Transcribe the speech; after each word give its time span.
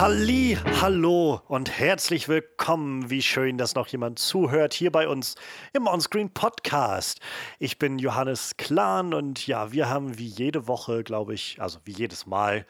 Halli, 0.00 0.56
hallo 0.80 1.42
und 1.46 1.78
herzlich 1.78 2.26
willkommen. 2.26 3.10
Wie 3.10 3.20
schön, 3.20 3.58
dass 3.58 3.74
noch 3.74 3.86
jemand 3.88 4.18
zuhört 4.18 4.72
hier 4.72 4.90
bei 4.90 5.06
uns 5.06 5.34
im 5.74 5.86
Onscreen 5.86 6.32
Podcast. 6.32 7.20
Ich 7.58 7.78
bin 7.78 7.98
Johannes 7.98 8.56
Klahn 8.56 9.12
und 9.12 9.46
ja, 9.46 9.72
wir 9.72 9.90
haben 9.90 10.16
wie 10.16 10.26
jede 10.26 10.66
Woche, 10.66 11.04
glaube 11.04 11.34
ich, 11.34 11.60
also 11.60 11.80
wie 11.84 11.92
jedes 11.92 12.24
Mal, 12.24 12.64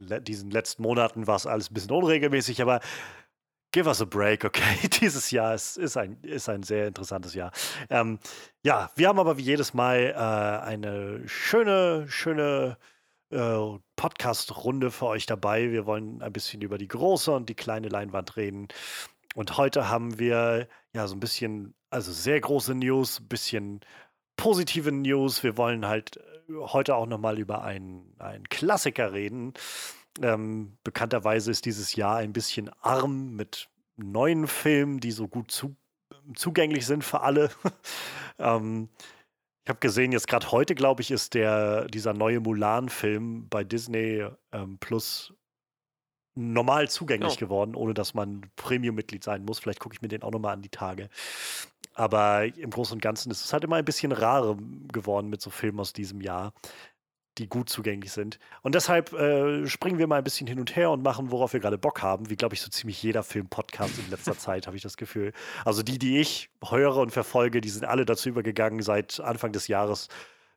le 0.00 0.20
diesen 0.20 0.50
letzten 0.50 0.82
Monaten 0.82 1.28
war 1.28 1.36
es 1.36 1.46
alles 1.46 1.70
ein 1.70 1.74
bisschen 1.74 1.92
unregelmäßig, 1.92 2.60
aber 2.60 2.80
give 3.70 3.86
us 3.86 4.02
a 4.02 4.04
break, 4.04 4.44
okay? 4.44 4.88
Dieses 5.00 5.30
Jahr 5.30 5.54
ist, 5.54 5.76
ist, 5.76 5.96
ein, 5.96 6.18
ist 6.22 6.48
ein 6.48 6.64
sehr 6.64 6.88
interessantes 6.88 7.34
Jahr. 7.34 7.52
Ähm, 7.90 8.18
ja, 8.64 8.90
wir 8.96 9.06
haben 9.06 9.20
aber 9.20 9.38
wie 9.38 9.42
jedes 9.42 9.72
Mal 9.72 10.12
äh, 10.16 10.66
eine 10.66 11.20
schöne, 11.28 12.06
schöne 12.08 12.76
äh, 13.30 13.78
Podcast-Runde 13.96 14.90
für 14.90 15.06
euch 15.06 15.26
dabei. 15.26 15.72
Wir 15.72 15.86
wollen 15.86 16.22
ein 16.22 16.32
bisschen 16.32 16.62
über 16.62 16.78
die 16.78 16.88
große 16.88 17.32
und 17.32 17.48
die 17.48 17.54
kleine 17.54 17.88
Leinwand 17.88 18.36
reden. 18.36 18.68
Und 19.34 19.58
heute 19.58 19.88
haben 19.88 20.18
wir 20.18 20.68
ja 20.94 21.06
so 21.06 21.14
ein 21.14 21.20
bisschen, 21.20 21.74
also 21.90 22.12
sehr 22.12 22.40
große 22.40 22.74
News, 22.74 23.20
ein 23.20 23.28
bisschen 23.28 23.80
positive 24.36 24.92
News. 24.92 25.42
Wir 25.42 25.56
wollen 25.56 25.86
halt 25.86 26.16
äh, 26.16 26.54
heute 26.54 26.94
auch 26.94 27.06
nochmal 27.06 27.38
über 27.38 27.62
einen, 27.62 28.14
Klassiker 28.48 29.12
reden. 29.12 29.54
Ähm, 30.22 30.78
bekannterweise 30.84 31.50
ist 31.50 31.66
dieses 31.66 31.94
Jahr 31.96 32.16
ein 32.16 32.32
bisschen 32.32 32.70
arm 32.80 33.34
mit 33.34 33.68
neuen 33.96 34.46
Filmen, 34.46 35.00
die 35.00 35.10
so 35.10 35.28
gut 35.28 35.50
zu, 35.50 35.76
zugänglich 36.34 36.86
sind 36.86 37.04
für 37.04 37.20
alle. 37.20 37.50
ähm, 38.38 38.88
ich 39.66 39.68
habe 39.68 39.80
gesehen, 39.80 40.12
jetzt 40.12 40.28
gerade 40.28 40.52
heute, 40.52 40.76
glaube 40.76 41.02
ich, 41.02 41.10
ist 41.10 41.34
der, 41.34 41.86
dieser 41.86 42.12
neue 42.12 42.38
Mulan-Film 42.38 43.48
bei 43.48 43.64
Disney 43.64 44.24
ähm, 44.52 44.78
Plus 44.78 45.34
normal 46.36 46.88
zugänglich 46.88 47.32
oh. 47.34 47.40
geworden, 47.40 47.74
ohne 47.74 47.92
dass 47.92 48.14
man 48.14 48.42
Premium-Mitglied 48.54 49.24
sein 49.24 49.44
muss. 49.44 49.58
Vielleicht 49.58 49.80
gucke 49.80 49.96
ich 49.96 50.02
mir 50.02 50.06
den 50.06 50.22
auch 50.22 50.30
nochmal 50.30 50.52
an 50.52 50.62
die 50.62 50.68
Tage. 50.68 51.08
Aber 51.94 52.44
im 52.44 52.70
Großen 52.70 52.94
und 52.94 53.00
Ganzen 53.00 53.32
ist 53.32 53.44
es 53.44 53.52
halt 53.52 53.64
immer 53.64 53.74
ein 53.74 53.84
bisschen 53.84 54.12
rarer 54.12 54.56
geworden 54.92 55.30
mit 55.30 55.40
so 55.40 55.50
Filmen 55.50 55.80
aus 55.80 55.92
diesem 55.92 56.20
Jahr 56.20 56.52
die 57.38 57.48
gut 57.48 57.68
zugänglich 57.68 58.12
sind. 58.12 58.38
Und 58.62 58.74
deshalb 58.74 59.12
äh, 59.12 59.66
springen 59.66 59.98
wir 59.98 60.06
mal 60.06 60.18
ein 60.18 60.24
bisschen 60.24 60.46
hin 60.46 60.58
und 60.58 60.74
her 60.76 60.90
und 60.90 61.02
machen, 61.02 61.30
worauf 61.30 61.52
wir 61.52 61.60
gerade 61.60 61.78
Bock 61.78 62.02
haben, 62.02 62.30
wie 62.30 62.36
glaube 62.36 62.54
ich 62.54 62.60
so 62.60 62.70
ziemlich 62.70 63.02
jeder 63.02 63.22
Film-Podcast 63.22 63.98
in 63.98 64.10
letzter 64.10 64.38
Zeit, 64.38 64.66
habe 64.66 64.76
ich 64.76 64.82
das 64.82 64.96
Gefühl. 64.96 65.32
Also 65.64 65.82
die, 65.82 65.98
die 65.98 66.18
ich 66.18 66.50
höre 66.68 66.96
und 66.96 67.10
verfolge, 67.10 67.60
die 67.60 67.68
sind 67.68 67.84
alle 67.84 68.04
dazu 68.04 68.28
übergegangen 68.28 68.82
seit 68.82 69.20
Anfang 69.20 69.52
des 69.52 69.68
Jahres. 69.68 70.08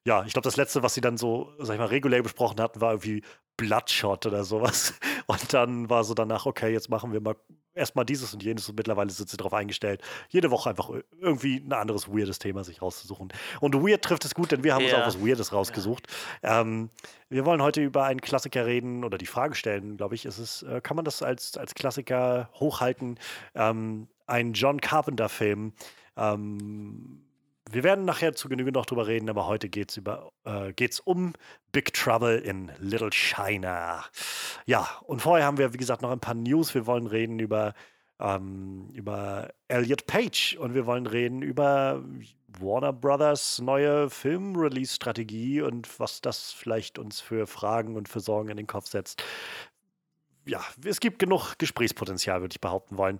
Ja, 0.06 0.24
ich 0.26 0.34
glaube, 0.34 0.46
das 0.46 0.58
letzte, 0.58 0.82
was 0.82 0.94
sie 0.94 1.02
dann 1.02 1.18
so, 1.18 1.54
sag 1.60 1.74
ich 1.74 1.80
mal, 1.80 1.86
regulär 1.86 2.24
besprochen 2.24 2.60
hatten, 2.62 2.82
war 2.82 2.92
irgendwie 2.92 3.22
Bloodshot 3.58 4.26
oder 4.26 4.44
sowas. 4.44 4.94
Und 5.28 5.54
dann 5.54 5.90
war 5.90 6.04
so 6.04 6.14
danach, 6.14 6.46
okay, 6.46 6.72
jetzt 6.72 6.90
machen 6.90 7.12
wir 7.12 7.22
mal 7.22 7.36
erstmal 7.80 8.06
dieses 8.06 8.34
und 8.34 8.44
jenes 8.44 8.68
und 8.68 8.76
mittlerweile 8.76 9.10
sind 9.10 9.30
sie 9.30 9.38
darauf 9.38 9.54
eingestellt, 9.54 10.02
jede 10.30 10.52
Woche 10.52 10.70
einfach 10.70 10.90
irgendwie 11.20 11.58
ein 11.58 11.72
anderes 11.72 12.10
weirdes 12.10 12.40
Thema 12.40 12.64
sich 12.64 12.82
rauszusuchen. 12.82 13.30
Und 13.62 13.76
weird 13.76 14.04
trifft 14.04 14.26
es 14.26 14.36
gut, 14.36 14.52
denn 14.52 14.64
wir 14.64 14.74
haben 14.74 14.84
ja. 14.84 14.90
uns 14.90 15.02
auch 15.02 15.08
was 15.08 15.26
Weirdes 15.26 15.54
rausgesucht. 15.54 16.08
Ja. 16.44 16.62
Ähm, 16.62 16.90
wir 17.30 17.46
wollen 17.46 17.62
heute 17.62 17.82
über 17.82 18.04
einen 18.04 18.22
Klassiker 18.22 18.66
reden 18.66 19.04
oder 19.04 19.18
die 19.18 19.28
Frage 19.28 19.56
stellen, 19.56 19.98
glaube 19.98 20.16
ich, 20.16 20.26
ist 20.26 20.40
es, 20.40 20.64
äh, 20.64 20.82
kann 20.82 20.96
man 20.96 21.06
das 21.06 21.24
als, 21.24 21.58
als 21.58 21.74
Klassiker 21.74 22.50
hochhalten? 22.56 23.18
Ähm, 23.56 24.08
ein 24.28 24.54
John 24.54 24.82
Carpenter-Film. 24.82 25.74
Ähm, 26.18 27.29
wir 27.72 27.84
werden 27.84 28.06
nachher 28.06 28.34
zu 28.34 28.50
Genüge 28.50 28.72
noch 28.72 28.86
drüber 28.86 29.08
reden, 29.08 29.30
aber 29.30 29.46
heute 29.46 29.70
geht 29.70 29.92
es 29.92 29.98
äh, 30.46 31.02
um 31.06 31.34
Big 31.72 31.94
Trouble 31.94 32.38
in 32.38 32.72
Little 32.80 33.12
China. 33.12 34.06
Ja, 34.66 34.88
und 35.04 35.22
vorher 35.22 35.46
haben 35.46 35.58
wir, 35.58 35.74
wie 35.74 35.78
gesagt, 35.78 36.02
noch 36.02 36.12
ein 36.12 36.20
paar 36.20 36.34
News. 36.34 36.74
Wir 36.74 36.88
wollen 36.88 37.08
reden 37.08 37.40
über, 37.40 37.74
ähm, 38.20 38.90
über 38.94 39.50
Elliot 39.68 40.08
Page 40.08 40.58
und 40.60 40.74
wir 40.74 40.86
wollen 40.86 41.06
reden 41.06 41.42
über 41.42 42.04
Warner 42.60 42.94
Brothers 42.94 43.60
neue 43.60 44.10
Film-Release-Strategie 44.10 45.62
und 45.62 46.00
was 46.00 46.22
das 46.22 46.52
vielleicht 46.52 46.98
uns 46.98 47.22
für 47.22 47.46
Fragen 47.46 47.96
und 47.96 48.10
für 48.10 48.20
Sorgen 48.20 48.50
in 48.50 48.58
den 48.58 48.68
Kopf 48.68 48.88
setzt. 48.88 49.24
Ja, 50.46 50.64
es 50.84 51.00
gibt 51.00 51.20
genug 51.20 51.56
Gesprächspotenzial, 51.58 52.42
würde 52.42 52.54
ich 52.54 52.62
behaupten 52.62 52.98
wollen. 52.98 53.20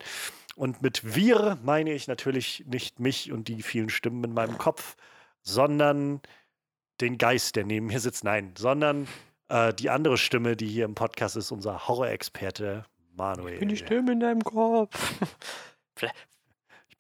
Und 0.56 0.82
mit 0.82 1.16
wir 1.16 1.58
meine 1.64 1.94
ich 1.94 2.08
natürlich 2.08 2.64
nicht 2.68 3.00
mich 3.00 3.32
und 3.32 3.48
die 3.48 3.62
vielen 3.62 3.90
Stimmen 3.90 4.24
in 4.24 4.34
meinem 4.34 4.58
Kopf, 4.58 4.96
sondern 5.42 6.22
den 7.02 7.18
Geist, 7.18 7.56
der 7.56 7.66
neben 7.66 7.88
mir 7.88 8.00
sitzt. 8.00 8.24
Nein, 8.24 8.54
sondern 8.58 9.08
äh, 9.48 9.74
die 9.74 9.90
andere 9.90 10.18
Stimme, 10.18 10.56
die 10.56 10.68
hier 10.68 10.86
im 10.86 10.96
Podcast 10.96 11.36
ist, 11.36 11.52
unser 11.52 11.88
Horror-Experte 11.88 12.86
Manuel. 13.16 13.54
Ich 13.54 13.60
bin 13.60 13.70
die 13.70 13.78
Stimme 13.78 14.14
in 14.14 14.20
deinem 14.20 14.44
Kopf. 14.44 15.14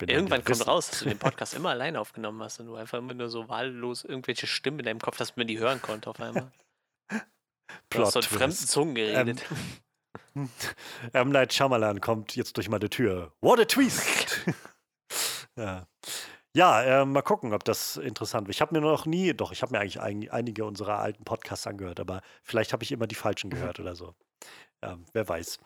Irgendwann 0.08 0.44
kommt 0.46 0.66
raus, 0.66 0.90
dass 0.90 1.00
du 1.00 1.06
den 1.06 1.20
Podcast 1.20 1.54
immer 1.54 1.70
alleine 1.70 2.00
aufgenommen 2.00 2.42
hast 2.42 2.60
und 2.60 2.68
du 2.68 2.76
einfach 2.76 2.98
immer 3.00 3.14
nur 3.14 3.30
so 3.30 3.50
wahllos 3.50 4.06
irgendwelche 4.06 4.48
Stimmen 4.48 4.80
in 4.80 4.86
deinem 4.86 5.00
Kopf, 5.00 5.18
dass 5.18 5.36
man 5.36 5.48
die 5.48 5.60
hören 5.60 5.82
konnte 5.82 6.10
auf 6.10 6.20
einmal. 6.20 6.52
Du 7.92 8.02
hast 8.02 8.14
so 8.14 8.20
in 8.20 8.26
fremden 8.26 8.56
Zungen 8.56 8.96
geredet. 8.96 9.44
Ähm, 9.50 9.58
M. 11.14 11.30
Night 11.30 11.54
Shyamalan 11.54 12.02
kommt 12.02 12.36
jetzt 12.36 12.58
durch 12.58 12.70
meine 12.70 12.90
Tür. 12.90 13.34
What 13.42 13.60
a 13.60 13.66
twist! 13.66 14.46
ja. 15.56 15.88
Ja, 16.56 16.82
äh, 16.82 17.06
mal 17.06 17.22
gucken, 17.22 17.54
ob 17.54 17.64
das 17.64 17.98
interessant 17.98 18.48
wird. 18.48 18.56
Ich 18.56 18.62
habe 18.62 18.74
mir 18.74 18.82
noch 18.82 19.06
nie, 19.06 19.34
doch, 19.34 19.52
ich 19.52 19.62
habe 19.62 19.72
mir 19.72 19.80
eigentlich 19.80 20.02
ein, 20.02 20.30
einige 20.32 20.66
unserer 20.66 20.98
alten 20.98 21.24
Podcasts 21.24 21.68
angehört, 21.68 22.00
aber 22.00 22.22
vielleicht 22.44 22.74
habe 22.74 22.84
ich 22.84 22.92
immer 22.92 23.06
die 23.06 23.16
falschen 23.16 23.52
gehört 23.52 23.80
oder 23.80 23.96
so. 23.96 24.16
Ähm, 24.82 25.06
wer 25.14 25.28
weiß. 25.28 25.60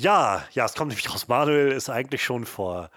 Ja, 0.00 0.46
ja, 0.52 0.66
es 0.66 0.74
kommt 0.74 0.90
nämlich 0.90 1.12
raus. 1.12 1.28
Manuel 1.28 1.72
ist 1.72 1.88
eigentlich 1.88 2.22
schon 2.22 2.44
vor 2.44 2.90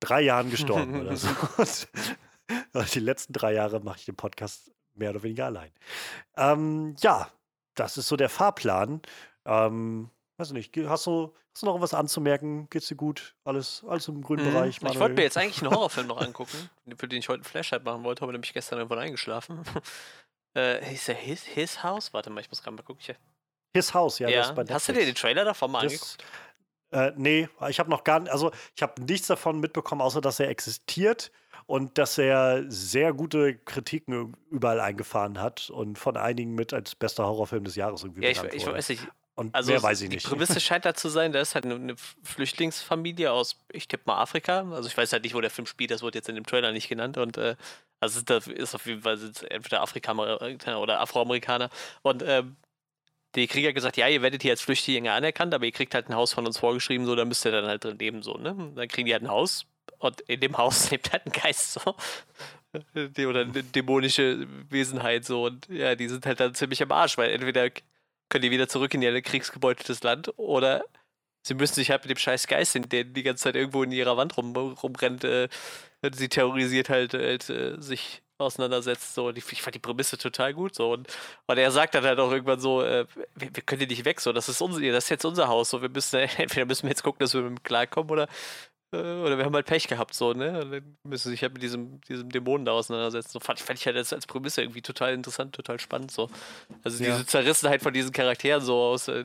drei 0.00 0.20
Jahren 0.20 0.50
gestorben 0.50 1.00
oder 1.00 1.16
so. 1.16 1.28
Und 2.72 2.94
die 2.94 3.00
letzten 3.00 3.32
drei 3.32 3.54
Jahre 3.54 3.80
mache 3.80 3.98
ich 3.98 4.04
den 4.04 4.16
Podcast 4.16 4.72
mehr 4.94 5.10
oder 5.10 5.22
weniger 5.22 5.46
allein. 5.46 5.70
Ähm, 6.36 6.96
ja, 7.00 7.30
das 7.74 7.96
ist 7.96 8.08
so 8.08 8.16
der 8.16 8.28
Fahrplan. 8.28 9.00
Ähm, 9.44 10.10
weiß 10.42 10.52
nicht, 10.52 10.76
hast 10.76 11.06
du, 11.06 11.34
hast 11.52 11.62
du 11.62 11.66
noch 11.66 11.80
was 11.80 11.94
anzumerken? 11.94 12.68
Geht's 12.70 12.88
dir 12.88 12.96
gut? 12.96 13.34
Alles, 13.44 13.84
alles 13.86 14.08
im 14.08 14.22
grünen 14.22 14.46
mhm. 14.46 14.52
Bereich? 14.52 14.82
Manuel? 14.82 14.94
Ich 14.94 15.00
wollte 15.00 15.14
mir 15.14 15.22
jetzt 15.22 15.38
eigentlich 15.38 15.62
einen 15.62 15.70
Horrorfilm 15.74 16.06
noch 16.08 16.20
angucken, 16.20 16.70
für 16.96 17.08
den 17.08 17.20
ich 17.20 17.28
heute 17.28 17.36
einen 17.36 17.44
Flashlight 17.44 17.84
machen 17.84 18.04
wollte, 18.04 18.22
aber 18.22 18.32
nämlich 18.32 18.52
gestern 18.52 18.78
irgendwann 18.78 18.98
eingeschlafen. 18.98 19.62
äh, 20.54 20.84
hieß 20.84 21.06
der 21.06 21.14
His, 21.14 21.44
His 21.44 21.82
House? 21.82 22.12
Warte 22.12 22.30
mal, 22.30 22.40
ich 22.40 22.50
muss 22.50 22.62
gerade 22.62 22.76
mal 22.76 22.82
gucken. 22.82 23.02
His 23.74 23.94
House, 23.94 24.18
ja. 24.18 24.28
ja. 24.28 24.54
Hast 24.70 24.88
du 24.88 24.92
dir 24.92 25.04
den 25.04 25.14
Trailer 25.14 25.44
davon 25.44 25.70
mal 25.70 25.82
das, 25.82 25.92
angeguckt? 25.92 26.24
Äh, 26.90 27.12
nee, 27.16 27.48
ich 27.68 27.78
habe 27.78 27.88
noch 27.88 28.04
gar 28.04 28.20
nicht, 28.20 28.30
also 28.30 28.50
ich 28.76 28.82
habe 28.82 29.00
nichts 29.02 29.26
davon 29.26 29.60
mitbekommen, 29.60 30.02
außer 30.02 30.20
dass 30.20 30.40
er 30.40 30.48
existiert 30.48 31.32
und 31.66 31.96
dass 31.96 32.18
er 32.18 32.64
sehr 32.68 33.14
gute 33.14 33.56
Kritiken 33.56 34.36
überall 34.50 34.78
eingefahren 34.78 35.40
hat 35.40 35.70
und 35.70 35.98
von 35.98 36.18
einigen 36.18 36.54
mit 36.54 36.74
als 36.74 36.94
bester 36.94 37.26
Horrorfilm 37.26 37.64
des 37.64 37.76
Jahres 37.76 38.02
irgendwie 38.02 38.24
ja, 38.24 38.30
ich, 38.30 38.42
ich 38.52 38.66
weiß 38.66 38.90
nicht, 38.90 39.08
und 39.34 39.54
also 39.54 39.70
mehr 39.70 39.82
weiß 39.82 40.02
ich 40.02 40.10
nicht. 40.10 40.24
Die 40.26 40.28
Prämisse 40.28 40.60
scheint 40.60 40.84
da 40.84 40.94
zu 40.94 41.08
sein, 41.08 41.32
da 41.32 41.40
ist 41.40 41.54
halt 41.54 41.64
eine 41.64 41.94
Flüchtlingsfamilie 42.22 43.32
aus, 43.32 43.56
ich 43.72 43.88
tippe 43.88 44.04
mal 44.06 44.20
Afrika. 44.20 44.70
Also 44.72 44.88
ich 44.88 44.96
weiß 44.96 45.12
halt 45.12 45.24
nicht, 45.24 45.34
wo 45.34 45.40
der 45.40 45.50
Film 45.50 45.66
spielt, 45.66 45.90
das 45.90 46.02
wurde 46.02 46.18
jetzt 46.18 46.28
in 46.28 46.34
dem 46.34 46.44
Trailer 46.44 46.72
nicht 46.72 46.88
genannt. 46.88 47.16
Und 47.16 47.38
äh, 47.38 47.56
also 48.00 48.20
das 48.20 48.46
ist 48.46 48.74
auf 48.74 48.84
jeden 48.86 49.02
Fall 49.02 49.18
entweder 49.48 49.80
Afrikaner 49.80 50.38
oder 50.80 51.00
Afroamerikaner. 51.00 51.70
Und 52.02 52.22
ähm, 52.26 52.56
die 53.34 53.46
Krieger 53.46 53.68
halt 53.68 53.74
gesagt, 53.74 53.96
ja, 53.96 54.08
ihr 54.08 54.22
werdet 54.22 54.42
hier 54.42 54.52
als 54.52 54.60
Flüchtlinge 54.60 55.12
anerkannt, 55.12 55.54
aber 55.54 55.64
ihr 55.64 55.72
kriegt 55.72 55.94
halt 55.94 56.08
ein 56.08 56.14
Haus 56.14 56.34
von 56.34 56.46
uns 56.46 56.58
vorgeschrieben, 56.58 57.06
so, 57.06 57.16
da 57.16 57.24
müsst 57.24 57.46
ihr 57.46 57.52
dann 57.52 57.66
halt 57.66 57.84
drin 57.84 57.98
leben, 57.98 58.22
so, 58.22 58.34
ne? 58.34 58.54
Dann 58.74 58.88
kriegen 58.88 59.06
die 59.06 59.12
halt 59.14 59.22
ein 59.22 59.30
Haus 59.30 59.64
und 59.98 60.20
in 60.22 60.40
dem 60.40 60.58
Haus 60.58 60.90
lebt 60.90 61.12
halt 61.12 61.26
ein 61.26 61.32
Geist, 61.32 61.72
so. 61.72 61.96
Oder 62.74 63.40
eine 63.40 63.62
dämonische 63.62 64.46
Wesenheit, 64.68 65.24
so. 65.24 65.46
Und 65.46 65.68
ja, 65.68 65.94
die 65.94 66.08
sind 66.08 66.26
halt 66.26 66.40
dann 66.40 66.54
ziemlich 66.54 66.82
am 66.82 66.92
Arsch, 66.92 67.16
weil 67.16 67.30
entweder 67.30 67.70
können 68.32 68.42
die 68.42 68.50
wieder 68.50 68.68
zurück 68.68 68.94
in 68.94 69.02
ihr 69.02 69.20
kriegsgebeuteltes 69.20 70.02
Land 70.02 70.32
oder 70.38 70.84
sie 71.42 71.54
müssen 71.54 71.74
sich 71.74 71.90
halt 71.90 72.02
mit 72.02 72.10
dem 72.10 72.18
scheiß 72.18 72.46
Geist, 72.46 72.78
der 72.90 73.04
die 73.04 73.22
ganze 73.22 73.44
Zeit 73.44 73.56
irgendwo 73.56 73.82
in 73.82 73.92
ihrer 73.92 74.16
Wand 74.16 74.36
rum, 74.38 74.56
rumrennt, 74.56 75.24
äh, 75.24 75.48
sie 76.12 76.30
terrorisiert 76.30 76.88
halt, 76.88 77.12
halt 77.12 77.50
äh, 77.50 77.76
sich 77.78 78.22
auseinandersetzt. 78.38 79.14
So. 79.14 79.28
Und 79.28 79.36
ich, 79.36 79.44
ich, 79.52 79.60
fand 79.60 79.74
die 79.74 79.80
Prämisse 79.80 80.16
total 80.16 80.54
gut. 80.54 80.74
So. 80.74 80.92
Und, 80.92 81.08
und 81.46 81.58
er 81.58 81.70
sagt 81.70 81.94
dann 81.94 82.04
halt 82.04 82.18
auch 82.18 82.32
irgendwann 82.32 82.58
so, 82.58 82.82
äh, 82.82 83.06
wir, 83.34 83.54
wir, 83.54 83.62
können 83.62 83.80
hier 83.80 83.88
nicht 83.88 84.04
weg, 84.04 84.20
so, 84.20 84.32
das 84.32 84.48
ist 84.48 84.60
unser, 84.62 84.80
das 84.80 85.04
ist 85.04 85.10
jetzt 85.10 85.24
unser 85.26 85.48
Haus. 85.48 85.70
So, 85.70 85.82
wir 85.82 85.90
müssen, 85.90 86.16
entweder 86.38 86.64
müssen 86.64 86.84
wir 86.84 86.90
jetzt 86.90 87.02
gucken, 87.02 87.20
dass 87.20 87.34
wir 87.34 87.42
mit 87.42 87.52
ihm 87.52 87.62
klarkommen 87.62 88.10
oder 88.10 88.28
oder 88.92 89.38
wir 89.38 89.44
haben 89.44 89.54
halt 89.54 89.66
Pech 89.66 89.88
gehabt, 89.88 90.14
so, 90.14 90.32
ne? 90.32 90.62
Und 90.62 90.70
dann 90.70 90.96
müssen 91.02 91.24
sie 91.24 91.30
sich 91.30 91.42
halt 91.42 91.54
mit 91.54 91.62
diesem, 91.62 92.00
diesem 92.02 92.30
Dämonen 92.30 92.64
da 92.66 92.72
auseinandersetzen. 92.72 93.30
So 93.30 93.40
fand, 93.40 93.58
fand 93.60 93.78
ich 93.78 93.86
halt 93.86 93.96
als, 93.96 94.12
als 94.12 94.26
Prämisse 94.26 94.62
irgendwie 94.62 94.82
total 94.82 95.14
interessant, 95.14 95.54
total 95.54 95.80
spannend, 95.80 96.10
so. 96.10 96.28
Also 96.84 97.02
ja. 97.02 97.12
diese 97.12 97.26
Zerrissenheit 97.26 97.82
von 97.82 97.92
diesen 97.92 98.12
Charakteren 98.12 98.62
so 98.62 98.76
aus. 98.76 99.08
Äh, 99.08 99.24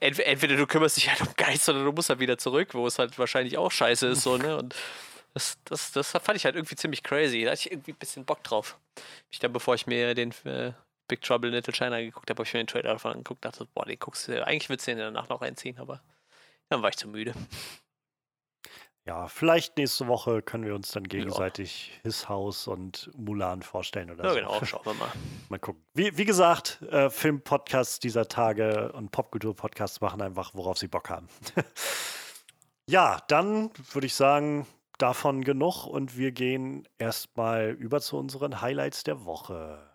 ent, 0.00 0.18
entweder 0.20 0.56
du 0.56 0.66
kümmerst 0.66 0.96
dich 0.96 1.08
halt 1.10 1.20
um 1.20 1.28
Geist 1.36 1.68
oder 1.68 1.84
du 1.84 1.92
musst 1.92 2.08
halt 2.08 2.20
wieder 2.20 2.38
zurück, 2.38 2.74
wo 2.74 2.86
es 2.86 2.98
halt 2.98 3.18
wahrscheinlich 3.18 3.58
auch 3.58 3.70
scheiße 3.70 4.08
ist, 4.08 4.22
so, 4.22 4.38
ne? 4.38 4.56
Und 4.56 4.74
das, 5.34 5.58
das, 5.64 5.92
das 5.92 6.10
fand 6.10 6.36
ich 6.36 6.44
halt 6.44 6.56
irgendwie 6.56 6.76
ziemlich 6.76 7.02
crazy. 7.02 7.44
Da 7.44 7.50
hatte 7.50 7.60
ich 7.66 7.72
irgendwie 7.72 7.92
ein 7.92 7.98
bisschen 7.98 8.24
Bock 8.24 8.42
drauf. 8.42 8.78
Ich 9.30 9.38
dann, 9.38 9.52
bevor 9.52 9.74
ich 9.74 9.86
mir 9.86 10.14
den, 10.14 10.32
äh, 10.44 10.72
Big 11.08 11.22
Trouble 11.22 11.48
in 11.48 11.54
Little 11.54 11.72
China 11.72 12.00
geguckt 12.00 12.28
habe, 12.30 12.38
habe 12.38 12.46
ich 12.46 12.54
mir 12.54 12.60
den 12.60 12.66
Trailer 12.66 12.92
davon 12.92 13.12
angeguckt, 13.12 13.44
dachte, 13.44 13.66
boah, 13.74 13.84
den 13.86 13.98
guckst 13.98 14.28
du, 14.28 14.46
eigentlich 14.46 14.68
würdest 14.68 14.86
du 14.86 14.92
den 14.92 14.98
danach 14.98 15.28
noch 15.28 15.40
reinziehen, 15.40 15.78
aber 15.78 16.02
dann 16.68 16.82
war 16.82 16.90
ich 16.90 16.96
zu 16.96 17.08
müde. 17.08 17.34
Ja, 19.08 19.26
vielleicht 19.26 19.78
nächste 19.78 20.06
Woche 20.06 20.42
können 20.42 20.66
wir 20.66 20.74
uns 20.74 20.92
dann 20.92 21.04
gegenseitig 21.04 21.92
ja. 21.94 22.00
His 22.02 22.28
House 22.28 22.68
und 22.68 23.10
Mulan 23.16 23.62
vorstellen 23.62 24.10
oder 24.10 24.24
ja, 24.24 24.30
so. 24.30 24.36
genau, 24.36 24.64
schauen 24.66 24.84
wir 24.84 24.92
mal. 24.92 25.08
mal 25.48 25.58
gucken. 25.58 25.82
Wie, 25.94 26.18
wie 26.18 26.26
gesagt, 26.26 26.82
äh, 26.90 27.08
Filmpodcasts 27.08 28.00
dieser 28.00 28.28
Tage 28.28 28.92
und 28.92 29.10
Popkultur-Podcasts 29.10 30.02
machen 30.02 30.20
einfach, 30.20 30.52
worauf 30.52 30.76
sie 30.76 30.88
Bock 30.88 31.08
haben. 31.08 31.26
ja, 32.86 33.16
dann 33.28 33.70
würde 33.92 34.06
ich 34.06 34.14
sagen, 34.14 34.66
davon 34.98 35.42
genug 35.42 35.86
und 35.86 36.18
wir 36.18 36.30
gehen 36.30 36.86
erstmal 36.98 37.70
über 37.70 38.02
zu 38.02 38.18
unseren 38.18 38.60
Highlights 38.60 39.04
der 39.04 39.24
Woche. 39.24 39.88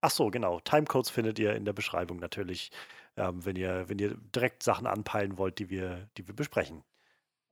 Ach 0.00 0.10
so, 0.10 0.28
genau. 0.28 0.58
Timecodes 0.58 1.10
findet 1.10 1.38
ihr 1.38 1.54
in 1.54 1.64
der 1.64 1.72
Beschreibung 1.72 2.18
natürlich, 2.18 2.72
ähm, 3.16 3.44
wenn, 3.46 3.54
ihr, 3.54 3.88
wenn 3.88 4.00
ihr 4.00 4.16
direkt 4.34 4.64
Sachen 4.64 4.88
anpeilen 4.88 5.38
wollt, 5.38 5.60
die 5.60 5.70
wir, 5.70 6.08
die 6.16 6.26
wir 6.26 6.34
besprechen. 6.34 6.82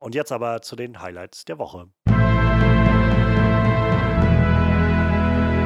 Und 0.05 0.15
jetzt 0.15 0.33
aber 0.33 0.61
zu 0.61 0.77
den 0.77 1.01
Highlights 1.01 1.47
der 1.47 1.57
Woche. 1.59 1.89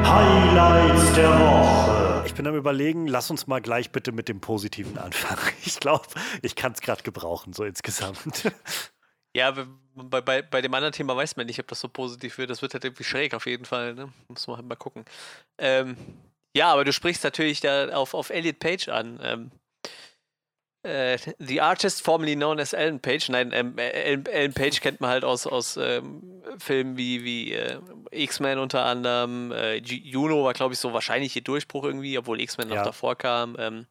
Highlights 0.05 1.13
der 1.15 1.41
Woche. 1.41 2.23
Ich 2.25 2.35
bin 2.35 2.47
am 2.47 2.55
Überlegen, 2.55 3.09
lass 3.09 3.33
uns 3.33 3.49
mal 3.49 3.61
gleich 3.61 3.91
bitte 3.91 4.13
mit 4.13 4.29
dem 4.29 4.41
Positiven 4.41 4.97
anfangen. 4.97 5.41
Ich 5.67 5.81
glaube, 5.81 6.07
ich 6.43 6.55
kann 6.55 6.71
es 6.71 6.81
gerade 6.81 7.03
gebrauchen, 7.03 7.53
so 7.53 7.65
insgesamt. 7.65 8.53
Ja, 9.35 9.51
bei, 9.97 10.21
bei, 10.21 10.43
bei 10.43 10.63
dem 10.63 10.73
anderen 10.73 10.93
Thema 10.93 11.17
weiß 11.17 11.37
man 11.37 11.47
nicht, 11.47 11.59
ob 11.59 11.67
das 11.67 11.81
so 11.81 11.89
positiv 11.89 12.39
wird. 12.39 12.49
Das 12.49 12.63
wird 12.63 12.75
halt 12.75 12.85
irgendwie 12.85 13.05
schräg 13.05 13.35
auf 13.35 13.47
jeden 13.47 13.65
Fall. 13.65 13.95
Ne? 13.95 14.13
Muss 14.29 14.47
man 14.47 14.59
halt 14.59 14.69
mal 14.69 14.77
gucken. 14.77 15.05
Ähm, 15.59 15.97
ja, 16.57 16.73
aber 16.73 16.85
du 16.85 16.93
sprichst 16.93 17.25
natürlich 17.25 17.61
da 17.61 17.89
auf, 17.89 18.15
auf 18.15 18.31
Elliot 18.31 18.61
Page 18.61 18.89
an. 18.89 19.19
Ähm, 19.21 19.51
äh, 20.83 21.19
the 21.39 21.61
Artist, 21.61 22.05
formerly 22.05 22.37
known 22.37 22.61
as 22.61 22.73
Ellen 22.73 23.01
Page. 23.01 23.29
Nein, 23.31 23.51
ähm, 23.53 23.77
Ellen, 23.79 24.27
Ellen, 24.27 24.55
Page 24.55 24.81
kennt 24.81 25.01
man 25.01 25.11
halt 25.11 25.25
aus, 25.25 25.47
aus 25.47 25.77
ähm, 25.77 26.43
Filmen 26.59 26.97
wie, 26.97 27.25
wie 27.25 27.53
äh, 27.53 27.79
X-Men 28.11 28.59
unter 28.59 28.85
anderem. 28.85 29.53
Äh, 29.53 29.77
Juno 29.77 30.45
war, 30.45 30.53
glaube 30.53 30.75
ich, 30.75 30.81
so 30.81 30.93
wahrscheinlich 30.93 31.35
ihr 31.35 31.43
Durchbruch 31.43 31.85
irgendwie, 31.85 32.17
obwohl 32.17 32.41
X-Men 32.41 32.69
noch 32.69 32.77
ja. 32.77 32.85
davor 32.85 33.17
kam. 33.17 33.57
Ähm, 33.59 33.87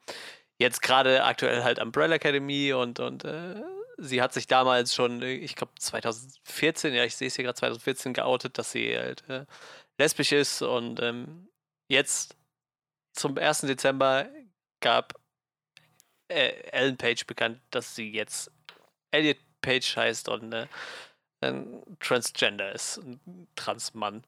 jetzt 0.58 0.82
gerade 0.82 1.24
aktuell 1.24 1.64
halt 1.64 1.80
Umbrella 1.80 2.16
Academy 2.16 2.74
und, 2.74 3.00
und 3.00 3.26
äh, 3.26 3.56
sie 3.98 4.22
hat 4.22 4.34
sich 4.34 4.48
damals 4.48 4.96
schon, 4.96 5.22
ich 5.22 5.56
glaube 5.56 5.74
2014, 5.78 6.94
ja, 6.94 7.04
ich 7.04 7.16
sehe 7.16 7.28
es 7.28 7.36
hier 7.36 7.44
gerade 7.44 7.58
2014 7.58 8.14
geoutet, 8.14 8.58
dass 8.58 8.72
sie 8.72 8.98
halt 8.98 9.28
äh, 9.30 9.46
lesbisch 9.98 10.32
ist 10.32 10.62
und 10.62 11.02
ähm, 11.02 11.48
jetzt 11.90 12.36
zum 13.14 13.38
1. 13.38 13.62
Dezember 13.62 14.28
gab 14.80 15.17
äh, 16.30 16.50
Ellen 16.72 16.98
Page 16.98 17.26
bekannt, 17.26 17.60
dass 17.72 17.96
sie 17.96 18.12
jetzt 18.12 18.52
Elliot 19.12 19.38
Page 19.62 19.96
heißt 19.96 20.30
und 20.30 20.54
äh, 20.54 20.68
ein 21.42 21.84
Transgender 22.00 22.72
ist, 22.72 22.98
ein 22.98 23.48
Transmann. 23.56 24.24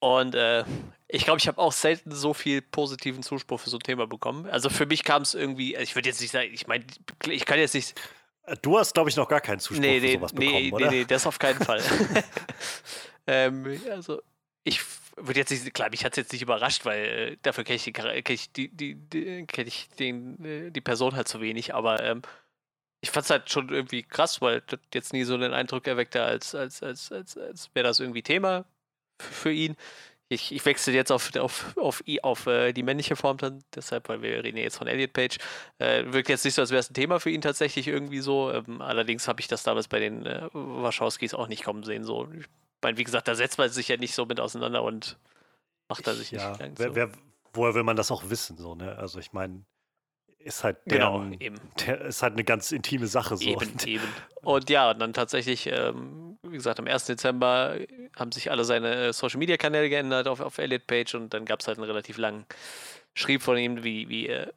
Und 0.00 0.34
äh, 0.34 0.64
ich 1.08 1.24
glaube, 1.24 1.38
ich 1.38 1.48
habe 1.48 1.58
auch 1.58 1.72
selten 1.72 2.12
so 2.12 2.34
viel 2.34 2.60
positiven 2.60 3.22
Zuspruch 3.22 3.60
für 3.60 3.70
so 3.70 3.78
ein 3.78 3.82
Thema 3.82 4.06
bekommen. 4.06 4.46
Also 4.46 4.68
für 4.68 4.84
mich 4.84 5.02
kam 5.02 5.22
es 5.22 5.34
irgendwie, 5.34 5.76
ich 5.76 5.94
würde 5.94 6.10
jetzt 6.10 6.20
nicht 6.20 6.32
sagen, 6.32 6.50
ich 6.52 6.66
meine, 6.66 6.84
ich 7.26 7.46
kann 7.46 7.58
jetzt 7.58 7.74
nicht. 7.74 7.98
Du 8.60 8.78
hast, 8.78 8.92
glaube 8.92 9.08
ich, 9.08 9.16
noch 9.16 9.28
gar 9.28 9.40
keinen 9.40 9.60
Zuspruch 9.60 9.80
nee, 9.80 10.00
nee, 10.00 10.08
für 10.08 10.18
sowas 10.18 10.34
nee, 10.34 10.46
bekommen, 10.46 10.72
oder? 10.74 10.90
Nee, 10.90 10.98
nee, 10.98 11.04
das 11.06 11.26
auf 11.26 11.38
keinen 11.38 11.58
Fall. 11.64 11.82
ähm, 13.26 13.80
also 13.90 14.20
ich 14.64 14.82
würde 15.16 15.40
jetzt 15.40 15.50
nicht, 15.50 15.74
klar, 15.74 15.90
mich 15.90 16.04
hat 16.04 16.12
es 16.12 16.16
jetzt 16.16 16.32
nicht 16.32 16.42
überrascht, 16.42 16.84
weil 16.84 17.04
äh, 17.04 17.36
dafür 17.42 17.64
kenne 17.64 17.76
ich, 17.76 17.92
kenn 17.92 18.22
ich, 18.28 18.52
die, 18.52 18.68
die, 18.68 18.94
die, 18.94 19.46
kenn 19.46 19.66
ich 19.66 19.88
den, 19.98 20.44
äh, 20.44 20.70
die 20.70 20.80
Person 20.80 21.14
halt 21.14 21.28
zu 21.28 21.40
wenig, 21.40 21.74
aber 21.74 22.02
ähm, 22.02 22.22
ich 23.00 23.10
fand 23.10 23.24
es 23.24 23.30
halt 23.30 23.50
schon 23.50 23.68
irgendwie 23.68 24.02
krass, 24.02 24.40
weil 24.40 24.62
das 24.62 24.80
jetzt 24.92 25.12
nie 25.12 25.24
so 25.24 25.36
den 25.36 25.52
Eindruck 25.52 25.86
erweckte, 25.86 26.22
als, 26.22 26.54
als, 26.54 26.82
als, 26.82 27.12
als, 27.12 27.36
als 27.36 27.70
wäre 27.74 27.84
das 27.84 28.00
irgendwie 28.00 28.22
Thema 28.22 28.64
für 29.20 29.52
ihn. 29.52 29.76
Ich, 30.30 30.52
ich 30.52 30.64
wechsle 30.64 30.94
jetzt 30.94 31.12
auf, 31.12 31.36
auf, 31.36 31.76
auf, 31.76 32.02
auf 32.22 32.46
äh, 32.46 32.72
die 32.72 32.82
männliche 32.82 33.14
Form 33.14 33.36
dann, 33.36 33.62
deshalb, 33.74 34.08
weil 34.08 34.22
wir 34.22 34.42
reden 34.42 34.56
jetzt 34.56 34.78
von 34.78 34.86
Elliot 34.86 35.12
Page. 35.12 35.36
Äh, 35.78 36.04
wirkt 36.12 36.30
jetzt 36.30 36.44
nicht 36.44 36.54
so, 36.54 36.62
als 36.62 36.70
wäre 36.70 36.80
es 36.80 36.90
ein 36.90 36.94
Thema 36.94 37.20
für 37.20 37.30
ihn 37.30 37.42
tatsächlich 37.42 37.88
irgendwie 37.88 38.20
so. 38.20 38.50
Ähm, 38.50 38.80
allerdings 38.80 39.28
habe 39.28 39.40
ich 39.40 39.48
das 39.48 39.62
damals 39.64 39.86
bei 39.86 40.00
den 40.00 40.24
äh, 40.24 40.48
Warschauskis 40.52 41.34
auch 41.34 41.48
nicht 41.48 41.64
kommen 41.64 41.84
sehen. 41.84 42.04
So. 42.04 42.28
Ich 42.32 42.46
meine, 42.84 42.96
wie 42.96 43.04
gesagt, 43.04 43.26
da 43.26 43.34
setzt 43.34 43.58
man 43.58 43.68
sich 43.68 43.88
ja 43.88 43.96
nicht 43.96 44.14
so 44.14 44.26
mit 44.26 44.38
auseinander 44.38 44.84
und 44.84 45.18
macht 45.88 46.06
er 46.06 46.14
sich 46.14 46.30
ja, 46.30 46.50
nicht 46.50 46.60
lang. 46.60 46.72
Wer, 46.76 46.94
wer, 46.94 47.10
woher 47.52 47.74
will 47.74 47.82
man 47.82 47.96
das 47.96 48.12
auch 48.12 48.30
wissen? 48.30 48.56
So, 48.56 48.76
ne? 48.76 48.96
Also 48.96 49.18
ich 49.18 49.32
meine, 49.32 49.64
ist 50.38 50.62
halt 50.62 50.78
deren, 50.86 51.32
genau, 51.32 51.36
eben. 51.40 51.60
Der, 51.84 52.02
ist 52.02 52.22
halt 52.22 52.34
eine 52.34 52.44
ganz 52.44 52.70
intime 52.70 53.06
Sache 53.06 53.36
so. 53.36 53.44
Eben, 53.44 53.76
eben. 53.86 54.04
Und 54.42 54.68
ja, 54.68 54.90
und 54.90 54.98
dann 54.98 55.14
tatsächlich, 55.14 55.66
ähm, 55.68 56.38
wie 56.42 56.56
gesagt, 56.56 56.78
am 56.78 56.86
1. 56.86 57.06
Dezember 57.06 57.78
haben 58.14 58.30
sich 58.30 58.50
alle 58.50 58.64
seine 58.64 59.06
äh, 59.06 59.12
Social 59.14 59.38
Media 59.38 59.56
Kanäle 59.56 59.88
geändert 59.88 60.28
auf, 60.28 60.40
auf 60.40 60.58
Elliot 60.58 60.86
Page 60.86 61.14
und 61.14 61.32
dann 61.32 61.46
gab 61.46 61.60
es 61.60 61.66
halt 61.66 61.78
einen 61.78 61.86
relativ 61.86 62.18
langen 62.18 62.44
Schrieb 63.14 63.40
von 63.40 63.56
ihm, 63.56 63.84
wie, 63.84 64.10
wie 64.10 64.28
äh, 64.28 64.52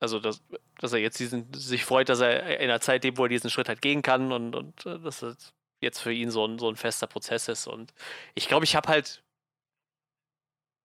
also 0.00 0.20
dass, 0.20 0.42
dass 0.78 0.92
er 0.92 1.00
jetzt 1.00 1.18
diesen, 1.18 1.52
sich 1.52 1.84
freut, 1.84 2.08
dass 2.08 2.20
er 2.20 2.60
in 2.60 2.70
einer 2.70 2.80
Zeit 2.80 3.04
lebt, 3.04 3.18
wo 3.18 3.24
er 3.24 3.28
diesen 3.28 3.50
Schritt 3.50 3.68
halt 3.68 3.82
gehen 3.82 4.02
kann 4.02 4.32
und, 4.32 4.54
und 4.54 4.86
äh, 4.86 4.98
dass 5.00 5.20
das 5.20 5.53
jetzt 5.84 6.00
für 6.00 6.12
ihn 6.12 6.30
so 6.30 6.46
ein, 6.46 6.58
so 6.58 6.68
ein 6.68 6.76
fester 6.76 7.06
Prozess 7.06 7.48
ist. 7.48 7.66
Und 7.66 7.94
ich 8.34 8.48
glaube, 8.48 8.64
ich 8.64 8.74
habe 8.76 8.88
halt 8.88 9.22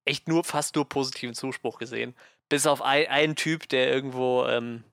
echt 0.06 0.28
nur 0.28 0.44
fast 0.44 0.75
nur 0.75 0.88
positiven 0.88 1.36
Zuspruch 1.36 1.80
gesehen. 1.80 2.16
Bis 2.50 2.68
auf 2.68 2.81
ein, 2.81 3.07
einen 3.07 3.36
Typ, 3.36 3.69
der 3.69 3.92
irgendwo, 3.92 4.46
ähm, 4.46 4.84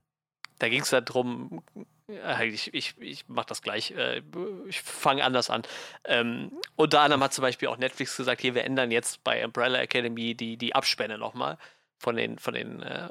da 0.58 0.68
ging 0.68 0.82
es 0.82 0.92
halt 0.92 1.12
drum, 1.12 1.62
äh, 2.08 2.46
ich, 2.46 2.72
ich, 2.74 2.94
ich 3.00 3.28
mache 3.28 3.46
das 3.46 3.62
gleich, 3.62 3.92
äh, 3.92 4.22
ich 4.68 4.80
fange 4.82 5.24
anders 5.24 5.50
an. 5.50 5.62
Ähm, 6.04 6.52
unter 6.76 7.00
anderem 7.00 7.22
hat 7.22 7.34
zum 7.34 7.42
Beispiel 7.42 7.68
auch 7.68 7.78
Netflix 7.78 8.16
gesagt, 8.16 8.40
hier, 8.40 8.54
wir 8.54 8.64
ändern 8.64 8.90
jetzt 8.90 9.24
bei 9.24 9.44
Umbrella 9.44 9.80
Academy 9.80 10.34
die, 10.34 10.56
die 10.56 10.74
Abspänne 10.74 11.18
nochmal 11.18 11.58
von 11.98 12.16
den, 12.16 12.38
von 12.38 12.54
den, 12.54 12.82
äh, 12.82 13.10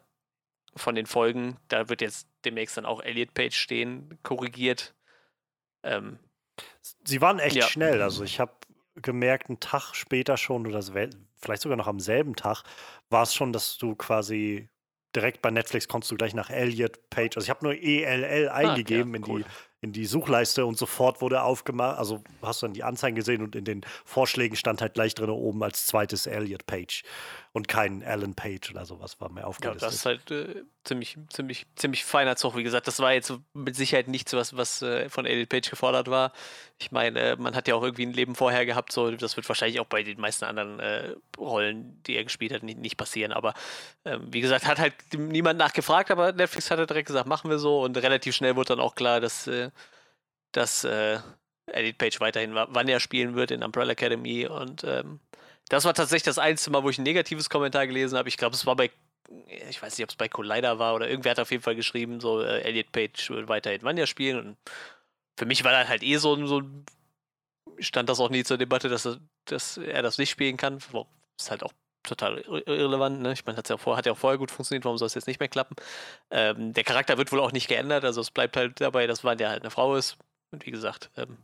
von 0.76 0.96
den 0.96 1.06
Folgen. 1.06 1.58
Da 1.68 1.90
wird 1.90 2.02
jetzt 2.02 2.28
demnächst 2.46 2.78
dann 2.78 2.86
auch 2.86 3.02
Elliot 3.02 3.34
Page 3.34 3.56
stehen, 3.56 4.20
korrigiert. 4.24 4.94
Ähm, 5.84 6.20
Sie 7.04 7.22
waren 7.22 7.40
echt 7.40 7.56
ja. 7.56 7.68
schnell. 7.68 8.02
Also 8.02 8.24
ich 8.24 8.40
habe 8.40 8.54
gemerkt, 8.96 9.50
einen 9.50 9.60
Tag 9.60 9.94
später 9.94 10.38
schon 10.38 10.66
oder 10.66 10.82
vielleicht 11.36 11.62
sogar 11.62 11.78
noch 11.78 11.88
am 11.88 12.00
selben 12.00 12.36
Tag 12.36 12.64
war 13.10 13.24
es 13.24 13.34
schon, 13.34 13.54
dass 13.54 13.78
du 13.78 13.96
quasi 13.96 14.70
direkt 15.16 15.42
bei 15.42 15.52
Netflix 15.52 15.88
kommst 15.88 16.12
du 16.12 16.16
gleich 16.16 16.34
nach 16.34 16.50
Elliot 16.50 17.10
Page. 17.10 17.38
Also 17.38 17.46
ich 17.46 17.50
habe 17.50 17.64
nur 17.64 17.74
ELL 17.74 18.50
eingegeben 18.50 19.16
ah, 19.16 19.18
ja, 19.18 19.24
cool. 19.28 19.42
in 19.42 19.44
die 19.44 19.50
in 19.86 19.94
die 19.94 20.06
Suchleiste 20.06 20.66
und 20.66 20.80
sofort 20.80 21.22
wurde 21.22 21.44
aufgemacht. 21.44 22.00
Also 22.00 22.24
hast 22.42 22.62
du 22.62 22.66
dann 22.66 22.74
die 22.74 22.84
Anzeigen 22.84 23.16
gesehen 23.16 23.44
und 23.44 23.56
in 23.56 23.66
den 23.66 23.82
Vorschlägen 24.04 24.56
stand 24.56 24.82
halt 24.82 24.96
gleich 24.96 25.14
drin 25.14 25.30
oben 25.30 25.62
als 25.64 25.86
zweites 25.86 26.26
Elliot 26.26 26.66
Page 26.66 27.04
und 27.56 27.70
kein 27.70 28.04
Alan 28.04 28.36
Page 28.36 28.70
oder 28.72 28.86
sowas 28.86 29.22
war 29.22 29.32
mehr 29.32 29.48
aufgelistet. 29.48 29.82
Ja, 29.82 29.88
das 29.88 29.96
ist 29.96 30.06
halt 30.06 30.30
äh, 30.30 30.64
ziemlich, 30.84 31.18
ziemlich, 31.30 31.66
ziemlich 31.78 32.04
feiner 32.04 32.36
Zug. 32.36 32.58
Wie 32.58 32.64
gesagt, 32.64 32.86
das 32.86 33.00
war 33.00 33.14
jetzt 33.14 33.32
mit 33.54 33.78
Sicherheit 33.78 34.10
nichts, 34.10 34.34
was, 34.34 34.58
was 34.58 34.82
äh, 34.82 35.08
von 35.08 35.26
Elliot 35.26 35.48
Page 35.48 35.70
gefordert 35.70 36.10
war. 36.10 36.34
Ich 36.80 36.92
meine, 36.92 37.18
äh, 37.18 37.36
man 37.38 37.56
hat 37.56 37.70
ja 37.70 37.76
auch 37.76 37.82
irgendwie 37.82 38.06
ein 38.06 38.12
Leben 38.12 38.36
vorher 38.36 38.66
gehabt, 38.66 38.92
so 38.92 39.10
das 39.10 39.38
wird 39.38 39.48
wahrscheinlich 39.48 39.80
auch 39.80 39.86
bei 39.86 40.04
den 40.04 40.20
meisten 40.20 40.44
anderen 40.44 40.82
äh, 40.82 41.16
Rollen, 41.38 42.04
die 42.04 42.18
er 42.18 42.26
gespielt 42.26 42.52
hat, 42.52 42.62
nicht, 42.62 42.78
nicht 42.78 42.98
passieren. 42.98 43.32
Aber 43.32 43.54
ähm, 44.04 44.28
wie 44.32 44.42
gesagt, 44.42 44.66
hat 44.66 44.78
halt 44.78 44.94
niemand 45.18 45.58
nachgefragt, 45.58 46.12
aber 46.12 46.34
Netflix 46.34 46.70
hat 46.70 46.90
direkt 46.90 47.08
gesagt, 47.08 47.26
machen 47.26 47.50
wir 47.50 47.58
so 47.58 47.84
und 47.84 47.96
relativ 47.96 48.36
schnell 48.36 48.58
wurde 48.58 48.76
dann 48.76 48.82
auch 48.82 48.96
klar, 48.96 49.22
dass 49.22 49.48
äh, 49.48 49.72
dass 50.52 50.84
äh, 50.84 51.20
Edit 51.68 51.98
Page 51.98 52.20
weiterhin 52.20 52.54
wann 52.54 52.88
er 52.88 53.00
spielen 53.00 53.36
wird 53.36 53.52
in 53.52 53.64
Umbrella 53.64 53.94
Academy. 53.94 54.46
Und 54.46 54.84
ähm, 54.84 55.20
das 55.70 55.86
war 55.86 55.94
tatsächlich 55.94 56.24
das 56.24 56.40
einzige 56.40 56.72
Mal, 56.72 56.84
wo 56.84 56.90
ich 56.90 56.98
ein 56.98 57.04
negatives 57.04 57.50
Kommentar 57.50 57.88
gelesen 57.88 58.18
habe. 58.18 58.30
Ich 58.30 58.38
glaube, 58.38 58.56
es 58.56 58.66
war 58.66 58.76
bei, 58.76 58.92
ich 59.70 59.82
weiß 59.82 59.98
nicht, 59.98 60.04
ob 60.04 60.12
es 60.12 60.16
bei 60.16 60.30
Collider 60.30 60.80
war 60.80 60.96
oder 60.96 61.10
irgendwer 61.10 61.32
hat 61.32 61.40
auf 61.40 61.52
jeden 61.52 61.64
Fall 61.64 61.76
geschrieben, 61.76 62.20
so 62.20 62.42
äh, 62.42 62.62
Elliot 62.62 62.92
Page 62.92 63.30
wird 63.30 63.48
weiterhin 63.48 63.82
Vanya 63.82 64.06
spielen. 64.06 64.40
Und 64.40 64.58
für 65.38 65.46
mich 65.46 65.64
war 65.64 65.72
das 65.72 65.88
halt 65.88 66.04
eh 66.04 66.18
so, 66.18 66.46
so 66.46 66.62
stand 67.80 68.10
das 68.10 68.20
auch 68.20 68.30
nie 68.30 68.44
zur 68.44 68.58
Debatte, 68.58 68.90
dass 68.90 69.06
er, 69.06 69.18
dass 69.46 69.78
er 69.78 70.02
das 70.02 70.18
nicht 70.18 70.30
spielen 70.30 70.58
kann. 70.58 70.78
Ist 71.38 71.52
halt 71.52 71.64
auch 71.64 71.74
total 72.04 72.40
irrelevant. 72.40 73.22
Ne? 73.22 73.34
Ich 73.34 73.46
meine, 73.46 73.58
hat 73.58 73.68
ja, 73.70 73.78
vor, 73.78 73.98
hat 73.98 74.06
ja 74.06 74.12
auch 74.12 74.18
vorher 74.18 74.38
gut 74.38 74.52
funktioniert, 74.52 74.86
warum 74.86 74.98
soll 74.98 75.08
es 75.08 75.16
jetzt 75.16 75.28
nicht 75.28 75.40
mehr 75.40 75.50
klappen? 75.50 75.76
Ähm, 76.30 76.74
der 76.74 76.84
Charakter 76.84 77.18
wird 77.18 77.32
wohl 77.32 77.40
auch 77.40 77.52
nicht 77.52 77.68
geändert, 77.68 78.06
also 78.06 78.22
es 78.22 78.32
bleibt 78.32 78.56
halt 78.58 78.80
dabei, 78.80 79.08
dass 79.08 79.24
Vanya 79.24 79.50
halt 79.50 79.64
eine 79.64 79.72
Frau 79.72 79.96
ist. 79.96 80.18
Und 80.52 80.66
wie 80.66 80.72
gesagt, 80.72 81.10
ähm, 81.18 81.38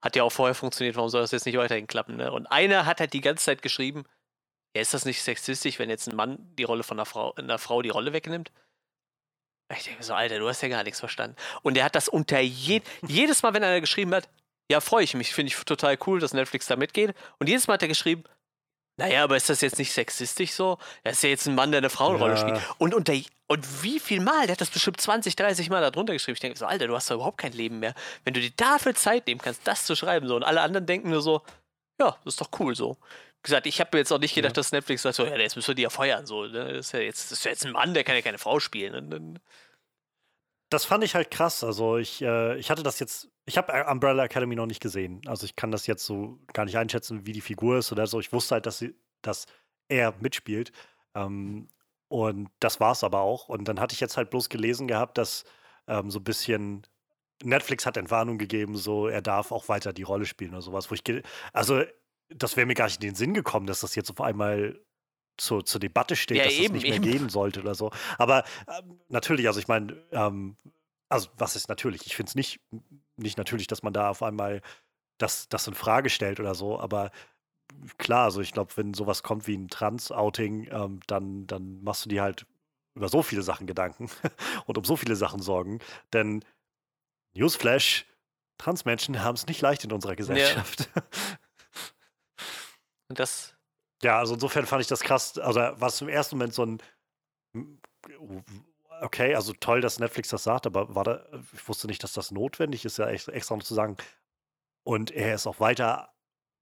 hat 0.00 0.16
ja 0.16 0.22
auch 0.22 0.32
vorher 0.32 0.54
funktioniert, 0.54 0.96
warum 0.96 1.10
soll 1.10 1.22
das 1.22 1.32
jetzt 1.32 1.46
nicht 1.46 1.58
weiterhin 1.58 1.86
klappen? 1.86 2.16
Ne? 2.16 2.30
Und 2.30 2.46
einer 2.46 2.86
hat 2.86 3.00
halt 3.00 3.12
die 3.12 3.20
ganze 3.20 3.44
Zeit 3.44 3.62
geschrieben, 3.62 4.04
ja, 4.74 4.82
ist 4.82 4.94
das 4.94 5.04
nicht 5.04 5.22
sexistisch, 5.22 5.78
wenn 5.78 5.90
jetzt 5.90 6.08
ein 6.08 6.16
Mann 6.16 6.38
die 6.56 6.64
Rolle 6.64 6.82
von 6.82 6.98
einer 6.98 7.06
Frau, 7.06 7.34
einer 7.34 7.58
Frau 7.58 7.82
die 7.82 7.88
Rolle 7.88 8.12
wegnimmt? 8.12 8.52
Ich 9.76 9.84
denke 9.84 10.02
so, 10.02 10.14
Alter, 10.14 10.38
du 10.38 10.48
hast 10.48 10.62
ja 10.62 10.68
gar 10.68 10.84
nichts 10.84 11.00
verstanden. 11.00 11.36
Und 11.62 11.76
er 11.76 11.84
hat 11.84 11.94
das 11.94 12.08
unter 12.08 12.40
je 12.40 12.80
jedes 13.06 13.42
Mal, 13.42 13.54
wenn 13.54 13.64
einer 13.64 13.80
geschrieben 13.80 14.14
hat, 14.14 14.28
ja, 14.70 14.80
freue 14.80 15.04
ich 15.04 15.14
mich, 15.14 15.34
finde 15.34 15.52
ich 15.52 15.64
total 15.64 15.98
cool, 16.06 16.20
dass 16.20 16.34
Netflix 16.34 16.66
da 16.66 16.76
mitgeht. 16.76 17.14
Und 17.38 17.48
jedes 17.48 17.66
Mal 17.66 17.74
hat 17.74 17.82
er 17.82 17.88
geschrieben, 17.88 18.24
Naja, 18.98 19.22
aber 19.24 19.36
ist 19.36 19.48
das 19.48 19.60
jetzt 19.60 19.78
nicht 19.78 19.92
sexistisch 19.92 20.52
so? 20.52 20.76
Er 21.04 21.12
ist 21.12 21.22
ja 21.22 21.28
jetzt 21.30 21.46
ein 21.46 21.54
Mann, 21.54 21.70
der 21.70 21.78
eine 21.78 21.88
Frauenrolle 21.88 22.34
Ja. 22.34 22.36
spielt. 22.38 22.60
Und, 22.78 22.94
unter, 22.94 23.14
und 23.46 23.82
wie 23.82 24.00
viel 24.00 24.20
Mal? 24.20 24.42
Der 24.46 24.52
hat 24.52 24.60
das 24.60 24.70
bestimmt 24.70 25.00
20, 25.00 25.36
30 25.36 25.70
Mal 25.70 25.80
da 25.80 25.90
drunter 25.90 26.12
geschrieben. 26.12 26.34
Ich 26.34 26.40
denke 26.40 26.58
so, 26.58 26.66
Alter, 26.66 26.88
du 26.88 26.94
hast 26.96 27.08
doch 27.10 27.14
überhaupt 27.14 27.38
kein 27.38 27.52
Leben 27.52 27.78
mehr. 27.78 27.94
Wenn 28.24 28.34
du 28.34 28.40
dir 28.40 28.50
dafür 28.56 28.94
Zeit 28.94 29.26
nehmen 29.28 29.40
kannst, 29.40 29.60
das 29.66 29.86
zu 29.86 29.94
schreiben. 29.96 30.26
So. 30.28 30.34
Und 30.36 30.42
alle 30.42 30.60
anderen 30.60 30.84
denken 30.86 31.10
nur 31.10 31.22
so, 31.22 31.42
ja, 32.00 32.16
das 32.24 32.34
ist 32.34 32.40
doch 32.40 32.50
cool 32.58 32.74
so. 32.74 32.96
Wie 33.40 33.42
gesagt, 33.44 33.66
ich 33.68 33.78
habe 33.78 33.90
mir 33.92 33.98
jetzt 34.00 34.12
auch 34.12 34.18
nicht 34.18 34.34
gedacht, 34.34 34.56
dass 34.56 34.72
Netflix 34.72 35.02
sagt, 35.02 35.14
so, 35.14 35.24
ja, 35.24 35.36
jetzt 35.36 35.54
müssen 35.54 35.68
wir 35.68 35.74
die 35.76 35.82
ja 35.82 35.90
feuern. 35.90 36.26
So, 36.26 36.46
ne? 36.46 36.72
das, 36.74 36.86
ist 36.86 36.92
ja 36.92 36.98
jetzt, 36.98 37.30
das 37.30 37.38
ist 37.38 37.44
ja 37.44 37.52
jetzt 37.52 37.64
ein 37.64 37.72
Mann, 37.72 37.94
der 37.94 38.02
kann 38.02 38.16
ja 38.16 38.22
keine 38.22 38.38
Frau 38.38 38.58
spielen. 38.58 38.94
Und, 38.96 39.10
dann- 39.10 39.38
Das 40.70 40.84
fand 40.84 41.04
ich 41.04 41.14
halt 41.14 41.30
krass. 41.30 41.64
Also 41.64 41.96
ich, 41.96 42.22
äh, 42.22 42.58
ich 42.58 42.70
hatte 42.70 42.82
das 42.82 42.98
jetzt, 42.98 43.30
ich 43.46 43.56
habe 43.56 43.86
Umbrella 43.90 44.24
Academy 44.24 44.54
noch 44.54 44.66
nicht 44.66 44.82
gesehen. 44.82 45.22
Also 45.26 45.44
ich 45.44 45.56
kann 45.56 45.70
das 45.70 45.86
jetzt 45.86 46.04
so 46.04 46.38
gar 46.52 46.64
nicht 46.64 46.76
einschätzen, 46.76 47.26
wie 47.26 47.32
die 47.32 47.40
Figur 47.40 47.78
ist 47.78 47.92
oder 47.92 48.06
so. 48.06 48.20
Ich 48.20 48.32
wusste 48.32 48.56
halt, 48.56 48.66
dass, 48.66 48.78
sie, 48.78 48.94
dass 49.22 49.46
er 49.88 50.14
mitspielt. 50.20 50.72
Ähm, 51.14 51.68
und 52.08 52.50
das 52.60 52.80
war 52.80 52.92
es 52.92 53.04
aber 53.04 53.20
auch. 53.20 53.48
Und 53.48 53.66
dann 53.68 53.80
hatte 53.80 53.94
ich 53.94 54.00
jetzt 54.00 54.16
halt 54.16 54.30
bloß 54.30 54.48
gelesen 54.48 54.88
gehabt, 54.88 55.18
dass 55.18 55.44
ähm, 55.86 56.10
so 56.10 56.20
ein 56.20 56.24
bisschen 56.24 56.86
Netflix 57.42 57.86
hat 57.86 57.96
Entwarnung 57.96 58.38
gegeben, 58.38 58.76
so 58.76 59.08
er 59.08 59.22
darf 59.22 59.52
auch 59.52 59.68
weiter 59.68 59.92
die 59.92 60.02
Rolle 60.02 60.26
spielen 60.26 60.52
oder 60.52 60.62
sowas. 60.62 60.90
Wo 60.90 60.94
ich 60.94 61.02
also 61.52 61.82
das 62.30 62.56
wäre 62.56 62.66
mir 62.66 62.74
gar 62.74 62.86
nicht 62.86 63.02
in 63.02 63.10
den 63.10 63.14
Sinn 63.14 63.34
gekommen, 63.34 63.66
dass 63.66 63.80
das 63.80 63.94
jetzt 63.94 64.10
auf 64.10 64.20
einmal 64.20 64.78
zur, 65.38 65.64
zur 65.64 65.80
Debatte 65.80 66.16
steht, 66.16 66.38
Ja, 66.38 66.44
dass 66.44 66.54
eben, 66.54 66.74
das 66.74 66.82
nicht 66.82 66.94
eben. 66.94 67.04
mehr 67.04 67.12
gehen 67.12 67.28
sollte 67.28 67.60
oder 67.60 67.74
so. 67.74 67.90
Aber 68.18 68.44
ähm, 68.68 69.00
natürlich, 69.08 69.46
also 69.46 69.60
ich 69.60 69.68
meine, 69.68 69.96
ähm, 70.12 70.56
also 71.08 71.28
was 71.36 71.56
ist 71.56 71.68
natürlich? 71.68 72.06
Ich 72.06 72.16
finde 72.16 72.30
es 72.30 72.34
nicht, 72.34 72.60
nicht 73.16 73.38
natürlich, 73.38 73.66
dass 73.66 73.82
man 73.82 73.92
da 73.92 74.10
auf 74.10 74.22
einmal 74.22 74.60
das, 75.18 75.48
das 75.48 75.66
in 75.66 75.74
Frage 75.74 76.10
stellt 76.10 76.40
oder 76.40 76.54
so, 76.54 76.78
aber 76.78 77.10
klar, 77.98 78.24
also 78.24 78.40
ich 78.40 78.52
glaube, 78.52 78.76
wenn 78.76 78.94
sowas 78.94 79.22
kommt 79.22 79.46
wie 79.46 79.56
ein 79.56 79.68
Trans-Outing, 79.68 80.68
ähm, 80.70 81.00
dann, 81.06 81.46
dann 81.46 81.82
machst 81.82 82.04
du 82.04 82.08
dir 82.08 82.22
halt 82.22 82.46
über 82.94 83.08
so 83.08 83.22
viele 83.22 83.42
Sachen 83.42 83.66
Gedanken 83.66 84.10
und 84.66 84.78
um 84.78 84.84
so 84.84 84.96
viele 84.96 85.16
Sachen 85.16 85.40
Sorgen. 85.40 85.80
Denn 86.12 86.44
Newsflash, 87.34 88.06
Transmenschen 88.58 89.22
haben 89.22 89.36
es 89.36 89.46
nicht 89.46 89.60
leicht 89.60 89.84
in 89.84 89.92
unserer 89.92 90.16
Gesellschaft. 90.16 90.88
und 93.08 93.18
das, 93.18 93.54
Ja, 94.02 94.18
also 94.18 94.34
insofern 94.34 94.66
fand 94.66 94.82
ich 94.82 94.88
das 94.88 95.00
krass. 95.00 95.38
Also 95.38 95.60
war 95.60 95.88
es 95.88 96.00
im 96.00 96.08
ersten 96.08 96.36
Moment 96.36 96.54
so 96.54 96.64
ein 96.64 96.82
okay, 99.00 99.34
also 99.34 99.52
toll, 99.52 99.80
dass 99.80 99.98
Netflix 99.98 100.28
das 100.28 100.44
sagt, 100.44 100.66
aber 100.66 100.94
war 100.94 101.04
da, 101.04 101.26
ich 101.52 101.68
wusste 101.68 101.86
nicht, 101.86 102.02
dass 102.02 102.12
das 102.12 102.30
notwendig 102.30 102.84
ist, 102.84 102.98
ja 102.98 103.08
extra 103.08 103.56
noch 103.56 103.62
zu 103.62 103.74
sagen. 103.74 103.96
Und 104.84 105.10
er 105.10 105.34
ist 105.34 105.46
auch 105.46 105.60
weiter 105.60 106.12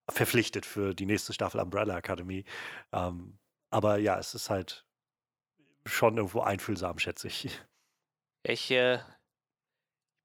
verpflichtet 0.09 0.67
für 0.67 0.95
die 0.95 1.07
nächste 1.07 1.33
Staffel 1.33 1.61
Umbrella 1.61 1.97
Academy. 1.99 2.45
Ähm, 2.93 3.39
aber 3.71 3.99
ja, 3.99 4.19
es 4.19 4.35
ist 4.35 4.51
halt 4.51 4.87
schon 5.85 6.17
irgendwo 6.17 6.41
einfühlsam, 6.41 6.99
schätze 6.99 7.29
ich. 7.29 7.49
ich 8.43 8.71
äh, 8.71 8.99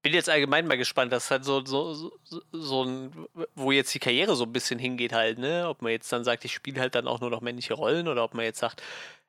bin 0.02 0.12
jetzt 0.12 0.28
allgemein 0.28 0.66
mal 0.66 0.76
gespannt, 0.76 1.12
dass 1.12 1.30
halt 1.30 1.44
so, 1.44 1.64
so, 1.64 1.94
so, 1.94 2.42
so 2.52 2.84
ein, 2.84 3.26
wo 3.54 3.70
jetzt 3.72 3.94
die 3.94 4.00
Karriere 4.00 4.34
so 4.34 4.44
ein 4.44 4.52
bisschen 4.52 4.78
hingeht 4.78 5.12
halt, 5.12 5.38
ne? 5.38 5.68
Ob 5.68 5.80
man 5.80 5.92
jetzt 5.92 6.12
dann 6.12 6.24
sagt, 6.24 6.44
ich 6.44 6.52
spiele 6.52 6.80
halt 6.80 6.94
dann 6.94 7.06
auch 7.06 7.20
nur 7.20 7.30
noch 7.30 7.40
männliche 7.40 7.74
Rollen 7.74 8.08
oder 8.08 8.24
ob 8.24 8.34
man 8.34 8.44
jetzt 8.44 8.58
sagt, 8.58 8.82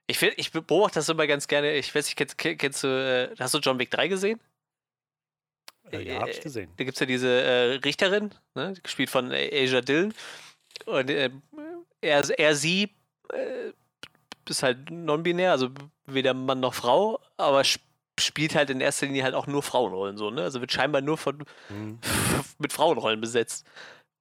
ich, 0.08 0.18
find, 0.18 0.34
ich 0.38 0.51
beobachte 0.51 0.96
das 0.96 1.10
immer 1.10 1.27
ganz 1.27 1.48
gerne, 1.48 1.75
ich 1.75 1.94
weiß 1.94 2.06
nicht, 2.06 2.18
kennst, 2.18 2.38
kennst 2.38 2.84
du, 2.84 2.88
äh, 2.88 3.36
hast 3.39 3.53
du 3.53 3.60
John 3.60 3.80
Wick 3.80 3.92
3 3.92 4.08
gesehen? 4.08 4.39
Äh, 5.92 6.01
ja, 6.01 6.20
habe 6.22 6.32
ich 6.32 6.42
gesehen. 6.42 6.72
Da 6.77 6.84
gibt 6.84 6.96
es 6.96 7.00
ja 7.00 7.06
diese 7.06 7.30
äh, 7.30 7.74
Richterin, 7.75 8.34
ne, 8.56 8.74
gespielt 8.82 9.10
von 9.10 9.32
äh, 9.32 9.63
Asia 9.63 9.82
Dillon. 9.82 10.13
Und 10.86 11.10
äh, 11.10 11.30
er, 12.01 12.39
er, 12.39 12.56
sie 12.56 12.89
äh, 13.32 13.72
ist 14.50 14.63
halt 14.63 14.89
non-binär, 14.89 15.51
also 15.51 15.70
weder 16.06 16.34
Mann 16.34 16.60
noch 16.60 16.74
Frau, 16.74 17.20
aber 17.38 17.62
sp 17.62 17.82
spielt 18.20 18.55
halt 18.55 18.70
in 18.70 18.82
erster 18.82 19.05
Linie 19.05 19.24
halt 19.24 19.36
auch 19.36 19.48
nur 19.48 19.63
Frauenrollen 19.63 20.17
so, 20.17 20.29
ne? 20.29 20.43
Also 20.43 20.62
wird 20.62 20.72
scheinbar 20.72 21.01
nur 21.01 21.17
von 21.17 21.43
Mhm. 21.70 22.00
mit 22.60 22.74
Frauenrollen 22.74 23.22
besetzt. 23.22 23.65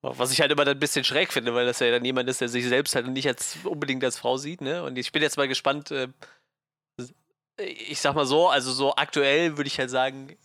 Was 0.04 0.32
ich 0.32 0.40
halt 0.40 0.50
immer 0.50 0.64
dann 0.64 0.76
ein 0.76 0.80
bisschen 0.80 1.04
schräg 1.04 1.32
finde, 1.32 1.54
weil 1.54 1.64
das 1.64 1.78
ja 1.78 1.90
dann 1.92 2.04
jemand 2.04 2.28
ist, 2.28 2.40
der 2.40 2.48
sich 2.48 2.66
selbst 2.66 2.96
halt 2.96 3.06
nicht 3.06 3.28
als 3.28 3.58
unbedingt 3.64 4.02
als 4.02 4.18
Frau 4.18 4.36
sieht, 4.36 4.60
ne? 4.60 4.82
Und 4.82 4.98
ich 4.98 5.12
bin 5.12 5.22
jetzt 5.22 5.36
mal 5.36 5.46
gespannt, 5.46 5.92
äh, 5.92 6.08
ich 7.58 8.00
sag 8.00 8.14
mal 8.16 8.26
so, 8.26 8.48
also 8.48 8.72
so 8.72 8.96
aktuell 8.96 9.56
würde 9.56 9.68
ich 9.68 9.78
halt 9.78 9.90
sagen, 9.90 10.36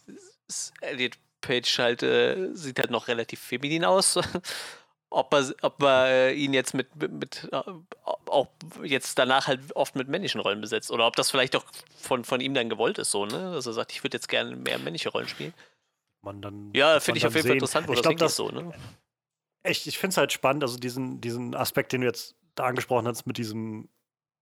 Elliot 0.81 1.17
Page 1.41 1.79
halt 1.79 2.03
äh, 2.03 2.53
sieht 2.53 2.79
halt 2.79 2.91
noch 2.91 3.07
relativ 3.07 3.39
feminin 3.39 3.85
aus. 3.85 4.19
ob 5.09 5.33
er, 5.33 5.53
ob 5.61 5.81
er 5.81 6.07
äh, 6.07 6.33
ihn 6.33 6.53
jetzt 6.53 6.73
mit, 6.73 6.95
mit, 6.95 7.47
äh, 7.51 7.61
auch 8.25 8.47
jetzt 8.83 9.17
danach 9.17 9.47
halt 9.47 9.75
oft 9.75 9.95
mit 9.95 10.07
männlichen 10.07 10.41
Rollen 10.41 10.61
besetzt 10.61 10.91
oder 10.91 11.07
ob 11.07 11.15
das 11.15 11.31
vielleicht 11.31 11.55
auch 11.55 11.65
von, 11.97 12.23
von 12.23 12.41
ihm 12.41 12.53
dann 12.53 12.69
gewollt 12.69 12.97
ist, 12.97 13.11
so, 13.11 13.25
ne? 13.25 13.51
Dass 13.53 13.65
er 13.65 13.73
sagt, 13.73 13.91
ich 13.93 14.03
würde 14.03 14.17
jetzt 14.17 14.27
gerne 14.27 14.55
mehr 14.55 14.79
männliche 14.79 15.09
Rollen 15.09 15.27
spielen. 15.27 15.53
Man 16.21 16.41
dann, 16.41 16.71
Ja, 16.73 16.99
finde 16.99 17.19
ich 17.19 17.23
man 17.23 17.29
auf 17.29 17.35
jeden 17.35 17.47
Fall 17.47 17.55
interessant, 17.55 17.87
wo 17.87 17.93
ich 17.93 18.01
das 18.01 18.09
glaub, 18.09 18.17
das, 18.17 18.35
so, 18.35 18.49
ne? 18.49 18.73
echt, 19.63 19.87
ich 19.87 19.97
finde 19.97 20.11
es 20.11 20.17
halt 20.17 20.31
spannend, 20.33 20.63
also 20.63 20.77
diesen, 20.77 21.21
diesen 21.21 21.55
Aspekt, 21.55 21.93
den 21.93 22.01
du 22.01 22.07
jetzt 22.07 22.35
da 22.55 22.65
angesprochen 22.65 23.07
hast, 23.07 23.25
mit 23.25 23.37
diesem, 23.37 23.89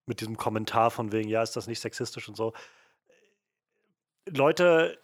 mit 0.05 0.21
diesem 0.21 0.37
Kommentar 0.37 0.91
von 0.91 1.11
wegen, 1.11 1.29
ja, 1.29 1.43
ist 1.43 1.55
das 1.55 1.67
nicht 1.67 1.79
sexistisch 1.79 2.27
und 2.29 2.35
so. 2.35 2.53
Leute 4.27 4.97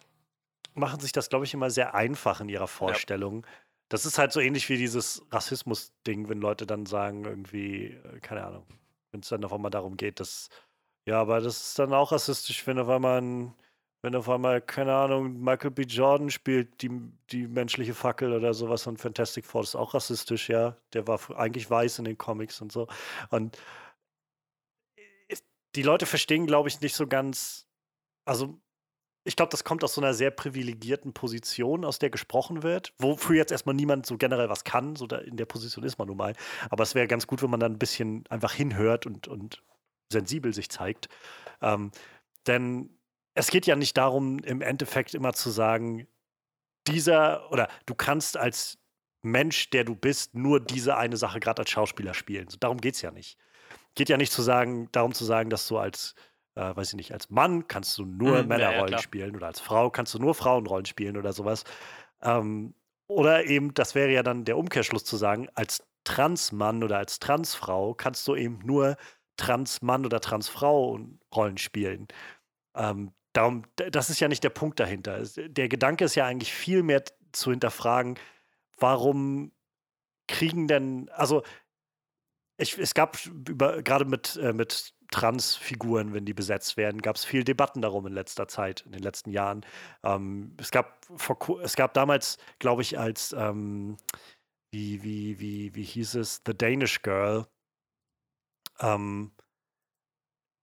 machen 0.74 1.00
sich 1.00 1.12
das, 1.12 1.28
glaube 1.28 1.44
ich, 1.44 1.54
immer 1.54 1.70
sehr 1.70 1.94
einfach 1.94 2.40
in 2.40 2.48
ihrer 2.48 2.66
Vorstellung. 2.68 3.46
Das 3.92 4.06
ist 4.06 4.16
halt 4.16 4.32
so 4.32 4.40
ähnlich 4.40 4.70
wie 4.70 4.78
dieses 4.78 5.22
Rassismus-Ding, 5.30 6.30
wenn 6.30 6.40
Leute 6.40 6.66
dann 6.66 6.86
sagen, 6.86 7.26
irgendwie, 7.26 7.88
äh, 7.88 8.20
keine 8.22 8.42
Ahnung, 8.46 8.66
wenn 9.10 9.20
es 9.20 9.28
dann 9.28 9.44
auf 9.44 9.52
einmal 9.52 9.70
darum 9.70 9.98
geht, 9.98 10.18
dass, 10.18 10.48
ja, 11.06 11.20
aber 11.20 11.42
das 11.42 11.68
ist 11.68 11.78
dann 11.78 11.92
auch 11.92 12.10
rassistisch, 12.10 12.66
wenn 12.66 12.78
auf 12.78 12.88
einmal 12.88 13.20
ein, 13.20 13.54
wenn 14.00 14.16
auf 14.16 14.30
einmal, 14.30 14.62
keine 14.62 14.94
Ahnung, 14.94 15.38
Michael 15.42 15.72
B. 15.72 15.82
Jordan 15.82 16.30
spielt 16.30 16.80
die, 16.80 16.90
die 17.30 17.46
menschliche 17.46 17.92
Fackel 17.92 18.32
oder 18.32 18.54
sowas 18.54 18.86
und 18.86 18.96
Fantastic 18.98 19.44
Four 19.44 19.62
ist 19.62 19.74
auch 19.76 19.92
rassistisch, 19.92 20.48
ja. 20.48 20.74
Der 20.94 21.06
war 21.06 21.20
eigentlich 21.36 21.68
weiß 21.68 21.98
in 21.98 22.06
den 22.06 22.16
Comics 22.16 22.62
und 22.62 22.72
so. 22.72 22.88
Und 23.28 23.58
die 25.74 25.82
Leute 25.82 26.06
verstehen, 26.06 26.46
glaube 26.46 26.70
ich, 26.70 26.80
nicht 26.80 26.94
so 26.94 27.06
ganz, 27.06 27.66
also 28.24 28.58
ich 29.24 29.36
glaube, 29.36 29.50
das 29.50 29.64
kommt 29.64 29.84
aus 29.84 29.94
so 29.94 30.00
einer 30.00 30.14
sehr 30.14 30.30
privilegierten 30.30 31.12
Position, 31.12 31.84
aus 31.84 31.98
der 31.98 32.10
gesprochen 32.10 32.62
wird, 32.62 32.92
wofür 32.98 33.36
jetzt 33.36 33.52
erstmal 33.52 33.74
niemand 33.74 34.04
so 34.06 34.16
generell 34.16 34.48
was 34.48 34.64
kann. 34.64 34.96
So 34.96 35.06
in 35.06 35.36
der 35.36 35.46
Position 35.46 35.84
ist 35.84 35.98
man 35.98 36.08
nun 36.08 36.16
mal. 36.16 36.34
Aber 36.70 36.82
es 36.82 36.94
wäre 36.94 37.06
ganz 37.06 37.26
gut, 37.26 37.42
wenn 37.42 37.50
man 37.50 37.60
dann 37.60 37.72
ein 37.72 37.78
bisschen 37.78 38.24
einfach 38.28 38.52
hinhört 38.52 39.06
und, 39.06 39.28
und 39.28 39.62
sensibel 40.10 40.52
sich 40.52 40.68
zeigt. 40.70 41.08
Ähm, 41.60 41.92
denn 42.46 42.90
es 43.34 43.48
geht 43.48 43.66
ja 43.66 43.76
nicht 43.76 43.96
darum, 43.96 44.40
im 44.40 44.60
Endeffekt 44.60 45.14
immer 45.14 45.32
zu 45.32 45.50
sagen, 45.50 46.06
dieser 46.88 47.50
oder 47.52 47.68
du 47.86 47.94
kannst 47.94 48.36
als 48.36 48.78
Mensch, 49.22 49.70
der 49.70 49.84
du 49.84 49.94
bist, 49.94 50.34
nur 50.34 50.58
diese 50.58 50.96
eine 50.96 51.16
Sache 51.16 51.38
gerade 51.38 51.62
als 51.62 51.70
Schauspieler 51.70 52.12
spielen. 52.12 52.48
So, 52.48 52.56
darum 52.58 52.80
geht 52.80 52.96
es 52.96 53.02
ja 53.02 53.12
nicht. 53.12 53.38
Geht 53.94 54.08
ja 54.08 54.16
nicht 54.16 54.32
zu 54.32 54.42
sagen, 54.42 54.88
darum 54.90 55.12
zu 55.12 55.24
sagen, 55.24 55.48
dass 55.48 55.68
du 55.68 55.78
als, 55.78 56.14
äh, 56.54 56.74
weiß 56.76 56.90
ich 56.90 56.94
nicht, 56.96 57.12
als 57.12 57.30
Mann 57.30 57.66
kannst 57.68 57.96
du 57.98 58.04
nur 58.04 58.42
Mhm, 58.42 58.56
ja, 58.56 58.70
ja, 58.70 58.84
Männerrollen 58.84 58.86
klar. 58.86 59.02
spielen 59.02 59.36
oder 59.36 59.46
als 59.48 59.60
Frau 59.60 59.90
kannst 59.90 60.14
du 60.14 60.18
nur 60.18 60.34
Frauenrollen 60.34 60.86
spielen 60.86 61.16
oder 61.16 61.32
sowas. 61.32 61.64
Ähm, 62.22 62.74
oder 63.08 63.44
eben, 63.46 63.74
das 63.74 63.94
wäre 63.94 64.10
ja 64.12 64.22
dann 64.22 64.44
der 64.44 64.56
Umkehrschluss 64.58 65.04
zu 65.04 65.16
sagen, 65.16 65.48
als 65.54 65.82
Transmann 66.04 66.82
oder 66.84 66.98
als 66.98 67.18
Transfrau 67.18 67.94
kannst 67.94 68.26
du 68.28 68.34
eben 68.36 68.60
nur 68.64 68.96
Transmann 69.36 70.04
oder 70.06 70.20
Transfrau 70.20 70.98
Rollen 71.34 71.58
spielen. 71.58 72.08
Ähm, 72.76 73.12
darum, 73.32 73.64
das 73.76 74.10
ist 74.10 74.20
ja 74.20 74.28
nicht 74.28 74.44
der 74.44 74.50
Punkt 74.50 74.80
dahinter. 74.80 75.22
Der 75.36 75.68
Gedanke 75.68 76.04
ist 76.04 76.14
ja 76.14 76.26
eigentlich 76.26 76.52
viel 76.52 76.82
mehr 76.82 77.04
zu 77.32 77.50
hinterfragen, 77.50 78.18
warum 78.78 79.52
kriegen 80.28 80.68
denn, 80.68 81.08
also 81.10 81.42
ich, 82.58 82.78
es 82.78 82.94
gab 82.94 83.18
über, 83.26 83.82
gerade 83.82 84.04
mit, 84.04 84.36
äh, 84.36 84.52
mit 84.52 84.94
Transfiguren, 85.12 86.14
wenn 86.14 86.24
die 86.24 86.34
besetzt 86.34 86.76
werden, 86.76 87.02
gab 87.02 87.16
es 87.16 87.24
viel 87.24 87.44
Debatten 87.44 87.82
darum 87.82 88.06
in 88.06 88.12
letzter 88.14 88.48
Zeit, 88.48 88.82
in 88.82 88.92
den 88.92 89.02
letzten 89.02 89.30
Jahren. 89.30 89.64
Ähm, 90.02 90.56
es, 90.58 90.72
gab 90.72 91.06
vor, 91.16 91.38
es 91.62 91.76
gab 91.76 91.94
damals, 91.94 92.38
glaube 92.58 92.82
ich, 92.82 92.98
als, 92.98 93.32
ähm, 93.32 93.96
wie, 94.72 95.02
wie, 95.04 95.38
wie, 95.40 95.74
wie 95.74 95.84
hieß 95.84 96.16
es, 96.16 96.42
The 96.46 96.56
Danish 96.56 97.02
Girl, 97.02 97.46
ähm, 98.80 99.32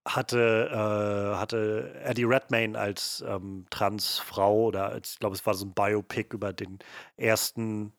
hatte, 0.06 0.68
äh, 0.72 1.36
hatte 1.36 1.94
Eddie 2.04 2.24
Redmayne 2.24 2.78
als 2.78 3.22
ähm, 3.26 3.66
Transfrau 3.70 4.64
oder 4.66 4.86
als, 4.88 5.14
ich 5.14 5.18
glaube, 5.18 5.36
es 5.36 5.46
war 5.46 5.54
so 5.54 5.66
ein 5.66 5.74
Biopic 5.74 6.34
über 6.34 6.52
den 6.52 6.78
ersten 7.16 7.92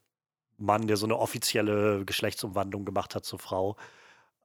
Mann, 0.57 0.87
der 0.87 0.97
so 0.97 1.05
eine 1.05 1.17
offizielle 1.17 2.05
Geschlechtsumwandlung 2.05 2.85
gemacht 2.85 3.15
hat 3.15 3.25
zur 3.25 3.39
Frau. 3.39 3.77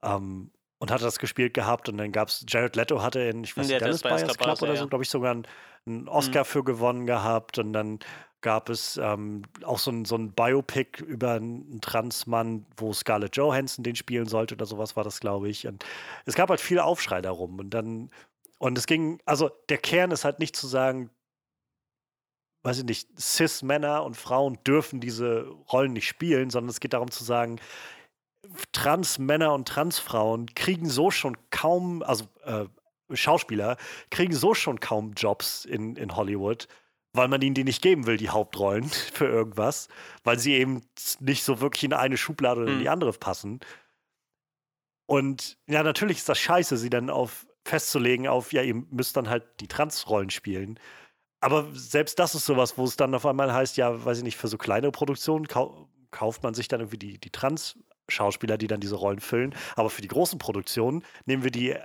Ähm, 0.03 0.51
und 0.79 0.91
hatte 0.91 1.03
das 1.03 1.19
gespielt 1.19 1.53
gehabt 1.53 1.89
und 1.89 1.97
dann 1.97 2.11
gab 2.11 2.27
es, 2.27 2.45
Jared 2.47 2.75
Leto 2.75 3.01
hatte 3.01 3.19
in, 3.21 3.43
ich 3.43 3.57
weiß 3.57 3.67
nicht, 3.67 3.81
Dallas 3.81 4.01
Dallas 4.01 4.23
Club 4.23 4.37
Buyers, 4.37 4.61
oder 4.61 4.75
so, 4.75 4.83
ja. 4.83 4.89
glaube 4.89 5.03
ich, 5.03 5.09
sogar 5.09 5.31
einen, 5.31 5.47
einen 5.85 6.07
Oscar 6.07 6.45
für 6.45 6.63
gewonnen 6.63 7.05
gehabt 7.05 7.57
und 7.57 7.73
dann 7.73 7.99
gab 8.41 8.69
es 8.69 8.97
ähm, 8.97 9.41
auch 9.63 9.79
so 9.79 9.91
ein, 9.91 10.05
so 10.05 10.15
ein 10.15 10.31
Biopic 10.31 11.03
über 11.03 11.33
einen 11.33 11.81
Transmann, 11.81 12.65
wo 12.77 12.93
Scarlett 12.93 13.35
Johansson 13.35 13.83
den 13.83 13.95
spielen 13.95 14.27
sollte 14.27 14.55
oder 14.55 14.65
sowas 14.65 14.95
war 14.95 15.03
das, 15.03 15.19
glaube 15.19 15.49
ich. 15.49 15.67
Und 15.67 15.83
es 16.25 16.35
gab 16.35 16.49
halt 16.49 16.61
viel 16.61 16.79
Aufschrei 16.79 17.21
darum. 17.21 17.57
Und 17.57 17.71
dann, 17.71 18.11
und 18.59 18.77
es 18.77 18.85
ging, 18.85 19.19
also 19.25 19.49
der 19.69 19.79
Kern 19.79 20.11
ist 20.11 20.23
halt 20.23 20.39
nicht 20.39 20.55
zu 20.55 20.67
sagen, 20.67 21.09
weiß 22.63 22.79
ich 22.79 22.83
nicht, 22.85 23.19
Cis-Männer 23.19 24.03
und 24.03 24.15
Frauen 24.15 24.59
dürfen 24.65 24.99
diese 24.99 25.47
Rollen 25.71 25.93
nicht 25.93 26.07
spielen, 26.07 26.49
sondern 26.49 26.69
es 26.69 26.79
geht 26.79 26.93
darum 26.93 27.09
zu 27.09 27.23
sagen, 27.23 27.59
Trans-Männer 28.71 29.53
und 29.53 29.67
Trans-Frauen 29.67 30.53
kriegen 30.55 30.89
so 30.89 31.11
schon 31.11 31.37
kaum, 31.49 32.03
also 32.03 32.25
äh, 32.43 32.65
Schauspieler 33.13 33.77
kriegen 34.11 34.33
so 34.33 34.53
schon 34.53 34.79
kaum 34.79 35.13
Jobs 35.13 35.65
in, 35.65 35.95
in 35.95 36.15
Hollywood, 36.15 36.67
weil 37.13 37.27
man 37.27 37.41
ihnen 37.41 37.55
die 37.55 37.63
nicht 37.63 37.81
geben 37.81 38.05
will, 38.05 38.17
die 38.17 38.29
Hauptrollen 38.29 38.83
für 39.13 39.27
irgendwas, 39.27 39.87
weil 40.23 40.39
sie 40.39 40.53
eben 40.53 40.81
nicht 41.19 41.43
so 41.43 41.61
wirklich 41.61 41.83
in 41.83 41.93
eine 41.93 42.17
Schublade 42.17 42.61
oder 42.61 42.71
in 42.71 42.79
die 42.79 42.85
mhm. 42.85 42.91
andere 42.91 43.13
passen. 43.13 43.59
Und 45.05 45.57
ja, 45.67 45.83
natürlich 45.83 46.17
ist 46.17 46.29
das 46.29 46.39
scheiße, 46.39 46.77
sie 46.77 46.89
dann 46.89 47.09
auf 47.09 47.47
festzulegen 47.63 48.27
auf, 48.27 48.53
ja, 48.53 48.61
ihr 48.61 48.75
müsst 48.75 49.17
dann 49.17 49.29
halt 49.29 49.43
die 49.59 49.67
Trans-Rollen 49.67 50.29
spielen. 50.29 50.79
Aber 51.39 51.67
selbst 51.73 52.17
das 52.19 52.33
ist 52.33 52.45
sowas, 52.45 52.77
wo 52.77 52.85
es 52.85 52.95
dann 52.95 53.13
auf 53.13 53.25
einmal 53.25 53.53
heißt, 53.53 53.77
ja, 53.77 54.03
weiß 54.05 54.19
ich 54.19 54.23
nicht, 54.23 54.37
für 54.37 54.47
so 54.47 54.57
kleinere 54.57 54.91
Produktionen 54.91 55.47
kau 55.47 55.89
kauft 56.09 56.41
man 56.41 56.53
sich 56.53 56.69
dann 56.69 56.79
irgendwie 56.79 56.97
die, 56.97 57.19
die 57.19 57.29
Trans-Schauspieler, 58.07 58.57
die 58.57 58.67
dann 58.67 58.79
diese 58.79 58.95
Rollen 58.95 59.19
füllen. 59.19 59.53
Aber 59.75 59.89
für 59.89 60.01
die 60.01 60.07
großen 60.07 60.39
Produktionen 60.39 61.03
nehmen 61.25 61.43
wir 61.43 61.51
die 61.51 61.75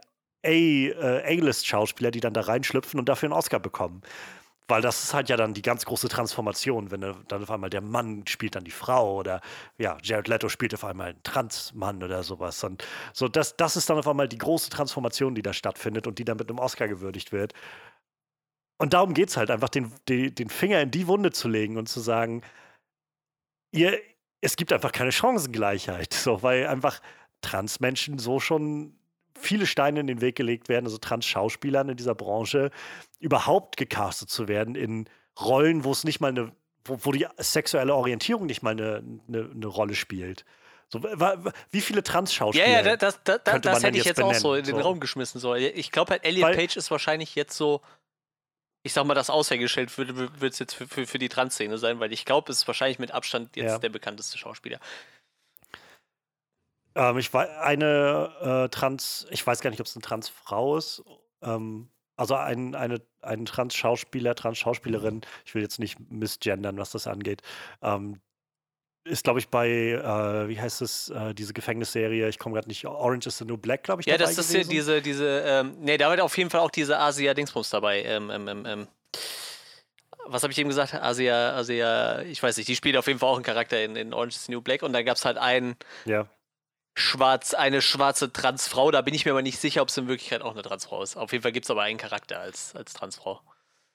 äh, 0.43 0.93
A-List-Schauspieler, 0.95 2.11
die 2.11 2.21
dann 2.21 2.35
da 2.35 2.43
reinschlüpfen 2.43 2.99
und 2.99 3.09
dafür 3.09 3.29
einen 3.29 3.39
Oscar 3.39 3.61
bekommen. 3.61 4.03
Weil 4.69 4.81
das 4.81 5.03
ist 5.03 5.13
halt 5.13 5.29
ja 5.29 5.37
dann 5.37 5.55
die 5.55 5.63
ganz 5.63 5.85
große 5.85 6.09
Transformation, 6.09 6.91
wenn 6.91 7.01
dann 7.01 7.43
auf 7.43 7.51
einmal 7.51 7.69
der 7.69 7.81
Mann 7.81 8.25
spielt 8.27 8.55
dann 8.55 8.65
die 8.65 8.71
Frau 8.71 9.17
oder 9.17 9.41
ja, 9.77 9.99
Jared 10.03 10.29
Leto 10.29 10.49
spielt 10.49 10.73
auf 10.73 10.85
einmal 10.85 11.11
einen 11.11 11.23
Transmann 11.25 12.03
oder 12.03 12.23
sowas. 12.23 12.63
Und 12.65 12.85
so, 13.13 13.29
das, 13.29 13.57
das 13.57 13.77
ist 13.77 13.91
dann 13.91 13.99
auf 13.99 14.09
einmal 14.09 14.29
die 14.29 14.39
große 14.39 14.71
Transformation, 14.71 15.35
die 15.35 15.43
da 15.43 15.53
stattfindet 15.53 16.07
und 16.07 16.19
die 16.19 16.25
dann 16.25 16.37
mit 16.39 16.49
einem 16.49 16.61
Oscar 16.61 16.89
gewürdigt 16.89 17.33
wird. 17.33 17.53
Und 18.79 18.95
darum 18.95 19.15
geht 19.15 19.29
es 19.29 19.37
halt 19.37 19.51
einfach, 19.51 19.69
den, 19.69 19.93
den, 20.09 20.35
den 20.35 20.49
Finger 20.49 20.81
in 20.81 20.91
die 20.91 21.07
Wunde 21.07 21.33
zu 21.33 21.49
legen 21.49 21.77
und 21.77 21.89
zu 21.89 22.01
sagen, 22.01 22.43
ihr, 23.73 24.01
es 24.43 24.57
gibt 24.57 24.73
einfach 24.73 24.93
keine 24.93 25.13
Chancengleichheit. 25.13 26.13
So, 26.23 26.43
weil 26.43 26.67
einfach 26.67 27.01
Transmenschen 27.41 28.19
so 28.19 28.39
schon 28.39 28.95
viele 29.35 29.67
Steine 29.67 30.01
in 30.01 30.07
den 30.07 30.21
Weg 30.21 30.37
gelegt 30.37 30.69
werden, 30.69 30.85
also 30.85 30.99
Trans-Schauspielern 30.99 31.89
in 31.89 31.97
dieser 31.97 32.15
Branche, 32.15 32.71
überhaupt 33.19 33.77
gecastet 33.77 34.31
zu 34.31 34.47
werden 34.47 34.75
in 34.75 35.09
Rollen, 35.41 35.85
wo 35.85 35.91
es 35.91 36.05
nicht 36.05 36.21
mal 36.21 36.29
eine, 36.29 36.53
wo, 36.85 36.99
wo 37.01 37.13
die 37.13 37.27
sexuelle 37.39 37.95
Orientierung 37.95 38.47
nicht 38.47 38.63
mal 38.63 38.71
eine, 38.71 39.03
eine, 39.27 39.51
eine 39.51 39.67
Rolle 39.67 39.95
spielt. 39.95 40.45
So, 40.89 41.03
wie 41.71 41.81
viele 41.81 42.03
Trans-Schauspieler? 42.03 42.69
Ja, 42.69 42.83
ja, 42.83 42.97
das, 42.97 43.19
das, 43.25 43.41
das, 43.43 43.61
das 43.63 43.83
hätte 43.83 43.97
ich 43.97 44.05
jetzt 44.05 44.17
benennen? 44.17 44.37
auch 44.37 44.41
so 44.41 44.55
in 44.55 44.65
den 44.65 44.77
so. 44.77 44.83
Raum 44.83 45.01
geschmissen. 45.01 45.41
So. 45.41 45.55
Ich 45.55 45.91
glaube 45.91 46.11
halt, 46.11 46.25
Elliot 46.25 46.51
Weil, 46.51 46.57
Page 46.57 46.77
ist 46.77 46.91
wahrscheinlich 46.91 47.35
jetzt 47.35 47.57
so, 47.57 47.81
ich 48.83 48.93
sag 48.93 49.05
mal, 49.05 49.15
das 49.15 49.31
Aushängeschild 49.31 49.97
wird 49.97 50.53
es 50.53 50.59
jetzt 50.59 50.75
für, 50.75 50.89
für, 50.89 51.07
für 51.07 51.19
die 51.19 51.29
Trans-Szene 51.29 51.79
sein, 51.79 52.01
weil 52.01 52.13
ich 52.13 52.25
glaube, 52.25 52.51
es 52.51 52.59
ist 52.59 52.67
wahrscheinlich 52.67 52.99
mit 52.99 53.13
Abstand 53.13 53.55
jetzt 53.57 53.73
ja. 53.73 53.79
der 53.79 53.91
bekannteste 53.91 54.39
Schauspieler. 54.39 54.81
Ähm, 56.95 57.19
ich 57.19 57.33
war 57.33 57.49
eine 57.61 58.67
äh, 58.67 58.69
Trans, 58.69 59.27
ich 59.31 59.47
weiß 59.47 59.61
gar 59.61 59.71
nicht, 59.71 59.81
ob 59.81 59.87
es 59.87 59.95
eine 59.95 60.03
Transfrau 60.03 60.77
ist. 60.77 61.03
Ähm, 61.43 61.89
also 62.17 62.35
ein, 62.35 62.75
eine, 62.75 63.01
ein 63.21 63.47
Trans-Schauspieler, 63.47 64.35
Trans-Schauspielerin, 64.35 65.23
ich 65.45 65.55
will 65.55 65.63
jetzt 65.63 65.79
nicht 65.79 65.99
misgendern, 66.11 66.77
was 66.77 66.91
das 66.91 67.07
angeht, 67.07 67.43
ähm, 67.81 68.21
ist, 69.05 69.25
glaube 69.25 69.41
ich, 69.41 69.49
bei, 69.49 69.69
äh, 69.69 70.49
wie 70.49 70.61
heißt 70.61 70.83
es, 70.83 71.09
äh, 71.11 71.35
diese 71.35 71.53
Gefängnisserie, 71.53 72.29
ich 72.29 72.39
komme 72.39 72.55
gerade 72.55 72.69
nicht, 72.69 72.87
Orange 72.87 73.27
is 73.27 73.39
the 73.39 73.45
New 73.45 73.57
Black, 73.57 73.83
glaube 73.83 74.03
ich. 74.03 74.07
Ja, 74.07 74.17
das 74.17 74.39
ist 74.39 74.51
gewesen. 74.51 74.71
diese, 74.71 75.03
diese, 75.03 75.43
ähm, 75.45 75.77
nee, 75.81 75.99
da 75.99 76.09
war 76.09 76.23
auf 76.25 76.37
jeden 76.39 76.51
Fall 76.51 76.61
auch 76.61 76.71
diese 76.71 76.99
Asia-Dingsbums 76.99 77.71
dabei. 77.71 78.03
Ähm, 78.03 78.31
ähm, 78.31 78.49
ähm, 78.49 78.67
ähm. 78.67 78.89
was 80.27 80.43
habe 80.43 80.53
ich 80.53 80.59
eben 80.59 80.69
gesagt? 80.69 80.95
Asia, 80.95 81.55
Asia, 81.57 82.23
ich 82.23 82.43
weiß 82.43 82.57
nicht, 82.57 82.69
die 82.69 82.77
spielt 82.77 82.97
auf 82.97 83.07
jeden 83.07 83.19
Fall 83.19 83.29
auch 83.29 83.37
einen 83.37 83.45
Charakter 83.45 83.83
in, 83.83 83.97
in 83.97 84.15
Orange 84.15 84.37
is 84.37 84.45
the 84.47 84.53
New 84.53 84.61
Black 84.61 84.83
und 84.83 84.93
da 84.93 85.03
gab 85.03 85.17
es 85.17 85.25
halt 85.25 85.39
einen, 85.39 85.77
ja 86.05 86.29
schwarz, 86.95 87.55
eine 87.55 87.83
schwarze 87.83 88.33
Transfrau. 88.33 88.91
Da 88.91 89.03
bin 89.03 89.15
ich 89.15 89.25
mir 89.25 89.33
aber 89.33 89.43
nicht 89.43 89.59
sicher, 89.59 89.83
ob 89.83 89.89
es 89.89 89.97
in 89.97 90.09
Wirklichkeit 90.09 90.43
auch 90.43 90.53
eine 90.53 90.63
Transfrau 90.63 91.03
ist. 91.03 91.17
Auf 91.17 91.33
jeden 91.33 91.43
Fall 91.43 91.53
gibt 91.53 91.65
es 91.65 91.71
aber 91.71 91.83
einen 91.83 91.99
Charakter 91.99 92.41
als, 92.41 92.75
als 92.77 92.93
Transfrau. 92.93 93.41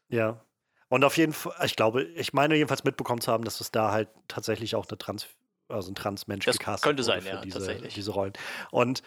Ja. 0.09 0.41
Und 0.89 1.03
auf 1.03 1.17
jeden 1.17 1.33
Fall, 1.33 1.53
ich 1.65 1.75
glaube, 1.75 2.03
ich 2.03 2.33
meine 2.33 2.55
jedenfalls 2.55 2.83
mitbekommen 2.83 3.21
zu 3.21 3.31
haben, 3.31 3.43
dass 3.43 3.59
es 3.59 3.71
da 3.71 3.91
halt 3.91 4.09
tatsächlich 4.27 4.75
auch 4.75 4.87
eine 4.87 4.97
Trans, 4.97 5.27
also 5.67 5.91
ein 5.91 5.95
Transmensch 5.95 6.45
das 6.45 6.59
gecastet 6.59 6.87
könnte 6.87 7.03
sein, 7.03 7.21
für 7.21 7.29
ja, 7.29 7.41
diese, 7.41 7.59
tatsächlich. 7.59 7.93
diese 7.93 8.11
Rollen. 8.11 8.33
Und 8.71 9.03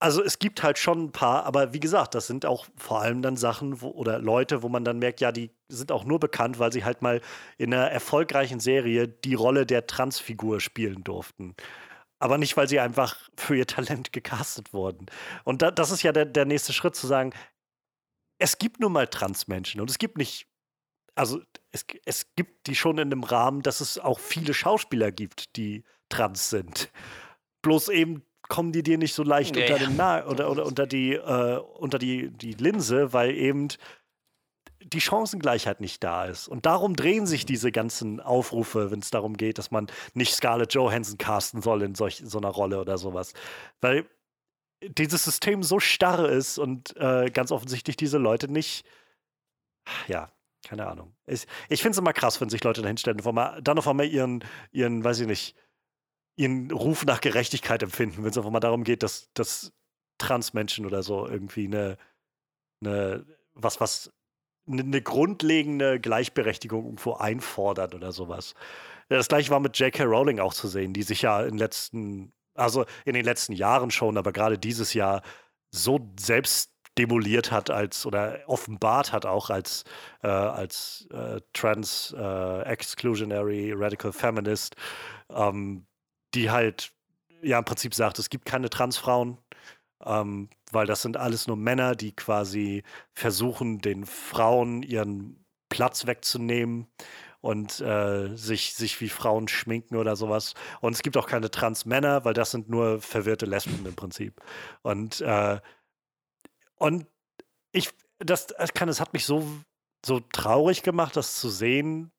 also 0.00 0.22
es 0.22 0.38
gibt 0.38 0.62
halt 0.62 0.76
schon 0.76 1.04
ein 1.04 1.12
paar, 1.12 1.44
aber 1.46 1.72
wie 1.72 1.80
gesagt, 1.80 2.14
das 2.14 2.26
sind 2.26 2.44
auch 2.44 2.66
vor 2.76 3.00
allem 3.00 3.22
dann 3.22 3.36
Sachen 3.36 3.80
wo, 3.80 3.88
oder 3.88 4.18
Leute, 4.18 4.62
wo 4.62 4.68
man 4.68 4.84
dann 4.84 4.98
merkt, 4.98 5.20
ja, 5.20 5.32
die 5.32 5.50
sind 5.68 5.92
auch 5.92 6.04
nur 6.04 6.20
bekannt, 6.20 6.58
weil 6.58 6.72
sie 6.72 6.84
halt 6.84 7.00
mal 7.00 7.22
in 7.56 7.72
einer 7.72 7.90
erfolgreichen 7.90 8.60
Serie 8.60 9.08
die 9.08 9.34
Rolle 9.34 9.64
der 9.64 9.86
Transfigur 9.86 10.60
spielen 10.60 11.04
durften 11.04 11.54
aber 12.24 12.38
nicht, 12.38 12.56
weil 12.56 12.68
sie 12.68 12.80
einfach 12.80 13.18
für 13.36 13.54
ihr 13.54 13.66
Talent 13.66 14.14
gecastet 14.14 14.72
wurden. 14.72 15.06
Und 15.44 15.60
da, 15.60 15.70
das 15.70 15.90
ist 15.90 16.02
ja 16.02 16.10
der, 16.10 16.24
der 16.24 16.46
nächste 16.46 16.72
Schritt, 16.72 16.96
zu 16.96 17.06
sagen, 17.06 17.34
es 18.38 18.56
gibt 18.56 18.80
nun 18.80 18.92
mal 18.92 19.06
Transmenschen 19.06 19.78
und 19.78 19.90
es 19.90 19.98
gibt 19.98 20.16
nicht, 20.16 20.46
also 21.14 21.40
es, 21.72 21.84
es 22.04 22.26
gibt 22.36 22.66
die 22.66 22.74
schon 22.74 22.98
in 22.98 23.10
dem 23.10 23.22
Rahmen, 23.22 23.62
dass 23.62 23.80
es 23.80 23.98
auch 23.98 24.18
viele 24.18 24.54
Schauspieler 24.54 25.12
gibt, 25.12 25.56
die 25.56 25.84
trans 26.08 26.50
sind. 26.50 26.90
Bloß 27.62 27.88
eben 27.88 28.22
kommen 28.48 28.72
die 28.72 28.82
dir 28.82 28.98
nicht 28.98 29.14
so 29.14 29.22
leicht 29.22 29.54
nee. 29.54 29.62
unter 29.62 29.78
den 29.78 29.96
Na 29.96 30.26
oder, 30.26 30.50
oder 30.50 30.66
unter 30.66 30.86
die 30.86 31.14
äh, 31.14 31.58
unter 31.58 31.98
die, 31.98 32.30
die 32.30 32.52
Linse, 32.52 33.12
weil 33.12 33.34
eben 33.34 33.68
die 34.82 35.00
Chancengleichheit 35.00 35.80
nicht 35.80 36.04
da 36.04 36.26
ist. 36.26 36.46
Und 36.46 36.66
darum 36.66 36.94
drehen 36.94 37.26
sich 37.26 37.46
diese 37.46 37.72
ganzen 37.72 38.20
Aufrufe, 38.20 38.90
wenn 38.90 38.98
es 38.98 39.10
darum 39.10 39.36
geht, 39.36 39.58
dass 39.58 39.70
man 39.70 39.86
nicht 40.12 40.34
Scarlett 40.34 40.74
Johansson 40.74 41.16
casten 41.16 41.62
soll 41.62 41.82
in 41.82 41.94
solch, 41.94 42.22
so 42.24 42.38
einer 42.38 42.50
Rolle 42.50 42.80
oder 42.80 42.98
sowas. 42.98 43.32
Weil 43.80 44.06
dieses 44.82 45.24
System 45.24 45.62
so 45.62 45.80
starr 45.80 46.28
ist 46.28 46.58
und 46.58 46.94
äh, 46.98 47.30
ganz 47.30 47.50
offensichtlich 47.50 47.96
diese 47.96 48.18
Leute 48.18 48.48
nicht, 48.48 48.84
ja, 50.06 50.30
keine 50.68 50.86
Ahnung. 50.86 51.14
Ich, 51.26 51.46
ich 51.68 51.82
finde 51.82 51.92
es 51.92 51.98
immer 51.98 52.12
krass, 52.12 52.40
wenn 52.40 52.48
sich 52.48 52.64
Leute 52.64 52.82
da 52.82 52.88
hinstellen 52.88 53.20
und 53.20 53.68
dann 53.68 53.78
auf 53.78 53.88
einmal 53.88 54.06
ihren, 54.06 54.44
ihren, 54.72 55.04
weiß 55.04 55.20
ich 55.20 55.26
nicht, 55.26 55.56
ihren 56.36 56.70
Ruf 56.70 57.04
nach 57.04 57.20
Gerechtigkeit 57.20 57.82
empfinden, 57.82 58.24
wenn 58.24 58.30
es 58.30 58.36
einfach 58.36 58.50
mal 58.50 58.60
darum 58.60 58.84
geht, 58.84 59.02
dass, 59.02 59.30
dass 59.34 59.72
Transmenschen 60.18 60.86
oder 60.86 61.02
so 61.02 61.26
irgendwie 61.28 61.66
eine, 61.66 61.96
eine 62.80 63.24
was, 63.54 63.80
was 63.80 64.12
eine 64.66 65.02
grundlegende 65.02 66.00
Gleichberechtigung 66.00 66.84
irgendwo 66.84 67.14
einfordert 67.14 67.94
oder 67.94 68.12
sowas. 68.12 68.54
Das 69.08 69.28
gleiche 69.28 69.50
war 69.50 69.60
mit 69.60 69.78
J.K. 69.78 70.04
Rowling 70.04 70.40
auch 70.40 70.54
zu 70.54 70.68
sehen, 70.68 70.94
die 70.94 71.02
sich 71.02 71.22
ja 71.22 71.42
in 71.42 71.58
letzten, 71.58 72.32
also 72.54 72.86
in 73.04 73.14
den 73.14 73.24
letzten 73.24 73.52
Jahren 73.52 73.90
schon, 73.90 74.16
aber 74.16 74.32
gerade 74.32 74.58
dieses 74.58 74.94
Jahr 74.94 75.22
so 75.70 76.10
selbst 76.18 76.73
demoliert 76.98 77.50
hat 77.50 77.70
als 77.70 78.06
oder 78.06 78.40
offenbart 78.46 79.12
hat 79.12 79.26
auch 79.26 79.50
als, 79.50 79.84
äh, 80.22 80.28
als 80.28 81.08
äh, 81.12 81.40
trans 81.52 82.14
äh, 82.16 82.62
exclusionary 82.62 83.72
radical 83.74 84.12
feminist, 84.12 84.76
ähm, 85.30 85.86
die 86.34 86.50
halt 86.50 86.92
ja 87.42 87.58
im 87.58 87.64
Prinzip 87.64 87.94
sagt, 87.94 88.18
es 88.18 88.30
gibt 88.30 88.44
keine 88.44 88.70
Transfrauen, 88.70 89.38
ähm, 90.04 90.48
weil 90.72 90.86
das 90.86 91.02
sind 91.02 91.16
alles 91.16 91.46
nur 91.46 91.56
Männer, 91.56 91.94
die 91.94 92.14
quasi 92.14 92.82
versuchen, 93.12 93.80
den 93.80 94.06
Frauen 94.06 94.82
ihren 94.82 95.44
Platz 95.68 96.06
wegzunehmen 96.06 96.86
und 97.40 97.80
äh, 97.80 98.34
sich, 98.36 98.74
sich 98.74 99.00
wie 99.00 99.08
Frauen 99.08 99.48
schminken 99.48 99.96
oder 99.96 100.16
sowas. 100.16 100.54
Und 100.80 100.94
es 100.94 101.02
gibt 101.02 101.16
auch 101.16 101.26
keine 101.26 101.50
Trans-Männer, 101.50 102.24
weil 102.24 102.32
das 102.32 102.52
sind 102.52 102.70
nur 102.70 103.00
verwirrte 103.02 103.46
Lesben 103.46 103.84
im 103.84 103.94
Prinzip. 103.94 104.40
Und, 104.82 105.20
äh, 105.20 105.60
und 106.76 107.06
ich, 107.72 107.90
das, 108.18 108.46
das 108.46 108.74
kann, 108.74 108.88
es 108.88 109.00
hat 109.00 109.12
mich 109.12 109.26
so, 109.26 109.46
so 110.04 110.20
traurig 110.20 110.82
gemacht, 110.82 111.16
das 111.16 111.40
zu 111.40 111.48
sehen, 111.48 112.12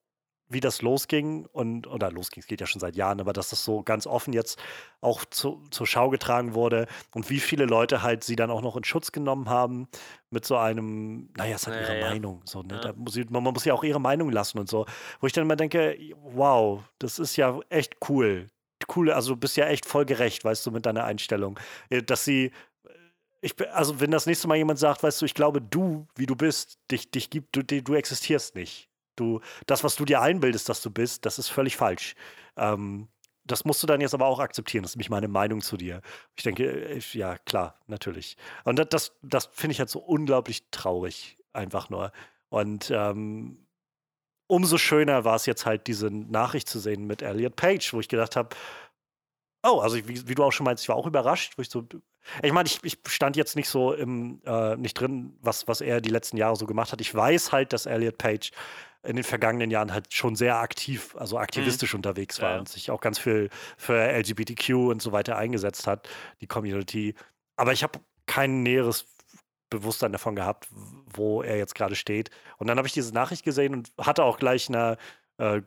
wie 0.47 0.59
das 0.59 0.81
losging 0.81 1.47
und 1.47 1.87
oder 1.87 2.11
losging, 2.11 2.41
es 2.41 2.47
geht 2.47 2.61
ja 2.61 2.67
schon 2.67 2.79
seit 2.79 2.95
Jahren, 2.95 3.19
aber 3.19 3.33
dass 3.33 3.49
das 3.49 3.63
so 3.63 3.81
ganz 3.81 4.05
offen 4.05 4.31
jetzt 4.31 4.61
auch 5.01 5.25
zu, 5.25 5.63
zur 5.71 5.87
Schau 5.87 6.09
getragen 6.09 6.53
wurde 6.53 6.87
und 7.13 7.29
wie 7.29 7.39
viele 7.39 7.65
Leute 7.65 8.03
halt 8.03 8.23
sie 8.23 8.35
dann 8.35 8.51
auch 8.51 8.61
noch 8.61 8.77
in 8.77 8.83
Schutz 8.83 9.11
genommen 9.11 9.49
haben 9.49 9.87
mit 10.29 10.45
so 10.45 10.55
einem, 10.57 11.29
naja, 11.35 11.55
es 11.55 11.65
hat 11.65 11.73
naja, 11.73 11.87
ihre 11.87 11.99
ja. 11.99 12.09
Meinung, 12.09 12.41
so, 12.45 12.61
ne? 12.61 12.79
Ja. 12.83 12.93
Muss 12.95 13.15
ich, 13.15 13.29
man, 13.29 13.43
man, 13.43 13.53
muss 13.53 13.65
ja 13.65 13.73
auch 13.73 13.83
ihre 13.83 13.99
Meinung 13.99 14.31
lassen 14.31 14.59
und 14.59 14.69
so, 14.69 14.85
wo 15.19 15.25
ich 15.25 15.33
dann 15.33 15.43
immer 15.43 15.55
denke, 15.55 15.97
wow, 16.21 16.83
das 16.99 17.17
ist 17.17 17.35
ja 17.37 17.59
echt 17.69 17.97
cool, 18.09 18.47
cool, 18.95 19.11
also 19.11 19.33
du 19.33 19.39
bist 19.39 19.57
ja 19.57 19.65
echt 19.65 19.85
voll 19.87 20.05
gerecht, 20.05 20.45
weißt 20.45 20.63
du, 20.65 20.71
mit 20.71 20.85
deiner 20.85 21.05
Einstellung, 21.05 21.59
äh, 21.89 22.03
dass 22.03 22.23
sie 22.23 22.51
ich, 23.45 23.55
also 23.71 23.99
wenn 23.99 24.11
das 24.11 24.25
nächste 24.25 24.47
Mal 24.47 24.55
jemand 24.55 24.79
sagt, 24.79 25.03
weißt 25.03 25.21
du, 25.21 25.25
ich 25.25 25.33
glaube, 25.33 25.61
du, 25.61 26.07
wie 26.15 26.25
du 26.25 26.35
bist, 26.35 26.79
dich, 26.91 27.11
dich 27.11 27.29
gibt, 27.29 27.55
du, 27.55 27.63
du 27.63 27.93
existierst 27.93 28.55
nicht 28.55 28.89
Du, 29.15 29.39
das, 29.65 29.83
was 29.83 29.95
du 29.95 30.05
dir 30.05 30.21
einbildest, 30.21 30.67
dass 30.67 30.81
du 30.81 30.91
bist, 30.91 31.25
das 31.25 31.39
ist 31.39 31.47
völlig 31.47 31.77
falsch. 31.77 32.15
Ähm, 32.57 33.07
das 33.45 33.63
musst 33.63 33.81
du 33.81 33.87
dann 33.87 34.01
jetzt 34.01 34.13
aber 34.13 34.25
auch 34.25 34.39
akzeptieren. 34.39 34.83
Das 34.83 34.91
ist 34.91 34.95
nämlich 34.95 35.09
meine 35.09 35.27
Meinung 35.27 35.61
zu 35.61 35.77
dir. 35.77 36.01
Ich 36.35 36.43
denke, 36.43 36.85
ich, 36.87 37.13
ja, 37.13 37.37
klar, 37.37 37.79
natürlich. 37.87 38.37
Und 38.63 38.77
das, 38.77 38.89
das, 38.89 39.11
das 39.21 39.45
finde 39.53 39.73
ich 39.73 39.79
halt 39.79 39.89
so 39.89 39.99
unglaublich 39.99 40.69
traurig, 40.71 41.37
einfach 41.53 41.89
nur. 41.89 42.11
Und 42.49 42.91
ähm, 42.93 43.65
umso 44.47 44.77
schöner 44.77 45.23
war 45.23 45.35
es 45.35 45.45
jetzt 45.45 45.65
halt, 45.65 45.87
diese 45.87 46.09
Nachricht 46.11 46.67
zu 46.67 46.79
sehen 46.79 47.05
mit 47.07 47.21
Elliot 47.21 47.55
Page, 47.55 47.93
wo 47.93 47.99
ich 47.99 48.09
gedacht 48.09 48.35
habe, 48.35 48.55
oh, 49.63 49.79
also 49.79 49.95
wie, 49.95 50.27
wie, 50.27 50.35
du 50.35 50.43
auch 50.43 50.51
schon 50.51 50.65
meinst, 50.65 50.83
ich 50.83 50.89
war 50.89 50.95
auch 50.95 51.07
überrascht, 51.07 51.57
wo 51.57 51.61
ich 51.61 51.69
so. 51.69 51.87
Ich 52.41 52.51
meine, 52.51 52.67
ich, 52.67 52.79
ich, 52.83 52.97
stand 53.07 53.35
jetzt 53.35 53.55
nicht 53.55 53.69
so 53.69 53.93
im, 53.93 54.41
äh, 54.45 54.75
nicht 54.75 54.93
drin, 54.95 55.37
was, 55.41 55.67
was 55.67 55.81
er 55.81 56.01
die 56.01 56.09
letzten 56.09 56.37
Jahre 56.37 56.55
so 56.55 56.65
gemacht 56.65 56.91
hat. 56.91 57.01
Ich 57.01 57.13
weiß 57.13 57.51
halt, 57.51 57.73
dass 57.73 57.85
Elliot 57.85 58.17
Page 58.17 58.51
in 59.03 59.15
den 59.15 59.23
vergangenen 59.23 59.69
Jahren 59.69 59.93
halt 59.93 60.13
schon 60.13 60.35
sehr 60.35 60.57
aktiv, 60.57 61.15
also 61.17 61.37
aktivistisch 61.37 61.93
mhm. 61.93 61.99
unterwegs 61.99 62.41
war 62.41 62.53
ja. 62.53 62.59
und 62.59 62.69
sich 62.69 62.89
auch 62.91 63.01
ganz 63.01 63.19
viel 63.19 63.49
für 63.77 63.95
LGBTQ 63.95 64.69
und 64.89 65.01
so 65.01 65.11
weiter 65.11 65.37
eingesetzt 65.37 65.87
hat, 65.87 66.09
die 66.41 66.47
Community. 66.47 67.13
Aber 67.55 67.71
ich 67.71 67.83
habe 67.83 67.99
kein 68.25 68.63
näheres 68.63 69.05
Bewusstsein 69.69 70.11
davon 70.11 70.35
gehabt, 70.35 70.67
wo 71.13 71.41
er 71.41 71.57
jetzt 71.57 71.75
gerade 71.75 71.95
steht. 71.95 72.29
Und 72.57 72.67
dann 72.67 72.77
habe 72.77 72.87
ich 72.87 72.93
diese 72.93 73.13
Nachricht 73.13 73.43
gesehen 73.43 73.73
und 73.73 73.91
hatte 73.99 74.23
auch 74.23 74.37
gleich 74.37 74.69
einer 74.69 74.97
äh, 75.37 75.61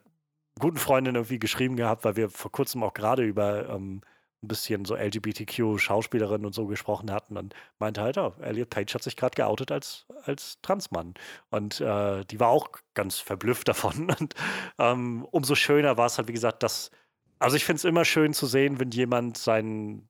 guten 0.58 0.78
Freundin 0.78 1.14
irgendwie 1.14 1.38
geschrieben 1.38 1.76
gehabt, 1.76 2.04
weil 2.04 2.16
wir 2.16 2.30
vor 2.30 2.50
kurzem 2.50 2.82
auch 2.82 2.94
gerade 2.94 3.24
über 3.24 3.68
ähm, 3.68 4.02
ein 4.42 4.48
bisschen 4.48 4.84
so 4.84 4.94
LGBTQ-Schauspielerinnen 4.94 6.46
und 6.46 6.54
so 6.54 6.66
gesprochen 6.66 7.10
hatten 7.10 7.36
und 7.36 7.54
meinte 7.78 8.02
halt, 8.02 8.18
oh, 8.18 8.34
Elliot 8.40 8.70
Page 8.70 8.94
hat 8.94 9.02
sich 9.02 9.16
gerade 9.16 9.34
geoutet 9.34 9.72
als, 9.72 10.06
als 10.24 10.60
Transmann. 10.62 11.14
Und 11.50 11.80
äh, 11.80 12.24
die 12.24 12.38
war 12.38 12.48
auch 12.48 12.68
ganz 12.94 13.18
verblüfft 13.18 13.68
davon. 13.68 14.10
Und 14.20 14.34
ähm, 14.78 15.26
umso 15.30 15.54
schöner 15.54 15.96
war 15.96 16.06
es 16.06 16.18
halt, 16.18 16.28
wie 16.28 16.32
gesagt, 16.32 16.62
dass, 16.62 16.90
also 17.38 17.56
ich 17.56 17.64
finde 17.64 17.78
es 17.78 17.84
immer 17.84 18.04
schön 18.04 18.32
zu 18.32 18.46
sehen, 18.46 18.78
wenn 18.78 18.90
jemand 18.90 19.38
seinen, 19.38 20.08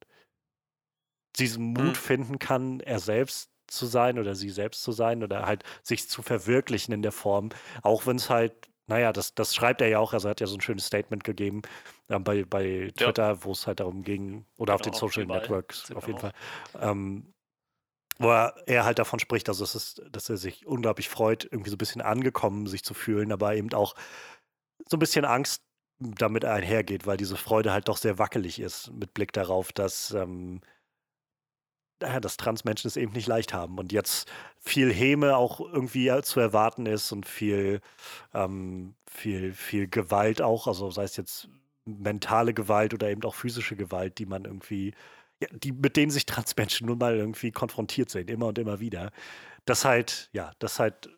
diesen 1.38 1.72
Mut 1.72 1.84
mhm. 1.84 1.94
finden 1.94 2.38
kann, 2.38 2.80
er 2.80 2.98
selbst 2.98 3.50
zu 3.66 3.86
sein 3.86 4.18
oder 4.18 4.34
sie 4.34 4.50
selbst 4.50 4.82
zu 4.82 4.92
sein 4.92 5.22
oder 5.22 5.46
halt 5.46 5.62
sich 5.82 6.08
zu 6.08 6.22
verwirklichen 6.22 6.92
in 6.92 7.02
der 7.02 7.12
Form, 7.12 7.50
auch 7.82 8.06
wenn 8.06 8.16
es 8.16 8.30
halt 8.30 8.68
naja, 8.88 9.12
das, 9.12 9.35
das 9.35 9.55
schreibt 9.55 9.81
er 9.81 9.88
ja 9.88 9.98
auch. 9.98 10.12
Also 10.12 10.29
er 10.29 10.31
hat 10.31 10.40
ja 10.40 10.46
so 10.46 10.57
ein 10.57 10.61
schönes 10.61 10.87
Statement 10.87 11.22
gegeben 11.22 11.62
äh, 12.09 12.18
bei, 12.18 12.44
bei 12.44 12.90
Twitter, 12.96 13.29
ja. 13.29 13.44
wo 13.44 13.53
es 13.53 13.66
halt 13.66 13.81
darum 13.81 14.03
ging, 14.03 14.46
oder 14.57 14.72
genau, 14.72 14.74
auf 14.74 14.83
den 14.83 14.92
Social 14.94 15.27
Networks 15.27 15.92
auf 15.92 16.07
jeden 16.07 16.18
Fall. 16.18 16.33
Ähm, 16.81 17.33
wo 18.18 18.31
er, 18.31 18.55
er, 18.66 18.85
halt 18.85 18.98
davon 18.98 19.20
spricht, 19.20 19.48
also 19.48 19.62
es 19.62 19.74
ist, 19.74 20.03
dass 20.11 20.29
er 20.29 20.37
sich 20.37 20.66
unglaublich 20.66 21.09
freut, 21.09 21.44
irgendwie 21.44 21.70
so 21.70 21.77
ein 21.77 21.79
bisschen 21.79 22.01
angekommen 22.01 22.66
sich 22.66 22.83
zu 22.83 22.94
fühlen, 22.94 23.31
aber 23.31 23.55
eben 23.55 23.72
auch 23.74 23.94
so 24.88 24.96
ein 24.96 25.01
bisschen 25.01 25.24
Angst 25.24 25.62
damit 26.01 26.44
einhergeht, 26.44 27.07
weil 27.07 27.16
diese 27.16 27.37
Freude 27.37 27.72
halt 27.72 27.88
doch 27.88 27.96
sehr 27.96 28.18
wackelig 28.18 28.59
ist, 28.59 28.90
mit 28.92 29.14
Blick 29.14 29.33
darauf, 29.33 29.72
dass 29.72 30.12
ähm, 30.12 30.61
ja, 32.02 32.20
dass 32.20 32.37
Transmenschen 32.37 32.88
es 32.88 32.96
eben 32.96 33.12
nicht 33.12 33.26
leicht 33.26 33.52
haben 33.52 33.78
und 33.78 33.92
jetzt 33.92 34.30
viel 34.61 34.92
Häme 34.92 35.37
auch 35.37 35.61
irgendwie 35.61 36.11
zu 36.22 36.40
erwarten 36.40 36.87
ist 36.87 37.12
und 37.12 37.26
viel, 37.26 37.80
ähm, 38.34 38.94
viel, 39.11 39.52
viel 39.52 39.88
Gewalt 39.88 40.42
auch, 40.42 40.66
also 40.66 40.90
sei 40.90 41.04
es 41.04 41.16
jetzt 41.16 41.48
mentale 41.84 42.54
Gewalt 42.54 42.94
oder 42.94 43.11
eben 43.11 43.22
auch 43.24 43.34
physische 43.34 43.76
Gewalt, 43.76 44.18
die 44.18 44.26
man 44.26 44.44
irgendwie, 44.44 44.94
ja, 45.40 45.48
die, 45.52 45.72
mit 45.72 45.96
denen 45.96 46.11
sich 46.11 46.26
Transmenschen 46.26 46.87
nun 46.87 46.98
mal 46.98 47.16
irgendwie 47.16 47.50
konfrontiert 47.52 48.11
sehen, 48.11 48.28
immer 48.28 48.46
und 48.46 48.58
immer 48.58 48.80
wieder. 48.80 49.11
Das 49.64 49.84
halt, 49.84 50.30
ja, 50.32 50.52
das 50.58 50.78
halt, 50.78 51.11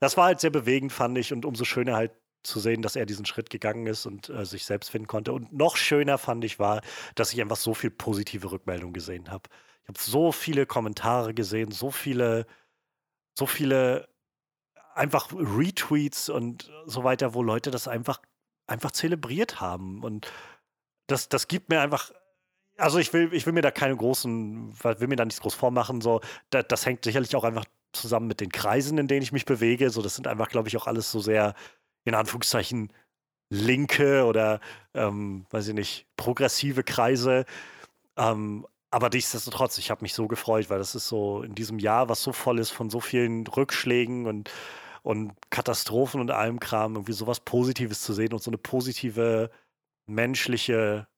das 0.00 0.16
war 0.16 0.26
halt 0.26 0.40
sehr 0.40 0.50
bewegend, 0.50 0.92
fand 0.92 1.18
ich, 1.18 1.32
und 1.32 1.44
umso 1.44 1.64
schöner 1.64 1.96
halt 1.96 2.12
zu 2.42 2.60
sehen, 2.60 2.82
dass 2.82 2.96
er 2.96 3.06
diesen 3.06 3.26
Schritt 3.26 3.50
gegangen 3.50 3.86
ist 3.86 4.06
und 4.06 4.28
äh, 4.30 4.44
sich 4.46 4.64
selbst 4.64 4.90
finden 4.90 5.08
konnte. 5.08 5.32
Und 5.32 5.52
noch 5.52 5.76
schöner 5.76 6.16
fand 6.18 6.44
ich 6.44 6.58
war, 6.58 6.80
dass 7.14 7.32
ich 7.32 7.40
einfach 7.40 7.56
so 7.56 7.74
viel 7.74 7.90
positive 7.90 8.50
Rückmeldung 8.52 8.92
gesehen 8.92 9.30
habe. 9.30 9.48
Ich 9.86 9.88
habe 9.88 10.00
so 10.00 10.32
viele 10.32 10.66
Kommentare 10.66 11.32
gesehen, 11.32 11.70
so 11.70 11.92
viele, 11.92 12.46
so 13.38 13.46
viele 13.46 14.08
einfach 14.94 15.30
Retweets 15.32 16.28
und 16.28 16.72
so 16.86 17.04
weiter, 17.04 17.34
wo 17.34 17.42
Leute 17.42 17.70
das 17.70 17.86
einfach, 17.86 18.20
einfach 18.66 18.90
zelebriert 18.90 19.60
haben. 19.60 20.02
Und 20.02 20.32
das, 21.06 21.28
das 21.28 21.46
gibt 21.46 21.68
mir 21.68 21.80
einfach 21.80 22.12
also 22.78 22.98
ich 22.98 23.12
will, 23.12 23.32
ich 23.32 23.46
will 23.46 23.52
mir 23.52 23.62
da 23.62 23.70
keine 23.70 23.96
großen, 23.96 24.74
will 24.82 25.08
mir 25.08 25.16
da 25.16 25.24
nichts 25.24 25.40
groß 25.40 25.54
vormachen. 25.54 26.00
So, 26.00 26.20
das, 26.50 26.66
das, 26.68 26.84
hängt 26.84 27.04
sicherlich 27.04 27.34
auch 27.34 27.44
einfach 27.44 27.64
zusammen 27.92 28.26
mit 28.26 28.40
den 28.40 28.52
Kreisen, 28.52 28.98
in 28.98 29.08
denen 29.08 29.22
ich 29.22 29.32
mich 29.32 29.46
bewege. 29.46 29.88
So, 29.88 30.02
das 30.02 30.14
sind 30.14 30.26
einfach, 30.26 30.48
glaube 30.48 30.68
ich, 30.68 30.76
auch 30.76 30.86
alles 30.86 31.10
so 31.10 31.20
sehr, 31.20 31.54
in 32.04 32.14
Anführungszeichen, 32.14 32.92
linke 33.48 34.24
oder, 34.24 34.60
ähm, 34.92 35.46
weiß 35.50 35.68
ich 35.68 35.74
nicht, 35.74 36.06
progressive 36.16 36.82
Kreise. 36.82 37.46
Ähm, 38.16 38.66
aber 38.96 39.10
nichtsdestotrotz, 39.10 39.76
ich 39.76 39.90
habe 39.90 40.00
mich 40.00 40.14
so 40.14 40.26
gefreut, 40.26 40.70
weil 40.70 40.78
das 40.78 40.94
ist 40.94 41.06
so 41.06 41.42
in 41.42 41.54
diesem 41.54 41.78
Jahr, 41.78 42.08
was 42.08 42.22
so 42.22 42.32
voll 42.32 42.58
ist 42.58 42.70
von 42.70 42.88
so 42.88 42.98
vielen 42.98 43.46
Rückschlägen 43.46 44.24
und, 44.24 44.50
und 45.02 45.34
Katastrophen 45.50 46.18
und 46.18 46.30
allem 46.30 46.60
Kram, 46.60 46.94
irgendwie 46.94 47.12
sowas 47.12 47.40
Positives 47.40 48.00
zu 48.00 48.14
sehen 48.14 48.32
und 48.32 48.42
so 48.42 48.48
eine 48.50 48.56
positive 48.56 49.50
menschliche 50.06 51.08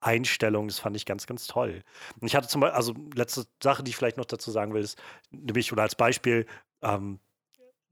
Einstellung, 0.00 0.66
das 0.66 0.80
fand 0.80 0.96
ich 0.96 1.06
ganz, 1.06 1.28
ganz 1.28 1.46
toll. 1.46 1.84
Und 2.20 2.26
ich 2.26 2.34
hatte 2.34 2.48
zum 2.48 2.60
Beispiel, 2.60 2.76
also 2.76 2.94
letzte 3.14 3.46
Sache, 3.62 3.84
die 3.84 3.90
ich 3.90 3.96
vielleicht 3.96 4.16
noch 4.16 4.24
dazu 4.24 4.50
sagen 4.50 4.74
will, 4.74 4.82
ist, 4.82 5.00
nämlich 5.30 5.72
oder 5.72 5.82
als 5.82 5.94
Beispiel, 5.94 6.44
ähm, 6.82 7.20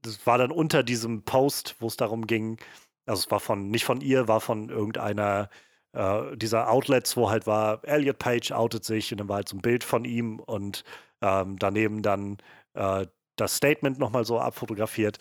das 0.01 0.27
war 0.27 0.39
dann 0.39 0.51
unter 0.51 0.83
diesem 0.83 1.23
Post, 1.23 1.77
wo 1.79 1.87
es 1.87 1.95
darum 1.95 2.27
ging, 2.27 2.57
also 3.05 3.21
es 3.21 3.31
war 3.31 3.39
von, 3.39 3.69
nicht 3.69 3.85
von 3.85 4.01
ihr, 4.01 4.27
war 4.27 4.41
von 4.41 4.67
irgendeiner 4.67 5.49
äh, 5.93 6.37
dieser 6.37 6.69
Outlets, 6.69 7.17
wo 7.17 7.29
halt 7.29 7.47
war, 7.47 7.83
Elliot 7.83 8.19
Page 8.19 8.51
outet 8.51 8.83
sich 8.85 9.11
und 9.11 9.19
dann 9.19 9.29
war 9.29 9.37
halt 9.37 9.49
so 9.49 9.57
ein 9.57 9.61
Bild 9.61 9.83
von 9.83 10.05
ihm 10.05 10.39
und 10.39 10.83
ähm, 11.21 11.57
daneben 11.59 12.01
dann 12.01 12.37
äh, 12.73 13.05
das 13.35 13.55
Statement 13.55 13.99
nochmal 13.99 14.25
so 14.25 14.39
abfotografiert. 14.39 15.17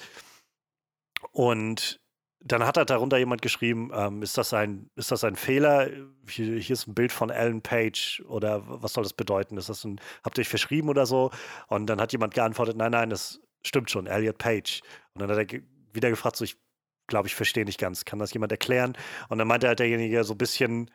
Und 1.33 2.00
dann 2.42 2.64
hat 2.64 2.78
halt 2.78 2.88
darunter 2.90 3.18
jemand 3.18 3.42
geschrieben, 3.42 3.90
ähm, 3.94 4.22
ist, 4.22 4.38
das 4.38 4.54
ein, 4.54 4.90
ist 4.96 5.11
das 5.11 5.24
ein 5.24 5.37
Fehler? 5.37 5.88
Hier, 6.28 6.59
hier, 6.59 6.72
ist 6.72 6.87
ein 6.87 6.94
Bild 6.94 7.12
von 7.12 7.30
Ellen 7.30 7.61
Page 7.61 8.22
oder 8.26 8.62
was 8.66 8.94
soll 8.94 9.04
das 9.04 9.12
bedeuten? 9.12 9.59
Ist 9.59 9.68
das 9.68 9.85
ein, 9.85 10.00
habt 10.24 10.38
ihr 10.38 10.42
euch 10.42 10.48
verschrieben 10.48 10.88
oder 10.88 11.04
so? 11.04 11.30
Und 11.68 11.87
dann 11.87 12.00
hat 12.00 12.12
jemand 12.12 12.35
geantwortet, 12.35 12.76
nein, 12.76 12.92
nein, 12.92 13.11
das 13.11 13.40
stimmt 13.62 13.90
schon, 13.90 14.06
Elliot 14.06 14.38
Page. 14.38 14.80
Und 15.12 15.20
dann 15.20 15.30
hat 15.30 15.52
er 15.52 15.61
wieder 15.92 16.09
gefragt, 16.09 16.37
so, 16.37 16.44
ich 16.44 16.56
glaube 17.11 17.29
ich, 17.29 17.35
verstehe 17.35 17.66
nicht 17.66 17.79
ganz. 17.79 18.07
Kann 18.07 18.18
das 18.18 18.33
jemand 18.33 18.53
erklären? 18.53 18.96
Und 19.29 19.37
dann 19.38 19.46
meinte 19.49 19.68
halt 19.68 19.81
derjenige 19.81 20.25
so 20.25 20.33
ein 20.35 20.38
bisschen, 20.38 20.90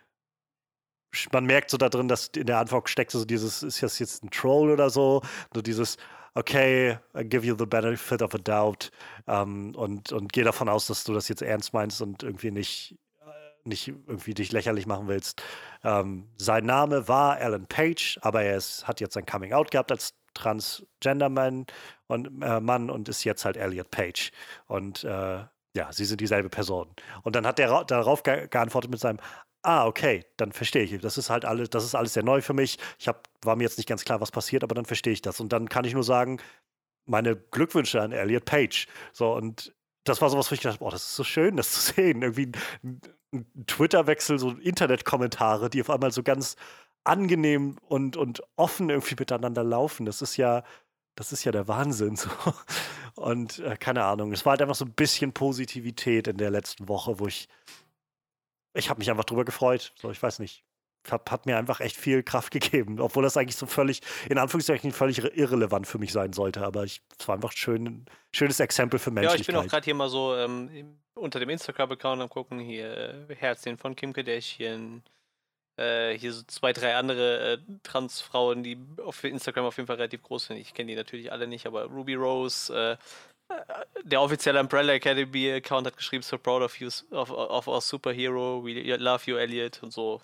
man 1.31 1.45
merkt 1.45 1.69
so 1.69 1.77
da 1.77 1.89
drin, 1.89 2.07
dass 2.07 2.27
in 2.35 2.47
der 2.47 2.57
Antwort 2.57 2.89
steckt 2.89 3.11
so 3.11 3.23
dieses, 3.25 3.61
ist 3.61 3.83
das 3.83 3.99
jetzt 3.99 4.23
ein 4.23 4.31
Troll 4.31 4.71
oder 4.71 4.89
so? 4.89 5.21
So 5.53 5.61
dieses, 5.61 5.97
okay, 6.33 6.97
I 7.15 7.23
give 7.23 7.45
you 7.45 7.55
the 7.57 7.65
benefit 7.65 8.21
of 8.21 8.33
a 8.33 8.37
doubt 8.37 8.91
ähm, 9.27 9.73
und, 9.75 10.11
und 10.11 10.33
gehe 10.33 10.43
davon 10.43 10.69
aus, 10.69 10.87
dass 10.87 11.03
du 11.03 11.13
das 11.13 11.27
jetzt 11.29 11.41
ernst 11.41 11.73
meinst 11.73 12.01
und 12.01 12.23
irgendwie 12.23 12.51
nicht, 12.51 12.97
äh, 13.21 13.69
nicht 13.69 13.87
irgendwie 13.87 14.33
dich 14.33 14.51
lächerlich 14.51 14.85
machen 14.85 15.07
willst. 15.07 15.41
Ähm, 15.83 16.27
sein 16.37 16.65
Name 16.65 17.07
war 17.07 17.37
Alan 17.37 17.67
Page, 17.67 18.19
aber 18.21 18.43
er 18.43 18.57
ist, 18.57 18.87
hat 18.87 18.99
jetzt 18.99 19.13
sein 19.13 19.25
Coming 19.25 19.53
Out 19.53 19.71
gehabt 19.71 19.91
als 19.91 20.13
Transgender-Mann 20.33 21.65
und, 22.07 22.43
äh, 22.43 22.59
Mann 22.59 22.89
und 22.89 23.07
ist 23.07 23.23
jetzt 23.23 23.45
halt 23.45 23.55
Elliot 23.55 23.89
Page. 23.89 24.31
Und 24.67 25.05
äh, 25.05 25.45
ja, 25.75 25.91
sie 25.91 26.05
sind 26.05 26.21
dieselbe 26.21 26.49
Person. 26.49 26.87
Und 27.23 27.35
dann 27.35 27.45
hat 27.45 27.59
der 27.59 27.83
darauf 27.83 28.23
ge 28.23 28.47
geantwortet 28.47 28.89
mit 28.91 28.99
seinem, 28.99 29.19
ah, 29.61 29.85
okay, 29.85 30.25
dann 30.37 30.51
verstehe 30.51 30.83
ich. 30.83 30.99
Das 31.01 31.17
ist 31.17 31.29
halt 31.29 31.45
alles, 31.45 31.69
das 31.69 31.83
ist 31.83 31.95
alles 31.95 32.13
sehr 32.13 32.23
neu 32.23 32.41
für 32.41 32.53
mich. 32.53 32.77
Ich 32.97 33.07
hab, 33.07 33.27
war 33.43 33.55
mir 33.55 33.63
jetzt 33.63 33.77
nicht 33.77 33.87
ganz 33.89 34.05
klar, 34.05 34.21
was 34.21 34.31
passiert, 34.31 34.63
aber 34.63 34.75
dann 34.75 34.85
verstehe 34.85 35.13
ich 35.13 35.21
das. 35.21 35.39
Und 35.39 35.51
dann 35.51 35.69
kann 35.69 35.85
ich 35.85 35.93
nur 35.93 36.03
sagen, 36.03 36.39
meine 37.05 37.35
Glückwünsche 37.35 38.01
an 38.01 38.11
Elliot 38.11 38.45
Page. 38.45 38.87
So, 39.13 39.33
und 39.33 39.73
das 40.05 40.21
war 40.21 40.29
sowas, 40.29 40.49
wo 40.49 40.53
ich 40.55 40.61
gedacht 40.61 40.79
boah, 40.79 40.91
das 40.91 41.03
ist 41.03 41.15
so 41.15 41.23
schön, 41.23 41.57
das 41.57 41.71
zu 41.71 41.79
sehen. 41.93 42.21
Irgendwie 42.21 42.51
ein, 42.83 43.01
ein 43.33 43.65
Twitter-Wechsel, 43.67 44.39
so 44.39 44.51
Internet-Kommentare, 44.51 45.69
die 45.69 45.81
auf 45.81 45.89
einmal 45.89 46.11
so 46.11 46.23
ganz 46.23 46.55
angenehm 47.03 47.77
und, 47.87 48.17
und 48.17 48.41
offen 48.55 48.89
irgendwie 48.89 49.15
miteinander 49.19 49.63
laufen. 49.63 50.05
Das 50.05 50.21
ist 50.21 50.37
ja, 50.37 50.63
das 51.15 51.31
ist 51.31 51.43
ja 51.43 51.51
der 51.51 51.67
Wahnsinn. 51.67 52.15
So. 52.15 52.29
Und 53.15 53.59
äh, 53.59 53.77
keine 53.77 54.03
Ahnung, 54.03 54.33
es 54.33 54.45
war 54.45 54.51
halt 54.51 54.61
einfach 54.61 54.75
so 54.75 54.85
ein 54.85 54.93
bisschen 54.93 55.33
Positivität 55.33 56.27
in 56.27 56.37
der 56.37 56.51
letzten 56.51 56.87
Woche, 56.87 57.19
wo 57.19 57.27
ich, 57.27 57.47
ich 58.73 58.89
habe 58.89 58.99
mich 58.99 59.09
einfach 59.09 59.23
drüber 59.23 59.45
gefreut. 59.45 59.93
So, 59.95 60.11
ich 60.11 60.21
weiß 60.21 60.39
nicht. 60.39 60.63
Hat, 61.09 61.29
hat 61.29 61.45
mir 61.45 61.57
einfach 61.57 61.81
echt 61.81 61.97
viel 61.97 62.23
Kraft 62.23 62.51
gegeben, 62.51 62.99
obwohl 62.99 63.21
das 63.21 63.37
eigentlich 63.37 63.57
so 63.57 63.67
völlig, 63.67 64.01
in 64.27 64.39
Anführungszeichen, 64.39 64.91
völlig 64.91 65.19
irrelevant 65.19 65.85
für 65.85 65.99
mich 65.99 66.11
sein 66.11 66.33
sollte. 66.33 66.65
Aber 66.65 66.83
ich, 66.83 67.01
es 67.19 67.27
war 67.27 67.35
einfach 67.35 67.51
ein 67.51 67.57
schön, 67.57 68.05
schönes 68.31 68.59
Exempel 68.59 68.97
für 68.97 69.11
Menschlichkeit. 69.11 69.37
Ja, 69.37 69.41
ich 69.41 69.47
bin 69.47 69.55
auch 69.55 69.67
gerade 69.67 69.85
hier 69.85 69.93
mal 69.93 70.09
so 70.09 70.35
ähm, 70.35 70.97
unter 71.13 71.39
dem 71.39 71.49
Instagram-Account 71.49 72.21
am 72.23 72.29
gucken, 72.29 72.59
hier 72.59 73.27
äh, 73.29 73.35
Herzchen 73.35 73.77
von 73.77 73.95
Kim 73.95 74.13
Kardashian, 74.13 75.03
äh, 75.77 76.17
hier 76.17 76.33
so 76.33 76.43
zwei, 76.43 76.73
drei 76.73 76.95
andere 76.95 77.53
äh, 77.53 77.57
Transfrauen, 77.83 78.63
die 78.63 78.77
auf 79.03 79.23
Instagram 79.23 79.65
auf 79.65 79.77
jeden 79.77 79.87
Fall 79.87 79.97
relativ 79.97 80.23
groß 80.23 80.47
sind. 80.47 80.57
Ich 80.57 80.73
kenne 80.73 80.91
die 80.91 80.95
natürlich 80.95 81.31
alle 81.31 81.47
nicht, 81.47 81.65
aber 81.65 81.85
Ruby 81.85 82.15
Rose, 82.15 82.73
äh, 82.73 82.97
der 84.03 84.21
offizielle 84.21 84.59
Umbrella 84.59 84.93
Academy 84.93 85.51
Account 85.51 85.87
hat 85.87 85.97
geschrieben, 85.97 86.23
so 86.23 86.37
proud 86.37 86.63
of 86.63 86.79
you, 86.79 86.89
of, 87.11 87.29
of 87.29 87.67
our 87.67 87.81
superhero, 87.81 88.63
we 88.63 88.95
love 88.97 89.29
you, 89.29 89.37
Elliot 89.37 89.83
und 89.83 89.91
so. 89.91 90.21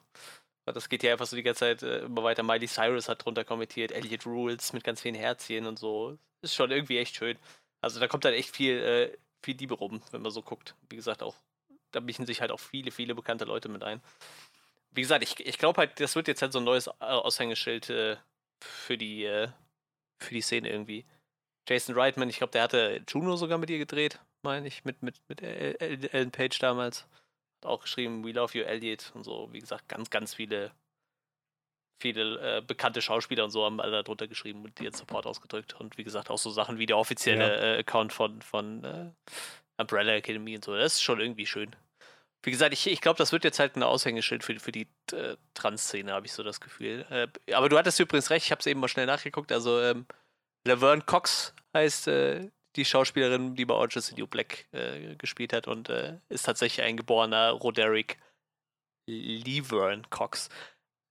Das 0.65 0.89
geht 0.89 1.03
ja 1.03 1.11
einfach 1.11 1.25
so 1.25 1.35
die 1.35 1.43
ganze 1.43 1.59
Zeit 1.59 1.83
äh, 1.83 1.99
immer 1.99 2.23
weiter. 2.23 2.43
Miley 2.43 2.67
Cyrus 2.67 3.09
hat 3.09 3.25
drunter 3.25 3.43
kommentiert, 3.43 3.91
Elliot 3.91 4.25
Rules 4.25 4.73
mit 4.73 4.83
ganz 4.83 5.01
vielen 5.01 5.15
Herzchen 5.15 5.65
und 5.65 5.77
so. 5.79 6.17
Ist 6.41 6.55
schon 6.55 6.71
irgendwie 6.71 6.97
echt 6.97 7.15
schön. 7.15 7.37
Also 7.81 7.99
da 7.99 8.07
kommt 8.07 8.25
halt 8.25 8.35
echt 8.35 8.55
viel, 8.55 8.77
äh, 8.77 9.17
viel 9.43 9.57
Liebe 9.57 9.73
rum, 9.73 10.01
wenn 10.11 10.21
man 10.21 10.31
so 10.31 10.41
guckt. 10.41 10.75
Wie 10.89 10.95
gesagt, 10.95 11.23
auch, 11.23 11.35
da 11.91 11.99
mischen 11.99 12.25
sich 12.25 12.41
halt 12.41 12.51
auch 12.51 12.59
viele, 12.59 12.91
viele 12.91 13.15
bekannte 13.15 13.45
Leute 13.45 13.69
mit 13.69 13.83
ein. 13.83 14.01
Wie 14.93 15.01
gesagt, 15.01 15.23
ich, 15.23 15.39
ich 15.39 15.57
glaube 15.57 15.79
halt, 15.79 15.99
das 15.99 16.15
wird 16.15 16.27
jetzt 16.27 16.41
halt 16.41 16.51
so 16.51 16.59
ein 16.59 16.65
neues 16.65 16.87
Aushängeschild 16.99 17.89
äh, 17.89 18.17
für 18.61 18.97
die, 18.97 19.23
äh, 19.23 19.49
für 20.19 20.33
die 20.33 20.41
Szene 20.41 20.69
irgendwie. 20.69 21.05
Jason 21.67 21.95
Reitman, 21.95 22.29
ich 22.29 22.37
glaube, 22.37 22.51
der 22.51 22.63
hatte 22.63 23.03
Juno 23.07 23.35
sogar 23.37 23.57
mit 23.57 23.69
ihr 23.69 23.77
gedreht, 23.77 24.19
meine 24.43 24.67
ich, 24.67 24.83
mit, 24.83 25.01
mit, 25.03 25.21
mit 25.27 25.41
Ellen 25.41 26.31
Page 26.31 26.57
damals. 26.59 27.07
Hat 27.61 27.69
auch 27.69 27.81
geschrieben, 27.81 28.25
We 28.25 28.31
Love 28.31 28.57
You, 28.57 28.63
Elliot 28.65 29.11
und 29.13 29.23
so. 29.23 29.47
Wie 29.53 29.59
gesagt, 29.59 29.87
ganz, 29.87 30.09
ganz 30.09 30.33
viele, 30.33 30.71
viele 32.01 32.57
äh, 32.57 32.61
bekannte 32.61 33.01
Schauspieler 33.01 33.43
und 33.43 33.51
so 33.51 33.63
haben 33.63 33.79
alle 33.79 34.03
darunter 34.03 34.27
geschrieben 34.27 34.63
und 34.63 34.79
ihren 34.79 34.93
Support 34.93 35.27
ausgedrückt. 35.27 35.79
Und 35.79 35.97
wie 35.97 36.03
gesagt, 36.03 36.29
auch 36.29 36.39
so 36.39 36.49
Sachen 36.49 36.79
wie 36.79 36.87
der 36.87 36.97
offizielle 36.97 37.55
ja. 37.55 37.75
äh, 37.75 37.79
Account 37.79 38.11
von, 38.11 38.41
von 38.41 38.83
äh, 38.83 39.11
Umbrella 39.77 40.13
Academy 40.13 40.55
und 40.55 40.65
so. 40.65 40.75
Das 40.75 40.95
ist 40.95 41.03
schon 41.03 41.21
irgendwie 41.21 41.45
schön. 41.45 41.75
Wie 42.43 42.51
gesagt, 42.51 42.73
ich, 42.73 42.87
ich 42.87 43.01
glaube, 43.01 43.17
das 43.17 43.31
wird 43.31 43.43
jetzt 43.43 43.59
halt 43.59 43.75
ein 43.75 43.83
Aushängeschild 43.83 44.43
für, 44.43 44.59
für 44.59 44.71
die 44.71 44.87
äh, 45.11 45.35
Trans-Szene, 45.53 46.11
habe 46.11 46.25
ich 46.25 46.33
so 46.33 46.43
das 46.43 46.59
Gefühl. 46.59 47.05
Äh, 47.09 47.53
aber 47.53 47.69
du 47.69 47.77
hattest 47.77 47.99
übrigens 47.99 48.29
recht, 48.29 48.45
ich 48.45 48.51
habe 48.51 48.59
es 48.59 48.65
eben 48.65 48.79
mal 48.79 48.87
schnell 48.87 49.05
nachgeguckt. 49.05 49.51
Also, 49.51 49.79
ähm, 49.81 50.05
Laverne 50.65 51.01
Cox 51.03 51.53
heißt 51.73 52.07
äh, 52.07 52.49
die 52.75 52.85
Schauspielerin, 52.85 53.55
die 53.55 53.65
bei 53.65 53.73
Orange 53.73 53.97
is 53.97 54.07
the 54.07 54.15
New 54.15 54.27
Black 54.27 54.67
äh, 54.71 55.15
gespielt 55.15 55.53
hat 55.53 55.67
und 55.67 55.89
äh, 55.89 56.17
ist 56.29 56.45
tatsächlich 56.45 56.85
ein 56.85 56.97
geborener 56.97 57.51
Roderick 57.51 58.17
Laverne 59.07 60.03
Cox. 60.09 60.49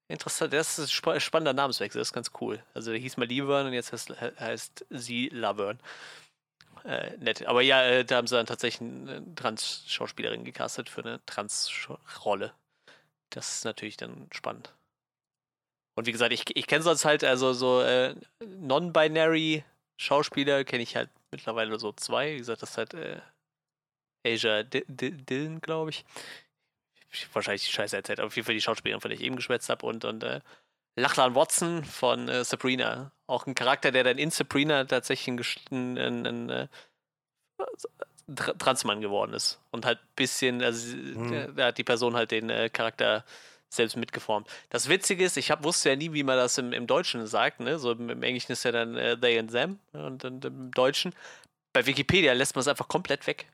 Interessant, 0.09 0.53
das 0.53 0.79
ist 0.79 1.07
ein 1.07 1.21
spannender 1.21 1.53
Namenswechsel, 1.53 2.01
das 2.01 2.09
ist 2.09 2.14
ganz 2.14 2.31
cool. 2.40 2.62
Also 2.75 2.90
der 2.90 3.01
hieß 3.01 3.16
mal 3.16 3.31
Laverne 3.31 3.69
und 3.69 3.75
jetzt 3.75 3.93
heißt, 3.93 4.11
heißt 4.40 4.87
sie 4.90 5.29
Laverne. 5.29 5.79
Äh, 6.85 7.16
nett. 7.19 7.47
Aber 7.47 7.62
ja, 7.62 7.83
äh, 7.85 8.05
da 8.05 8.16
haben 8.16 8.27
sie 8.27 8.37
dann 8.37 8.47
tatsächlich 8.47 8.88
eine 8.88 9.35
Trans-Schauspielerin 9.35 10.45
gecastet 10.45 10.88
für 10.88 11.03
eine 11.03 11.25
Trans-Rolle. 11.27 12.53
Das 13.31 13.57
ist 13.57 13.64
natürlich 13.64 13.97
dann 13.97 14.29
spannend. 14.33 14.73
Und 15.95 16.07
wie 16.07 16.12
gesagt, 16.12 16.33
ich, 16.33 16.45
ich 16.57 16.66
kenne 16.66 16.83
sonst 16.83 17.05
halt, 17.05 17.25
also 17.25 17.53
so 17.53 17.83
äh, 17.83 18.14
non-binary 18.45 19.64
Schauspieler 19.99 20.64
kenne 20.64 20.83
ich 20.83 20.97
halt 20.97 21.11
mittlerweile 21.31 21.79
so 21.79 21.93
zwei. 21.93 22.35
Wie 22.35 22.38
gesagt, 22.38 22.62
das 22.62 22.71
ist 22.71 22.79
halt 22.79 22.95
äh, 22.95 23.21
Asia 24.27 24.62
Dillon, 24.62 25.61
glaube 25.61 25.90
ich. 25.90 26.05
ich. 27.11 27.29
Wahrscheinlich 27.35 27.66
die 27.66 27.73
Scheiße 27.73 27.97
erzählt, 27.97 28.19
aber 28.21 28.29
auf 28.29 28.37
jeden 28.37 28.47
Fall 28.47 28.55
die 28.55 28.61
Schauspielerin, 28.61 29.01
von 29.01 29.11
der 29.11 29.19
ich 29.19 29.25
eben 29.25 29.37
geschwätzt 29.37 29.69
habe. 29.69 29.85
Und, 29.87 30.05
und 30.05 30.23
äh, 30.25 30.40
Lachlan 31.01 31.35
Watson 31.35 31.85
von 31.85 32.29
äh, 32.29 32.45
Sabrina. 32.45 33.13
Auch 33.27 33.47
ein 33.47 33.55
Charakter, 33.55 33.91
der 33.91 34.05
dann 34.05 34.19
in 34.19 34.31
Sabrina 34.31 34.85
tatsächlich 34.85 35.29
ein, 35.71 35.99
ein, 35.99 36.27
ein, 36.27 36.27
ein 36.27 36.51
äh, 36.51 36.69
Transmann 38.59 39.01
geworden 39.01 39.35
ist. 39.35 39.59
Und 39.71 39.85
halt 39.85 39.99
ein 39.99 40.09
bisschen, 40.17 40.63
also 40.63 40.93
hm. 40.93 41.57
da 41.57 41.67
hat 41.67 41.79
die 41.79 41.85
Person 41.85 42.15
halt 42.15 42.31
den 42.31 42.51
äh, 42.51 42.69
Charakter 42.69 43.25
selbst 43.69 43.97
mitgeformt. 43.97 44.49
Das 44.69 44.89
Witzige 44.89 45.25
ist, 45.25 45.37
ich 45.37 45.51
hab, 45.51 45.65
wusste 45.65 45.91
ja 45.91 45.97
nie, 45.97 46.13
wie 46.13 46.23
man 46.23 46.37
das 46.37 46.59
im, 46.59 46.73
im 46.73 46.87
Deutschen 46.87 47.27
sagt. 47.27 47.61
Ne? 47.61 47.79
So 47.79 47.93
im, 47.93 48.11
im 48.11 48.23
Englischen 48.23 48.53
ist 48.53 48.65
ja 48.65 48.73
dann 48.73 48.97
äh, 48.97 49.17
they 49.19 49.39
and 49.39 49.51
them 49.53 49.79
und, 49.93 50.25
und 50.25 50.45
im 50.45 50.71
Deutschen. 50.73 51.15
Bei 51.73 51.87
Wikipedia 51.87 52.33
lässt 52.33 52.57
man 52.57 52.61
es 52.61 52.69
einfach 52.69 52.89
komplett 52.89 53.27
weg. 53.27 53.47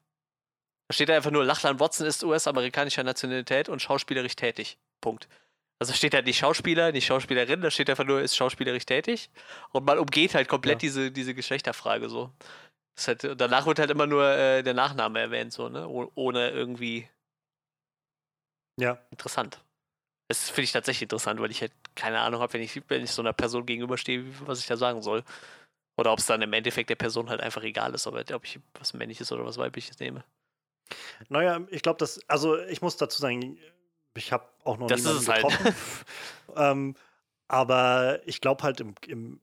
Da 0.89 0.95
steht 0.95 1.11
einfach 1.11 1.31
nur, 1.31 1.45
Lachlan 1.45 1.81
Watson 1.81 2.07
ist 2.07 2.25
US-amerikanischer 2.25 3.03
Nationalität 3.03 3.69
und 3.69 3.83
schauspielerisch 3.83 4.37
tätig. 4.37 4.79
Punkt. 5.01 5.29
Also 5.79 5.93
steht 5.93 6.15
da 6.15 6.23
nicht 6.23 6.39
Schauspieler, 6.39 6.91
nicht 6.93 7.07
Schauspielerin, 7.07 7.61
da 7.61 7.71
steht 7.71 7.91
einfach 7.91 8.05
nur, 8.05 8.23
ist 8.23 8.37
schauspielerisch 8.37 8.87
tätig. 8.87 9.31
Und 9.73 9.85
man 9.85 9.99
umgeht 9.99 10.35
halt 10.35 10.49
komplett 10.49 10.83
ja. 10.83 10.89
diese, 10.89 11.11
diese 11.13 11.35
Geschlechterfrage 11.35 12.09
so. 12.09 12.33
Halt, 13.07 13.29
danach 13.39 13.67
wird 13.67 13.79
halt 13.79 13.91
immer 13.91 14.07
nur 14.07 14.27
äh, 14.27 14.63
der 14.63 14.73
Nachname 14.73 15.21
erwähnt, 15.21 15.53
so, 15.53 15.69
ne? 15.69 15.87
Oh, 15.87 16.11
ohne 16.15 16.51
irgendwie. 16.51 17.09
Ja. 18.81 18.99
Interessant. 19.11 19.61
Das 20.29 20.49
finde 20.49 20.63
ich 20.63 20.73
tatsächlich 20.73 21.03
interessant, 21.03 21.41
weil 21.41 21.51
ich 21.51 21.61
halt 21.61 21.73
keine 21.95 22.21
Ahnung 22.21 22.41
habe, 22.41 22.55
wenn 22.55 22.63
ich, 22.63 22.83
wenn 22.89 23.05
ich 23.05 23.11
so 23.11 23.21
einer 23.21 23.35
Person 23.35 23.67
gegenüberstehe, 23.67 24.25
was 24.47 24.61
ich 24.61 24.67
da 24.67 24.79
sagen 24.79 25.03
soll. 25.03 25.25
Oder 25.99 26.13
ob 26.13 26.19
es 26.19 26.27
dann 26.27 26.43
im 26.43 26.53
Endeffekt 26.53 26.91
der 26.91 26.97
Person 26.97 27.29
halt 27.29 27.41
einfach 27.41 27.63
egal 27.63 27.95
ist, 27.95 28.07
ob, 28.07 28.15
ob 28.15 28.45
ich 28.45 28.59
was 28.75 28.95
Männliches 28.95 29.31
oder 29.31 29.45
was 29.45 29.59
Weibliches 29.59 29.99
nehme. 29.99 30.25
Naja, 31.29 31.61
ich 31.71 31.83
glaube, 31.83 31.99
dass, 31.99 32.21
also 32.29 32.59
ich 32.65 32.83
muss 32.83 32.97
dazu 32.97 33.21
sagen, 33.21 33.59
ich 34.17 34.33
habe 34.33 34.45
auch 34.65 34.79
noch 34.79 34.87
das 34.87 35.01
niemanden 35.01 35.19
ist 35.19 35.29
es 35.29 35.29
halt. 35.29 35.43
getroffen. 35.43 35.65
Halt. 35.65 35.75
ähm, 36.57 36.95
aber 37.49 38.21
ich 38.27 38.41
glaube 38.41 38.63
halt 38.63 38.81
im, 38.81 38.95
im, 39.07 39.41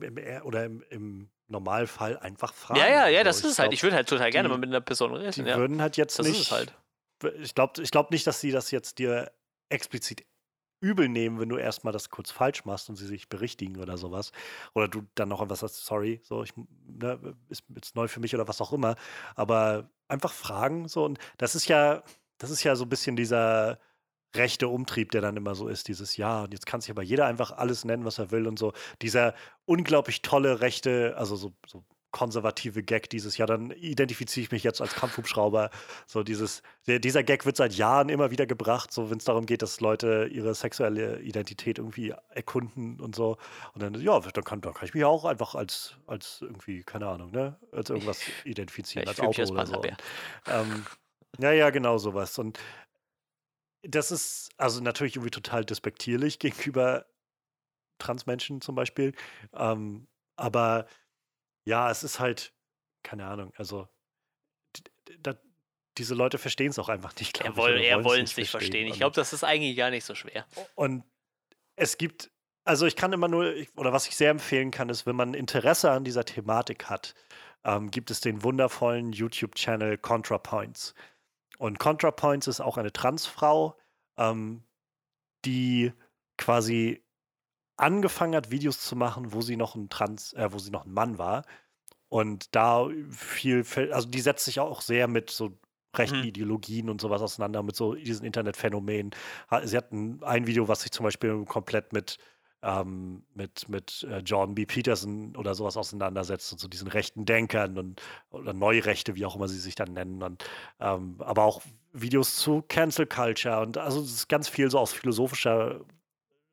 im, 0.00 0.18
im, 0.18 0.42
oder 0.44 0.64
im, 0.64 0.82
im 0.90 1.30
Normalfall 1.48 2.18
einfach 2.18 2.54
fragen. 2.54 2.80
Ja, 2.80 2.88
ja, 2.88 3.08
ja, 3.08 3.24
das 3.24 3.38
ist 3.38 3.44
es 3.52 3.58
halt. 3.58 3.72
Ich 3.72 3.82
würde 3.82 3.96
halt 3.96 4.08
total 4.08 4.30
gerne 4.30 4.48
die, 4.48 4.52
mal 4.52 4.58
mit 4.58 4.70
einer 4.70 4.80
Person 4.80 5.14
reden. 5.14 5.44
Die 5.44 5.50
ja. 5.50 5.58
würden 5.58 5.80
halt 5.80 5.96
jetzt 5.96 6.18
das 6.18 6.26
nicht. 6.26 6.40
Ist 6.40 6.46
es 6.46 6.52
halt. 6.52 6.74
Ich 7.40 7.54
glaube 7.54 7.80
ich 7.82 7.90
glaub 7.90 8.10
nicht, 8.10 8.26
dass 8.26 8.40
sie 8.40 8.50
das 8.50 8.70
jetzt 8.70 8.98
dir 8.98 9.30
explizit 9.68 10.24
übel 10.82 11.08
nehmen, 11.08 11.38
wenn 11.38 11.48
du 11.48 11.56
erstmal 11.56 11.92
das 11.92 12.10
kurz 12.10 12.32
falsch 12.32 12.64
machst 12.64 12.90
und 12.90 12.96
sie 12.96 13.06
sich 13.06 13.28
berichtigen 13.28 13.80
oder 13.80 13.96
sowas. 13.96 14.32
Oder 14.74 14.88
du 14.88 15.06
dann 15.14 15.28
noch 15.28 15.40
etwas 15.40 15.60
sagst, 15.60 15.84
sorry, 15.84 16.20
so, 16.24 16.42
ich, 16.42 16.52
ne, 16.86 17.36
ist 17.48 17.62
jetzt 17.74 17.94
neu 17.94 18.08
für 18.08 18.18
mich 18.18 18.34
oder 18.34 18.48
was 18.48 18.60
auch 18.60 18.72
immer. 18.72 18.96
Aber 19.36 19.88
einfach 20.08 20.32
fragen, 20.32 20.88
so, 20.88 21.04
und 21.04 21.20
das 21.38 21.54
ist 21.54 21.68
ja, 21.68 22.02
das 22.42 22.50
ist 22.50 22.64
ja 22.64 22.74
so 22.74 22.84
ein 22.84 22.88
bisschen 22.88 23.14
dieser 23.14 23.78
rechte 24.34 24.66
Umtrieb, 24.66 25.12
der 25.12 25.20
dann 25.20 25.36
immer 25.36 25.54
so 25.54 25.68
ist, 25.68 25.86
dieses 25.86 26.16
Ja, 26.16 26.42
und 26.42 26.52
jetzt 26.52 26.66
kann 26.66 26.80
sich 26.80 26.90
aber 26.90 27.02
jeder 27.02 27.26
einfach 27.26 27.52
alles 27.52 27.84
nennen, 27.84 28.04
was 28.04 28.18
er 28.18 28.32
will 28.32 28.48
und 28.48 28.58
so. 28.58 28.72
Dieser 29.00 29.34
unglaublich 29.64 30.22
tolle 30.22 30.60
rechte, 30.60 31.14
also 31.16 31.36
so, 31.36 31.52
so 31.68 31.84
konservative 32.10 32.82
Gag 32.82 33.08
dieses 33.10 33.38
Jahr, 33.38 33.46
dann 33.46 33.70
identifiziere 33.70 34.44
ich 34.44 34.50
mich 34.50 34.64
jetzt 34.64 34.80
als 34.80 34.94
Kampfhubschrauber. 34.94 35.70
So 36.06 36.24
dieses, 36.24 36.62
der, 36.88 36.98
dieser 36.98 37.22
Gag 37.22 37.46
wird 37.46 37.56
seit 37.56 37.74
Jahren 37.74 38.08
immer 38.08 38.32
wieder 38.32 38.46
gebracht, 38.46 38.92
so 38.92 39.10
wenn 39.10 39.18
es 39.18 39.24
darum 39.24 39.46
geht, 39.46 39.62
dass 39.62 39.80
Leute 39.80 40.28
ihre 40.30 40.52
sexuelle 40.54 41.20
Identität 41.20 41.78
irgendwie 41.78 42.12
erkunden 42.30 43.00
und 43.00 43.14
so. 43.14 43.38
Und 43.72 43.82
dann, 43.82 43.94
ja, 44.00 44.18
dann 44.18 44.44
kann, 44.44 44.60
dann 44.60 44.74
kann 44.74 44.84
ich 44.84 44.94
mich 44.94 45.04
auch 45.04 45.24
einfach 45.24 45.54
als, 45.54 45.94
als 46.08 46.38
irgendwie, 46.42 46.82
keine 46.82 47.06
Ahnung, 47.06 47.30
ne, 47.30 47.56
als 47.70 47.88
irgendwas 47.90 48.20
identifizieren, 48.44 49.06
als 49.06 49.20
Auto 49.20 49.44
oder 49.44 49.66
so. 49.66 49.76
Und, 49.76 49.96
ähm, 50.48 50.84
ja, 51.38 51.52
ja, 51.52 51.70
genau 51.70 51.98
sowas. 51.98 52.38
Und 52.38 52.58
das 53.82 54.10
ist 54.10 54.50
also 54.56 54.80
natürlich 54.80 55.16
irgendwie 55.16 55.30
total 55.30 55.64
despektierlich 55.64 56.38
gegenüber 56.38 57.06
Transmenschen 57.98 58.60
zum 58.60 58.74
Beispiel. 58.74 59.14
Ähm, 59.54 60.06
aber 60.36 60.86
ja, 61.64 61.90
es 61.90 62.02
ist 62.02 62.20
halt, 62.20 62.52
keine 63.02 63.26
Ahnung, 63.26 63.52
also 63.56 63.88
diese 65.98 66.14
Leute 66.14 66.38
verstehen 66.38 66.70
es 66.70 66.78
auch 66.78 66.88
einfach 66.88 67.14
nicht, 67.16 67.40
er 67.40 67.50
ich. 67.50 67.56
Er 67.84 68.04
wollen 68.04 68.24
es 68.24 68.36
nicht 68.36 68.50
verstehen. 68.50 68.86
Ich 68.86 68.96
glaube, 68.96 69.14
das 69.14 69.32
ist 69.32 69.44
eigentlich 69.44 69.76
gar 69.76 69.90
nicht 69.90 70.04
so 70.04 70.14
schwer. 70.14 70.46
Und 70.74 71.04
es 71.76 71.98
gibt, 71.98 72.30
also 72.64 72.86
ich 72.86 72.96
kann 72.96 73.12
immer 73.12 73.28
nur, 73.28 73.52
oder 73.76 73.92
was 73.92 74.08
ich 74.08 74.16
sehr 74.16 74.30
empfehlen 74.30 74.70
kann, 74.70 74.88
ist, 74.88 75.06
wenn 75.06 75.16
man 75.16 75.34
Interesse 75.34 75.90
an 75.90 76.04
dieser 76.04 76.24
Thematik 76.24 76.86
hat, 76.86 77.14
ähm, 77.64 77.90
gibt 77.90 78.10
es 78.10 78.20
den 78.20 78.42
wundervollen 78.42 79.12
YouTube-Channel 79.12 79.98
ContraPoints. 79.98 80.94
Und 81.62 81.78
ContraPoints 81.78 82.48
ist 82.48 82.60
auch 82.60 82.76
eine 82.76 82.92
Transfrau, 82.92 83.76
ähm, 84.16 84.64
die 85.44 85.92
quasi 86.36 87.04
angefangen 87.76 88.34
hat, 88.34 88.50
Videos 88.50 88.80
zu 88.80 88.96
machen, 88.96 89.32
wo 89.32 89.42
sie 89.42 89.54
noch 89.54 89.76
ein 89.76 89.88
Trans, 89.88 90.32
äh, 90.32 90.52
wo 90.52 90.58
sie 90.58 90.72
noch 90.72 90.86
ein 90.86 90.92
Mann 90.92 91.18
war. 91.18 91.44
Und 92.08 92.52
da 92.56 92.88
viel, 93.12 93.64
also 93.92 94.08
die 94.08 94.20
setzt 94.20 94.44
sich 94.44 94.58
auch 94.58 94.80
sehr 94.80 95.06
mit 95.06 95.30
so 95.30 95.56
rechten 95.96 96.18
mhm. 96.18 96.24
Ideologien 96.24 96.90
und 96.90 97.00
sowas 97.00 97.22
auseinander, 97.22 97.62
mit 97.62 97.76
so 97.76 97.94
diesen 97.94 98.26
Internetphänomenen. 98.26 99.12
Sie 99.62 99.76
hat 99.76 99.92
ein, 99.92 100.20
ein 100.24 100.48
Video, 100.48 100.66
was 100.66 100.80
sich 100.80 100.90
zum 100.90 101.04
Beispiel 101.04 101.44
komplett 101.44 101.92
mit 101.92 102.18
ähm, 102.62 103.24
mit, 103.34 103.68
mit 103.68 104.06
äh, 104.10 104.18
John 104.18 104.54
B. 104.54 104.66
Peterson 104.66 105.36
oder 105.36 105.54
sowas 105.54 105.76
auseinandersetzt 105.76 106.52
und 106.52 106.58
so 106.58 106.68
diesen 106.68 106.88
rechten 106.88 107.24
Denkern 107.24 107.78
und 107.78 108.02
oder 108.30 108.52
Neurechte, 108.52 109.16
wie 109.16 109.26
auch 109.26 109.36
immer 109.36 109.48
sie 109.48 109.58
sich 109.58 109.74
dann 109.74 109.92
nennen. 109.92 110.22
Und, 110.22 110.44
ähm, 110.80 111.16
aber 111.18 111.42
auch 111.44 111.62
Videos 111.92 112.36
zu 112.36 112.62
Cancel 112.68 113.06
Culture 113.06 113.60
und 113.60 113.78
also 113.78 114.00
es 114.00 114.12
ist 114.12 114.28
ganz 114.28 114.48
viel 114.48 114.70
so 114.70 114.78
aus 114.78 114.92
philosophischer 114.92 115.80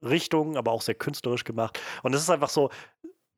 Richtung, 0.01 0.57
aber 0.57 0.71
auch 0.71 0.81
sehr 0.81 0.95
künstlerisch 0.95 1.43
gemacht. 1.43 1.79
Und 2.03 2.13
es 2.13 2.21
ist 2.21 2.29
einfach 2.29 2.49
so, 2.49 2.69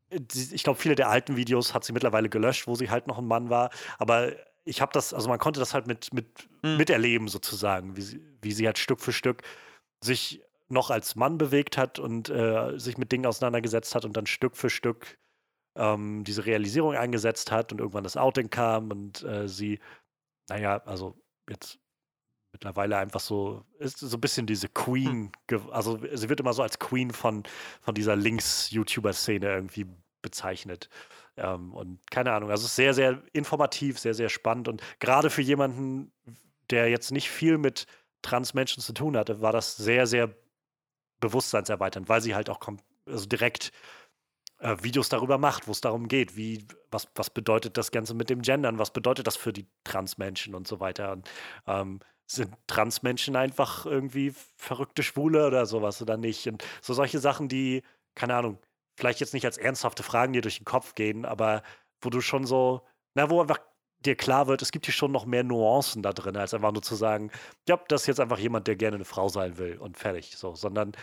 ich 0.10 0.64
glaube, 0.64 0.80
viele 0.80 0.96
der 0.96 1.10
alten 1.10 1.38
Videos 1.38 1.74
hat 1.74 1.84
sie 1.84 1.94
mittlerweile 1.94 2.30
gelöscht, 2.30 2.68
wo 2.68 2.76
sie 2.76 2.90
halt 2.90 3.08
noch 3.08 3.18
ein 3.18 3.26
Mann 3.26 3.50
war. 3.50 3.70
Aber 3.98 4.34
ich 4.66 4.82
habe 4.82 4.92
das, 4.94 5.14
also 5.14 5.30
man 5.30 5.40
konnte 5.40 5.60
das 5.60 5.74
halt 5.74 5.88
mit, 5.88 6.14
mit 6.14 6.48
hm. 6.64 6.78
miterleben 6.78 7.28
sozusagen, 7.28 7.96
wie 7.96 8.02
sie, 8.02 8.22
wie 8.42 8.52
sie 8.52 8.66
halt 8.66 8.78
Stück 8.78 9.02
für 9.02 9.14
Stück 9.14 9.42
sich 10.04 10.42
noch 10.72 10.90
als 10.90 11.16
Mann 11.16 11.38
bewegt 11.38 11.78
hat 11.78 12.00
und 12.00 12.30
äh, 12.30 12.78
sich 12.78 12.98
mit 12.98 13.12
Dingen 13.12 13.26
auseinandergesetzt 13.26 13.96
hat 13.96 14.06
und 14.06 14.18
dann 14.18 14.26
Stück 14.26 14.56
für 14.56 14.70
Stück 14.70 15.18
ähm, 15.76 16.24
diese 16.24 16.46
Realisierung 16.46 16.96
eingesetzt 16.96 17.52
hat 17.52 17.72
und 17.72 17.80
irgendwann 17.80 18.04
das 18.04 18.18
Outing 18.18 18.50
kam 18.50 18.92
und 18.92 19.24
äh, 19.24 19.48
sie, 19.48 19.80
naja, 20.50 20.82
also 20.86 21.18
jetzt 21.50 21.80
mittlerweile 22.52 22.98
einfach 22.98 23.22
so, 23.22 23.64
ist 23.80 24.00
so 24.00 24.18
ein 24.18 24.22
bisschen 24.22 24.46
diese 24.46 24.68
Queen, 24.68 25.32
hm. 25.50 25.72
also 25.72 26.00
sie 26.14 26.30
wird 26.30 26.40
immer 26.40 26.54
so 26.54 26.64
als 26.64 26.80
Queen 26.80 27.12
von, 27.12 27.44
von 27.82 27.96
dieser 27.96 28.16
Links-YouTuber-Szene 28.16 29.48
irgendwie 29.48 29.88
bezeichnet. 30.22 30.90
Ähm, 31.38 31.74
und 31.74 32.00
keine 32.12 32.34
Ahnung, 32.34 32.52
also 32.52 32.66
es 32.66 32.72
ist 32.72 32.76
sehr, 32.76 32.94
sehr 32.94 33.24
informativ, 33.32 34.00
sehr, 34.00 34.14
sehr 34.14 34.30
spannend 34.30 34.68
und 34.68 34.82
gerade 35.00 35.30
für 35.30 35.42
jemanden, 35.42 36.12
der 36.70 36.90
jetzt 36.90 37.12
nicht 37.12 37.30
viel 37.30 37.58
mit 37.58 37.86
Transmenschen 38.22 38.84
zu 38.84 38.94
tun 38.94 39.18
hatte, 39.18 39.42
war 39.42 39.54
das 39.54 39.78
sehr, 39.78 40.06
sehr 40.08 40.36
bewusstseinserweiternd, 41.22 42.10
weil 42.10 42.22
sie 42.22 42.36
halt 42.36 42.50
auch 42.50 42.60
also 43.06 43.26
direkt 43.26 43.72
äh, 44.60 44.78
Videos 44.82 45.10
darüber 45.10 45.38
macht, 45.38 45.68
wo 45.68 45.72
es 45.72 45.82
darum 45.82 46.08
geht, 46.08 46.36
wie, 46.36 46.68
was, 46.92 47.08
was 47.16 47.30
bedeutet 47.30 47.78
das 47.78 47.92
Ganze 47.92 48.14
mit 48.14 48.30
dem 48.30 48.42
Gendern, 48.42 48.78
was 48.78 48.92
bedeutet 48.92 49.28
das 49.28 49.38
für 49.38 49.54
die 49.54 49.68
Transmenschen 49.84 50.54
und 50.56 50.68
so 50.68 50.80
weiter. 50.80 51.14
Und 51.14 51.30
ähm, 51.68 52.00
sind 52.28 52.56
Transmenschen 52.68 53.36
einfach 53.36 53.86
irgendwie 53.86 54.34
verrückte 54.56 55.04
Schwule 55.04 55.48
oder 55.48 55.66
sowas 55.66 56.02
oder 56.02 56.18
nicht? 56.18 56.48
Und 56.48 56.64
so 56.82 56.94
solche 56.94 57.20
Sachen, 57.20 57.50
die, 57.50 57.84
keine 58.16 58.36
Ahnung, 58.36 58.60
vielleicht 58.96 59.20
jetzt 59.20 59.34
nicht 59.34 59.46
als 59.46 59.58
ernsthafte 59.58 60.04
Fragen 60.04 60.34
dir 60.34 60.42
durch 60.42 60.58
den 60.58 60.66
Kopf 60.66 60.96
gehen, 60.96 61.26
aber 61.26 61.64
wo 62.02 62.10
du 62.10 62.22
schon 62.22 62.46
so, 62.46 62.82
na, 63.16 63.30
wo 63.30 63.42
einfach 63.42 63.60
dir 64.06 64.16
klar 64.16 64.48
wird, 64.48 64.62
es 64.62 64.72
gibt 64.72 64.86
hier 64.86 64.94
schon 64.94 65.12
noch 65.12 65.26
mehr 65.26 65.44
Nuancen 65.44 66.02
da 66.02 66.14
drin, 66.14 66.38
als 66.38 66.54
einfach 66.54 66.72
nur 66.72 66.82
zu 66.82 66.96
sagen, 66.96 67.32
ja, 67.68 67.80
das 67.88 68.02
ist 68.02 68.08
jetzt 68.08 68.20
einfach 68.20 68.40
jemand, 68.40 68.68
der 68.68 68.76
gerne 68.76 68.96
eine 68.96 69.06
Frau 69.06 69.30
sein 69.30 69.58
will 69.58 69.78
und 69.78 69.98
fertig, 69.98 70.36
so, 70.36 70.56
sondern 70.56 70.94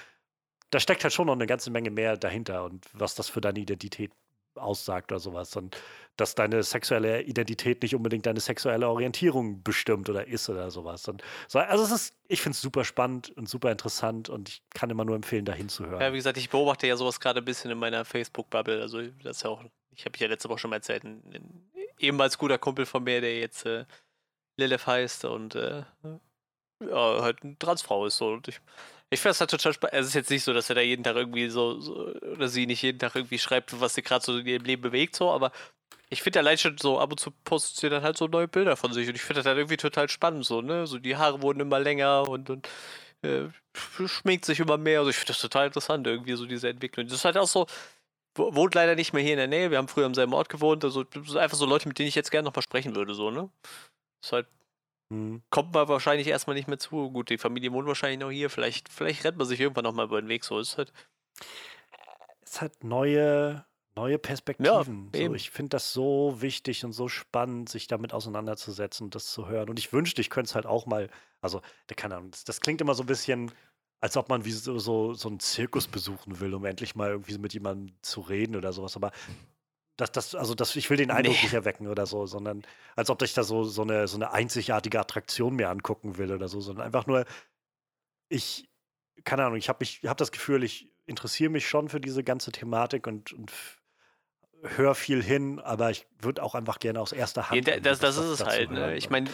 da 0.70 0.80
steckt 0.80 1.02
halt 1.02 1.14
schon 1.14 1.26
noch 1.26 1.34
eine 1.34 1.46
ganze 1.46 1.70
Menge 1.70 1.90
mehr 1.90 2.16
dahinter 2.16 2.64
und 2.64 2.84
was 2.92 3.14
das 3.14 3.28
für 3.28 3.40
deine 3.40 3.60
Identität 3.60 4.12
aussagt 4.58 5.12
oder 5.12 5.20
sowas. 5.20 5.54
Und 5.56 5.76
dass 6.16 6.34
deine 6.34 6.62
sexuelle 6.62 7.22
Identität 7.22 7.80
nicht 7.82 7.94
unbedingt 7.94 8.26
deine 8.26 8.40
sexuelle 8.40 8.88
Orientierung 8.88 9.62
bestimmt 9.62 10.10
oder 10.10 10.26
ist 10.26 10.48
oder 10.48 10.70
sowas. 10.70 11.06
Und 11.08 11.22
so, 11.46 11.60
also 11.60 11.84
es 11.84 11.90
ist, 11.92 12.14
ich 12.26 12.42
finde 12.42 12.54
es 12.56 12.60
super 12.60 12.84
spannend 12.84 13.30
und 13.36 13.48
super 13.48 13.70
interessant 13.70 14.28
und 14.28 14.48
ich 14.48 14.62
kann 14.74 14.90
immer 14.90 15.04
nur 15.04 15.14
empfehlen, 15.14 15.44
da 15.44 15.52
hinzuhören. 15.52 16.00
Ja, 16.00 16.12
wie 16.12 16.16
gesagt, 16.16 16.36
ich 16.36 16.50
beobachte 16.50 16.86
ja 16.86 16.96
sowas 16.96 17.20
gerade 17.20 17.40
ein 17.40 17.44
bisschen 17.44 17.70
in 17.70 17.78
meiner 17.78 18.04
Facebook-Bubble. 18.04 18.82
Also 18.82 19.00
das 19.22 19.42
ja 19.42 19.50
auch, 19.50 19.62
ich 19.94 20.04
habe 20.04 20.18
ja 20.18 20.26
letzte 20.26 20.48
Woche 20.48 20.58
schon 20.58 20.70
mal 20.70 20.76
erzählt, 20.76 21.04
ein 21.04 21.22
ehemals 21.98 22.38
guter 22.38 22.58
Kumpel 22.58 22.86
von 22.86 23.04
mir, 23.04 23.20
der 23.20 23.38
jetzt 23.38 23.66
äh, 23.66 23.84
Lilith 24.58 24.86
heißt 24.86 25.24
und 25.24 25.54
äh, 25.54 25.84
ja, 26.84 27.22
halt 27.22 27.42
eine 27.42 27.58
Transfrau 27.58 28.06
ist 28.06 28.18
so. 28.18 28.28
Und 28.32 28.48
ich 28.48 28.60
ich 29.10 29.20
finde 29.20 29.32
es 29.32 29.40
halt 29.40 29.50
total 29.50 29.72
spannend. 29.72 29.94
Es 29.94 30.06
ist 30.06 30.14
jetzt 30.14 30.30
nicht 30.30 30.44
so, 30.44 30.52
dass 30.52 30.68
er 30.68 30.74
da 30.76 30.80
jeden 30.82 31.02
Tag 31.02 31.16
irgendwie 31.16 31.48
so, 31.48 31.80
so 31.80 32.12
oder 32.32 32.48
sie 32.48 32.66
nicht 32.66 32.82
jeden 32.82 32.98
Tag 32.98 33.14
irgendwie 33.14 33.38
schreibt, 33.38 33.80
was 33.80 33.94
sie 33.94 34.02
gerade 34.02 34.24
so 34.24 34.38
in 34.38 34.46
ihrem 34.46 34.64
Leben 34.64 34.82
bewegt, 34.82 35.16
so, 35.16 35.30
aber 35.30 35.50
ich 36.10 36.22
finde 36.22 36.40
allein 36.40 36.58
schon 36.58 36.76
so, 36.78 36.98
ab 37.00 37.10
und 37.12 37.20
zu 37.20 37.30
postet 37.44 37.78
sie 37.78 37.88
dann 37.90 38.02
halt 38.02 38.16
so 38.18 38.26
neue 38.26 38.48
Bilder 38.48 38.76
von 38.76 38.92
sich 38.92 39.08
und 39.08 39.14
ich 39.14 39.22
finde 39.22 39.40
das 39.40 39.46
halt 39.46 39.58
irgendwie 39.58 39.76
total 39.76 40.08
spannend, 40.08 40.44
so, 40.46 40.62
ne? 40.62 40.86
So 40.86 40.98
die 40.98 41.16
Haare 41.16 41.42
wurden 41.42 41.60
immer 41.60 41.80
länger 41.80 42.28
und, 42.28 42.50
und 42.50 42.68
äh, 43.22 43.44
schminkt 44.06 44.44
sich 44.44 44.60
immer 44.60 44.78
mehr. 44.78 45.00
Also 45.00 45.10
ich 45.10 45.16
finde 45.16 45.28
das 45.32 45.40
total 45.40 45.66
interessant, 45.68 46.06
irgendwie 46.06 46.34
so 46.34 46.46
diese 46.46 46.68
Entwicklung. 46.68 47.06
Das 47.06 47.16
ist 47.16 47.24
halt 47.24 47.36
auch 47.38 47.48
so, 47.48 47.66
wohnt 48.38 48.74
leider 48.74 48.94
nicht 48.94 49.12
mehr 49.12 49.22
hier 49.22 49.32
in 49.32 49.38
der 49.38 49.48
Nähe, 49.48 49.70
wir 49.70 49.78
haben 49.78 49.88
früher 49.88 50.06
im 50.06 50.14
selben 50.14 50.32
Ort 50.32 50.48
gewohnt, 50.48 50.84
also 50.84 51.04
einfach 51.38 51.56
so 51.56 51.66
Leute, 51.66 51.88
mit 51.88 51.98
denen 51.98 52.08
ich 52.08 52.14
jetzt 52.14 52.30
gerne 52.30 52.46
nochmal 52.46 52.62
sprechen 52.62 52.94
würde, 52.94 53.14
so, 53.14 53.30
ne? 53.30 53.50
Ist 54.22 54.32
halt 54.32 54.46
Mhm. 55.10 55.42
Kommt 55.50 55.72
man 55.72 55.88
wahrscheinlich 55.88 56.26
erstmal 56.26 56.54
nicht 56.54 56.68
mehr 56.68 56.78
zu. 56.78 57.10
Gut, 57.10 57.30
die 57.30 57.38
Familie 57.38 57.72
wohnt 57.72 57.88
wahrscheinlich 57.88 58.20
noch 58.20 58.30
hier. 58.30 58.50
Vielleicht, 58.50 58.88
vielleicht 58.88 59.24
rennt 59.24 59.38
man 59.38 59.46
sich 59.46 59.60
irgendwann 59.60 59.84
nochmal 59.84 60.06
über 60.06 60.20
den 60.20 60.28
Weg. 60.28 60.44
So 60.44 60.58
ist 60.58 60.70
es 60.70 60.78
halt. 60.78 60.92
Es 62.42 62.60
hat 62.60 62.84
neue, 62.84 63.64
neue 63.94 64.18
Perspektiven. 64.18 65.10
Ja, 65.14 65.26
so, 65.28 65.34
ich 65.34 65.50
finde 65.50 65.70
das 65.70 65.92
so 65.92 66.36
wichtig 66.40 66.84
und 66.84 66.92
so 66.92 67.08
spannend, 67.08 67.68
sich 67.68 67.86
damit 67.86 68.12
auseinanderzusetzen 68.12 69.06
und 69.06 69.14
das 69.14 69.32
zu 69.32 69.48
hören. 69.48 69.70
Und 69.70 69.78
ich 69.78 69.92
wünschte, 69.92 70.20
ich 70.20 70.30
könnte 70.30 70.48
es 70.48 70.54
halt 70.54 70.66
auch 70.66 70.86
mal, 70.86 71.08
also, 71.40 71.62
keine 71.96 72.16
Ahnung, 72.16 72.30
das, 72.30 72.44
das, 72.44 72.60
klingt 72.60 72.80
immer 72.80 72.94
so 72.94 73.02
ein 73.02 73.06
bisschen, 73.06 73.52
als 74.00 74.16
ob 74.16 74.28
man 74.28 74.44
wie 74.44 74.52
so, 74.52 74.78
so, 74.78 75.14
so 75.14 75.28
einen 75.28 75.40
Zirkus 75.40 75.88
besuchen 75.88 76.40
will, 76.40 76.54
um 76.54 76.64
endlich 76.64 76.94
mal 76.94 77.10
irgendwie 77.10 77.38
mit 77.38 77.52
jemandem 77.52 77.96
zu 78.02 78.20
reden 78.20 78.56
oder 78.56 78.72
sowas. 78.72 78.96
Aber 78.96 79.10
das, 79.96 80.12
das, 80.12 80.34
also 80.34 80.54
das, 80.54 80.76
ich 80.76 80.88
will 80.90 80.96
den 80.96 81.10
Eindruck 81.10 81.34
nee. 81.34 81.42
nicht 81.42 81.54
erwecken 81.54 81.88
oder 81.88 82.06
so, 82.06 82.26
sondern 82.26 82.62
als 82.94 83.10
ob 83.10 83.20
ich 83.22 83.34
da 83.34 83.42
so, 83.42 83.64
so, 83.64 83.82
eine, 83.82 84.06
so 84.06 84.16
eine 84.16 84.32
einzigartige 84.32 85.00
Attraktion 85.00 85.56
mir 85.56 85.68
angucken 85.68 86.18
will 86.18 86.32
oder 86.32 86.48
so, 86.48 86.60
sondern 86.60 86.86
einfach 86.86 87.06
nur, 87.06 87.24
ich, 88.28 88.68
keine 89.24 89.44
Ahnung, 89.44 89.58
ich 89.58 89.68
habe 89.68 89.84
hab 89.84 90.16
das 90.16 90.30
Gefühl, 90.30 90.62
ich 90.62 90.88
interessiere 91.06 91.50
mich 91.50 91.66
schon 91.66 91.88
für 91.88 92.00
diese 92.00 92.22
ganze 92.22 92.52
Thematik 92.52 93.06
und, 93.08 93.32
und 93.32 93.52
höre 94.62 94.94
viel 94.94 95.22
hin, 95.22 95.58
aber 95.58 95.90
ich 95.90 96.06
würde 96.20 96.42
auch 96.42 96.54
einfach 96.54 96.78
gerne 96.78 97.00
aus 97.00 97.12
erster 97.12 97.50
Hand. 97.50 97.66
Ja, 97.66 97.80
das, 97.80 97.98
das, 97.98 98.16
das 98.16 98.24
ist 98.24 98.40
es 98.40 98.46
halt. 98.46 98.70
Ne? 98.70 98.96
Ich 98.96 99.10
meine, 99.10 99.30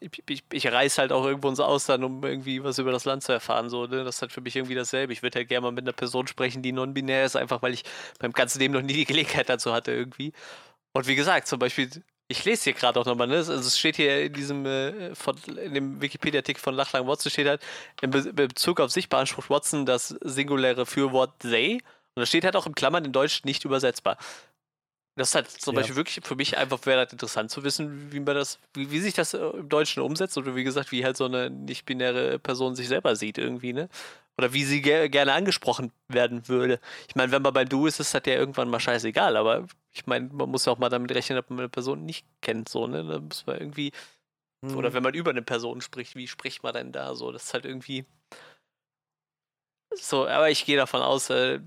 ich, 0.00 0.44
ich, 0.52 0.66
reise 0.72 1.02
halt 1.02 1.12
auch 1.12 1.24
irgendwo 1.24 1.48
ins 1.48 1.60
Ausland, 1.60 2.04
um 2.04 2.24
irgendwie 2.24 2.62
was 2.62 2.78
über 2.78 2.92
das 2.92 3.04
Land 3.04 3.22
zu 3.22 3.32
erfahren. 3.32 3.68
So, 3.70 3.86
ne? 3.86 4.04
Das 4.04 4.16
ist 4.16 4.22
halt 4.22 4.32
für 4.32 4.40
mich 4.40 4.56
irgendwie 4.56 4.74
dasselbe. 4.74 5.12
Ich 5.12 5.22
würde 5.22 5.38
halt 5.38 5.48
gerne 5.48 5.62
mal 5.62 5.72
mit 5.72 5.84
einer 5.84 5.92
Person 5.92 6.26
sprechen, 6.26 6.62
die 6.62 6.72
non-binär 6.72 7.24
ist, 7.24 7.36
einfach 7.36 7.62
weil 7.62 7.74
ich 7.74 7.84
beim 8.18 8.32
ganzen 8.32 8.58
Leben 8.58 8.74
noch 8.74 8.82
nie 8.82 8.94
die 8.94 9.04
Gelegenheit 9.04 9.48
dazu 9.48 9.72
hatte 9.72 9.92
irgendwie. 9.92 10.32
Und 10.92 11.06
wie 11.06 11.16
gesagt, 11.16 11.48
zum 11.48 11.58
Beispiel, 11.58 11.90
ich 12.28 12.44
lese 12.44 12.64
hier 12.64 12.72
gerade 12.72 12.98
auch 13.00 13.04
nochmal, 13.04 13.26
ne? 13.26 13.36
Also 13.36 13.52
es 13.54 13.78
steht 13.78 13.96
hier 13.96 14.22
in 14.24 14.32
diesem, 14.32 14.64
äh, 14.66 15.14
von, 15.14 15.36
in 15.62 15.74
dem 15.74 16.00
Wikipedia-Artikel 16.00 16.60
von 16.60 16.74
Lachlang 16.74 17.06
Watson 17.06 17.30
steht 17.30 17.46
halt, 17.46 17.62
in 18.00 18.10
Be 18.10 18.32
Bezug 18.32 18.80
auf 18.80 18.90
sich 18.90 19.08
beansprucht 19.08 19.50
Watson 19.50 19.86
das 19.86 20.08
singuläre 20.22 20.86
Fürwort 20.86 21.38
they. 21.40 21.82
Und 22.16 22.20
das 22.20 22.28
steht 22.28 22.44
halt 22.44 22.56
auch 22.56 22.66
in 22.66 22.74
Klammern 22.74 23.04
in 23.04 23.12
Deutsch 23.12 23.44
nicht 23.44 23.64
übersetzbar. 23.64 24.16
Das 25.16 25.28
ist 25.28 25.34
halt 25.36 25.48
zum 25.48 25.74
ja. 25.74 25.80
Beispiel 25.80 25.96
wirklich 25.96 26.24
für 26.24 26.34
mich 26.34 26.58
einfach 26.58 26.84
wäre 26.86 26.98
halt 26.98 27.12
interessant 27.12 27.50
zu 27.50 27.62
wissen, 27.62 28.12
wie 28.12 28.18
man 28.18 28.34
das, 28.34 28.58
wie, 28.74 28.90
wie, 28.90 28.98
sich 28.98 29.14
das 29.14 29.32
äh, 29.34 29.38
im 29.38 29.68
Deutschen 29.68 30.02
umsetzt 30.02 30.36
oder 30.36 30.56
wie 30.56 30.64
gesagt, 30.64 30.90
wie 30.90 31.04
halt 31.04 31.16
so 31.16 31.26
eine 31.26 31.50
nicht-binäre 31.50 32.40
Person 32.40 32.74
sich 32.74 32.88
selber 32.88 33.14
sieht 33.14 33.38
irgendwie, 33.38 33.72
ne? 33.72 33.88
Oder 34.36 34.52
wie 34.52 34.64
sie 34.64 34.82
ge 34.82 35.08
gerne 35.08 35.32
angesprochen 35.32 35.92
werden 36.08 36.48
würde. 36.48 36.80
Ich 37.08 37.14
meine, 37.14 37.30
wenn 37.30 37.42
man 37.42 37.52
beim 37.52 37.68
Du 37.68 37.86
ist, 37.86 38.00
ist 38.00 38.12
das 38.12 38.22
ja 38.26 38.34
irgendwann 38.34 38.68
mal 38.68 38.80
scheißegal, 38.80 39.36
aber 39.36 39.66
ich 39.92 40.06
meine, 40.06 40.28
man 40.32 40.50
muss 40.50 40.64
ja 40.64 40.72
auch 40.72 40.78
mal 40.78 40.88
damit 40.88 41.12
rechnen, 41.12 41.38
ob 41.38 41.48
man 41.50 41.60
eine 41.60 41.68
Person 41.68 42.04
nicht 42.04 42.26
kennt, 42.40 42.68
so, 42.68 42.88
ne? 42.88 43.04
Da 43.04 43.20
muss 43.20 43.46
man 43.46 43.58
irgendwie, 43.58 43.92
mhm. 44.62 44.76
oder 44.76 44.92
wenn 44.94 45.04
man 45.04 45.14
über 45.14 45.30
eine 45.30 45.42
Person 45.42 45.80
spricht, 45.80 46.16
wie 46.16 46.26
spricht 46.26 46.64
man 46.64 46.74
denn 46.74 46.90
da 46.92 47.14
so? 47.14 47.30
Das 47.30 47.44
ist 47.44 47.54
halt 47.54 47.66
irgendwie 47.66 48.04
so, 49.96 50.26
aber 50.26 50.50
ich 50.50 50.64
gehe 50.64 50.76
davon 50.76 51.02
aus, 51.02 51.30
äh, 51.30 51.60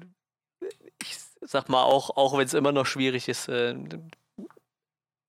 sag 1.48 1.70
mal, 1.70 1.84
auch, 1.84 2.12
auch 2.18 2.38
wenn 2.38 2.46
es 2.46 2.54
immer 2.54 2.72
noch 2.72 2.86
schwierig 2.86 3.28
ist, 3.30 3.48
äh, 3.48 3.76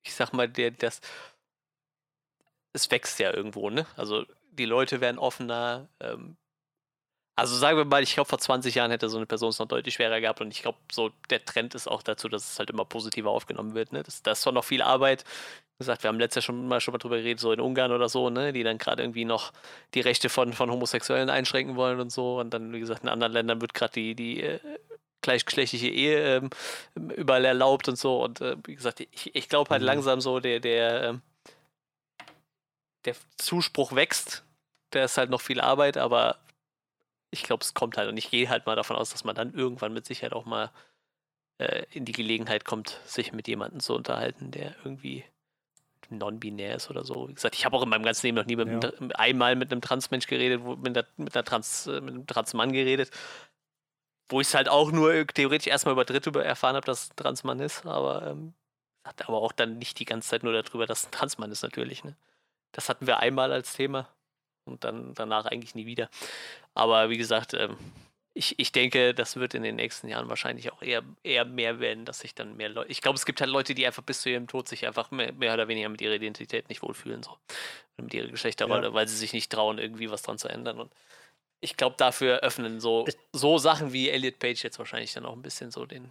ich 0.04 0.14
sag 0.14 0.32
mal, 0.32 0.48
der, 0.48 0.72
das, 0.72 1.00
es 2.72 2.90
wächst 2.90 3.18
ja 3.18 3.32
irgendwo, 3.32 3.70
ne? 3.70 3.86
Also 3.96 4.24
die 4.52 4.64
Leute 4.64 5.00
werden 5.00 5.18
offener. 5.18 5.88
Ähm, 6.00 6.36
also 7.36 7.56
sagen 7.56 7.78
wir 7.78 7.84
mal, 7.84 8.02
ich 8.02 8.14
glaube, 8.14 8.28
vor 8.28 8.40
20 8.40 8.74
Jahren 8.74 8.90
hätte 8.90 9.08
so 9.08 9.16
eine 9.16 9.26
Person 9.26 9.50
es 9.50 9.60
noch 9.60 9.68
deutlich 9.68 9.94
schwerer 9.94 10.20
gehabt 10.20 10.40
und 10.40 10.50
ich 10.50 10.62
glaube, 10.62 10.78
so 10.90 11.10
der 11.30 11.44
Trend 11.44 11.74
ist 11.76 11.86
auch 11.86 12.02
dazu, 12.02 12.28
dass 12.28 12.50
es 12.52 12.58
halt 12.58 12.70
immer 12.70 12.84
positiver 12.84 13.30
aufgenommen 13.30 13.74
wird. 13.74 13.92
Ne? 13.92 14.02
Das, 14.02 14.22
das 14.22 14.38
ist 14.38 14.42
zwar 14.42 14.52
noch 14.52 14.64
viel 14.64 14.82
Arbeit. 14.82 15.24
Wie 15.76 15.84
gesagt, 15.84 16.02
wir 16.02 16.08
haben 16.08 16.18
letztes 16.18 16.42
Jahr 16.44 16.46
schon 16.46 16.66
mal, 16.66 16.80
schon 16.80 16.92
mal 16.92 16.98
drüber 16.98 17.18
geredet, 17.18 17.38
so 17.38 17.52
in 17.52 17.60
Ungarn 17.60 17.92
oder 17.92 18.08
so, 18.08 18.30
ne, 18.30 18.52
die 18.52 18.64
dann 18.64 18.78
gerade 18.78 19.04
irgendwie 19.04 19.24
noch 19.24 19.52
die 19.94 20.00
Rechte 20.00 20.28
von, 20.28 20.52
von 20.52 20.70
Homosexuellen 20.70 21.30
einschränken 21.30 21.76
wollen 21.76 22.00
und 22.00 22.10
so. 22.10 22.40
Und 22.40 22.50
dann, 22.50 22.72
wie 22.72 22.80
gesagt, 22.80 23.04
in 23.04 23.08
anderen 23.08 23.32
Ländern 23.32 23.60
wird 23.60 23.74
gerade 23.74 23.92
die, 23.92 24.16
die 24.16 24.42
äh, 24.42 24.58
gleichgeschlechtliche 25.22 25.88
Ehe 25.88 26.36
ähm, 26.36 26.50
überall 26.94 27.44
erlaubt 27.44 27.88
und 27.88 27.96
so. 27.96 28.22
Und 28.22 28.40
äh, 28.40 28.56
wie 28.64 28.74
gesagt, 28.74 29.00
ich, 29.00 29.34
ich 29.34 29.48
glaube 29.48 29.70
halt 29.70 29.82
mhm. 29.82 29.86
langsam 29.86 30.20
so, 30.20 30.40
der, 30.40 30.60
der, 30.60 31.02
ähm, 31.04 31.22
der 33.04 33.14
Zuspruch 33.36 33.94
wächst. 33.94 34.44
Der 34.92 35.04
ist 35.04 35.18
halt 35.18 35.30
noch 35.30 35.40
viel 35.40 35.60
Arbeit, 35.60 35.98
aber 35.98 36.38
ich 37.30 37.42
glaube, 37.42 37.62
es 37.62 37.74
kommt 37.74 37.96
halt. 37.96 38.08
Und 38.08 38.16
ich 38.16 38.30
gehe 38.30 38.48
halt 38.48 38.66
mal 38.66 38.76
davon 38.76 38.96
aus, 38.96 39.10
dass 39.10 39.24
man 39.24 39.34
dann 39.34 39.52
irgendwann 39.54 39.92
mit 39.92 40.06
Sicherheit 40.06 40.32
auch 40.32 40.46
mal 40.46 40.70
äh, 41.58 41.84
in 41.90 42.04
die 42.04 42.12
Gelegenheit 42.12 42.64
kommt, 42.64 43.00
sich 43.04 43.32
mit 43.32 43.48
jemandem 43.48 43.80
zu 43.80 43.94
unterhalten, 43.94 44.50
der 44.50 44.74
irgendwie 44.84 45.24
non-binär 46.10 46.76
ist 46.76 46.88
oder 46.90 47.04
so. 47.04 47.28
Wie 47.28 47.34
gesagt, 47.34 47.54
ich 47.54 47.64
habe 47.64 47.76
auch 47.76 47.82
in 47.82 47.88
meinem 47.88 48.02
ganzen 48.02 48.26
Leben 48.26 48.36
noch 48.36 48.46
nie 48.46 48.56
mit 48.56 48.68
ja. 48.68 48.90
einem, 48.90 49.12
einmal 49.14 49.56
mit 49.56 49.70
einem 49.70 49.80
Transmensch 49.80 50.26
geredet, 50.26 50.62
wo, 50.64 50.76
mit, 50.76 50.96
einer, 50.96 51.06
mit, 51.16 51.34
einer 51.34 51.44
Trans, 51.44 51.86
äh, 51.86 52.00
mit 52.00 52.14
einem 52.14 52.26
Transmann 52.26 52.72
geredet. 52.72 53.10
Wo 54.28 54.40
ich 54.40 54.48
es 54.48 54.54
halt 54.54 54.68
auch 54.68 54.92
nur 54.92 55.26
theoretisch 55.26 55.68
erstmal 55.68 55.92
über 55.92 56.04
Dritte 56.04 56.32
erfahren 56.44 56.76
habe, 56.76 56.84
dass 56.84 57.04
es 57.04 57.10
ein 57.10 57.16
Transmann 57.16 57.60
ist, 57.60 57.86
aber 57.86 58.26
ähm, 58.26 58.54
hat 59.04 59.26
aber 59.28 59.38
auch 59.38 59.52
dann 59.52 59.78
nicht 59.78 59.98
die 59.98 60.04
ganze 60.04 60.28
Zeit 60.28 60.42
nur 60.42 60.52
darüber, 60.52 60.86
dass 60.86 61.00
es 61.00 61.06
ein 61.06 61.12
Transmann 61.12 61.50
ist, 61.50 61.62
natürlich. 61.62 62.04
Ne? 62.04 62.14
Das 62.72 62.88
hatten 62.88 63.06
wir 63.06 63.18
einmal 63.20 63.52
als 63.52 63.72
Thema 63.72 64.08
und 64.66 64.84
dann 64.84 65.14
danach 65.14 65.46
eigentlich 65.46 65.74
nie 65.74 65.86
wieder. 65.86 66.10
Aber 66.74 67.10
wie 67.10 67.16
gesagt, 67.16 67.54
ähm, 67.54 67.76
ich, 68.34 68.56
ich 68.58 68.70
denke, 68.70 69.14
das 69.14 69.36
wird 69.36 69.54
in 69.54 69.64
den 69.64 69.76
nächsten 69.76 70.06
Jahren 70.08 70.28
wahrscheinlich 70.28 70.72
auch 70.72 70.80
eher, 70.80 71.02
eher 71.24 71.44
mehr 71.44 71.80
werden, 71.80 72.04
dass 72.04 72.20
sich 72.20 72.34
dann 72.34 72.56
mehr 72.56 72.68
Leute. 72.68 72.90
Ich 72.90 73.00
glaube, 73.00 73.16
es 73.16 73.26
gibt 73.26 73.40
halt 73.40 73.50
Leute, 73.50 73.74
die 73.74 73.84
einfach 73.84 74.04
bis 74.04 74.22
zu 74.22 74.30
ihrem 74.30 74.46
Tod 74.46 74.68
sich 74.68 74.86
einfach 74.86 75.10
mehr, 75.10 75.32
mehr 75.32 75.54
oder 75.54 75.66
weniger 75.66 75.88
mit 75.88 76.00
ihrer 76.00 76.14
Identität 76.14 76.68
nicht 76.68 76.82
wohlfühlen, 76.82 77.22
so. 77.22 77.36
Mit 77.96 78.14
ihrer 78.14 78.28
Geschlechterrolle, 78.28 78.88
ja. 78.88 78.94
weil 78.94 79.08
sie 79.08 79.16
sich 79.16 79.32
nicht 79.32 79.50
trauen, 79.50 79.78
irgendwie 79.78 80.08
was 80.08 80.22
dran 80.22 80.38
zu 80.38 80.46
ändern. 80.46 80.78
Und 80.78 80.92
ich 81.60 81.76
glaube, 81.76 81.96
dafür 81.96 82.40
öffnen 82.40 82.80
so, 82.80 83.06
so 83.32 83.58
Sachen 83.58 83.92
wie 83.92 84.08
Elliot 84.08 84.38
Page 84.38 84.62
jetzt 84.62 84.78
wahrscheinlich 84.78 85.12
dann 85.12 85.26
auch 85.26 85.34
ein 85.34 85.42
bisschen 85.42 85.70
so 85.70 85.86
den, 85.86 86.10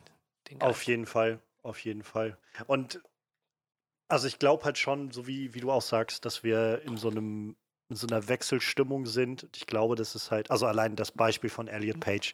den 0.49 0.61
Auf 0.61 0.83
jeden 0.83 1.05
Fall. 1.05 1.39
auf 1.63 1.79
jeden 1.79 2.03
Fall. 2.03 2.37
Und 2.67 3.01
also 4.09 4.27
ich 4.27 4.39
glaube 4.39 4.63
halt 4.63 4.77
schon, 4.77 5.11
so 5.11 5.27
wie, 5.27 5.53
wie 5.53 5.59
du 5.59 5.71
auch 5.71 5.81
sagst, 5.81 6.25
dass 6.25 6.43
wir 6.43 6.81
in 6.85 6.97
so 6.97 7.09
einem 7.09 7.55
in 7.89 7.95
so 7.95 8.07
einer 8.07 8.27
Wechselstimmung 8.27 9.05
sind. 9.05 9.47
Ich 9.55 9.65
glaube, 9.65 9.95
das 9.95 10.13
ist 10.13 10.29
halt, 10.29 10.51
also 10.51 10.65
allein 10.65 10.97
das 10.97 11.11
Beispiel 11.11 11.49
von 11.49 11.69
Elliot 11.69 12.01
Page, 12.01 12.33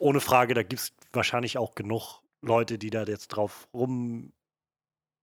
ohne 0.00 0.20
Frage, 0.20 0.54
da 0.54 0.62
gibt 0.62 0.80
es 0.80 0.92
wahrscheinlich 1.12 1.58
auch 1.58 1.74
genug 1.74 2.22
Leute, 2.40 2.78
die 2.78 2.90
da 2.90 3.04
jetzt 3.04 3.28
drauf 3.28 3.68
rum 3.74 4.32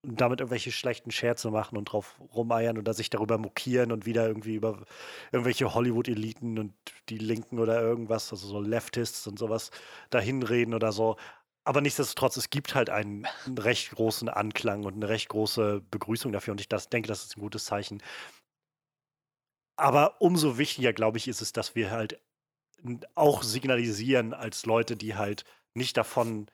damit 0.04 0.40
irgendwelche 0.40 0.72
schlechten 0.72 1.12
Scherze 1.12 1.52
machen 1.52 1.78
und 1.78 1.86
drauf 1.86 2.20
rumeiern 2.34 2.78
oder 2.78 2.94
sich 2.94 3.10
darüber 3.10 3.38
mokieren 3.38 3.92
und 3.92 4.06
wieder 4.06 4.28
irgendwie 4.28 4.56
über 4.56 4.86
irgendwelche 5.32 5.74
Hollywood-Eliten 5.74 6.58
und 6.58 6.74
die 7.10 7.20
Linken 7.20 7.60
oder 7.60 7.82
irgendwas, 7.82 8.32
also 8.32 8.48
so 8.48 8.60
Leftists 8.60 9.28
und 9.28 9.38
sowas 9.38 9.70
dahin 10.10 10.42
reden 10.42 10.74
oder 10.74 10.92
so. 10.92 11.18
Aber 11.64 11.82
nichtsdestotrotz, 11.82 12.38
es 12.38 12.50
gibt 12.50 12.74
halt 12.74 12.90
einen, 12.90 13.28
einen 13.46 13.58
recht 13.60 13.92
großen 13.92 14.30
Anklang 14.30 14.86
und 14.86 14.96
eine 14.96 15.10
recht 15.10 15.30
große 15.30 15.82
Begrüßung 15.92 16.32
dafür 16.32 16.54
und 16.54 16.62
ich 16.62 16.70
das, 16.70 16.90
denke, 16.90 17.08
das 17.08 17.24
ist 17.24 17.38
ein 17.38 17.42
gutes 17.42 17.66
Zeichen. 17.66 18.02
Aber 19.78 20.20
umso 20.22 20.58
wichtiger, 20.58 20.94
glaube 20.94 21.18
ich, 21.18 21.28
ist 21.28 21.42
es, 21.42 21.54
dass 21.54 21.76
wir 21.76 21.92
halt 21.92 22.20
auch 23.16 23.44
signalisieren 23.44 24.34
als 24.34 24.66
Leute, 24.66 24.98
die 24.98 25.16
halt 25.16 25.44
nicht 25.76 25.98
davon 25.98 26.48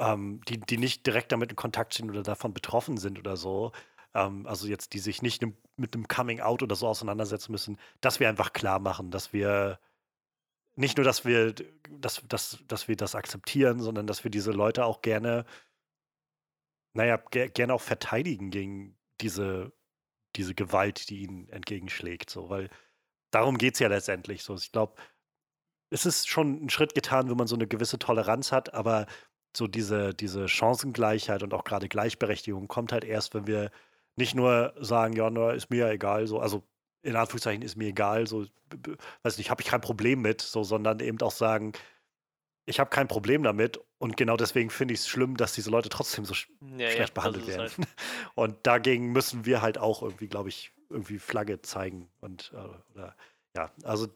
ähm, 0.00 0.40
die, 0.48 0.58
die 0.58 0.78
nicht 0.78 1.06
direkt 1.06 1.30
damit 1.30 1.50
in 1.50 1.56
Kontakt 1.56 1.94
stehen 1.94 2.10
oder 2.10 2.22
davon 2.22 2.54
betroffen 2.54 2.96
sind 2.96 3.18
oder 3.18 3.36
so, 3.36 3.72
ähm, 4.14 4.46
also 4.46 4.66
jetzt 4.66 4.94
die 4.94 4.98
sich 4.98 5.22
nicht 5.22 5.44
mit 5.76 5.94
einem 5.94 6.08
Coming 6.08 6.40
Out 6.40 6.62
oder 6.62 6.74
so 6.74 6.88
auseinandersetzen 6.88 7.52
müssen, 7.52 7.78
dass 8.00 8.18
wir 8.18 8.28
einfach 8.28 8.52
klar 8.52 8.80
machen, 8.80 9.10
dass 9.10 9.32
wir 9.32 9.78
nicht 10.74 10.96
nur, 10.96 11.04
dass 11.04 11.24
wir, 11.24 11.54
dass, 11.90 12.22
dass, 12.26 12.58
dass 12.66 12.88
wir 12.88 12.96
das 12.96 13.14
akzeptieren, 13.14 13.80
sondern 13.80 14.06
dass 14.06 14.24
wir 14.24 14.30
diese 14.30 14.52
Leute 14.52 14.86
auch 14.86 15.02
gerne, 15.02 15.44
naja, 16.94 17.18
ger 17.30 17.48
gerne 17.48 17.74
auch 17.74 17.82
verteidigen 17.82 18.50
gegen 18.50 18.96
diese, 19.20 19.72
diese 20.36 20.54
Gewalt, 20.54 21.10
die 21.10 21.22
ihnen 21.22 21.48
entgegenschlägt. 21.50 22.30
So, 22.30 22.48
weil 22.48 22.70
darum 23.30 23.58
geht 23.58 23.74
es 23.74 23.80
ja 23.80 23.88
letztendlich. 23.88 24.42
So, 24.42 24.54
ich 24.54 24.72
glaube, 24.72 24.94
es 25.90 26.06
ist 26.06 26.28
schon 26.28 26.64
ein 26.64 26.70
Schritt 26.70 26.94
getan, 26.94 27.28
wenn 27.28 27.36
man 27.36 27.48
so 27.48 27.56
eine 27.56 27.66
gewisse 27.66 27.98
Toleranz 27.98 28.52
hat, 28.52 28.72
aber 28.74 29.06
so 29.56 29.66
diese, 29.66 30.14
diese 30.14 30.48
Chancengleichheit 30.48 31.42
und 31.42 31.54
auch 31.54 31.64
gerade 31.64 31.88
Gleichberechtigung 31.88 32.68
kommt 32.68 32.92
halt 32.92 33.04
erst, 33.04 33.34
wenn 33.34 33.46
wir 33.46 33.70
nicht 34.16 34.34
nur 34.34 34.74
sagen, 34.80 35.14
ja, 35.14 35.30
na, 35.30 35.52
ist 35.52 35.70
mir 35.70 35.86
ja 35.86 35.90
egal, 35.90 36.26
so, 36.26 36.38
also 36.38 36.62
in 37.02 37.16
Anführungszeichen 37.16 37.62
ist 37.62 37.76
mir 37.76 37.88
egal, 37.88 38.26
so, 38.26 38.46
weiß 39.22 39.38
nicht, 39.38 39.50
habe 39.50 39.62
ich 39.62 39.68
kein 39.68 39.80
Problem 39.80 40.20
mit, 40.20 40.40
so, 40.42 40.62
sondern 40.62 41.00
eben 41.00 41.20
auch 41.22 41.30
sagen, 41.30 41.72
ich 42.66 42.78
habe 42.78 42.90
kein 42.90 43.08
Problem 43.08 43.42
damit 43.42 43.80
und 43.98 44.16
genau 44.16 44.36
deswegen 44.36 44.70
finde 44.70 44.94
ich 44.94 45.00
es 45.00 45.08
schlimm, 45.08 45.36
dass 45.36 45.54
diese 45.54 45.70
Leute 45.70 45.88
trotzdem 45.88 46.24
so 46.24 46.34
sch 46.34 46.48
ja, 46.76 46.90
schlecht 46.90 47.10
ja, 47.10 47.14
behandelt 47.14 47.46
werden. 47.46 47.60
Halt. 47.62 47.88
Und 48.34 48.56
dagegen 48.62 49.12
müssen 49.12 49.44
wir 49.44 49.60
halt 49.60 49.78
auch 49.78 50.02
irgendwie, 50.02 50.28
glaube 50.28 50.50
ich, 50.50 50.72
irgendwie 50.88 51.18
Flagge 51.18 51.62
zeigen 51.62 52.10
und 52.20 52.52
äh, 52.52 52.92
oder 52.92 53.16
ja, 53.56 53.70
also 53.82 54.06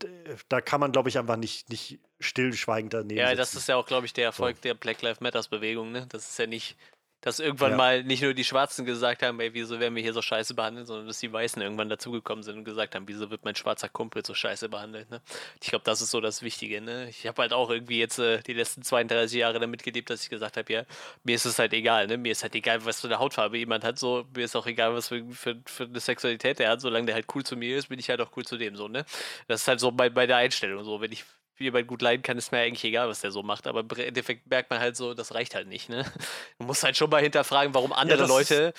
da 0.48 0.60
kann 0.60 0.80
man, 0.80 0.92
glaube 0.92 1.08
ich, 1.08 1.18
einfach 1.18 1.36
nicht, 1.36 1.68
nicht 1.68 1.98
stillschweigend 2.20 2.94
daneben. 2.94 3.18
Ja, 3.18 3.26
sitzen. 3.26 3.38
das 3.38 3.54
ist 3.54 3.68
ja 3.68 3.76
auch, 3.76 3.86
glaube 3.86 4.06
ich, 4.06 4.12
der 4.12 4.24
Erfolg 4.24 4.56
so. 4.56 4.62
der 4.62 4.74
Black 4.74 5.02
Lives 5.02 5.20
Matters 5.20 5.48
Bewegung, 5.48 5.90
ne? 5.90 6.06
Das 6.08 6.28
ist 6.30 6.38
ja 6.38 6.46
nicht 6.46 6.76
dass 7.24 7.40
irgendwann 7.40 7.70
ja. 7.70 7.76
mal 7.78 8.04
nicht 8.04 8.22
nur 8.22 8.34
die 8.34 8.44
Schwarzen 8.44 8.84
gesagt 8.84 9.22
haben, 9.22 9.40
ey, 9.40 9.54
wieso 9.54 9.80
werden 9.80 9.94
wir 9.94 10.02
hier 10.02 10.12
so 10.12 10.20
scheiße 10.20 10.52
behandelt, 10.52 10.86
sondern 10.86 11.06
dass 11.06 11.20
die 11.20 11.32
Weißen 11.32 11.60
irgendwann 11.62 11.88
dazugekommen 11.88 12.42
sind 12.42 12.58
und 12.58 12.64
gesagt 12.64 12.94
haben, 12.94 13.08
wieso 13.08 13.30
wird 13.30 13.46
mein 13.46 13.54
schwarzer 13.54 13.88
Kumpel 13.88 14.22
so 14.26 14.34
scheiße 14.34 14.68
behandelt. 14.68 15.08
Ne? 15.10 15.22
Ich 15.62 15.70
glaube, 15.70 15.86
das 15.86 16.02
ist 16.02 16.10
so 16.10 16.20
das 16.20 16.42
Wichtige. 16.42 16.82
Ne? 16.82 17.08
Ich 17.08 17.26
habe 17.26 17.40
halt 17.40 17.54
auch 17.54 17.70
irgendwie 17.70 17.98
jetzt 17.98 18.18
äh, 18.18 18.42
die 18.42 18.52
letzten 18.52 18.82
32 18.82 19.38
Jahre 19.38 19.58
damit 19.58 19.82
gelebt, 19.82 20.10
dass 20.10 20.22
ich 20.22 20.28
gesagt 20.28 20.58
habe, 20.58 20.70
ja, 20.70 20.82
mir 21.22 21.34
ist 21.34 21.46
es 21.46 21.58
halt 21.58 21.72
egal. 21.72 22.08
Ne? 22.08 22.18
Mir 22.18 22.32
ist 22.32 22.42
halt 22.42 22.54
egal, 22.56 22.84
was 22.84 23.00
für 23.00 23.06
eine 23.06 23.18
Hautfarbe 23.18 23.56
jemand 23.56 23.84
hat. 23.84 23.98
So, 23.98 24.26
mir 24.36 24.44
ist 24.44 24.54
auch 24.54 24.66
egal, 24.66 24.92
was 24.92 25.08
für, 25.08 25.24
für, 25.32 25.56
für 25.64 25.84
eine 25.84 26.00
Sexualität 26.00 26.60
er 26.60 26.72
hat. 26.72 26.82
Solange 26.82 27.06
der 27.06 27.14
halt 27.14 27.26
cool 27.34 27.42
zu 27.42 27.56
mir 27.56 27.78
ist, 27.78 27.88
bin 27.88 27.98
ich 27.98 28.10
halt 28.10 28.20
auch 28.20 28.36
cool 28.36 28.44
zu 28.44 28.58
dem. 28.58 28.76
So, 28.76 28.86
ne? 28.86 29.06
Das 29.48 29.62
ist 29.62 29.68
halt 29.68 29.80
so 29.80 29.90
bei, 29.92 30.10
bei 30.10 30.26
der 30.26 30.36
Einstellung 30.36 30.84
so. 30.84 31.00
Wenn 31.00 31.12
ich 31.12 31.24
jemand 31.58 31.86
gut 31.86 32.02
leiden 32.02 32.22
kann, 32.22 32.38
ist 32.38 32.52
mir 32.52 32.58
eigentlich 32.58 32.84
egal, 32.84 33.08
was 33.08 33.20
der 33.20 33.30
so 33.30 33.42
macht. 33.42 33.66
Aber 33.66 33.80
im 33.80 33.90
Endeffekt 33.98 34.48
merkt 34.48 34.70
man 34.70 34.80
halt 34.80 34.96
so, 34.96 35.14
das 35.14 35.34
reicht 35.34 35.54
halt 35.54 35.68
nicht. 35.68 35.88
Ne? 35.88 36.04
Du 36.58 36.66
musst 36.66 36.82
halt 36.82 36.96
schon 36.96 37.10
mal 37.10 37.22
hinterfragen, 37.22 37.74
warum 37.74 37.92
andere 37.92 38.20
ja, 38.20 38.26
Leute 38.26 38.72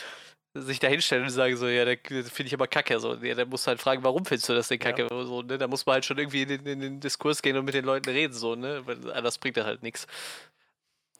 sich 0.53 0.79
da 0.79 0.87
hinstellen 0.87 1.23
und 1.23 1.29
sagen 1.29 1.57
so, 1.57 1.67
ja, 1.67 1.83
der 1.83 1.97
finde 1.97 2.43
ich 2.45 2.53
aber 2.53 2.67
kacke. 2.67 2.99
So, 2.99 3.15
ja, 3.15 3.35
der 3.35 3.45
muss 3.45 3.67
halt 3.67 3.81
fragen, 3.81 4.03
warum 4.03 4.25
findest 4.25 4.47
du 4.47 4.53
das 4.53 4.69
denn 4.69 4.79
kacke? 4.79 5.03
Ja. 5.03 5.09
So, 5.09 5.41
ne? 5.41 5.57
Da 5.57 5.67
muss 5.67 5.85
man 5.85 5.95
halt 5.95 6.05
schon 6.05 6.17
irgendwie 6.17 6.43
in 6.43 6.47
den, 6.47 6.65
in 6.65 6.79
den, 6.79 6.99
Diskurs 6.99 7.41
gehen 7.41 7.57
und 7.57 7.65
mit 7.65 7.73
den 7.73 7.85
Leuten 7.85 8.09
reden, 8.09 8.33
so, 8.33 8.55
ne? 8.55 8.81
Weil 8.85 9.11
anders 9.11 9.37
bringt 9.37 9.57
das 9.57 9.65
halt 9.65 9.83
nichts 9.83 10.07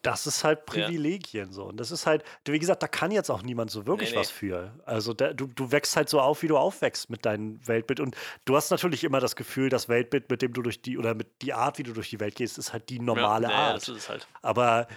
das 0.06 0.28
ist 0.28 0.44
halt 0.44 0.66
Privilegien 0.66 1.48
ja. 1.48 1.54
so. 1.54 1.64
Und 1.64 1.78
das 1.78 1.92
ist 1.92 2.06
halt, 2.06 2.24
wie 2.46 2.60
gesagt, 2.60 2.84
da 2.84 2.88
kann 2.88 3.12
jetzt 3.12 3.30
auch 3.30 3.42
niemand 3.42 3.72
so 3.72 3.88
wirklich 3.88 4.12
nee, 4.12 4.18
was 4.18 4.30
für. 4.30 4.72
Also 4.86 5.14
da, 5.14 5.34
du, 5.34 5.48
du 5.48 5.72
wächst 5.72 5.96
halt 5.96 6.10
so 6.10 6.20
auf, 6.22 6.44
wie 6.44 6.48
du 6.48 6.58
aufwächst 6.58 7.10
mit 7.10 7.26
deinem 7.26 7.66
Weltbild. 7.68 8.00
Und 8.00 8.16
du 8.46 8.56
hast 8.56 8.70
natürlich 8.70 9.04
immer 9.04 9.20
das 9.20 9.36
Gefühl, 9.36 9.70
das 9.70 9.90
Weltbild, 9.90 10.30
mit 10.30 10.42
dem 10.42 10.54
du 10.54 10.62
durch 10.62 10.82
die, 10.82 10.98
oder 10.98 11.16
mit 11.16 11.42
die 11.42 11.54
Art, 11.54 11.78
wie 11.80 11.84
du 11.84 11.94
durch 11.94 12.10
die 12.10 12.20
Welt 12.20 12.36
gehst, 12.36 12.58
ist 12.58 12.74
halt 12.74 12.90
die 12.90 13.00
normale 13.00 13.48
ja, 13.48 13.54
Art. 13.54 13.88
Ja, 13.88 13.94
das 13.94 14.04
ist 14.04 14.10
halt. 14.10 14.28
Aber 14.42 14.88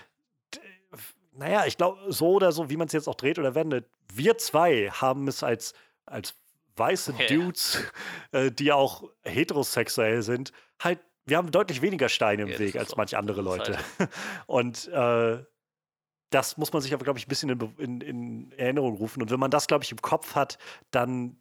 naja, 1.33 1.65
ich 1.67 1.77
glaube, 1.77 1.99
so 2.13 2.33
oder 2.33 2.53
so, 2.53 2.69
wie 2.69 2.77
man 2.77 2.89
es 2.89 2.93
jetzt 2.93 3.09
auch 3.09 3.15
dreht 3.15 3.39
oder 3.39 3.55
wendet, 3.55 3.87
wir 4.13 4.37
zwei 4.39 4.91
haben 4.91 5.29
es 5.29 5.43
als, 5.43 5.73
als 6.05 6.35
weiße 6.77 7.15
Dudes, 7.29 7.79
äh, 8.33 8.51
die 8.51 8.73
auch 8.73 9.05
heterosexuell 9.23 10.23
sind, 10.23 10.53
halt 10.81 10.99
wir 11.29 11.37
haben 11.37 11.51
deutlich 11.51 11.83
weniger 11.83 12.09
Steine 12.09 12.43
im 12.43 12.49
ja, 12.49 12.59
Weg 12.59 12.77
als 12.77 12.97
manche 12.97 13.19
andere 13.19 13.43
Leute. 13.43 13.79
Halt. 13.99 14.11
Und 14.47 14.89
äh, 14.89 15.45
das 16.31 16.57
muss 16.57 16.73
man 16.73 16.83
sich 16.83 16.93
aber, 16.93 17.05
glaube 17.05 17.19
ich, 17.19 17.27
ein 17.27 17.29
bisschen 17.29 17.51
in, 17.51 17.61
in, 17.79 18.01
in, 18.01 18.53
Erinnerung 18.53 18.97
rufen. 18.97 19.23
Und 19.23 19.31
wenn 19.31 19.41
man 19.41 19.51
das, 19.51 19.67
glaube 19.67 19.85
ich, 19.85 19.93
im 19.93 20.03
Kopf 20.03 20.35
hat, 20.35 20.59
dann, 20.91 21.37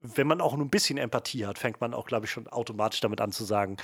wenn 0.00 0.26
man 0.26 0.40
auch 0.40 0.56
nur 0.56 0.64
ein 0.64 0.70
bisschen 0.70 0.98
Empathie 0.98 1.46
hat, 1.46 1.58
fängt 1.58 1.80
man 1.80 1.94
auch, 1.94 2.06
glaube 2.06 2.26
ich, 2.26 2.32
schon 2.32 2.48
automatisch 2.48 3.00
damit 3.00 3.20
an 3.20 3.32
zu 3.32 3.44
sagen, 3.44 3.76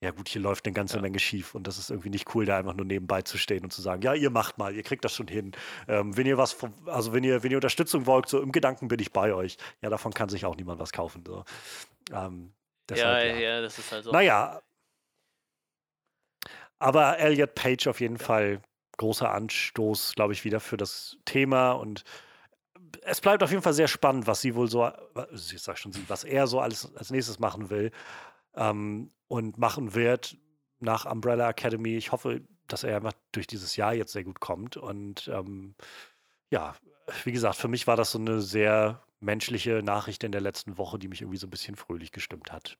ja 0.00 0.10
gut, 0.10 0.28
hier 0.28 0.42
läuft 0.42 0.66
eine 0.66 0.74
ganze 0.74 0.96
ja. 0.96 1.02
Menge 1.02 1.18
schief 1.18 1.54
und 1.54 1.66
das 1.66 1.78
ist 1.78 1.90
irgendwie 1.90 2.10
nicht 2.10 2.34
cool, 2.34 2.44
da 2.44 2.58
einfach 2.58 2.74
nur 2.74 2.84
nebenbei 2.84 3.22
zu 3.22 3.38
stehen 3.38 3.64
und 3.64 3.72
zu 3.72 3.80
sagen, 3.80 4.02
ja, 4.02 4.12
ihr 4.12 4.28
macht 4.28 4.58
mal, 4.58 4.74
ihr 4.74 4.82
kriegt 4.82 5.04
das 5.06 5.14
schon 5.14 5.26
hin. 5.26 5.52
Ähm, 5.88 6.14
wenn 6.16 6.26
ihr 6.26 6.36
was, 6.36 6.58
also 6.84 7.14
wenn 7.14 7.24
ihr, 7.24 7.42
wenn 7.42 7.50
ihr 7.50 7.56
Unterstützung 7.56 8.04
wollt, 8.04 8.28
so 8.28 8.42
im 8.42 8.52
Gedanken 8.52 8.88
bin 8.88 9.00
ich 9.00 9.12
bei 9.12 9.32
euch. 9.32 9.56
Ja, 9.80 9.88
davon 9.88 10.12
kann 10.12 10.28
sich 10.28 10.44
auch 10.44 10.54
niemand 10.54 10.80
was 10.80 10.92
kaufen. 10.92 11.24
So. 11.26 11.44
Ähm, 12.12 12.52
Deshalb, 12.88 13.24
ja, 13.24 13.34
ja, 13.34 13.40
ja, 13.40 13.60
das 13.60 13.78
ist 13.78 13.90
halt 13.90 14.04
so. 14.04 14.12
Naja. 14.12 14.62
Aber 16.78 17.18
Elliot 17.18 17.54
Page 17.54 17.86
auf 17.86 18.00
jeden 18.00 18.18
Fall 18.18 18.60
großer 18.98 19.30
Anstoß, 19.30 20.14
glaube 20.14 20.32
ich, 20.32 20.44
wieder 20.44 20.60
für 20.60 20.76
das 20.76 21.16
Thema 21.24 21.72
und 21.72 22.04
es 23.02 23.20
bleibt 23.20 23.42
auf 23.42 23.50
jeden 23.50 23.62
Fall 23.62 23.72
sehr 23.72 23.88
spannend, 23.88 24.26
was 24.26 24.40
sie 24.40 24.54
wohl 24.54 24.68
so, 24.68 24.90
ich 25.32 25.62
sag 25.62 25.78
schon 25.78 25.92
sie, 25.92 26.08
was 26.08 26.24
er 26.24 26.46
so 26.46 26.60
alles 26.60 26.94
als 26.96 27.10
nächstes 27.10 27.38
machen 27.38 27.70
will 27.70 27.92
ähm, 28.54 29.10
und 29.28 29.58
machen 29.58 29.94
wird 29.94 30.36
nach 30.80 31.04
Umbrella 31.06 31.48
Academy. 31.48 31.96
Ich 31.96 32.12
hoffe, 32.12 32.42
dass 32.68 32.84
er 32.84 32.96
einfach 32.96 33.12
durch 33.32 33.46
dieses 33.46 33.76
Jahr 33.76 33.94
jetzt 33.94 34.12
sehr 34.12 34.24
gut 34.24 34.40
kommt 34.40 34.76
und 34.76 35.28
ähm, 35.28 35.74
ja, 36.50 36.74
wie 37.24 37.32
gesagt, 37.32 37.56
für 37.56 37.68
mich 37.68 37.86
war 37.86 37.96
das 37.96 38.12
so 38.12 38.18
eine 38.18 38.40
sehr 38.40 39.02
menschliche 39.20 39.82
Nachricht 39.82 40.24
in 40.24 40.32
der 40.32 40.40
letzten 40.40 40.78
Woche, 40.78 40.98
die 40.98 41.08
mich 41.08 41.22
irgendwie 41.22 41.38
so 41.38 41.46
ein 41.46 41.50
bisschen 41.50 41.76
fröhlich 41.76 42.12
gestimmt 42.12 42.52
hat. 42.52 42.78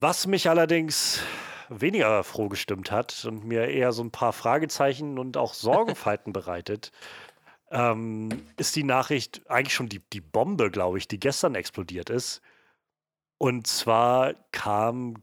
Was 0.00 0.26
mich 0.26 0.48
allerdings 0.48 1.22
weniger 1.68 2.24
froh 2.24 2.48
gestimmt 2.48 2.90
hat 2.90 3.24
und 3.24 3.44
mir 3.44 3.68
eher 3.68 3.92
so 3.92 4.02
ein 4.02 4.10
paar 4.10 4.32
Fragezeichen 4.32 5.18
und 5.18 5.36
auch 5.36 5.54
Sorgenfalten 5.54 6.32
bereitet, 6.34 6.92
ähm, 7.70 8.28
ist 8.56 8.76
die 8.76 8.84
Nachricht 8.84 9.42
eigentlich 9.48 9.74
schon 9.74 9.88
die, 9.88 10.00
die 10.12 10.20
Bombe, 10.20 10.70
glaube 10.70 10.98
ich, 10.98 11.08
die 11.08 11.18
gestern 11.18 11.54
explodiert 11.54 12.10
ist. 12.10 12.42
Und 13.38 13.66
zwar 13.66 14.34
kam 14.52 15.22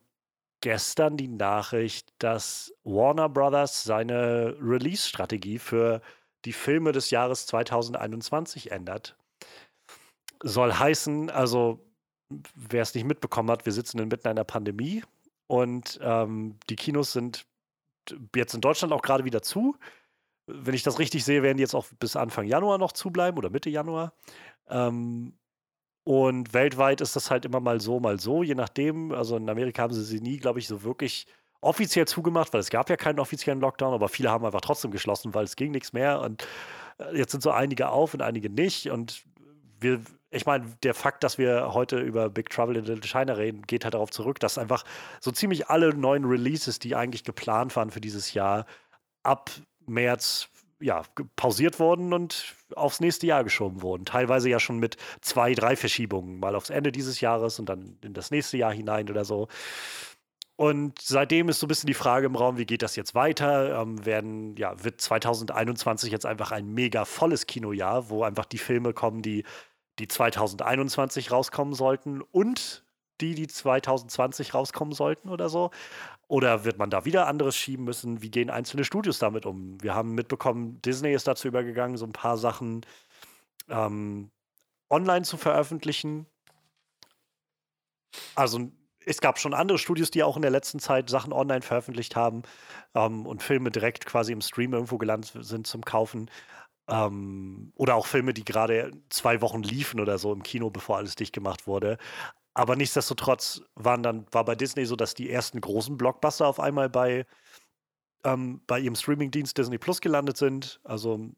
gestern 0.61 1.17
die 1.17 1.27
Nachricht, 1.27 2.13
dass 2.19 2.73
Warner 2.83 3.29
Brothers 3.29 3.83
seine 3.83 4.55
Release-Strategie 4.59 5.59
für 5.59 6.01
die 6.45 6.53
Filme 6.53 6.91
des 6.91 7.09
Jahres 7.11 7.45
2021 7.45 8.71
ändert 8.71 9.15
soll 10.43 10.73
heißen, 10.73 11.29
also 11.29 11.79
wer 12.55 12.81
es 12.81 12.93
nicht 12.95 13.05
mitbekommen 13.05 13.49
hat, 13.51 13.65
wir 13.65 13.73
sitzen 13.73 13.99
inmitten 13.99 14.27
einer 14.27 14.43
Pandemie 14.43 15.03
und 15.47 15.99
ähm, 16.01 16.57
die 16.69 16.75
Kinos 16.75 17.13
sind 17.13 17.45
jetzt 18.35 18.53
in 18.53 18.61
Deutschland 18.61 18.93
auch 18.93 19.01
gerade 19.01 19.25
wieder 19.25 19.41
zu. 19.41 19.75
Wenn 20.47 20.73
ich 20.73 20.83
das 20.83 20.99
richtig 20.99 21.23
sehe, 21.23 21.43
werden 21.43 21.57
die 21.57 21.61
jetzt 21.61 21.75
auch 21.75 21.85
bis 21.99 22.15
Anfang 22.15 22.45
Januar 22.45 22.77
noch 22.77 22.93
zubleiben 22.93 23.37
oder 23.37 23.49
Mitte 23.49 23.69
Januar. 23.69 24.13
Ähm, 24.69 25.33
und 26.03 26.53
weltweit 26.53 27.01
ist 27.01 27.15
das 27.15 27.29
halt 27.29 27.45
immer 27.45 27.59
mal 27.59 27.79
so, 27.79 27.99
mal 27.99 28.19
so, 28.19 28.43
je 28.43 28.55
nachdem. 28.55 29.11
Also 29.11 29.37
in 29.37 29.49
Amerika 29.49 29.83
haben 29.83 29.93
sie 29.93 30.03
sie 30.03 30.19
nie, 30.19 30.37
glaube 30.37 30.59
ich, 30.59 30.67
so 30.67 30.83
wirklich 30.83 31.27
offiziell 31.61 32.07
zugemacht, 32.07 32.53
weil 32.53 32.59
es 32.59 32.71
gab 32.71 32.89
ja 32.89 32.97
keinen 32.97 33.19
offiziellen 33.19 33.61
Lockdown, 33.61 33.93
aber 33.93 34.09
viele 34.09 34.31
haben 34.31 34.45
einfach 34.45 34.61
trotzdem 34.61 34.89
geschlossen, 34.91 35.33
weil 35.35 35.43
es 35.43 35.55
ging 35.55 35.71
nichts 35.71 35.93
mehr. 35.93 36.21
Und 36.21 36.47
äh, 36.97 37.17
jetzt 37.17 37.31
sind 37.31 37.43
so 37.43 37.51
einige 37.51 37.89
auf 37.89 38.13
und 38.13 38.21
einige 38.21 38.49
nicht. 38.49 38.89
Und 38.89 39.23
wir, 39.79 40.01
ich 40.31 40.45
meine, 40.45 40.65
der 40.83 40.93
Fakt, 40.93 41.23
dass 41.23 41.37
wir 41.37 41.73
heute 41.73 41.99
über 41.99 42.29
Big 42.29 42.49
Trouble 42.49 42.77
in 42.77 42.85
Little 42.85 43.07
China 43.07 43.33
reden, 43.33 43.63
geht 43.63 43.83
halt 43.83 43.93
darauf 43.93 44.11
zurück, 44.11 44.39
dass 44.39 44.57
einfach 44.57 44.83
so 45.19 45.31
ziemlich 45.31 45.67
alle 45.67 45.93
neuen 45.93 46.25
Releases, 46.25 46.79
die 46.79 46.95
eigentlich 46.95 47.25
geplant 47.25 47.75
waren 47.75 47.91
für 47.91 48.01
dieses 48.01 48.33
Jahr, 48.33 48.65
ab 49.23 49.51
März 49.85 50.47
ja, 50.79 51.03
pausiert 51.35 51.79
wurden 51.79 52.13
und 52.13 52.55
aufs 52.75 53.01
nächste 53.01 53.27
Jahr 53.27 53.43
geschoben 53.43 53.81
wurden. 53.81 54.05
Teilweise 54.05 54.49
ja 54.49 54.59
schon 54.59 54.79
mit 54.79 54.97
zwei, 55.21 55.53
drei 55.53 55.75
Verschiebungen, 55.75 56.39
mal 56.39 56.55
aufs 56.55 56.71
Ende 56.71 56.91
dieses 56.91 57.21
Jahres 57.21 57.59
und 57.59 57.67
dann 57.67 57.97
in 58.01 58.13
das 58.13 58.31
nächste 58.31 58.57
Jahr 58.57 58.73
hinein 58.73 59.09
oder 59.09 59.25
so. 59.25 59.47
Und 60.55 60.99
seitdem 61.01 61.49
ist 61.49 61.59
so 61.59 61.65
ein 61.65 61.69
bisschen 61.69 61.87
die 61.87 61.95
Frage 61.95 62.27
im 62.27 62.35
Raum, 62.35 62.57
wie 62.57 62.65
geht 62.65 62.83
das 62.83 62.95
jetzt 62.95 63.15
weiter? 63.15 63.81
Ähm, 63.81 64.05
werden, 64.05 64.55
ja, 64.57 64.75
wird 64.83 65.01
2021 65.01 66.11
jetzt 66.11 66.25
einfach 66.25 66.51
ein 66.51 66.73
mega 66.73 67.03
volles 67.05 67.47
Kinojahr, 67.47 68.09
wo 68.09 68.23
einfach 68.23 68.45
die 68.45 68.59
Filme 68.59 68.93
kommen, 68.93 69.21
die, 69.23 69.43
die 70.01 70.07
2021 70.07 71.31
rauskommen 71.31 71.73
sollten 71.73 72.21
und 72.21 72.83
die, 73.21 73.35
die 73.35 73.47
2020 73.47 74.53
rauskommen 74.53 74.93
sollten 74.93 75.29
oder 75.29 75.47
so? 75.47 75.69
Oder 76.27 76.65
wird 76.65 76.77
man 76.77 76.89
da 76.89 77.05
wieder 77.05 77.27
anderes 77.27 77.55
schieben 77.55 77.85
müssen? 77.85 78.21
Wie 78.21 78.31
gehen 78.31 78.49
einzelne 78.49 78.83
Studios 78.83 79.19
damit 79.19 79.45
um? 79.45 79.81
Wir 79.81 79.93
haben 79.93 80.15
mitbekommen, 80.15 80.81
Disney 80.81 81.13
ist 81.13 81.27
dazu 81.27 81.47
übergegangen, 81.47 81.97
so 81.97 82.05
ein 82.05 82.13
paar 82.13 82.37
Sachen 82.37 82.81
ähm, 83.69 84.31
online 84.89 85.23
zu 85.23 85.37
veröffentlichen. 85.37 86.25
Also 88.33 88.71
es 89.05 89.21
gab 89.21 89.39
schon 89.39 89.53
andere 89.53 89.77
Studios, 89.77 90.11
die 90.11 90.23
auch 90.23 90.35
in 90.35 90.41
der 90.41 90.51
letzten 90.51 90.79
Zeit 90.79 91.09
Sachen 91.09 91.33
online 91.33 91.61
veröffentlicht 91.61 92.15
haben 92.15 92.43
ähm, 92.95 93.25
und 93.25 93.43
Filme 93.43 93.71
direkt 93.71 94.05
quasi 94.05 94.31
im 94.31 94.41
Stream 94.41 94.73
irgendwo 94.73 94.97
gelandet 94.97 95.31
sind 95.45 95.67
zum 95.67 95.83
Kaufen. 95.83 96.29
Ähm, 96.87 97.71
oder 97.75 97.95
auch 97.95 98.07
Filme, 98.07 98.33
die 98.33 98.43
gerade 98.43 98.91
zwei 99.09 99.41
Wochen 99.41 99.63
liefen 99.63 99.99
oder 99.99 100.17
so 100.17 100.33
im 100.33 100.43
Kino, 100.43 100.69
bevor 100.69 100.97
alles 100.97 101.15
dicht 101.15 101.33
gemacht 101.33 101.67
wurde. 101.67 101.97
Aber 102.53 102.75
nichtsdestotrotz 102.75 103.61
waren 103.75 104.03
dann, 104.03 104.25
war 104.31 104.43
bei 104.43 104.55
Disney 104.55 104.85
so, 104.85 104.95
dass 104.95 105.13
die 105.13 105.29
ersten 105.29 105.61
großen 105.61 105.97
Blockbuster 105.97 106.47
auf 106.47 106.59
einmal 106.59 106.89
bei, 106.89 107.25
ähm, 108.25 108.61
bei 108.67 108.79
ihrem 108.79 108.95
Streamingdienst 108.95 109.57
Disney 109.57 109.77
Plus 109.77 110.01
gelandet 110.01 110.37
sind. 110.37 110.81
Also 110.83 111.29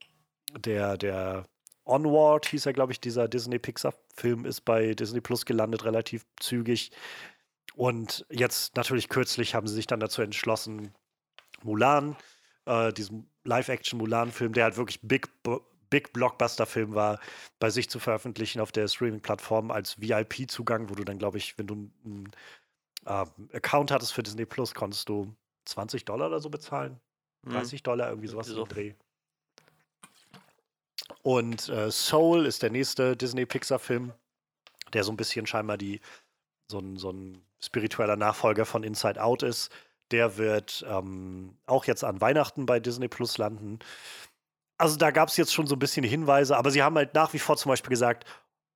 der, 0.57 0.97
der 0.97 1.45
Onward 1.85 2.47
hieß 2.47 2.65
er, 2.65 2.73
glaube 2.73 2.93
ich, 2.93 3.01
dieser 3.01 3.27
Disney-Pixar-Film 3.27 4.45
ist 4.45 4.61
bei 4.61 4.93
Disney 4.93 5.21
Plus 5.21 5.45
gelandet, 5.45 5.83
relativ 5.85 6.25
zügig. 6.39 6.91
Und 7.75 8.25
jetzt 8.29 8.75
natürlich 8.75 9.09
kürzlich 9.09 9.55
haben 9.55 9.67
sie 9.67 9.75
sich 9.75 9.87
dann 9.87 9.99
dazu 9.99 10.21
entschlossen, 10.21 10.93
Mulan, 11.63 12.15
äh, 12.65 12.93
diesen 12.93 13.29
Live-Action 13.43 13.99
Mulan-Film, 13.99 14.53
der 14.53 14.65
halt 14.65 14.77
wirklich 14.77 14.99
big, 15.01 15.29
Big 15.89 16.13
Blockbuster-Film 16.13 16.95
war, 16.95 17.19
bei 17.59 17.69
sich 17.69 17.89
zu 17.89 17.99
veröffentlichen 17.99 18.59
auf 18.59 18.71
der 18.71 18.87
Streaming-Plattform 18.87 19.71
als 19.71 20.01
VIP-Zugang, 20.01 20.89
wo 20.89 20.95
du 20.95 21.03
dann, 21.03 21.19
glaube 21.19 21.37
ich, 21.37 21.57
wenn 21.57 21.67
du 21.67 21.73
einen 22.05 22.31
äh, 23.05 23.25
Account 23.55 23.91
hattest 23.91 24.13
für 24.13 24.23
Disney 24.23 24.45
Plus, 24.45 24.73
konntest 24.73 25.07
du 25.09 25.35
20 25.65 26.05
Dollar 26.05 26.27
oder 26.27 26.39
so 26.39 26.49
bezahlen. 26.49 26.99
30 27.45 27.81
mhm. 27.81 27.83
Dollar, 27.83 28.09
irgendwie 28.09 28.27
sowas 28.27 28.47
so. 28.47 28.63
im 28.63 28.67
Dreh. 28.67 28.93
Und 31.21 31.69
äh, 31.69 31.91
Soul 31.91 32.45
ist 32.45 32.63
der 32.63 32.69
nächste 32.69 33.15
Disney-Pixar-Film, 33.15 34.13
der 34.93 35.03
so 35.03 35.11
ein 35.11 35.17
bisschen 35.17 35.45
scheinbar 35.45 35.77
die, 35.77 36.01
so 36.67 36.79
ein, 36.79 36.97
so 36.97 37.11
ein 37.11 37.41
spiritueller 37.61 38.15
Nachfolger 38.15 38.65
von 38.65 38.83
Inside 38.83 39.21
Out 39.21 39.43
ist. 39.43 39.71
Der 40.13 40.37
wird 40.37 40.85
ähm, 40.87 41.57
auch 41.65 41.85
jetzt 41.85 42.03
an 42.03 42.21
Weihnachten 42.21 42.65
bei 42.65 42.79
Disney 42.79 43.09
Plus 43.09 43.37
landen 43.37 43.79
also 44.77 44.97
da 44.97 45.11
gab 45.11 45.29
es 45.29 45.37
jetzt 45.37 45.53
schon 45.53 45.67
so 45.67 45.75
ein 45.75 45.79
bisschen 45.79 46.03
Hinweise, 46.03 46.57
aber 46.57 46.71
sie 46.71 46.83
haben 46.83 46.97
halt 46.97 47.13
nach 47.13 47.31
wie 47.33 47.39
vor 47.39 47.57
zum 47.57 47.69
Beispiel 47.69 47.89
gesagt, 47.89 48.25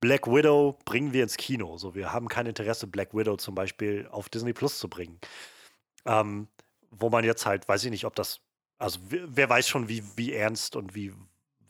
Black 0.00 0.26
Widow 0.26 0.78
bringen 0.84 1.12
wir 1.12 1.22
ins 1.22 1.36
Kino. 1.36 1.76
So, 1.76 1.94
wir 1.94 2.12
haben 2.12 2.28
kein 2.28 2.46
Interesse, 2.46 2.86
Black 2.86 3.14
Widow 3.14 3.36
zum 3.36 3.54
Beispiel 3.54 4.08
auf 4.10 4.28
Disney 4.28 4.52
Plus 4.52 4.78
zu 4.78 4.88
bringen. 4.88 5.18
Ähm, 6.06 6.48
wo 6.90 7.10
man 7.10 7.24
jetzt 7.24 7.44
halt, 7.44 7.68
weiß 7.68 7.84
ich 7.84 7.90
nicht, 7.90 8.04
ob 8.04 8.14
das, 8.14 8.40
also 8.78 9.00
wer 9.08 9.50
weiß 9.50 9.68
schon, 9.68 9.88
wie, 9.88 10.02
wie 10.16 10.32
ernst 10.32 10.76
und 10.76 10.94
wie 10.94 11.12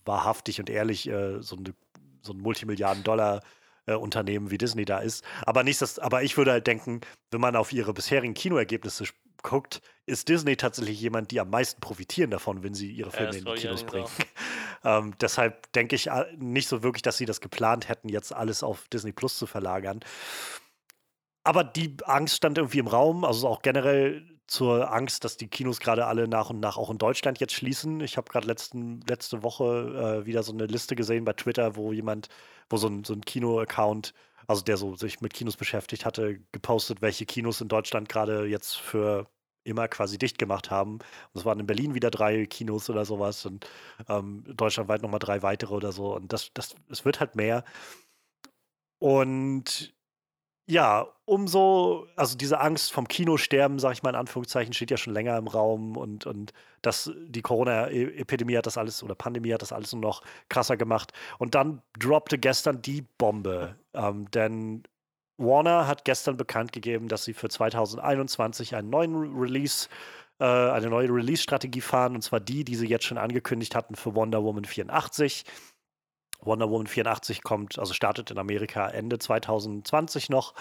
wahrhaftig 0.05 0.61
und 0.61 0.71
ehrlich 0.71 1.09
äh, 1.09 1.43
so, 1.43 1.57
eine, 1.57 1.75
so 2.23 2.33
ein 2.33 2.39
Multimilliarden-Dollar 2.39 3.43
äh, 3.87 3.95
Unternehmen 3.95 4.51
wie 4.51 4.59
Disney 4.59 4.85
da 4.85 4.99
ist. 4.99 5.25
Aber 5.47 5.65
nichtsdestotrotz, 5.65 6.07
aber 6.07 6.23
ich 6.23 6.37
würde 6.37 6.53
halt 6.53 6.67
denken, 6.67 7.01
wenn 7.31 7.41
man 7.41 7.57
auf 7.57 7.73
ihre 7.73 7.95
bisherigen 7.95 8.35
Kinoergebnisse 8.35 9.07
guckt, 9.43 9.81
ist 10.07 10.29
Disney 10.29 10.57
tatsächlich 10.57 11.01
jemand, 11.01 11.31
die 11.31 11.41
am 11.41 11.51
meisten 11.51 11.81
profitieren 11.81 12.31
davon, 12.31 12.63
wenn 12.63 12.75
sie 12.75 12.91
ihre 12.91 13.11
Filme 13.11 13.33
ja, 13.33 13.39
in 13.39 13.45
die 13.45 13.55
Kinos 13.55 13.85
bringen. 13.85 14.09
ähm, 14.85 15.15
deshalb 15.21 15.71
denke 15.73 15.97
ich 15.97 16.09
äh, 16.09 16.27
nicht 16.37 16.69
so 16.69 16.83
wirklich, 16.83 17.03
dass 17.03 17.19
sie 17.19 17.27
das 17.27 17.41
geplant 17.41 17.89
hätten, 17.89 18.09
jetzt 18.09 18.33
alles 18.33 18.63
auf 18.63 18.89
Disney 18.89 19.13
Plus 19.13 19.39
zu 19.39 19.47
verlagern. 19.47 20.01
Aber 21.45 21.65
die 21.65 21.97
Angst 22.05 22.37
stand 22.37 22.59
irgendwie 22.59 22.79
im 22.79 22.89
Raum, 22.89 23.25
also 23.25 23.49
auch 23.49 23.63
generell 23.63 24.27
zur 24.49 24.93
Angst, 24.93 25.25
dass 25.25 25.37
die 25.37 25.49
Kinos 25.49 25.79
gerade 25.79 26.07
alle 26.07 26.27
nach 26.27 26.51
und 26.51 26.59
nach 26.59 26.79
auch 26.79 26.91
in 26.91 26.99
Deutschland 26.99 27.39
jetzt 27.39 27.53
schließen. 27.53 28.01
Ich 28.01 28.17
habe 28.17 28.31
gerade 28.31 28.47
letzte 28.47 29.43
Woche 29.43 30.23
äh, 30.23 30.27
wieder 30.27 30.43
so 30.43 30.53
eine 30.53 30.67
Liste 30.67 30.97
gesehen 30.97 31.25
bei 31.25 31.35
Twitter, 31.35 31.77
wo 31.77 31.93
jemand, 31.93 32.29
wo 32.71 32.79
so 32.79 32.89
ein, 32.89 33.05
so 33.05 33.13
ein 33.13 33.21
Kino-Account 33.21 34.15
also 34.49 34.63
der 34.63 34.77
so 34.79 34.97
sich 34.97 35.21
mit 35.21 35.35
Kinos 35.35 35.57
beschäftigt 35.57 36.05
hatte, 36.05 36.41
gepostet, 36.53 37.03
welche 37.03 37.27
Kinos 37.27 37.61
in 37.61 37.69
Deutschland 37.69 38.09
gerade 38.09 38.47
jetzt 38.47 38.77
für 38.77 39.29
immer 39.65 39.89
quasi 39.89 40.19
dicht 40.19 40.39
gemacht 40.39 40.71
haben. 40.71 40.95
Und 40.95 41.05
es 41.35 41.45
waren 41.45 41.61
in 41.61 41.67
Berlin 41.67 41.95
wieder 41.95 42.11
drei 42.11 42.47
Kinos 42.47 42.89
oder 42.91 43.05
sowas 43.05 43.45
und 43.47 43.69
ähm, 44.09 44.45
deutschlandweit 44.47 45.03
nochmal 45.03 45.21
drei 45.21 45.43
weitere 45.43 45.75
oder 45.75 45.93
so. 45.93 46.15
Und 46.17 46.33
das, 46.33 46.51
das, 46.55 46.75
es 46.91 47.05
wird 47.05 47.21
halt 47.21 47.37
mehr. 47.37 47.65
Und 48.99 49.95
ja, 50.69 51.07
umso, 51.25 52.07
also 52.15 52.37
diese 52.37 52.61
Angst 52.61 52.93
vom 52.93 53.09
Kinosterben, 53.09 53.79
sag 53.79 53.93
ich 53.95 54.03
mal 54.03 54.11
in 54.11 54.17
Anführungszeichen, 54.17 54.75
steht 54.75 54.91
ja 54.91 54.99
schon 54.99 55.15
länger 55.15 55.39
im 55.39 55.47
Raum 55.47 55.97
und, 55.97 56.27
und 56.27 56.53
das, 56.83 57.11
die 57.27 57.41
Corona-Epidemie 57.41 58.59
hat 58.59 58.67
das 58.67 58.77
alles 58.77 59.03
oder 59.03 59.15
Pandemie 59.15 59.55
hat 59.55 59.63
das 59.63 59.73
alles 59.73 59.95
nur 59.95 60.03
noch 60.03 60.23
krasser 60.51 60.77
gemacht. 60.77 61.13
Und 61.39 61.55
dann 61.55 61.81
droppte 61.99 62.37
gestern 62.37 62.83
die 62.83 63.03
Bombe, 63.17 63.77
ähm, 63.95 64.31
denn 64.33 64.83
Warner 65.39 65.87
hat 65.87 66.05
gestern 66.05 66.37
bekannt 66.37 66.73
gegeben, 66.73 67.09
dass 67.09 67.25
sie 67.25 67.33
für 67.33 67.49
2021 67.49 68.77
einen 68.77 68.91
neuen 68.91 69.15
Release, 69.39 69.89
äh, 70.39 70.45
eine 70.45 70.91
neue 70.91 71.09
Release-Strategie 71.09 71.81
fahren, 71.81 72.15
und 72.15 72.21
zwar 72.21 72.41
die, 72.41 72.65
die 72.65 72.77
sie 72.77 72.89
jetzt 72.89 73.07
schon 73.07 73.17
angekündigt 73.17 73.75
hatten 73.75 73.95
für 73.95 74.15
Wonder 74.15 74.45
Woman 74.45 74.67
84. 74.67 75.45
Wonder 76.41 76.71
Woman 76.71 76.87
84 76.87 77.43
kommt, 77.43 77.79
also 77.79 77.93
startet 77.93 78.31
in 78.31 78.39
Amerika 78.39 78.89
Ende 78.89 79.19
2020 79.19 80.31
noch. 80.31 80.55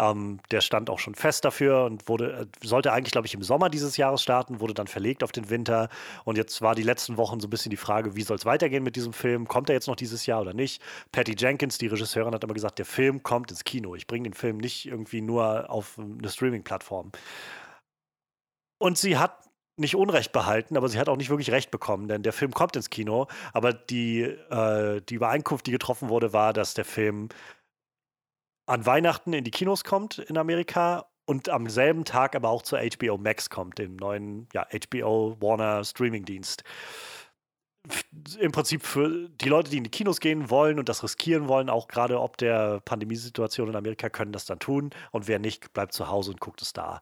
Ähm, 0.00 0.38
der 0.52 0.60
stand 0.60 0.90
auch 0.90 1.00
schon 1.00 1.16
fest 1.16 1.44
dafür 1.44 1.84
und 1.84 2.08
wurde, 2.08 2.48
äh, 2.62 2.66
sollte 2.66 2.92
eigentlich, 2.92 3.10
glaube 3.10 3.26
ich, 3.26 3.34
im 3.34 3.42
Sommer 3.42 3.68
dieses 3.68 3.96
Jahres 3.96 4.22
starten, 4.22 4.60
wurde 4.60 4.74
dann 4.74 4.86
verlegt 4.86 5.24
auf 5.24 5.32
den 5.32 5.50
Winter. 5.50 5.88
Und 6.24 6.38
jetzt 6.38 6.62
war 6.62 6.76
die 6.76 6.84
letzten 6.84 7.16
Wochen 7.16 7.40
so 7.40 7.48
ein 7.48 7.50
bisschen 7.50 7.70
die 7.70 7.76
Frage, 7.76 8.14
wie 8.14 8.22
soll 8.22 8.36
es 8.36 8.44
weitergehen 8.44 8.84
mit 8.84 8.94
diesem 8.94 9.12
Film? 9.12 9.48
Kommt 9.48 9.70
er 9.70 9.74
jetzt 9.74 9.88
noch 9.88 9.96
dieses 9.96 10.24
Jahr 10.26 10.40
oder 10.40 10.54
nicht? 10.54 10.80
Patty 11.10 11.34
Jenkins, 11.36 11.78
die 11.78 11.88
Regisseurin, 11.88 12.32
hat 12.32 12.44
immer 12.44 12.54
gesagt, 12.54 12.78
der 12.78 12.86
Film 12.86 13.24
kommt 13.24 13.50
ins 13.50 13.64
Kino. 13.64 13.96
Ich 13.96 14.06
bringe 14.06 14.24
den 14.24 14.34
Film 14.34 14.58
nicht 14.58 14.86
irgendwie 14.86 15.20
nur 15.20 15.68
auf 15.68 15.98
eine 15.98 16.28
Streaming-Plattform. 16.28 17.10
Und 18.78 18.98
sie 18.98 19.18
hat 19.18 19.47
nicht 19.78 19.96
Unrecht 19.96 20.32
behalten, 20.32 20.76
aber 20.76 20.88
sie 20.88 20.98
hat 20.98 21.08
auch 21.08 21.16
nicht 21.16 21.30
wirklich 21.30 21.50
Recht 21.50 21.70
bekommen, 21.70 22.08
denn 22.08 22.22
der 22.22 22.32
Film 22.32 22.52
kommt 22.52 22.76
ins 22.76 22.90
Kino. 22.90 23.26
Aber 23.52 23.72
die, 23.72 24.22
äh, 24.22 25.00
die 25.02 25.14
Übereinkunft, 25.14 25.66
die 25.66 25.72
getroffen 25.72 26.08
wurde, 26.08 26.32
war, 26.32 26.52
dass 26.52 26.74
der 26.74 26.84
Film 26.84 27.28
an 28.66 28.84
Weihnachten 28.84 29.32
in 29.32 29.44
die 29.44 29.50
Kinos 29.50 29.82
kommt 29.84 30.18
in 30.18 30.36
Amerika 30.36 31.06
und 31.24 31.48
am 31.48 31.68
selben 31.68 32.04
Tag 32.04 32.34
aber 32.34 32.48
auch 32.48 32.62
zur 32.62 32.80
HBO 32.80 33.18
Max 33.18 33.50
kommt, 33.50 33.78
dem 33.78 33.96
neuen 33.96 34.48
ja, 34.54 34.66
HBO 34.66 35.36
Warner 35.40 35.84
Streaming-Dienst. 35.84 36.64
Im 38.38 38.52
Prinzip 38.52 38.82
für 38.82 39.28
die 39.28 39.48
Leute, 39.48 39.70
die 39.70 39.78
in 39.78 39.84
die 39.84 39.90
Kinos 39.90 40.20
gehen 40.20 40.50
wollen 40.50 40.78
und 40.78 40.88
das 40.88 41.02
riskieren 41.02 41.48
wollen, 41.48 41.70
auch 41.70 41.88
gerade 41.88 42.20
ob 42.20 42.36
der 42.36 42.80
Pandemiesituation 42.80 43.68
in 43.68 43.76
Amerika, 43.76 44.10
können 44.10 44.32
das 44.32 44.44
dann 44.44 44.58
tun. 44.58 44.90
Und 45.10 45.28
wer 45.28 45.38
nicht, 45.38 45.72
bleibt 45.72 45.92
zu 45.92 46.08
Hause 46.08 46.32
und 46.32 46.40
guckt 46.40 46.60
es 46.60 46.72
da. 46.72 47.00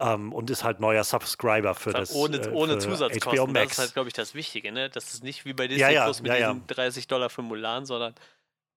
Um, 0.00 0.32
und 0.32 0.48
ist 0.48 0.64
halt 0.64 0.80
neuer 0.80 1.04
Subscriber 1.04 1.74
für 1.74 1.92
das. 1.92 2.14
Ohne, 2.14 2.38
äh, 2.38 2.48
ohne 2.52 2.78
Zusatzkosten. 2.78 3.38
HBO 3.38 3.46
Max. 3.46 3.68
Das 3.68 3.72
ist 3.72 3.78
halt, 3.78 3.92
glaube 3.92 4.08
ich, 4.08 4.14
das 4.14 4.34
Wichtige, 4.34 4.72
ne? 4.72 4.88
Das 4.88 5.12
ist 5.12 5.22
nicht 5.22 5.44
wie 5.44 5.52
bei 5.52 5.68
Disney 5.68 5.82
ja, 5.82 5.90
ja, 5.90 6.04
Plus 6.04 6.22
mit 6.22 6.32
ja, 6.32 6.54
diesen 6.54 6.66
30 6.68 7.06
Dollar 7.06 7.28
für 7.28 7.42
Mulan, 7.42 7.84
sondern 7.84 8.14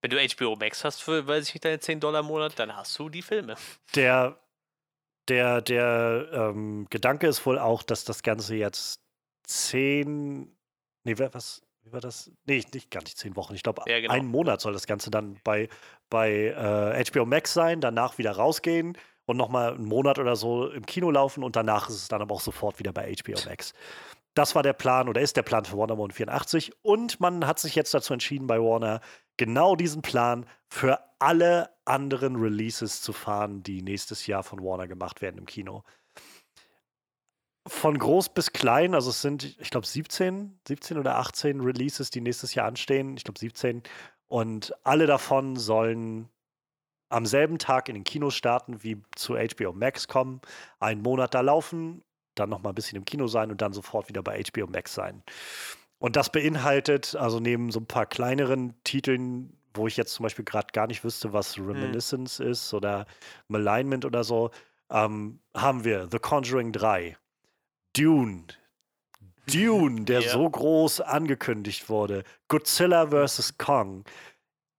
wenn 0.02 0.10
du 0.10 0.18
HBO 0.18 0.54
Max 0.56 0.84
hast 0.84 1.02
für, 1.02 1.26
weiß 1.26 1.48
ich 1.48 1.54
nicht, 1.54 1.64
deine 1.64 1.80
10 1.80 2.00
Dollar 2.00 2.20
im 2.20 2.26
Monat, 2.26 2.58
dann 2.58 2.76
hast 2.76 2.98
du 2.98 3.08
die 3.08 3.22
Filme. 3.22 3.54
Der, 3.94 4.38
der, 5.28 5.62
der 5.62 6.28
ähm, 6.30 6.86
Gedanke 6.90 7.26
ist 7.26 7.46
wohl 7.46 7.58
auch, 7.58 7.82
dass 7.82 8.04
das 8.04 8.22
Ganze 8.22 8.56
jetzt 8.56 9.00
10. 9.44 10.54
Nee, 11.04 11.18
was? 11.18 11.62
Wie 11.84 11.92
war 11.92 12.00
das? 12.00 12.30
Nee, 12.44 12.62
nicht 12.74 12.90
gar 12.90 13.02
nicht 13.02 13.16
10 13.16 13.34
Wochen. 13.34 13.54
Ich 13.54 13.62
glaube, 13.62 13.82
ja, 13.86 13.98
genau. 13.98 14.12
einen 14.12 14.28
Monat 14.28 14.60
soll 14.60 14.74
das 14.74 14.86
Ganze 14.86 15.10
dann 15.10 15.40
bei, 15.42 15.70
bei 16.10 16.48
äh, 16.48 17.02
HBO 17.10 17.24
Max 17.24 17.54
sein, 17.54 17.80
danach 17.80 18.18
wieder 18.18 18.32
rausgehen 18.32 18.98
und 19.26 19.36
nochmal 19.36 19.74
einen 19.74 19.86
Monat 19.86 20.18
oder 20.18 20.36
so 20.36 20.68
im 20.68 20.86
Kino 20.86 21.10
laufen 21.10 21.42
und 21.44 21.56
danach 21.56 21.88
ist 21.88 21.96
es 21.96 22.08
dann 22.08 22.22
aber 22.22 22.34
auch 22.34 22.40
sofort 22.40 22.78
wieder 22.78 22.92
bei 22.92 23.12
HBO 23.14 23.38
Max. 23.46 23.72
Das 24.34 24.54
war 24.54 24.62
der 24.62 24.72
Plan 24.72 25.08
oder 25.08 25.20
ist 25.20 25.36
der 25.36 25.42
Plan 25.42 25.64
für 25.64 25.78
Warner 25.78 25.96
Woman 25.96 26.10
84 26.10 26.72
und 26.82 27.20
man 27.20 27.46
hat 27.46 27.58
sich 27.58 27.74
jetzt 27.74 27.94
dazu 27.94 28.12
entschieden 28.12 28.46
bei 28.46 28.58
Warner, 28.58 29.00
genau 29.36 29.76
diesen 29.76 30.02
Plan 30.02 30.46
für 30.68 30.98
alle 31.20 31.70
anderen 31.84 32.36
Releases 32.36 33.00
zu 33.00 33.12
fahren, 33.12 33.62
die 33.62 33.82
nächstes 33.82 34.26
Jahr 34.26 34.42
von 34.42 34.60
Warner 34.60 34.88
gemacht 34.88 35.22
werden 35.22 35.38
im 35.38 35.46
Kino. 35.46 35.84
von 37.66 37.98
groß 37.98 38.30
bis 38.34 38.52
klein, 38.52 38.94
also 38.94 39.10
es 39.10 39.22
sind, 39.22 39.56
ich 39.58 39.70
glaube, 39.70 39.86
17, 39.86 40.60
17 40.68 40.98
oder 40.98 41.16
18 41.16 41.60
Releases, 41.60 42.10
die 42.10 42.20
nächstes 42.20 42.54
Jahr 42.54 42.66
anstehen. 42.66 43.16
Ich 43.16 43.24
glaube 43.24 43.38
17. 43.38 43.82
Und 44.26 44.74
alle 44.84 45.06
davon 45.06 45.56
sollen 45.56 46.28
am 47.14 47.26
selben 47.26 47.58
Tag 47.58 47.88
in 47.88 47.94
den 47.94 48.02
Kinos 48.04 48.34
starten, 48.34 48.82
wie 48.82 49.00
zu 49.14 49.34
HBO 49.36 49.72
Max 49.72 50.08
kommen, 50.08 50.40
einen 50.80 51.00
Monat 51.00 51.32
da 51.32 51.42
laufen, 51.42 52.02
dann 52.34 52.50
noch 52.50 52.60
mal 52.60 52.70
ein 52.70 52.74
bisschen 52.74 52.96
im 52.98 53.04
Kino 53.04 53.28
sein 53.28 53.52
und 53.52 53.62
dann 53.62 53.72
sofort 53.72 54.08
wieder 54.08 54.20
bei 54.22 54.42
HBO 54.42 54.66
Max 54.66 54.94
sein. 54.94 55.22
Und 55.98 56.16
das 56.16 56.30
beinhaltet, 56.30 57.14
also 57.14 57.38
neben 57.38 57.70
so 57.70 57.78
ein 57.78 57.86
paar 57.86 58.06
kleineren 58.06 58.74
Titeln, 58.82 59.56
wo 59.74 59.86
ich 59.86 59.96
jetzt 59.96 60.12
zum 60.14 60.24
Beispiel 60.24 60.44
gerade 60.44 60.66
gar 60.72 60.88
nicht 60.88 61.04
wüsste, 61.04 61.32
was 61.32 61.56
Hm. 61.56 61.68
Reminiscence 61.68 62.40
ist 62.40 62.74
oder 62.74 63.06
Malignment 63.46 64.04
oder 64.04 64.24
so, 64.24 64.50
ähm, 64.90 65.38
haben 65.56 65.84
wir 65.84 66.08
The 66.10 66.18
Conjuring 66.18 66.72
3, 66.72 67.16
Dune, 67.96 68.44
Dune, 69.46 70.04
der 70.04 70.20
Ja. 70.22 70.32
so 70.32 70.50
groß 70.50 71.00
angekündigt 71.00 71.88
wurde, 71.88 72.24
Godzilla 72.48 73.06
vs. 73.06 73.56
Kong, 73.56 74.04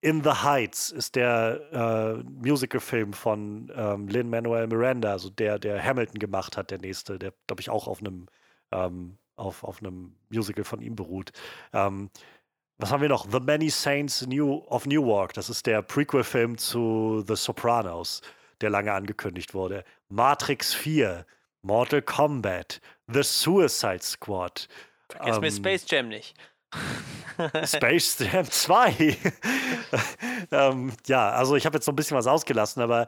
In 0.06 0.24
the 0.24 0.30
Heights 0.30 0.92
ist 0.92 1.16
der 1.16 1.62
äh, 1.72 2.24
Musicalfilm 2.48 3.14
von 3.14 3.72
ähm, 3.76 4.08
Lin-Manuel 4.08 4.68
Miranda, 4.68 5.14
also 5.14 5.32
der, 5.32 5.58
der 5.58 5.84
Hamilton 5.84 6.20
gemacht 6.20 6.58
hat, 6.58 6.70
der 6.70 6.78
nächste, 6.78 7.18
der, 7.18 7.34
glaube 7.48 7.62
ich, 7.62 7.72
auch 7.72 7.88
auf 7.88 8.02
einem 8.02 8.28
ähm, 8.72 9.18
auf, 9.36 9.64
auf 9.64 9.80
einem 9.80 10.16
Musical 10.30 10.64
von 10.64 10.82
ihm 10.82 10.96
beruht. 10.96 11.32
Ähm, 11.74 12.12
was 12.78 12.92
haben 12.92 13.02
wir 13.02 13.10
noch? 13.10 13.26
The 13.32 13.40
Many 13.40 13.72
Saints 13.72 14.28
New, 14.28 14.64
of 14.68 14.86
Newark. 14.86 15.34
Das 15.34 15.50
ist 15.50 15.66
der 15.66 15.82
Prequel-Film 15.82 16.60
zu 16.60 17.24
The 17.28 17.36
Sopranos, 17.36 18.22
der 18.62 18.70
lange 18.70 18.94
angekündigt 18.94 19.56
wurde. 19.56 19.84
Matrix 20.10 20.76
4, 20.76 21.26
Mortal 21.64 22.04
Kombat, 22.04 22.80
The 23.12 23.24
Suicide 23.24 24.04
Squad, 24.04 24.68
Vergiss 25.10 25.40
mir 25.40 25.48
Ähm, 25.48 25.54
Space 25.54 25.86
Jam 25.90 26.10
nicht. 26.10 26.36
Space 27.66 28.20
Jam 28.20 28.50
2. 28.50 29.18
ähm, 30.52 30.94
ja, 31.08 31.30
also 31.32 31.56
ich 31.56 31.66
habe 31.66 31.78
jetzt 31.78 31.86
so 31.86 31.92
ein 31.92 31.96
bisschen 31.96 32.18
was 32.18 32.28
ausgelassen, 32.28 32.82
aber 32.82 33.08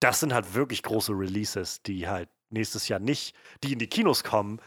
das 0.00 0.20
sind 0.20 0.32
halt 0.34 0.54
wirklich 0.54 0.82
große 0.82 1.12
Releases, 1.12 1.82
die 1.82 2.08
halt 2.08 2.28
nächstes 2.50 2.88
Jahr 2.88 3.00
nicht, 3.00 3.34
die 3.62 3.72
in 3.72 3.78
die 3.78 3.88
Kinos 3.88 4.22
kommen, 4.22 4.60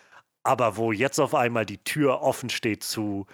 aber 0.43 0.77
wo 0.77 0.91
jetzt 0.91 1.19
auf 1.19 1.35
einmal 1.35 1.65
die 1.65 1.83
Tür 1.83 2.21
offen 2.21 2.49
steht 2.49 2.83
zu, 2.83 3.25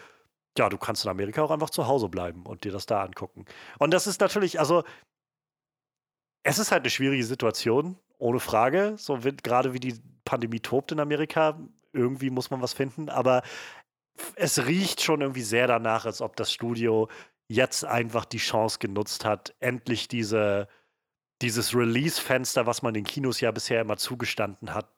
ja, 0.57 0.69
du 0.69 0.77
kannst 0.77 1.05
in 1.05 1.11
Amerika 1.11 1.41
auch 1.41 1.51
einfach 1.51 1.69
zu 1.69 1.87
Hause 1.87 2.09
bleiben 2.09 2.45
und 2.45 2.63
dir 2.63 2.71
das 2.71 2.85
da 2.85 3.03
angucken. 3.03 3.45
Und 3.79 3.91
das 3.91 4.07
ist 4.07 4.21
natürlich, 4.21 4.59
also 4.59 4.83
es 6.43 6.59
ist 6.59 6.71
halt 6.71 6.81
eine 6.81 6.89
schwierige 6.89 7.23
Situation, 7.23 7.97
ohne 8.17 8.39
Frage. 8.39 8.95
So 8.97 9.19
gerade 9.43 9.73
wie 9.73 9.79
die 9.79 9.95
Pandemie 10.25 10.59
tobt 10.59 10.91
in 10.91 10.99
Amerika, 10.99 11.59
irgendwie 11.93 12.29
muss 12.29 12.51
man 12.51 12.61
was 12.61 12.73
finden, 12.73 13.09
aber 13.09 13.43
es 14.35 14.65
riecht 14.65 15.01
schon 15.01 15.21
irgendwie 15.21 15.41
sehr 15.41 15.67
danach, 15.67 16.05
als 16.05 16.21
ob 16.21 16.35
das 16.35 16.51
Studio 16.51 17.09
jetzt 17.47 17.85
einfach 17.85 18.25
die 18.25 18.37
Chance 18.37 18.79
genutzt 18.79 19.25
hat, 19.25 19.55
endlich 19.59 20.07
diese, 20.07 20.67
dieses 21.41 21.75
Release-Fenster, 21.75 22.65
was 22.65 22.81
man 22.81 22.93
den 22.93 23.03
Kinos 23.03 23.41
ja 23.41 23.51
bisher 23.51 23.81
immer 23.81 23.97
zugestanden 23.97 24.73
hat, 24.73 24.89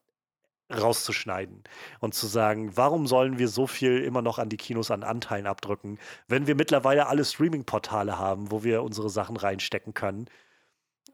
rauszuschneiden 0.74 1.63
und 1.99 2.16
zu 2.16 2.28
sagen, 2.28 2.76
warum 2.76 3.05
sollen 3.07 3.38
wir 3.38 3.47
so 3.47 3.68
viel 3.68 4.01
immer 4.01 4.22
noch 4.22 4.39
an 4.39 4.49
die 4.49 4.57
Kinos 4.57 4.89
an 4.89 5.03
Anteilen 5.03 5.45
abdrücken, 5.45 5.99
wenn 6.28 6.47
wir 6.47 6.55
mittlerweile 6.55 7.07
alle 7.07 7.24
Streaming-Portale 7.24 8.18
haben, 8.18 8.51
wo 8.51 8.63
wir 8.63 8.82
unsere 8.82 9.09
Sachen 9.09 9.38
reinstecken 9.38 9.93
können. 9.93 10.28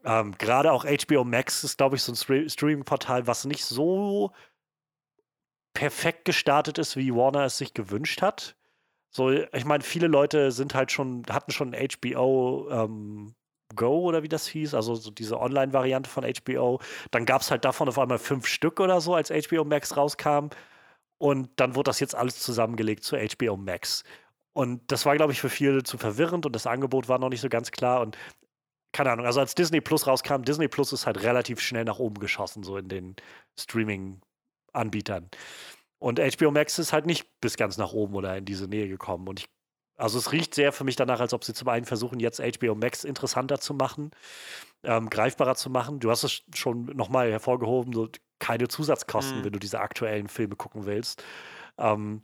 Ähm, 0.04 0.32
Gerade 0.38 0.72
auch 0.72 0.84
HBO 0.84 1.24
Max 1.24 1.64
ist, 1.64 1.76
glaube 1.76 1.96
ich, 1.96 2.02
so 2.02 2.12
ein 2.12 2.16
Stre 2.16 2.48
Streaming-Portal, 2.48 3.26
was 3.26 3.44
nicht 3.44 3.64
so 3.64 4.32
perfekt 5.74 6.24
gestartet 6.24 6.78
ist, 6.78 6.96
wie 6.96 7.14
Warner 7.14 7.44
es 7.44 7.58
sich 7.58 7.74
gewünscht 7.74 8.22
hat. 8.22 8.56
So, 9.10 9.30
ich 9.30 9.64
meine, 9.64 9.84
viele 9.84 10.06
Leute 10.06 10.52
sind 10.52 10.74
halt 10.74 10.90
schon, 10.92 11.24
hatten 11.30 11.52
schon 11.52 11.74
HBO 11.74 12.68
ähm, 12.70 13.34
Go 13.74 14.00
oder 14.00 14.22
wie 14.22 14.28
das 14.28 14.46
hieß, 14.46 14.74
also 14.74 14.94
so 14.94 15.10
diese 15.10 15.38
Online-Variante 15.40 16.08
von 16.08 16.24
HBO. 16.24 16.80
Dann 17.10 17.26
gab 17.26 17.42
es 17.42 17.50
halt 17.50 17.64
davon 17.64 17.88
auf 17.88 17.98
einmal 17.98 18.18
fünf 18.18 18.46
Stück 18.46 18.80
oder 18.80 19.00
so, 19.00 19.14
als 19.14 19.30
HBO 19.30 19.64
Max 19.64 19.96
rauskam. 19.96 20.48
Und 21.18 21.50
dann 21.56 21.74
wurde 21.74 21.90
das 21.90 22.00
jetzt 22.00 22.14
alles 22.14 22.40
zusammengelegt 22.40 23.04
zu 23.04 23.16
HBO 23.16 23.56
Max. 23.56 24.02
Und 24.54 24.82
das 24.90 25.06
war, 25.06 25.16
glaube 25.16 25.32
ich, 25.32 25.40
für 25.40 25.50
viele 25.50 25.82
zu 25.82 25.98
verwirrend 25.98 26.46
und 26.46 26.54
das 26.54 26.66
Angebot 26.66 27.08
war 27.08 27.18
noch 27.18 27.30
nicht 27.30 27.40
so 27.40 27.48
ganz 27.48 27.70
klar. 27.70 28.00
Und 28.00 28.18
keine 28.92 29.10
Ahnung, 29.12 29.26
also 29.26 29.40
als 29.40 29.54
Disney 29.54 29.80
Plus 29.80 30.06
rauskam, 30.06 30.42
Disney 30.42 30.68
Plus 30.68 30.92
ist 30.92 31.06
halt 31.06 31.22
relativ 31.22 31.60
schnell 31.60 31.84
nach 31.84 31.98
oben 31.98 32.20
geschossen, 32.20 32.62
so 32.62 32.76
in 32.76 32.88
den 32.88 33.16
Streaming-Anbietern. 34.72 35.30
Und 35.98 36.18
HBO 36.18 36.50
Max 36.50 36.78
ist 36.78 36.92
halt 36.92 37.06
nicht 37.06 37.40
bis 37.40 37.56
ganz 37.56 37.76
nach 37.78 37.92
oben 37.92 38.14
oder 38.14 38.36
in 38.36 38.44
diese 38.44 38.66
Nähe 38.66 38.88
gekommen. 38.88 39.28
Und 39.28 39.40
ich, 39.40 39.46
also 39.96 40.18
es 40.18 40.32
riecht 40.32 40.54
sehr 40.54 40.72
für 40.72 40.84
mich 40.84 40.96
danach, 40.96 41.20
als 41.20 41.32
ob 41.32 41.44
sie 41.44 41.54
zum 41.54 41.68
einen 41.68 41.84
versuchen, 41.84 42.18
jetzt 42.18 42.40
HBO 42.40 42.74
Max 42.74 43.04
interessanter 43.04 43.60
zu 43.60 43.74
machen, 43.74 44.10
ähm, 44.82 45.08
greifbarer 45.10 45.54
zu 45.54 45.70
machen. 45.70 46.00
Du 46.00 46.10
hast 46.10 46.24
es 46.24 46.42
schon 46.54 46.86
nochmal 46.86 47.30
hervorgehoben, 47.30 47.92
so 47.92 48.08
keine 48.40 48.66
Zusatzkosten, 48.66 49.40
Mhm. 49.40 49.44
wenn 49.44 49.52
du 49.52 49.60
diese 49.60 49.80
aktuellen 49.80 50.28
Filme 50.28 50.56
gucken 50.56 50.86
willst. 50.86 51.22
Ähm, 51.78 52.22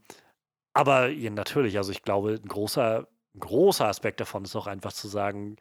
aber 0.73 1.09
ja, 1.09 1.31
natürlich, 1.31 1.77
also 1.79 1.93
ich 1.93 2.03
glaube, 2.03 2.41
ein 2.43 2.49
großer, 2.49 3.07
ein 3.35 3.41
großer 3.41 3.87
Aspekt 3.87 4.21
davon 4.21 4.45
ist 4.45 4.57
auch 4.57 4.67
einfach 4.67 4.93
zu 4.93 5.07
sagen, 5.09 5.57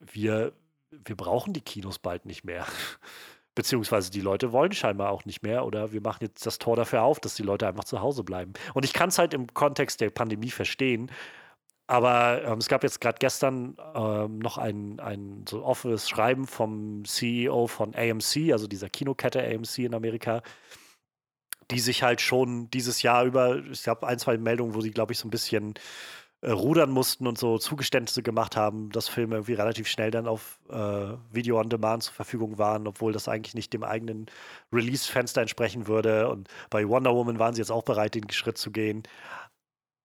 wir, 0.00 0.54
wir 0.90 1.16
brauchen 1.16 1.52
die 1.52 1.60
Kinos 1.60 1.98
bald 1.98 2.24
nicht 2.26 2.44
mehr. 2.44 2.66
Beziehungsweise 3.54 4.10
die 4.10 4.20
Leute 4.20 4.52
wollen 4.52 4.72
scheinbar 4.72 5.10
auch 5.10 5.24
nicht 5.24 5.42
mehr 5.42 5.64
oder 5.64 5.92
wir 5.92 6.00
machen 6.00 6.18
jetzt 6.22 6.46
das 6.46 6.58
Tor 6.58 6.76
dafür 6.76 7.02
auf, 7.02 7.18
dass 7.18 7.34
die 7.34 7.42
Leute 7.42 7.66
einfach 7.66 7.84
zu 7.84 8.00
Hause 8.00 8.22
bleiben. 8.22 8.52
Und 8.74 8.84
ich 8.84 8.92
kann 8.92 9.08
es 9.08 9.18
halt 9.18 9.34
im 9.34 9.52
Kontext 9.52 10.00
der 10.00 10.10
Pandemie 10.10 10.50
verstehen, 10.50 11.10
aber 11.90 12.44
ähm, 12.44 12.58
es 12.58 12.68
gab 12.68 12.84
jetzt 12.84 13.00
gerade 13.00 13.18
gestern 13.18 13.76
ähm, 13.96 14.38
noch 14.38 14.58
ein, 14.58 15.00
ein 15.00 15.44
so 15.48 15.64
offenes 15.64 16.08
Schreiben 16.08 16.46
vom 16.46 17.04
CEO 17.04 17.66
von 17.66 17.96
AMC, 17.96 18.52
also 18.52 18.68
dieser 18.68 18.88
Kinokette 18.88 19.42
AMC 19.42 19.78
in 19.78 19.94
Amerika, 19.94 20.42
die 21.72 21.80
sich 21.80 22.04
halt 22.04 22.20
schon 22.20 22.70
dieses 22.70 23.02
Jahr 23.02 23.24
über, 23.24 23.64
ich 23.72 23.88
habe 23.88 24.06
ein, 24.06 24.20
zwei 24.20 24.38
Meldungen, 24.38 24.74
wo 24.74 24.80
sie, 24.80 24.92
glaube 24.92 25.14
ich, 25.14 25.18
so 25.18 25.26
ein 25.26 25.32
bisschen 25.32 25.74
äh, 26.42 26.50
rudern 26.52 26.90
mussten 26.90 27.26
und 27.26 27.36
so 27.38 27.58
Zugeständnisse 27.58 28.22
gemacht 28.22 28.56
haben, 28.56 28.90
dass 28.90 29.08
Filme 29.08 29.36
irgendwie 29.36 29.54
relativ 29.54 29.88
schnell 29.88 30.10
dann 30.10 30.26
auf 30.26 30.58
äh, 30.70 31.14
Video 31.32 31.60
on 31.60 31.68
Demand 31.68 32.04
zur 32.04 32.14
Verfügung 32.14 32.56
waren, 32.58 32.86
obwohl 32.86 33.12
das 33.12 33.28
eigentlich 33.28 33.54
nicht 33.54 33.72
dem 33.72 33.84
eigenen 33.84 34.26
Release-Fenster 34.72 35.42
entsprechen 35.42 35.86
würde. 35.86 36.28
Und 36.28 36.48
bei 36.70 36.88
Wonder 36.88 37.14
Woman 37.14 37.38
waren 37.38 37.54
sie 37.54 37.60
jetzt 37.60 37.70
auch 37.70 37.82
bereit, 37.84 38.14
den 38.14 38.30
Schritt 38.30 38.56
zu 38.58 38.70
gehen. 38.70 39.02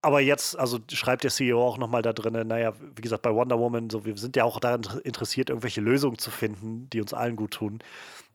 Aber 0.01 0.19
jetzt, 0.19 0.59
also 0.59 0.77
schreibt 0.91 1.23
der 1.23 1.31
CEO 1.31 1.65
auch 1.65 1.79
nochmal 1.79 2.03
da 2.03 2.13
drin, 2.13 2.47
naja, 2.47 2.73
wie 2.95 3.01
gesagt, 3.01 3.23
bei 3.23 3.33
Wonder 3.33 3.57
Woman, 3.57 3.89
so, 3.89 4.05
wir 4.05 4.15
sind 4.17 4.35
ja 4.35 4.43
auch 4.43 4.59
daran 4.59 4.83
interessiert, 5.03 5.49
irgendwelche 5.49 5.81
Lösungen 5.81 6.19
zu 6.19 6.29
finden, 6.29 6.87
die 6.91 7.01
uns 7.01 7.11
allen 7.13 7.35
gut 7.35 7.51
tun. 7.51 7.79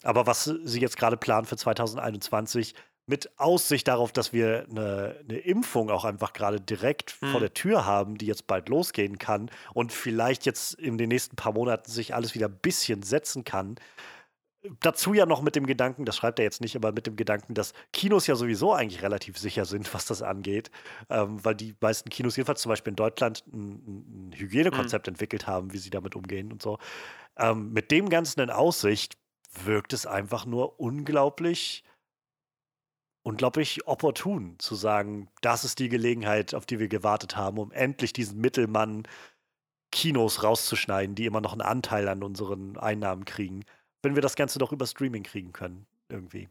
Aber 0.03 0.27
was 0.27 0.45
sie 0.65 0.81
jetzt 0.81 0.97
gerade 0.97 1.17
planen 1.17 1.47
für 1.47 1.57
2021, 1.57 2.75
mit 3.11 3.29
Aussicht 3.39 3.89
darauf, 3.89 4.13
dass 4.13 4.33
wir 4.33 4.67
eine, 4.71 5.17
eine 5.29 5.39
Impfung 5.39 5.91
auch 5.91 6.05
einfach 6.05 6.33
gerade 6.33 6.61
direkt 6.61 7.11
Hm. 7.21 7.33
vor 7.33 7.41
der 7.41 7.53
Tür 7.53 7.85
haben, 7.85 8.17
die 8.17 8.27
jetzt 8.27 8.47
bald 8.47 8.69
losgehen 8.69 9.19
kann 9.19 9.51
und 9.75 9.93
vielleicht 9.93 10.47
jetzt 10.47 10.75
in 10.75 10.97
den 10.97 11.09
nächsten 11.09 11.37
paar 11.37 11.53
Monaten 11.53 11.91
sich 11.91 12.15
alles 12.15 12.35
wieder 12.35 12.47
ein 12.47 12.59
bisschen 12.63 13.03
setzen 13.03 13.45
kann. 13.45 13.77
Dazu 14.81 15.13
ja 15.13 15.27
noch 15.27 15.43
mit 15.43 15.57
dem 15.57 15.67
Gedanken, 15.67 16.05
das 16.05 16.17
schreibt 16.17 16.39
er 16.39 16.45
jetzt 16.45 16.61
nicht, 16.61 16.77
aber 16.77 16.93
mit 16.93 17.07
dem 17.07 17.17
Gedanken, 17.17 17.55
dass 17.55 17.73
Kinos 17.93 18.27
ja 18.27 18.37
sowieso 18.37 18.75
eigentlich 18.75 19.03
relativ 19.03 19.39
sicher 19.39 19.65
sind, 19.65 19.93
was 19.93 20.05
das 20.05 20.23
angeht, 20.23 20.71
ähm, 21.09 21.45
weil 21.45 21.55
die 21.55 21.75
meisten 21.81 22.11
Kinos, 22.11 22.37
jedenfalls 22.37 22.61
zum 22.61 22.71
Beispiel 22.71 22.93
in 22.93 22.97
Deutschland, 22.97 23.43
ein, 23.53 24.31
ein 24.31 24.33
Hygienekonzept 24.37 25.09
entwickelt 25.09 25.47
haben, 25.47 25.73
wie 25.73 25.79
sie 25.79 25.91
damit 25.91 26.15
umgehen 26.15 26.53
und 26.53 26.63
so. 26.63 26.79
Ähm, 27.39 27.73
mit 27.73 27.91
dem 27.91 28.09
Ganzen 28.09 28.41
in 28.41 28.51
Aussicht 28.51 29.17
wirkt 29.65 29.95
es 29.95 30.07
einfach 30.07 30.47
nur 30.47 30.79
unglaublich 30.79 31.83
unglaublich 33.23 33.87
opportun 33.87 34.57
zu 34.59 34.75
sagen, 34.75 35.29
das 35.43 35.65
ist 35.65 35.79
die 35.79 35.89
Gelegenheit, 35.89 36.55
auf 36.55 36.67
die 36.67 36.79
wir 36.79 36.89
gewartet 36.89 37.37
haben, 37.37 37.59
um 37.59 37.71
endlich 37.73 38.13
diesen 38.13 38.41
Mittelmann 38.41 39.07
Kinos 39.93 40.43
rauszuschneiden, 40.43 41.15
die 41.15 41.27
immer 41.27 41.41
noch 41.41 41.53
einen 41.53 41.63
Anteil 41.63 42.09
an 42.09 42.23
unseren 42.23 42.77
Einnahmen 42.79 43.25
kriegen, 43.25 43.65
wenn 44.03 44.15
wir 44.15 44.23
das 44.23 44.37
Ganze 44.37 44.59
doch 44.59 44.73
über 44.73 44.87
Streaming 44.87 45.25
kriegen 45.25 45.53
können, 45.53 45.87
irgendwie. 46.09 46.49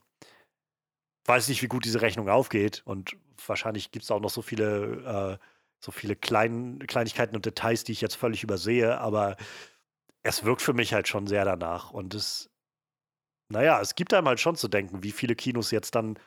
Weiß 1.26 1.48
nicht, 1.48 1.62
wie 1.62 1.68
gut 1.68 1.86
diese 1.86 2.02
Rechnung 2.02 2.30
aufgeht 2.30 2.82
und 2.86 3.16
wahrscheinlich 3.46 3.92
gibt 3.92 4.04
es 4.04 4.12
auch 4.12 4.20
noch 4.20 4.30
so 4.30 4.42
viele, 4.42 5.40
äh, 5.40 5.46
so 5.80 5.92
viele 5.92 6.16
Klein 6.16 6.80
Kleinigkeiten 6.86 7.36
und 7.36 7.46
Details, 7.46 7.84
die 7.84 7.94
ich 7.94 8.02
jetzt 8.02 8.16
völlig 8.16 8.44
übersehe, 8.44 9.00
aber 9.00 9.38
es 10.24 10.44
wirkt 10.44 10.62
für 10.62 10.74
mich 10.74 10.94
halt 10.94 11.08
schon 11.08 11.28
sehr 11.28 11.46
danach 11.46 11.92
und 11.92 12.14
es, 12.14 12.50
naja, 13.50 13.80
es 13.82 13.96
gibt 13.96 14.14
einem 14.14 14.28
halt 14.28 14.40
schon 14.40 14.56
zu 14.56 14.68
denken, 14.68 15.04
wie 15.04 15.12
viele 15.12 15.36
Kinos 15.36 15.72
jetzt 15.72 15.96
dann 15.96 16.20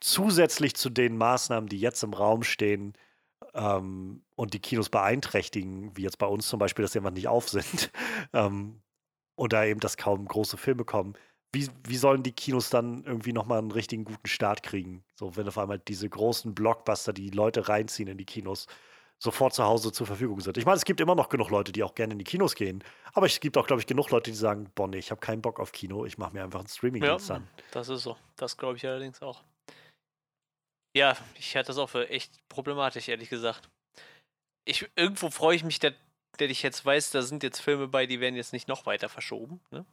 zusätzlich 0.00 0.74
zu 0.74 0.90
den 0.90 1.16
Maßnahmen, 1.16 1.68
die 1.68 1.78
jetzt 1.78 2.02
im 2.02 2.14
Raum 2.14 2.42
stehen 2.42 2.94
ähm, 3.54 4.22
und 4.34 4.54
die 4.54 4.60
Kinos 4.60 4.88
beeinträchtigen, 4.88 5.96
wie 5.96 6.02
jetzt 6.02 6.18
bei 6.18 6.26
uns 6.26 6.48
zum 6.48 6.58
Beispiel, 6.58 6.82
dass 6.82 6.92
sie 6.92 6.98
einfach 6.98 7.10
nicht 7.10 7.28
auf 7.28 7.48
sind 7.48 7.90
ähm, 8.32 8.80
oder 9.36 9.66
eben, 9.66 9.80
dass 9.80 9.96
kaum 9.96 10.26
große 10.26 10.56
Filme 10.56 10.84
kommen, 10.84 11.14
wie, 11.52 11.68
wie 11.84 11.96
sollen 11.96 12.22
die 12.22 12.32
Kinos 12.32 12.70
dann 12.70 13.04
irgendwie 13.04 13.32
nochmal 13.32 13.58
einen 13.58 13.72
richtigen 13.72 14.04
guten 14.04 14.28
Start 14.28 14.62
kriegen? 14.62 15.02
So, 15.14 15.36
wenn 15.36 15.48
auf 15.48 15.58
einmal 15.58 15.80
diese 15.80 16.08
großen 16.08 16.54
Blockbuster, 16.54 17.12
die 17.12 17.30
Leute 17.30 17.68
reinziehen 17.68 18.08
in 18.08 18.18
die 18.18 18.24
Kinos, 18.24 18.66
sofort 19.18 19.52
zu 19.52 19.64
Hause 19.64 19.92
zur 19.92 20.06
Verfügung 20.06 20.40
sind. 20.40 20.56
Ich 20.56 20.64
meine, 20.64 20.76
es 20.76 20.84
gibt 20.84 21.00
immer 21.00 21.14
noch 21.14 21.28
genug 21.28 21.50
Leute, 21.50 21.72
die 21.72 21.82
auch 21.82 21.94
gerne 21.94 22.12
in 22.12 22.18
die 22.18 22.24
Kinos 22.24 22.54
gehen. 22.54 22.82
Aber 23.12 23.26
es 23.26 23.38
gibt 23.40 23.58
auch, 23.58 23.66
glaube 23.66 23.80
ich, 23.80 23.86
genug 23.86 24.10
Leute, 24.10 24.30
die 24.30 24.36
sagen, 24.36 24.70
boah, 24.74 24.88
nee, 24.88 24.98
ich 24.98 25.10
habe 25.10 25.20
keinen 25.20 25.42
Bock 25.42 25.60
auf 25.60 25.72
Kino, 25.72 26.06
ich 26.06 26.16
mache 26.16 26.32
mir 26.32 26.44
einfach 26.44 26.60
einen 26.60 26.68
Streaming-Dienst 26.68 27.28
ja, 27.28 27.36
an. 27.36 27.48
Das 27.72 27.88
ist 27.88 28.02
so. 28.04 28.16
Das 28.36 28.56
glaube 28.56 28.76
ich 28.76 28.86
allerdings 28.86 29.20
auch. 29.20 29.42
Ja, 30.94 31.16
ich 31.38 31.54
halte 31.56 31.68
das 31.68 31.78
auch 31.78 31.88
für 31.88 32.08
echt 32.08 32.32
problematisch, 32.48 33.08
ehrlich 33.08 33.30
gesagt. 33.30 33.68
Ich, 34.64 34.88
irgendwo 34.96 35.30
freue 35.30 35.56
ich 35.56 35.64
mich, 35.64 35.78
dass, 35.78 35.94
dass 36.38 36.50
ich 36.50 36.62
jetzt 36.62 36.84
weiß, 36.84 37.10
da 37.10 37.22
sind 37.22 37.42
jetzt 37.42 37.60
Filme 37.60 37.88
bei, 37.88 38.06
die 38.06 38.20
werden 38.20 38.36
jetzt 38.36 38.52
nicht 38.52 38.68
noch 38.68 38.86
weiter 38.86 39.08
verschoben. 39.08 39.60
Ne? 39.70 39.84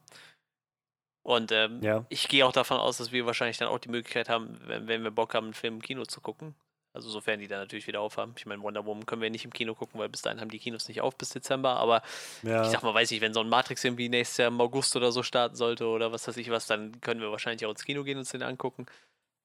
Und 1.23 1.51
ähm, 1.51 1.81
ja. 1.81 2.05
ich 2.09 2.27
gehe 2.29 2.45
auch 2.45 2.53
davon 2.53 2.77
aus, 2.77 2.97
dass 2.97 3.11
wir 3.11 3.25
wahrscheinlich 3.25 3.57
dann 3.57 3.67
auch 3.67 3.79
die 3.79 3.89
Möglichkeit 3.89 4.29
haben, 4.29 4.59
wenn, 4.65 4.87
wenn 4.87 5.03
wir 5.03 5.11
Bock 5.11 5.33
haben, 5.33 5.47
einen 5.47 5.53
Film 5.53 5.75
im 5.75 5.81
Kino 5.81 6.05
zu 6.05 6.21
gucken. 6.21 6.55
Also 6.93 7.09
sofern 7.09 7.39
die 7.39 7.47
dann 7.47 7.59
natürlich 7.59 7.85
wieder 7.85 8.01
aufhaben. 8.01 8.33
Ich 8.37 8.47
meine, 8.47 8.63
Wonder 8.63 8.85
Woman 8.85 9.05
können 9.05 9.21
wir 9.21 9.29
nicht 9.29 9.45
im 9.45 9.53
Kino 9.53 9.75
gucken, 9.75 9.99
weil 9.99 10.09
bis 10.09 10.23
dahin 10.23 10.41
haben 10.41 10.49
die 10.49 10.57
Kinos 10.57 10.87
nicht 10.87 11.01
auf 11.01 11.15
bis 11.15 11.29
Dezember. 11.29 11.75
Aber 11.75 12.01
ja. 12.41 12.63
ich 12.63 12.69
sag 12.69 12.81
mal, 12.81 12.93
weiß 12.93 13.11
ich, 13.11 13.21
wenn 13.21 13.35
so 13.35 13.41
ein 13.41 13.49
Matrix 13.49 13.83
irgendwie 13.83 14.09
nächstes 14.09 14.37
Jahr 14.37 14.47
im 14.47 14.59
August 14.59 14.95
oder 14.95 15.11
so 15.11 15.21
starten 15.21 15.55
sollte 15.55 15.85
oder 15.85 16.11
was 16.11 16.27
weiß 16.27 16.37
ich 16.37 16.49
was, 16.49 16.65
dann 16.65 16.99
können 17.01 17.21
wir 17.21 17.29
wahrscheinlich 17.29 17.65
auch 17.67 17.69
ins 17.69 17.85
Kino 17.85 18.03
gehen 18.03 18.15
und 18.15 18.21
uns 18.21 18.31
den 18.31 18.41
angucken. 18.41 18.87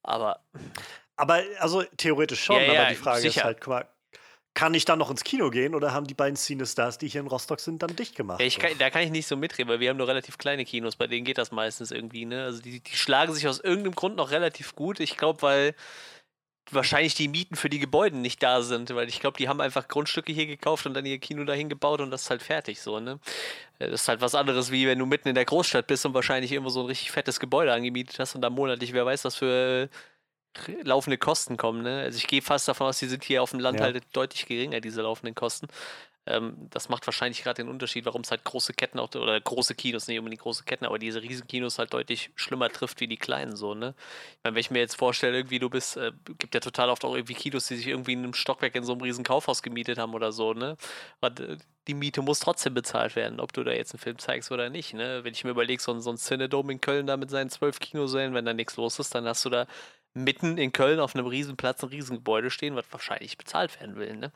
Aber. 0.02 0.40
Aber 1.16 1.42
also 1.58 1.82
theoretisch 1.96 2.42
schon, 2.42 2.56
ja, 2.56 2.64
aber 2.64 2.74
ja, 2.74 2.88
die 2.88 2.94
Frage 2.94 3.20
sicher. 3.20 3.40
ist 3.40 3.44
halt, 3.44 3.60
kann 4.54 4.74
ich 4.74 4.84
dann 4.84 4.98
noch 4.98 5.10
ins 5.10 5.24
Kino 5.24 5.50
gehen 5.50 5.74
oder 5.74 5.92
haben 5.92 6.06
die 6.06 6.14
beiden 6.14 6.36
Cinestars, 6.36 6.98
die 6.98 7.08
hier 7.08 7.22
in 7.22 7.26
Rostock 7.26 7.60
sind, 7.60 7.82
dann 7.82 7.96
dicht 7.96 8.14
gemacht? 8.14 8.40
Ja, 8.40 8.48
kann, 8.58 8.76
da 8.78 8.90
kann 8.90 9.02
ich 9.02 9.10
nicht 9.10 9.26
so 9.26 9.36
mitreden, 9.36 9.70
weil 9.70 9.80
wir 9.80 9.88
haben 9.88 9.96
nur 9.96 10.08
relativ 10.08 10.36
kleine 10.36 10.64
Kinos, 10.64 10.96
bei 10.96 11.06
denen 11.06 11.24
geht 11.24 11.38
das 11.38 11.52
meistens 11.52 11.90
irgendwie, 11.90 12.26
ne? 12.26 12.44
Also 12.44 12.60
die, 12.60 12.80
die 12.80 12.96
schlagen 12.96 13.32
sich 13.32 13.48
aus 13.48 13.60
irgendeinem 13.60 13.94
Grund 13.94 14.16
noch 14.16 14.30
relativ 14.30 14.74
gut. 14.74 15.00
Ich 15.00 15.16
glaube, 15.16 15.40
weil 15.42 15.74
wahrscheinlich 16.70 17.14
die 17.14 17.28
Mieten 17.28 17.56
für 17.56 17.68
die 17.68 17.78
Gebäude 17.78 18.16
nicht 18.16 18.42
da 18.42 18.62
sind, 18.62 18.94
weil 18.94 19.08
ich 19.08 19.20
glaube, 19.20 19.36
die 19.36 19.48
haben 19.48 19.60
einfach 19.60 19.88
Grundstücke 19.88 20.32
hier 20.32 20.46
gekauft 20.46 20.86
und 20.86 20.94
dann 20.94 21.04
ihr 21.06 21.18
Kino 21.18 21.44
dahin 21.44 21.68
gebaut 21.68 22.00
und 22.00 22.10
das 22.10 22.22
ist 22.22 22.30
halt 22.30 22.42
fertig 22.42 22.80
so, 22.80 23.00
ne? 23.00 23.18
Äh, 23.78 23.90
das 23.90 24.02
ist 24.02 24.08
halt 24.08 24.20
was 24.20 24.34
anderes, 24.34 24.70
wie 24.70 24.86
wenn 24.86 24.98
du 24.98 25.06
mitten 25.06 25.28
in 25.28 25.34
der 25.34 25.46
Großstadt 25.46 25.86
bist 25.86 26.04
und 26.04 26.12
wahrscheinlich 26.12 26.52
irgendwo 26.52 26.70
so 26.70 26.80
ein 26.80 26.86
richtig 26.86 27.10
fettes 27.10 27.40
Gebäude 27.40 27.72
angemietet 27.72 28.18
hast 28.18 28.34
und 28.34 28.42
dann 28.42 28.52
monatlich, 28.52 28.92
wer 28.92 29.06
weiß, 29.06 29.24
was 29.24 29.36
für 29.36 29.84
äh, 29.84 29.88
laufende 30.82 31.18
Kosten 31.18 31.56
kommen, 31.56 31.82
ne? 31.82 32.00
Also 32.02 32.18
ich 32.18 32.26
gehe 32.26 32.42
fast 32.42 32.68
davon 32.68 32.86
aus, 32.88 32.98
die 32.98 33.06
sind 33.06 33.24
hier 33.24 33.42
auf 33.42 33.50
dem 33.50 33.60
Land 33.60 33.78
Ja. 33.78 33.86
halt 33.86 34.02
deutlich 34.12 34.46
geringer, 34.46 34.80
diese 34.80 35.02
laufenden 35.02 35.34
Kosten. 35.34 35.68
Ähm, 36.24 36.68
das 36.70 36.88
macht 36.88 37.04
wahrscheinlich 37.06 37.42
gerade 37.42 37.62
den 37.62 37.68
Unterschied, 37.68 38.04
warum 38.04 38.20
es 38.22 38.30
halt 38.30 38.44
große 38.44 38.74
Ketten 38.74 39.00
auch, 39.00 39.12
oder 39.16 39.40
große 39.40 39.74
Kinos, 39.74 40.06
nicht 40.06 40.18
unbedingt 40.20 40.42
große 40.42 40.62
Ketten, 40.62 40.84
aber 40.84 41.00
diese 41.00 41.20
Riesenkinos 41.20 41.80
halt 41.80 41.92
deutlich 41.92 42.30
schlimmer 42.36 42.68
trifft 42.70 43.00
wie 43.00 43.08
die 43.08 43.16
kleinen 43.16 43.56
so, 43.56 43.74
ne? 43.74 43.96
Ich 44.36 44.44
meine, 44.44 44.54
wenn 44.54 44.60
ich 44.60 44.70
mir 44.70 44.78
jetzt 44.78 44.94
vorstelle, 44.94 45.36
irgendwie 45.38 45.58
du 45.58 45.68
bist, 45.68 45.96
äh, 45.96 46.12
gibt 46.38 46.54
ja 46.54 46.60
total 46.60 46.90
oft 46.90 47.04
auch 47.04 47.16
irgendwie 47.16 47.34
Kinos, 47.34 47.66
die 47.66 47.74
sich 47.76 47.88
irgendwie 47.88 48.12
in 48.12 48.20
einem 48.20 48.34
Stockwerk 48.34 48.76
in 48.76 48.84
so 48.84 48.92
einem 48.92 49.00
riesen 49.02 49.24
Kaufhaus 49.24 49.62
gemietet 49.62 49.98
haben 49.98 50.14
oder 50.14 50.30
so, 50.30 50.54
ne? 50.54 50.76
Und, 51.20 51.40
äh, 51.40 51.56
die 51.88 51.94
Miete 51.94 52.22
muss 52.22 52.38
trotzdem 52.38 52.74
bezahlt 52.74 53.16
werden, 53.16 53.40
ob 53.40 53.52
du 53.52 53.64
da 53.64 53.72
jetzt 53.72 53.92
einen 53.92 53.98
Film 53.98 54.18
zeigst 54.18 54.52
oder 54.52 54.70
nicht, 54.70 54.94
ne? 54.94 55.24
Wenn 55.24 55.32
ich 55.32 55.42
mir 55.42 55.50
überlege, 55.50 55.82
so, 55.82 55.92
ein- 55.92 56.00
so 56.00 56.10
ein 56.10 56.18
Cinedome 56.18 56.72
in 56.74 56.80
Köln 56.80 57.08
da 57.08 57.16
mit 57.16 57.30
seinen 57.30 57.50
zwölf 57.50 57.80
Kinosälen, 57.80 58.32
wenn 58.34 58.44
da 58.44 58.52
nichts 58.54 58.76
los 58.76 59.00
ist, 59.00 59.12
dann 59.16 59.26
hast 59.26 59.44
du 59.44 59.50
da 59.50 59.66
mitten 60.14 60.58
in 60.58 60.72
Köln 60.72 61.00
auf 61.00 61.14
einem 61.14 61.26
riesen 61.26 61.56
Platz 61.56 61.82
ein 61.82 61.88
Riesengebäude 61.88 62.50
stehen, 62.50 62.76
was 62.76 62.84
wahrscheinlich 62.90 63.38
bezahlt 63.38 63.78
werden 63.80 63.96
will, 63.96 64.16
ne? 64.16 64.32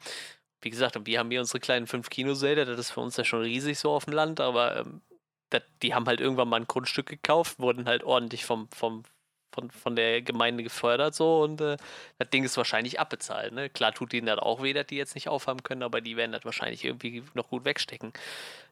Wie 0.62 0.70
gesagt, 0.70 0.96
und 0.96 1.06
wir 1.06 1.18
haben 1.18 1.30
hier 1.30 1.40
unsere 1.40 1.60
kleinen 1.60 1.86
fünf 1.86 2.10
Kinosäle, 2.10 2.64
das 2.64 2.78
ist 2.78 2.90
für 2.90 3.00
uns 3.00 3.16
ja 3.16 3.24
schon 3.24 3.42
riesig 3.42 3.78
so 3.78 3.92
auf 3.92 4.06
dem 4.06 4.14
Land, 4.14 4.40
aber 4.40 4.78
ähm, 4.78 5.02
das, 5.50 5.62
die 5.82 5.94
haben 5.94 6.06
halt 6.06 6.20
irgendwann 6.20 6.48
mal 6.48 6.60
ein 6.60 6.66
Grundstück 6.66 7.06
gekauft, 7.06 7.58
wurden 7.60 7.86
halt 7.86 8.02
ordentlich 8.04 8.44
vom, 8.44 8.68
vom, 8.70 9.04
von, 9.52 9.70
von 9.70 9.96
der 9.96 10.22
Gemeinde 10.22 10.62
gefördert 10.62 11.14
so 11.14 11.42
und 11.42 11.60
äh, 11.60 11.76
das 12.18 12.30
Ding 12.30 12.44
ist 12.44 12.56
wahrscheinlich 12.56 12.98
abbezahlt. 12.98 13.52
Ne? 13.52 13.70
Klar 13.70 13.92
tut 13.92 14.12
ihnen 14.12 14.26
das 14.26 14.38
auch 14.38 14.62
weh, 14.62 14.72
dass 14.72 14.86
die 14.86 14.96
jetzt 14.96 15.14
nicht 15.14 15.28
aufhaben 15.28 15.62
können, 15.62 15.82
aber 15.82 16.00
die 16.00 16.16
werden 16.16 16.32
das 16.32 16.44
wahrscheinlich 16.44 16.84
irgendwie 16.84 17.22
noch 17.34 17.48
gut 17.48 17.64
wegstecken. 17.64 18.12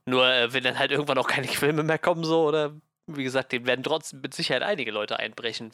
Nur 0.06 0.26
äh, 0.26 0.52
wenn 0.52 0.64
dann 0.64 0.78
halt 0.78 0.90
irgendwann 0.90 1.18
auch 1.18 1.28
keine 1.28 1.48
Filme 1.48 1.82
mehr 1.82 1.98
kommen 1.98 2.24
so 2.24 2.44
oder 2.46 2.72
wie 3.06 3.24
gesagt, 3.24 3.52
den 3.52 3.66
werden 3.66 3.82
trotzdem 3.82 4.20
mit 4.20 4.34
Sicherheit 4.34 4.62
einige 4.62 4.90
Leute 4.90 5.18
einbrechen 5.18 5.72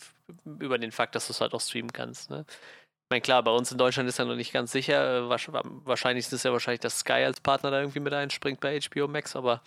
über 0.59 0.79
den 0.79 0.93
Fakt, 0.93 1.15
dass 1.15 1.27
du 1.27 1.33
es 1.33 1.41
halt 1.41 1.53
auch 1.55 1.61
streamen 1.61 1.93
kannst. 1.93 2.31
Ne? 2.31 2.45
Ich 2.49 3.11
meine, 3.11 3.21
klar, 3.23 3.43
bei 3.43 3.51
uns 3.51 3.73
in 3.73 3.79
Deutschland 3.79 4.09
ist 4.09 4.19
ja 4.19 4.25
noch 4.25 4.37
nicht 4.37 4.53
ganz 4.53 4.73
sicher. 4.73 5.19
äh, 5.19 5.21
wahrsch- 5.29 5.51
Wahrscheinlich 5.85 6.27
ist 6.27 6.33
es 6.33 6.43
ja 6.43 6.53
wahrscheinlich, 6.53 6.81
dass 6.81 7.01
Sky 7.01 7.25
als 7.25 7.41
Partner 7.41 7.71
da 7.71 7.81
irgendwie 7.81 8.01
mit 8.01 8.13
einspringt 8.13 8.61
bei 8.61 8.79
HBO 8.81 9.09
Max, 9.09 9.37
aber 9.37 9.63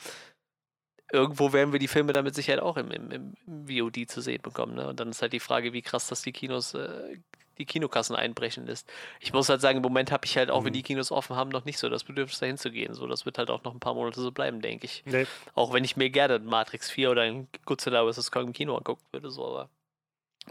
irgendwo 1.11 1.53
werden 1.53 1.72
wir 1.72 1.80
die 1.80 1.88
Filme 1.88 2.14
damit 2.14 2.36
Sicherheit 2.36 2.61
auch 2.61 2.78
im, 2.78 2.91
im, 2.91 3.36
im 3.45 3.68
VOD 3.68 4.09
zu 4.09 4.22
sehen 4.22 4.41
bekommen. 4.41 4.76
Ne? 4.76 4.88
Und 4.88 4.99
dann 4.99 5.09
ist 5.09 5.22
halt 5.22 5.34
die 5.34 5.39
Frage, 5.39 5.74
wie 5.74 5.82
krass 5.82 6.07
das 6.07 6.22
die 6.22 6.32
Kinos, 6.32 6.74
äh, 6.74 7.20
die 7.58 7.66
Kinokassen 7.66 8.16
einbrechen 8.16 8.66
lässt. 8.66 8.91
Ich 9.20 9.34
muss 9.34 9.49
halt 9.49 9.62
sagen, 9.62 9.78
im 9.78 9.84
Moment 9.84 10.12
habe 10.12 10.26
ich 10.26 10.38
halt 10.38 10.49
auch, 10.49 10.64
wenn 10.64 10.72
Mhm. 10.72 10.78
die 10.78 10.84
Kinos 10.84 11.12
offen 11.12 11.36
haben, 11.36 11.49
noch 11.49 11.66
nicht 11.66 11.78
so 11.78 11.89
das 11.89 12.04
Bedürfnis, 12.04 12.39
dahin 12.39 12.58
zu 12.58 12.72
gehen. 12.72 12.93
So, 12.93 13.08
das 13.08 13.26
wird 13.26 13.38
halt 13.38 13.49
auch 13.49 13.64
noch 13.64 13.74
ein 13.74 13.80
paar 13.80 13.93
Monate 13.93 14.20
so 14.22 14.32
bleiben, 14.32 14.62
denke 14.62 14.86
ich. 14.86 15.04
Nee. 15.06 15.28
Auch 15.56 15.74
wenn 15.74 15.84
ich 15.84 15.95
mir 15.97 16.10
gerne 16.10 16.39
Matrix 16.39 16.89
4 16.89 17.12
oder 17.12 17.22
ein 17.24 17.47
Godzilla 17.66 18.12
vs. 18.12 18.32
Kong 18.32 18.47
im 18.47 18.54
Kino 18.54 18.76
angucken 18.76 19.04
würde, 19.12 19.30
so, 19.30 19.45
aber 19.45 19.70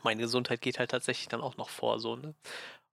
meine 0.03 0.23
Gesundheit 0.23 0.61
geht 0.63 0.79
halt 0.79 0.91
tatsächlich 0.91 1.29
dann 1.29 1.41
auch 1.41 1.57
noch 1.57 1.69
vor, 1.69 1.99
so, 2.01 2.17
ne? 2.17 2.35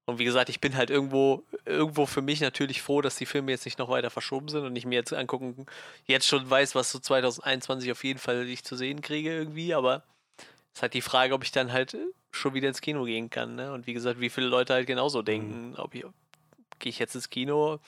Und 0.06 0.18
wie 0.18 0.26
gesagt, 0.26 0.50
ich 0.50 0.60
bin 0.60 0.76
halt 0.76 0.90
irgendwo, 0.90 1.44
irgendwo 1.66 2.08
für 2.08 2.24
mich 2.24 2.42
natürlich 2.42 2.82
froh, 2.82 3.00
dass 3.02 3.16
die 3.18 3.28
Filme 3.28 3.52
jetzt 3.52 3.66
nicht 3.66 3.78
noch 3.78 3.90
weiter 3.90 4.10
verschoben 4.10 4.48
sind 4.48 4.66
und 4.66 4.76
ich 4.76 4.88
mir 4.88 4.96
jetzt 4.96 5.14
angucken, 5.14 5.68
jetzt 6.08 6.26
schon 6.26 6.50
weiß, 6.50 6.74
was 6.74 6.92
so 6.92 6.98
2021 6.98 7.92
auf 7.92 8.04
jeden 8.04 8.18
Fall 8.18 8.48
ich 8.48 8.64
zu 8.64 8.76
sehen 8.76 9.02
kriege 9.04 9.32
irgendwie, 9.32 9.76
aber 9.76 10.02
es 10.38 10.80
ist 10.80 10.82
halt 10.82 10.96
die 10.96 11.02
Frage, 11.04 11.36
ob 11.36 11.44
ich 11.44 11.52
dann 11.52 11.72
halt 11.72 11.96
schon 12.32 12.54
wieder 12.54 12.68
ins 12.68 12.82
Kino 12.82 13.04
gehen 13.04 13.30
kann, 13.30 13.56
ne? 13.56 13.72
Und 13.74 13.88
wie 13.88 13.94
gesagt, 13.94 14.20
wie 14.20 14.30
viele 14.30 14.48
Leute 14.48 14.74
halt 14.74 14.88
genauso 14.88 15.22
denken, 15.22 15.76
ob 15.78 15.96
ich, 15.96 16.04
gehe 16.80 16.90
ich 16.90 17.00
jetzt 17.00 17.16
ins 17.16 17.30
Kino, 17.30 17.80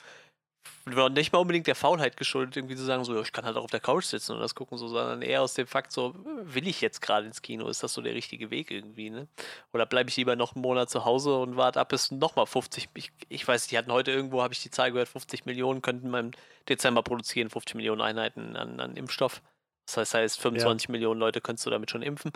war 0.84 1.10
nicht 1.10 1.32
mal 1.32 1.38
unbedingt 1.38 1.66
der 1.66 1.74
Faulheit 1.74 2.16
geschuldet, 2.16 2.56
irgendwie 2.56 2.76
zu 2.76 2.84
sagen, 2.84 3.04
so, 3.04 3.14
ja, 3.14 3.20
ich 3.20 3.32
kann 3.32 3.44
halt 3.44 3.56
auch 3.56 3.64
auf 3.64 3.70
der 3.70 3.80
Couch 3.80 4.04
sitzen 4.04 4.32
und 4.32 4.40
das 4.40 4.54
gucken, 4.54 4.78
so, 4.78 4.88
sondern 4.88 5.22
eher 5.22 5.42
aus 5.42 5.54
dem 5.54 5.66
Fakt, 5.66 5.92
so, 5.92 6.14
will 6.42 6.66
ich 6.66 6.80
jetzt 6.80 7.00
gerade 7.00 7.26
ins 7.26 7.42
Kino? 7.42 7.68
Ist 7.68 7.82
das 7.82 7.94
so 7.94 8.02
der 8.02 8.14
richtige 8.14 8.50
Weg 8.50 8.70
irgendwie, 8.70 9.10
ne? 9.10 9.28
Oder 9.72 9.86
bleibe 9.86 10.10
ich 10.10 10.16
lieber 10.16 10.34
noch 10.34 10.54
einen 10.54 10.62
Monat 10.62 10.90
zu 10.90 11.04
Hause 11.04 11.36
und 11.36 11.56
warte 11.56 11.80
ab, 11.80 11.90
bis 11.90 12.10
nochmal 12.10 12.46
50, 12.46 12.88
ich, 12.94 13.12
ich 13.28 13.46
weiß, 13.46 13.68
die 13.68 13.78
hatten 13.78 13.92
heute 13.92 14.10
irgendwo, 14.10 14.42
habe 14.42 14.54
ich 14.54 14.62
die 14.62 14.70
Zahl 14.70 14.90
gehört, 14.92 15.08
50 15.08 15.46
Millionen 15.46 15.82
könnten 15.82 16.12
im 16.12 16.32
Dezember 16.68 17.02
produzieren, 17.02 17.50
50 17.50 17.76
Millionen 17.76 18.00
Einheiten 18.00 18.56
an, 18.56 18.80
an 18.80 18.96
Impfstoff. 18.96 19.40
Das 19.86 19.96
heißt, 19.96 20.14
heißt 20.14 20.40
25 20.40 20.88
Millionen 20.88 21.20
Leute 21.20 21.40
könntest 21.40 21.66
du 21.66 21.70
damit 21.70 21.90
schon 21.90 22.02
impfen. 22.02 22.32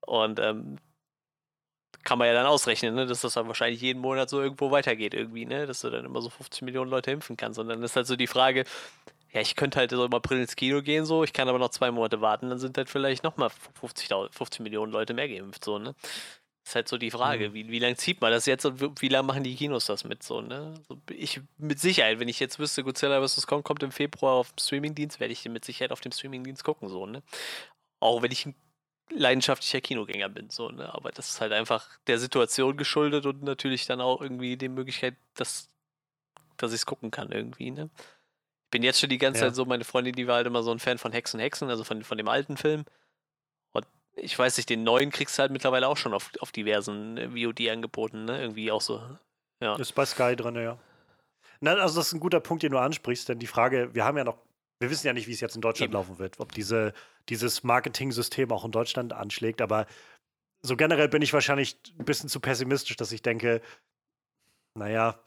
Und 0.00 0.38
ähm, 0.40 0.78
kann 2.04 2.18
man 2.18 2.26
ja 2.28 2.34
dann 2.34 2.46
ausrechnen, 2.46 2.94
ne, 2.94 3.06
dass 3.06 3.20
das 3.22 3.34
dann 3.34 3.48
wahrscheinlich 3.48 3.80
jeden 3.80 4.00
Monat 4.00 4.30
so 4.30 4.40
irgendwo 4.40 4.70
weitergeht 4.70 5.14
irgendwie, 5.14 5.44
ne, 5.44 5.66
dass 5.66 5.80
du 5.80 5.90
dann 5.90 6.04
immer 6.04 6.22
so 6.22 6.30
50 6.30 6.62
Millionen 6.62 6.90
Leute 6.90 7.10
impfen 7.10 7.36
kannst. 7.36 7.58
Und 7.58 7.68
dann 7.68 7.82
ist 7.82 7.96
halt 7.96 8.06
so 8.06 8.16
die 8.16 8.26
Frage, 8.26 8.64
ja, 9.32 9.40
ich 9.42 9.56
könnte 9.56 9.78
halt 9.78 9.90
so 9.90 10.04
im 10.04 10.14
April 10.14 10.40
ins 10.40 10.56
Kino 10.56 10.80
gehen, 10.82 11.04
so, 11.04 11.22
ich 11.24 11.32
kann 11.34 11.48
aber 11.48 11.58
noch 11.58 11.70
zwei 11.70 11.90
Monate 11.90 12.20
warten, 12.20 12.48
dann 12.48 12.58
sind 12.58 12.78
halt 12.78 12.88
vielleicht 12.88 13.24
nochmal 13.24 13.50
50, 13.80 14.08
50 14.30 14.60
Millionen 14.60 14.90
Leute 14.92 15.12
mehr 15.14 15.28
geimpft, 15.28 15.64
so, 15.64 15.78
ne. 15.78 15.94
Ist 16.64 16.74
halt 16.74 16.88
so 16.88 16.98
die 16.98 17.10
Frage, 17.10 17.50
Mhm. 17.50 17.54
wie, 17.54 17.68
wie 17.68 17.78
lange 17.78 17.96
zieht 17.96 18.20
man 18.20 18.30
das 18.30 18.44
jetzt 18.46 18.64
und 18.66 19.00
wie, 19.02 19.08
lange 19.08 19.26
machen 19.26 19.42
die 19.42 19.54
Kinos 19.54 19.86
das 19.86 20.04
mit, 20.04 20.22
so, 20.22 20.40
ne. 20.40 20.74
Also 20.78 20.98
ich, 21.10 21.40
mit 21.58 21.78
Sicherheit, 21.80 22.20
wenn 22.20 22.28
ich 22.28 22.40
jetzt 22.40 22.58
wüsste, 22.58 22.84
Godzilla 22.84 23.26
vs. 23.26 23.46
Kong 23.46 23.62
kommt 23.62 23.82
im 23.82 23.92
Februar 23.92 24.34
auf 24.34 24.52
dem 24.52 24.58
Streamingdienst, 24.58 25.20
werde 25.20 25.32
ich 25.32 25.42
den 25.42 25.52
mit 25.52 25.64
Sicherheit 25.64 25.92
auf 25.92 26.00
dem 26.00 26.12
Streamingdienst 26.12 26.64
gucken, 26.64 26.88
so, 26.88 27.04
ne. 27.06 27.22
Auch 28.00 28.22
wenn 28.22 28.32
ich 28.32 28.46
ein 28.46 28.54
leidenschaftlicher 29.10 29.80
Kinogänger 29.80 30.28
bin, 30.28 30.50
so, 30.50 30.68
ne? 30.70 30.92
Aber 30.94 31.10
das 31.10 31.30
ist 31.30 31.40
halt 31.40 31.52
einfach 31.52 31.88
der 32.06 32.18
Situation 32.18 32.76
geschuldet 32.76 33.26
und 33.26 33.42
natürlich 33.42 33.86
dann 33.86 34.00
auch 34.00 34.20
irgendwie 34.20 34.56
die 34.56 34.68
Möglichkeit, 34.68 35.16
dass, 35.34 35.70
dass 36.56 36.72
ich 36.72 36.80
es 36.80 36.86
gucken 36.86 37.10
kann, 37.10 37.32
irgendwie, 37.32 37.70
ne? 37.70 37.90
Ich 38.66 38.70
bin 38.70 38.82
jetzt 38.82 39.00
schon 39.00 39.08
die 39.08 39.18
ganze 39.18 39.40
Ja. 39.40 39.46
Zeit 39.46 39.54
so, 39.56 39.64
meine 39.64 39.84
Freundin, 39.84 40.14
die 40.14 40.26
war 40.26 40.36
halt 40.36 40.46
immer 40.46 40.62
so 40.62 40.70
ein 40.70 40.78
Fan 40.78 40.98
von 40.98 41.12
Hexen, 41.12 41.40
Hexen, 41.40 41.70
also 41.70 41.84
von, 41.84 42.02
von 42.04 42.18
dem 42.18 42.28
alten 42.28 42.56
Film. 42.58 42.84
Und 43.72 43.86
ich 44.16 44.38
weiß 44.38 44.56
nicht, 44.58 44.68
den 44.68 44.82
neuen 44.82 45.10
kriegst 45.10 45.38
du 45.38 45.40
halt 45.42 45.52
mittlerweile 45.52 45.88
auch 45.88 45.96
schon 45.96 46.12
auf, 46.12 46.30
auf 46.40 46.52
diversen 46.52 47.16
äh, 47.16 47.28
VOD-Angeboten, 47.30 48.26
ne? 48.26 48.40
Irgendwie 48.40 48.70
auch 48.70 48.82
so. 48.82 49.02
Ja. 49.60 49.76
Ist 49.76 49.94
bei 49.94 50.04
Sky 50.04 50.36
drin, 50.36 50.54
ja. 50.56 50.78
Na, 51.60 51.72
also 51.74 51.96
das 51.98 52.08
ist 52.08 52.12
ein 52.12 52.20
guter 52.20 52.40
Punkt, 52.40 52.62
den 52.62 52.72
du 52.72 52.78
ansprichst, 52.78 53.28
denn 53.28 53.38
die 53.38 53.46
Frage, 53.46 53.94
wir 53.94 54.04
haben 54.04 54.16
ja 54.18 54.24
noch, 54.24 54.38
wir 54.80 54.90
wissen 54.90 55.06
ja 55.06 55.12
nicht, 55.12 55.26
wie 55.28 55.32
es 55.32 55.40
jetzt 55.40 55.56
in 55.56 55.60
Deutschland 55.62 55.90
Eben. 55.90 55.94
laufen 55.94 56.18
wird, 56.18 56.38
ob 56.40 56.52
diese, 56.52 56.92
dieses 57.28 57.64
Marketing-System 57.64 58.52
auch 58.52 58.64
in 58.64 58.70
Deutschland 58.72 59.12
anschlägt, 59.12 59.60
aber 59.60 59.86
so 60.62 60.76
generell 60.76 61.08
bin 61.08 61.22
ich 61.22 61.32
wahrscheinlich 61.32 61.78
ein 61.98 62.04
bisschen 62.04 62.28
zu 62.28 62.40
pessimistisch, 62.40 62.96
dass 62.96 63.12
ich 63.12 63.22
denke, 63.22 63.60
naja, 64.74 65.20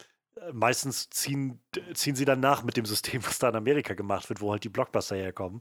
meistens 0.53 1.09
ziehen, 1.09 1.59
ziehen 1.93 2.15
sie 2.15 2.25
dann 2.25 2.39
nach 2.39 2.63
mit 2.63 2.77
dem 2.77 2.85
System, 2.85 3.25
was 3.25 3.39
da 3.39 3.49
in 3.49 3.55
Amerika 3.55 3.93
gemacht 3.93 4.29
wird, 4.29 4.41
wo 4.41 4.51
halt 4.51 4.63
die 4.63 4.69
Blockbuster 4.69 5.15
herkommen. 5.15 5.59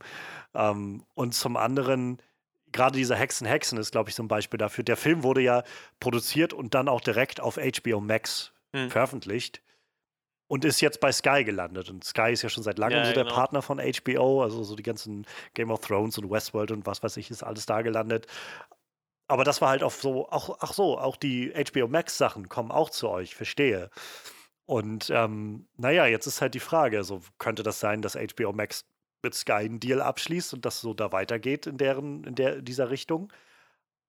Ähm, 0.54 1.04
und 1.14 1.34
zum 1.34 1.56
anderen, 1.56 2.18
gerade 2.72 2.96
dieser 2.96 3.16
Hexen 3.16 3.46
Hexen 3.46 3.78
ist, 3.78 3.90
glaube 3.92 4.10
ich, 4.10 4.16
so 4.16 4.22
ein 4.22 4.28
Beispiel 4.28 4.58
dafür. 4.58 4.84
Der 4.84 4.96
Film 4.96 5.22
wurde 5.22 5.40
ja 5.42 5.64
produziert 5.98 6.52
und 6.52 6.74
dann 6.74 6.88
auch 6.88 7.00
direkt 7.00 7.40
auf 7.40 7.56
HBO 7.56 8.00
Max 8.00 8.52
Hm. 8.72 8.88
veröffentlicht. 8.88 9.62
Und 10.50 10.64
ist 10.64 10.80
jetzt 10.80 10.98
bei 10.98 11.12
Sky 11.12 11.44
gelandet. 11.44 11.90
Und 11.90 12.02
Sky 12.02 12.32
ist 12.32 12.42
ja 12.42 12.48
schon 12.48 12.64
seit 12.64 12.76
langem 12.76 12.98
Ja, 12.98 13.04
so 13.04 13.12
der 13.12 13.22
genau. 13.22 13.36
Partner 13.36 13.62
von 13.62 13.78
HBO, 13.78 14.42
also 14.42 14.64
so 14.64 14.74
die 14.74 14.82
ganzen 14.82 15.24
Game 15.54 15.70
of 15.70 15.78
Thrones 15.78 16.18
und 16.18 16.28
Westworld 16.28 16.72
und 16.72 16.86
was 16.86 17.04
weiß 17.04 17.18
ich, 17.18 17.30
ist 17.30 17.44
alles 17.44 17.66
da 17.66 17.82
gelandet. 17.82 18.26
Aber 19.28 19.44
das 19.44 19.60
war 19.60 19.68
halt 19.68 19.84
auf 19.84 20.02
so, 20.02 20.28
auch, 20.28 20.58
ach 20.58 20.72
so, 20.72 20.98
auch 20.98 21.14
die 21.14 21.52
HBO 21.52 21.86
Max 21.86 22.18
Sachen 22.18 22.48
kommen 22.48 22.72
auch 22.72 22.90
zu 22.90 23.08
euch, 23.08 23.36
verstehe. 23.36 23.90
Und 24.66 25.08
ähm, 25.10 25.68
naja, 25.76 26.06
jetzt 26.06 26.26
ist 26.26 26.40
halt 26.40 26.54
die 26.54 26.58
Frage, 26.58 26.96
also 26.96 27.20
könnte 27.38 27.62
das 27.62 27.78
sein, 27.78 28.02
dass 28.02 28.16
HBO 28.16 28.52
Max 28.52 28.86
mit 29.22 29.36
Sky 29.36 29.52
einen 29.52 29.78
Deal 29.78 30.02
abschließt 30.02 30.52
und 30.52 30.64
das 30.64 30.80
so 30.80 30.94
da 30.94 31.12
weitergeht 31.12 31.68
in 31.68 31.76
deren, 31.76 32.24
in 32.24 32.34
der, 32.34 32.60
dieser 32.60 32.90
Richtung? 32.90 33.32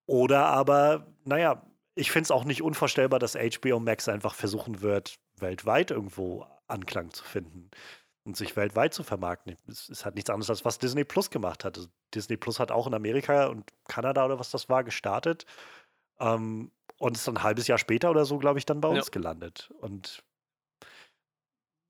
Oder 0.07 0.47
aber, 0.47 1.05
naja, 1.23 1.61
ich 1.93 2.09
finde 2.09 2.23
es 2.23 2.31
auch 2.31 2.45
nicht 2.45 2.63
unvorstellbar, 2.63 3.19
dass 3.19 3.37
HBO 3.37 3.79
Max 3.79 4.09
einfach 4.09 4.33
versuchen 4.33 4.81
wird, 4.81 5.19
weltweit 5.41 5.91
irgendwo 5.91 6.45
Anklang 6.67 7.11
zu 7.11 7.23
finden 7.23 7.69
und 8.25 8.37
sich 8.37 8.55
weltweit 8.55 8.93
zu 8.93 9.03
vermarkten. 9.03 9.57
Es 9.67 9.89
ist 9.89 10.05
halt 10.05 10.15
nichts 10.15 10.29
anderes, 10.29 10.49
als 10.49 10.65
was 10.65 10.79
Disney 10.79 11.03
Plus 11.05 11.29
gemacht 11.29 11.65
hat. 11.65 11.77
Also 11.77 11.89
Disney 12.15 12.37
Plus 12.37 12.59
hat 12.59 12.71
auch 12.71 12.87
in 12.87 12.93
Amerika 12.93 13.47
und 13.47 13.71
Kanada 13.87 14.25
oder 14.25 14.39
was 14.39 14.51
das 14.51 14.69
war, 14.69 14.83
gestartet. 14.83 15.45
Ähm, 16.19 16.71
und 16.99 17.17
ist 17.17 17.27
dann 17.27 17.37
ein 17.37 17.43
halbes 17.43 17.67
Jahr 17.67 17.79
später 17.79 18.11
oder 18.11 18.25
so, 18.25 18.37
glaube 18.39 18.59
ich, 18.59 18.65
dann 18.65 18.81
bei 18.81 18.89
Ja. 18.89 18.93
uns 18.97 19.11
gelandet. 19.11 19.71
Und 19.79 20.23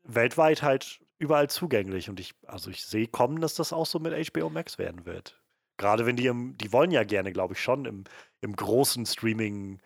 weltweit 0.03 0.61
halt 0.63 0.99
überall 1.19 1.49
zugänglich. 1.49 2.09
Und 2.09 2.19
ich, 2.19 2.33
also 2.47 2.69
ich 2.69 2.85
sehe 2.85 3.07
kommen, 3.07 3.41
dass 3.41 3.55
das 3.55 3.73
auch 3.73 3.85
so 3.85 3.99
mit 3.99 4.13
HBO 4.13 4.49
Max 4.49 4.77
werden 4.77 5.05
wird. 5.05 5.41
Gerade 5.77 6.05
wenn 6.05 6.15
die 6.15 6.27
im, 6.27 6.57
die 6.57 6.71
wollen 6.73 6.91
ja 6.91 7.03
gerne, 7.03 7.31
glaube 7.31 7.53
ich, 7.53 7.61
schon 7.61 7.85
im, 7.85 8.03
im 8.41 8.55
großen 8.55 9.05
Streaming 9.05 9.81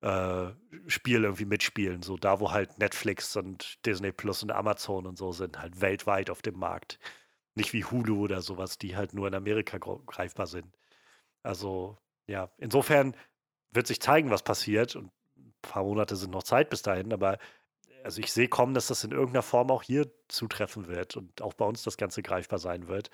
äh, 0.00 0.48
Spiel 0.86 1.24
irgendwie 1.24 1.44
mitspielen. 1.44 2.02
So 2.02 2.16
da, 2.16 2.40
wo 2.40 2.52
halt 2.52 2.78
Netflix 2.78 3.36
und 3.36 3.84
Disney 3.86 4.12
Plus 4.12 4.42
und 4.42 4.50
Amazon 4.52 5.06
und 5.06 5.18
so 5.18 5.32
sind, 5.32 5.60
halt 5.60 5.80
weltweit 5.80 6.30
auf 6.30 6.42
dem 6.42 6.58
Markt. 6.58 6.98
Nicht 7.54 7.72
wie 7.72 7.84
Hulu 7.84 8.24
oder 8.24 8.42
sowas, 8.42 8.78
die 8.78 8.96
halt 8.96 9.14
nur 9.14 9.28
in 9.28 9.34
Amerika 9.34 9.78
greifbar 9.78 10.46
sind. 10.46 10.66
Also, 11.42 11.98
ja, 12.26 12.50
insofern 12.58 13.16
wird 13.72 13.86
sich 13.86 14.00
zeigen, 14.00 14.30
was 14.30 14.42
passiert. 14.42 14.96
Und 14.96 15.12
ein 15.36 15.54
paar 15.62 15.84
Monate 15.84 16.16
sind 16.16 16.32
noch 16.32 16.42
Zeit 16.44 16.70
bis 16.70 16.82
dahin, 16.82 17.12
aber 17.12 17.38
also 18.04 18.20
ich 18.20 18.32
sehe 18.32 18.48
kommen, 18.48 18.74
dass 18.74 18.86
das 18.86 19.04
in 19.04 19.10
irgendeiner 19.12 19.42
Form 19.42 19.70
auch 19.70 19.82
hier 19.82 20.10
zutreffen 20.28 20.86
wird 20.88 21.16
und 21.16 21.42
auch 21.42 21.54
bei 21.54 21.64
uns 21.64 21.82
das 21.82 21.96
Ganze 21.96 22.22
greifbar 22.22 22.58
sein 22.58 22.88
wird. 22.88 23.10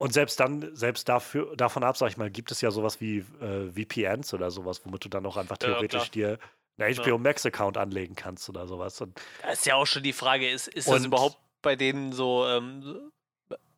Und 0.00 0.14
selbst 0.14 0.40
dann, 0.40 0.74
selbst 0.74 1.08
dafür, 1.10 1.54
davon 1.56 1.84
ab, 1.84 1.96
sag 1.96 2.08
ich 2.08 2.16
mal, 2.16 2.30
gibt 2.30 2.50
es 2.50 2.62
ja 2.62 2.70
sowas 2.70 3.00
wie 3.02 3.18
äh, 3.40 3.70
VPNs 3.72 4.32
oder 4.32 4.50
sowas, 4.50 4.84
womit 4.84 5.04
du 5.04 5.10
dann 5.10 5.26
auch 5.26 5.36
einfach 5.36 5.58
Ja, 5.62 5.68
theoretisch 5.68 6.10
dir 6.10 6.38
einen 6.78 6.94
HBO 6.94 7.18
Max-Account 7.18 7.76
anlegen 7.76 8.14
kannst 8.16 8.48
oder 8.48 8.66
sowas. 8.66 9.00
Und 9.02 9.20
Da 9.38 9.50
ist 9.50 9.66
ja 9.66 9.74
auch 9.76 9.86
schon 9.86 10.02
die 10.02 10.12
Frage, 10.12 10.48
ist, 10.50 10.68
ist 10.68 10.90
das 10.90 11.04
überhaupt 11.04 11.38
bei 11.62 11.76
denen 11.76 12.12
so, 12.12 12.46
ähm, 12.46 13.10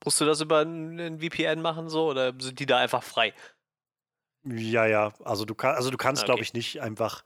musst 0.05 0.21
du 0.21 0.25
das 0.25 0.41
über 0.41 0.61
ein, 0.61 0.99
ein 1.01 1.21
VPN 1.21 1.63
machen 1.63 1.89
so 1.89 2.09
oder 2.11 2.33
sind 2.39 2.59
die 2.59 2.67
da 2.67 2.79
einfach 2.79 3.03
frei? 3.03 3.35
ja, 4.45 4.87
ja, 4.87 5.13
also 5.25 5.45
du, 5.45 5.55
kann, 5.55 5.75
also 5.77 5.91
du 5.91 5.97
kannst, 5.97 6.23
Ah, 6.23 6.25
glaube 6.25 6.43
okay. 6.43 6.43
ich, 6.43 6.53
nicht 6.55 6.81
einfach. 6.81 7.25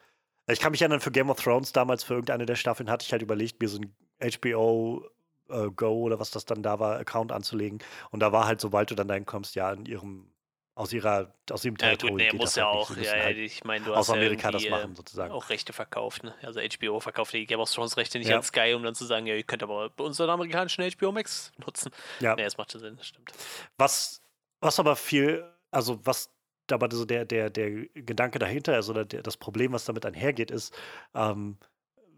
Ich 0.49 0.61
kann 0.61 0.71
mich 0.73 0.83
erinnern, 0.83 1.01
für 1.01 1.11
Game 1.11 1.31
of 1.31 1.43
Thrones 1.43 1.73
damals, 1.73 2.05
für 2.05 2.15
irgendeine 2.15 2.47
der 2.47 2.55
Staffeln, 2.57 2.91
hatte 2.91 3.05
ich 3.05 3.13
halt 3.13 3.23
überlegt, 3.23 3.61
mir 3.61 3.69
so 3.69 3.81
ein 3.81 3.97
HBO 4.21 5.09
äh, 5.49 5.71
Go 5.71 6.03
oder 6.03 6.19
was 6.19 6.31
das 6.31 6.45
dann 6.45 6.63
da 6.63 6.79
war, 6.79 6.99
Account 6.99 7.33
anzulegen. 7.33 7.79
Und 8.11 8.21
da 8.21 8.33
war 8.33 8.47
halt, 8.47 8.61
sobald 8.61 8.91
du 8.91 8.95
dann 8.95 9.09
dahin 9.09 9.27
kommst, 9.27 9.55
ja, 9.55 9.73
in 9.73 9.87
ihrem, 9.87 10.31
aus 10.75 10.93
ihrer, 10.93 11.35
aus 11.51 11.65
ihrem 11.65 11.77
Ja 11.77 11.91
gut, 11.91 12.01
Territorium 12.01 12.29
nee, 12.33 12.39
muss 12.39 12.55
ja 12.57 12.65
halt 12.67 12.75
auch, 12.75 12.97
ja, 12.97 13.17
ja, 13.17 13.25
halt 13.25 13.37
ich 13.39 13.65
meine, 13.65 13.85
du 13.85 13.93
aus 13.93 14.09
hast 14.09 14.09
ja 14.09 14.15
Amerika 14.15 14.51
das 14.51 14.63
irgendwie, 14.65 14.79
machen, 14.79 14.95
sozusagen. 14.95 15.33
Äh, 15.33 15.37
auch 15.37 15.49
Rechte 15.49 15.73
verkauft, 15.73 16.23
ne? 16.23 16.35
Also 16.43 16.61
HBO 16.61 17.01
verkauft 17.01 17.33
die 17.33 17.47
Game 17.47 17.61
of 17.61 17.73
Thrones 17.73 17.97
Rechte 17.97 18.19
nicht 18.19 18.29
Ja. 18.29 18.37
an 18.37 18.43
Sky, 18.43 18.75
um 18.75 18.83
dann 18.83 18.95
zu 18.95 19.07
sagen, 19.07 19.27
ja, 19.27 19.35
ihr 19.35 19.43
könnt 19.43 19.63
aber 19.63 19.89
bei 19.91 20.05
unseren 20.05 20.29
amerikanischen 20.31 20.85
HBO 20.91 21.13
Max 21.13 21.53
nutzen. 21.65 21.91
Ja. 22.21 22.35
Nee, 22.37 22.45
das 22.45 22.59
macht 22.59 22.73
schon 22.73 22.81
Sinn, 22.83 22.97
das 22.97 23.07
stimmt. 23.07 23.33
Was, 23.79 24.23
was 24.61 24.79
aber 24.79 24.97
viel, 24.97 25.45
also 25.71 25.99
was 26.05 26.31
aber 26.71 26.89
so 26.91 27.05
der, 27.05 27.25
der, 27.25 27.49
der 27.49 27.71
Gedanke 27.95 28.39
dahinter 28.39 28.79
oder 28.89 29.05
der, 29.05 29.23
das 29.23 29.37
Problem, 29.37 29.73
was 29.73 29.85
damit 29.85 30.05
einhergeht, 30.05 30.51
ist, 30.51 30.77
ähm, 31.15 31.57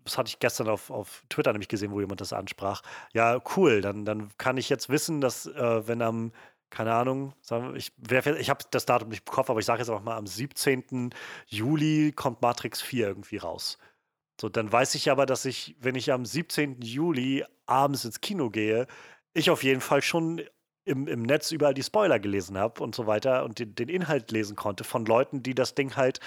das 0.08 0.18
hatte 0.18 0.28
ich 0.28 0.38
gestern 0.38 0.68
auf, 0.68 0.90
auf 0.90 1.22
Twitter 1.28 1.52
nämlich 1.52 1.68
gesehen, 1.68 1.92
wo 1.92 2.00
jemand 2.00 2.20
das 2.20 2.32
ansprach. 2.32 2.82
Ja, 3.12 3.40
cool, 3.56 3.80
dann, 3.80 4.04
dann 4.04 4.30
kann 4.38 4.56
ich 4.56 4.68
jetzt 4.68 4.88
wissen, 4.88 5.20
dass 5.20 5.46
äh, 5.46 5.86
wenn 5.86 6.02
am, 6.02 6.32
keine 6.70 6.94
Ahnung, 6.94 7.34
wir, 7.48 7.74
ich, 7.74 7.92
ich 8.38 8.50
habe 8.50 8.64
das 8.70 8.86
Datum 8.86 9.08
nicht 9.10 9.26
im 9.26 9.32
Kopf, 9.32 9.50
aber 9.50 9.60
ich 9.60 9.66
sage 9.66 9.80
jetzt 9.80 9.90
auch 9.90 10.02
mal, 10.02 10.16
am 10.16 10.26
17. 10.26 11.10
Juli 11.46 12.12
kommt 12.12 12.42
Matrix 12.42 12.82
4 12.82 13.08
irgendwie 13.08 13.38
raus. 13.38 13.78
So, 14.40 14.48
dann 14.48 14.70
weiß 14.70 14.94
ich 14.94 15.10
aber, 15.10 15.26
dass 15.26 15.44
ich, 15.44 15.76
wenn 15.80 15.94
ich 15.94 16.12
am 16.12 16.24
17. 16.24 16.80
Juli 16.80 17.44
abends 17.66 18.04
ins 18.04 18.20
Kino 18.20 18.50
gehe, 18.50 18.86
ich 19.34 19.50
auf 19.50 19.62
jeden 19.62 19.80
Fall 19.80 20.02
schon 20.02 20.42
im, 20.84 21.06
im 21.06 21.22
Netz 21.22 21.52
überall 21.52 21.74
die 21.74 21.82
Spoiler 21.82 22.18
gelesen 22.18 22.56
habe 22.56 22.82
und 22.82 22.94
so 22.94 23.06
weiter 23.06 23.44
und 23.44 23.58
den, 23.58 23.74
den 23.74 23.88
Inhalt 23.88 24.30
lesen 24.30 24.56
konnte 24.56 24.84
von 24.84 25.04
Leuten, 25.04 25.42
die 25.42 25.54
das 25.54 25.74
Ding 25.74 25.96
halt 25.96 26.20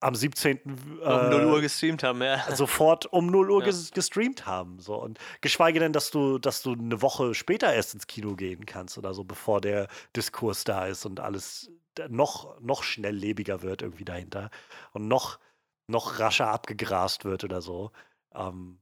am 0.00 0.14
17. 0.14 0.60
Um 0.64 1.00
äh, 1.02 1.28
0 1.30 1.44
Uhr 1.46 1.60
gestreamt 1.60 2.02
haben, 2.02 2.22
ja. 2.22 2.44
sofort 2.54 3.06
um 3.06 3.26
0 3.26 3.50
Uhr 3.50 3.60
Ja. 3.60 3.66
ges 3.66 3.90
gestreamt 3.92 4.46
haben. 4.46 4.78
So. 4.78 4.96
Und 4.96 5.18
geschweige 5.40 5.80
denn, 5.80 5.92
dass 5.92 6.10
du, 6.10 6.38
dass 6.38 6.62
du 6.62 6.72
eine 6.72 7.00
Woche 7.02 7.34
später 7.34 7.72
erst 7.72 7.94
ins 7.94 8.06
Kino 8.06 8.34
gehen 8.36 8.66
kannst 8.66 8.98
oder 8.98 9.14
so, 9.14 9.24
bevor 9.24 9.60
der 9.60 9.88
Diskurs 10.14 10.64
da 10.64 10.86
ist 10.86 11.06
und 11.06 11.20
alles 11.20 11.70
noch, 12.08 12.60
noch 12.60 12.82
schnelllebiger 12.82 13.62
wird 13.62 13.82
irgendwie 13.82 14.04
dahinter 14.04 14.50
und 14.92 15.08
noch, 15.08 15.38
noch 15.86 16.18
rascher 16.18 16.48
abgegrast 16.48 17.24
wird 17.24 17.42
oder 17.44 17.62
so. 17.62 17.90
Ähm, 18.34 18.78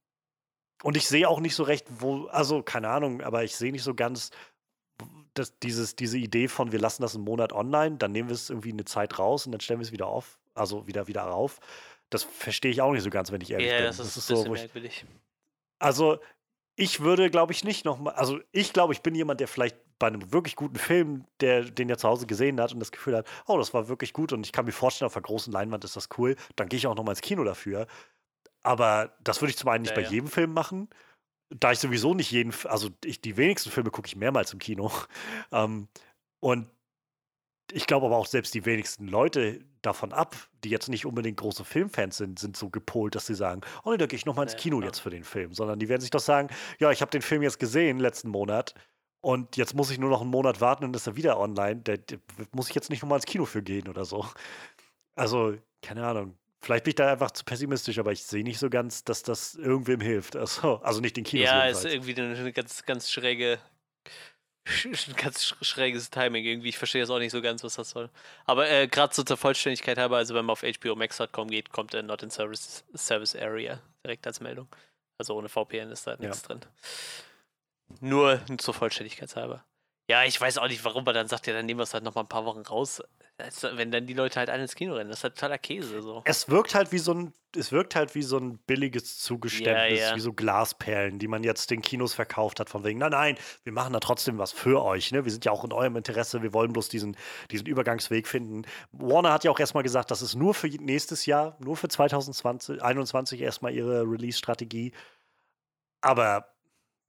und 0.82 0.96
ich 0.96 1.06
sehe 1.08 1.28
auch 1.28 1.40
nicht 1.40 1.54
so 1.54 1.62
recht, 1.62 1.86
wo, 2.00 2.26
also 2.26 2.62
keine 2.62 2.88
Ahnung, 2.88 3.22
aber 3.22 3.44
ich 3.44 3.56
sehe 3.56 3.72
nicht 3.72 3.84
so 3.84 3.94
ganz, 3.94 4.30
dass 5.34 5.58
dieses, 5.60 5.96
diese 5.96 6.18
Idee 6.18 6.48
von, 6.48 6.72
wir 6.72 6.78
lassen 6.80 7.02
das 7.02 7.14
einen 7.14 7.24
Monat 7.24 7.52
online, 7.52 7.96
dann 7.96 8.12
nehmen 8.12 8.28
wir 8.28 8.34
es 8.34 8.50
irgendwie 8.50 8.72
eine 8.72 8.84
Zeit 8.84 9.18
raus 9.18 9.46
und 9.46 9.52
dann 9.52 9.60
stellen 9.60 9.80
wir 9.80 9.84
es 9.86 9.92
wieder 9.92 10.06
auf, 10.08 10.38
also 10.54 10.86
wieder 10.86 11.06
wieder 11.06 11.32
auf. 11.32 11.60
Das 12.10 12.22
verstehe 12.24 12.70
ich 12.70 12.80
auch 12.80 12.92
nicht 12.92 13.02
so 13.02 13.10
ganz, 13.10 13.32
wenn 13.32 13.40
ich 13.40 13.50
ehrlich 13.50 13.70
Ja, 13.70 13.76
bin. 13.78 13.86
das 13.86 13.98
ist, 13.98 14.30
ein 14.30 14.36
so, 14.36 14.54
ich, 14.54 15.04
also 15.78 16.18
ich 16.76 17.00
würde, 17.00 17.30
glaube 17.30 17.52
ich, 17.52 17.64
nicht 17.64 17.84
nochmal, 17.84 18.14
also 18.14 18.40
ich 18.52 18.72
glaube, 18.72 18.92
ich 18.92 19.02
bin 19.02 19.14
jemand, 19.14 19.40
der 19.40 19.48
vielleicht 19.48 19.76
bei 19.98 20.08
einem 20.08 20.32
wirklich 20.32 20.56
guten 20.56 20.76
Film, 20.76 21.24
der 21.40 21.64
den 21.64 21.88
er 21.88 21.98
zu 21.98 22.08
Hause 22.08 22.26
gesehen 22.26 22.60
hat 22.60 22.72
und 22.72 22.80
das 22.80 22.92
Gefühl 22.92 23.16
hat, 23.16 23.28
oh, 23.46 23.58
das 23.58 23.72
war 23.74 23.88
wirklich 23.88 24.12
gut 24.12 24.32
und 24.32 24.44
ich 24.44 24.52
kann 24.52 24.64
mir 24.64 24.72
vorstellen, 24.72 25.06
auf 25.06 25.12
der 25.12 25.22
großen 25.22 25.52
Leinwand 25.52 25.84
ist 25.84 25.96
das 25.96 26.08
cool, 26.18 26.36
dann 26.56 26.68
gehe 26.68 26.78
ich 26.78 26.86
auch 26.86 26.96
nochmal 26.96 27.12
ins 27.12 27.20
Kino 27.22 27.44
dafür. 27.44 27.86
Aber 28.62 29.16
das 29.22 29.40
würde 29.40 29.50
ich 29.50 29.58
zum 29.58 29.68
einen 29.68 29.82
nicht 29.82 29.90
Ja, 29.90 29.96
bei 29.96 30.02
ja. 30.02 30.10
jedem 30.10 30.28
Film 30.28 30.52
machen, 30.52 30.88
da 31.50 31.72
ich 31.72 31.78
sowieso 31.78 32.14
nicht 32.14 32.30
jeden, 32.30 32.52
also 32.64 32.90
ich, 33.04 33.20
die 33.20 33.36
wenigsten 33.36 33.70
Filme 33.70 33.90
gucke 33.90 34.06
ich 34.08 34.16
mehrmals 34.16 34.52
im 34.52 34.58
Kino. 34.58 34.90
Ähm, 35.52 35.88
und 36.40 36.68
ich 37.72 37.86
glaube 37.86 38.06
aber 38.06 38.16
auch 38.16 38.26
selbst 38.26 38.54
die 38.54 38.64
wenigsten 38.64 39.08
Leute 39.08 39.64
davon 39.86 40.12
ab, 40.12 40.36
die 40.64 40.70
jetzt 40.70 40.88
nicht 40.88 41.06
unbedingt 41.06 41.36
große 41.38 41.64
Filmfans 41.64 42.16
sind, 42.16 42.38
sind 42.38 42.56
so 42.56 42.70
gepolt, 42.70 43.14
dass 43.14 43.26
sie 43.26 43.34
sagen, 43.34 43.60
oh 43.84 43.92
nee, 43.92 43.96
da 43.98 44.06
gehe 44.06 44.16
ich 44.16 44.26
nochmal 44.26 44.44
ins 44.44 44.56
Kino 44.56 44.80
jetzt 44.82 44.98
für 44.98 45.10
den 45.10 45.24
Film. 45.24 45.54
Sondern 45.54 45.78
die 45.78 45.88
werden 45.88 46.00
sich 46.00 46.10
doch 46.10 46.20
sagen, 46.20 46.48
ja, 46.78 46.90
ich 46.90 47.00
habe 47.00 47.10
den 47.10 47.22
Film 47.22 47.42
jetzt 47.42 47.58
gesehen 47.58 47.98
letzten 47.98 48.28
Monat 48.28 48.74
und 49.20 49.56
jetzt 49.56 49.74
muss 49.74 49.90
ich 49.90 49.98
nur 49.98 50.10
noch 50.10 50.20
einen 50.20 50.30
Monat 50.30 50.60
warten 50.60 50.84
und 50.84 50.94
ist 50.94 51.06
er 51.06 51.16
wieder 51.16 51.38
online. 51.38 51.80
Da, 51.82 51.94
muss 52.52 52.68
ich 52.68 52.74
jetzt 52.74 52.90
nicht 52.90 53.02
nochmal 53.02 53.18
ins 53.18 53.26
Kino 53.26 53.44
für 53.44 53.62
gehen 53.62 53.88
oder 53.88 54.04
so. 54.04 54.26
Also, 55.14 55.56
keine 55.80 56.06
Ahnung. 56.06 56.36
Vielleicht 56.60 56.84
bin 56.84 56.90
ich 56.90 56.94
da 56.96 57.12
einfach 57.12 57.30
zu 57.30 57.44
pessimistisch, 57.44 57.98
aber 57.98 58.12
ich 58.12 58.24
sehe 58.24 58.42
nicht 58.42 58.58
so 58.58 58.70
ganz, 58.70 59.04
dass 59.04 59.22
das 59.22 59.54
irgendwem 59.54 60.00
hilft. 60.00 60.34
Also, 60.36 60.76
also 60.82 61.00
nicht 61.00 61.16
den 61.16 61.24
Kinos 61.24 61.46
Ja, 61.46 61.66
ist 61.66 61.84
jedenfalls. 61.84 61.94
irgendwie 61.94 62.22
eine, 62.22 62.36
eine 62.38 62.52
ganz, 62.52 62.84
ganz 62.84 63.10
schräge, 63.10 63.58
ein 64.84 65.16
ganz 65.16 65.42
sch- 65.44 65.62
schräges 65.62 66.10
Timing 66.10 66.44
irgendwie. 66.44 66.68
Ich 66.70 66.78
verstehe 66.78 67.02
das 67.02 67.10
auch 67.10 67.18
nicht 67.18 67.32
so 67.32 67.42
ganz, 67.42 67.62
was 67.64 67.74
das 67.74 67.90
soll. 67.90 68.08
Aber 68.46 68.68
äh, 68.68 68.86
gerade 68.88 69.14
so 69.14 69.22
zur 69.22 69.36
Vollständigkeit 69.36 69.98
halber, 69.98 70.16
also 70.16 70.34
wenn 70.34 70.44
man 70.44 70.52
auf 70.52 70.62
hbomax.com 70.62 71.48
geht, 71.48 71.70
kommt 71.70 71.92
der 71.92 72.02
Not 72.02 72.22
in 72.22 72.30
Service, 72.30 72.84
Service 72.94 73.36
Area 73.36 73.80
direkt 74.04 74.26
als 74.26 74.40
Meldung. 74.40 74.68
Also 75.18 75.36
ohne 75.36 75.48
VPN 75.48 75.90
ist 75.90 76.06
da 76.06 76.16
nichts 76.16 76.42
drin. 76.42 76.60
Nur 78.00 78.40
zur 78.58 78.74
Vollständigkeit 78.74 79.34
halber. 79.36 79.64
Ja, 80.08 80.24
ich 80.24 80.38
weiß 80.38 80.58
auch 80.58 80.68
nicht, 80.68 80.84
warum 80.84 81.04
man 81.04 81.14
dann 81.14 81.28
sagt, 81.28 81.46
ja, 81.46 81.54
dann 81.54 81.64
nehmen 81.64 81.80
wir 81.80 81.84
es 81.84 81.94
halt 81.94 82.04
noch 82.04 82.14
mal 82.14 82.22
ein 82.22 82.28
paar 82.28 82.44
Wochen 82.44 82.60
raus. 82.60 83.02
Also, 83.38 83.68
wenn 83.76 83.90
dann 83.90 84.06
die 84.06 84.12
Leute 84.12 84.38
halt 84.38 84.50
alle 84.50 84.62
ins 84.62 84.74
Kino 84.74 84.94
rennen, 84.94 85.08
das 85.08 85.20
ist 85.20 85.24
halt 85.24 85.34
totaler 85.34 85.58
Käse. 85.58 86.02
So. 86.02 86.22
Es 86.26 86.48
wirkt 86.48 86.74
halt 86.74 86.92
wie 86.92 86.98
so 86.98 87.14
ein, 87.14 87.32
es 87.56 87.72
wirkt 87.72 87.96
halt 87.96 88.14
wie 88.14 88.22
so 88.22 88.38
ein 88.38 88.58
billiges 88.58 89.18
Zugeständnis, 89.18 89.98
Ja, 89.98 90.10
ja. 90.10 90.16
wie 90.16 90.20
so 90.20 90.34
Glasperlen, 90.34 91.18
die 91.18 91.26
man 91.26 91.42
jetzt 91.42 91.70
den 91.70 91.80
Kinos 91.80 92.12
verkauft 92.12 92.60
hat, 92.60 92.68
von 92.68 92.84
wegen, 92.84 92.98
nein, 92.98 93.12
nein, 93.12 93.38
wir 93.64 93.72
machen 93.72 93.94
da 93.94 93.98
trotzdem 93.98 94.36
was 94.38 94.52
für 94.52 94.84
euch, 94.84 95.10
ne? 95.10 95.24
Wir 95.24 95.32
sind 95.32 95.46
ja 95.46 95.52
auch 95.52 95.64
in 95.64 95.72
eurem 95.72 95.96
Interesse, 95.96 96.42
wir 96.42 96.52
wollen 96.52 96.72
bloß 96.74 96.90
diesen, 96.90 97.16
diesen 97.50 97.66
Übergangsweg 97.66 98.28
finden. 98.28 98.62
Warner 98.92 99.32
hat 99.32 99.44
ja 99.44 99.50
auch 99.50 99.58
erstmal 99.58 99.82
gesagt, 99.82 100.10
das 100.10 100.20
ist 100.20 100.34
nur 100.34 100.52
für 100.52 100.68
nächstes 100.68 101.24
Jahr, 101.24 101.56
nur 101.60 101.76
für 101.76 101.88
2020, 101.88 102.78
2021 102.78 103.40
erstmal 103.40 103.72
ihre 103.72 104.02
Release-Strategie. 104.02 104.92
Aber 106.02 106.53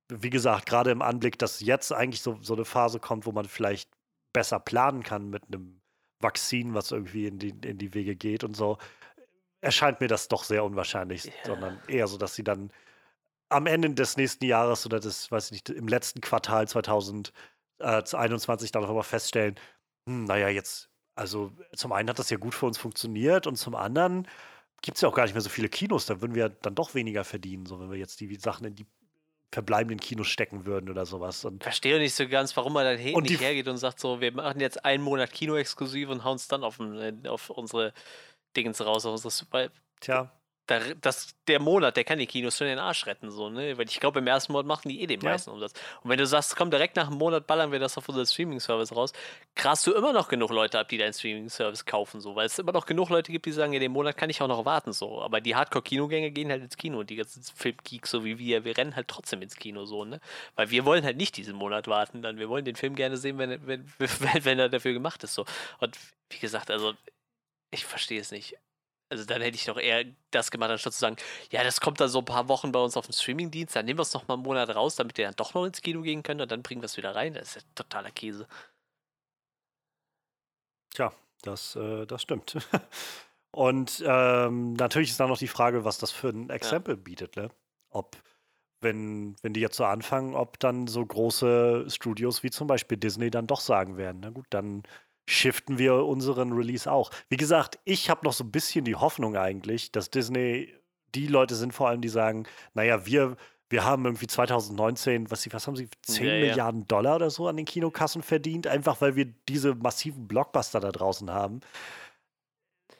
wie 0.09 0.29
gesagt, 0.29 0.67
gerade 0.67 0.91
im 0.91 1.01
Anblick, 1.01 1.39
dass 1.39 1.59
jetzt 1.61 1.91
eigentlich 1.91 2.21
so, 2.21 2.37
so 2.41 2.53
eine 2.55 2.65
Phase 2.65 2.99
kommt, 2.99 3.25
wo 3.25 3.31
man 3.31 3.45
vielleicht 3.45 3.89
besser 4.33 4.59
planen 4.59 5.03
kann 5.03 5.29
mit 5.29 5.43
einem 5.47 5.81
Vakzin, 6.21 6.73
was 6.73 6.91
irgendwie 6.91 7.27
in 7.27 7.39
die, 7.39 7.49
in 7.49 7.77
die 7.77 7.93
Wege 7.93 8.15
geht 8.15 8.43
und 8.43 8.55
so, 8.55 8.77
erscheint 9.61 10.01
mir 10.01 10.07
das 10.07 10.27
doch 10.27 10.43
sehr 10.43 10.63
unwahrscheinlich, 10.63 11.25
Ja. 11.25 11.31
sondern 11.45 11.79
eher 11.87 12.07
so, 12.07 12.17
dass 12.17 12.35
sie 12.35 12.43
dann 12.43 12.71
am 13.49 13.67
Ende 13.67 13.93
des 13.93 14.17
nächsten 14.17 14.45
Jahres 14.45 14.85
oder 14.85 14.99
des, 14.99 15.31
weiß 15.31 15.45
ich 15.47 15.51
nicht, 15.51 15.69
im 15.69 15.87
letzten 15.87 16.21
Quartal 16.21 16.67
2021 16.67 18.71
dann 18.71 18.85
auch 18.85 18.89
immer 18.89 19.03
feststellen, 19.03 19.55
hm, 20.07 20.25
naja, 20.25 20.49
jetzt, 20.49 20.89
also 21.15 21.51
zum 21.75 21.91
einen 21.91 22.09
hat 22.09 22.19
das 22.19 22.29
ja 22.29 22.37
gut 22.37 22.55
für 22.55 22.65
uns 22.65 22.77
funktioniert 22.77 23.47
und 23.47 23.55
zum 23.55 23.75
anderen 23.75 24.27
gibt 24.81 24.97
es 24.97 25.01
ja 25.01 25.09
auch 25.09 25.15
gar 25.15 25.23
nicht 25.23 25.33
mehr 25.33 25.41
so 25.41 25.49
viele 25.49 25.69
Kinos, 25.69 26.05
da 26.05 26.21
würden 26.21 26.35
wir 26.35 26.49
dann 26.49 26.75
doch 26.75 26.95
weniger 26.95 27.23
verdienen, 27.23 27.65
so 27.65 27.79
wenn 27.79 27.89
wir 27.89 27.97
jetzt 27.97 28.19
die 28.19 28.35
Sachen 28.35 28.65
in 28.65 28.75
die 28.75 28.85
verbleibenden 29.55 29.99
Kinos 29.99 30.27
stecken 30.27 30.65
würden 30.65 30.89
oder 30.89 31.05
sowas. 31.05 31.45
Und 31.45 31.63
Verstehe 31.63 31.97
nicht 31.97 32.13
so 32.13 32.27
ganz, 32.27 32.55
warum 32.57 32.73
man 32.73 32.83
dann 32.83 32.97
hin 32.97 33.17
nicht 33.21 33.39
hergeht 33.39 33.67
und 33.69 33.77
sagt 33.77 34.01
so, 34.01 34.19
wir 34.19 34.33
machen 34.33 34.59
jetzt 34.59 34.83
einen 34.83 35.01
Monat 35.01 35.31
Kino 35.31 35.55
exklusiv 35.55 36.09
und 36.09 36.25
hauen 36.25 36.35
es 36.35 36.49
dann 36.49 36.63
auf, 36.63 36.79
auf 37.27 37.49
unsere 37.49 37.93
Dingens 38.55 38.85
raus, 38.85 39.05
auf 39.05 39.23
unsere, 39.23 39.71
Tja 40.01 40.31
da, 40.67 40.79
das, 41.01 41.35
der 41.47 41.59
Monat, 41.59 41.95
der 41.95 42.03
kann 42.03 42.17
die 42.17 42.25
Kinos 42.25 42.57
schon 42.57 42.67
den 42.67 42.79
Arsch 42.79 43.05
retten, 43.05 43.29
so, 43.29 43.49
ne? 43.49 43.77
Weil 43.77 43.87
ich 43.87 43.99
glaube, 43.99 44.19
im 44.19 44.27
ersten 44.27 44.51
Monat 44.51 44.65
machen 44.65 44.89
die 44.89 45.01
eh 45.01 45.07
den 45.07 45.21
ja. 45.21 45.29
meisten 45.29 45.51
Umsatz. 45.51 45.73
Und 46.01 46.09
wenn 46.09 46.17
du 46.17 46.25
sagst, 46.25 46.55
komm, 46.55 46.71
direkt 46.71 46.95
nach 46.95 47.07
einem 47.07 47.17
Monat 47.17 47.45
ballern 47.45 47.71
wir 47.71 47.79
das 47.79 47.97
auf 47.97 48.09
unseren 48.09 48.25
Streaming-Service 48.25 48.95
raus, 48.95 49.13
krast 49.53 49.85
du 49.85 49.93
immer 49.93 50.11
noch 50.11 50.27
genug 50.27 50.49
Leute 50.49 50.79
ab, 50.79 50.89
die 50.89 50.97
deinen 50.97 51.13
Streaming-Service 51.13 51.85
kaufen, 51.85 52.19
so, 52.19 52.35
weil 52.35 52.47
es 52.47 52.57
immer 52.57 52.71
noch 52.71 52.87
genug 52.87 53.09
Leute 53.09 53.31
gibt, 53.31 53.45
die 53.45 53.51
sagen, 53.51 53.73
ja, 53.73 53.79
den 53.79 53.91
Monat 53.91 54.17
kann 54.17 54.29
ich 54.29 54.41
auch 54.41 54.47
noch 54.47 54.65
warten, 54.65 54.91
so. 54.91 55.21
Aber 55.21 55.39
die 55.39 55.55
Hardcore-Kinogänge 55.55 56.31
gehen 56.31 56.49
halt 56.49 56.63
ins 56.63 56.77
Kino 56.77 56.99
und 56.99 57.09
die 57.09 57.15
ganzen 57.15 57.43
Filmgeeks, 57.43 58.09
so 58.09 58.25
wie 58.25 58.39
wir, 58.39 58.65
wir 58.65 58.75
rennen 58.75 58.95
halt 58.95 59.07
trotzdem 59.07 59.41
ins 59.43 59.55
Kino, 59.55 59.85
so, 59.85 60.03
ne? 60.03 60.19
Weil 60.55 60.71
wir 60.71 60.85
wollen 60.85 61.03
halt 61.03 61.17
nicht 61.17 61.37
diesen 61.37 61.55
Monat 61.55 61.87
warten, 61.87 62.23
dann 62.23 62.39
wir 62.39 62.49
wollen 62.49 62.65
den 62.65 62.75
Film 62.75 62.95
gerne 62.95 63.17
sehen, 63.17 63.37
wenn, 63.37 63.65
wenn, 63.67 63.85
wenn, 63.99 64.45
wenn 64.45 64.59
er 64.59 64.69
dafür 64.69 64.93
gemacht 64.93 65.23
ist, 65.23 65.35
so. 65.35 65.45
Und 65.79 65.97
wie 66.29 66.39
gesagt, 66.39 66.71
also, 66.71 66.93
ich 67.69 67.85
verstehe 67.85 68.19
es 68.19 68.31
nicht. 68.31 68.57
Also 69.09 69.23
dann 69.25 69.41
hätte 69.41 69.55
ich 69.55 69.65
doch 69.65 69.77
eher 69.77 70.03
das 70.31 70.49
gemacht, 70.49 70.71
anstatt 70.71 70.93
zu 70.93 70.99
sagen, 70.99 71.17
ja, 71.51 71.63
das 71.63 71.79
kommt 71.79 71.99
dann 71.99 72.09
so 72.09 72.19
ein 72.19 72.25
paar 72.25 72.47
Wochen 72.47 72.71
bei 72.71 72.79
uns 72.79 72.97
auf 72.97 73.05
dem 73.05 73.13
Streamingdienst, 73.13 73.75
dann 73.75 73.85
nehmen 73.85 73.99
wir 73.99 74.03
es 74.03 74.13
noch 74.13 74.27
mal 74.27 74.33
einen 74.33 74.43
Monat 74.43 74.75
raus, 74.75 74.95
damit 74.95 75.17
wir 75.17 75.25
dann 75.25 75.35
doch 75.35 75.53
noch 75.53 75.65
ins 75.65 75.81
Kino 75.81 76.01
gehen 76.01 76.23
können 76.23 76.41
und 76.41 76.51
dann 76.51 76.63
bringen 76.63 76.81
wir 76.81 76.85
es 76.85 76.97
wieder 76.97 77.13
rein. 77.13 77.35
Das 77.35 77.49
ist 77.49 77.55
ja 77.55 77.61
totaler 77.75 78.09
Käse. 78.11 78.47
Tja, 80.89 81.13
das, 81.43 81.75
äh, 81.75 82.07
das 82.07 82.23
stimmt. 82.23 82.57
und 83.51 84.03
ähm, 84.05 84.73
natürlich 84.73 85.11
ist 85.11 85.19
dann 85.19 85.29
noch 85.29 85.37
die 85.37 85.47
Frage, 85.47 85.85
was 85.85 85.99
das 85.99 86.11
für 86.11 86.29
ein 86.29 86.49
Exempel 86.49 86.95
ja. 86.95 87.01
bietet, 87.01 87.35
ne? 87.35 87.51
Ob, 87.89 88.17
wenn, 88.81 89.35
wenn 89.43 89.53
die 89.53 89.59
jetzt 89.59 89.77
so 89.77 89.85
anfangen, 89.85 90.35
ob 90.35 90.59
dann 90.59 90.87
so 90.87 91.05
große 91.05 91.85
Studios 91.89 92.41
wie 92.41 92.49
zum 92.49 92.67
Beispiel 92.67 92.97
Disney 92.97 93.29
dann 93.29 93.45
doch 93.45 93.59
sagen 93.59 93.97
werden, 93.97 94.21
na 94.21 94.31
gut, 94.31 94.47
dann 94.49 94.83
shiften 95.25 95.77
wir 95.77 96.05
unseren 96.05 96.53
Release 96.53 96.91
auch. 96.91 97.11
Wie 97.29 97.37
gesagt, 97.37 97.79
ich 97.83 98.09
habe 98.09 98.25
noch 98.25 98.33
so 98.33 98.43
ein 98.43 98.51
bisschen 98.51 98.85
die 98.85 98.95
Hoffnung 98.95 99.35
eigentlich, 99.35 99.91
dass 99.91 100.09
Disney 100.09 100.73
die 101.15 101.27
Leute 101.27 101.55
sind 101.55 101.73
vor 101.73 101.89
allem, 101.89 102.01
die 102.01 102.09
sagen, 102.09 102.45
naja, 102.73 103.05
wir, 103.05 103.37
wir 103.69 103.83
haben 103.83 104.05
irgendwie 104.05 104.27
2019, 104.27 105.31
was, 105.31 105.51
was 105.51 105.67
haben 105.67 105.75
sie, 105.75 105.89
10 106.03 106.25
ja, 106.25 106.33
Milliarden 106.33 106.81
ja. 106.81 106.87
Dollar 106.87 107.15
oder 107.15 107.29
so 107.29 107.47
an 107.47 107.57
den 107.57 107.65
Kinokassen 107.65 108.21
verdient, 108.21 108.67
einfach 108.67 109.01
weil 109.01 109.15
wir 109.15 109.25
diese 109.25 109.75
massiven 109.75 110.27
Blockbuster 110.27 110.79
da 110.79 110.91
draußen 110.91 111.31
haben. 111.31 111.61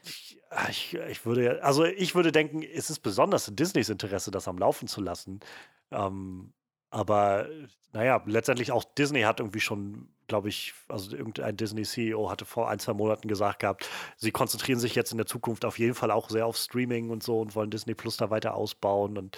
Ich, 0.03 0.39
ich, 0.69 0.93
ich 0.93 1.25
würde, 1.25 1.63
also 1.63 1.83
ich 1.83 2.15
würde 2.15 2.31
denken, 2.31 2.63
es 2.63 2.89
ist 2.89 2.99
besonders 2.99 3.47
in 3.47 3.55
Disneys 3.55 3.89
Interesse, 3.89 4.31
das 4.31 4.47
am 4.47 4.57
Laufen 4.57 4.87
zu 4.87 5.01
lassen. 5.01 5.41
Ähm, 5.91 6.53
aber 6.95 7.49
naja, 7.91 8.21
letztendlich 8.25 8.71
auch 8.71 8.85
Disney 8.85 9.23
hat 9.23 9.41
irgendwie 9.41 9.59
schon, 9.59 10.07
glaube 10.27 10.47
ich, 10.47 10.73
also 10.87 11.13
irgendein 11.13 11.57
Disney-CEO 11.57 12.29
hatte 12.29 12.45
vor 12.45 12.69
ein, 12.69 12.79
zwei 12.79 12.93
Monaten 12.93 13.27
gesagt 13.27 13.59
gehabt, 13.59 13.89
sie 14.15 14.31
konzentrieren 14.31 14.79
sich 14.79 14.95
jetzt 14.95 15.11
in 15.11 15.17
der 15.17 15.27
Zukunft 15.27 15.65
auf 15.65 15.77
jeden 15.77 15.93
Fall 15.93 16.09
auch 16.09 16.29
sehr 16.29 16.45
auf 16.45 16.55
Streaming 16.55 17.09
und 17.09 17.21
so 17.21 17.41
und 17.41 17.53
wollen 17.53 17.69
Disney 17.69 17.95
Plus 17.95 18.15
da 18.15 18.29
weiter 18.29 18.55
ausbauen. 18.55 19.17
Und 19.17 19.37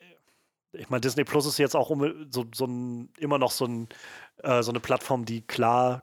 äh, 0.00 0.78
ich 0.78 0.90
meine, 0.90 1.02
Disney 1.02 1.22
Plus 1.22 1.46
ist 1.46 1.58
jetzt 1.58 1.76
auch 1.76 1.96
so, 2.30 2.46
so 2.52 2.64
ein, 2.66 3.10
immer 3.16 3.38
noch 3.38 3.52
so, 3.52 3.66
ein, 3.66 3.88
äh, 4.38 4.64
so 4.64 4.72
eine 4.72 4.80
Plattform, 4.80 5.24
die 5.24 5.42
klar 5.42 6.02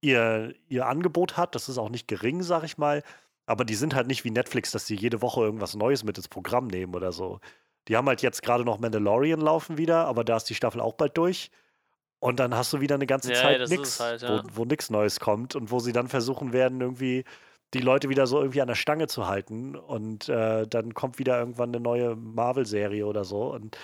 ihr, 0.00 0.56
ihr 0.68 0.86
Angebot 0.86 1.36
hat. 1.36 1.54
Das 1.54 1.68
ist 1.68 1.78
auch 1.78 1.88
nicht 1.88 2.08
gering, 2.08 2.42
sag 2.42 2.64
ich 2.64 2.78
mal. 2.78 3.04
Aber 3.46 3.64
die 3.64 3.76
sind 3.76 3.94
halt 3.94 4.08
nicht 4.08 4.24
wie 4.24 4.32
Netflix, 4.32 4.72
dass 4.72 4.86
sie 4.86 4.96
jede 4.96 5.22
Woche 5.22 5.42
irgendwas 5.42 5.76
Neues 5.76 6.02
mit 6.02 6.18
ins 6.18 6.28
Programm 6.28 6.66
nehmen 6.66 6.96
oder 6.96 7.12
so. 7.12 7.38
Die 7.88 7.96
haben 7.96 8.06
halt 8.06 8.22
jetzt 8.22 8.42
gerade 8.42 8.64
noch 8.64 8.78
Mandalorian 8.78 9.40
laufen 9.40 9.78
wieder, 9.78 10.06
aber 10.06 10.24
da 10.24 10.36
ist 10.36 10.44
die 10.44 10.54
Staffel 10.54 10.80
auch 10.80 10.94
bald 10.94 11.16
durch. 11.16 11.50
Und 12.20 12.40
dann 12.40 12.54
hast 12.54 12.72
du 12.72 12.80
wieder 12.80 12.96
eine 12.96 13.06
ganze 13.06 13.32
ja, 13.32 13.40
Zeit 13.40 13.68
nichts, 13.68 14.00
halt, 14.00 14.22
ja. 14.22 14.42
wo, 14.44 14.62
wo 14.62 14.64
nichts 14.64 14.90
Neues 14.90 15.20
kommt 15.20 15.54
und 15.54 15.70
wo 15.70 15.78
sie 15.78 15.92
dann 15.92 16.08
versuchen 16.08 16.52
werden, 16.52 16.80
irgendwie 16.80 17.24
die 17.74 17.80
Leute 17.80 18.08
wieder 18.08 18.26
so 18.26 18.40
irgendwie 18.40 18.60
an 18.60 18.68
der 18.68 18.74
Stange 18.74 19.06
zu 19.06 19.26
halten. 19.26 19.76
Und 19.76 20.28
äh, 20.28 20.66
dann 20.66 20.94
kommt 20.94 21.18
wieder 21.18 21.38
irgendwann 21.38 21.70
eine 21.70 21.80
neue 21.80 22.16
Marvel-Serie 22.16 23.06
oder 23.06 23.24
so. 23.24 23.52
Und 23.52 23.76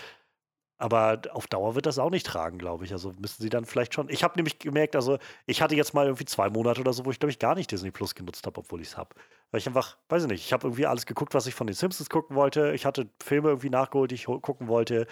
aber 0.84 1.22
auf 1.32 1.46
Dauer 1.46 1.74
wird 1.76 1.86
das 1.86 1.98
auch 1.98 2.10
nicht 2.10 2.26
tragen, 2.26 2.58
glaube 2.58 2.84
ich. 2.84 2.92
Also 2.92 3.14
müssen 3.18 3.40
sie 3.40 3.48
dann 3.48 3.64
vielleicht 3.64 3.94
schon. 3.94 4.10
Ich 4.10 4.22
habe 4.22 4.34
nämlich 4.36 4.58
gemerkt, 4.58 4.94
also 4.96 5.16
ich 5.46 5.62
hatte 5.62 5.74
jetzt 5.74 5.94
mal 5.94 6.04
irgendwie 6.04 6.26
zwei 6.26 6.50
Monate 6.50 6.82
oder 6.82 6.92
so, 6.92 7.06
wo 7.06 7.10
ich 7.10 7.18
glaube 7.18 7.30
ich 7.30 7.38
gar 7.38 7.54
nicht 7.54 7.70
Disney 7.70 7.90
Plus 7.90 8.14
genutzt 8.14 8.44
habe, 8.44 8.60
obwohl 8.60 8.82
ich 8.82 8.88
es 8.88 8.98
habe. 8.98 9.16
Weil 9.50 9.60
ich 9.60 9.66
einfach, 9.66 9.96
weiß 10.10 10.24
ich 10.24 10.28
nicht, 10.28 10.44
ich 10.44 10.52
habe 10.52 10.66
irgendwie 10.66 10.84
alles 10.84 11.06
geguckt, 11.06 11.32
was 11.32 11.46
ich 11.46 11.54
von 11.54 11.66
den 11.66 11.74
Simpsons 11.74 12.10
gucken 12.10 12.36
wollte. 12.36 12.72
Ich 12.74 12.84
hatte 12.84 13.08
Filme 13.18 13.48
irgendwie 13.48 13.70
nachgeholt, 13.70 14.10
die 14.10 14.16
ich 14.16 14.26
gucken 14.26 14.68
wollte. 14.68 15.06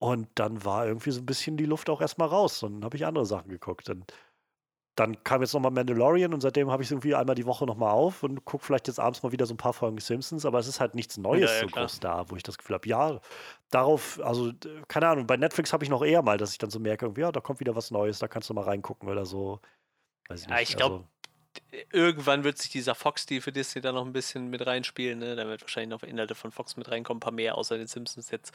Und 0.00 0.26
dann 0.34 0.64
war 0.64 0.88
irgendwie 0.88 1.12
so 1.12 1.20
ein 1.20 1.26
bisschen 1.26 1.56
die 1.56 1.66
Luft 1.66 1.88
auch 1.88 2.00
erstmal 2.00 2.26
raus. 2.26 2.64
Und 2.64 2.74
dann 2.74 2.84
habe 2.84 2.96
ich 2.96 3.06
andere 3.06 3.26
Sachen 3.26 3.48
geguckt. 3.48 3.88
Und 3.88 4.12
dann 4.96 5.22
kam 5.24 5.42
jetzt 5.42 5.52
nochmal 5.52 5.70
Mandalorian 5.70 6.32
und 6.32 6.40
seitdem 6.40 6.70
habe 6.70 6.82
ich 6.82 6.88
es 6.88 6.90
irgendwie 6.90 7.14
einmal 7.14 7.34
die 7.34 7.44
Woche 7.44 7.66
nochmal 7.66 7.90
auf 7.90 8.22
und 8.22 8.46
gucke 8.46 8.64
vielleicht 8.64 8.88
jetzt 8.88 8.98
abends 8.98 9.22
mal 9.22 9.30
wieder 9.30 9.44
so 9.44 9.52
ein 9.52 9.58
paar 9.58 9.74
Folgen 9.74 9.98
Simpsons, 9.98 10.46
aber 10.46 10.58
es 10.58 10.66
ist 10.66 10.80
halt 10.80 10.94
nichts 10.94 11.18
Neues 11.18 11.50
ja, 11.50 11.54
ja, 11.56 11.60
so 11.60 11.66
klar. 11.66 11.84
groß 11.84 12.00
da, 12.00 12.24
wo 12.28 12.36
ich 12.36 12.42
das 12.42 12.56
Gefühl 12.56 12.74
habe, 12.74 12.88
ja, 12.88 13.20
darauf, 13.70 14.18
also 14.24 14.52
keine 14.88 15.08
Ahnung, 15.08 15.26
bei 15.26 15.36
Netflix 15.36 15.74
habe 15.74 15.84
ich 15.84 15.90
noch 15.90 16.02
eher 16.02 16.22
mal, 16.22 16.38
dass 16.38 16.52
ich 16.52 16.58
dann 16.58 16.70
so 16.70 16.80
merke, 16.80 17.12
ja, 17.18 17.30
da 17.30 17.40
kommt 17.40 17.60
wieder 17.60 17.76
was 17.76 17.90
Neues, 17.90 18.18
da 18.18 18.26
kannst 18.26 18.48
du 18.48 18.54
mal 18.54 18.64
reingucken 18.64 19.08
oder 19.08 19.26
so. 19.26 19.60
Weiß 20.28 20.42
ich 20.42 20.48
ja, 20.48 20.56
nicht. 20.56 20.70
ich 20.70 20.76
glaube, 20.76 20.94
also, 20.96 21.08
irgendwann 21.92 22.44
wird 22.44 22.58
sich 22.58 22.70
dieser 22.70 22.94
Fox-Deal 22.94 23.40
für 23.40 23.52
Disney 23.52 23.80
da 23.80 23.92
noch 23.92 24.04
ein 24.04 24.12
bisschen 24.12 24.48
mit 24.48 24.66
reinspielen. 24.66 25.18
Ne? 25.18 25.36
Da 25.36 25.46
wird 25.46 25.62
wahrscheinlich 25.62 25.90
noch 25.90 26.02
Inhalte 26.02 26.34
von 26.34 26.52
Fox 26.52 26.76
mit 26.76 26.90
reinkommen, 26.90 27.18
ein 27.18 27.20
paar 27.20 27.32
mehr 27.32 27.56
außer 27.56 27.76
den 27.76 27.86
Simpsons 27.86 28.30
jetzt. 28.30 28.54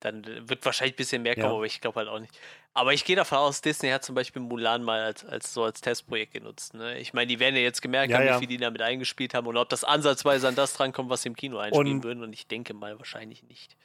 Dann 0.00 0.24
wird 0.48 0.64
wahrscheinlich 0.64 0.94
ein 0.94 0.96
bisschen 0.96 1.22
mehr 1.22 1.34
kommen, 1.34 1.46
ja. 1.46 1.54
aber 1.54 1.66
ich 1.66 1.80
glaube 1.80 2.00
halt 2.00 2.08
auch 2.08 2.20
nicht. 2.20 2.38
Aber 2.74 2.92
ich 2.92 3.04
gehe 3.04 3.16
davon 3.16 3.38
aus, 3.38 3.60
Disney 3.60 3.90
hat 3.90 4.04
zum 4.04 4.14
Beispiel 4.14 4.40
Mulan 4.40 4.82
mal 4.82 5.00
als, 5.00 5.24
als 5.24 5.52
so 5.52 5.64
als 5.64 5.80
Testprojekt 5.80 6.34
genutzt. 6.34 6.74
Ne? 6.74 6.98
Ich 6.98 7.12
meine, 7.12 7.26
die 7.26 7.40
werden 7.40 7.56
ja 7.56 7.62
jetzt 7.62 7.82
gemerkt 7.82 8.10
ja, 8.10 8.18
haben, 8.18 8.26
ja. 8.26 8.36
wie 8.36 8.40
viel 8.40 8.48
die 8.48 8.58
damit 8.58 8.82
eingespielt 8.82 9.34
haben 9.34 9.46
und 9.46 9.56
ob 9.56 9.68
das 9.68 9.84
ansatzweise 9.84 10.46
an 10.48 10.54
das 10.54 10.74
drankommt, 10.74 11.10
was 11.10 11.22
sie 11.22 11.28
im 11.28 11.36
Kino 11.36 11.58
einspielen 11.58 11.96
und 11.96 12.04
würden. 12.04 12.22
Und 12.22 12.32
ich 12.32 12.46
denke 12.46 12.74
mal 12.74 12.98
wahrscheinlich 12.98 13.42
nicht. 13.42 13.76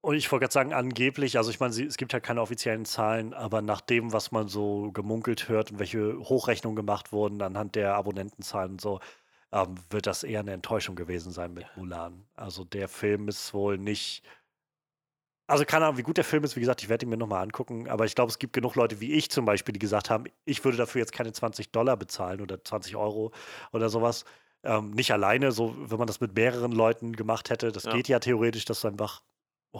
Und 0.00 0.14
ich 0.14 0.30
wollte 0.30 0.44
gerade 0.44 0.52
sagen, 0.52 0.72
angeblich, 0.72 1.36
also 1.36 1.50
ich 1.50 1.58
meine, 1.58 1.74
es 1.74 1.96
gibt 1.96 2.12
ja 2.12 2.20
keine 2.20 2.40
offiziellen 2.40 2.84
Zahlen, 2.84 3.34
aber 3.34 3.60
nach 3.60 3.80
dem, 3.80 4.12
was 4.12 4.30
man 4.30 4.46
so 4.46 4.92
gemunkelt 4.92 5.48
hört 5.48 5.72
und 5.72 5.78
welche 5.78 6.18
Hochrechnungen 6.18 6.76
gemacht 6.76 7.12
wurden 7.12 7.42
anhand 7.42 7.74
der 7.74 7.96
Abonnentenzahlen 7.96 8.72
und 8.72 8.80
so, 8.80 9.00
ähm, 9.52 9.76
wird 9.90 10.06
das 10.06 10.22
eher 10.22 10.40
eine 10.40 10.52
Enttäuschung 10.52 10.96
gewesen 10.96 11.32
sein 11.32 11.54
mit 11.54 11.66
Mulan. 11.76 12.26
Also 12.34 12.64
der 12.64 12.88
Film 12.88 13.28
ist 13.28 13.54
wohl 13.54 13.78
nicht. 13.78 14.22
Also 15.48 15.64
keine 15.64 15.86
Ahnung, 15.86 15.98
wie 15.98 16.02
gut 16.02 16.16
der 16.16 16.24
Film 16.24 16.44
ist. 16.44 16.56
Wie 16.56 16.60
gesagt, 16.60 16.82
ich 16.82 16.88
werde 16.88 17.06
ihn 17.06 17.10
mir 17.10 17.16
nochmal 17.16 17.42
angucken. 17.42 17.88
Aber 17.88 18.04
ich 18.04 18.14
glaube, 18.14 18.30
es 18.30 18.38
gibt 18.38 18.52
genug 18.52 18.74
Leute 18.74 19.00
wie 19.00 19.12
ich 19.12 19.30
zum 19.30 19.44
Beispiel, 19.44 19.72
die 19.72 19.78
gesagt 19.78 20.10
haben, 20.10 20.24
ich 20.44 20.64
würde 20.64 20.76
dafür 20.76 21.00
jetzt 21.00 21.12
keine 21.12 21.32
20 21.32 21.70
Dollar 21.70 21.96
bezahlen 21.96 22.40
oder 22.40 22.62
20 22.62 22.96
Euro 22.96 23.32
oder 23.72 23.88
sowas. 23.88 24.24
Ähm, 24.64 24.90
nicht 24.90 25.12
alleine, 25.12 25.52
so 25.52 25.76
wenn 25.90 25.98
man 25.98 26.08
das 26.08 26.20
mit 26.20 26.34
mehreren 26.34 26.72
Leuten 26.72 27.14
gemacht 27.14 27.50
hätte. 27.50 27.70
Das 27.70 27.84
ja. 27.84 27.92
geht 27.92 28.08
ja 28.08 28.18
theoretisch, 28.18 28.64
dass 28.64 28.80
du 28.80 28.88
einfach 28.88 29.22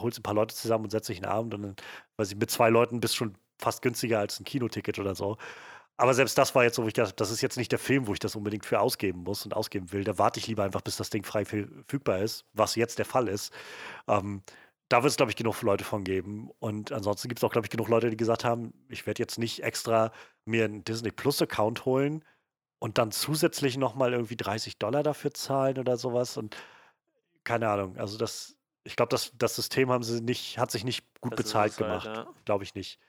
holst 0.01 0.19
ein 0.19 0.23
paar 0.23 0.33
Leute 0.33 0.55
zusammen 0.55 0.85
und 0.85 0.91
setzt 0.91 1.09
dich 1.09 1.17
einen 1.17 1.31
Abend 1.31 1.53
und 1.53 1.61
dann, 1.63 1.75
weiß 2.17 2.31
ich, 2.31 2.37
mit 2.37 2.51
zwei 2.51 2.69
Leuten 2.69 2.99
bist 2.99 3.15
du 3.15 3.17
schon 3.17 3.37
fast 3.59 3.81
günstiger 3.81 4.19
als 4.19 4.39
ein 4.39 4.45
Kinoticket 4.45 4.99
oder 4.99 5.15
so. 5.15 5.37
Aber 5.97 6.13
selbst 6.13 6.37
das 6.37 6.53
war 6.53 6.63
jetzt 6.63 6.75
so, 6.75 6.83
wo 6.83 6.87
ich 6.87 6.93
dachte, 6.93 7.13
das 7.15 7.31
ist 7.31 7.41
jetzt 7.41 7.57
nicht 7.57 7.71
der 7.71 7.79
Film, 7.79 8.05
wo 8.07 8.13
ich 8.13 8.19
das 8.19 8.35
unbedingt 8.35 8.65
für 8.65 8.79
ausgeben 8.79 9.23
muss 9.23 9.45
und 9.45 9.55
ausgeben 9.55 9.91
will. 9.91 10.03
Da 10.03 10.19
warte 10.19 10.39
ich 10.39 10.47
lieber 10.47 10.63
einfach, 10.63 10.81
bis 10.81 10.95
das 10.97 11.09
Ding 11.09 11.23
frei 11.23 11.43
verfügbar 11.43 12.19
ist, 12.19 12.45
was 12.53 12.75
jetzt 12.75 12.99
der 12.99 13.05
Fall 13.05 13.27
ist. 13.27 13.51
Ähm, 14.07 14.43
da 14.89 15.03
wird 15.03 15.11
es, 15.11 15.17
glaube 15.17 15.31
ich, 15.31 15.35
genug 15.35 15.61
Leute 15.63 15.83
von 15.83 16.03
geben. 16.03 16.51
Und 16.59 16.91
ansonsten 16.91 17.27
gibt 17.29 17.39
es 17.39 17.43
auch, 17.43 17.51
glaube 17.51 17.65
ich, 17.65 17.71
genug 17.71 17.89
Leute, 17.89 18.09
die 18.11 18.17
gesagt 18.17 18.45
haben, 18.45 18.73
ich 18.89 19.07
werde 19.07 19.21
jetzt 19.21 19.39
nicht 19.39 19.63
extra 19.63 20.11
mir 20.45 20.65
einen 20.65 20.83
Disney 20.83 21.11
Plus-Account 21.11 21.85
holen 21.85 22.23
und 22.79 22.97
dann 22.99 23.11
zusätzlich 23.11 23.77
nochmal 23.77 24.13
irgendwie 24.13 24.37
30 24.37 24.77
Dollar 24.77 25.03
dafür 25.03 25.33
zahlen 25.33 25.79
oder 25.79 25.97
sowas. 25.97 26.37
Und 26.37 26.55
keine 27.43 27.69
Ahnung, 27.69 27.97
also 27.97 28.17
das 28.17 28.56
ich 28.87 28.95
glaube, 28.95 29.09
das, 29.09 29.31
das 29.37 29.55
System 29.55 29.91
haben 29.91 30.03
sie 30.03 30.21
nicht, 30.21 30.57
hat 30.57 30.71
sich 30.71 30.83
nicht 30.83 31.05
gut 31.21 31.33
das 31.33 31.37
bezahlt 31.37 31.73
halt, 31.73 31.77
gemacht. 31.77 32.05
Ja. 32.05 32.27
Glaube 32.45 32.63
ich 32.63 32.73
nicht. 32.73 32.99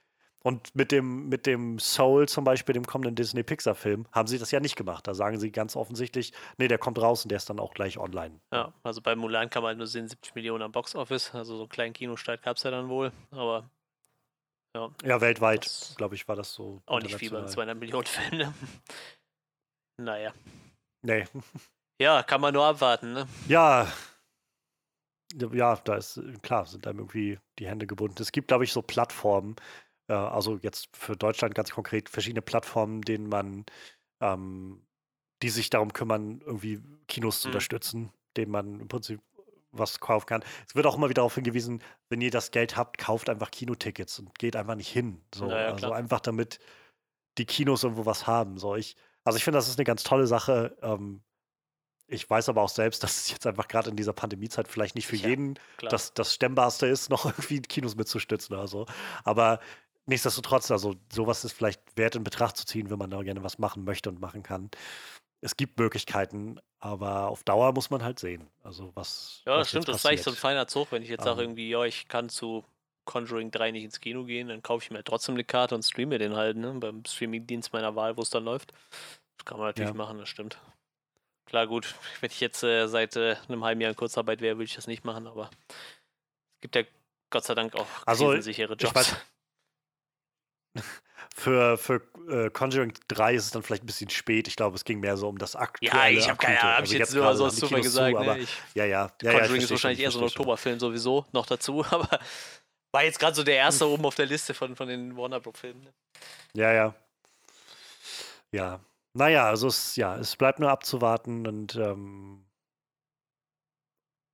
Und 0.41 0.75
mit 0.75 0.93
dem, 0.93 1.29
mit 1.29 1.47
dem 1.47 1.79
Soul 1.79 2.29
zum 2.29 2.45
Beispiel, 2.45 2.73
dem 2.73 2.87
kommenden 2.87 3.15
Disney-Pixar-Film, 3.15 4.07
haben 4.13 4.29
sie 4.29 4.39
das 4.39 4.51
ja 4.51 4.61
nicht 4.61 4.77
gemacht. 4.77 5.07
Da 5.07 5.15
sagen 5.15 5.39
sie 5.39 5.51
ganz 5.51 5.75
offensichtlich, 5.77 6.33
nee, 6.59 6.69
der 6.69 6.79
kommt 6.79 7.01
raus 7.01 7.25
und 7.25 7.31
der 7.31 7.37
ist 7.37 7.51
dann 7.51 7.59
auch 7.59 7.75
gleich 7.75 7.99
online. 7.99 8.41
Ja, 8.53 8.73
also 8.83 9.01
bei 9.01 9.17
Mulan 9.17 9.51
kann 9.51 9.63
man 9.63 9.71
halt 9.71 9.79
nur 9.79 9.87
sehen, 9.87 10.09
70 10.09 10.35
Millionen 10.35 10.63
am 10.63 10.73
Box-Office. 10.73 11.35
Also 11.35 11.57
so 11.57 11.63
einen 11.63 11.69
kleinen 11.69 11.93
Kinostart 11.93 12.43
gab 12.43 12.57
es 12.57 12.63
ja 12.63 12.71
dann 12.71 12.89
wohl. 12.89 13.13
Aber 13.31 13.69
ja. 14.77 14.91
Ja, 15.05 15.21
weltweit, 15.21 15.95
glaube 15.97 16.15
ich, 16.15 16.27
war 16.29 16.37
das 16.37 16.55
so. 16.55 16.83
Auch 16.87 17.01
nicht 17.01 17.17
viel 17.17 17.31
beim 17.31 17.49
200 17.49 17.77
Millionen 17.77 18.07
Film. 18.07 18.39
Ne? 18.39 18.55
naja. 20.01 20.33
Nee. 21.03 21.25
Ja, 22.01 22.23
kann 22.23 22.41
man 22.41 22.55
nur 22.55 22.65
abwarten, 22.65 23.13
ne? 23.13 23.27
Ja, 23.49 23.89
Ja, 25.35 25.77
da 25.77 25.97
ist, 25.97 26.21
klar, 26.43 26.65
sind 26.67 26.87
einem 26.87 27.01
irgendwie 27.01 27.39
die 27.59 27.67
Hände 27.67 27.87
gebunden. 27.87 28.21
Es 28.23 28.33
gibt, 28.33 28.49
glaube 28.49 28.65
ich, 28.65 28.73
so 28.73 28.81
Plattformen, 28.83 29.57
äh, 30.09 30.15
also 30.15 30.57
jetzt 30.63 30.89
für 30.97 31.17
Deutschland 31.17 31.55
ganz 31.55 31.71
konkret 31.71 32.09
verschiedene 32.09 32.41
Plattformen, 32.43 33.03
denen 33.03 33.29
man, 33.29 33.67
ähm, 34.23 34.87
die 35.43 35.51
sich 35.51 35.71
darum 35.71 35.93
kümmern, 35.93 36.41
irgendwie 36.45 36.83
Kinos 37.09 37.43
zu 37.43 37.49
Mhm. 37.49 37.51
unterstützen, 37.51 38.13
denen 38.37 38.53
man 38.53 38.81
im 38.81 38.89
Prinzip 38.89 39.21
was 39.73 40.01
kaufen 40.01 40.27
kann. 40.27 40.45
Es 40.67 40.75
wird 40.75 40.87
auch 40.87 40.97
immer 40.97 41.09
wieder 41.11 41.17
darauf 41.21 41.35
hingewiesen, 41.35 41.83
wenn 42.09 42.23
ihr 42.23 42.31
das 42.31 42.51
Geld 42.51 42.77
habt, 42.77 42.99
kauft 42.99 43.29
einfach 43.29 43.51
Kinotickets 43.51 44.19
und 44.21 44.39
geht 44.39 44.57
einfach 44.57 44.77
nicht 44.77 44.89
hin. 44.91 45.25
So, 45.35 45.47
Ja, 45.49 45.59
ja, 45.61 45.73
also 45.73 45.93
einfach 45.93 46.21
damit 46.21 46.59
die 47.39 47.47
Kinos 47.47 47.85
irgendwo 47.85 48.07
was 48.07 48.27
haben. 48.27 48.59
So, 48.59 48.77
ich, 48.77 48.97
also 49.25 49.37
ich 49.37 49.45
finde, 49.45 49.59
das 49.59 49.69
ist 49.69 49.79
eine 49.79 49.85
ganz 49.85 50.03
tolle 50.05 50.27
Sache. 50.27 50.77
Ähm, 50.83 51.23
ich 52.09 52.29
weiß 52.29 52.49
aber 52.49 52.63
auch 52.63 52.69
selbst, 52.69 53.03
dass 53.05 53.17
es 53.19 53.31
jetzt 53.31 53.47
einfach 53.47 53.69
gerade 53.69 53.91
in 53.91 53.97
dieser 53.97 54.13
Pandemiezeit 54.13 54.69
vielleicht 54.69 54.95
nicht 54.95 55.07
für 55.07 55.17
Ja, 55.17 55.29
jeden 55.29 55.59
Klar. 55.77 55.91
das, 55.91 56.15
das 56.15 56.35
Stemmbarste 56.35 56.87
ist, 56.87 57.11
noch 57.11 57.27
irgendwie 57.27 57.61
Kinos 57.61 57.97
mitzustützen 57.97 58.55
oder 58.57 58.67
so. 58.67 58.87
Aber 59.25 59.61
nichtsdestotrotz, 60.07 60.71
also 60.71 60.95
sowas 61.13 61.45
ist 61.45 61.53
vielleicht 61.53 61.81
wert 61.97 62.17
in 62.17 62.25
Betracht 62.25 62.57
zu 62.57 62.67
ziehen, 62.67 62.91
wenn 62.91 62.99
man 62.99 63.11
da 63.11 63.23
gerne 63.23 63.45
was 63.45 63.59
machen 63.59 63.85
möchte 63.85 64.09
und 64.09 64.21
machen 64.21 64.43
kann. 64.43 64.71
Es 65.41 65.57
gibt 65.57 65.79
Möglichkeiten, 65.79 66.59
aber 66.81 67.29
auf 67.29 67.45
Dauer 67.45 67.73
muss 67.73 67.91
man 67.91 68.03
halt 68.03 68.19
sehen. 68.19 68.49
Also 68.65 68.91
was. 68.95 69.43
ja, 69.47 69.53
was 69.53 69.59
das 69.61 69.69
stimmt, 69.69 69.89
jetzt 69.89 70.05
das 70.05 70.13
ist 70.13 70.25
so 70.25 70.31
ein 70.31 70.37
feiner 70.37 70.67
Zug, 70.67 70.91
wenn 70.91 71.03
ich 71.03 71.09
jetzt 71.09 71.25
sage 71.25 71.43
Ähm. 71.43 71.51
irgendwie, 71.51 71.69
ja, 71.69 71.85
ich 71.85 72.09
kann 72.09 72.29
zu 72.29 72.65
Conjuring 73.05 73.51
3 73.51 73.71
nicht 73.71 73.85
ins 73.85 74.01
Kino 74.01 74.25
gehen, 74.25 74.49
dann 74.49 74.63
kaufe 74.63 74.85
ich 74.85 74.91
mir 74.91 75.03
trotzdem 75.05 75.35
eine 75.35 75.45
Karte 75.45 75.75
und 75.75 75.83
streame 75.83 76.19
den 76.19 76.35
halt, 76.37 76.57
ne? 76.57 76.73
Beim 76.75 77.05
Streamingdienst 77.07 77.73
meiner 77.73 77.95
Wahl, 77.97 78.17
wo 78.17 78.23
es 78.23 78.31
dann 78.31 78.45
läuft. 78.45 78.73
Das 79.39 79.45
kann 79.47 79.59
man 79.59 79.69
natürlich 79.69 79.91
Ja. 79.91 79.97
machen, 79.97 80.19
das 80.19 80.29
stimmt. 80.29 80.59
Klar, 81.49 81.67
gut, 81.67 81.95
wenn 82.21 82.31
ich 82.31 82.41
jetzt 82.41 82.63
äh, 82.63 82.87
seit 82.87 83.17
äh, 83.17 83.37
einem 83.49 83.65
halben 83.65 83.81
Jahr 83.81 83.91
in 83.91 83.97
Kurzarbeit 83.97 84.41
wäre, 84.41 84.57
würde 84.57 84.65
ich 84.65 84.75
das 84.77 84.87
nicht 84.87 85.05
machen, 85.05 85.27
aber 85.27 85.51
es 86.57 86.61
gibt 86.61 86.77
ja 86.77 86.83
Gott 87.31 87.45
sei 87.45 87.55
Dank 87.55 87.75
auch 87.75 87.87
Also, 88.07 88.33
ich 88.35 88.57
Jobs. 88.59 88.83
weiß- 88.85 89.17
Für, 91.35 91.79
für 91.79 92.03
äh, 92.29 92.51
Conjuring 92.51 92.93
3 93.07 93.35
ist 93.35 93.45
es 93.45 93.51
dann 93.53 93.63
vielleicht 93.63 93.85
ein 93.85 93.87
bisschen 93.87 94.11
spät. 94.11 94.49
Ich 94.49 94.57
glaube, 94.57 94.75
es 94.75 94.85
ging 94.85 94.99
mehr 94.99 95.17
so 95.17 95.29
um 95.29 95.39
das 95.39 95.55
aktuelle. 95.55 95.95
ja, 95.95 96.19
ich 96.19 96.29
habe 96.29 96.37
keine. 96.37 96.59
Ahnung, 96.59 96.71
habe 96.73 96.81
Also 96.83 96.93
ich 96.95 96.99
jetzt 96.99 97.15
nur 97.15 97.37
so 97.37 97.49
die 97.49 97.57
Zufall 97.57 97.81
gesagt. 97.81 98.17
zu, 98.17 98.23
ne? 98.25 98.31
aber 98.31 98.39
ich, 98.41 98.51
ja, 98.75 98.85
ja. 98.85 99.13
ja, 99.23 99.33
ja 99.33 99.39
Conjuring 99.39 99.39
ist 99.39 99.47
verstehe 99.47 99.61
schon, 99.67 99.71
wahrscheinlich 99.71 99.99
ich 100.01 100.05
eher 100.05 100.11
so 100.11 100.19
ein. 100.19 100.25
Oktoberfilm 100.25 100.81
sowieso 100.81 101.27
noch 101.31 101.47
dazu, 101.47 101.85
aber 101.91 102.19
war 102.91 103.05
jetzt 103.05 103.21
gerade 103.21 103.37
so 103.37 103.45
der 103.45 103.55
erste 103.55 103.87
oben 103.87 104.05
auf 104.05 104.17
der 104.17 104.27
Liste 104.27 104.53
von, 104.53 104.75
von 104.75 104.89
den 104.89 105.17
Warner 105.17 105.39
Bros. 105.39 105.61
Filmen. 105.61 105.85
Ne? 105.85 105.93
Ja, 106.55 106.73
ja. 106.73 106.95
Ja. 108.51 108.81
Naja, 109.15 109.47
also 109.49 109.69
es, 109.69 109.97
ja, 109.97 110.17
es 110.17 110.37
bleibt 110.37 110.59
nur 110.61 110.71
abzuwarten 110.71 111.47
und 111.47 111.77
ähm, 111.77 112.45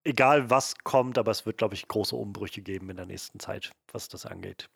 egal 0.04 0.50
was 0.50 0.76
kommt, 0.84 1.18
aber 1.18 1.30
es 1.30 1.46
wird, 1.46 1.58
glaube 1.58 1.74
ich, 1.74 1.88
große 1.88 2.14
Umbrüche 2.14 2.62
geben 2.62 2.90
in 2.90 2.96
der 2.96 3.06
nächsten 3.06 3.40
Zeit, 3.40 3.72
was 3.92 4.08
das 4.08 4.26
angeht. 4.26 4.68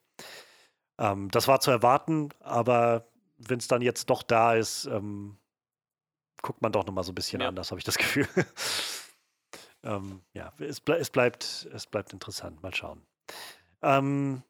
Ähm, 0.99 1.31
das 1.31 1.49
war 1.49 1.61
zu 1.61 1.71
erwarten, 1.71 2.31
aber 2.41 3.09
wenn 3.37 3.59
es 3.59 3.69
dann 3.69 3.83
jetzt 3.83 4.11
doch 4.11 4.23
da 4.23 4.55
ist, 4.55 4.87
ähm, 4.87 5.39
guckt 6.43 6.63
man 6.63 6.73
doch 6.73 6.87
nochmal 6.87 7.05
so 7.05 7.13
ein 7.13 7.15
bisschen 7.15 7.41
Ja. 7.41 7.49
anders, 7.49 7.71
habe 7.71 7.79
ich 7.79 7.85
das 7.85 7.99
Gefühl. 7.99 8.29
ähm, 9.83 10.23
ja, 10.33 10.53
es, 10.59 10.81
ble 10.81 10.97
es, 10.97 11.11
bleibt, 11.11 11.69
es 11.73 11.87
bleibt 11.87 12.13
interessant. 12.13 12.63
Mal 12.63 12.75
schauen. 12.75 13.07
Ähm, 13.83 14.43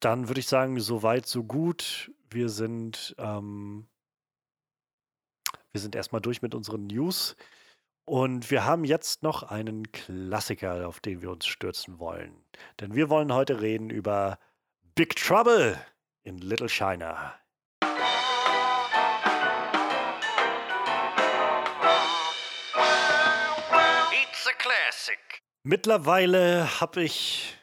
dann 0.00 0.28
würde 0.28 0.40
ich 0.40 0.48
sagen, 0.48 0.78
so 0.80 1.02
weit, 1.02 1.26
so 1.26 1.44
gut. 1.44 2.10
Wir 2.30 2.48
sind, 2.48 3.14
ähm, 3.18 3.86
wir 5.72 5.80
sind 5.80 5.94
erstmal 5.94 6.20
durch 6.20 6.42
mit 6.42 6.54
unseren 6.54 6.86
News. 6.86 7.34
Und 8.04 8.50
wir 8.50 8.64
haben 8.64 8.84
jetzt 8.84 9.22
noch 9.22 9.44
einen 9.44 9.90
Klassiker, 9.92 10.86
auf 10.86 11.00
den 11.00 11.22
wir 11.22 11.30
uns 11.30 11.46
stürzen 11.46 11.98
wollen. 11.98 12.44
Denn 12.80 12.94
wir 12.94 13.08
wollen 13.08 13.32
heute 13.32 13.60
reden 13.60 13.90
über 13.90 14.38
Big 14.94 15.16
Trouble 15.16 15.80
in 16.24 16.38
Little 16.38 16.68
China. 16.68 17.34
It's 24.12 24.46
a 24.46 24.52
classic. 24.58 25.42
Mittlerweile 25.62 26.80
habe 26.80 27.04
ich 27.04 27.56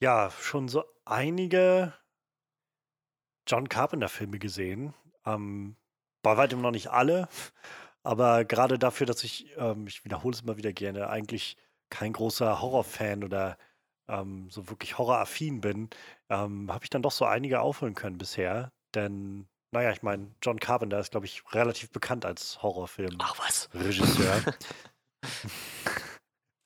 ja 0.00 0.30
schon 0.30 0.68
so 0.68 0.84
einige 1.04 1.94
John 3.48 3.68
Carpenter-Filme 3.68 4.38
gesehen. 4.38 4.94
Ähm, 5.24 5.76
bei 6.24 6.36
weitem 6.36 6.60
noch 6.60 6.72
nicht 6.72 6.88
alle, 6.88 7.28
aber 8.02 8.44
gerade 8.44 8.78
dafür, 8.78 9.06
dass 9.06 9.22
ich, 9.22 9.46
ähm, 9.56 9.86
ich 9.86 10.04
wiederhole 10.04 10.34
es 10.34 10.40
immer 10.42 10.56
wieder 10.56 10.72
gerne, 10.72 11.08
eigentlich 11.08 11.56
kein 11.90 12.12
großer 12.12 12.60
Horrorfan 12.60 13.22
oder 13.22 13.56
ähm, 14.08 14.50
so 14.50 14.68
wirklich 14.68 14.98
horroraffin 14.98 15.60
bin, 15.60 15.90
ähm, 16.28 16.72
habe 16.72 16.84
ich 16.84 16.90
dann 16.90 17.02
doch 17.02 17.12
so 17.12 17.24
einige 17.24 17.60
aufholen 17.60 17.94
können 17.94 18.18
bisher. 18.18 18.72
Denn, 18.94 19.46
naja, 19.70 19.92
ich 19.92 20.02
meine, 20.02 20.34
John 20.42 20.58
Carpenter 20.58 20.98
ist, 20.98 21.12
glaube 21.12 21.26
ich, 21.26 21.42
relativ 21.52 21.90
bekannt 21.90 22.26
als 22.26 22.62
Horrorfilm. 22.62 23.16
Ach 23.20 23.38
was. 23.38 23.68
Regisseur. 23.72 24.42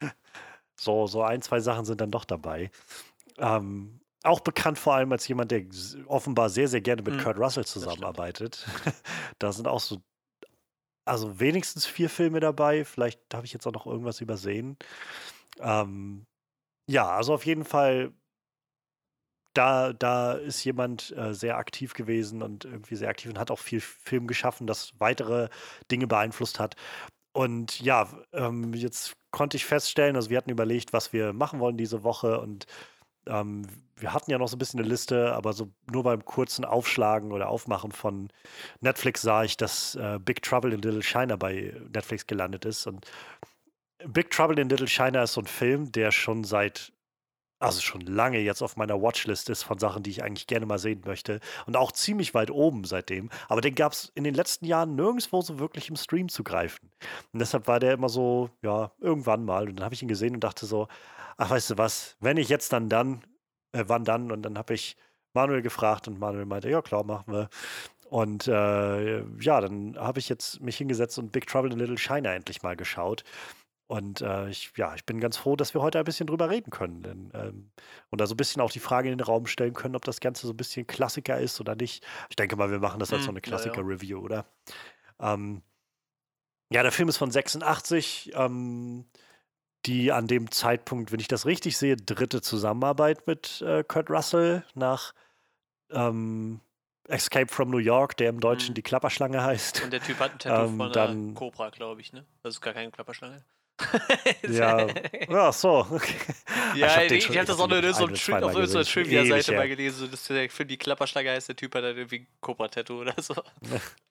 so, 0.81 1.07
so 1.07 1.23
ein, 1.23 1.43
zwei 1.43 1.61
Sachen 1.61 1.85
sind 1.85 2.01
dann 2.01 2.11
doch 2.11 2.25
dabei. 2.25 2.71
Ähm, 3.39 4.01
auch 4.25 4.41
bekannt 4.41 4.79
vor 4.79 4.95
allem 4.95 5.13
als 5.13 5.29
jemand, 5.29 5.51
der 5.51 5.65
offenbar 6.07 6.51
sehr, 6.51 6.69
sehr 6.69 6.81
gerne 6.81 7.03
mit 7.03 7.17
Mhm, 7.17 7.19
Kurt 7.19 7.39
Russell 7.39 7.65
zusammenarbeitet. 7.65 8.67
da 9.39 9.53
sind 9.53 9.69
auch 9.69 9.81
so, 9.81 10.03
also 11.05 11.41
wenigstens 11.41 11.87
vier 11.87 12.11
Filme 12.11 12.41
dabei. 12.41 12.85
Vielleicht 12.85 13.21
habe 13.35 13.47
ich 13.47 13.53
jetzt 13.53 13.67
auch 13.67 13.73
noch 13.73 13.87
irgendwas 13.87 14.21
übersehen. 14.21 14.77
Ähm, 15.61 16.27
ja, 16.89 17.09
also 17.11 17.35
auf 17.35 17.47
jeden 17.47 17.65
Fall, 17.65 18.13
da, 19.55 19.93
da 19.93 20.33
ist 20.35 20.63
jemand 20.65 21.11
äh, 21.17 21.35
sehr 21.35 21.57
aktiv 21.59 21.95
gewesen 21.95 22.43
und 22.43 22.65
irgendwie 22.65 22.97
sehr 22.97 23.09
aktiv 23.09 23.31
und 23.31 23.39
hat 23.39 23.51
auch 23.51 23.59
viel 23.59 23.81
Film 23.81 24.27
geschaffen, 24.27 24.67
das 24.67 24.93
weitere 25.01 25.49
Dinge 25.91 26.07
beeinflusst 26.07 26.61
hat. 26.61 26.77
Und 27.33 27.81
ja, 27.81 28.09
ähm, 28.33 28.75
jetzt 28.75 29.15
konnte 29.31 29.57
ich 29.57 29.65
feststellen, 29.67 30.17
also 30.17 30.31
wir 30.31 30.39
hatten 30.39 30.51
überlegt, 30.51 30.93
was 30.93 31.13
wir 31.13 31.33
machen 31.33 31.61
wollen 31.61 31.77
diese 31.77 32.03
Woche 32.05 32.41
und 32.41 32.67
ähm, 33.29 33.63
wir 34.01 34.13
hatten 34.13 34.31
ja 34.31 34.39
noch 34.39 34.49
so 34.49 34.57
ein 34.57 34.59
bisschen 34.59 34.81
eine 34.81 34.89
Liste, 34.89 35.35
aber 35.35 35.53
so 35.53 35.71
nur 35.91 36.03
beim 36.05 36.25
kurzen 36.25 36.65
Aufschlagen 36.65 37.33
oder 37.33 37.49
Aufmachen 37.49 37.93
von 37.93 38.29
Netflix 38.81 39.23
sah 39.23 39.45
ich, 39.45 39.57
dass 39.57 39.95
äh, 39.97 40.19
Big 40.21 40.43
Trouble 40.43 40.73
in 40.73 40.83
Little 40.83 41.03
China 41.03 41.37
bei 41.37 41.75
Netflix 41.93 42.27
gelandet 42.27 42.65
ist. 42.65 42.87
Und 42.87 43.07
Big 44.07 44.31
Trouble 44.31 44.61
in 44.61 44.69
Little 44.69 44.89
China 44.89 45.23
ist 45.25 45.33
so 45.33 45.41
ein 45.41 45.47
Film, 45.47 45.91
der 45.91 46.13
schon 46.13 46.45
seit, 46.45 46.93
also 47.59 47.81
schon 47.81 48.03
lange 48.03 48.39
jetzt 48.39 48.63
auf 48.63 48.77
meiner 48.77 49.03
Watchlist 49.03 49.51
ist 49.51 49.65
von 49.65 49.79
Sachen, 49.79 50.05
die 50.05 50.11
ich 50.11 50.23
eigentlich 50.23 50.47
gerne 50.47 50.67
mal 50.67 50.79
sehen 50.79 51.03
möchte. 51.05 51.41
Und 51.67 51.77
auch 51.77 51.91
ziemlich 51.91 52.35
weit 52.35 52.51
oben 52.53 52.85
seitdem. 52.85 53.31
Aber 53.49 53.61
den 53.61 53.75
gab 53.75 53.93
es 53.93 54.13
in 54.15 54.23
den 54.23 54.35
letzten 54.35 54.67
Jahren 54.67 54.95
nirgendwo 54.95 55.43
so 55.43 55.59
wirklich 55.59 55.89
im 55.89 55.97
Stream 55.97 56.29
zu 56.29 56.45
greifen. 56.45 56.91
Und 57.33 57.41
deshalb 57.41 57.67
war 57.67 57.81
der 57.81 57.95
immer 57.95 58.09
so, 58.09 58.51
ja, 58.63 58.93
irgendwann 59.01 59.45
mal. 59.45 59.69
Und 59.69 59.77
dann 59.77 59.85
habe 59.85 59.95
ich 59.95 60.03
ihn 60.03 60.09
gesehen 60.09 60.35
und 60.35 60.45
dachte 60.45 60.67
so, 60.67 60.87
ach, 61.39 61.51
weißt 61.51 61.71
du 61.73 61.79
was, 61.79 62.17
wenn 62.21 62.39
ich 62.39 62.51
jetzt 62.51 62.73
dann 62.75 62.91
dann, 62.91 63.25
äh, 63.73 63.85
wann 63.89 64.05
dann? 64.05 64.33
Und 64.33 64.43
dann 64.43 64.59
habe 64.59 64.75
ich 64.75 64.97
Manuel 65.35 65.63
gefragt 65.63 66.09
und 66.09 66.21
Manuel 66.21 66.47
meinte, 66.47 66.71
ja 66.71 66.83
klar, 66.83 67.05
machen 67.05 67.33
wir. 67.35 67.51
Und 68.11 68.49
äh, 68.49 69.21
ja, 69.41 69.61
dann 69.61 69.97
habe 69.99 70.21
ich 70.21 70.29
jetzt 70.31 70.61
mich 70.63 70.79
hingesetzt 70.79 71.19
und 71.19 71.33
Big 71.33 71.47
Trouble 71.49 71.73
in 71.73 71.79
Little 71.81 71.99
China 71.99 72.35
endlich 72.35 72.63
mal 72.63 72.77
geschaut. 72.77 73.25
Und 73.89 74.23
äh, 74.23 74.51
ich, 74.51 74.73
ja, 74.77 74.95
ich 74.95 75.07
bin 75.07 75.21
ganz 75.21 75.39
froh, 75.39 75.57
dass 75.57 75.75
wir 75.75 75.83
heute 75.83 75.99
ein 75.99 76.05
bisschen 76.05 76.27
drüber 76.27 76.51
reden 76.51 76.71
können. 76.71 77.03
Denn, 77.03 77.31
ähm, 77.35 77.71
und 78.11 78.21
da 78.21 78.27
so 78.27 78.35
ein 78.35 78.39
bisschen 78.39 78.63
auch 78.63 78.73
die 78.73 78.81
Frage 78.81 79.11
in 79.11 79.19
den 79.19 79.25
Raum 79.27 79.47
stellen 79.47 79.75
können, 79.75 79.97
ob 79.97 80.05
das 80.05 80.21
Ganze 80.21 80.47
so 80.47 80.55
ein 80.55 80.59
bisschen 80.59 80.87
Klassiker 80.87 81.41
ist 81.41 81.61
oder 81.61 81.77
nicht. 81.77 82.07
Ich 82.31 82.37
denke 82.37 82.57
mal, 82.57 82.71
wir 82.71 82.81
machen 82.81 83.01
das 83.01 83.13
als 83.15 83.25
so 83.25 83.31
Hm, 83.31 83.33
eine 83.33 83.41
ja. 83.47 83.49
Klassiker-Review, 83.49 84.21
oder? 84.21 84.47
Ähm, 85.21 85.63
ja, 86.71 86.83
der 86.83 86.93
Film 86.93 87.09
ist 87.09 87.17
von 87.17 87.31
86. 87.31 88.33
Ähm, 88.35 89.07
die 89.87 90.13
an 90.13 90.27
dem 90.27 90.51
Zeitpunkt, 90.51 91.13
wenn 91.13 91.21
ich 91.21 91.29
das 91.29 91.47
richtig 91.47 91.77
sehe, 91.79 91.97
dritte 91.97 92.43
Zusammenarbeit 92.43 93.27
mit 93.27 93.63
äh, 93.63 93.85
Kurt 93.85 94.11
Russell 94.11 94.65
nach 94.75 95.15
ähm, 95.91 96.61
Escape 97.09 97.53
from 97.53 97.71
New 97.71 97.79
York, 97.79 98.17
der 98.19 98.29
im 98.29 98.41
Deutschen 98.41 98.71
Mhm. 98.73 98.75
die 98.75 98.83
Klapperschlange 98.83 99.43
heißt. 99.43 99.83
Und 99.85 99.93
der 99.93 100.03
Typ 100.03 100.19
hat 100.19 100.33
ein 100.33 100.39
Tattoo 100.41 100.65
Ähm, 100.65 100.71
von 100.77 100.81
einer 100.83 100.91
dann- 100.93 101.35
Cobra, 101.35 101.71
glaube 101.71 102.01
ich, 102.01 102.13
ne? 102.13 102.25
Das 102.43 102.55
ist 102.55 102.61
gar 102.61 102.75
keine 102.75 102.91
Klapperschlange. 102.91 103.43
Ja, 104.49 104.87
Ach 105.31 105.53
so. 105.53 105.87
Okay. 105.91 106.15
Ja, 106.75 107.01
Ich 107.03 107.29
hab 107.39 107.47
das 107.47 107.61
auch 107.61 107.69
nur 107.69 107.81
so 107.95 108.05
ein 108.05 108.05
einem 108.05 108.05
oder 108.05 108.15
Tri- 108.15 108.21
zweimal 108.21 108.45
auf 108.45 108.51
irgendeiner 108.57 108.81
gesehen, 108.81 108.85
schon 108.85 109.03
Trivia-Seite 109.05 109.53
mal 109.57 109.69
gelesen, 109.69 110.11
dass 110.11 110.27
der 110.27 110.51
Film 110.51 110.69
die 110.69 110.77
Klapperschlange 110.77 111.31
heißt, 111.31 111.49
der 111.49 111.57
Typ 111.57 111.75
hat 111.77 111.85
dann 111.85 111.97
irgendwie 111.97 112.27
Cobra-Tattoo 112.41 113.01
oder 113.03 113.15
so. 113.23 113.35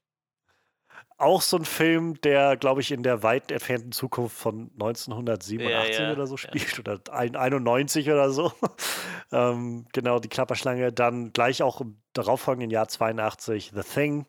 Auch 1.18 1.42
so 1.42 1.58
ein 1.58 1.66
Film, 1.66 2.22
der, 2.22 2.58
glaube 2.58 2.82
ich, 2.82 2.92
in 2.92 3.02
der 3.02 3.24
weit 3.24 3.52
entfernten 3.52 3.92
Zukunft 3.92 4.38
von 4.38 4.70
1987 4.74 5.60
Ja, 6.00 6.06
ja, 6.08 6.12
oder 6.12 6.28
so 6.28 6.36
ja. 6.36 6.38
spielt 6.38 6.78
oder 6.80 7.00
ein- 7.12 7.36
91 7.36 8.08
oder 8.10 8.30
so. 8.30 8.52
ähm, 9.32 9.88
genau, 9.94 10.20
die 10.20 10.30
Klapperschlange. 10.30 10.94
Dann 10.94 11.34
gleich 11.34 11.64
auch 11.64 11.82
im 11.82 12.00
darauffolgenden 12.14 12.70
Jahr 12.70 12.88
82 12.88 13.72
The 13.74 13.82
Thing, 13.82 14.28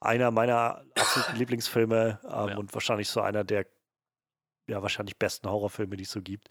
einer 0.00 0.30
meiner 0.30 0.84
absoluten 0.98 1.36
Lieblingsfilme 1.38 2.20
ähm, 2.24 2.48
Ja. 2.48 2.56
und 2.58 2.74
wahrscheinlich 2.74 3.08
so 3.08 3.22
einer 3.22 3.42
der 3.44 3.66
ja 4.68 4.82
wahrscheinlich 4.82 5.16
besten 5.18 5.48
Horrorfilme, 5.48 5.96
die 5.96 6.04
es 6.04 6.10
so 6.10 6.20
gibt. 6.20 6.48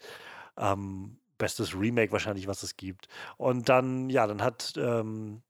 Ähm, 0.56 1.20
bestes 1.38 1.78
Remake 1.78 2.10
wahrscheinlich, 2.12 2.48
was 2.48 2.62
es 2.62 2.76
gibt. 2.76 3.08
Und 3.36 3.68
dann, 3.68 4.08
ja, 4.10 4.26
dann 4.26 4.42
hat, 4.42 4.72
ähm, 4.78 5.42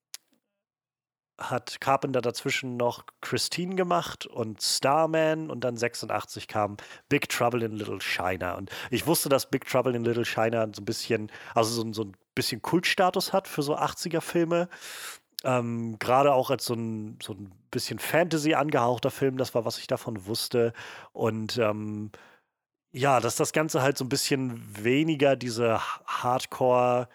hat 1.39 1.81
Carpenter 1.81 2.23
dazwischen 2.23 2.77
noch 2.77 3.05
Christine 3.21 3.75
gemacht 3.75 4.27
und 4.27 4.63
Starman 4.63 5.51
und 5.51 5.65
dann 5.65 5.77
86 5.77 6.49
kam 6.49 6.77
Big 7.09 7.29
Trouble 7.29 7.63
in 7.63 7.73
Little 7.73 8.01
China. 8.01 8.55
Und 8.55 8.71
ich 8.91 9.07
wusste, 9.07 9.29
dass 9.29 9.51
Big 9.51 9.67
Trouble 9.67 9.95
in 9.95 10.05
Little 10.05 10.25
China 10.25 10.67
so 10.73 10.83
ein 10.83 10.87
bisschen, 10.87 11.31
also 11.55 11.71
so, 11.71 11.93
so 11.93 12.05
ein 12.05 12.17
bisschen 12.35 12.63
Kultstatus 12.63 13.33
hat 13.33 13.49
für 13.49 13.63
so 13.63 13.77
80er-Filme. 13.77 14.69
Ähm, 15.45 15.99
Gerade 15.99 16.33
auch 16.33 16.51
als 16.51 16.65
so 16.65 16.75
ein, 16.75 17.19
so 17.23 17.35
ein 17.35 17.53
bisschen 17.71 17.99
Fantasy 17.99 18.55
angehauchter 18.55 19.11
Film, 19.11 19.37
das 19.37 19.55
war, 19.55 19.65
was 19.65 19.79
ich 19.79 19.87
davon 19.87 20.27
wusste. 20.27 20.73
Und 21.13 21.59
ähm, 21.59 22.11
ja, 22.93 23.21
dass 23.21 23.37
das 23.37 23.53
Ganze 23.53 23.83
halt 23.83 23.99
so 23.99 24.05
ein 24.05 24.09
bisschen 24.09 24.63
weniger 24.83 25.37
diese 25.37 25.81
Hardcore, 26.07 27.09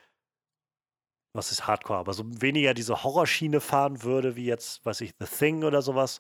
was 1.34 1.52
ist 1.52 1.68
Hardcore, 1.68 2.00
aber 2.00 2.14
so 2.14 2.24
weniger 2.42 2.74
diese 2.74 3.04
Horrorschiene 3.04 3.62
fahren 3.62 4.04
würde, 4.04 4.36
wie 4.36 4.46
jetzt, 4.46 4.86
weiß 4.86 5.02
ich, 5.02 5.14
The 5.20 5.26
Thing 5.26 5.64
oder 5.64 5.82
sowas. 5.82 6.20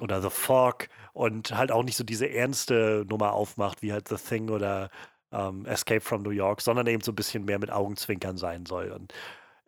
Oder 0.00 0.22
The 0.22 0.30
Fog 0.30 0.88
und 1.12 1.54
halt 1.54 1.72
auch 1.72 1.82
nicht 1.82 1.96
so 1.96 2.04
diese 2.04 2.30
ernste 2.30 3.04
Nummer 3.08 3.32
aufmacht, 3.32 3.82
wie 3.82 3.92
halt 3.92 4.08
The 4.08 4.16
Thing 4.16 4.48
oder 4.48 4.88
ähm, 5.32 5.66
Escape 5.66 6.00
from 6.00 6.22
New 6.22 6.30
York, 6.30 6.60
sondern 6.62 6.86
eben 6.86 7.02
so 7.02 7.12
ein 7.12 7.16
bisschen 7.16 7.44
mehr 7.44 7.58
mit 7.58 7.70
Augenzwinkern 7.70 8.36
sein 8.36 8.64
soll. 8.66 8.92
Und 8.92 9.12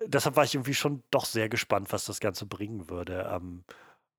deshalb 0.06 0.36
war 0.36 0.44
ich 0.44 0.54
irgendwie 0.54 0.74
schon 0.74 1.02
doch 1.10 1.24
sehr 1.24 1.48
gespannt, 1.48 1.92
was 1.92 2.04
das 2.04 2.20
Ganze 2.20 2.46
bringen 2.46 2.88
würde. 2.88 3.28
Ähm, 3.30 3.64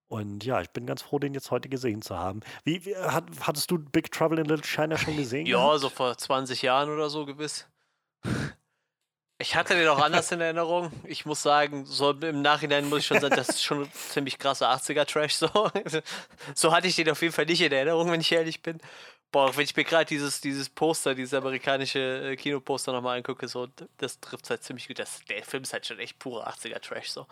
und 0.08 0.46
ja, 0.46 0.62
ich 0.62 0.70
bin 0.70 0.86
ganz 0.86 1.02
froh, 1.02 1.18
den 1.18 1.34
jetzt 1.34 1.50
heute 1.50 1.70
gesehen 1.70 2.02
zu 2.02 2.18
haben. 2.18 2.42
Wie, 2.64 2.86
wie 2.86 2.96
hat, 2.96 3.26
hattest 3.42 3.72
du 3.72 3.80
Big 3.80 4.12
Trouble 4.12 4.40
in 4.40 4.46
Little 4.46 4.64
China 4.64 4.98
schon 4.98 5.18
gesehen? 5.18 5.48
Ja, 5.48 5.58
gehabt? 5.58 5.80
so 5.80 5.90
vor 5.90 6.16
20 6.16 6.62
Jahren 6.62 6.90
oder 6.90 7.10
so 7.10 7.26
gewiss. 7.26 7.68
Ich 9.44 9.58
hatte 9.58 9.76
den 9.76 9.90
auch 9.90 10.00
anders 10.00 10.32
in 10.32 10.40
Erinnerung. 10.40 10.90
Ich 11.04 11.26
muss 11.26 11.44
sagen, 11.44 11.86
so 11.86 12.12
im 12.12 12.42
Nachhinein 12.42 12.88
muss 12.88 13.00
ich 13.00 13.08
schon 13.08 13.20
sagen, 13.20 13.36
das 13.36 13.50
ist 13.50 13.62
schon 13.62 13.92
ziemlich 13.92 14.40
krasser 14.40 14.72
80er-Trash. 14.72 15.34
So. 15.36 15.50
so 16.56 16.72
hatte 16.72 16.88
ich 16.88 16.96
den 16.96 17.10
auf 17.10 17.22
jeden 17.22 17.34
Fall 17.34 17.46
nicht 17.46 17.60
in 17.60 17.74
Erinnerung, 17.74 18.10
wenn 18.10 18.22
ich 18.22 18.32
ehrlich 18.32 18.62
bin. 18.62 18.80
Boah, 19.34 19.54
wenn 19.58 19.66
ich 19.66 19.76
mir 19.76 19.84
gerade 19.84 20.06
dieses, 20.06 20.40
dieses 20.40 20.70
Poster, 20.70 21.14
dieses 21.14 21.34
amerikanische 21.34 22.00
äh, 22.00 22.36
Kinoposter 22.38 22.94
nochmal 22.94 23.18
angucke, 23.18 23.50
so, 23.50 23.68
das 23.98 24.22
trifft 24.22 24.50
halt 24.50 24.64
ziemlich 24.64 24.88
gut. 24.88 24.98
Das, 24.98 25.20
der 25.26 25.44
Film 25.44 25.64
ist 25.64 25.74
halt 25.74 25.86
schon 25.86 26.00
echt 26.00 26.20
pure 26.20 26.48
80er-Trash. 26.48 27.10
So. 27.10 27.28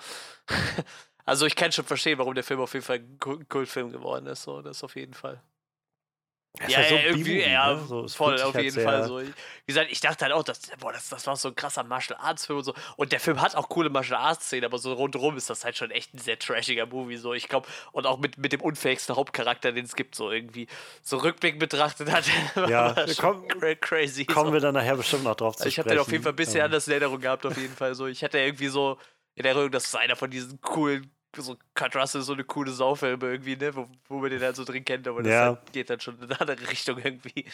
also 1.26 1.46
ich 1.46 1.56
kann 1.56 1.72
schon 1.72 1.86
verstehen, 1.86 2.18
warum 2.18 2.36
der 2.36 2.44
Film 2.44 2.60
auf 2.60 2.74
jeden 2.74 2.86
Fall 2.86 2.98
ein 2.98 3.20
Kult- 3.22 3.48
Kultfilm 3.48 3.90
geworden 3.90 4.28
ist. 4.28 4.44
So, 4.44 4.62
das 4.62 4.84
auf 4.84 4.98
jeden 4.98 5.14
Fall. 5.14 5.42
Ist 6.60 6.70
Ja, 6.70 6.78
halt 6.80 6.90
so 6.90 6.96
ja, 6.96 7.02
irgendwie, 7.04 7.24
B-Movie, 7.36 7.50
ja, 7.50 7.74
ne? 7.74 7.86
So, 7.88 8.08
voll, 8.10 8.42
auf 8.42 8.54
halt 8.54 8.66
jeden 8.66 8.84
Fall 8.84 8.98
sehr- 8.98 9.08
so. 9.08 9.20
Ich- 9.20 9.30
Wie 9.30 9.34
gesagt, 9.68 9.88
ich 9.90 10.02
dachte 10.02 10.26
halt 10.26 10.34
auch, 10.34 10.44
dass, 10.44 10.60
boah, 10.80 10.92
das, 10.92 11.08
das 11.08 11.26
war 11.26 11.36
so 11.38 11.48
ein 11.48 11.56
krasser 11.56 11.84
Martial 11.86 12.20
Arts 12.22 12.46
Film 12.46 12.58
und 12.60 12.66
so. 12.66 12.74
Und 12.98 13.14
der 13.14 13.22
Film 13.22 13.40
hat 13.42 13.56
auch 13.56 13.70
coole 13.70 13.90
Martial 13.90 14.20
Arts 14.20 14.48
Szenen, 14.48 14.66
aber 14.66 14.78
so 14.78 14.92
rundherum 14.92 15.38
ist 15.38 15.50
das 15.50 15.64
halt 15.64 15.78
schon 15.78 15.92
echt 15.92 16.14
ein 16.14 16.18
sehr 16.20 16.38
trashiger 16.38 16.86
Movie, 16.88 17.16
so. 17.16 17.34
Ich 17.34 17.48
glaube, 17.48 17.68
und 17.94 18.06
auch 18.06 18.20
mit, 18.20 18.38
mit 18.38 18.52
dem 18.52 18.60
unfähigsten 18.60 19.16
Hauptcharakter, 19.16 19.72
den 19.72 19.86
es 19.86 19.96
gibt, 19.96 20.14
so 20.14 20.30
irgendwie. 20.30 20.68
So 21.02 21.18
Rückblick 21.18 21.58
betrachtet 21.58 22.12
hat, 22.12 22.26
Ja, 22.70 22.92
das 22.94 23.16
komm- 23.18 23.48
crazy. 23.80 24.26
Kommen 24.26 24.48
so. 24.48 24.54
wir 24.54 24.60
dann 24.60 24.74
nachher 24.74 24.98
bestimmt 24.98 25.24
noch 25.24 25.36
drauf 25.36 25.56
zu 25.56 25.62
Also 25.64 25.70
ich 25.70 25.80
habe 25.80 25.88
sprechen. 25.90 25.98
den 26.00 26.02
auf 26.02 26.12
jeden 26.12 26.24
Fall 26.24 26.34
ein 26.34 26.36
bisschen 26.36 26.58
Ähm, 26.58 26.66
anders 26.66 26.86
in 26.88 26.92
Erinnerung 26.94 27.22
gehabt, 27.22 27.46
auf 27.46 27.58
jeden 27.58 27.76
Fall. 27.76 27.96
So, 27.96 28.08
ich 28.08 28.22
hatte 28.26 28.40
irgendwie 28.40 28.68
so 28.68 28.98
in 29.36 29.46
Erinnerung, 29.46 29.72
dass 29.72 29.86
es 29.86 29.96
einer 29.96 30.18
von 30.18 30.30
diesen 30.30 30.60
coolen, 30.60 31.10
so 31.38 31.58
Kurt 31.76 31.96
Russell, 31.96 32.22
so 32.22 32.34
eine 32.34 32.44
coole 32.44 32.72
Saufilme 32.72 33.26
irgendwie, 33.26 33.56
ne, 33.56 33.76
wo, 33.76 33.88
wo 34.08 34.20
man 34.20 34.30
den 34.32 34.42
halt 34.42 34.56
so 34.56 34.64
drin 34.66 34.84
kennt, 34.86 35.08
aber 35.08 35.24
das 35.24 35.32
Ja. 35.34 35.42
halt, 35.42 35.74
geht 35.74 35.90
dann 35.90 36.00
schon 36.00 36.18
in 36.20 36.26
eine 36.26 36.40
andere 36.42 36.70
Richtung 36.70 36.98
irgendwie. 37.00 37.46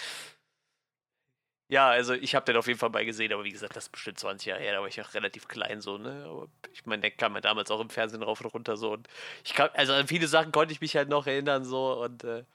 Ja, 1.70 1.90
also 1.90 2.14
ich 2.14 2.34
habe 2.34 2.45
den 2.45 2.56
auf 2.56 2.68
jeden 2.68 2.80
Fall 2.80 2.90
mal 2.91 3.04
gesehen, 3.06 3.34
aber 3.34 3.44
wie 3.44 3.52
gesagt, 3.52 3.76
das 3.76 3.86
ist 3.86 3.90
bestimmt 3.91 4.18
20 4.20 4.45
Jahre 4.48 4.62
her, 4.62 4.72
da 4.74 4.80
war 4.80 4.88
ich 4.88 5.02
auch 5.02 5.14
relativ 5.14 5.49
klein 5.49 5.82
so, 5.82 5.98
ne? 5.98 6.24
Aber 6.26 6.48
ich 6.72 6.86
meine, 6.86 7.02
der 7.02 7.12
kam 7.12 7.36
ja 7.36 7.41
damals 7.41 7.70
auch 7.72 7.82
im 7.82 7.90
Fernsehen 7.90 8.24
rauf 8.24 8.40
und 8.40 8.48
runter 8.54 8.78
so 8.78 8.94
und 8.94 9.08
ich 9.44 9.54
kann, 9.54 9.70
also 9.74 9.91
an 9.94 10.08
viele 10.08 10.28
Sachen 10.28 10.54
konnte 10.54 10.72
ich 10.74 10.80
mich 10.80 10.95
halt 10.95 11.10
noch 11.10 11.28
erinnern 11.28 11.66
so 11.66 12.02
und 12.02 12.24
äh, 12.24 12.45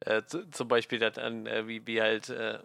äh, 0.00 0.24
zu- 0.26 0.50
zum 0.50 0.68
Beispiel 0.68 0.98
dann 1.00 1.14
an, 1.16 1.46
äh, 1.46 1.68
wie, 1.68 1.86
wie 1.86 2.00
halt, 2.02 2.30
äh, 2.30 2.60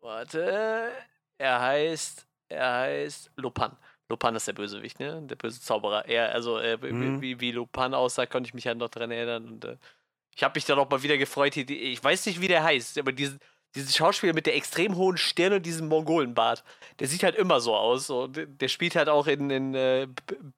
warte, 0.00 0.92
er 1.38 1.60
heißt, 1.60 2.26
er 2.48 2.74
heißt 2.80 3.32
Lopan. 3.36 3.76
Lopan 4.12 4.36
ist 4.36 4.46
der 4.46 4.52
Bösewicht, 4.52 5.00
ne? 5.00 5.20
Der 5.22 5.36
böse 5.36 5.60
Zauberer. 5.60 6.06
Er, 6.06 6.32
also 6.32 6.58
äh, 6.58 6.80
wie- 6.82 6.92
Mhm. 6.92 7.20
wie, 7.20 7.40
wie 7.40 7.50
Lopan 7.52 7.94
aussah, 7.94 8.26
konnte 8.26 8.46
ich 8.48 8.54
mich 8.54 8.66
halt 8.66 8.78
noch 8.78 8.88
dran 8.90 9.10
erinnern 9.10 9.46
und 9.48 9.64
äh, 9.64 9.76
ich 10.36 10.42
habe 10.44 10.52
mich 10.56 10.64
dann 10.64 10.78
auch 10.78 10.88
mal 10.88 11.02
wieder 11.02 11.18
gefreut. 11.18 11.56
Ich 11.56 12.02
weiß 12.04 12.24
nicht, 12.26 12.40
wie 12.40 12.48
der 12.48 12.62
heißt, 12.64 12.96
aber 12.98 13.12
diesen, 13.12 13.38
diesen 13.74 13.92
Schauspieler 13.92 14.32
mit 14.32 14.46
der 14.46 14.54
extrem 14.56 14.96
hohen 14.96 15.16
Stirn 15.18 15.52
und 15.54 15.66
diesem 15.66 15.88
Mongolenbart, 15.88 16.62
der 17.00 17.08
sieht 17.08 17.22
halt 17.22 17.36
immer 17.36 17.60
so 17.60 17.74
aus. 17.74 18.06
So. 18.06 18.26
Der 18.28 18.68
spielt 18.68 18.96
halt 18.96 19.08
auch 19.10 19.26
in, 19.26 19.50
in 19.50 19.74
äh, 19.74 20.06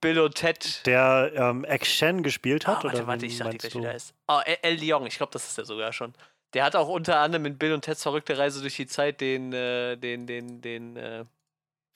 Bill 0.01 0.21
und 0.21 0.35
Ted. 0.37 0.85
Der 0.87 1.33
ähm, 1.35 1.65
Action 1.65 2.23
gespielt 2.23 2.67
hat? 2.69 2.79
Ah, 2.79 2.85
warte, 2.85 2.97
oder 2.99 3.07
warte, 3.09 3.27
ich 3.27 3.37
sag 3.37 3.51
dir 3.51 3.59
gleich, 3.59 3.75
wie 3.75 3.81
der 3.81 3.93
heißt. 3.95 4.15
Ah, 4.29 4.43
El, 4.45 4.59
El 4.63 4.75
Leong, 4.77 5.07
ich 5.07 5.17
glaube, 5.17 5.33
das 5.33 5.45
ist 5.49 5.59
der 5.59 5.65
sogar 5.65 5.93
schon. 5.93 6.13
Der 6.55 6.63
hat 6.65 6.77
auch 6.77 6.89
unter 6.89 7.19
anderem 7.19 7.47
in 7.47 7.59
Bill 7.59 7.73
und 7.73 7.83
Teds 7.83 8.03
verrückte 8.05 8.39
Reise 8.39 8.61
durch 8.61 8.77
die 8.77 8.87
Zeit 8.87 9.21
den, 9.21 9.53
äh, 9.53 9.97
den, 9.97 10.27
den, 10.29 10.61
den, 10.61 10.97
äh, 10.97 11.25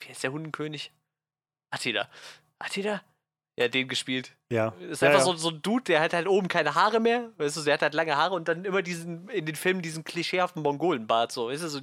wie 0.01 0.09
heißt 0.09 0.23
der 0.23 0.33
Hundenkönig? 0.33 0.91
Attila. 1.71 2.09
Attila? 2.59 3.01
Ja, 3.59 3.67
den 3.67 3.87
gespielt. 3.87 4.35
Ja. 4.51 4.73
Ist 4.79 5.01
ja, 5.01 5.09
einfach 5.09 5.19
ja. 5.19 5.25
So, 5.25 5.35
so 5.35 5.49
ein 5.49 5.61
Dude, 5.61 5.83
der 5.83 5.99
hat 5.99 6.13
halt 6.13 6.27
oben 6.27 6.47
keine 6.47 6.75
Haare 6.75 6.99
mehr. 6.99 7.29
Weißt 7.37 7.57
du, 7.57 7.61
der 7.61 7.73
hat 7.73 7.81
halt 7.81 7.93
lange 7.93 8.15
Haare 8.15 8.35
und 8.35 8.47
dann 8.47 8.63
immer 8.63 8.81
diesen, 8.81 9.27
in 9.29 9.45
den 9.45 9.55
Filmen 9.55 9.81
diesen 9.81 10.03
klischeehaften 10.03 10.61
Mongolenbart, 10.63 11.31
so. 11.31 11.49
Ist 11.49 11.61
so 11.61 11.81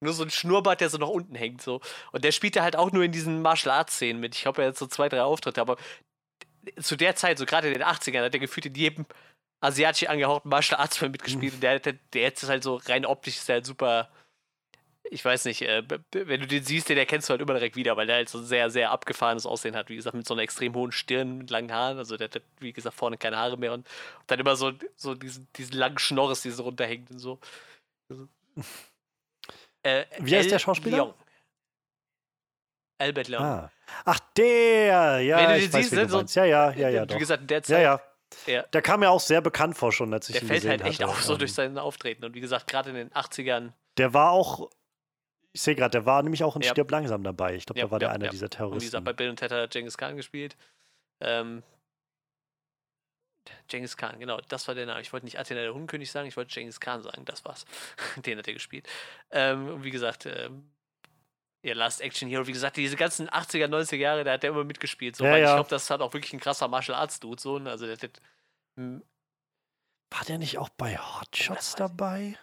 nur 0.00 0.12
so 0.12 0.22
ein 0.22 0.30
Schnurrbart, 0.30 0.80
der 0.80 0.90
so 0.90 0.98
nach 0.98 1.08
unten 1.08 1.34
hängt, 1.34 1.62
so. 1.62 1.80
Und 2.12 2.24
der 2.24 2.32
spielt 2.32 2.54
da 2.54 2.62
halt 2.62 2.76
auch 2.76 2.92
nur 2.92 3.02
in 3.02 3.12
diesen 3.12 3.42
Martial 3.42 3.74
Arts 3.74 3.96
Szenen 3.96 4.20
mit. 4.20 4.34
Ich 4.34 4.42
glaube, 4.42 4.62
er 4.62 4.68
hat 4.68 4.78
so 4.78 4.86
zwei, 4.86 5.08
drei 5.08 5.22
Auftritte, 5.22 5.60
aber 5.60 5.76
zu 6.80 6.96
der 6.96 7.16
Zeit, 7.16 7.38
so 7.38 7.46
gerade 7.46 7.68
in 7.68 7.74
den 7.74 7.82
80ern, 7.82 8.24
hat 8.24 8.34
er 8.34 8.40
gefühlt 8.40 8.66
in 8.66 8.74
jedem 8.74 9.06
asiatisch 9.60 10.08
angehauchten 10.08 10.48
Martial 10.48 10.80
Arts 10.80 10.98
Film 10.98 11.12
mitgespielt. 11.12 11.54
Und 11.54 11.62
der, 11.62 11.80
der, 11.80 11.94
der 12.12 12.22
jetzt 12.22 12.42
ist 12.42 12.48
halt 12.48 12.62
so 12.62 12.76
rein 12.86 13.06
optisch 13.06 13.36
ist 13.36 13.48
halt 13.48 13.66
super. 13.66 14.10
Ich 15.10 15.24
weiß 15.24 15.44
nicht, 15.44 15.62
äh, 15.62 15.82
wenn 16.12 16.40
du 16.40 16.46
den 16.46 16.62
siehst, 16.64 16.88
den 16.88 16.98
erkennst 16.98 17.28
du 17.28 17.32
halt 17.32 17.40
immer 17.40 17.54
direkt 17.54 17.76
wieder, 17.76 17.96
weil 17.96 18.06
der 18.06 18.16
halt 18.16 18.28
so 18.28 18.38
ein 18.38 18.44
sehr, 18.44 18.70
sehr 18.70 18.90
abgefahrenes 18.90 19.46
Aussehen 19.46 19.76
hat. 19.76 19.88
Wie 19.88 19.96
gesagt, 19.96 20.16
mit 20.16 20.26
so 20.26 20.34
einer 20.34 20.42
extrem 20.42 20.74
hohen 20.74 20.92
Stirn, 20.92 21.38
mit 21.38 21.50
langen 21.50 21.72
Haaren. 21.72 21.98
Also 21.98 22.16
der 22.16 22.28
hat, 22.28 22.42
wie 22.60 22.72
gesagt, 22.72 22.96
vorne 22.96 23.16
keine 23.18 23.36
Haare 23.36 23.56
mehr 23.56 23.72
und 23.72 23.86
dann 24.26 24.40
immer 24.40 24.56
so, 24.56 24.72
so 24.96 25.14
diesen, 25.14 25.46
diesen 25.56 25.76
langen 25.76 25.98
Schnorres, 25.98 26.42
die 26.42 26.50
so 26.50 26.64
runterhängt 26.64 27.10
und 27.10 27.18
so. 27.18 27.38
Also, 28.10 28.28
Äh, 29.82 30.04
Wie 30.18 30.36
heißt 30.36 30.50
der 30.50 30.58
Schauspieler? 30.58 30.96
Leong. 30.96 31.14
Albert 32.98 33.28
Leong. 33.28 33.44
Ah. 33.44 33.70
Ach, 34.04 34.18
der! 34.36 35.20
Ja, 35.20 35.36
Wenn 35.38 35.46
du 35.48 35.60
den 35.60 35.72
weiß, 35.72 35.82
siehst, 35.82 35.92
wen 35.92 35.98
ne, 36.00 36.08
so-. 36.08 36.40
Ja, 36.40 36.44
ja, 36.44 36.70
ja, 36.72 36.88
ja, 36.88 37.02
Wie 37.02 37.06
doch. 37.06 37.18
gesagt, 37.18 37.48
der 37.48 37.58
Ja, 37.58 37.62
Zeit, 37.62 37.82
ja. 37.82 38.00
Ja. 38.46 38.62
Der 38.62 38.82
kam 38.82 39.00
mir 39.00 39.10
auch 39.10 39.20
sehr 39.20 39.40
bekannt 39.40 39.78
vor 39.78 39.92
schon, 39.92 40.12
als 40.12 40.28
ich 40.28 40.34
der 40.34 40.42
ihn 40.42 40.48
fällt 40.48 40.62
gesehen 40.62 40.70
halt 40.72 40.90
echt 40.90 41.00
hatte. 41.02 41.10
auf, 41.12 41.22
so 41.22 41.34
Ähm, 41.34 41.38
durch 41.38 41.54
sein 41.54 41.78
Auftreten. 41.78 42.24
Und 42.24 42.34
wie 42.34 42.40
gesagt, 42.40 42.66
gerade 42.66 42.90
in 42.90 42.96
den 42.96 43.10
80ern. 43.10 43.72
Der 43.98 44.12
war 44.12 44.32
auch, 44.32 44.68
ich 45.56 45.62
sehe 45.62 45.74
gerade, 45.74 45.90
der 45.92 46.04
war 46.04 46.22
nämlich 46.22 46.44
auch 46.44 46.54
in 46.54 46.60
Ja. 46.62 46.70
Stirb 46.70 46.90
langsam 46.90 47.22
dabei. 47.24 47.54
Ich 47.54 47.64
glaube, 47.64 47.80
Ja, 47.80 47.86
da 47.86 47.90
war 47.90 47.98
der 47.98 48.08
ja, 48.10 48.14
einer 48.14 48.26
ja. 48.26 48.30
dieser 48.30 48.44
Und 48.46 48.52
wie 48.52 48.56
Terroristen. 48.56 48.86
gesagt, 48.88 49.04
bei 49.06 49.12
Bill 49.14 49.30
und 49.30 49.36
Ted 49.36 49.50
hat 49.52 49.70
Genghis 49.70 49.96
Khan 49.96 50.14
gespielt. 50.16 50.54
Ähm, 51.20 51.62
Genghis 53.68 53.96
Khan, 53.96 54.18
genau, 54.18 54.38
das 54.48 54.68
war 54.68 54.74
der 54.74 54.86
Name. 54.86 55.00
Ich 55.00 55.12
wollte 55.12 55.24
nicht 55.24 55.38
Athena 55.38 55.60
der 55.62 55.72
Hundkönig 55.72 56.10
sagen, 56.10 56.28
ich 56.28 56.36
wollte 56.36 56.52
Genghis 56.52 56.78
Khan 56.80 57.02
sagen, 57.02 57.24
das 57.24 57.44
war's. 57.44 57.64
Den 58.26 58.38
hat 58.38 58.46
er 58.48 58.54
gespielt. 58.54 58.86
Ähm, 59.30 59.68
und 59.68 59.84
wie 59.84 59.90
gesagt, 59.90 60.26
ähm, 60.26 60.70
ja, 61.62 61.74
Last 61.74 62.00
Action 62.00 62.28
Hero, 62.28 62.46
wie 62.46 62.52
gesagt, 62.52 62.76
diese 62.76 62.96
ganzen 62.96 63.28
80er, 63.30 63.66
90er 63.68 63.96
Jahre, 63.96 64.24
da 64.24 64.32
hat 64.32 64.44
er 64.44 64.50
immer 64.50 64.64
mitgespielt. 64.64 65.16
So, 65.16 65.24
Ja, 65.24 65.30
weil 65.30 65.42
ich 65.42 65.48
ja. 65.48 65.54
glaube, 65.54 65.70
das 65.70 65.88
hat 65.90 66.00
auch 66.00 66.12
wirklich 66.12 66.32
ein 66.32 66.40
krasser 66.40 66.68
Martial 66.68 66.98
Arts 66.98 67.18
Dude. 67.18 67.40
So, 67.40 67.58
ne? 67.58 67.70
also 67.70 67.86
der, 67.86 67.96
der, 67.96 68.10
m, 68.76 69.02
war 70.10 70.24
der 70.26 70.38
nicht 70.38 70.58
auch 70.58 70.68
bei 70.68 70.96
Hot 70.98 71.28
das 71.32 71.40
Shots 71.40 71.56
weiß 71.58 71.68
ich 71.70 71.74
dabei? 71.76 72.38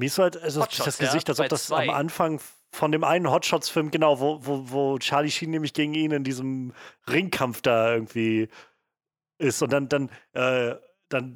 Mir 0.00 0.06
ist 0.06 0.18
halt 0.18 0.38
also 0.38 0.62
Hot 0.62 0.70
das 0.70 0.76
Shots, 0.78 0.98
ja, 0.98 1.06
Gesicht, 1.06 1.28
als 1.28 1.40
ob 1.40 1.48
das 1.50 1.66
zwei. 1.66 1.82
am 1.84 1.90
Anfang 1.90 2.40
von 2.72 2.90
dem 2.90 3.04
einen 3.04 3.30
Hot 3.30 3.44
Shots-Film, 3.44 3.90
genau, 3.90 4.18
wo, 4.18 4.38
wo, 4.40 4.70
wo 4.70 4.98
Charlie 4.98 5.30
Sheen 5.30 5.50
nämlich 5.50 5.74
gegen 5.74 5.92
ihn 5.92 6.10
in 6.10 6.24
diesem 6.24 6.72
Ringkampf 7.06 7.60
da 7.60 7.92
irgendwie 7.92 8.48
ist. 9.36 9.60
Und 9.62 9.70
dann, 9.74 9.90
dann, 9.90 10.10
äh, 10.32 10.76
dann 11.10 11.34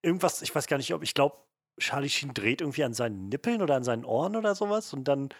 irgendwas, 0.00 0.42
ich 0.42 0.54
weiß 0.54 0.68
gar 0.68 0.76
nicht, 0.76 0.94
ob, 0.94 1.02
ich 1.02 1.14
glaube, 1.14 1.36
Charlie 1.80 2.08
Sheen 2.08 2.34
dreht 2.34 2.60
irgendwie 2.60 2.84
an 2.84 2.94
seinen 2.94 3.28
Nippeln 3.28 3.62
oder 3.62 3.74
an 3.74 3.82
seinen 3.82 4.04
Ohren 4.04 4.36
oder 4.36 4.54
sowas 4.54 4.92
und 4.92 5.08
dann 5.08 5.30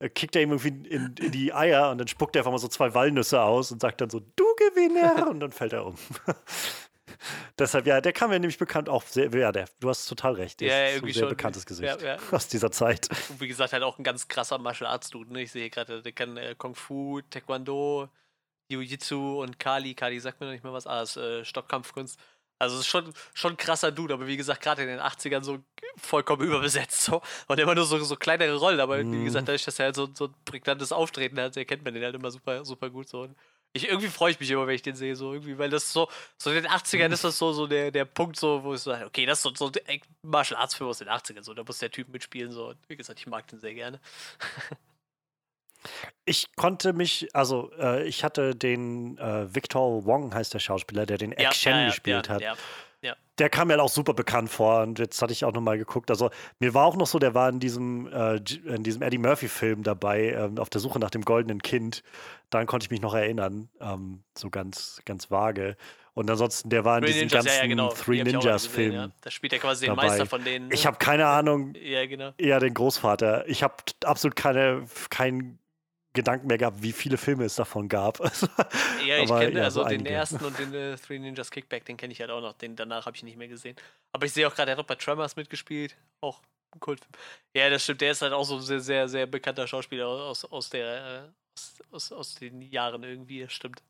äh, 0.00 0.08
kickt 0.08 0.34
er 0.34 0.42
ihm 0.42 0.50
irgendwie 0.50 0.88
in, 0.88 1.14
in 1.20 1.30
die 1.30 1.54
Eier 1.54 1.90
und 1.90 1.98
dann 1.98 2.08
spuckt 2.08 2.34
er 2.34 2.40
einfach 2.40 2.50
mal 2.50 2.58
so 2.58 2.66
zwei 2.66 2.94
Walnüsse 2.94 3.40
aus 3.42 3.70
und 3.70 3.80
sagt 3.80 4.00
dann 4.00 4.10
so, 4.10 4.18
du 4.18 4.44
Gewinner! 4.56 5.28
Und 5.28 5.38
dann 5.38 5.52
fällt 5.52 5.72
er 5.72 5.86
um. 5.86 5.94
Deshalb, 7.58 7.86
ja, 7.86 8.00
der 8.00 8.12
kam 8.12 8.30
mir 8.30 8.38
nämlich 8.40 8.58
bekannt 8.58 8.88
auch 8.88 9.02
sehr, 9.04 9.30
ja, 9.34 9.52
der, 9.52 9.68
du 9.80 9.88
hast 9.88 10.06
total 10.06 10.34
recht. 10.34 10.60
Der 10.60 10.68
Ja, 10.68 10.74
ja, 10.74 10.96
ist 10.96 11.02
ein 11.02 11.12
sehr 11.12 11.22
schon. 11.22 11.28
bekanntes 11.30 11.66
Gesicht 11.66 12.00
Ja, 12.02 12.14
ja. 12.14 12.18
aus 12.32 12.48
dieser 12.48 12.70
Zeit. 12.70 13.08
Und 13.28 13.40
wie 13.40 13.48
gesagt, 13.48 13.72
halt 13.72 13.82
auch 13.82 13.98
ein 13.98 14.04
ganz 14.04 14.28
krasser 14.28 14.58
Martial 14.58 14.90
Arts 14.90 15.10
Dude. 15.10 15.32
Ne? 15.32 15.42
Ich 15.42 15.52
sehe 15.52 15.70
gerade, 15.70 16.02
der 16.02 16.12
kann 16.12 16.36
äh, 16.36 16.54
Kung 16.56 16.74
Fu, 16.74 17.20
Taekwondo, 17.30 18.08
Jiu-Jitsu 18.70 19.42
und 19.42 19.58
Kali. 19.58 19.94
Kali 19.94 20.18
sagt 20.20 20.40
mir 20.40 20.46
noch 20.46 20.52
nicht 20.52 20.64
mal 20.64 20.72
was. 20.72 20.86
Ah, 20.86 21.02
ist 21.02 21.16
äh, 21.16 21.44
Stockkampfkunst. 21.44 22.18
Also 22.58 22.76
es 22.76 22.82
ist 22.82 22.86
schon, 22.86 23.12
schon 23.34 23.54
ein 23.54 23.56
krasser 23.56 23.90
Dude, 23.90 24.14
aber 24.14 24.28
wie 24.28 24.36
gesagt, 24.36 24.62
gerade 24.62 24.82
in 24.82 24.88
den 24.88 25.00
80ern 25.00 25.42
so 25.42 25.58
vollkommen 25.96 26.42
überbesetzt 26.46 27.02
so. 27.02 27.20
Und 27.48 27.58
immer 27.58 27.74
nur 27.74 27.84
so, 27.84 27.98
so 28.04 28.14
kleinere 28.16 28.54
Rollen, 28.56 28.78
aber 28.78 28.98
wie 28.98 29.04
Mhm. 29.04 29.24
gesagt, 29.24 29.48
dadurch, 29.48 29.64
dass 29.64 29.78
er 29.80 29.86
halt 29.86 29.96
so, 29.96 30.08
so 30.14 30.26
ein 30.26 30.34
prägnantes 30.44 30.92
Auftreten 30.92 31.40
hat, 31.40 31.56
erkennt 31.56 31.84
man 31.84 31.92
den 31.92 32.04
halt 32.04 32.14
immer 32.14 32.30
super, 32.30 32.64
super 32.64 32.88
gut 32.88 33.08
so. 33.08 33.22
Und 33.22 33.36
ich, 33.74 33.88
irgendwie 33.88 34.08
freue 34.08 34.32
ich 34.32 34.40
mich 34.40 34.50
immer, 34.50 34.66
wenn 34.66 34.74
ich 34.74 34.82
den 34.82 34.94
sehe, 34.94 35.16
so 35.16 35.32
irgendwie, 35.32 35.56
weil 35.58 35.70
das 35.70 35.92
so, 35.92 36.08
so 36.36 36.50
in 36.50 36.56
den 36.56 36.66
80ern 36.66 37.12
ist 37.12 37.24
das 37.24 37.38
so, 37.38 37.52
so 37.52 37.66
der, 37.66 37.90
der 37.90 38.04
Punkt, 38.04 38.36
so, 38.38 38.62
wo 38.62 38.74
ich 38.74 38.80
so 38.80 38.90
sage, 38.90 39.06
okay, 39.06 39.24
das 39.24 39.38
ist 39.38 39.42
so, 39.42 39.54
so 39.54 39.72
ein 39.86 40.00
Martial 40.22 40.60
Arts 40.60 40.74
Film 40.74 40.90
aus 40.90 40.98
den 40.98 41.08
80ern, 41.08 41.42
so, 41.42 41.54
da 41.54 41.62
muss 41.64 41.78
der 41.78 41.90
Typ 41.90 42.08
mitspielen, 42.08 42.52
so. 42.52 42.74
Wie 42.88 42.96
gesagt, 42.96 43.18
ich 43.18 43.26
mag 43.26 43.46
den 43.48 43.60
sehr 43.60 43.74
gerne. 43.74 44.00
Ich 46.24 46.54
konnte 46.54 46.92
mich, 46.92 47.34
also 47.34 47.72
äh, 47.76 48.04
ich 48.06 48.22
hatte 48.22 48.54
den 48.54 49.18
äh, 49.18 49.52
Victor 49.52 50.04
Wong, 50.06 50.32
heißt 50.32 50.54
der 50.54 50.60
Schauspieler, 50.60 51.06
der 51.06 51.18
den 51.18 51.32
Action 51.32 51.86
gespielt 51.86 52.28
hat. 52.28 52.40
Ja, 52.40 52.54
Der 53.38 53.50
kam 53.50 53.66
mir 53.66 53.74
halt 53.74 53.80
auch 53.82 53.88
super 53.88 54.14
bekannt 54.14 54.48
vor 54.48 54.82
und 54.82 55.00
jetzt 55.00 55.20
hatte 55.20 55.32
ich 55.32 55.44
auch 55.44 55.52
nochmal 55.52 55.78
geguckt. 55.78 56.10
Also 56.10 56.30
mir 56.60 56.74
war 56.74 56.86
auch 56.86 56.94
noch 56.94 57.08
so, 57.08 57.18
der 57.18 57.34
war 57.34 57.48
in 57.48 57.58
diesem, 57.58 58.06
äh, 58.12 58.36
in 58.66 58.84
diesem 58.84 59.02
Eddie 59.02 59.18
Murphy-Film 59.18 59.82
dabei, 59.82 60.30
ähm, 60.30 60.58
auf 60.58 60.70
der 60.70 60.80
Suche 60.80 61.00
nach 61.00 61.10
dem 61.10 61.24
goldenen 61.24 61.60
Kind. 61.62 62.04
Daran 62.52 62.66
konnte 62.66 62.84
ich 62.84 62.90
mich 62.90 63.00
noch 63.00 63.14
erinnern, 63.14 63.68
ähm, 63.80 64.22
so 64.36 64.50
ganz, 64.50 65.00
ganz 65.04 65.30
vage. 65.30 65.76
Und 66.14 66.30
ansonsten, 66.30 66.68
der 66.68 66.84
war 66.84 66.98
in 66.98 67.04
Three 67.04 67.12
diesen 67.12 67.26
Ninjas, 67.28 67.44
ganzen 67.44 67.56
ja, 67.56 67.62
ja, 67.62 67.68
genau. 67.68 67.88
Three 67.88 68.22
Ninjas-Filmen. 68.22 68.94
Ja. 68.94 69.10
Da 69.22 69.30
spielt 69.30 69.54
er 69.54 69.58
quasi 69.58 69.86
den 69.86 69.96
dabei. 69.96 70.08
Meister 70.08 70.26
von 70.26 70.44
denen. 70.44 70.70
Ich 70.70 70.84
ne? 70.84 70.86
habe 70.88 70.98
keine 70.98 71.26
Ahnung, 71.38 71.74
Ja, 71.74 72.04
genau. 72.06 72.34
eher 72.36 72.60
den 72.60 72.74
Großvater. 72.74 73.48
Ich 73.48 73.62
habe 73.62 73.74
absolut 74.04 74.36
keine, 74.36 74.84
keinen 75.08 75.58
Gedanken 76.12 76.46
mehr 76.46 76.58
gehabt, 76.58 76.82
wie 76.82 76.92
viele 76.92 77.16
Filme 77.16 77.44
es 77.44 77.54
davon 77.54 77.88
gab. 77.88 78.18
Ja, 79.06 79.18
ich 79.18 79.28
kenne 79.28 79.58
ja, 79.58 79.64
also 79.64 79.82
so 79.82 79.88
den 79.88 80.00
einige. 80.00 80.10
ersten 80.10 80.44
und 80.44 80.56
den 80.58 80.72
äh, 80.74 80.96
Three 80.96 81.18
Ninjas 81.18 81.50
Kickback, 81.50 81.84
den 81.86 81.96
kenne 81.96 82.12
ich 82.12 82.20
halt 82.20 82.30
auch 82.30 82.40
noch. 82.40 82.52
Den 82.52 82.76
danach 82.76 83.06
habe 83.06 83.16
ich 83.16 83.22
nicht 83.24 83.36
mehr 83.36 83.48
gesehen. 83.48 83.74
Aber 84.12 84.26
ich 84.26 84.32
sehe 84.32 84.46
auch 84.46 84.54
gerade, 84.54 84.70
er 84.70 84.76
hat 84.76 84.84
auch 84.84 84.86
bei 84.86 84.94
Tremors 84.94 85.34
mitgespielt. 85.34 85.96
Auch 86.20 86.40
ein 86.74 86.78
Kultfilm. 86.80 87.10
Ja, 87.56 87.68
das 87.68 87.82
stimmt. 87.82 88.00
Der 88.00 88.12
ist 88.12 88.22
halt 88.22 88.32
auch 88.32 88.44
so 88.44 88.56
ein 88.56 88.60
sehr, 88.60 88.80
sehr, 88.80 89.08
sehr 89.08 89.26
bekannter 89.26 89.66
Schauspieler 89.66 90.06
aus, 90.06 90.44
aus, 90.44 90.70
der, 90.70 91.24
äh, 91.24 91.28
aus, 91.58 91.82
aus, 91.90 92.12
aus 92.12 92.34
den 92.36 92.62
Jahren 92.62 93.02
irgendwie. 93.02 93.40
Das 93.40 93.52
stimmt. 93.52 93.82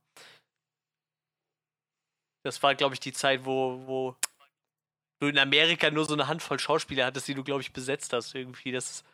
Das 2.44 2.62
war, 2.62 2.74
glaube 2.74 2.94
ich, 2.94 3.01
die 3.01 3.12
Zeit, 3.12 3.44
wo, 3.44 3.86
wo 3.86 4.16
du 5.20 5.28
in 5.28 5.39
Amerika 5.39 5.90
nur 5.90 6.05
so 6.05 6.14
eine 6.14 6.26
Handvoll 6.28 6.59
Schauspieler 6.59 7.06
hattest, 7.06 7.28
die 7.28 7.34
du, 7.34 7.44
glaube 7.44 7.62
ich, 7.62 7.72
besetzt 7.72 8.12
hast 8.12 8.34
irgendwie. 8.34 8.72
Das 8.72 9.05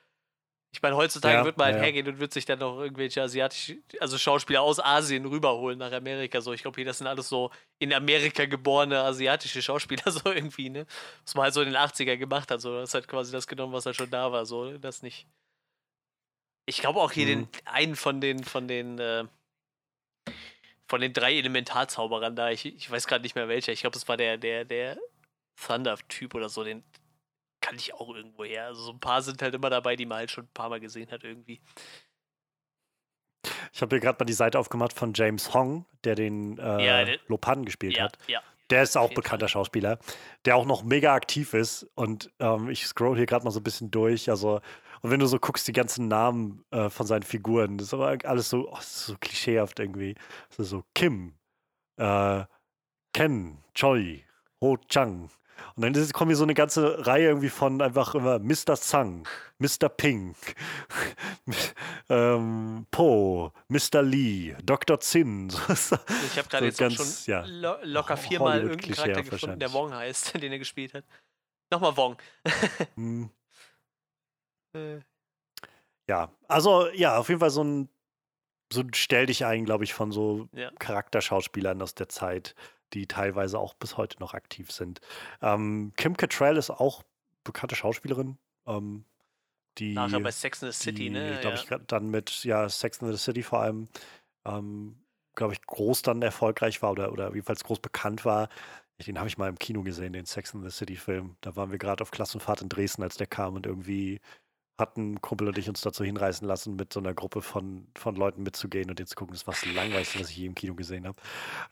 ich 0.74 0.82
meine, 0.82 0.96
heutzutage 0.96 1.42
Ja, 1.42 1.44
wird 1.44 1.56
man 1.56 1.66
halt 1.66 1.76
ja, 1.76 1.78
hergehen 1.78 2.06
und 2.08 2.20
wird 2.20 2.32
sich 2.32 2.44
dann 2.44 2.58
noch 2.58 2.78
irgendwelche 2.80 3.22
asiatische, 3.22 3.78
also 4.00 4.18
Schauspieler 4.18 4.62
aus 4.62 4.80
Asien 4.80 5.24
rüberholen 5.26 5.78
nach 5.78 5.92
Amerika. 5.92 6.42
So, 6.42 6.52
ich 6.52 6.62
glaube, 6.62 6.76
hier 6.76 6.84
das 6.84 6.98
sind 6.98 7.06
alles 7.06 7.28
so 7.28 7.50
in 7.78 7.92
Amerika 7.92 8.44
geborene 8.46 9.00
asiatische 9.00 9.62
Schauspieler, 9.62 10.02
so 10.12 10.30
irgendwie, 10.30 10.68
ne? 10.70 10.86
Was 11.24 11.34
man 11.34 11.44
halt 11.44 11.54
so 11.54 11.62
in 11.62 11.68
den 11.68 11.76
80er 11.76 12.18
gemacht 12.18 12.50
hat. 12.50 12.60
So, 12.60 12.74
das 12.80 12.92
halt 12.94 13.08
quasi 13.08 13.32
das 13.32 13.46
genommen, 13.46 13.72
was 13.72 13.86
halt 13.86 13.96
schon 13.96 14.10
da 14.10 14.30
war. 14.30 14.44
So, 14.46 14.76
das 14.78 15.02
nicht. 15.02 15.26
Ich 16.68 16.80
glaube 16.80 17.00
auch 17.00 17.12
hier 17.12 17.24
Mhm. 17.24 17.48
den 17.54 17.66
einen 17.66 17.96
von 17.96 18.20
den, 18.20 18.44
von 18.44 18.68
den, 18.68 18.98
äh, 18.98 19.24
von 20.86 21.00
den 21.00 21.12
drei 21.14 21.34
Elementarzauberern 21.36 22.36
da, 22.36 22.50
ich, 22.50 22.66
ich 22.66 22.90
weiß 22.90 23.06
gerade 23.06 23.22
nicht 23.22 23.34
mehr 23.34 23.48
welcher. 23.48 23.72
Ich 23.72 23.80
glaube, 23.80 23.96
es 23.96 24.06
war 24.08 24.16
der, 24.16 24.36
der, 24.36 24.64
der 24.66 24.98
Thunder-Typ 25.66 26.34
oder 26.34 26.48
so, 26.48 26.64
den 26.64 26.84
kann 27.60 27.76
ich 27.76 27.94
auch 27.94 28.14
irgendwo 28.14 28.44
her. 28.44 28.66
Also 28.66 28.82
so 28.82 28.92
ein 28.92 29.00
paar 29.00 29.22
sind 29.22 29.40
halt 29.42 29.54
immer 29.54 29.70
dabei, 29.70 29.96
die 29.96 30.06
man 30.06 30.18
halt 30.18 30.30
schon 30.30 30.44
ein 30.44 30.50
paar 30.54 30.68
Mal 30.68 30.80
gesehen 30.80 31.10
hat 31.10 31.24
irgendwie. 31.24 31.60
ich 33.72 33.80
habe 33.82 33.96
hier 33.96 34.00
gerade 34.00 34.18
mal 34.20 34.26
die 34.26 34.32
Seite 34.32 34.58
aufgemacht 34.58 34.92
von 34.92 35.12
James 35.14 35.54
Hong, 35.54 35.86
der 36.04 36.14
den 36.16 36.58
äh, 36.58 36.84
Ja, 36.86 37.04
der- 37.04 37.18
Lopan 37.28 37.64
gespielt 37.64 37.96
Ja, 37.96 38.04
hat. 38.04 38.18
ja. 38.26 38.42
Der 38.70 38.82
ist 38.82 38.96
auch 38.98 39.12
bekannter 39.14 39.48
Schauspieler, 39.48 39.98
der 40.44 40.54
auch 40.56 40.66
noch 40.66 40.82
mega 40.82 41.14
aktiv 41.14 41.54
ist. 41.54 41.84
Und 41.94 42.30
ähm, 42.38 42.68
ich 42.68 42.86
scroll 42.86 43.16
hier 43.16 43.24
gerade 43.24 43.42
mal 43.46 43.50
so 43.50 43.60
ein 43.60 43.64
bisschen 43.64 43.90
durch. 43.90 44.28
Also, 44.28 44.60
und 45.02 45.10
wenn 45.10 45.20
du 45.20 45.26
so 45.26 45.38
guckst, 45.38 45.66
die 45.68 45.72
ganzen 45.72 46.08
Namen 46.08 46.64
äh, 46.70 46.88
von 46.90 47.06
seinen 47.06 47.22
Figuren, 47.22 47.78
das 47.78 47.88
ist 47.88 47.94
aber 47.94 48.16
alles 48.24 48.48
so, 48.48 48.68
oh, 48.70 48.78
so 48.80 49.14
klischeehaft 49.20 49.78
irgendwie. 49.80 50.14
Das 50.50 50.58
ist 50.60 50.70
so 50.70 50.84
Kim, 50.94 51.34
äh, 51.96 52.44
Ken, 53.14 53.58
Choi, 53.74 54.24
Ho 54.60 54.76
Chang. 54.88 55.30
Und 55.74 55.82
dann 55.82 55.92
ist, 55.94 56.12
kommen 56.14 56.30
hier 56.30 56.36
so 56.36 56.44
eine 56.44 56.54
ganze 56.54 57.04
Reihe 57.04 57.26
irgendwie 57.28 57.48
von 57.48 57.82
einfach 57.82 58.14
immer 58.14 58.38
Mr. 58.38 58.76
Zhang, 58.76 59.26
Mr. 59.58 59.88
Pink, 59.88 60.36
ähm, 62.08 62.86
Po, 62.90 63.52
Mr. 63.68 64.02
Lee, 64.02 64.54
Dr. 64.62 65.00
Zin. 65.00 65.50
So 65.68 65.72
ist- 65.72 65.92
Ich 66.26 66.38
habe 66.38 66.48
gerade 66.48 66.64
So 66.64 66.64
jetzt 66.66 66.78
ganz, 66.78 67.00
auch 67.00 67.04
schon 67.24 67.32
ja, 67.32 67.44
lo 67.46 67.74
locker 67.82 68.16
viermal 68.16 68.60
irgendeinen 68.62 68.94
Charakter 68.94 69.22
gefunden, 69.22 69.58
der. 69.58 69.72
Wong 69.72 69.92
heißt, 69.92 70.34
den 70.40 70.52
er 70.52 70.58
gespielt 70.58 70.94
hat. 70.94 71.04
Nochmal 71.70 71.96
Wong. 71.96 72.16
Hm. 72.94 73.30
Äh, 74.74 75.00
Ja, 76.08 76.32
also 76.48 76.88
ja, 76.90 77.18
auf 77.18 77.28
jeden 77.28 77.40
Fall 77.40 77.50
so 77.50 77.62
ein, 77.62 77.88
so 78.72 78.80
ein 78.80 78.94
Stell 78.94 79.26
dich 79.26 79.44
ein, 79.44 79.64
glaube 79.64 79.84
ich, 79.84 79.94
von 79.94 80.12
so 80.12 80.48
Ja. 80.52 80.70
Charakterschauspielern 80.78 81.80
aus 81.82 81.94
der 81.94 82.08
Zeit, 82.08 82.54
die 82.94 83.06
teilweise 83.06 83.58
auch 83.58 83.74
bis 83.74 83.96
heute 83.96 84.18
noch 84.20 84.34
aktiv 84.34 84.72
sind. 84.72 85.00
Ähm, 85.42 85.92
Kim 85.96 86.16
Cattrall 86.16 86.56
ist 86.56 86.70
auch 86.70 87.02
bekannte 87.44 87.76
Schauspielerin, 87.76 88.38
ähm, 88.66 89.04
die, 89.78 89.94
Nachher 89.94 90.20
bei 90.20 90.30
Sex 90.30 90.62
in 90.62 90.72
the 90.72 90.76
City, 90.76 91.04
die 91.04 91.10
ne? 91.10 91.38
glaube 91.40 91.56
ich, 91.56 91.66
dann 91.86 92.10
mit 92.10 92.44
ja, 92.44 92.68
Sex 92.68 92.98
in 92.98 93.10
the 93.12 93.16
City 93.18 93.42
vor 93.42 93.60
allem, 93.60 93.88
ähm, 94.44 94.96
glaube 95.34 95.52
ich, 95.52 95.62
groß 95.62 96.02
dann 96.02 96.20
erfolgreich 96.22 96.82
war 96.82 96.90
oder, 96.92 97.12
oder 97.12 97.28
jedenfalls 97.32 97.62
groß 97.64 97.78
bekannt 97.80 98.24
war. 98.24 98.48
Den 99.06 99.18
habe 99.18 99.28
ich 99.28 99.38
mal 99.38 99.48
im 99.48 99.58
Kino 99.58 99.82
gesehen, 99.82 100.12
den 100.12 100.26
Sex 100.26 100.52
in 100.54 100.62
the 100.62 100.70
City-Film. 100.70 101.36
Da 101.42 101.54
waren 101.54 101.70
wir 101.70 101.78
gerade 101.78 102.02
auf 102.02 102.10
Klassenfahrt 102.10 102.62
in 102.62 102.68
Dresden, 102.68 103.04
als 103.04 103.16
der 103.16 103.28
kam 103.28 103.54
und 103.54 103.64
irgendwie 103.66 104.20
hatten 104.78 105.20
Kumpel 105.20 105.48
und 105.48 105.58
ich 105.58 105.68
uns 105.68 105.80
dazu 105.80 106.04
hinreißen 106.04 106.46
lassen, 106.46 106.76
mit 106.76 106.92
so 106.92 107.00
einer 107.00 107.14
Gruppe 107.14 107.42
von, 107.42 107.88
von 107.96 108.14
Leuten 108.14 108.42
mitzugehen 108.42 108.88
und 108.90 108.98
den 108.98 109.06
zu 109.06 109.16
gucken. 109.16 109.34
Das 109.34 109.46
war 109.46 109.54
das 109.54 109.66
Langweiligste, 109.66 110.20
was 110.20 110.30
ich 110.30 110.36
je 110.36 110.46
im 110.46 110.54
Kino 110.54 110.74
gesehen 110.74 111.06
habe. 111.06 111.18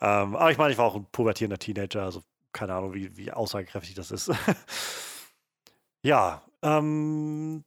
Ähm, 0.01 0.37
aber 0.37 0.51
ich 0.51 0.59
meine, 0.59 0.73
ich 0.73 0.78
war 0.78 0.87
auch 0.87 0.97
ein 0.97 1.07
pubertierender 1.12 1.59
Teenager, 1.59 2.03
also 2.03 2.23
keine 2.53 2.74
Ahnung, 2.74 2.95
wie, 2.95 3.16
wie 3.16 3.33
aussagekräftig 3.33 3.95
das 3.95 4.11
ist. 4.11 4.33
ja, 6.03 6.43
ähm, 6.62 7.65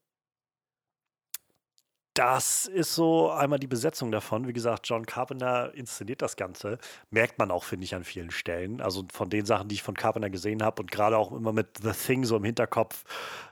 das 2.19 2.65
ist 2.65 2.95
so 2.95 3.31
einmal 3.31 3.59
die 3.59 3.67
Besetzung 3.67 4.11
davon. 4.11 4.45
Wie 4.45 4.51
gesagt, 4.51 4.89
John 4.89 5.05
Carpenter 5.05 5.73
inszeniert 5.73 6.21
das 6.21 6.35
Ganze. 6.35 6.77
Merkt 7.11 7.39
man 7.39 7.49
auch, 7.49 7.63
finde 7.63 7.85
ich, 7.85 7.95
an 7.95 8.03
vielen 8.03 8.29
Stellen. 8.29 8.81
Also 8.81 9.05
von 9.09 9.29
den 9.29 9.45
Sachen, 9.45 9.69
die 9.69 9.75
ich 9.75 9.83
von 9.83 9.95
Carpenter 9.95 10.29
gesehen 10.29 10.61
habe 10.61 10.81
und 10.81 10.91
gerade 10.91 11.17
auch 11.17 11.31
immer 11.31 11.53
mit 11.53 11.77
The 11.81 11.93
Thing 11.93 12.25
so 12.25 12.35
im 12.35 12.43
Hinterkopf, 12.43 13.05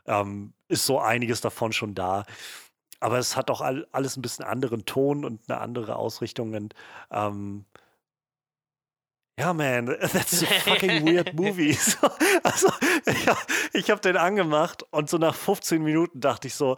ähm, 0.06 0.52
ist 0.68 0.86
so 0.86 1.00
einiges 1.00 1.40
davon 1.40 1.72
schon 1.72 1.96
da. 1.96 2.26
Aber 3.00 3.18
es 3.20 3.38
hat 3.38 3.50
auch 3.52 3.62
all, 3.62 3.88
alles 3.94 4.18
ein 4.18 4.22
bisschen 4.22 4.44
anderen 4.44 4.84
Ton 4.84 5.24
und 5.24 5.50
eine 5.50 5.62
andere 5.62 5.96
Ausrichtung. 5.96 6.54
Und 6.54 6.76
ähm, 7.10 7.64
ja, 9.40 9.54
man, 9.54 9.86
that's 10.12 10.44
a 10.44 10.46
fucking 10.46 11.06
weird 11.06 11.34
movie. 11.34 11.72
So, 11.80 12.10
also, 12.44 12.68
ich 13.72 13.90
habe 13.90 14.02
den 14.02 14.18
angemacht 14.18 14.84
und 14.92 15.10
so 15.10 15.18
nach 15.18 15.36
15 15.36 15.82
Minuten 15.82 16.20
dachte 16.20 16.50
ich 16.50 16.56
so, 16.56 16.76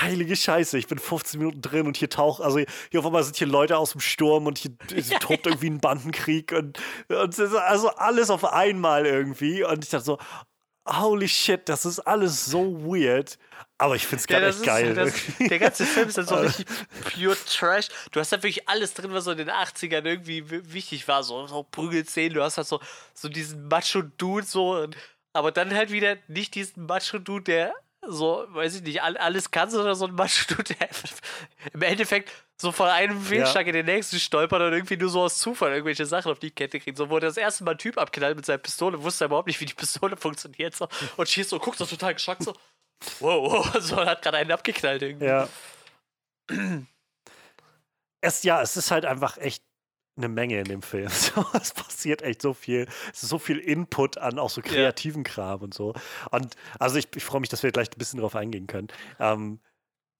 heilige 0.00 0.36
Scheiße, 0.36 0.78
ich 0.78 0.86
bin 0.86 0.98
15 0.98 1.38
Minuten 1.38 1.62
drin 1.62 1.86
und 1.86 1.96
hier 1.96 2.10
taucht, 2.10 2.42
also 2.42 2.58
hier 2.90 3.00
auf 3.00 3.06
einmal 3.06 3.24
sind 3.24 3.36
hier 3.36 3.46
Leute 3.46 3.78
aus 3.78 3.92
dem 3.92 4.00
Sturm 4.00 4.46
und 4.46 4.58
hier 4.58 4.72
es 4.94 5.08
tobt 5.20 5.46
irgendwie 5.46 5.70
ein 5.70 5.80
Bandenkrieg 5.80 6.52
und, 6.52 6.78
und 7.08 7.38
also 7.38 7.88
alles 7.90 8.30
auf 8.30 8.44
einmal 8.44 9.06
irgendwie. 9.06 9.64
Und 9.64 9.84
ich 9.84 9.90
dachte 9.90 10.04
so, 10.04 10.18
holy 10.88 11.28
shit, 11.28 11.68
das 11.68 11.86
ist 11.86 12.00
alles 12.00 12.44
so 12.44 12.84
weird. 12.84 13.38
Aber 13.78 13.96
ich 13.96 14.06
finde 14.06 14.22
es 14.22 14.28
Ja, 14.28 14.38
gerade 14.38 14.46
das 14.46 14.56
echt 14.56 14.60
ist, 14.60 14.66
geil. 14.66 14.94
das, 14.94 15.48
der 15.48 15.58
ganze 15.58 15.84
Film 15.86 16.08
ist 16.08 16.18
dann 16.18 16.26
so 16.26 16.36
richtig 16.36 16.66
pure 17.12 17.36
Trash. 17.46 17.88
Du 18.12 18.20
hast 18.20 18.32
da 18.32 18.36
wirklich 18.36 18.68
alles 18.68 18.94
drin, 18.94 19.12
was 19.12 19.24
so 19.24 19.32
in 19.32 19.38
den 19.38 19.50
80ern 19.50 20.04
irgendwie 20.04 20.44
wichtig 20.72 21.08
war. 21.08 21.22
So, 21.24 21.46
so 21.46 21.62
Prügelszenen, 21.64 22.34
du 22.34 22.42
hast 22.42 22.56
halt 22.56 22.68
so, 22.68 22.80
so 23.14 23.28
diesen 23.28 23.66
Macho-Dude, 23.68 24.46
so. 24.46 24.86
Aber 25.32 25.50
dann 25.50 25.74
halt 25.74 25.90
wieder 25.90 26.16
nicht 26.28 26.54
diesen 26.54 26.86
Macho-Dude, 26.86 27.44
der 27.44 27.74
so, 28.08 28.46
weiß 28.48 28.76
ich 28.76 28.82
nicht, 28.82 29.02
all, 29.02 29.16
alles 29.16 29.50
kann, 29.50 29.70
sondern 29.70 29.94
so 29.94 30.06
ein 30.06 30.16
der 30.16 30.88
im 31.72 31.82
Endeffekt 31.82 32.30
so 32.56 32.72
von 32.72 32.88
einem 32.88 33.20
Fehlschlag 33.20 33.66
in 33.66 33.74
den 33.74 33.86
nächsten 33.86 34.18
stolpert 34.18 34.60
und 34.60 34.72
irgendwie 34.72 34.96
nur 34.96 35.08
so 35.10 35.22
aus 35.22 35.38
Zufall 35.38 35.72
irgendwelche 35.72 36.06
Sachen 36.06 36.30
auf 36.30 36.38
die 36.38 36.50
Kette 36.50 36.78
kriegt. 36.80 36.96
So, 36.96 37.10
er 37.16 37.20
das 37.20 37.36
erste 37.36 37.64
Mal 37.64 37.72
einen 37.72 37.78
Typ 37.78 37.98
abknallt 37.98 38.36
mit 38.36 38.46
seiner 38.46 38.58
Pistole, 38.58 39.02
wusste 39.02 39.24
er 39.24 39.26
überhaupt 39.26 39.48
nicht, 39.48 39.60
wie 39.60 39.66
die 39.66 39.74
Pistole 39.74 40.16
funktioniert. 40.18 40.74
So, 40.74 40.88
und 41.16 41.28
schießt 41.28 41.50
so, 41.50 41.58
guckt 41.58 41.78
so 41.78 41.86
total 41.86 42.14
geschockt 42.14 42.42
so. 42.42 42.54
Wow, 43.20 43.50
wow, 43.50 43.76
so 43.80 43.96
hat 43.96 44.22
gerade 44.22 44.38
einen 44.38 44.52
abgeknallt 44.52 45.02
irgendwie. 45.02 45.26
Ja. 45.26 45.48
es, 48.20 48.42
ja, 48.42 48.62
es 48.62 48.76
ist 48.76 48.90
halt 48.90 49.04
einfach 49.04 49.36
echt 49.38 49.62
eine 50.16 50.28
Menge 50.28 50.58
in 50.60 50.64
dem 50.66 50.82
Film. 50.82 51.08
So, 51.10 51.44
es 51.54 51.72
passiert 51.72 52.22
echt 52.22 52.40
so 52.42 52.54
viel. 52.54 52.86
Es 53.12 53.22
ist 53.22 53.28
so 53.30 53.38
viel 53.38 53.58
Input 53.58 54.18
an 54.18 54.38
auch 54.38 54.50
so 54.50 54.60
kreativen 54.62 55.24
Kram 55.24 55.60
und 55.62 55.74
so. 55.74 55.94
Und 56.30 56.54
also 56.78 56.96
ich, 56.96 57.08
ich 57.16 57.24
freue 57.24 57.40
mich, 57.40 57.48
dass 57.50 57.62
wir 57.62 57.72
gleich 57.72 57.88
ein 57.90 57.98
bisschen 57.98 58.20
drauf 58.20 58.36
eingehen 58.36 58.66
können. 58.66 58.88
Ähm, 59.18 59.60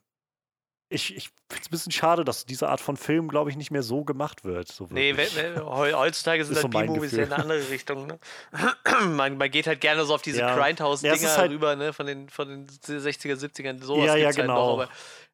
ich, 0.88 1.16
ich 1.16 1.30
finde 1.50 1.62
es 1.62 1.66
ein 1.66 1.70
bisschen 1.70 1.92
schade, 1.92 2.24
dass 2.24 2.46
diese 2.46 2.68
Art 2.68 2.80
von 2.80 2.96
Film, 2.96 3.26
glaube 3.28 3.50
ich, 3.50 3.56
nicht 3.56 3.70
mehr 3.72 3.82
so 3.82 4.04
gemacht 4.04 4.44
wird. 4.44 4.68
So 4.68 4.86
Nee, 4.90 5.16
wirklich. 5.16 5.34
we- 5.36 5.56
we- 5.56 5.64
heu- 5.66 5.92
heutzutage 5.94 6.44
sind 6.44 6.54
halt 6.54 6.62
so 6.62 6.68
B-Movies 6.68 7.12
ja 7.12 7.24
in 7.24 7.32
eine 7.32 7.42
andere 7.42 7.68
Richtung. 7.70 8.06
Ne? 8.06 8.18
man, 9.08 9.36
man 9.36 9.50
geht 9.50 9.66
halt 9.66 9.80
gerne 9.80 10.04
so 10.04 10.14
auf 10.14 10.22
diese 10.22 10.38
Ja. 10.40 10.56
Ja, 10.56 10.62
Grindhouse-Dinger 10.62 11.14
ist 11.14 11.36
halt- 11.38 11.50
rüber, 11.50 11.74
ne? 11.74 11.92
Von 11.92 12.06
den, 12.06 12.28
von 12.28 12.48
den 12.48 12.66
60er, 12.68 13.34
70ern. 13.36 13.82
Sowas 13.82 14.06
Ja, 14.06 14.14
ja, 14.16 14.26
gibt's 14.26 14.38
halt 14.38 14.46
genau. 14.46 14.66
noch. 14.76 14.82
Aber 14.84 14.88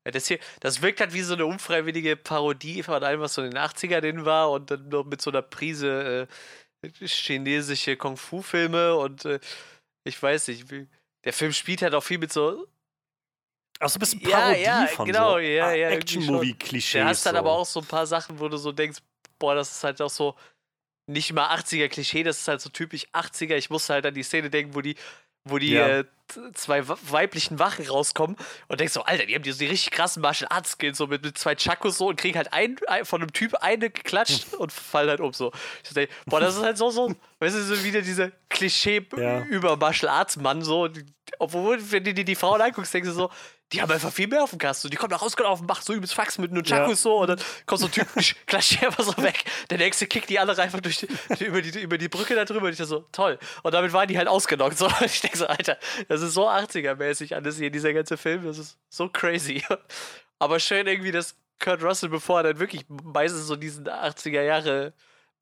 ja, 0.07 0.11
das 0.11 0.27
hier, 0.27 0.39
das 0.61 0.81
wirkt 0.81 1.01
halt 1.01 1.13
wie 1.13 1.21
so 1.23 1.35
eine 1.35 1.45
unfreiwillige 1.47 2.17
Parodie 2.17 2.83
von 2.83 3.03
allem, 3.05 3.21
was 3.21 3.35
so 3.35 3.43
in 3.43 3.51
den 3.51 3.59
80ern 3.59 4.25
war 4.25 4.51
und 4.51 4.71
dann 4.71 4.89
noch 4.89 5.05
mit 5.05 5.21
so 5.21 5.31
einer 5.31 5.43
Prise 5.43 6.29
äh, 6.83 6.89
chinesische 7.07 7.97
Kung-Fu-Filme 7.97 8.97
und 8.97 9.25
äh, 9.25 9.39
ich 10.05 10.21
weiß 10.21 10.49
nicht, 10.49 10.65
der 11.25 11.33
Film 11.33 11.53
spielt 11.53 11.83
halt 11.83 11.95
auch 11.95 12.03
viel 12.03 12.19
mit 12.19 12.33
so 12.33 12.67
Auch 13.83 13.89
so 13.89 13.97
ein 13.97 14.01
bisschen 14.01 14.21
Ja, 14.21 14.39
Parodie 14.39 14.61
ja, 14.63 14.87
von 14.87 15.07
genau, 15.07 15.33
so 15.33 15.39
ja, 15.39 15.73
ja, 15.73 15.89
Action-Movie-Klischees. 15.91 17.03
Du 17.03 17.09
hast 17.09 17.27
dann 17.27 17.35
so. 17.35 17.39
aber 17.41 17.51
auch 17.53 17.67
so 17.67 17.81
ein 17.81 17.87
paar 17.87 18.07
Sachen, 18.07 18.39
wo 18.39 18.49
du 18.49 18.57
so 18.57 18.73
denkst, 18.73 18.99
boah, 19.39 19.55
das 19.55 19.73
ist 19.73 19.85
halt 19.85 20.01
auch 20.01 20.11
so 20.11 20.35
nicht 21.09 21.33
mal 21.33 21.55
80er-Klischee, 21.57 22.23
das 22.23 22.39
ist 22.39 22.49
halt 22.49 22.61
so 22.61 22.71
typisch 22.71 23.07
80er. 23.13 23.57
Ich 23.57 23.71
musste 23.71 23.95
halt 23.95 24.07
an 24.07 24.15
die 24.15 24.23
Szene 24.23 24.51
denken, 24.51 24.75
wo 24.75 24.81
die, 24.81 24.95
wo 25.45 25.59
die 25.59 25.73
Ja. 25.73 25.99
äh, 25.99 26.05
zwei 26.55 26.87
weiblichen 26.87 27.59
Wachen 27.59 27.85
rauskommen 27.87 28.37
und 28.69 28.79
denkst 28.81 28.95
so, 28.95 29.03
Alter, 29.03 29.27
die 29.27 29.35
haben 29.35 29.43
die, 29.43 29.53
die 29.53 29.67
richtig 29.67 29.91
krassen 29.91 30.23
Martial 30.23 30.49
Arts 30.51 30.71
Skills, 30.71 30.97
so 30.97 31.09
mit, 31.09 31.23
mit 31.25 31.37
zwei 31.37 31.57
Chakos 31.57 31.99
so 31.99 32.07
und 32.09 32.17
kriegen 32.17 32.39
halt 32.39 32.53
ein, 32.53 32.77
ein, 32.87 33.05
von 33.05 33.21
einem 33.21 33.33
Typ 33.33 33.55
eine 33.57 33.91
geklatscht 33.91 34.55
und 34.59 34.73
fallen 34.73 35.11
halt 35.11 35.21
um 35.21 35.33
so. 35.33 35.51
Ich 35.83 35.89
so 35.91 35.95
denk, 35.97 36.09
boah, 36.27 36.39
das 36.41 36.55
ist 36.57 36.63
halt 36.63 36.79
so, 36.79 36.91
so, 36.91 37.13
weißt 37.41 37.57
du, 37.57 37.63
so 37.63 37.83
wieder 37.85 38.01
dieser 38.01 38.31
Klischee 38.49 39.05
Ja. 39.17 39.43
über 39.47 39.77
Martial 39.77 40.11
Arts 40.13 40.37
Mann, 40.37 40.63
so. 40.63 40.87
Die- 40.89 41.05
Obwohl, 41.41 41.79
wenn 41.91 42.05
du 42.05 42.15
dir 42.15 42.25
die 42.25 42.37
Frauen 42.37 42.61
anguckst, 42.61 42.95
denkst 42.95 43.09
du 43.09 43.15
so, 43.15 43.31
die 43.73 43.81
haben 43.81 43.91
einfach 43.91 44.13
viel 44.13 44.27
mehr 44.27 44.43
auf 44.43 44.51
dem 44.51 44.59
Kasten. 44.59 44.91
Die 44.91 44.97
kommen 44.97 45.11
da 45.11 45.17
rausgelaufen, 45.17 45.67
machen 45.67 45.83
so 45.85 45.95
übelst 45.95 46.15
Fax 46.15 46.39
mit 46.39 46.51
einem 46.51 46.63
Ja. 46.65 46.95
So 46.95 47.21
und 47.21 47.29
dann 47.29 47.39
kommt 47.67 47.81
so 47.81 47.87
ein 47.87 47.93
Typ, 47.93 48.07
klatscht 48.47 48.81
die 48.81 48.87
einfach 48.87 49.05
so 49.05 49.17
weg. 49.23 49.45
Der 49.71 49.79
nächste 49.79 50.07
kickt 50.07 50.29
die 50.29 50.39
alle 50.39 50.57
einfach 50.59 50.81
durch 50.81 50.99
die, 51.39 51.45
über, 51.45 51.63
die, 51.63 51.81
über 51.81 51.99
die 51.99 52.09
Brücke 52.09 52.35
da 52.35 52.45
drüber 52.45 52.67
und 52.67 52.73
ich 52.73 52.79
dachte 52.79 52.89
so, 52.89 53.07
toll. 53.13 53.39
Und 53.63 53.73
damit 53.73 53.93
waren 53.93 54.09
die 54.09 54.19
halt 54.19 54.29
ausgenockt. 54.29 54.79
So. 54.79 54.87
Und 55.03 55.07
ich 55.07 55.21
denke 55.21 55.39
so, 55.39 55.47
Alter, 55.47 55.79
das 56.09 56.21
ist 56.21 56.35
so 56.35 56.49
80er-mäßig 56.49 57.35
alles 57.35 57.57
hier, 57.57 57.71
dieser 57.71 57.93
ganze 57.93 58.17
Film. 58.17 58.45
Das 58.45 58.59
ist 58.59 58.77
so 58.89 59.09
crazy. 59.09 59.65
Aber 60.39 60.61
schön 60.61 60.87
irgendwie, 60.87 61.13
dass 61.13 61.37
Kurt 61.59 61.83
Russell, 61.83 62.09
bevor 62.09 62.41
er 62.41 62.43
dann 62.43 62.59
wirklich 62.59 62.85
meistens 62.89 63.47
so 63.47 63.57
diesen 63.57 63.87
80er 63.87 64.43
Jahre 64.43 64.93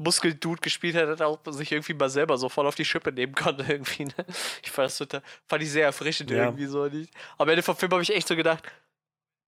Muskeldude 0.00 0.60
gespielt 0.60 0.96
hat, 0.96 1.08
hat 1.08 1.22
auch 1.22 1.38
sich 1.50 1.70
irgendwie 1.72 1.94
mal 1.94 2.08
selber 2.10 2.36
so 2.38 2.48
voll 2.48 2.66
auf 2.66 2.74
die 2.74 2.84
Schippe 2.84 3.12
nehmen 3.12 3.34
konnte 3.34 3.64
irgendwie. 3.68 4.06
Ne? 4.06 4.14
Ich 4.62 4.70
fand 4.70 4.86
das 4.86 4.98
total, 4.98 5.22
fand 5.46 5.62
ich 5.62 5.70
sehr 5.70 5.84
erfrischend 5.86 6.30
Ja. 6.30 6.44
irgendwie 6.44 6.66
so. 6.66 6.88
Am 7.38 7.48
Ende 7.48 7.62
vom 7.62 7.76
Film 7.76 7.92
habe 7.92 8.02
ich 8.02 8.10
echt 8.14 8.26
so 8.28 8.36
gedacht, 8.36 8.64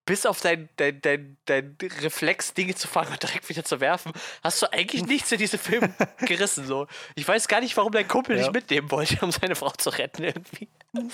bis 0.05 0.27
auf 0.27 0.41
dein, 0.41 0.69
dein, 0.77 1.01
dein, 1.01 1.37
dein 1.45 1.77
Reflex, 2.01 2.55
Dinge 2.55 2.75
zu 2.75 2.89
fangen 2.89 3.13
und 3.13 3.23
direkt 3.23 3.49
wieder 3.49 3.65
zu 3.65 3.81
werfen, 3.81 4.13
hast 4.43 4.61
du 4.61 4.73
eigentlich 4.73 5.05
nichts 5.07 5.31
in 5.31 5.39
diesem 5.39 5.61
Film 5.61 5.95
gerissen. 6.27 6.67
So. 6.67 6.89
Ich 7.15 7.27
weiß 7.27 7.47
gar 7.49 7.61
nicht, 7.61 7.77
warum 7.77 7.93
dein 7.93 8.09
Kumpel 8.09 8.37
Ja. 8.37 8.43
dich 8.45 8.53
mitnehmen 8.53 8.91
wollte, 8.91 9.25
um 9.25 9.31
seine 9.31 9.55
Frau 9.55 9.71
zu 9.71 9.91
retten 9.91 10.25
irgendwie. 10.25 10.69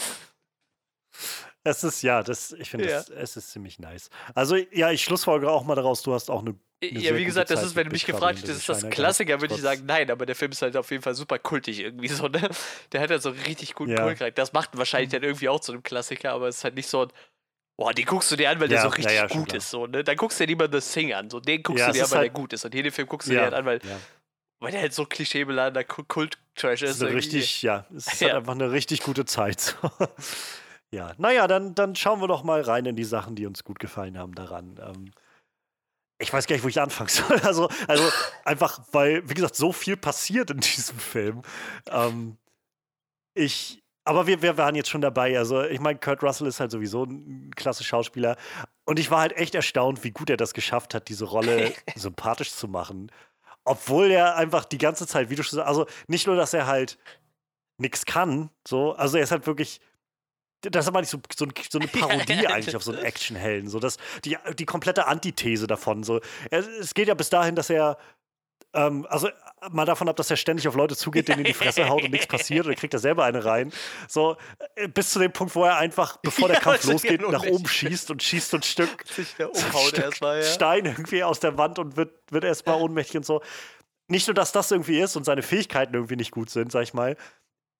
Es 1.64 1.84
ist, 1.84 2.02
ja, 2.02 2.22
das, 2.22 2.52
ich 2.52 2.70
finde, 2.70 2.88
Ja. 2.88 3.02
es 3.16 3.36
ist 3.36 3.50
ziemlich 3.50 3.78
nice. 3.78 4.10
Also, 4.34 4.56
ja, 4.56 4.90
ich 4.90 5.02
schlussfolgere 5.04 5.50
auch 5.50 5.64
mal 5.64 5.74
daraus, 5.74 6.02
du 6.02 6.14
hast 6.14 6.30
auch 6.30 6.40
eine. 6.40 6.54
eine 6.82 6.98
Ja, 7.00 7.14
wie 7.16 7.24
gesagt, 7.24 7.50
das 7.50 7.58
Zeit 7.60 7.66
ist, 7.66 7.76
wenn 7.76 7.86
du 7.86 7.92
mich 7.92 8.06
gefragt 8.06 8.38
hättest, 8.38 8.60
ist 8.60 8.68
das 8.68 8.76
Little 8.78 8.90
China 8.90 9.02
Klassiker, 9.04 9.40
würde 9.40 9.54
ich 9.56 9.60
sagen, 9.60 9.82
nein, 9.84 10.10
aber 10.10 10.24
der 10.24 10.36
Film 10.36 10.52
ist 10.52 10.62
halt 10.62 10.76
auf 10.76 10.90
jeden 10.90 11.02
Fall 11.02 11.14
super 11.14 11.38
kultig 11.38 11.80
irgendwie 11.80 12.08
so, 12.08 12.28
ne? 12.28 12.48
Der 12.92 13.00
hat 13.00 13.10
halt 13.10 13.20
so 13.22 13.30
einen 13.30 13.40
richtig 13.40 13.74
guten 13.74 13.90
Ja. 13.90 14.02
Kult 14.04 14.18
gekriegt. 14.18 14.38
Das 14.38 14.52
macht 14.52 14.74
ihn 14.74 14.78
wahrscheinlich 14.78 15.10
dann 15.10 15.22
irgendwie 15.24 15.48
auch 15.48 15.60
zu 15.60 15.72
einem 15.72 15.82
Klassiker, 15.82 16.32
aber 16.32 16.48
es 16.48 16.58
ist 16.58 16.64
halt 16.64 16.76
nicht 16.76 16.88
so 16.88 17.02
ein, 17.02 17.08
boah, 17.76 17.92
den 17.92 18.06
guckst 18.06 18.30
du 18.30 18.36
dir 18.36 18.50
an, 18.50 18.60
weil 18.60 18.68
der 18.68 18.76
Ja, 18.78 18.82
so 18.84 18.88
ja, 18.90 18.94
richtig 18.94 19.14
ja, 19.16 19.26
gut 19.26 19.46
klar. 19.48 19.56
ist, 19.58 19.70
so, 19.70 19.86
ne? 19.88 20.04
Dann 20.04 20.16
guckst 20.16 20.38
du 20.40 20.44
dir 20.44 20.48
lieber 20.52 20.68
The 20.72 20.80
Thing 20.92 21.12
an, 21.12 21.28
so, 21.28 21.40
den 21.40 21.62
guckst 21.64 21.80
Ja, 21.80 21.88
du 21.88 21.92
dir 21.94 22.04
an, 22.04 22.10
weil 22.12 22.14
der 22.14 22.20
halt- 22.20 22.32
gut 22.34 22.52
ist 22.52 22.64
und 22.64 22.72
jeden 22.74 22.92
Film 22.92 23.08
guckst 23.08 23.28
du 23.28 23.32
Ja, 23.34 23.40
dir 23.40 23.44
halt 23.46 23.54
an, 23.54 23.64
weil, 23.66 23.80
ja. 23.84 23.98
weil 24.60 24.70
der 24.70 24.80
halt 24.80 24.94
so 24.94 25.04
klischeebeladener 25.04 25.84
Ku- 25.84 26.04
Kult-Trash 26.06 26.82
ist. 26.82 27.02
ist 27.02 27.02
richtig, 27.02 27.62
ja, 27.62 27.84
es 27.94 28.06
ist 28.06 28.20
Ja. 28.20 28.28
halt 28.28 28.36
einfach 28.38 28.54
eine 28.54 28.70
richtig 28.70 29.02
gute 29.02 29.24
Zeit. 29.26 29.76
Ja, 30.92 31.12
naja, 31.18 31.46
dann, 31.46 31.74
dann 31.74 31.94
schauen 31.94 32.20
wir 32.20 32.28
doch 32.28 32.44
mal 32.44 32.60
rein 32.62 32.86
in 32.86 32.96
die 32.96 33.04
Sachen, 33.04 33.34
die 33.34 33.46
uns 33.46 33.64
gut 33.64 33.78
gefallen 33.78 34.18
haben 34.18 34.34
daran. 34.34 34.80
Ähm, 34.82 35.10
ich 36.18 36.32
weiß 36.32 36.46
gar 36.46 36.56
nicht, 36.56 36.64
wo 36.64 36.68
ich 36.68 36.80
anfangen 36.80 37.08
soll. 37.10 37.38
Also, 37.40 37.68
also 37.86 38.10
einfach, 38.44 38.80
weil, 38.92 39.28
wie 39.28 39.34
gesagt, 39.34 39.56
so 39.56 39.72
viel 39.72 39.96
passiert 39.96 40.50
in 40.50 40.60
diesem 40.60 40.98
Film. 40.98 41.42
Ähm, 41.90 42.38
ich, 43.34 43.82
aber 44.04 44.26
wir, 44.26 44.40
wir 44.42 44.56
waren 44.56 44.74
jetzt 44.74 44.88
schon 44.88 45.02
dabei. 45.02 45.36
Also, 45.38 45.62
ich 45.62 45.80
meine, 45.80 45.98
Kurt 45.98 46.22
Russell 46.22 46.46
ist 46.46 46.60
halt 46.60 46.70
sowieso 46.70 47.04
ein 47.04 47.52
klasse 47.54 47.84
Schauspieler. 47.84 48.36
Und 48.84 48.98
ich 48.98 49.10
war 49.10 49.20
halt 49.20 49.36
echt 49.36 49.54
erstaunt, 49.54 50.02
wie 50.04 50.10
gut 50.10 50.30
er 50.30 50.38
das 50.38 50.54
geschafft 50.54 50.94
hat, 50.94 51.08
diese 51.08 51.26
Rolle 51.26 51.74
sympathisch 51.94 52.52
zu 52.52 52.66
machen. 52.66 53.12
Obwohl 53.64 54.10
er 54.10 54.36
einfach 54.36 54.64
die 54.64 54.78
ganze 54.78 55.06
Zeit, 55.06 55.28
wie 55.28 55.34
du 55.34 55.42
schon 55.42 55.56
sagst, 55.56 55.68
also 55.68 55.86
nicht 56.06 56.26
nur, 56.26 56.36
dass 56.36 56.54
er 56.54 56.66
halt 56.66 56.98
nichts 57.76 58.06
kann, 58.06 58.50
so, 58.66 58.94
also 58.94 59.18
er 59.18 59.24
ist 59.24 59.30
halt 59.30 59.46
wirklich. 59.46 59.80
Das 60.62 60.84
ist 60.84 60.88
aber 60.88 61.00
nicht 61.00 61.10
so, 61.10 61.18
so, 61.36 61.46
so 61.70 61.78
eine 61.78 61.88
Parodie 61.88 62.42
Ja. 62.42 62.50
eigentlich 62.50 62.74
auf 62.76 62.82
so 62.82 62.92
einen 62.92 63.04
Actionhelden. 63.04 63.68
So, 63.68 63.78
das, 63.78 63.96
die, 64.24 64.36
die 64.58 64.66
komplette 64.66 65.06
Antithese 65.06 65.66
davon. 65.66 66.02
So. 66.02 66.20
Es 66.50 66.94
geht 66.94 67.08
ja 67.08 67.14
bis 67.14 67.30
dahin, 67.30 67.54
dass 67.54 67.70
er 67.70 67.96
ähm, 68.74 69.06
also 69.08 69.28
mal 69.70 69.86
davon 69.86 70.08
ab, 70.08 70.16
dass 70.16 70.30
er 70.30 70.36
ständig 70.36 70.68
auf 70.68 70.74
Leute 70.74 70.94
zugeht, 70.96 71.28
denen 71.28 71.40
in 71.40 71.44
die 71.46 71.54
Fresse 71.54 71.88
haut 71.88 72.02
und 72.02 72.10
nichts 72.10 72.26
passiert, 72.26 72.66
und 72.66 72.72
dann 72.72 72.78
kriegt 72.78 72.92
er 72.92 73.00
selber 73.00 73.24
eine 73.24 73.44
rein. 73.44 73.72
So, 74.08 74.36
äh, 74.74 74.88
bis 74.88 75.10
zu 75.12 75.18
dem 75.18 75.32
Punkt, 75.32 75.54
wo 75.54 75.64
er 75.64 75.78
einfach, 75.78 76.18
bevor 76.18 76.48
der 76.48 76.58
Ja, 76.58 76.62
Kampf 76.62 76.80
ist 76.80 76.90
losgeht, 76.92 77.22
ja 77.22 77.30
nach 77.30 77.44
oben 77.44 77.66
schießt 77.66 78.10
und 78.10 78.22
schießt 78.22 78.50
so 78.50 78.58
ein 78.58 78.62
Stück, 78.62 79.04
so 79.08 79.22
ein 79.52 79.86
Stück 79.86 79.98
erstmal, 80.04 80.38
ja. 80.38 80.44
Stein 80.44 80.84
irgendwie 80.84 81.24
aus 81.24 81.40
der 81.40 81.56
Wand 81.56 81.78
und 81.78 81.96
wird, 81.96 82.12
wird 82.30 82.44
erstmal 82.44 82.80
ohnmächtig 82.80 83.16
und 83.16 83.26
so. 83.26 83.42
Nicht 84.08 84.26
nur, 84.26 84.34
dass 84.34 84.52
das 84.52 84.70
irgendwie 84.70 85.00
ist 85.00 85.16
und 85.16 85.24
seine 85.24 85.42
Fähigkeiten 85.42 85.94
irgendwie 85.94 86.16
nicht 86.16 86.30
gut 86.30 86.50
sind, 86.50 86.70
sag 86.72 86.82
ich 86.82 86.94
mal. 86.94 87.16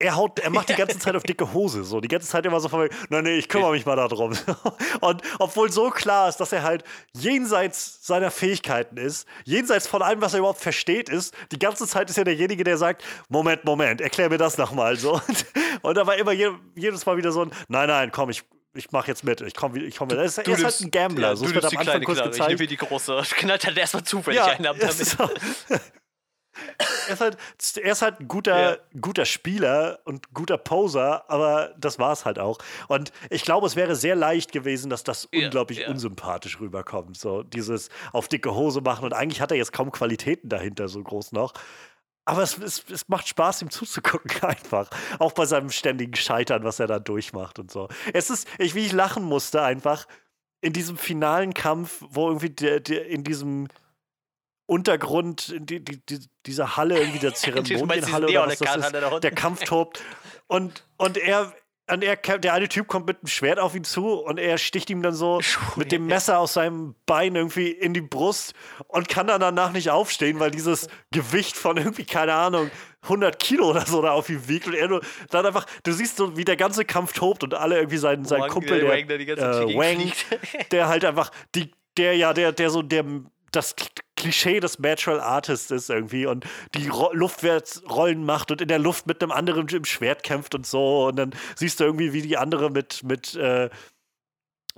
Er 0.01 0.15
haut, 0.15 0.39
er 0.39 0.49
macht 0.49 0.69
die 0.69 0.75
ganze 0.75 0.97
Zeit 0.97 1.13
auf 1.15 1.23
dicke 1.23 1.53
Hose, 1.53 1.83
so 1.83 1.99
die 1.99 2.07
ganze 2.07 2.27
Zeit 2.27 2.45
immer 2.45 2.61
so 2.61 2.69
von, 2.69 2.79
mir, 2.79 2.89
nein, 3.09 3.25
nee, 3.25 3.37
ich 3.37 3.49
kümmere 3.49 3.71
mich 3.71 3.85
mal 3.85 3.97
darum. 3.97 4.31
Und 5.01 5.21
obwohl 5.39 5.69
so 5.71 5.89
klar 5.89 6.29
ist, 6.29 6.37
dass 6.37 6.53
er 6.53 6.63
halt 6.63 6.85
jenseits 7.13 8.05
seiner 8.07 8.31
Fähigkeiten 8.31 8.95
ist, 8.95 9.27
jenseits 9.43 9.87
von 9.87 10.01
allem, 10.01 10.21
was 10.21 10.33
er 10.33 10.39
überhaupt 10.39 10.61
versteht, 10.61 11.09
ist, 11.09 11.33
die 11.51 11.59
ganze 11.59 11.85
Zeit 11.85 12.09
ist 12.09 12.17
er 12.17 12.23
derjenige, 12.23 12.63
der 12.63 12.77
sagt, 12.77 13.03
Moment, 13.27 13.65
Moment, 13.65 13.99
erklär 13.99 14.29
mir 14.29 14.37
das 14.37 14.57
nochmal 14.57 14.95
so. 14.97 15.13
Und, 15.13 15.45
und 15.81 15.97
da 15.97 16.07
war 16.07 16.15
immer 16.15 16.31
je, 16.31 16.51
jedes 16.75 17.05
Mal 17.05 17.17
wieder 17.17 17.33
so 17.33 17.41
ein, 17.41 17.51
nein, 17.67 17.89
nein, 17.89 18.11
komm, 18.11 18.29
ich, 18.29 18.43
ich 18.73 18.91
mach 18.91 19.05
jetzt 19.07 19.25
mit, 19.25 19.41
ich 19.41 19.53
komme 19.53 19.79
ich 19.83 19.97
komm 19.97 20.07
mit. 20.07 20.17
Er 20.17 20.23
ist, 20.23 20.37
er 20.37 20.47
ist 20.47 20.63
halt 20.63 20.79
ein 20.79 20.91
Gambler, 20.91 21.29
ja, 21.29 21.35
so 21.35 21.45
du 21.45 21.51
nimmst 21.51 21.65
am 21.65 21.69
die 21.71 21.77
Anfang 21.77 21.91
kleine 21.91 22.05
kurz 22.05 22.19
ich 22.19 22.23
gezeigt. 22.23 22.49
nehme 22.49 22.67
die 22.67 22.77
große. 22.77 23.21
Knallt 23.31 23.65
halt 23.65 23.77
erstmal 23.77 24.03
zufällig 24.03 24.41
einen 24.41 24.65
ab 24.65 24.77
damit. 24.79 24.95
so. 24.95 25.29
Er, 27.07 27.13
ist 27.13 27.21
halt, 27.21 27.37
er 27.81 27.91
ist 27.91 28.01
halt 28.01 28.19
ein 28.19 28.27
guter, 28.27 28.71
Ja. 28.71 28.77
guter 28.99 29.25
Spieler 29.25 29.99
und 30.05 30.33
guter 30.33 30.57
Poser, 30.57 31.29
aber 31.29 31.73
das 31.77 31.99
war 31.99 32.11
es 32.11 32.25
halt 32.25 32.39
auch. 32.39 32.57
Und 32.87 33.11
ich 33.29 33.43
glaube, 33.43 33.67
es 33.67 33.75
wäre 33.75 33.95
sehr 33.95 34.15
leicht 34.15 34.51
gewesen, 34.51 34.89
dass 34.89 35.03
das 35.03 35.27
Ja, 35.31 35.45
unglaublich 35.45 35.79
ja. 35.79 35.89
unsympathisch 35.89 36.59
rüberkommt. 36.59 37.17
So 37.17 37.43
dieses 37.43 37.89
auf 38.13 38.27
dicke 38.27 38.53
Hose 38.53 38.81
machen. 38.81 39.05
Und 39.05 39.13
eigentlich 39.13 39.41
hat 39.41 39.51
er 39.51 39.57
jetzt 39.57 39.73
kaum 39.73 39.91
Qualitäten 39.91 40.49
dahinter 40.49 40.87
so 40.87 41.01
groß 41.03 41.31
noch. 41.31 41.53
Aber 42.25 42.43
es, 42.43 42.57
es, 42.59 42.83
es 42.91 43.07
macht 43.09 43.27
Spaß, 43.27 43.63
ihm 43.63 43.71
zuzugucken, 43.71 44.31
einfach. 44.43 44.89
Auch 45.17 45.31
bei 45.31 45.45
seinem 45.45 45.71
ständigen 45.71 46.15
Scheitern, 46.15 46.63
was 46.63 46.79
er 46.79 46.85
da 46.87 46.99
durchmacht 46.99 47.57
und 47.57 47.71
so. 47.71 47.87
Es 48.13 48.29
ist, 48.29 48.47
ich, 48.59 48.75
wie 48.75 48.85
ich 48.85 48.91
lachen 48.91 49.23
musste, 49.23 49.63
einfach 49.63 50.05
in 50.61 50.73
diesem 50.73 50.97
finalen 50.97 51.53
Kampf, 51.53 52.03
wo 52.09 52.27
irgendwie 52.27 52.49
der, 52.51 52.81
der 52.81 53.07
in 53.07 53.23
diesem 53.23 53.67
Untergrund, 54.69 55.55
die, 55.57 55.83
die, 55.83 55.99
die, 56.05 56.19
dieser 56.45 56.77
Halle, 56.77 56.99
irgendwie 56.99 57.19
der 57.19 57.33
Zeremonienhalle 57.35 58.27
oder 58.27 58.47
was 58.47 58.59
das 58.59 58.75
ist, 58.77 58.93
er 58.93 59.01
da 59.01 59.19
der 59.19 59.31
Kampf 59.31 59.63
tobt. 59.63 60.01
Und, 60.47 60.83
und 60.97 61.17
er, 61.17 61.51
und 61.91 62.03
er, 62.03 62.15
der 62.17 62.53
eine 62.53 62.69
Typ 62.69 62.87
kommt 62.87 63.07
mit 63.07 63.17
einem 63.17 63.27
Schwert 63.27 63.57
auf 63.57 63.73
ihn 63.73 63.83
zu 63.83 64.13
und 64.13 64.37
er 64.37 64.59
sticht 64.59 64.91
ihm 64.91 65.01
dann 65.01 65.15
so 65.15 65.41
mit 65.75 65.91
dem 65.91 66.05
Messer 66.05 66.37
aus 66.37 66.53
seinem 66.53 66.93
Bein 67.07 67.35
irgendwie 67.35 67.71
in 67.71 67.95
die 67.95 68.01
Brust 68.01 68.53
und 68.87 69.09
kann 69.09 69.25
dann 69.25 69.41
danach 69.41 69.71
nicht 69.71 69.89
aufstehen, 69.89 70.39
weil 70.39 70.51
dieses 70.51 70.87
Gewicht 71.11 71.57
von 71.57 71.77
irgendwie, 71.77 72.05
keine 72.05 72.33
Ahnung, 72.33 72.69
100 73.03 73.39
Kilo 73.39 73.71
oder 73.71 73.85
so 73.87 74.03
da 74.03 74.11
auf 74.11 74.29
ihm 74.29 74.47
wiegt 74.47 74.67
und 74.67 74.75
er 74.75 74.87
nur 74.87 75.01
dann 75.31 75.47
einfach, 75.47 75.65
du 75.81 75.93
siehst 75.93 76.17
so, 76.17 76.37
wie 76.37 76.45
der 76.45 76.57
ganze 76.57 76.85
Kampf 76.85 77.13
tobt 77.13 77.43
und 77.43 77.55
alle 77.55 77.77
irgendwie 77.77 77.97
seinen, 77.97 78.25
sein 78.25 78.41
Wang, 78.41 78.49
Kumpel, 78.51 78.81
der 78.81 78.89
der, 78.89 78.99
Wang, 78.99 79.07
der 79.07 79.59
äh, 79.61 79.75
Wang, 79.75 80.11
der 80.71 80.87
halt 80.89 81.05
einfach, 81.05 81.31
die, 81.55 81.71
der 81.97 82.15
ja, 82.15 82.33
der, 82.33 82.51
der 82.51 82.69
so, 82.69 82.83
der, 82.83 83.03
das 83.51 83.75
Klischee 84.19 84.59
des 84.59 84.77
Natural 84.79 85.19
Artists 85.21 85.71
ist 85.71 85.89
irgendwie 85.89 86.25
und 86.25 86.45
die 86.75 86.89
Ro 86.89 87.09
Luftwärtsrollen 87.13 88.23
macht 88.23 88.51
und 88.51 88.61
in 88.61 88.67
der 88.67 88.77
Luft 88.77 89.07
mit 89.07 89.23
einem 89.23 89.31
anderen 89.31 89.67
im 89.69 89.85
Schwert 89.85 90.23
kämpft 90.23 90.53
und 90.53 90.67
so 90.67 91.07
und 91.07 91.15
dann 91.15 91.31
siehst 91.55 91.79
du 91.79 91.85
irgendwie, 91.85 92.13
wie 92.13 92.21
die 92.21 92.37
andere 92.37 92.69
mit, 92.69 93.03
mit 93.03 93.35
äh, 93.35 93.69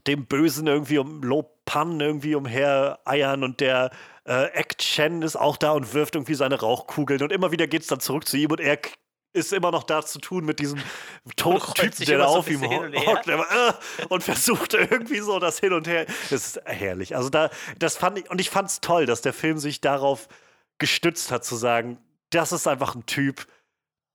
dem 0.07 0.26
Bösen 0.27 0.68
irgendwie 0.68 0.99
um 0.99 1.23
Lo 1.23 1.57
Pan 1.65 1.99
irgendwie 1.99 2.35
umher 2.35 2.99
eiern 3.05 3.43
und 3.43 3.59
der 3.59 3.91
äh, 4.26 4.45
Ek 4.53 4.77
Chen 4.77 5.22
ist 5.22 5.35
auch 5.35 5.57
da 5.57 5.72
und 5.72 5.93
wirft 5.93 6.15
irgendwie 6.15 6.35
seine 6.35 6.59
Rauchkugeln 6.59 7.22
und 7.23 7.31
immer 7.31 7.51
wieder 7.51 7.68
geht 7.68 7.81
es 7.81 7.88
dann 7.88 7.99
zurück 7.99 8.27
zu 8.27 8.38
ihm 8.38 8.51
und 8.51 8.59
er 8.59 8.77
ist 9.34 9.53
immer 9.53 9.72
noch 9.72 9.84
da 9.84 10.06
zu 10.06 10.20
tun 10.20 10.45
mit 10.45 10.60
diesem 10.60 10.80
toten 11.36 11.74
Typen, 11.74 12.06
der 12.06 12.18
da 12.18 12.28
so 12.28 12.40
auf 12.40 12.48
ein 12.48 12.53
ihm 12.53 12.64
und 12.64 13.06
hockt 13.06 13.30
aber, 13.30 13.45
äh, 13.49 14.06
und 14.10 14.24
versucht 14.24 14.74
irgendwie 14.74 15.20
so 15.20 15.40
das 15.40 15.60
hin 15.60 15.74
und 15.74 15.88
her. 15.88 16.06
Das 16.30 16.48
ist 16.48 16.62
herrlich. 16.66 17.16
Also 17.16 17.30
da, 17.30 17.49
das 17.80 17.98
fand 17.98 18.20
ich, 18.20 18.30
und 18.30 18.41
ich 18.41 18.49
fand 18.49 18.70
es 18.70 18.82
toll, 18.82 19.06
dass 19.06 19.22
der 19.22 19.34
Film 19.34 19.58
sich 19.58 19.82
darauf 19.82 20.28
gestützt 20.80 21.32
hat, 21.32 21.45
zu 21.45 21.56
sagen, 21.56 21.98
das 22.32 22.52
ist 22.52 22.68
einfach 22.68 22.95
ein 22.95 23.06
Typ, 23.06 23.48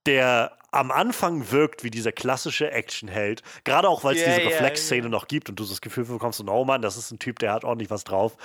der 0.06 0.56
am 0.70 0.90
Anfang 0.90 1.50
wirkt 1.50 1.84
wie 1.84 1.90
dieser 1.90 2.12
klassische 2.12 2.70
Actionheld. 2.70 3.42
Gerade 3.64 3.88
auch, 3.88 4.04
weil 4.04 4.16
es 4.16 4.22
Ja, 4.22 4.28
diese 4.28 4.42
ja, 4.42 4.48
Reflexszene 4.48 5.04
ja. 5.04 5.08
noch 5.08 5.26
gibt 5.28 5.48
und 5.48 5.58
du 5.58 5.64
das 5.64 5.80
Gefühl 5.80 6.04
bekommst, 6.04 6.42
oh 6.46 6.64
Mann, 6.64 6.82
das 6.82 6.96
ist 6.96 7.10
ein 7.10 7.18
Typ, 7.18 7.38
der 7.38 7.52
hat 7.52 7.64
ordentlich 7.64 7.90
was 7.90 8.04
drauf. 8.04 8.36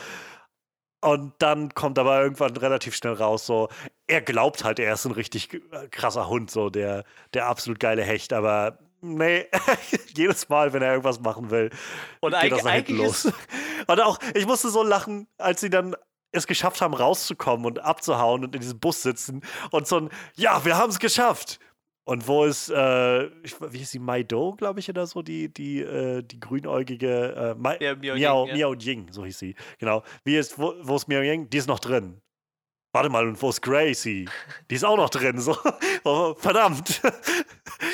Und 1.02 1.34
dann 1.40 1.74
kommt 1.74 1.98
aber 1.98 2.22
irgendwann 2.22 2.56
relativ 2.56 2.96
schnell 2.96 3.14
raus, 3.14 3.46
so, 3.46 3.70
er 4.06 4.22
glaubt 4.22 4.64
halt, 4.64 4.78
er 4.78 4.94
ist 4.94 5.06
ein 5.06 5.12
richtig 5.12 5.54
äh, 5.54 5.88
krasser 5.90 6.28
Hund, 6.28 6.52
so 6.52 6.70
der, 6.70 7.04
der 7.34 7.48
absolut 7.48 7.80
geile 7.80 8.04
Hecht, 8.04 8.34
aber 8.34 8.78
nee, 9.02 9.48
jedes 10.16 10.48
Mal, 10.50 10.74
wenn 10.74 10.84
er 10.84 10.92
irgendwas 10.92 11.20
machen 11.20 11.50
will, 11.50 11.72
Und 12.20 12.40
geht 12.40 12.52
das 12.52 12.64
nach 12.64 12.74
hinten 12.74 12.98
los. 12.98 13.26
Und 13.88 14.02
auch, 14.02 14.20
ich 14.36 14.46
musste 14.46 14.70
so 14.70 14.84
lachen, 14.84 15.28
als 15.40 15.62
sie 15.62 15.72
dann 15.72 15.96
es 16.32 16.48
geschafft 16.48 16.82
haben, 16.82 16.94
rauszukommen 16.94 17.66
und 17.66 17.80
abzuhauen 17.80 18.46
und 18.46 18.56
in 18.56 18.62
diesem 18.62 18.80
Bus 18.80 19.02
sitzen 19.02 19.42
und 19.70 19.86
so 19.86 19.98
ein, 19.98 20.10
ja, 20.36 20.64
wir 20.64 20.78
haben 20.78 20.90
es 20.90 21.00
geschafft. 21.00 21.60
Und 22.04 22.28
wo 22.28 22.46
ist, 22.46 22.70
äh, 22.70 23.30
wie 23.72 23.78
hieß 23.78 23.92
sie, 23.92 24.00
Maido, 24.00 24.54
glaube 24.56 24.80
ich, 24.80 24.90
oder 24.90 25.06
so, 25.06 25.22
die, 25.22 25.50
die, 25.54 25.82
äh, 25.82 26.24
die 26.24 26.40
grünäugige, 26.40 27.54
äh, 27.56 27.56
Mai, 27.60 27.78
Ja, 27.80 27.96
Miao 27.96 28.16
Miao, 28.16 28.46
Ying, 28.46 28.50
ja. 28.50 28.56
Miao 28.56 28.74
Ying, 28.74 29.08
so 29.12 29.24
hieß 29.24 29.38
sie, 29.38 29.56
genau. 29.78 30.04
Wie 30.24 30.36
ist, 30.36 30.58
wo, 30.58 30.74
wo 30.82 30.96
ist 30.96 31.08
Miao 31.08 31.22
Ying? 31.22 31.50
Die 31.50 31.58
ist 31.58 31.68
noch 31.68 31.80
drin. 31.80 32.20
Warte 32.94 33.10
mal, 33.10 33.26
und 33.28 33.42
wo 33.42 33.50
ist 33.50 33.62
Gracie? 33.62 34.28
Die 34.70 34.76
ist 34.76 34.84
auch 34.84 34.98
noch 34.98 35.10
drin, 35.10 35.40
so. 35.40 35.56
Oh, 36.04 36.34
verdammt. 36.38 37.02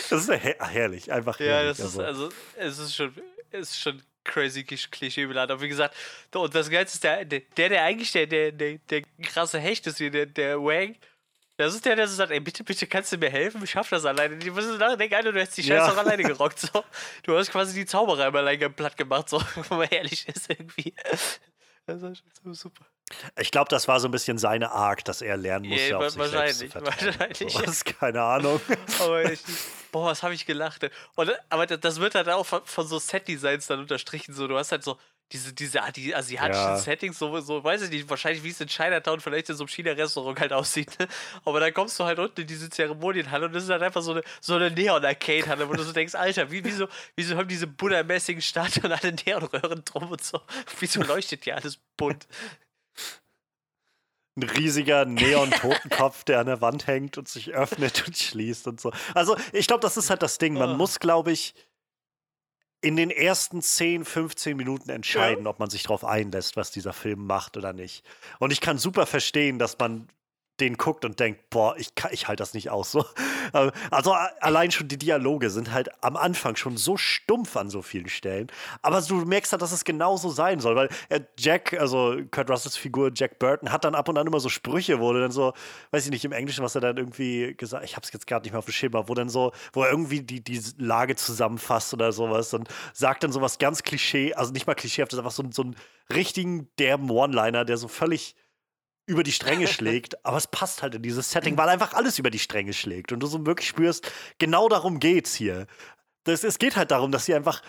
Das 0.09 0.21
ist 0.27 0.29
her 0.29 0.55
herrlich, 0.59 1.11
einfach 1.11 1.37
Ja, 1.39 1.45
herrlich. 1.47 1.77
das 1.77 1.87
ist, 1.89 1.99
also. 1.99 2.25
also, 2.25 2.35
es 2.55 2.79
ist 2.79 2.95
schon, 2.95 3.13
es 3.51 3.69
ist 3.71 3.79
schon 3.79 4.01
crazy 4.23 4.61
Klisch- 4.61 4.89
klischeebeladen. 4.89 5.53
Aber 5.53 5.61
wie 5.61 5.67
gesagt, 5.69 5.95
und 6.33 6.53
das 6.55 6.69
Geilste 6.69 6.95
ist, 6.95 7.03
der, 7.03 7.25
der, 7.25 7.41
der, 7.69 7.83
eigentlich 7.83 8.11
der, 8.13 8.25
der, 8.27 8.51
der, 8.53 8.77
der 8.89 9.01
krasse 9.21 9.59
Hecht 9.59 9.85
ist, 9.87 9.99
wie 9.99 10.09
der, 10.09 10.25
der 10.25 10.59
Wang, 10.61 10.95
das 11.57 11.73
ist 11.75 11.85
der, 11.85 11.95
der 11.95 12.07
so 12.07 12.15
sagt, 12.15 12.31
ey, 12.31 12.39
bitte, 12.39 12.63
bitte, 12.63 12.87
kannst 12.87 13.11
du 13.11 13.17
mir 13.17 13.29
helfen? 13.29 13.63
Ich 13.63 13.71
schaff 13.71 13.89
das 13.89 14.05
alleine. 14.05 14.37
Die 14.37 14.51
müssen 14.51 14.77
nachdenken, 14.77 15.15
Alter, 15.15 15.31
du 15.31 15.41
hast 15.41 15.57
die 15.57 15.63
Scheiße 15.63 15.73
Ja. 15.73 15.91
auch 15.91 15.97
alleine 15.97 16.23
gerockt. 16.23 16.59
So. 16.59 16.83
Du 17.23 17.37
hast 17.37 17.51
quasi 17.51 17.73
die 17.73 17.85
Zauberer 17.85 18.27
immer 18.27 18.39
alleine 18.39 18.69
platt 18.69 18.95
gemacht, 18.97 19.27
so, 19.29 19.41
wenn 19.69 19.77
man 19.79 19.87
ehrlich 19.89 20.27
ist, 20.27 20.49
irgendwie. 20.49 20.93
Das 21.85 22.01
ist 22.03 22.17
schon 22.17 22.23
so 22.43 22.53
super. 22.53 22.85
Ich 23.39 23.51
glaube, 23.51 23.69
das 23.69 23.87
war 23.87 24.01
so 24.01 24.09
ein 24.09 24.11
bisschen 24.11 24.37
seine 24.37 24.71
Arc, 24.71 25.05
dass 25.05 25.21
er 25.21 25.37
lernen 25.37 25.69
musste, 25.69 25.87
Ja, 25.89 25.97
auf 25.97 26.09
sich 26.09 26.13
selbst 26.21 26.31
zu 26.31 26.35
wahrscheinlich, 26.35 26.71
vertrauen. 26.71 27.15
wahrscheinlich. 27.17 27.53
Sowas, 27.53 27.83
keine 27.85 28.21
Ahnung. 28.21 28.59
Aber 28.99 29.31
ich, 29.31 29.39
boah, 29.93 30.07
was 30.11 30.21
habe 30.23 30.33
ich 30.33 30.45
gelacht. 30.45 30.85
Und, 31.15 31.31
aber 31.49 31.65
das- 31.65 31.79
das 31.79 31.99
wird 32.01 32.15
halt 32.15 32.27
auch 32.27 32.45
von, 32.45 32.61
von 32.65 32.85
so 32.85 32.99
Set-Designs 32.99 33.67
dann 33.67 33.79
unterstrichen. 33.79 34.33
So, 34.33 34.47
du 34.49 34.57
hast 34.57 34.73
halt 34.73 34.83
so 34.83 34.97
diese, 35.33 35.51
diese 35.53 35.81
die 35.95 36.15
asiatischen 36.15 36.61
Ja. 36.61 36.77
Settings, 36.77 37.19
so, 37.19 37.37
so, 37.41 37.63
weiß 37.63 37.81
ich 37.81 37.89
nicht, 37.89 38.09
wahrscheinlich 38.09 38.43
wie 38.43 38.49
es 38.49 38.61
in 38.61 38.67
Chinatown 38.67 39.19
vielleicht 39.19 39.49
in 39.49 39.55
so 39.55 39.63
einem 39.63 39.67
China-Restaurant 39.67 40.39
halt 40.39 40.53
aussieht. 40.53 40.97
Ne? 40.99 41.07
Aber 41.43 41.59
dann 41.59 41.73
kommst 41.73 41.99
du 41.99 42.05
halt 42.05 42.17
unten 42.19 42.41
in 42.41 42.47
diese 42.47 42.69
Zeremonienhalle 42.69 43.47
und 43.47 43.53
das 43.53 43.63
ist 43.65 43.69
halt 43.69 43.83
einfach 43.83 44.01
so 44.01 44.11
eine, 44.11 44.23
so 44.39 44.55
eine 44.55 44.71
Neon-Arcade-Halle, 44.71 45.67
wo 45.67 45.73
du 45.73 45.83
so 45.83 45.91
denkst, 45.91 46.15
Alter, 46.15 46.49
wie, 46.51 46.63
wieso, 46.63 46.87
wieso 47.15 47.35
haben 47.35 47.47
diese 47.49 47.67
Buddha-mäßigen 47.67 48.41
Statuen 48.41 48.91
alle 48.91 49.11
Neonröhren 49.25 49.83
drum 49.83 50.11
und 50.11 50.23
so? 50.23 50.39
Wieso 50.79 51.01
leuchtet 51.03 51.43
hier 51.43 51.55
alles 51.57 51.77
bunt? 51.97 52.25
Ein 54.37 54.43
riesiger 54.43 55.03
Neon-Totenkopf, 55.05 56.23
der 56.23 56.39
an 56.39 56.45
der 56.45 56.61
Wand 56.61 56.85
hängt 56.85 57.17
und 57.17 57.27
sich 57.27 57.53
öffnet 57.55 58.05
und 58.07 58.15
schließt 58.15 58.67
und 58.67 58.79
so. 58.79 58.91
Also, 59.15 59.35
ich 59.51 59.65
glaube, 59.65 59.81
das 59.81 59.97
ist 59.97 60.09
halt 60.11 60.21
das 60.21 60.37
Ding. 60.37 60.53
Man 60.53 60.69
Ah. 60.69 60.73
muss, 60.75 60.99
glaube 60.99 61.31
ich, 61.31 61.55
in 62.81 62.95
den 62.95 63.09
ersten 63.09 63.61
10, 63.61 64.05
15 64.05 64.55
Minuten 64.55 64.89
entscheiden, 64.89 65.47
ob 65.47 65.59
man 65.59 65.69
sich 65.69 65.83
darauf 65.83 66.05
einlässt, 66.05 66.55
was 66.57 66.71
dieser 66.71 66.93
Film 66.93 67.25
macht 67.25 67.57
oder 67.57 67.73
nicht. 67.73 68.05
Und 68.39 68.51
ich 68.51 68.61
kann 68.61 68.77
super 68.77 69.05
verstehen, 69.05 69.57
dass 69.57 69.77
man 69.79 70.07
den 70.59 70.77
guckt 70.77 71.05
und 71.05 71.19
denkt, 71.19 71.49
boah, 71.49 71.75
ich, 71.77 71.89
ich 72.11 72.27
halte 72.27 72.41
das 72.41 72.53
nicht 72.53 72.69
aus. 72.69 72.91
So. 72.91 73.05
Ähm, 73.53 73.71
Also 73.91 74.11
allein 74.41 74.71
schon 74.71 74.89
die 74.89 74.97
Dialoge 74.97 75.49
sind 75.49 75.71
halt 75.71 75.89
am 76.03 76.17
Anfang 76.17 76.57
schon 76.57 76.75
so 76.75 76.97
stumpf 76.97 77.55
an 77.55 77.69
so 77.69 77.81
vielen 77.81 78.09
Stellen. 78.09 78.47
Aber 78.81 79.01
du 79.01 79.15
merkst 79.23 79.53
halt, 79.53 79.61
dass 79.61 79.71
es 79.71 79.85
genauso 79.85 80.29
sein 80.29 80.59
soll, 80.59 80.75
weil 80.75 80.89
äh, 81.07 81.21
Jack, 81.39 81.73
also 81.79 82.17
Kurt 82.29 82.49
Russells 82.49 82.75
Figur 82.75 83.11
Jack 83.13 83.39
Burton, 83.39 83.71
hat 83.71 83.85
dann 83.85 83.95
ab 83.95 84.09
und 84.09 84.17
an 84.17 84.27
immer 84.27 84.41
so 84.41 84.49
Sprüche, 84.49 84.99
wo 84.99 85.13
dann 85.13 85.31
so, 85.31 85.53
weiß 85.91 86.05
ich 86.05 86.11
nicht, 86.11 86.25
im 86.25 86.33
Englischen, 86.33 86.61
was 86.63 86.75
er 86.75 86.81
dann 86.81 86.97
irgendwie 86.97 87.55
gesagt 87.55 87.85
ich 87.85 87.95
hab's 87.95 88.11
jetzt 88.11 88.27
gerade 88.27 88.43
nicht 88.43 88.51
mehr 88.51 88.59
auf 88.59 88.65
dem 88.65 88.73
Schema, 88.73 89.07
wo 89.07 89.13
dann 89.13 89.29
so, 89.29 89.53
wo 89.71 89.83
er 89.83 89.91
irgendwie 89.91 90.21
die, 90.21 90.43
die 90.43 90.61
Lage 90.77 91.15
zusammenfasst 91.15 91.93
oder 91.93 92.11
sowas 92.11 92.53
und 92.53 92.67
sagt 92.93 93.23
dann 93.23 93.31
sowas 93.31 93.59
ganz 93.59 93.83
Klischee, 93.83 94.33
also 94.33 94.51
nicht 94.51 94.67
mal 94.67 94.75
klischeehaft, 94.75 95.13
das 95.13 95.19
einfach 95.19 95.31
so, 95.31 95.43
so 95.51 95.61
einen 95.61 95.75
richtigen 96.13 96.69
derben 96.79 97.09
One-Liner, 97.09 97.65
der 97.65 97.77
so 97.77 97.87
völlig 97.87 98.35
über 99.07 99.23
die 99.23 99.31
Stränge 99.31 99.67
schlägt, 99.67 100.23
aber 100.23 100.37
es 100.37 100.47
passt 100.47 100.83
halt 100.83 100.93
in 100.93 101.01
dieses 101.01 101.31
Setting, 101.31 101.57
weil 101.57 101.69
einfach 101.69 101.93
alles 101.93 102.19
über 102.19 102.29
die 102.29 102.39
Stränge 102.39 102.73
schlägt 102.73 103.11
und 103.11 103.21
du 103.21 103.27
so 103.27 103.43
wirklich 103.45 103.67
spürst, 103.67 104.11
genau 104.37 104.69
darum 104.69 104.99
geht's 104.99 105.33
hier. 105.33 105.65
Das, 106.25 106.43
es 106.43 106.59
geht 106.59 106.75
halt 106.75 106.91
darum, 106.91 107.11
dass 107.11 107.25
sie 107.25 107.33
einfach, 107.33 107.61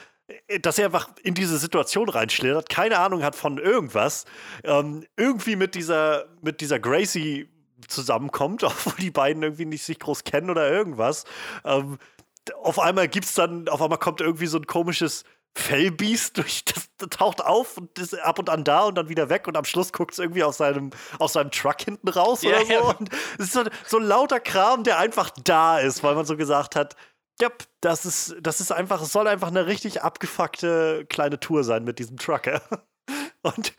äh, 0.48 0.60
dass 0.60 0.78
er 0.78 0.86
einfach 0.86 1.08
in 1.22 1.34
diese 1.34 1.56
Situation 1.56 2.08
reinschlittert, 2.08 2.68
keine 2.68 2.98
Ahnung 2.98 3.22
hat 3.22 3.36
von 3.36 3.56
irgendwas, 3.58 4.26
ähm, 4.64 5.06
irgendwie 5.16 5.56
mit 5.56 5.74
dieser, 5.74 6.26
mit 6.42 6.60
dieser 6.60 6.78
Gracie 6.78 7.48
zusammenkommt, 7.86 8.62
obwohl 8.64 8.94
die 8.98 9.12
beiden 9.12 9.42
irgendwie 9.42 9.64
nicht 9.64 9.84
sich 9.84 9.98
groß 9.98 10.24
kennen 10.24 10.50
oder 10.50 10.70
irgendwas. 10.70 11.24
Ähm, 11.64 11.98
auf 12.62 12.78
einmal 12.78 13.08
gibt's 13.08 13.34
dann, 13.34 13.68
auf 13.68 13.82
einmal 13.82 13.98
kommt 13.98 14.20
irgendwie 14.20 14.46
so 14.46 14.58
ein 14.58 14.66
komisches 14.66 15.24
Fellbiest 15.58 16.38
durch, 16.38 16.64
das, 16.64 16.88
das 16.98 17.08
taucht 17.10 17.44
auf 17.44 17.76
und 17.76 17.98
ist 17.98 18.14
ab 18.14 18.38
und 18.38 18.48
an 18.48 18.64
da 18.64 18.84
und 18.84 18.94
dann 18.94 19.08
wieder 19.08 19.28
weg 19.28 19.46
und 19.48 19.56
am 19.56 19.64
Schluss 19.64 19.92
guckt 19.92 20.12
es 20.12 20.18
irgendwie 20.18 20.44
aus 20.44 20.56
seinem, 20.58 20.90
aus 21.18 21.32
seinem 21.34 21.50
Truck 21.50 21.80
hinten 21.82 22.08
raus 22.08 22.42
Ja, 22.42 22.50
oder 22.50 22.66
so. 22.66 22.72
ja. 22.72 22.80
Und 22.80 23.10
es 23.38 23.46
ist 23.46 23.52
so, 23.52 23.64
so 23.86 23.98
lauter 23.98 24.40
Kram, 24.40 24.84
der 24.84 24.98
einfach 24.98 25.30
da 25.44 25.78
ist, 25.78 26.02
weil 26.02 26.14
man 26.14 26.24
so 26.26 26.36
gesagt 26.36 26.76
hat, 26.76 26.94
ja, 27.40 27.50
das 27.80 28.06
ist, 28.06 28.36
das 28.40 28.60
ist 28.60 28.72
einfach, 28.72 29.02
es 29.02 29.12
soll 29.12 29.26
einfach 29.28 29.48
eine 29.48 29.66
richtig 29.66 30.02
abgefuckte 30.02 31.06
kleine 31.08 31.38
Tour 31.40 31.64
sein 31.64 31.84
mit 31.84 31.98
diesem 31.98 32.16
Trucker. 32.16 32.62
Und 33.42 33.74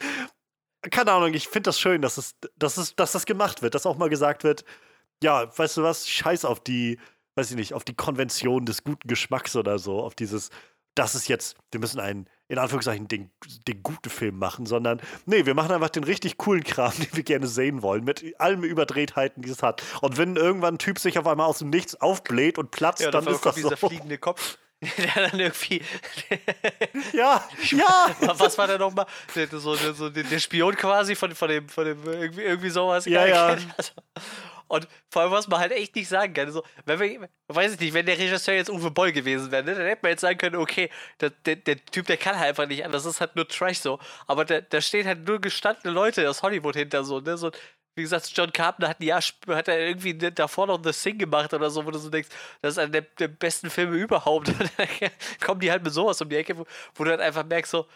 keine 0.91 1.11
Ahnung, 1.11 1.33
ich 1.33 1.47
finde 1.47 1.69
das 1.69 1.79
schön, 1.79 2.01
dass, 2.01 2.17
es, 2.17 2.35
dass, 2.57 2.77
es, 2.77 2.95
dass 2.95 3.11
das 3.11 3.25
gemacht 3.25 3.61
wird, 3.61 3.75
dass 3.75 3.85
auch 3.85 3.97
mal 3.97 4.09
gesagt 4.09 4.43
wird, 4.43 4.63
ja, 5.23 5.57
weißt 5.57 5.77
du 5.77 5.83
was, 5.83 6.07
scheiß 6.07 6.45
auf 6.45 6.61
die, 6.61 6.99
weiß 7.35 7.51
ich 7.51 7.57
nicht, 7.57 7.73
auf 7.73 7.83
die 7.83 7.95
Konvention 7.95 8.65
des 8.65 8.83
guten 8.83 9.07
Geschmacks 9.07 9.55
oder 9.57 9.77
so, 9.79 9.99
auf 10.01 10.15
dieses, 10.15 10.49
das 10.95 11.15
ist 11.15 11.27
jetzt, 11.27 11.55
wir 11.71 11.79
müssen 11.79 11.99
einen, 11.99 12.27
in 12.47 12.57
Anführungszeichen, 12.57 13.07
den, 13.07 13.29
den 13.67 13.83
guten 13.83 14.09
Film 14.09 14.37
machen, 14.37 14.65
sondern 14.65 14.99
nee, 15.25 15.45
wir 15.45 15.53
machen 15.53 15.71
einfach 15.71 15.89
den 15.89 16.03
richtig 16.03 16.37
coolen 16.37 16.63
Kram, 16.63 16.91
den 16.97 17.07
wir 17.13 17.23
gerne 17.23 17.47
sehen 17.47 17.81
wollen, 17.81 18.03
mit 18.03 18.23
allen 18.39 18.63
Überdrehtheiten, 18.63 19.43
die 19.43 19.49
es 19.49 19.63
hat. 19.63 19.83
Und 20.01 20.17
wenn 20.17 20.35
irgendwann 20.35 20.75
ein 20.75 20.79
Typ 20.79 20.99
sich 20.99 21.17
auf 21.19 21.27
einmal 21.27 21.47
aus 21.47 21.59
dem 21.59 21.69
Nichts 21.69 21.95
aufbläht 21.95 22.57
und 22.57 22.71
platzt, 22.71 23.01
Ja, 23.01 23.11
dann 23.11 23.27
ist 23.27 23.45
das 23.45 23.55
dieser 23.55 23.77
so. 23.77 23.87
fliegende 23.87 24.17
Kopf. 24.17 24.57
Der 24.97 25.29
dann 25.29 25.39
irgendwie. 25.39 25.81
Ja, 27.13 27.43
ja. 27.71 28.15
Was 28.21 28.57
war 28.57 28.67
der 28.67 28.77
nochmal? 28.77 29.05
Der, 29.35 29.47
so, 29.59 29.75
der, 29.75 29.93
so, 29.93 30.09
der 30.09 30.39
Spion 30.39 30.75
quasi 30.75 31.15
von, 31.15 31.35
von 31.35 31.49
dem, 31.49 31.67
von 31.67 31.83
dem 31.85 32.03
irgendwie, 32.05 32.41
irgendwie 32.41 32.69
sowas. 32.69 33.05
Ja, 33.05 33.25
ja. 33.25 33.45
Also, 33.47 33.91
und 34.69 34.87
vor 35.09 35.23
allem, 35.23 35.31
was 35.31 35.47
man 35.47 35.59
halt 35.59 35.71
echt 35.71 35.95
nicht 35.95 36.07
sagen 36.07 36.33
kann. 36.33 36.51
So, 36.51 36.63
wenn 36.85 36.99
wir, 36.99 37.29
weiß 37.47 37.73
ich 37.73 37.79
nicht, 37.79 37.93
wenn 37.93 38.05
der 38.05 38.17
Regisseur 38.17 38.53
jetzt 38.53 38.69
Uwe 38.69 38.91
Boll 38.91 39.11
gewesen 39.11 39.51
wäre, 39.51 39.63
ne, 39.63 39.75
dann 39.75 39.85
hätte 39.85 40.01
man 40.03 40.11
jetzt 40.11 40.21
sagen 40.21 40.37
können, 40.37 40.55
okay, 40.55 40.89
der, 41.19 41.31
der, 41.31 41.57
der 41.57 41.83
Typ, 41.85 42.05
der 42.05 42.17
kann 42.17 42.37
halt 42.37 42.49
einfach 42.49 42.67
nicht 42.67 42.85
anders, 42.85 43.03
das 43.03 43.15
ist 43.15 43.21
halt 43.21 43.35
nur 43.35 43.47
Trash 43.47 43.79
so. 43.79 43.99
Aber 44.27 44.45
da, 44.45 44.81
stehen 44.81 45.07
halt 45.07 45.27
nur 45.27 45.41
gestandene 45.41 45.93
Leute 45.93 46.29
aus 46.29 46.43
Hollywood 46.43 46.75
hinter 46.75 47.03
so, 47.03 47.19
ne? 47.19 47.35
So, 47.37 47.51
wie 47.95 48.03
gesagt, 48.03 48.31
John 48.35 48.53
Carpenter 48.53 48.89
hat 48.89 48.99
ein 49.01 49.03
Jahr 49.03 49.21
hat 49.49 49.67
er 49.67 49.87
irgendwie 49.87 50.17
davor 50.17 50.67
noch 50.67 50.79
The 50.81 50.93
Sing 50.93 51.17
gemacht 51.17 51.53
oder 51.53 51.69
so, 51.69 51.85
wo 51.85 51.91
du 51.91 51.97
so 51.97 52.09
denkst, 52.09 52.29
das 52.61 52.73
ist 52.73 52.77
einer 52.77 52.91
der, 52.91 53.01
der 53.01 53.27
besten 53.27 53.69
Filme 53.69 53.97
überhaupt. 53.97 54.49
Und 54.49 54.59
dann 54.77 54.87
kommen 55.43 55.59
die 55.59 55.71
halt 55.71 55.83
mit 55.83 55.93
sowas 55.93 56.21
um 56.21 56.29
die 56.29 56.37
Ecke, 56.37 56.57
wo, 56.57 56.65
wo 56.95 57.03
du 57.03 57.09
halt 57.09 57.21
einfach 57.21 57.45
merkst, 57.45 57.71
so, 57.71 57.87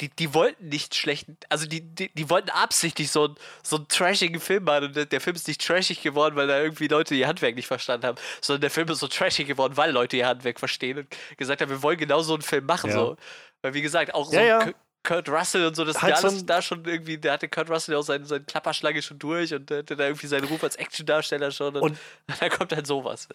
die, 0.00 0.08
die 0.10 0.34
wollten 0.34 0.68
nicht 0.68 0.94
schlechten, 0.96 1.36
also 1.48 1.66
die, 1.66 1.80
die, 1.80 2.12
die 2.14 2.28
wollten 2.28 2.50
absichtlich 2.50 3.10
so, 3.12 3.26
einen- 3.26 3.36
so 3.62 3.76
einen 3.76 3.86
trashigen 3.88 4.40
Film 4.40 4.64
machen 4.64 4.86
und 4.94 5.12
der, 5.12 5.20
Film 5.20 5.36
ist 5.36 5.46
nicht 5.46 5.64
trashig 5.64 6.02
geworden, 6.02 6.34
weil 6.34 6.48
da 6.48 6.60
irgendwie 6.60 6.88
Leute 6.88 7.14
ihr 7.14 7.28
Handwerk 7.28 7.54
nicht 7.54 7.68
verstanden 7.68 8.06
haben, 8.06 8.18
sondern 8.40 8.62
der 8.62 8.70
Film 8.70 8.88
ist 8.88 8.98
so 8.98 9.06
trashig 9.08 9.46
geworden, 9.46 9.76
weil 9.76 9.92
Leute 9.92 10.16
ihr 10.16 10.26
Handwerk 10.26 10.58
verstehen 10.58 10.98
und 10.98 11.16
gesagt 11.36 11.60
haben, 11.62 11.70
wir 11.70 11.82
wollen 11.82 11.96
genau 11.98 12.22
so 12.22 12.34
einen 12.34 12.42
Film 12.42 12.66
machen. 12.66 12.90
Ja. 12.90 12.96
So. 12.96 13.16
Weil 13.62 13.74
wie 13.74 13.82
gesagt, 13.82 14.14
auch 14.14 14.26
so 14.30 14.36
Ja, 14.36 14.68
Kurt 15.04 15.28
Russell 15.28 15.66
und 15.66 15.76
so, 15.76 15.84
das 15.84 16.00
Halt 16.02 16.14
ist 16.14 16.20
so 16.22 16.28
alles 16.28 16.40
ein- 16.42 16.46
da 16.46 16.60
schon 16.62 16.84
irgendwie, 16.86 17.18
da 17.18 17.32
hatte 17.34 17.48
Kurt 17.48 17.70
Russell 17.70 17.94
auch 17.94 18.02
seine, 18.02 18.24
seine 18.26 18.42
Klapperschlange 18.44 19.00
schon 19.02 19.18
durch 19.18 19.54
und 19.54 19.70
hatte 19.70 19.96
da 19.96 20.04
irgendwie 20.06 20.26
seinen 20.26 20.44
Ruf 20.46 20.64
als 20.64 20.76
Actiondarsteller 20.76 21.50
schon 21.52 21.76
und, 21.76 21.82
Und- 21.82 21.98
da 22.40 22.48
kommt 22.48 22.72
halt 22.74 22.86
sowas. 22.86 23.28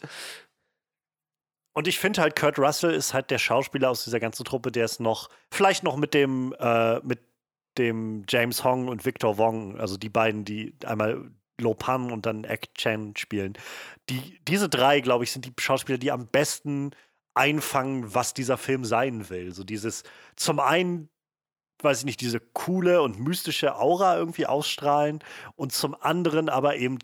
Und 1.73 1.87
ich 1.87 1.99
finde 1.99 2.21
halt, 2.21 2.35
Kurt 2.35 2.57
Russell 2.59 2.93
ist 2.93 3.13
halt 3.13 3.31
der 3.31 3.37
Schauspieler 3.37 3.89
aus 3.89 4.03
dieser 4.03 4.19
ganzen 4.19 4.43
Truppe, 4.43 4.71
der 4.71 4.85
ist 4.85 4.99
noch, 4.99 5.29
vielleicht 5.51 5.83
noch 5.83 5.97
mit 5.97 6.13
dem, 6.13 6.53
äh, 6.59 6.99
mit 7.01 7.19
dem 7.77 8.25
James 8.27 8.63
Hong 8.63 8.87
und 8.87 9.05
Victor 9.05 9.37
Wong, 9.37 9.79
also 9.79 9.97
die 9.97 10.09
beiden, 10.09 10.45
die 10.45 10.75
einmal 10.85 11.31
Lo 11.59 11.73
Pan 11.73 12.11
und 12.11 12.25
dann 12.25 12.43
Ek 12.43 12.73
Chen 12.73 13.15
spielen. 13.15 13.53
Die, 14.09 14.39
diese 14.47 14.69
drei, 14.69 15.01
glaube 15.01 15.23
ich, 15.23 15.31
sind 15.31 15.45
die 15.45 15.53
Schauspieler, 15.59 15.97
die 15.97 16.11
am 16.11 16.27
besten 16.27 16.91
einfangen, 17.33 18.13
was 18.13 18.33
dieser 18.33 18.57
Film 18.57 18.85
sein 18.85 19.29
will. 19.29 19.53
So 19.53 19.63
dieses, 19.63 20.03
zum 20.35 20.59
einen, 20.59 21.09
weiß 21.81 21.99
ich 21.99 22.05
nicht, 22.05 22.21
diese 22.21 22.39
coole 22.39 23.01
und 23.01 23.19
mystische 23.19 23.75
Aura 23.75 24.17
irgendwie 24.17 24.45
ausstrahlen 24.45 25.19
und 25.55 25.71
zum 25.71 25.95
anderen 26.01 26.49
aber 26.49 26.77
eben 26.77 26.99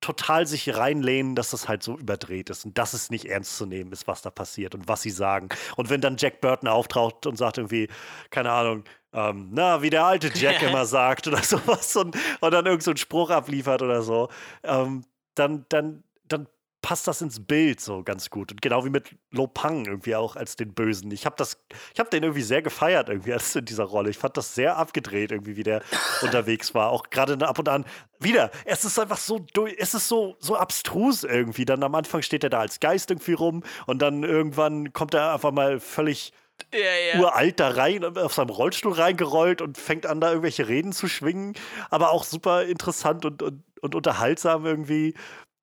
total 0.00 0.46
sich 0.46 0.76
reinlehnen, 0.76 1.34
dass 1.34 1.50
das 1.50 1.68
halt 1.68 1.82
so 1.82 1.98
überdreht 1.98 2.50
ist 2.50 2.64
und 2.64 2.78
dass 2.78 2.94
es 2.94 3.10
nicht 3.10 3.26
ernst 3.26 3.56
zu 3.56 3.66
nehmen 3.66 3.92
ist, 3.92 4.06
was 4.06 4.22
da 4.22 4.30
passiert 4.30 4.74
und 4.74 4.88
was 4.88 5.02
sie 5.02 5.10
sagen. 5.10 5.48
Und 5.76 5.90
wenn 5.90 6.00
dann 6.00 6.16
Jack 6.18 6.40
Burton 6.40 6.68
auftaucht 6.68 7.26
und 7.26 7.36
sagt 7.36 7.58
irgendwie, 7.58 7.88
keine 8.30 8.50
Ahnung, 8.50 8.84
ähm, 9.12 9.48
na, 9.52 9.82
wie 9.82 9.90
der 9.90 10.04
alte 10.04 10.30
Jack 10.34 10.62
immer 10.68 10.86
sagt 10.86 11.26
oder 11.26 11.42
sowas 11.42 11.94
und, 11.96 12.16
und 12.40 12.50
dann 12.50 12.66
irgend 12.66 12.82
so 12.82 12.92
einen 12.92 12.98
Spruch 12.98 13.30
abliefert 13.30 13.82
oder 13.82 14.02
so, 14.02 14.28
ähm, 14.62 15.04
dann, 15.34 15.66
dann, 15.68 16.02
dann 16.28 16.46
passt 16.82 17.06
das 17.06 17.20
ins 17.20 17.44
Bild 17.44 17.80
so 17.80 18.02
ganz 18.02 18.30
gut. 18.30 18.52
Und 18.52 18.62
genau 18.62 18.84
wie 18.84 18.90
mit 18.90 19.14
Lo 19.30 19.46
Pang 19.46 19.84
irgendwie 19.84 20.16
auch 20.16 20.36
als 20.36 20.56
den 20.56 20.72
Bösen. 20.72 21.10
Ich 21.10 21.26
habe 21.26 21.36
das, 21.36 21.62
ich 21.92 22.00
habe 22.00 22.08
den 22.10 22.22
irgendwie 22.22 22.42
sehr 22.42 22.62
gefeiert 22.62 23.08
irgendwie 23.08 23.32
als 23.32 23.54
in 23.54 23.64
dieser 23.66 23.84
Rolle. 23.84 24.10
Ich 24.10 24.18
fand 24.18 24.36
das 24.36 24.54
sehr 24.54 24.76
abgedreht 24.76 25.30
irgendwie, 25.30 25.56
wie 25.56 25.62
der 25.62 25.82
unterwegs 26.22 26.74
war. 26.74 26.90
Auch 26.90 27.10
gerade 27.10 27.36
ab 27.46 27.58
und 27.58 27.68
an 27.68 27.84
wieder. 28.18 28.50
Es 28.64 28.84
ist 28.84 28.98
einfach 28.98 29.18
so, 29.18 29.38
durch- 29.52 29.76
es 29.78 29.94
ist 29.94 30.08
so, 30.08 30.36
so 30.38 30.56
abstrus 30.56 31.24
irgendwie. 31.24 31.64
Dann 31.66 31.82
am 31.82 31.94
Anfang 31.94 32.22
steht 32.22 32.44
er 32.44 32.50
da 32.50 32.60
als 32.60 32.80
Geist 32.80 33.10
irgendwie 33.10 33.34
rum 33.34 33.62
und 33.86 34.00
dann 34.00 34.22
irgendwann 34.24 34.92
kommt 34.92 35.12
er 35.14 35.34
einfach 35.34 35.52
mal 35.52 35.80
völlig 35.80 36.32
Ja, 36.72 36.78
ja. 37.14 37.20
uralt 37.20 37.60
da 37.60 37.68
rein, 37.70 38.04
auf 38.04 38.32
seinem 38.34 38.50
Rollstuhl 38.50 38.92
reingerollt 38.92 39.60
und 39.62 39.76
fängt 39.78 40.06
an, 40.06 40.20
da 40.20 40.28
irgendwelche 40.30 40.66
Reden 40.68 40.92
zu 40.92 41.08
schwingen. 41.08 41.54
Aber 41.90 42.10
auch 42.12 42.24
super 42.24 42.64
interessant 42.64 43.24
und, 43.24 43.42
und, 43.42 43.62
und 43.82 43.94
unterhaltsam 43.94 44.64
irgendwie. 44.64 45.14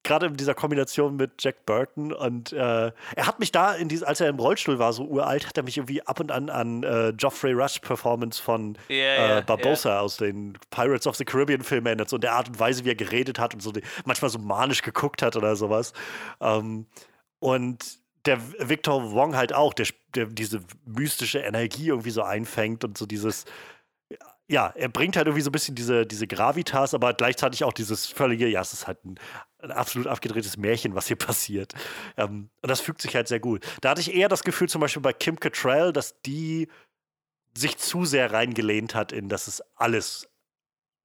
Gerade 0.07 0.27
in 0.27 0.37
dieser 0.37 0.55
Kombination 0.55 1.17
mit 1.17 1.31
Jack 1.39 1.65
Burton. 1.65 2.13
Und 2.13 2.53
äh, 2.53 2.91
er 3.15 3.27
hat 3.27 3.39
mich 3.39 3.51
da, 3.51 3.73
in 3.73 3.89
dies, 3.89 4.03
als 4.03 4.21
er 4.21 4.29
im 4.29 4.39
Rollstuhl 4.39 4.79
war, 4.79 4.93
so 4.93 5.03
uralt, 5.03 5.47
hat 5.47 5.57
er 5.57 5.63
mich 5.63 5.77
irgendwie 5.77 6.01
ab 6.01 6.19
und 6.19 6.31
an 6.31 6.49
an 6.49 6.83
äh, 6.83 7.13
Geoffrey 7.15 7.51
Rush 7.51 7.79
Performance 7.79 8.41
von 8.41 8.77
ja, 8.87 9.39
äh, 9.39 9.41
Barbosa 9.41 9.99
aus 9.99 10.17
den 10.17 10.57
Pirates 10.71 11.05
of 11.05 11.15
the 11.15 11.25
Caribbean 11.25 11.61
Filmen 11.61 11.87
erinnert. 11.87 12.09
So 12.09 12.15
in 12.15 12.21
der 12.21 12.33
Art 12.33 12.47
und 12.47 12.59
Weise, 12.59 12.85
wie 12.85 12.89
er 12.89 12.95
geredet 12.95 13.37
hat 13.37 13.53
und 13.53 13.61
so 13.61 13.71
die, 13.71 13.81
manchmal 14.05 14.31
so 14.31 14.39
manisch 14.39 14.81
geguckt 14.81 15.21
hat 15.21 15.35
oder 15.35 15.55
sowas. 15.55 15.93
Ähm, 16.39 16.87
und 17.39 17.99
der 18.25 18.39
Victor 18.69 19.11
Wong 19.11 19.35
halt 19.35 19.53
auch, 19.53 19.73
der, 19.73 19.87
der 20.15 20.25
diese 20.25 20.61
mystische 20.85 21.39
Energie 21.39 21.87
irgendwie 21.87 22.11
so 22.11 22.23
einfängt 22.23 22.83
und 22.83 22.97
so 22.97 23.05
dieses, 23.05 23.45
ja, 24.49 24.71
er 24.75 24.89
bringt 24.89 25.17
halt 25.17 25.27
irgendwie 25.27 25.43
so 25.43 25.49
ein 25.49 25.53
bisschen 25.53 25.75
diese, 25.75 26.05
diese 26.05 26.27
Gravitas, 26.27 26.93
aber 26.93 27.13
gleichzeitig 27.13 27.63
auch 27.63 27.73
dieses 27.73 28.05
völlige, 28.07 28.47
ja, 28.47 28.61
es 28.61 28.73
ist 28.73 28.87
halt 28.87 29.03
ein, 29.05 29.19
ein 29.59 29.71
absolut 29.71 30.07
abgedrehtes 30.07 30.57
Märchen, 30.57 30.95
was 30.95 31.07
hier 31.07 31.15
passiert. 31.17 31.73
Ähm, 32.15 32.49
und 32.61 32.69
das 32.69 32.81
fügt 32.81 33.01
sich 33.01 33.15
halt 33.15 33.27
sehr 33.27 33.39
gut. 33.39 33.65
Da 33.81 33.89
hatte 33.89 34.01
ich 34.01 34.13
eher 34.13 34.29
das 34.29 34.43
Gefühl, 34.43 34.69
zum 34.69 34.81
Beispiel 34.81 35.01
bei 35.01 35.13
Kim 35.13 35.39
Cattrall, 35.39 35.93
dass 35.93 36.21
die 36.21 36.67
sich 37.57 37.77
zu 37.77 38.05
sehr 38.05 38.31
reingelehnt 38.31 38.93
hat 38.93 39.11
in, 39.11 39.29
das 39.29 39.47
ist 39.47 39.63
alles 39.75 40.29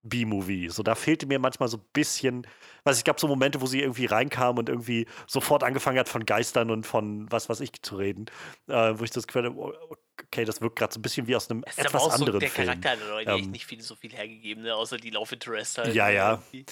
B-Movie. 0.03 0.69
So, 0.69 0.83
da 0.83 0.95
fehlte 0.95 1.27
mir 1.27 1.39
manchmal 1.39 1.69
so 1.69 1.79
ein 1.79 1.85
bisschen, 1.93 2.47
weiß 2.85 2.97
ich, 2.97 3.01
es 3.01 3.05
gab 3.05 3.21
so 3.21 3.29
Momente, 3.29 3.61
wo 3.61 3.67
sie 3.67 3.81
irgendwie 3.81 4.07
reinkam 4.07 4.59
und 4.59 4.69
irgendwie 4.69 5.07
sofort 5.27 5.63
angefangen 5.63 5.99
hat, 5.99 6.09
von 6.09 6.27
Geistern 6.27 6.71
und 6.71 6.87
von 6.87 7.31
was 7.31 7.49
weiß 7.49 7.61
ich 7.61 7.71
zu 7.83 7.97
reden, 7.97 8.27
äh, 8.69 8.93
wo 8.97 9.05
ich 9.05 9.11
das 9.11 9.27
Gefühl 9.27 9.47
oh, 9.49 9.73
okay, 10.25 10.45
das 10.45 10.61
wirkt 10.61 10.77
gerade 10.77 10.93
so 10.93 10.99
ein 10.99 11.03
bisschen 11.03 11.27
wie 11.27 11.37
aus 11.37 11.51
einem 11.51 11.65
Es 11.67 11.79
etwas 11.79 12.03
auch 12.03 12.11
so, 12.11 12.25
anderen 12.25 12.41
der 12.41 12.51
Film. 12.51 12.67
Charakter 12.67 12.91
hat 12.91 13.29
echt 13.29 13.45
Ähm, 13.45 13.51
nicht 13.53 13.67
viel, 13.67 13.81
so 13.81 13.95
viel 13.95 14.13
hergegeben, 14.13 14.65
ne? 14.65 14.75
außer 14.75 14.97
die 14.97 15.11
Love 15.11 15.35
Interest 15.35 15.79
halt. 15.79 15.95
Ja, 15.95 16.09
ja. 16.09 16.33
irgendwie. 16.33 16.67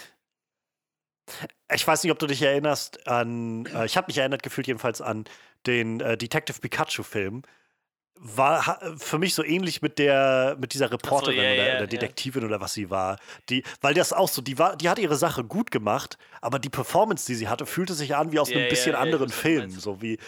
Ich 1.73 1.86
weiß 1.86 2.02
nicht, 2.02 2.12
ob 2.12 2.19
du 2.19 2.27
dich 2.27 2.43
erinnerst 2.43 3.07
an, 3.07 3.66
äh, 3.66 3.86
ich 3.86 3.97
habe 3.97 4.07
mich 4.09 4.19
erinnert 4.19 4.43
gefühlt 4.43 4.66
jedenfalls 4.66 5.01
an 5.01 5.24
den 5.66 6.01
äh, 6.01 6.16
Detective 6.16 6.61
Pikachu-Film. 6.61 7.43
War 8.23 8.66
ha, 8.66 8.78
für 8.98 9.19
mich 9.19 9.35
so 9.35 9.43
ähnlich 9.43 9.81
mit 9.81 9.98
der, 9.98 10.57
mit 10.61 10.74
dieser 10.74 10.93
Reporterin 10.93 11.36
ja, 11.36 11.52
oder, 11.52 11.69
ja, 11.69 11.77
oder. 11.77 11.86
Detektivin 11.86 12.44
oder 12.44 12.61
was 12.61 12.74
sie 12.74 12.90
war. 12.90 13.19
Die, 13.48 13.62
weil 13.81 13.94
das 13.94 14.12
auch 14.12 14.28
so, 14.28 14.43
die 14.43 14.59
war, 14.59 14.77
die 14.77 14.90
hat 14.90 14.98
ihre 14.98 15.16
Sache 15.16 15.43
gut 15.43 15.70
gemacht, 15.70 16.19
aber 16.43 16.59
die 16.59 16.69
Performance, 16.69 17.27
die 17.27 17.35
sie 17.35 17.48
hatte, 17.48 17.65
fühlte 17.65 17.94
sich 17.94 18.15
an 18.16 18.32
wie 18.32 18.39
aus 18.39 18.51
einem 18.52 18.69
bisschen 18.69 18.94
anderen 18.94 19.31
Film. 19.31 19.70
So 19.70 20.02
wie, 20.02 20.19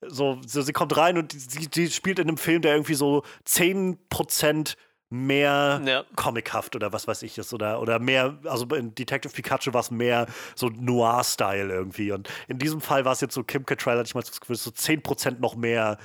so, 0.00 0.40
so, 0.46 0.62
sie 0.62 0.72
kommt 0.72 0.96
rein 0.96 1.18
und 1.18 1.32
sie, 1.32 1.68
sie 1.72 1.90
spielt 1.90 2.18
in 2.18 2.28
einem 2.28 2.38
Film, 2.38 2.62
der 2.62 2.72
irgendwie 2.72 2.94
so 2.94 3.22
10% 3.46 4.76
mehr 5.12 5.80
Ja. 5.84 6.04
comichaft 6.16 6.74
oder 6.74 6.92
was 6.92 7.06
weiß 7.06 7.22
ich 7.22 7.36
ist 7.38 7.52
oder, 7.52 7.80
oder 7.80 7.98
mehr, 7.98 8.38
also 8.44 8.64
in 8.74 8.94
Detective 8.94 9.32
Pikachu 9.32 9.72
war 9.72 9.80
es 9.80 9.90
mehr 9.90 10.26
so 10.56 10.68
Noir-Style 10.68 11.72
irgendwie 11.72 12.12
und 12.12 12.28
in 12.48 12.58
diesem 12.58 12.80
Fall 12.80 13.04
war 13.04 13.12
es 13.12 13.20
jetzt 13.20 13.34
so, 13.34 13.44
Kim 13.44 13.66
Cattrall 13.66 13.98
hatte 13.98 14.06
ich 14.08 14.14
mal 14.14 14.22
das 14.22 14.40
Gefühl, 14.40 14.56
so 14.56 14.70
10% 14.70 15.40
noch 15.40 15.54
mehr 15.54 15.98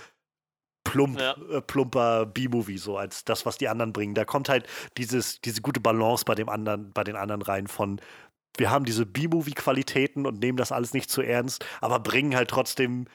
plump, 0.84 1.20
Ja. 1.20 1.36
äh, 1.52 1.62
plumper 1.62 2.26
B-Movie 2.26 2.78
so 2.78 2.98
als 2.98 3.24
das, 3.26 3.46
was 3.46 3.58
die 3.58 3.68
anderen 3.68 3.94
bringen. 3.94 4.14
Da 4.14 4.26
kommt 4.26 4.50
halt 4.50 4.68
dieses, 4.98 5.42
diese 5.42 5.62
gute 5.62 5.80
Balance 5.80 6.24
bei 6.26 6.36
dem 6.36 6.50
anderen, 6.50 6.92
bei 6.94 7.04
den 7.04 7.16
anderen 7.16 7.42
rein 7.42 7.68
von 7.68 8.00
wir 8.58 8.72
haben 8.72 8.86
diese 8.86 9.06
B-Movie-Qualitäten 9.06 10.26
und 10.26 10.40
nehmen 10.40 10.58
das 10.58 10.72
alles 10.72 10.94
nicht 10.94 11.12
zu 11.12 11.22
ernst, 11.22 11.64
aber 11.80 12.00
bringen 12.00 12.36
halt 12.36 12.50
trotzdem 12.50 13.06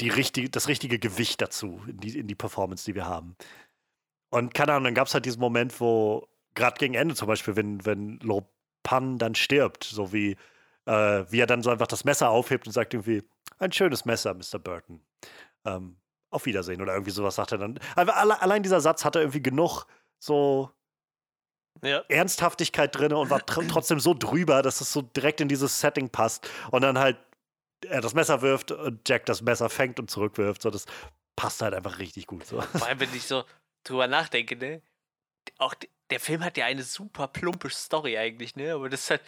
die 0.00 0.08
richtige, 0.08 0.50
das 0.50 0.66
richtige 0.66 0.98
Gewicht 0.98 1.40
dazu, 1.40 1.80
in 1.86 1.98
die, 1.98 2.18
in 2.18 2.26
die 2.26 2.34
Performance, 2.34 2.84
die 2.84 2.96
wir 2.96 3.06
haben. 3.06 3.36
Und 4.32 4.54
keine 4.54 4.72
Ahnung, 4.72 4.84
dann 4.84 4.94
gab 4.94 5.08
es 5.08 5.14
halt 5.14 5.26
diesen 5.26 5.40
Moment, 5.40 5.78
wo 5.78 6.26
gerade 6.54 6.78
gegen 6.78 6.94
Ende 6.94 7.14
zum 7.14 7.28
Beispiel, 7.28 7.54
wenn, 7.54 7.84
wenn 7.84 8.18
Lo 8.20 8.48
Pan 8.82 9.18
dann 9.18 9.34
stirbt, 9.34 9.84
so 9.84 10.12
wie, 10.12 10.36
äh, 10.86 11.24
wie 11.28 11.38
er 11.38 11.46
dann 11.46 11.62
so 11.62 11.70
einfach 11.70 11.86
das 11.86 12.04
Messer 12.04 12.30
aufhebt 12.30 12.66
und 12.66 12.72
sagt 12.72 12.94
irgendwie, 12.94 13.22
ein 13.58 13.72
schönes 13.72 14.06
Messer, 14.06 14.34
Mr. 14.34 14.58
Burton. 14.58 15.00
Ähm, 15.66 15.96
auf 16.30 16.46
Wiedersehen 16.46 16.80
oder 16.80 16.94
irgendwie 16.94 17.10
sowas 17.10 17.34
sagt 17.34 17.52
er 17.52 17.58
dann. 17.58 17.78
Aber 17.94 18.16
alle, 18.16 18.40
allein 18.40 18.62
dieser 18.62 18.80
Satz 18.80 19.04
hatte 19.04 19.20
irgendwie 19.20 19.42
genug 19.42 19.84
so 20.18 20.70
Ja. 21.82 22.02
Ernsthaftigkeit 22.08 22.96
drin 22.96 23.12
und 23.12 23.28
war 23.28 23.44
tr 23.44 23.68
trotzdem 23.68 24.00
so 24.00 24.14
drüber, 24.14 24.62
dass 24.62 24.80
es 24.80 24.92
so 24.92 25.02
direkt 25.02 25.42
in 25.42 25.48
dieses 25.48 25.78
Setting 25.78 26.08
passt. 26.08 26.48
Und 26.70 26.80
dann 26.82 26.98
halt 26.98 27.18
er 27.86 28.00
das 28.00 28.14
Messer 28.14 28.40
wirft 28.42 28.70
und 28.72 29.06
Jack 29.06 29.26
das 29.26 29.42
Messer 29.42 29.68
fängt 29.68 30.00
und 30.00 30.10
zurückwirft. 30.10 30.62
So, 30.62 30.70
das 30.70 30.86
passt 31.36 31.60
halt 31.62 31.74
einfach 31.74 31.98
richtig 31.98 32.26
gut. 32.26 32.46
So. 32.46 32.60
Vor 32.60 32.86
allem, 32.86 33.00
wenn 33.00 33.14
ich 33.14 33.26
so 33.26 33.44
drüber 33.84 34.06
nachdenke, 34.08 34.56
ne? 34.56 34.82
Auch 35.58 35.74
der 36.10 36.20
Film 36.20 36.44
hat 36.44 36.56
ja 36.56 36.66
eine 36.66 36.82
super 36.82 37.28
plumpe 37.28 37.70
Story 37.70 38.18
eigentlich, 38.18 38.56
ne? 38.56 38.74
Aber 38.74 38.88
das 38.88 39.02
ist 39.04 39.10
halt, 39.10 39.22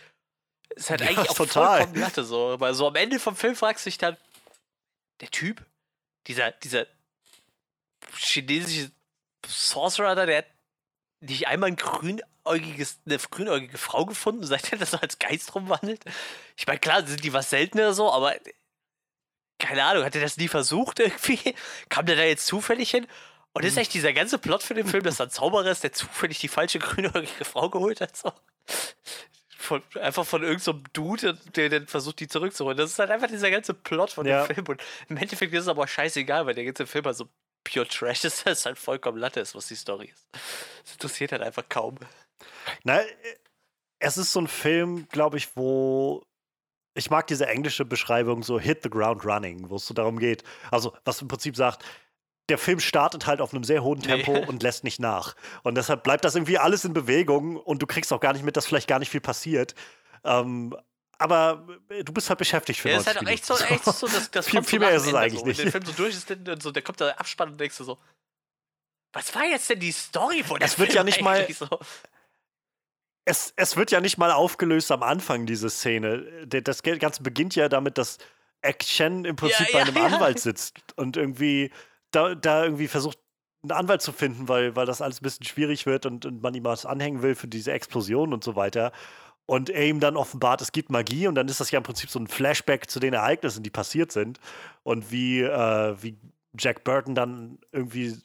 ist 0.76 0.90
halt 0.90 1.00
Ja, 1.00 1.08
eigentlich 1.08 1.30
auch 1.30 1.36
total. 1.36 1.78
vollkommen 1.78 2.00
Latte 2.00 2.24
so. 2.24 2.50
Aber 2.52 2.74
so 2.74 2.86
am 2.86 2.96
Ende 2.96 3.18
vom 3.18 3.36
Film 3.36 3.56
fragst 3.56 3.86
du 3.86 3.90
dich 3.90 3.98
dann, 3.98 4.16
der 5.20 5.30
Typ, 5.30 5.64
dieser, 6.26 6.50
dieser 6.52 6.86
chinesische 8.16 8.90
Sorcerer 9.46 10.14
da, 10.14 10.26
der 10.26 10.38
hat 10.38 10.46
nicht 11.20 11.46
einmal 11.48 11.70
ein 11.70 11.76
grünäugiges, 11.76 13.00
eine 13.06 13.18
grünäugige 13.18 13.78
Frau 13.78 14.04
gefunden, 14.06 14.44
seitdem 14.46 14.80
er 14.80 14.86
so 14.86 14.98
als 14.98 15.18
Geist 15.18 15.54
rumwandelt. 15.54 16.04
Ich 16.56 16.66
meine, 16.66 16.80
klar, 16.80 17.06
sind 17.06 17.24
die 17.24 17.32
was 17.32 17.50
seltener 17.50 17.94
so, 17.94 18.12
aber 18.12 18.34
keine 19.58 19.84
Ahnung, 19.84 20.04
hat 20.04 20.14
er 20.14 20.20
das 20.20 20.36
nie 20.36 20.48
versucht 20.48 20.98
irgendwie? 21.00 21.54
Kam 21.88 22.06
der 22.06 22.16
da 22.16 22.24
jetzt 22.24 22.46
zufällig 22.46 22.90
hin? 22.90 23.06
Und 23.54 23.64
ist 23.64 23.76
echt 23.76 23.94
dieser 23.94 24.12
ganze 24.12 24.38
Plot 24.38 24.62
für 24.62 24.74
den 24.74 24.86
Film, 24.86 25.04
dass 25.04 25.16
da 25.16 25.24
ein 25.24 25.30
Zauberer 25.30 25.70
ist, 25.70 25.82
der 25.84 25.92
zufällig 25.92 26.38
die 26.40 26.48
falsche 26.48 26.78
grünäugige 26.80 27.44
Frau 27.44 27.70
geholt 27.70 28.00
hat? 28.00 28.16
So? 28.16 28.32
Von, 29.58 29.82
einfach 30.00 30.26
von 30.26 30.42
irgendeinem 30.42 30.60
so 30.64 30.82
Dude, 30.92 31.38
der 31.54 31.68
dann 31.70 31.86
versucht, 31.86 32.20
die 32.20 32.28
zurückzuholen. 32.28 32.76
Das 32.76 32.90
ist 32.90 32.98
halt 32.98 33.10
einfach 33.10 33.28
dieser 33.28 33.50
ganze 33.50 33.72
Plot 33.72 34.10
von 34.10 34.26
Ja. 34.26 34.44
dem 34.46 34.54
Film. 34.54 34.66
Und 34.68 34.82
im 35.08 35.16
Endeffekt 35.16 35.54
ist 35.54 35.62
es 35.62 35.68
aber 35.68 35.86
scheißegal, 35.86 36.44
weil 36.46 36.54
der 36.54 36.64
ganze 36.64 36.86
Film 36.86 37.04
halt 37.06 37.16
so 37.16 37.28
pure 37.62 37.88
Trash 37.88 38.24
ist, 38.24 38.44
dass 38.44 38.58
es 38.58 38.66
halt 38.66 38.78
vollkommen 38.78 39.16
Latte 39.18 39.40
ist, 39.40 39.54
was 39.54 39.68
die 39.68 39.76
Story 39.76 40.12
ist. 40.12 40.26
Das 40.82 40.92
interessiert 40.94 41.32
halt 41.32 41.42
einfach 41.42 41.64
kaum. 41.68 41.96
Na, 42.82 43.00
äh, 43.00 43.06
es 44.00 44.18
ist 44.18 44.32
so 44.32 44.40
ein 44.40 44.48
Film, 44.48 45.08
glaube 45.08 45.38
ich, 45.38 45.56
wo 45.56 46.26
ich 46.96 47.10
mag 47.10 47.26
diese 47.26 47.46
englische 47.46 47.84
Beschreibung 47.84 48.42
so 48.42 48.60
Hit 48.60 48.82
the 48.82 48.90
Ground 48.90 49.24
Running, 49.24 49.68
wo 49.70 49.76
es 49.76 49.86
so 49.86 49.94
darum 49.94 50.18
geht. 50.18 50.44
Also, 50.70 50.94
was 51.04 51.20
im 51.22 51.28
Prinzip 51.28 51.56
sagt, 51.56 51.84
der 52.48 52.58
Film 52.58 52.80
startet 52.80 53.26
halt 53.26 53.40
auf 53.40 53.54
einem 53.54 53.64
sehr 53.64 53.82
hohen 53.82 54.00
Tempo 54.00 54.32
nee. 54.32 54.46
und 54.46 54.62
lässt 54.62 54.84
nicht 54.84 55.00
nach. 55.00 55.34
Und 55.62 55.76
deshalb 55.76 56.02
bleibt 56.02 56.24
das 56.24 56.34
irgendwie 56.34 56.58
alles 56.58 56.84
in 56.84 56.92
Bewegung 56.92 57.56
und 57.56 57.80
du 57.80 57.86
kriegst 57.86 58.12
auch 58.12 58.20
gar 58.20 58.32
nicht 58.32 58.44
mit, 58.44 58.56
dass 58.56 58.66
vielleicht 58.66 58.88
gar 58.88 58.98
nicht 58.98 59.10
viel 59.10 59.22
passiert. 59.22 59.74
Ähm, 60.24 60.76
aber 61.18 61.66
äh, 61.88 62.04
du 62.04 62.12
bist 62.12 62.28
halt 62.28 62.38
beschäftigt 62.38 62.80
für 62.80 62.90
ja, 62.90 62.96
90 62.96 63.14
Minuten. 63.14 63.34
ist 63.34 63.50
halt 63.50 63.60
echt 63.68 63.68
so, 63.70 63.74
echt 63.74 63.84
so 63.98 64.06
das, 64.06 64.30
das 64.30 64.48
viel, 64.48 64.62
viel 64.62 64.78
mehr 64.78 64.90
ist 64.90 65.06
es 65.06 65.14
eigentlich 65.14 65.40
so. 65.40 65.46
nicht. 65.46 65.58
Wenn 65.58 65.64
der 65.64 65.72
Film 65.72 65.84
so 65.86 65.92
durch 65.92 66.14
ist 66.14 66.30
und 66.30 66.62
so, 66.62 66.70
der 66.70 66.82
kommt 66.82 67.00
der 67.00 67.18
Abspann 67.18 67.50
und 67.50 67.60
denkst 67.60 67.78
du 67.78 67.84
so, 67.84 67.98
was 69.12 69.34
war 69.34 69.44
jetzt 69.44 69.70
denn 69.70 69.80
die 69.80 69.92
Story 69.92 70.42
von 70.42 70.58
der 70.58 70.66
Es 70.66 70.78
wird 70.78 70.90
Film 70.90 70.98
ja 70.98 71.04
nicht 71.04 71.22
mal. 71.22 71.46
So? 71.50 71.68
Es, 73.24 73.54
es 73.56 73.76
wird 73.76 73.90
ja 73.90 74.00
nicht 74.00 74.18
mal 74.18 74.32
aufgelöst 74.32 74.92
am 74.92 75.02
Anfang, 75.02 75.46
diese 75.46 75.70
Szene. 75.70 76.46
Das 76.46 76.82
Ganze 76.82 77.22
beginnt 77.22 77.54
ja 77.54 77.70
damit, 77.70 77.96
dass 77.96 78.18
Action 78.60 79.24
im 79.24 79.36
Prinzip 79.36 79.72
ja, 79.72 79.78
ja, 79.78 79.90
bei 79.90 80.00
einem. 80.00 80.14
Anwalt 80.14 80.40
sitzt 80.40 80.74
und 80.96 81.16
irgendwie 81.16 81.70
da, 82.14 82.34
da 82.34 82.64
irgendwie 82.64 82.88
versucht, 82.88 83.18
einen 83.62 83.72
Anwalt 83.72 84.02
zu 84.02 84.12
finden, 84.12 84.48
weil, 84.48 84.76
weil 84.76 84.86
das 84.86 85.00
alles 85.00 85.20
ein 85.20 85.22
bisschen 85.22 85.46
schwierig 85.46 85.86
wird 85.86 86.06
und, 86.06 86.26
und 86.26 86.42
man 86.42 86.54
ihm 86.54 86.64
was 86.64 86.86
anhängen 86.86 87.22
will 87.22 87.34
für 87.34 87.48
diese 87.48 87.72
Explosion 87.72 88.32
und 88.32 88.44
so 88.44 88.56
weiter. 88.56 88.92
Und 89.46 89.68
er 89.68 89.86
ihm 89.86 90.00
dann 90.00 90.16
offenbart, 90.16 90.62
es 90.62 90.72
gibt 90.72 90.90
Magie 90.90 91.26
und 91.26 91.34
dann 91.34 91.48
ist 91.48 91.60
das 91.60 91.70
ja 91.70 91.78
im 91.78 91.82
Prinzip 91.82 92.08
so 92.10 92.18
ein 92.18 92.26
Flashback 92.26 92.90
zu 92.90 92.98
den 93.00 93.12
Ereignissen, 93.12 93.62
die 93.62 93.70
passiert 93.70 94.12
sind. 94.12 94.38
Und 94.82 95.10
wie, 95.10 95.42
äh, 95.42 95.96
wie 96.02 96.16
Jack 96.58 96.84
Burton 96.84 97.14
dann 97.14 97.58
irgendwie 97.72 98.16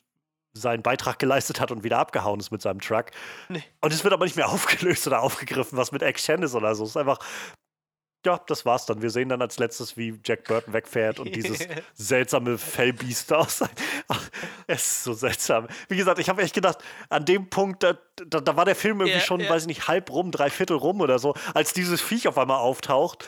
seinen 0.53 0.81
Beitrag 0.81 1.19
geleistet 1.19 1.59
hat 1.59 1.71
und 1.71 1.83
wieder 1.83 1.99
abgehauen 1.99 2.39
ist 2.39 2.51
mit 2.51 2.61
seinem 2.61 2.79
Truck. 2.81 3.07
Nee. 3.49 3.63
Und 3.81 3.93
es 3.93 4.03
wird 4.03 4.13
aber 4.13 4.25
nicht 4.25 4.35
mehr 4.35 4.49
aufgelöst 4.49 5.07
oder 5.07 5.21
aufgegriffen, 5.21 5.77
was 5.77 5.91
mit 5.91 6.01
Action 6.01 6.43
ist 6.43 6.55
oder 6.55 6.73
so. 6.75 6.83
Es 6.83 6.91
ist 6.91 6.97
einfach, 6.97 7.19
ja, 8.25 8.39
das 8.47 8.65
war's 8.65 8.85
dann. 8.85 9.01
Wir 9.01 9.09
sehen 9.09 9.29
dann 9.29 9.41
als 9.41 9.59
letztes, 9.59 9.95
wie 9.95 10.19
Jack 10.25 10.45
Burton 10.45 10.73
wegfährt 10.73 11.19
und 11.19 11.35
dieses 11.35 11.59
seltsame 11.93 12.57
Fellbiest 12.57 13.31
aus. 13.33 13.63
es 14.67 14.83
ist 14.83 15.03
so 15.03 15.13
seltsam. 15.13 15.67
Wie 15.87 15.97
gesagt, 15.97 16.19
ich 16.19 16.29
habe 16.29 16.41
echt 16.41 16.53
gedacht, 16.53 16.79
an 17.09 17.25
dem 17.25 17.49
Punkt, 17.49 17.83
da, 17.83 17.97
da, 18.27 18.41
da 18.41 18.55
war 18.55 18.65
der 18.65 18.75
Film 18.75 18.99
irgendwie 18.99 19.17
yeah, 19.17 19.25
schon, 19.25 19.39
yeah. 19.39 19.49
weiß 19.49 19.63
ich 19.63 19.67
nicht, 19.67 19.87
halb 19.87 20.11
rum, 20.11 20.31
dreiviertel 20.31 20.77
rum 20.77 21.01
oder 21.01 21.19
so, 21.19 21.33
als 21.53 21.73
dieses 21.73 22.01
Viech 22.01 22.27
auf 22.27 22.37
einmal 22.37 22.59
auftaucht 22.59 23.27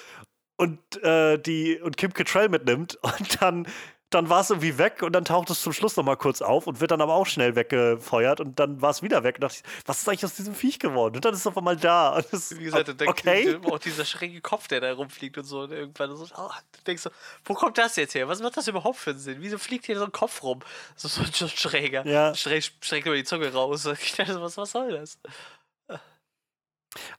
und, 0.57 0.80
äh, 1.03 1.38
die, 1.39 1.80
und 1.80 1.97
Kim 1.97 2.13
Cattrall 2.13 2.49
mitnimmt 2.49 2.95
und 3.01 3.41
dann 3.41 3.68
dann 4.11 4.29
war 4.29 4.41
es 4.41 4.49
irgendwie 4.49 4.77
weg 4.77 5.01
und 5.03 5.13
dann 5.13 5.23
taucht 5.23 5.49
es 5.49 5.61
zum 5.61 5.71
Schluss 5.71 5.95
nochmal 5.95 6.17
kurz 6.17 6.41
auf 6.41 6.67
und 6.67 6.81
wird 6.81 6.91
dann 6.91 7.01
aber 7.01 7.13
auch 7.13 7.25
schnell 7.25 7.55
weggefeuert 7.55 8.41
und 8.41 8.59
dann 8.59 8.81
war 8.81 8.89
es 8.89 9.01
wieder 9.01 9.23
weg. 9.23 9.35
Und 9.35 9.43
dachte 9.43 9.61
ich, 9.63 9.88
was 9.88 9.99
ist 9.99 10.07
eigentlich 10.07 10.25
aus 10.25 10.35
diesem 10.35 10.53
Viech 10.53 10.79
geworden? 10.79 11.15
Und 11.15 11.25
dann 11.25 11.33
ist 11.33 11.39
es 11.39 11.47
auf 11.47 11.57
einmal 11.57 11.77
da. 11.77 12.21
Das, 12.31 12.57
Wie 12.57 12.63
gesagt, 12.63 12.88
dann 12.88 13.07
okay. 13.07 13.59
auch 13.65 13.79
dieser 13.79 14.05
schräge 14.05 14.39
Kopf, 14.41 14.67
der 14.67 14.79
da 14.79 14.93
rumfliegt 14.93 15.38
und 15.38 15.43
so. 15.43 15.61
Und 15.61 15.71
irgendwann 15.71 16.15
so, 16.15 16.25
oh, 16.38 16.49
du 16.71 16.83
denkst 16.85 17.03
so, 17.03 17.09
wo 17.43 17.53
kommt 17.53 17.77
das 17.77 17.95
jetzt 17.95 18.15
her? 18.15 18.27
Was 18.27 18.41
macht 18.41 18.55
das 18.57 18.67
überhaupt 18.67 18.97
für 18.97 19.11
einen 19.11 19.19
Sinn? 19.19 19.38
Wieso 19.39 19.57
fliegt 19.57 19.85
hier 19.85 19.97
so 19.97 20.05
ein 20.05 20.11
Kopf 20.11 20.43
rum? 20.43 20.59
So, 20.95 21.07
so, 21.07 21.23
so 21.25 21.47
schräger. 21.47 22.05
Ja. 22.05 22.33
Schräg, 22.35 22.71
schräg 22.81 23.05
über 23.05 23.15
die 23.15 23.23
Zunge 23.23 23.51
raus. 23.51 23.85
Ich 24.01 24.13
dachte, 24.13 24.41
was, 24.41 24.57
was 24.57 24.71
soll 24.71 24.91
das? 24.91 25.19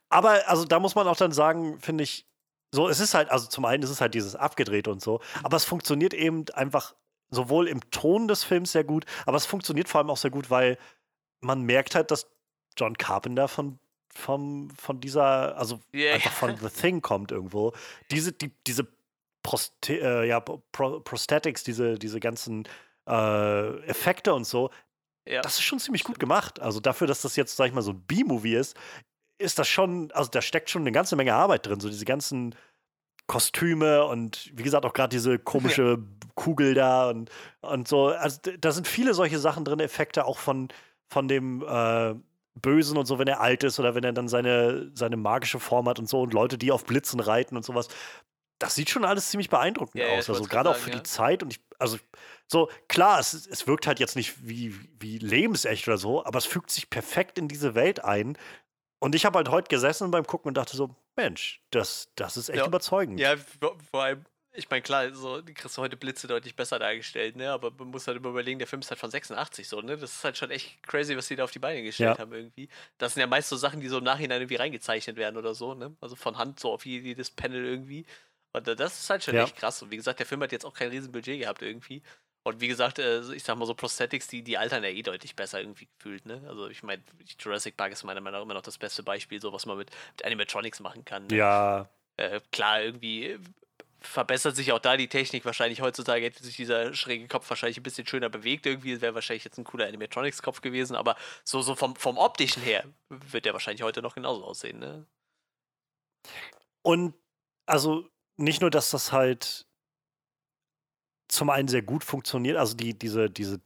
Aber 0.09 0.47
also 0.47 0.65
da 0.65 0.79
muss 0.79 0.95
man 0.95 1.09
auch 1.09 1.17
dann 1.17 1.33
sagen, 1.33 1.81
finde 1.81 2.05
ich, 2.05 2.27
so, 2.75 2.89
es 2.89 3.01
ist 3.01 3.15
halt, 3.15 3.31
also 3.31 3.47
zum 3.49 3.65
einen 3.67 3.83
ist 3.83 3.91
es 3.91 4.01
halt 4.01 4.15
dieses 4.15 4.35
abgedreht 4.35 4.89
und 4.89 5.03
so, 5.03 5.21
aber 5.43 5.57
es 5.57 5.65
funktioniert 5.65 6.15
eben 6.15 6.47
einfach 6.55 6.95
sowohl 7.31 7.69
im 7.69 7.81
Ton 7.91 8.29
des 8.29 8.45
Films 8.45 8.73
sehr 8.73 8.85
gut, 8.85 9.05
aber 9.27 9.37
es 9.37 9.47
funktioniert 9.47 9.89
vor 9.89 10.01
allem 10.01 10.11
auch 10.11 10.17
sehr 10.17 10.31
gut, 10.31 10.51
weil 10.51 10.79
man 11.41 11.63
merkt 11.63 11.95
halt, 11.95 12.11
dass 12.11 12.31
John 12.77 12.97
Carpenter 12.97 13.49
von, 13.49 13.79
von, 14.15 14.71
von 14.71 15.01
dieser, 15.01 15.57
also 15.57 15.81
yeah. 15.93 16.15
einfach 16.15 16.33
von 16.33 16.57
The 16.57 16.69
Thing 16.69 17.03
kommt 17.03 17.31
irgendwo. 17.31 17.73
Diese, 18.11 18.33
die, 18.33 18.51
diese 18.67 18.87
Proste 19.43 19.95
äh, 19.95 20.29
ja, 20.29 20.41
Pro 20.41 21.01
Prosthetics, 21.01 21.65
diese, 21.65 21.99
diese 21.99 22.21
ganzen 22.21 22.69
äh, 23.09 23.79
Effekte 23.87 24.33
und 24.33 24.45
so, 24.45 24.71
ja. 25.27 25.41
das 25.41 25.55
ist 25.55 25.63
schon 25.63 25.81
ziemlich 25.81 26.05
gut 26.05 26.19
gemacht. 26.19 26.61
Also 26.61 26.81
dafür, 26.81 27.07
dass 27.07 27.23
das 27.23 27.37
jetzt, 27.37 27.57
sag 27.57 27.67
ich 27.67 27.73
mal, 27.73 27.83
so 27.83 27.93
ein 27.93 28.03
B-Movie 28.03 28.55
ist, 28.55 28.77
ist 29.39 29.59
das 29.59 29.69
schon, 29.69 30.11
also 30.13 30.31
da 30.31 30.43
steckt 30.43 30.71
schon 30.71 30.83
eine 30.83 30.93
ganze 30.93 31.17
Menge 31.17 31.35
Arbeit 31.35 31.67
drin. 31.67 31.81
So 31.81 31.89
diese 31.89 32.05
ganzen 32.05 32.55
Kostüme 33.27 34.05
und 34.05 34.51
wie 34.55 34.63
gesagt 34.63 34.85
auch 34.85 34.93
gerade 34.93 35.15
diese 35.15 35.39
komische 35.39 35.83
ja. 35.83 35.97
Kugel 36.35 36.75
da 36.75 37.11
und, 37.11 37.31
und 37.61 37.89
so. 37.89 38.09
Also 38.09 38.41
da 38.59 38.73
sind 38.73 38.89
viele 38.89 39.15
solche 39.15 39.39
Sachen 39.39 39.65
drin, 39.65 39.81
Effekte 39.81 40.25
auch 40.25 40.39
von, 40.39 40.69
von 41.09 41.29
dem 41.29 41.63
äh, 41.63 42.15
Bösen 42.55 42.99
und 42.99 43.07
so, 43.07 43.19
wenn 43.19 43.29
er 43.29 43.41
alt 43.41 43.65
ist 43.65 43.79
oder 43.79 43.95
wenn 43.95 44.05
er 44.05 44.13
dann 44.13 44.29
seine, 44.29 44.91
seine 44.95 45.17
magische 45.17 45.61
Form 45.61 45.89
hat 45.89 45.99
und 45.99 46.09
so 46.09 46.23
und 46.23 46.35
Leute, 46.35 46.59
die 46.59 46.73
auf 46.73 46.85
Blitzen 46.85 47.21
reiten 47.21 47.57
und 47.57 47.65
sowas. 47.65 47.89
Das 48.59 48.75
sieht 48.75 48.91
schon 48.91 49.05
alles 49.05 49.31
ziemlich 49.31 49.51
beeindruckend 49.51 50.03
ja, 50.03 50.11
aus. 50.11 50.29
also 50.29 50.45
gerade 50.45 50.71
auch 50.71 50.77
für 50.77 50.91
die 50.91 51.03
Zeit 51.03 51.43
und 51.43 51.53
ich, 51.53 51.61
also 51.79 51.99
so, 52.47 52.69
klar, 52.87 53.19
es, 53.19 53.33
es 53.47 53.67
wirkt 53.67 53.87
halt 53.87 53.99
jetzt 53.99 54.15
nicht 54.15 54.47
wie, 54.47 54.75
wie 55.01 55.19
lebensecht 55.19 55.89
oder 55.89 55.99
so, 55.99 56.25
aber 56.25 56.39
es 56.39 56.45
fügt 56.45 56.71
sich 56.71 56.91
perfekt 56.91 57.39
in 57.39 57.49
diese 57.49 57.75
Welt 57.75 58.05
ein. 58.05 58.37
Und 59.03 59.17
ich 59.17 59.25
habe 59.25 59.37
halt 59.39 59.49
heute 59.49 59.69
gesessen 59.69 60.13
beim 60.13 60.25
Gucken 60.25 60.51
und 60.51 60.55
dachte 60.55 60.77
so, 60.77 60.95
Mensch, 61.17 61.61
das, 61.71 62.13
das 62.15 62.37
ist 62.37 62.51
echt 62.51 62.59
ja. 62.59 62.67
überzeugend. 62.67 63.19
Ja, 63.19 63.35
vor 63.91 64.05
allem, 64.05 64.25
ich 64.53 64.71
meine, 64.71 64.83
klar, 64.83 65.13
so, 65.13 65.41
die 65.41 65.55
kriegst 65.55 65.77
du 65.77 65.83
heute 65.83 65.97
Blitze 65.97 66.29
deutlich 66.29 66.55
besser 66.55 66.79
dargestellt, 66.79 67.35
ne? 67.35 67.51
Aber 67.51 67.73
man 67.73 67.89
muss 67.89 68.07
halt 68.07 68.19
immer 68.19 68.29
überlegen, 68.29 68.61
der 68.61 68.69
Film 68.69 68.79
ist 68.79 68.91
halt 68.91 69.01
von 69.01 69.11
86 69.11 69.69
so, 69.69 69.81
ne? 69.81 69.97
Das 69.97 70.13
ist 70.13 70.23
halt 70.23 70.39
schon 70.39 70.53
echt 70.53 70.81
crazy, 70.87 71.17
was 71.17 71.27
die 71.27 71.35
da 71.35 71.43
auf 71.43 71.51
die 71.51 71.59
Beine 71.59 71.83
gestellt 71.83 72.17
ja. 72.17 72.23
haben 72.23 72.33
irgendwie. 72.33 72.69
Das 72.99 73.15
sind 73.15 73.23
ja 73.23 73.27
meist 73.27 73.49
so 73.49 73.57
Sachen, 73.57 73.81
die 73.81 73.89
so 73.89 73.99
im 73.99 74.05
Nachhinein 74.05 74.41
irgendwie 74.41 74.55
reingezeichnet 74.55 75.17
werden 75.17 75.37
oder 75.37 75.57
so, 75.57 75.75
ne? 75.75 75.97
Also 76.01 76.15
von 76.15 76.39
Hand 76.39 76.61
so 76.61 76.71
auf 76.71 76.87
jedes 76.87 77.33
Panel 77.33 77.65
irgendwie. 77.65 78.07
Und 78.53 78.69
äh, 78.69 78.77
das 78.77 79.01
ist 79.01 79.11
halt 79.11 79.25
schon 79.25 79.35
ja. 79.35 79.43
echt 79.43 79.57
krass. 79.57 79.83
Und 79.83 79.91
wie 79.91 79.97
gesagt, 79.97 80.21
der 80.21 80.27
Film 80.27 80.43
hat 80.43 80.53
jetzt 80.53 80.65
auch 80.65 80.75
kein 80.75 80.91
Riesenbudget 80.91 81.41
gehabt 81.41 81.63
irgendwie. 81.63 82.03
Und 82.45 82.61
wie 82.61 82.69
gesagt, 82.69 82.99
äh, 82.99 83.21
ich 83.35 83.45
sag 83.45 83.57
mal 83.57 83.67
so 83.67 83.75
Prosthetics, 83.75 84.27
die, 84.27 84.43
die 84.43 84.59
altern 84.59 84.83
ja 84.83 84.91
eh 84.91 85.03
deutlich 85.03 85.37
besser 85.37 85.61
irgendwie 85.61 85.87
gefühlt, 85.87 86.27
ne? 86.27 86.43
Also 86.49 86.69
ich 86.69 86.83
meine, 86.83 87.03
Jurassic 87.39 87.77
Park 87.77 87.93
ist 87.93 88.03
meiner 88.03 88.21
Meinung 88.21 88.41
nach 88.41 88.45
immer 88.45 88.55
noch 88.55 88.63
das 88.63 88.79
beste 88.79 89.03
Beispiel, 89.03 89.41
so 89.41 89.53
was 89.53 89.65
man 89.67 89.77
mit, 89.77 89.91
mit 90.17 90.25
Animatronics 90.25 90.81
machen 90.81 91.05
kann. 91.05 91.27
Ne? 91.29 91.37
Ja. 91.37 91.89
Äh, 92.17 92.41
klar, 92.51 92.83
irgendwie 92.83 93.39
verbessert 94.01 94.57
sich 94.57 94.73
auch 94.73 94.81
da 94.81 94.97
die 94.97 95.09
Technik 95.09 95.45
wahrscheinlich. 95.45 95.81
Heutzutage 95.81 96.25
hätte 96.25 96.43
sich 96.43 96.57
dieser 96.57 96.95
schräge 96.95 97.29
Kopf 97.29 97.49
wahrscheinlich 97.49 97.79
ein 97.79 97.85
bisschen 97.85 98.07
schöner 98.07 98.29
bewegt. 98.29 98.67
Irgendwie 98.67 99.01
wäre 99.01 99.15
wahrscheinlich 99.15 99.45
jetzt 99.45 99.59
ein 99.59 99.65
cooler 99.65 99.87
Animatronics-Kopf 99.87 100.61
gewesen, 100.61 100.97
aber 100.97 101.17
so, 101.45 101.63
so 101.63 101.77
vom, 101.77 101.95
vom 101.95 102.19
optischen 102.19 102.63
her 102.63 102.85
wird 103.09 103.45
der 103.45 103.53
wahrscheinlich 103.53 103.83
heute 103.83 104.03
noch 104.03 104.15
genauso 104.15 104.45
aussehen, 104.45 104.81
ne? 104.81 105.07
Und 106.83 107.15
also 107.67 108.09
nicht 108.37 108.61
nur, 108.61 108.71
dass 108.71 108.91
das 108.91 109.13
halt 109.13 109.67
zum 111.33 111.51
einen 111.51 111.69
sehr 111.69 111.83
gut 111.83 112.05
funktioniert, 112.05 112.57
also 112.57 112.77
die, 112.77 112.93
diese, 112.99 113.31
diese, 113.31 113.61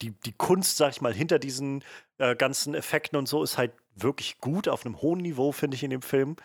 die, 0.00 0.12
die 0.12 0.32
Kunst, 0.32 0.76
sag 0.78 0.90
ich 0.92 1.00
mal, 1.00 1.12
hinter 1.12 1.38
diesen 1.38 1.84
äh, 2.18 2.34
ganzen 2.34 2.74
Effekten 2.74 3.18
und 3.18 3.28
so 3.28 3.42
ist 3.42 3.58
halt 3.58 3.72
wirklich 3.94 4.38
gut 4.38 4.68
auf 4.68 4.84
einem 4.84 5.00
hohen 5.02 5.20
Niveau, 5.20 5.52
finde 5.52 5.74
ich, 5.74 5.82
in 5.82 5.90
dem 5.90 6.02
Film. 6.02 6.36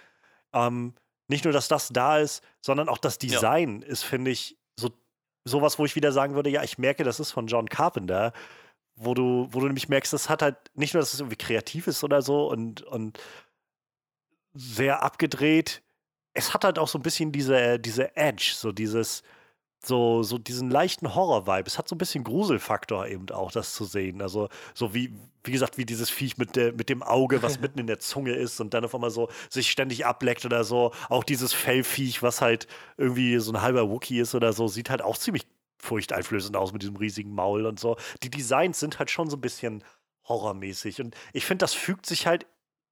Ähm, 0.54 0.94
nicht 1.28 1.46
nur, 1.46 1.54
dass 1.54 1.70
das 1.70 1.90
da 1.90 2.18
ist, 2.20 2.44
sondern 2.60 2.90
auch 2.90 2.98
das 2.98 3.18
Design 3.18 3.82
ja. 3.82 3.88
ist, 3.88 4.04
finde 4.04 4.32
ich, 4.32 4.58
so 4.76 4.90
sowas, 5.46 5.80
wo 5.80 5.86
ich 5.86 5.96
wieder 5.96 6.12
sagen 6.12 6.36
würde, 6.36 6.50
ja, 6.50 6.64
ich 6.64 6.78
merke, 6.78 7.04
das 7.04 7.20
ist 7.20 7.32
von 7.32 7.48
John 7.48 7.70
Carpenter, 7.70 8.34
wo 8.96 9.14
du, 9.14 9.48
wo 9.52 9.62
du 9.62 9.68
nämlich 9.68 9.90
merkst, 9.90 10.12
das 10.12 10.30
hat 10.30 10.42
halt 10.42 10.58
nicht 10.74 10.94
nur, 10.94 11.02
dass 11.02 11.14
es 11.14 11.22
irgendwie 11.22 11.38
kreativ 11.38 11.88
ist 11.88 12.04
oder 12.04 12.22
so 12.22 12.50
und, 12.50 12.82
und 12.84 13.20
sehr 14.54 15.02
abgedreht, 15.02 15.82
es 16.34 16.54
hat 16.54 16.66
halt 16.66 16.78
auch 16.78 16.88
so 16.90 17.00
ein 17.00 17.04
bisschen 17.04 17.32
diese, 17.32 17.80
diese 17.80 18.16
Edge, 18.18 18.52
so 18.56 18.72
dieses, 18.72 19.24
so, 19.84 20.22
so 20.22 20.38
diesen 20.38 20.70
leichten 20.70 21.16
Horror-Vibe. 21.16 21.68
Es 21.68 21.78
hat 21.78 21.88
so 21.88 21.96
ein 21.96 21.98
bisschen 21.98 22.24
Gruselfaktor 22.24 23.08
eben 23.08 23.30
auch, 23.32 23.52
das 23.52 23.74
zu 23.74 23.84
sehen. 23.84 24.22
Also, 24.22 24.50
so 24.74 24.94
wie, 24.94 25.14
wie 25.44 25.52
gesagt, 25.52 25.78
wie 25.78 25.86
dieses 25.86 26.10
Viech 26.10 26.38
mit, 26.38 26.56
der, 26.56 26.74
mit 26.74 26.90
dem 26.90 27.02
Auge, 27.02 27.42
was 27.42 27.60
mitten 27.60 27.80
in 27.80 27.88
der 27.88 28.00
Zunge 28.00 28.34
ist 28.34 28.60
und 28.60 28.74
dann 28.74 28.86
auf 28.86 28.94
einmal 28.94 29.10
so 29.10 29.30
sich 29.50 29.72
ständig 29.72 30.06
ableckt 30.06 30.46
oder 30.46 30.64
so. 30.64 30.92
Auch 31.10 31.24
dieses 31.24 31.54
Fellviech, 31.54 32.22
was 32.22 32.42
halt 32.42 32.68
irgendwie 32.98 33.40
so 33.40 33.52
ein 33.52 33.62
halber 33.62 33.90
Wookie 33.90 34.20
ist 34.20 34.36
oder 34.36 34.54
so, 34.54 34.68
sieht 34.68 34.90
halt 34.90 35.02
auch 35.02 35.18
ziemlich 35.18 35.48
furchteinflößend 35.80 36.56
aus 36.56 36.74
mit 36.74 36.84
diesem 36.84 36.96
riesigen 36.96 37.34
Maul 37.34 37.66
und 37.66 37.80
so. 37.80 37.98
Die 38.22 38.30
Designs 38.30 38.80
sind 38.80 39.00
halt 39.00 39.10
schon 39.10 39.30
so 39.32 39.38
ein 39.38 39.42
bisschen 39.42 39.84
horrormäßig. 40.28 41.02
Und 41.02 41.16
ich 41.34 41.46
finde, 41.46 41.64
das 41.64 41.74
fügt 41.74 42.06
sich 42.06 42.28
halt 42.28 42.46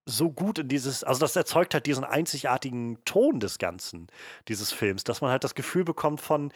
so 0.06 0.32
gut 0.32 0.58
in 0.58 0.68
dieses, 0.68 1.04
also 1.04 1.20
das 1.20 1.36
erzeugt 1.36 1.76
halt 1.76 1.86
diesen 1.86 2.04
einzigartigen 2.04 2.98
Ton 3.06 3.40
des 3.40 3.60
Ganzen, 3.60 4.08
dieses 4.48 4.72
Films, 4.72 5.04
dass 5.04 5.22
man 5.22 5.30
halt 5.30 5.44
das 5.44 5.54
Gefühl 5.54 5.84
bekommt 5.84 6.20
von, 6.20 6.52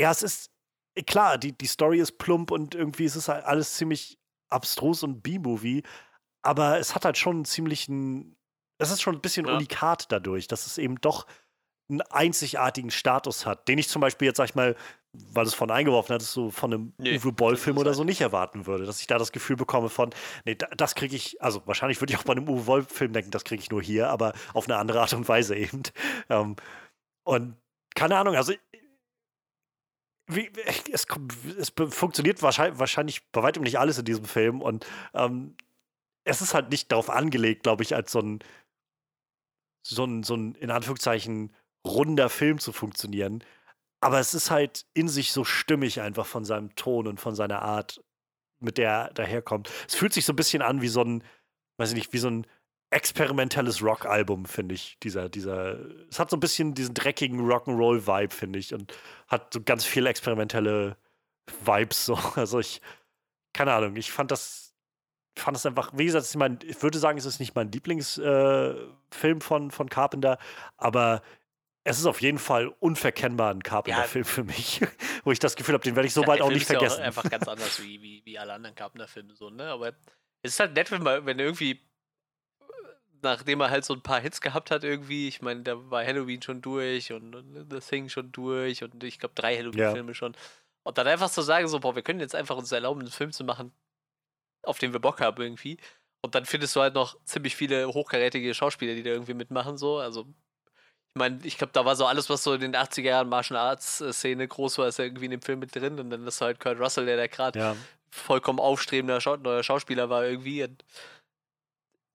ja, 0.00 0.10
es 0.10 0.22
ist 0.22 0.50
äh, 0.94 1.02
klar, 1.02 1.38
die, 1.38 1.56
die 1.56 1.66
Story 1.66 2.00
ist 2.00 2.18
plump 2.18 2.50
und 2.50 2.74
irgendwie 2.74 3.04
ist 3.04 3.16
es 3.16 3.28
halt 3.28 3.44
alles 3.44 3.74
ziemlich 3.74 4.18
abstrus 4.50 5.02
und 5.02 5.22
B-Movie, 5.22 5.82
aber 6.42 6.78
es 6.78 6.94
hat 6.94 7.04
halt 7.04 7.18
schon 7.18 7.36
einen 7.36 7.44
ziemlichen, 7.44 8.36
es 8.78 8.90
ist 8.90 9.02
schon 9.02 9.16
ein 9.16 9.20
bisschen 9.20 9.46
ja. 9.46 9.54
unikat 9.54 10.10
dadurch, 10.10 10.48
dass 10.48 10.66
es 10.66 10.78
eben 10.78 11.00
doch 11.00 11.26
einen 11.90 12.02
einzigartigen 12.02 12.90
Status 12.90 13.46
hat, 13.46 13.66
den 13.68 13.78
ich 13.78 13.88
zum 13.88 14.00
Beispiel 14.00 14.26
jetzt, 14.26 14.36
sag 14.36 14.50
ich 14.50 14.54
mal, 14.54 14.76
weil 15.12 15.46
es 15.46 15.54
von 15.54 15.70
eingeworfen 15.70 16.14
hattest, 16.14 16.32
so 16.32 16.50
von 16.50 16.72
einem 16.72 16.92
Nee, 16.98 17.18
Uwe 17.18 17.32
Boll-Film 17.32 17.78
oder 17.78 17.94
so 17.94 18.04
nicht 18.04 18.20
erwarten 18.20 18.66
würde. 18.66 18.84
Dass 18.84 19.00
ich 19.00 19.06
da 19.06 19.16
das 19.18 19.32
Gefühl 19.32 19.56
bekomme 19.56 19.88
von, 19.88 20.10
nee, 20.44 20.54
da, 20.54 20.66
das 20.76 20.94
kriege 20.94 21.16
ich, 21.16 21.40
also 21.42 21.62
wahrscheinlich 21.66 22.00
würde 22.00 22.12
ich 22.12 22.18
auch 22.18 22.24
bei 22.24 22.32
einem 22.32 22.48
Uwe 22.48 22.62
Boll-Film 22.62 23.12
denken, 23.14 23.30
das 23.30 23.44
kriege 23.44 23.62
ich 23.62 23.70
nur 23.70 23.82
hier, 23.82 24.10
aber 24.10 24.34
auf 24.52 24.66
eine 24.68 24.76
andere 24.76 25.00
Art 25.00 25.14
und 25.14 25.28
Weise 25.28 25.56
eben. 25.56 25.82
Ähm, 26.28 26.56
und 27.24 27.56
keine 27.94 28.16
Ahnung, 28.16 28.36
also 28.36 28.52
wie, 30.28 30.50
es, 30.92 31.06
es 31.58 31.72
funktioniert 31.90 32.42
wahrscheinlich, 32.42 32.78
wahrscheinlich 32.78 33.26
bei 33.30 33.42
weitem 33.42 33.62
nicht 33.62 33.78
alles 33.78 33.98
in 33.98 34.04
diesem 34.04 34.24
Film 34.24 34.60
und 34.60 34.86
ähm, 35.14 35.56
es 36.24 36.42
ist 36.42 36.54
halt 36.54 36.70
nicht 36.70 36.92
darauf 36.92 37.10
angelegt, 37.10 37.62
glaube 37.62 37.82
ich, 37.82 37.94
als 37.94 38.12
so 38.12 38.20
ein, 38.20 38.38
so 39.82 40.04
ein, 40.04 40.22
so 40.22 40.36
ein, 40.36 40.54
in 40.56 40.70
Anführungszeichen, 40.70 41.54
runder 41.86 42.28
Film 42.28 42.58
zu 42.58 42.72
funktionieren. 42.72 43.42
Aber 44.00 44.20
es 44.20 44.34
ist 44.34 44.50
halt 44.50 44.86
in 44.94 45.08
sich 45.08 45.32
so 45.32 45.44
stimmig 45.44 46.00
einfach 46.00 46.26
von 46.26 46.44
seinem 46.44 46.74
Ton 46.76 47.06
und 47.06 47.18
von 47.18 47.34
seiner 47.34 47.62
Art, 47.62 48.02
mit 48.60 48.78
der 48.78 48.90
er 48.90 49.14
daherkommt. 49.14 49.70
Es 49.88 49.94
fühlt 49.94 50.12
sich 50.12 50.26
so 50.26 50.32
ein 50.32 50.36
bisschen 50.36 50.62
an 50.62 50.82
wie 50.82 50.88
so 50.88 51.02
ein, 51.02 51.24
weiß 51.78 51.90
ich 51.90 51.96
nicht, 51.96 52.12
wie 52.12 52.18
so 52.18 52.28
ein 52.28 52.46
experimentelles 52.90 53.82
Rock-Album, 53.82 54.46
finde 54.46 54.74
ich. 54.74 54.98
Dieser, 55.02 55.28
dieser, 55.28 55.78
es 56.08 56.18
hat 56.18 56.30
so 56.30 56.36
ein 56.36 56.40
bisschen 56.40 56.74
diesen 56.74 56.94
dreckigen 56.94 57.40
Rock'n'Roll-Vibe, 57.40 58.32
finde 58.34 58.58
ich, 58.58 58.72
und 58.74 58.94
hat 59.28 59.52
so 59.52 59.62
ganz 59.62 59.84
viele 59.84 60.08
experimentelle 60.08 60.96
Vibes. 61.64 62.06
So. 62.06 62.18
Also 62.36 62.60
ich, 62.60 62.80
keine 63.52 63.72
Ahnung, 63.74 63.96
ich 63.96 64.10
fand 64.12 64.30
das, 64.30 64.74
fand 65.36 65.56
das 65.56 65.66
einfach, 65.66 65.92
wie 65.94 66.06
gesagt, 66.06 66.34
mein, 66.36 66.58
ich 66.64 66.82
würde 66.82 66.98
sagen, 66.98 67.18
es 67.18 67.24
ist 67.26 67.40
nicht 67.40 67.54
mein 67.54 67.70
Lieblingsfilm 67.70 68.88
äh, 69.38 69.40
von, 69.40 69.70
von 69.70 69.88
Carpenter, 69.88 70.38
aber 70.76 71.22
es 71.84 71.98
ist 71.98 72.06
auf 72.06 72.20
jeden 72.20 72.38
Fall 72.38 72.68
unverkennbar 72.80 73.52
ein 73.54 73.62
Carpenter-Film 73.62 74.24
für 74.24 74.44
mich, 74.44 74.80
wo 75.24 75.32
ich 75.32 75.38
das 75.38 75.56
Gefühl 75.56 75.74
habe, 75.74 75.84
den 75.84 75.96
werde 75.96 76.06
ich 76.06 76.12
so 76.14 76.22
Ja, 76.22 76.26
bald 76.26 76.40
auch 76.42 76.46
Film 76.46 76.54
nicht 76.54 76.64
ist 76.64 76.70
ja 76.70 76.78
vergessen. 76.78 77.02
einfach 77.02 77.28
ganz 77.30 77.48
anders 77.48 77.80
wie, 77.82 78.02
wie, 78.02 78.22
wie 78.24 78.38
alle 78.38 78.52
anderen 78.54 78.74
Carpenter-Filme 78.74 79.34
so, 79.34 79.48
ne? 79.50 79.64
Aber 79.70 79.88
es 80.42 80.52
ist 80.52 80.60
halt 80.60 80.74
nett, 80.74 80.90
wenn 80.90 81.02
man, 81.02 81.24
wenn 81.24 81.38
irgendwie, 81.38 81.80
nachdem 83.22 83.60
er 83.60 83.70
halt 83.70 83.84
so 83.84 83.94
ein 83.94 84.02
paar 84.02 84.20
Hits 84.20 84.40
gehabt 84.40 84.70
hat, 84.70 84.84
irgendwie, 84.84 85.28
ich 85.28 85.42
meine, 85.42 85.62
da 85.62 85.90
war 85.90 86.04
Halloween 86.04 86.42
schon 86.42 86.60
durch 86.62 87.12
und, 87.12 87.34
und 87.34 87.70
The 87.70 87.80
Thing 87.80 88.08
schon 88.08 88.32
durch 88.32 88.82
und 88.82 89.02
ich 89.02 89.18
glaube 89.18 89.34
drei 89.34 89.56
Halloween-Filme 89.56 90.14
schon. 90.14 90.36
Und 90.82 90.98
dann 90.98 91.06
einfach 91.06 91.30
zu 91.30 91.42
sagen, 91.42 91.68
so, 91.68 91.80
boah, 91.80 91.94
wir 91.94 92.02
können 92.02 92.20
jetzt 92.20 92.34
einfach 92.34 92.56
uns 92.56 92.72
erlauben, 92.72 93.00
einen 93.00 93.10
Film 93.10 93.32
zu 93.32 93.44
machen, 93.44 93.72
auf 94.62 94.78
den 94.78 94.92
wir 94.92 95.00
Bock 95.00 95.20
haben 95.20 95.42
irgendwie. 95.42 95.78
Und 96.22 96.34
dann 96.34 96.46
findest 96.46 96.74
du 96.74 96.80
halt 96.80 96.94
noch 96.94 97.16
ziemlich 97.24 97.54
viele 97.54 97.88
hochkarätige 97.88 98.54
Schauspieler, 98.54 98.94
die 98.94 99.02
da 99.02 99.10
irgendwie 99.10 99.34
mitmachen, 99.34 99.78
so. 99.78 99.98
Also, 99.98 100.26
ich 101.08 101.14
meine, 101.14 101.40
ich 101.44 101.58
glaube, 101.58 101.72
da 101.72 101.84
war 101.84 101.96
so 101.96 102.06
alles, 102.06 102.28
was 102.28 102.42
so 102.42 102.54
in 102.54 102.60
den 102.60 102.76
80er 102.76 103.02
Jahren 103.02 103.28
Martial 103.28 103.58
Arts 103.58 104.00
äh, 104.00 104.46
groß 104.46 104.78
war, 104.78 104.88
ist 104.88 104.98
ja 104.98 105.04
irgendwie 105.04 105.26
in 105.26 105.32
dem 105.32 105.42
Film 105.42 105.58
mit 105.58 105.74
drin. 105.74 105.98
Und 105.98 106.10
dann 106.10 106.26
ist 106.26 106.40
halt 106.40 106.60
Kurt 106.60 106.78
Russell, 106.80 107.06
der 107.06 107.16
da 107.16 107.26
gerade 107.26 107.58
ja. 107.58 107.76
vollkommen 108.10 108.58
aufstrebender 108.58 109.20
neuer 109.38 109.62
Schauspieler 109.62 110.10
war 110.10 110.24
irgendwie. 110.26 110.64
Und 110.64 110.84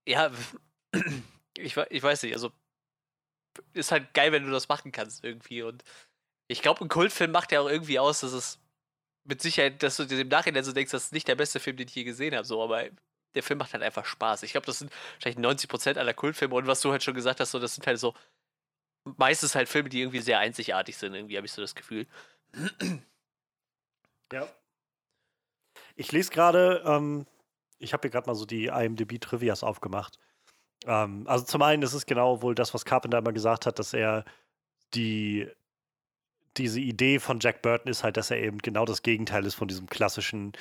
ja, 0.08 0.32
ich, 1.58 1.78
ich 1.78 2.04
weiß 2.04 2.24
nicht, 2.24 2.34
also 2.34 2.52
ist 3.74 3.92
halt 3.92 4.14
geil, 4.14 4.32
wenn 4.32 4.46
du 4.46 4.52
das 4.52 4.68
machen 4.68 4.92
kannst 4.92 5.24
irgendwie. 5.24 5.62
Und 5.64 5.84
ich 6.48 6.62
glaube, 6.62 6.82
ein 6.84 6.90
Kultfilm 6.90 7.32
macht 7.32 7.52
ja 7.52 7.62
auch 7.62 7.70
irgendwie 7.70 8.00
aus, 8.00 8.22
dass 8.22 8.34
es 8.34 8.60
mit 9.26 9.42
Sicherheit, 9.42 9.82
dass 9.84 9.98
du 9.98 10.06
dir 10.06 10.20
im 10.20 10.28
Nachhinein 10.28 10.64
so 10.64 10.74
denkst, 10.74 10.92
das 10.92 11.06
ist 11.06 11.14
nicht 11.14 11.28
der 11.28 11.36
beste 11.36 11.60
Film, 11.60 11.78
den 11.78 11.88
ich 11.88 11.96
je 11.96 12.04
gesehen 12.04 12.36
habe, 12.36 12.46
so, 12.46 12.62
aber 12.62 12.86
der 13.36 13.44
Film 13.44 13.60
macht 13.60 13.74
halt 13.74 13.84
einfach 13.84 14.06
Spaß. 14.06 14.44
Ich 14.44 14.52
glaube, 14.52 14.66
das 14.66 14.80
sind 14.80 14.92
wahrscheinlich 15.14 15.44
90% 15.44 15.98
aller 15.98 16.14
Kultfilme 16.14 16.56
und 16.56 16.68
was 16.68 16.82
du 16.82 16.92
halt 16.92 17.04
schon 17.04 17.14
gesagt 17.14 17.40
hast, 17.40 17.52
so, 17.52 17.60
das 17.60 17.76
sind 17.76 17.88
halt 17.88 18.00
so 18.00 18.14
meistens 19.18 19.56
halt 19.56 19.70
Filme, 19.70 19.90
die 19.90 20.02
irgendwie 20.02 20.20
sehr 20.20 20.40
einzigartig 20.40 20.98
sind, 20.98 21.14
irgendwie 21.14 21.38
habe 21.38 21.46
ich 21.46 21.54
so 21.54 21.62
das 21.62 21.76
Gefühl. 21.76 22.08
Ja. 24.32 24.48
Ich 25.96 26.12
lese 26.12 26.32
gerade, 26.32 26.84
ähm, 26.86 27.28
ich 27.78 27.94
habe 27.94 28.02
hier 28.02 28.12
gerade 28.12 28.28
mal 28.28 28.36
so 28.36 28.46
die 28.46 28.66
IMDb-Trivias 28.68 29.64
aufgemacht. 29.64 30.18
Ähm, 30.86 31.24
also 31.28 31.46
zum 31.46 31.62
einen 31.62 31.84
ist 31.84 31.94
es 31.94 32.06
genau 32.06 32.42
wohl 32.42 32.56
das, 32.56 32.74
was 32.74 32.86
Carpenter 32.86 33.18
immer 33.20 33.34
gesagt 33.34 33.66
hat, 33.66 33.80
dass 33.80 33.94
er 33.94 34.26
die 34.94 35.48
diese 36.58 36.80
Idee 36.80 37.20
von 37.20 37.40
Jack 37.40 37.64
Burton 37.64 37.90
ist 37.90 38.04
halt, 38.04 38.16
dass 38.16 38.30
er 38.30 38.38
eben 38.38 38.60
genau 38.60 38.86
das 38.86 39.02
Gegenteil 39.02 39.46
ist 39.46 39.56
von 39.56 39.68
diesem 39.68 39.88
klassischen 39.88 40.54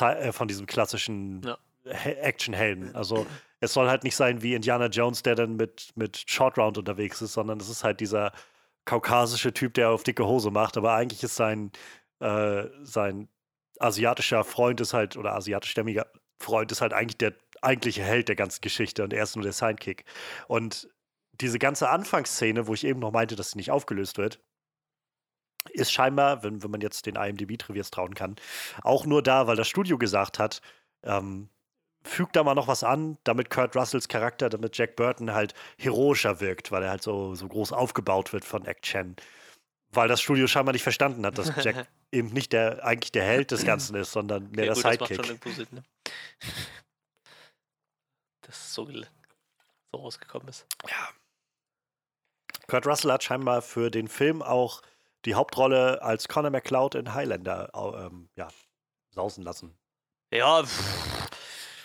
äh, 0.00 0.32
von 0.32 0.46
diesem 0.46 0.66
klassischen 0.66 1.42
Ja. 1.42 1.58
He- 1.84 2.10
Actionhelden. 2.10 2.94
Also 2.94 3.26
es 3.60 3.72
soll 3.72 3.88
halt 3.88 4.04
nicht 4.04 4.16
sein 4.16 4.42
wie 4.42 4.54
Indiana 4.54 4.86
Jones, 4.86 5.22
der 5.22 5.34
dann 5.34 5.56
mit, 5.56 5.92
mit 5.94 6.22
Short 6.26 6.58
Round 6.58 6.76
unterwegs 6.76 7.22
ist, 7.22 7.32
sondern 7.32 7.58
es 7.60 7.70
ist 7.70 7.82
halt 7.84 8.00
dieser 8.00 8.32
kaukasische 8.84 9.54
Typ, 9.54 9.72
der 9.74 9.90
auf 9.90 10.02
dicke 10.02 10.26
Hose 10.26 10.50
macht, 10.50 10.76
aber 10.76 10.92
eigentlich 10.92 11.22
ist 11.22 11.36
sein, 11.36 11.70
äh, 12.18 12.64
sein 12.82 13.28
asiatischer 13.78 14.44
Freund 14.44 14.80
ist 14.82 14.92
halt, 14.92 15.16
oder 15.16 15.34
asiatischstämmiger 15.34 16.06
Freund 16.38 16.70
ist 16.72 16.82
halt 16.82 16.92
eigentlich 16.92 17.16
der 17.16 17.32
eigentliche 17.60 18.02
Held 18.02 18.28
der 18.28 18.36
ganzen 18.36 18.60
Geschichte 18.60 19.04
und 19.04 19.12
er 19.12 19.22
ist 19.22 19.36
nur 19.36 19.42
der 19.42 19.52
Sidekick. 19.52 20.04
Und 20.48 20.88
diese 21.40 21.58
ganze 21.58 21.88
Anfangsszene, 21.88 22.66
wo 22.66 22.74
ich 22.74 22.84
eben 22.84 23.00
noch 23.00 23.12
meinte, 23.12 23.36
dass 23.36 23.52
sie 23.52 23.58
nicht 23.58 23.70
aufgelöst 23.70 24.18
wird, 24.18 24.40
ist 25.70 25.92
scheinbar, 25.92 26.42
wenn, 26.42 26.62
wenn 26.62 26.70
man 26.70 26.80
jetzt 26.80 27.06
den 27.06 27.16
IMDb-Trivias 27.16 27.90
trauen 27.90 28.14
kann, 28.14 28.36
auch 28.82 29.04
nur 29.04 29.22
da, 29.22 29.46
weil 29.46 29.56
das 29.56 29.68
Studio 29.68 29.98
gesagt 29.98 30.38
hat, 30.38 30.62
ähm, 31.02 31.48
fügt 32.02 32.36
da 32.36 32.44
mal 32.44 32.54
noch 32.54 32.68
was 32.68 32.82
an, 32.82 33.18
damit 33.24 33.50
Kurt 33.50 33.76
Russells 33.76 34.08
Charakter, 34.08 34.48
damit 34.48 34.76
Jack 34.78 34.96
Burton 34.96 35.32
halt 35.32 35.54
heroischer 35.78 36.40
wirkt, 36.40 36.72
weil 36.72 36.82
er 36.82 36.90
halt 36.90 37.02
so, 37.02 37.34
so 37.34 37.46
groß 37.46 37.72
aufgebaut 37.72 38.32
wird 38.32 38.44
von 38.44 38.64
Act 38.64 38.82
Chen. 38.82 39.16
Weil 39.92 40.08
das 40.08 40.20
Studio 40.20 40.46
scheinbar 40.46 40.72
nicht 40.72 40.82
verstanden 40.82 41.26
hat, 41.26 41.36
dass 41.36 41.52
Jack 41.62 41.88
eben 42.12 42.28
nicht 42.28 42.52
der, 42.52 42.84
eigentlich 42.84 43.12
der 43.12 43.24
Held 43.24 43.50
des 43.50 43.64
Ganzen 43.64 43.96
ist, 43.96 44.12
sondern 44.12 44.50
mehr 44.50 44.66
Ja, 44.66 44.74
der 44.74 44.82
gut, 44.82 44.84
das 44.84 45.00
macht 45.00 45.08
Sidekick. 45.08 45.42
schon 45.44 45.52
Sinn, 45.52 45.66
ne? 45.72 45.82
Dass 48.50 48.66
es 48.66 48.74
so, 48.74 48.84
so 49.92 49.98
rausgekommen 49.98 50.48
ist. 50.48 50.66
Kurt 52.66 52.84
Russell 52.84 53.12
hat 53.12 53.22
scheinbar 53.22 53.62
für 53.62 53.92
den 53.92 54.08
Film 54.08 54.42
auch 54.42 54.82
die 55.24 55.36
Hauptrolle 55.36 56.02
als 56.02 56.26
Connor 56.26 56.50
McCloud 56.50 56.96
in 56.96 57.14
Highlander 57.14 57.70
ähm, 57.74 58.28
ja, 58.34 58.48
sausen 59.10 59.44
lassen. 59.44 59.78
Ja, 60.32 60.64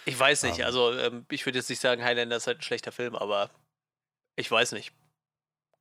ich 0.06 0.18
weiß 0.18 0.42
nicht. 0.44 0.60
Ähm. 0.60 0.66
Also, 0.66 0.98
ähm, 0.98 1.28
ich 1.30 1.46
würde 1.46 1.60
jetzt 1.60 1.70
nicht 1.70 1.82
sagen, 1.82 2.04
Highlander 2.04 2.38
ist 2.38 2.48
halt 2.48 2.60
ein 2.60 2.64
schlechter 2.64 2.92
Film, 2.92 3.16
aber 3.16 3.52
ich 4.36 4.50
weiß 4.50 4.72
nicht. 4.72 4.92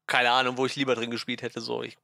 Keine 0.06 0.32
Ahnung, 0.32 0.58
wo 0.58 0.66
ich 0.66 0.76
lieber 0.76 0.94
drin 0.94 1.10
gespielt 1.10 1.40
hätte. 1.40 1.62
So, 1.62 1.82
ich, 1.82 1.96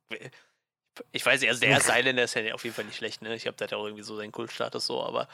ich 1.13 1.27
weiß 1.27 1.43
nicht, 1.43 1.51
also 1.51 1.61
der 1.61 1.69
erste 1.69 1.93
Highlander 1.93 2.25
ist 2.25 2.33
ja 2.33 2.55
auf 2.55 2.65
jeden 2.65 2.75
Fall 2.75 2.87
nicht 2.87 2.97
schlecht, 2.97 3.21
ne? 3.21 3.35
Ich 3.35 3.47
habe 3.47 3.59
da 3.59 3.67
ja 3.67 3.77
auch 3.77 3.85
irgendwie 3.85 4.05
so 4.05 4.17
seinen 4.17 4.33
Kultstatus 4.33 4.87
so, 4.87 5.05
aber 5.05 5.29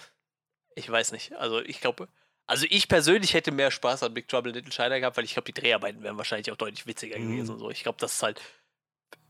ich 0.75 0.91
weiß 0.91 1.13
nicht. 1.13 1.33
Also, 1.37 1.61
ich 1.61 1.81
glaube, 1.81 2.09
also 2.47 2.67
ich 2.71 2.89
persönlich 2.89 3.35
hätte 3.35 3.51
mehr 3.53 3.71
Spaß 3.71 4.03
an 4.05 4.15
Big 4.15 4.29
Trouble 4.29 4.51
in 4.51 4.57
Little 4.57 4.73
China 4.73 4.99
gehabt, 4.99 5.17
weil 5.17 5.25
ich 5.25 5.33
glaube, 5.35 5.51
die 5.53 5.61
Dreharbeiten 5.61 6.03
wären 6.03 6.17
wahrscheinlich 6.19 6.51
auch 6.53 6.57
deutlich 6.57 6.87
witziger 6.87 7.19
Mhm. 7.19 7.23
gewesen 7.23 7.53
und 7.53 7.59
so. 7.59 7.71
Ich 7.71 7.83
glaube, 7.83 7.99
das 8.01 8.15
ist 8.15 8.23
halt, 8.23 8.41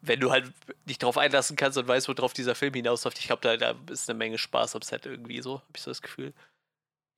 wenn 0.00 0.20
du 0.20 0.30
halt 0.30 0.52
dich 0.84 0.98
drauf 0.98 1.18
einlassen 1.18 1.56
kannst 1.56 1.78
und 1.78 1.88
weißt, 1.88 2.08
worauf 2.08 2.32
dieser 2.32 2.54
Film 2.54 2.74
hinausläuft, 2.74 3.18
ich 3.18 3.26
glaube, 3.26 3.42
da, 3.42 3.56
da 3.56 3.74
ist 3.90 4.08
eine 4.08 4.18
Menge 4.18 4.38
Spaß 4.38 4.76
am 4.76 4.82
Set 4.82 5.06
irgendwie 5.06 5.40
so, 5.42 5.60
habe 5.60 5.72
ich 5.74 5.82
so 5.82 5.90
das 5.90 6.02
Gefühl. 6.02 6.32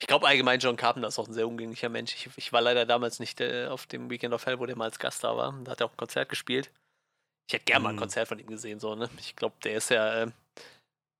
Ich 0.00 0.06
glaube 0.06 0.28
allgemein, 0.28 0.60
John 0.60 0.76
Carpenter 0.76 1.08
ist 1.08 1.18
auch 1.18 1.26
ein 1.26 1.34
sehr 1.34 1.48
umgänglicher 1.48 1.88
Mensch. 1.88 2.14
Ich, 2.14 2.28
ich 2.36 2.52
war 2.52 2.60
leider 2.60 2.86
damals 2.86 3.18
nicht 3.18 3.40
äh, 3.40 3.66
auf 3.66 3.86
dem 3.86 4.10
Weekend 4.10 4.32
of 4.32 4.46
Hell, 4.46 4.60
wo 4.60 4.66
der 4.66 4.76
mal 4.76 4.84
als 4.84 5.00
Gast 5.00 5.24
da 5.24 5.36
war. 5.36 5.52
Da 5.64 5.72
hat 5.72 5.80
er 5.80 5.86
auch 5.86 5.92
ein 5.92 5.96
Konzert 5.96 6.28
gespielt. 6.28 6.70
Ich 7.48 7.54
hätte 7.54 7.64
gerne 7.64 7.82
mal 7.82 7.88
ein 7.90 7.96
Mhm. 7.96 8.00
Konzert 8.00 8.28
von 8.28 8.38
ihm 8.38 8.46
gesehen, 8.46 8.78
so, 8.78 8.94
ne? 8.94 9.10
Ich 9.18 9.34
glaube, 9.34 9.56
der 9.64 9.74
ist 9.74 9.90
ja, 9.90 10.22
äh, 10.24 10.30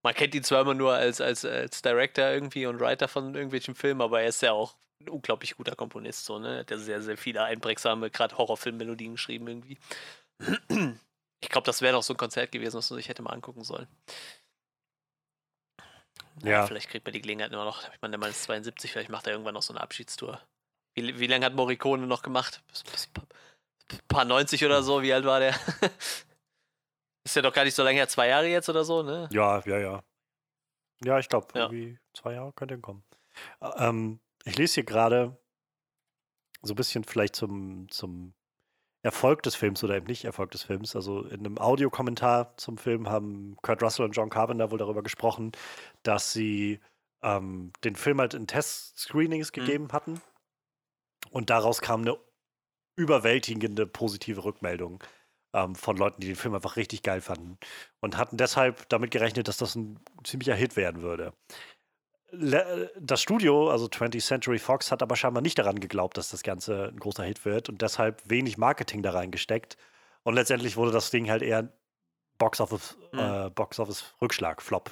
man 0.09 0.15
kennt 0.15 0.35
ihn 0.35 0.43
zwar 0.43 0.63
immer 0.63 0.73
nur 0.73 0.95
als, 0.95 1.21
als, 1.21 1.45
als 1.45 1.83
Director 1.83 2.25
irgendwie 2.25 2.65
und 2.65 2.81
Writer 2.81 3.09
von 3.09 3.35
irgendwelchen 3.35 3.75
Filmen, 3.75 4.01
aber 4.01 4.23
er 4.23 4.29
ist 4.29 4.41
ja 4.41 4.53
auch 4.53 4.75
ein 5.03 5.11
unglaublich 5.11 5.55
guter 5.55 5.77
Komponist, 5.77 6.25
so, 6.25 6.39
ne? 6.39 6.55
Er 6.55 6.59
hat 6.61 6.71
ja 6.71 6.79
sehr, 6.79 7.03
sehr 7.03 7.19
viele 7.19 7.45
einprägsame, 7.45 8.09
gerade 8.09 8.39
Horrorfilmmelodien 8.39 9.13
geschrieben 9.13 9.49
irgendwie. 9.49 9.79
Ich 11.41 11.51
glaube, 11.51 11.67
das 11.67 11.83
wäre 11.83 11.93
doch 11.93 12.03
so 12.03 12.15
ein 12.15 12.17
Konzert 12.17 12.51
gewesen, 12.51 12.79
was 12.79 12.91
man 12.91 12.97
sich 12.97 13.09
hätte 13.09 13.23
mal 13.23 13.33
angucken 13.33 13.63
sollen. 13.63 13.87
Ja. 16.43 16.67
Vielleicht 16.67 16.89
kriegt 16.89 17.07
man 17.07 17.13
die 17.13 17.21
Gelegenheit 17.21 17.53
immer 17.53 17.65
noch. 17.65 17.85
Ich 17.95 18.03
meine, 18.03 18.11
der 18.11 18.19
Mann 18.19 18.31
ist 18.31 18.43
72, 18.43 18.91
vielleicht 18.91 19.09
macht 19.09 19.29
er 19.29 19.35
irgendwann 19.35 19.55
noch 19.55 19.63
so 19.63 19.73
eine 19.73 19.81
Abschiedstour. 19.81 20.43
Wie, 20.97 21.21
wie 21.21 21.29
lange 21.29 21.47
hat 21.47 21.55
Morricone 21.55 22.09
noch 22.09 22.23
gemacht? 22.23 22.61
Bis, 22.91 23.09
paar 24.09 24.25
90 24.25 24.65
oder 24.65 24.83
so, 24.83 25.01
wie 25.01 25.13
alt 25.13 25.27
war 25.27 25.39
der? 25.39 25.55
ist 27.31 27.37
ja 27.37 27.43
doch 27.43 27.53
gar 27.53 27.65
nicht 27.65 27.75
so 27.75 27.83
lange 27.83 27.97
her, 27.97 28.09
zwei 28.09 28.29
Jahre 28.29 28.47
jetzt 28.49 28.69
oder 28.69 28.85
so, 28.85 29.03
ne? 29.03 29.29
Ja, 29.33 29.61
ja, 29.67 29.79
ja. 29.79 30.03
Ja, 31.05 31.19
ich 31.19 31.29
glaube, 31.29 31.49
Ja. 31.55 31.63
irgendwie 31.67 31.99
zwei 32.15 32.33
Jahre 32.35 32.53
könnte 32.53 32.75
hinkommen. 32.75 33.05
Ä- 33.61 33.89
Ähm, 33.89 34.21
ich 34.45 34.57
lese 34.59 34.75
hier 34.75 34.85
gerade 34.85 35.39
so 36.63 36.73
ein 36.73 36.77
bisschen 36.77 37.05
vielleicht 37.05 37.37
zum, 37.37 37.89
zum 37.91 38.35
Erfolg 39.03 39.43
des 39.43 39.55
Films 39.55 39.85
oder 39.85 39.97
eben 39.97 40.07
nicht 40.07 40.25
Erfolg 40.25 40.51
des 40.51 40.65
Films. 40.65 40.97
Also 40.97 41.23
in 41.23 41.41
einem 41.47 41.59
Audiokommentar 41.59 42.57
zum 42.57 42.79
Film 42.79 43.09
haben 43.09 43.57
Kurt 43.63 43.81
Russell 43.83 44.05
und 44.05 44.13
John 44.13 44.29
Carpenter 44.31 44.71
wohl 44.73 44.79
darüber 44.79 45.03
gesprochen, 45.05 45.53
dass 46.03 46.33
sie 46.33 46.81
ähm, 47.23 47.73
den 47.85 47.95
Film 47.95 48.19
halt 48.21 48.35
in 48.35 48.47
Test-Screenings 48.49 49.53
gegeben 49.53 49.93
hatten. 49.93 50.21
Und 51.31 51.51
daraus 51.51 51.81
kam 51.81 52.01
eine 52.03 52.17
überwältigende 52.97 53.87
positive 53.87 54.43
Rückmeldung. 54.45 55.03
Ähm, 55.53 55.75
von 55.75 55.97
Leuten, 55.97 56.21
die 56.21 56.27
den 56.29 56.37
Film 56.37 56.55
einfach 56.55 56.77
richtig 56.77 57.03
geil 57.03 57.21
fanden. 57.21 57.59
Und 58.01 58.17
hatten 58.17 58.37
deshalb 58.37 58.89
damit 58.89 59.11
gerechnet, 59.11 59.49
dass 59.49 59.57
das 59.57 59.75
ein 59.75 59.99
ziemlicher 60.25 60.55
Hit 60.55 60.77
werden 60.77 61.03
würde. 61.03 61.33
Le 62.31 62.91
das 63.01 63.23
Studio, 63.23 63.71
also 63.71 63.87
20th 63.87 64.25
Century 64.27 64.59
Fox, 64.59 64.93
hat 64.93 65.03
aber 65.03 65.17
scheinbar 65.17 65.43
nicht 65.43 65.59
daran 65.59 65.81
geglaubt, 65.81 66.19
dass 66.19 66.31
das 66.31 66.43
Ganze 66.43 66.89
ein 66.89 67.01
großer 67.01 67.25
Hit 67.25 67.45
wird 67.47 67.69
und 67.71 67.81
deshalb 67.81 68.23
wenig 68.29 68.59
Marketing 68.59 69.03
da 69.03 69.13
reingesteckt. 69.13 69.77
Und 70.25 70.35
letztendlich 70.35 70.77
wurde 70.77 70.93
das 70.93 71.11
Ding 71.11 71.31
halt 71.31 71.43
eher 71.43 71.73
Box 72.37 72.61
Office, 72.61 72.99
Mhm. 73.13 73.19
äh, 73.19 73.51
Box 73.51 73.79
Office 73.81 74.15
Rückschlag, 74.21 74.61
Flop. 74.61 74.91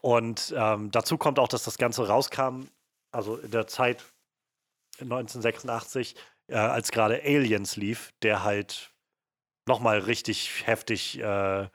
Und 0.00 0.52
ähm, 0.56 0.90
dazu 0.90 1.16
kommt 1.16 1.38
auch, 1.38 1.48
dass 1.48 1.62
das 1.62 1.78
Ganze 1.78 2.08
rauskam, 2.08 2.64
also 3.12 3.36
in 3.36 3.52
der 3.52 3.66
Zeit 3.68 4.04
1986, 5.00 6.16
äh, 6.48 6.56
als 6.56 6.90
gerade 6.90 7.22
Aliens 7.22 7.76
lief, 7.76 8.12
der 8.22 8.42
halt 8.44 8.90
nochmal 9.66 9.98
richtig 9.98 10.66
heftig 10.66 11.18
äh, 11.20 11.68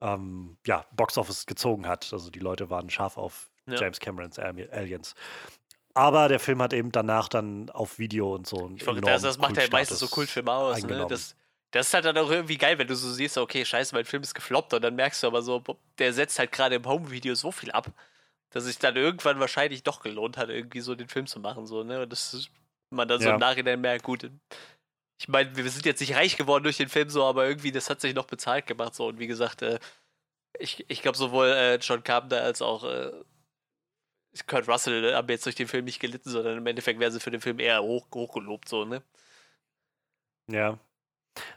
ähm, 0.00 0.58
ja, 0.66 0.86
Box 0.92 1.18
Office 1.18 1.46
gezogen 1.46 1.86
hat. 1.86 2.12
Also 2.12 2.30
die 2.30 2.38
Leute 2.38 2.70
waren 2.70 2.88
scharf 2.90 3.16
auf 3.16 3.50
Ja. 3.66 3.80
James 3.80 4.00
Camerons 4.00 4.38
Ali- 4.38 4.70
Aliens. 4.70 5.14
Aber 5.94 6.28
der 6.28 6.38
Film 6.38 6.62
hat 6.62 6.72
eben 6.72 6.92
danach 6.92 7.28
dann 7.28 7.70
auf 7.70 7.98
Video 7.98 8.34
und 8.34 8.46
so 8.46 8.70
Ich 8.76 8.86
wollte, 8.86 9.00
das, 9.00 9.22
das 9.22 9.38
macht 9.38 9.56
ja 9.56 9.64
meistens 9.70 9.98
so 9.98 10.06
Kultfilme 10.06 10.52
aus. 10.52 10.82
Ne? 10.84 11.06
Das, 11.08 11.34
das 11.72 11.88
ist 11.88 11.94
halt 11.94 12.04
dann 12.04 12.16
auch 12.16 12.30
irgendwie 12.30 12.56
geil, 12.56 12.78
wenn 12.78 12.86
du 12.86 12.94
so 12.94 13.10
siehst, 13.12 13.36
okay, 13.36 13.64
scheiße, 13.64 13.94
mein 13.94 14.04
Film 14.04 14.22
ist 14.22 14.34
gefloppt 14.34 14.72
und 14.74 14.82
dann 14.82 14.94
merkst 14.94 15.22
du 15.22 15.26
aber 15.26 15.42
so, 15.42 15.62
der 15.98 16.12
setzt 16.12 16.38
halt 16.38 16.52
gerade 16.52 16.76
im 16.76 16.86
Home-Video 16.86 17.34
so 17.34 17.50
viel 17.50 17.72
ab, 17.72 17.90
dass 18.50 18.64
sich 18.64 18.78
dann 18.78 18.94
irgendwann 18.96 19.40
wahrscheinlich 19.40 19.82
doch 19.82 20.00
gelohnt 20.00 20.36
hat, 20.36 20.48
irgendwie 20.50 20.80
so 20.80 20.94
den 20.94 21.08
Film 21.08 21.26
zu 21.26 21.40
machen. 21.40 21.66
So, 21.66 21.82
ne? 21.82 22.02
Und 22.02 22.12
das 22.12 22.32
ist, 22.32 22.50
man 22.90 23.08
dann 23.08 23.20
so 23.20 23.26
Ja. 23.28 23.34
im 23.34 23.40
Nachhinein 23.40 23.80
merkt, 23.80 24.04
gut, 24.04 24.30
ich 25.18 25.28
meine, 25.28 25.54
wir 25.56 25.68
sind 25.68 25.84
jetzt 25.84 26.00
nicht 26.00 26.14
reich 26.14 26.36
geworden 26.36 26.62
durch 26.62 26.76
den 26.76 26.88
Film 26.88 27.10
so, 27.10 27.24
aber 27.24 27.46
irgendwie, 27.46 27.72
das 27.72 27.90
hat 27.90 28.00
sich 28.00 28.14
noch 28.14 28.26
bezahlt 28.26 28.66
gemacht. 28.66 28.94
So, 28.94 29.08
und 29.08 29.18
wie 29.18 29.26
gesagt, 29.26 29.62
äh, 29.62 29.80
ich, 30.58 30.84
ich 30.88 31.02
glaube, 31.02 31.18
sowohl 31.18 31.48
äh, 31.48 31.76
John 31.76 32.04
Carpenter 32.04 32.42
als 32.42 32.62
auch 32.62 32.84
äh, 32.84 33.10
Kurt 34.46 34.68
Russell 34.68 35.04
äh, 35.04 35.14
haben 35.14 35.28
jetzt 35.28 35.44
durch 35.44 35.56
den 35.56 35.66
Film 35.66 35.84
nicht 35.84 35.98
gelitten, 35.98 36.30
sondern 36.30 36.58
im 36.58 36.66
Endeffekt 36.66 37.00
wären 37.00 37.12
sie 37.12 37.20
für 37.20 37.32
den 37.32 37.40
Film 37.40 37.58
eher 37.58 37.82
hoch, 37.82 38.06
hochgelobt, 38.14 38.68
so, 38.68 38.84
ne? 38.84 39.02
Ja. 40.48 40.78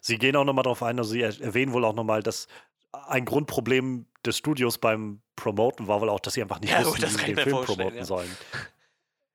Sie 0.02 0.18
gehen 0.18 0.36
auch 0.36 0.44
nochmal 0.44 0.64
darauf 0.64 0.82
ein, 0.84 0.98
also 0.98 1.12
sie 1.12 1.22
er- 1.22 1.40
erwähnen 1.40 1.72
wohl 1.72 1.86
auch 1.86 1.94
nochmal, 1.94 2.24
dass 2.24 2.48
ein 2.92 3.26
Grundproblem 3.26 4.08
des 4.26 4.38
Studios 4.38 4.80
beim 4.80 5.22
Promoten 5.36 5.88
war 5.88 6.02
wohl 6.02 6.10
auch, 6.10 6.20
dass 6.20 6.34
sie 6.34 6.42
einfach 6.42 6.60
nicht 6.60 6.72
Ja, 6.72 6.84
wussten, 6.84 7.04
wie 7.04 7.08
sie 7.08 7.26
den 7.26 7.38
Film 7.38 7.64
promoten 7.64 7.98
ja. 7.98 8.06
sollen. 8.06 8.36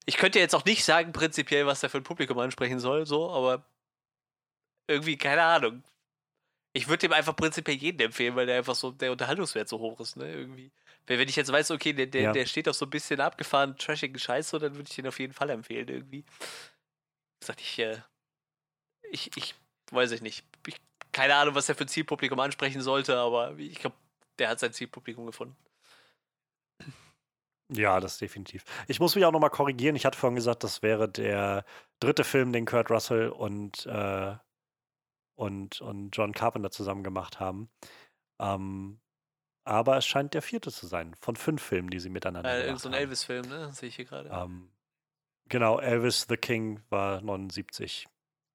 Ich 0.05 0.17
könnte 0.17 0.39
jetzt 0.39 0.55
auch 0.55 0.65
nicht 0.65 0.85
sagen, 0.85 1.13
prinzipiell, 1.13 1.67
was 1.67 1.81
der 1.81 1.91
für 1.91 1.99
ein 1.99 2.05
Publikum 2.05 2.39
ansprechen 2.39 2.79
soll, 2.79 3.07
so, 3.07 3.31
aber 3.31 3.65
irgendwie, 4.89 5.17
keine 5.17 5.43
Ahnung. 5.43 5.83
Ich 6.73 6.89
würde 6.89 6.99
dem 7.09 7.13
einfach 7.13 7.35
prinzipiell 7.35 7.77
jeden 7.77 8.01
empfehlen, 8.01 8.37
weil 8.37 8.47
der 8.47 8.59
einfach 8.59 8.75
so, 8.75 8.91
der 8.93 9.13
Unterhaltungswert 9.13 9.69
so 9.69 9.79
hoch 9.79 9.99
ist, 10.01 10.17
ne? 10.17 10.31
Irgendwie. 10.33 10.73
Wenn 11.07 11.19
wenn 11.19 11.29
ich 11.29 11.37
jetzt 11.37 11.51
weiß, 11.53 11.71
okay, 11.71 11.93
der, 11.93 12.07
der, 12.07 12.23
Ja. 12.23 12.33
der 12.33 12.47
steht 12.47 12.69
auf 12.69 12.77
so 12.77 12.87
ein 12.87 12.91
bisschen 12.91 13.21
abgefahren, 13.21 13.77
trashigen 13.79 14.19
Scheiß, 14.19 14.51
so, 14.51 14.59
dann 14.59 14.75
würde 14.77 14.89
ich 14.89 14.97
den 14.97 15.07
auf 15.07 15.19
jeden 15.19 15.33
Fall 15.33 15.51
empfehlen, 15.51 15.89
irgendwie. 15.89 16.25
Wie 16.25 17.41
gesagt, 17.41 17.61
ich, 17.61 17.79
äh, 17.79 17.99
ich, 19.11 19.37
ich 19.37 19.55
weiß 19.91 20.11
ich 20.13 20.21
nicht. 20.23 20.45
Ich, 20.67 20.77
keine 21.13 21.37
Ahnung, 21.37 21.55
was 21.55 21.67
der 21.67 21.77
für 21.77 21.85
ein 21.85 21.89
Zielpublikum 21.89 22.39
ansprechen 22.41 22.83
sollte, 22.83 23.17
aber 23.17 23.57
ich 23.59 23.79
glaube, 23.79 23.97
der 24.39 24.49
hat 24.51 24.61
sein 24.61 24.73
Zielpublikum 24.73 25.27
gefunden. 25.27 25.57
Ja, 27.73 27.99
das 27.99 28.19
definitiv. 28.19 28.65
Ich 28.87 29.01
muss 29.01 29.15
mich 29.17 29.25
auch 29.25 29.33
nochmal 29.33 29.51
korrigieren. 29.51 29.97
Ich 29.97 30.07
hatte 30.07 30.19
vorhin 30.19 30.37
gesagt, 30.37 30.63
das 30.63 30.83
wäre 30.83 31.09
der 31.09 31.65
dritte 32.01 32.23
Film, 32.23 32.53
den 32.53 32.65
Kurt 32.65 32.91
Russell 32.91 33.29
und, 33.31 33.87
äh, 33.87 34.37
und, 35.37 35.81
und 35.81 36.11
John 36.17 36.33
Carpenter 36.33 36.71
zusammen 36.71 37.05
gemacht 37.05 37.39
haben. 37.41 37.71
Ähm, 38.41 39.01
aber 39.65 39.97
es 39.97 40.07
scheint 40.07 40.35
der 40.35 40.43
vierte 40.43 40.71
zu 40.71 40.87
sein, 40.87 41.15
von 41.15 41.37
fünf 41.37 41.63
Filmen, 41.63 41.91
die 41.91 42.01
sie 42.01 42.09
miteinander 42.09 42.49
Äh, 42.51 42.53
gemacht 42.53 42.67
irgend 42.67 42.81
so 42.81 42.89
ein 42.89 42.95
haben. 42.95 43.01
Elvis-Film, 43.01 43.49
ne? 43.49 43.73
Sehe 43.73 43.89
ich 43.89 43.97
hier 43.97 44.05
gerade. 44.05 44.29
Ähm, 44.31 44.71
genau, 45.49 45.79
Elvis 45.79 46.27
the 46.29 46.37
King 46.37 46.83
war 46.89 47.21
79. 47.21 48.07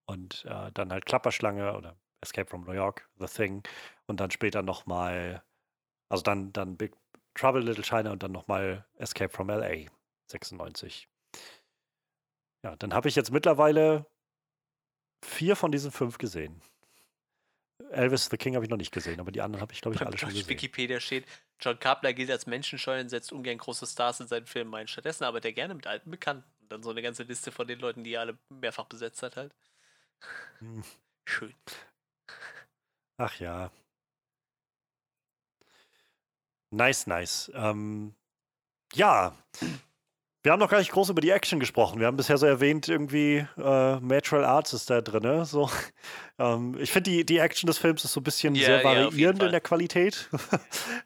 Und 0.05 0.45
äh, 0.45 0.71
dann 0.73 0.91
halt 0.91 1.05
Klapperschlange 1.05 1.75
oder 1.77 1.95
Escape 2.21 2.49
from 2.49 2.61
New 2.65 2.73
York, 2.73 3.09
The 3.19 3.25
Thing. 3.27 3.63
Und 4.07 4.19
dann 4.19 4.31
später 4.31 4.61
nochmal, 4.61 5.43
also 6.09 6.23
dann, 6.23 6.51
dann 6.53 6.77
Big 6.77 6.93
Trouble 7.33 7.61
Little 7.61 7.83
China 7.83 8.11
und 8.11 8.23
dann 8.23 8.31
nochmal 8.31 8.85
Escape 8.97 9.29
from 9.29 9.49
LA, 9.49 9.85
96. 10.27 11.07
Ja, 12.63 12.75
dann 12.75 12.93
habe 12.93 13.07
ich 13.09 13.15
jetzt 13.15 13.31
mittlerweile 13.31 14.05
vier 15.23 15.55
von 15.55 15.71
diesen 15.71 15.91
fünf 15.91 16.17
gesehen. 16.17 16.61
Elvis 17.91 18.29
the 18.29 18.37
King 18.37 18.55
habe 18.55 18.65
ich 18.65 18.69
noch 18.69 18.77
nicht 18.77 18.91
gesehen, 18.91 19.19
aber 19.19 19.31
die 19.31 19.41
anderen 19.41 19.61
habe 19.61 19.73
ich, 19.73 19.81
glaube 19.81 19.95
ich, 19.95 20.01
alle 20.05 20.17
schon 20.17 20.29
gesehen. 20.29 20.47
Wikipedia 20.47 20.99
steht, 20.99 21.25
John 21.59 21.79
Carpenter 21.79 22.13
gilt 22.13 22.31
als 22.31 22.45
menschenscheu 22.45 22.99
und 22.99 23.09
setzt 23.09 23.31
ungern 23.31 23.57
große 23.57 23.85
Stars 23.85 24.19
in 24.19 24.27
seinen 24.27 24.45
Filmen 24.45 24.73
ein. 24.73 24.87
Stattdessen 24.87 25.23
arbeitet 25.23 25.45
er 25.45 25.53
gerne 25.53 25.73
mit 25.73 25.87
alten 25.87 26.11
Bekannten. 26.11 26.49
Und 26.61 26.71
dann 26.71 26.83
so 26.83 26.89
eine 26.89 27.01
ganze 27.01 27.23
Liste 27.23 27.51
von 27.51 27.67
den 27.67 27.79
Leuten, 27.79 28.03
die 28.03 28.13
er 28.13 28.21
alle 28.21 28.37
mehrfach 28.49 28.85
besetzt 28.85 29.23
hat 29.23 29.37
halt. 29.37 29.55
Hm. 30.59 30.83
Schön. 31.25 31.53
Ach 33.17 33.39
ja. 33.39 33.71
Nice, 36.71 37.05
nice. 37.05 37.51
Ähm, 37.53 38.15
ja. 38.93 39.35
Wir 40.43 40.51
haben 40.51 40.59
noch 40.59 40.69
gar 40.69 40.79
nicht 40.79 40.91
groß 40.91 41.09
über 41.09 41.21
die 41.21 41.29
Action 41.29 41.59
gesprochen. 41.59 41.99
Wir 41.99 42.07
haben 42.07 42.17
bisher 42.17 42.37
so 42.37 42.47
erwähnt, 42.47 42.87
irgendwie 42.87 43.45
äh, 43.57 43.99
Natural 43.99 44.43
Arts 44.43 44.73
ist 44.73 44.89
da 44.89 45.01
drin. 45.01 45.45
So. 45.45 45.69
Ähm, 46.39 46.75
ich 46.79 46.91
finde, 46.91 47.11
die, 47.11 47.23
die 47.23 47.37
Action 47.37 47.67
des 47.67 47.77
Films 47.77 48.03
ist 48.03 48.13
so 48.13 48.19
ein 48.19 48.23
bisschen 48.23 48.55
Ja, 48.55 48.65
sehr 48.65 48.83
variierend 48.83 49.39
Fall. 49.39 49.47
in 49.49 49.51
der 49.51 49.61
Qualität. 49.61 50.27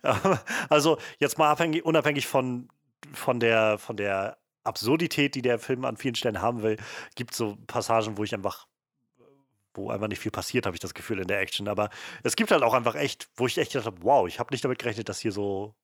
also 0.70 0.98
jetzt 1.20 1.38
mal 1.38 1.52
abhängig, 1.52 1.84
unabhängig 1.84 2.26
von, 2.26 2.70
von, 3.12 3.42
der, 3.42 3.78
von 3.78 3.98
der 3.98 4.38
Absurdität, 4.64 5.36
die 5.36 5.42
der 5.42 5.60
Film 5.60 5.84
an 5.84 5.98
vielen 5.98 6.16
Stellen 6.16 6.42
haben 6.42 6.64
will, 6.64 6.78
gibt 7.16 7.32
es 7.32 7.38
so 7.38 7.58
Passagen, 7.68 8.18
wo 8.18 8.24
ich 8.24 8.34
einfach 8.34 8.68
wo 9.74 9.90
einfach 9.90 10.08
nicht 10.08 10.20
viel 10.20 10.32
passiert, 10.32 10.66
habe 10.66 10.78
ich 10.78 10.80
das 10.80 10.94
Gefühl 10.94 11.20
in 11.20 11.28
der 11.28 11.42
Action. 11.42 11.68
Aber 11.68 11.90
es 12.24 12.38
gibt 12.38 12.52
halt 12.52 12.64
auch 12.64 12.74
einfach 12.74 12.96
echt, 12.96 13.28
wo 13.36 13.46
ich 13.46 13.58
echt 13.58 13.74
gedacht 13.74 13.88
habe, 13.88 13.98
wow, 14.04 14.26
ich 14.26 14.40
habe 14.40 14.54
nicht 14.54 14.64
damit 14.64 14.80
gerechnet, 14.80 15.10
dass 15.10 15.20
hier 15.20 15.34
so 15.34 15.76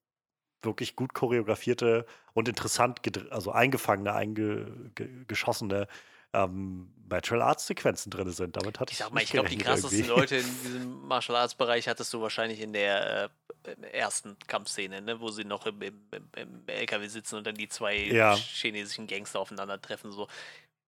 wirklich 0.64 0.96
gut 0.96 1.14
choreografierte 1.14 2.06
und 2.34 2.48
interessant, 2.48 3.00
also 3.32 3.52
eingefangene, 3.52 4.14
einge, 4.14 4.92
ge, 4.96 5.10
geschossene 5.28 5.88
ähm, 6.34 6.94
Martial 7.10 7.42
Arts 7.42 7.68
Sequenzen 7.68 8.10
drin 8.10 8.30
sind. 8.32 8.56
Damit 8.56 8.80
hatte 8.80 8.94
Ich 8.94 9.00
ich 9.00 9.06
sag 9.06 9.14
mal, 9.14 9.22
ich 9.22 9.32
glaube, 9.32 9.50
die 9.50 9.58
krassesten 9.58 10.00
irgendwie. 10.00 10.20
Leute 10.20 10.36
in 10.38 10.46
diesem 10.64 11.08
Martial 11.08 11.38
Arts 11.38 11.56
Bereich 11.56 11.88
hattest 11.88 12.14
du 12.14 12.22
wahrscheinlich 12.22 12.62
in 12.62 12.72
der 12.74 13.30
äh, 13.66 13.88
ersten 13.92 14.38
Kampfszene, 14.48 15.02
ne? 15.02 15.20
wo 15.20 15.30
sie 15.30 15.44
noch 15.44 15.66
im, 15.66 15.82
im, 15.82 16.02
im, 16.38 16.64
LKW 16.68 17.08
sitzen 17.08 17.36
und 17.36 17.46
dann 17.48 17.56
die 17.56 17.68
zwei 17.68 17.98
Ja. 17.98 18.36
chinesischen 18.36 19.08
Gangster 19.08 19.40
aufeinandertreffen. 19.42 20.12
So. 20.14 20.28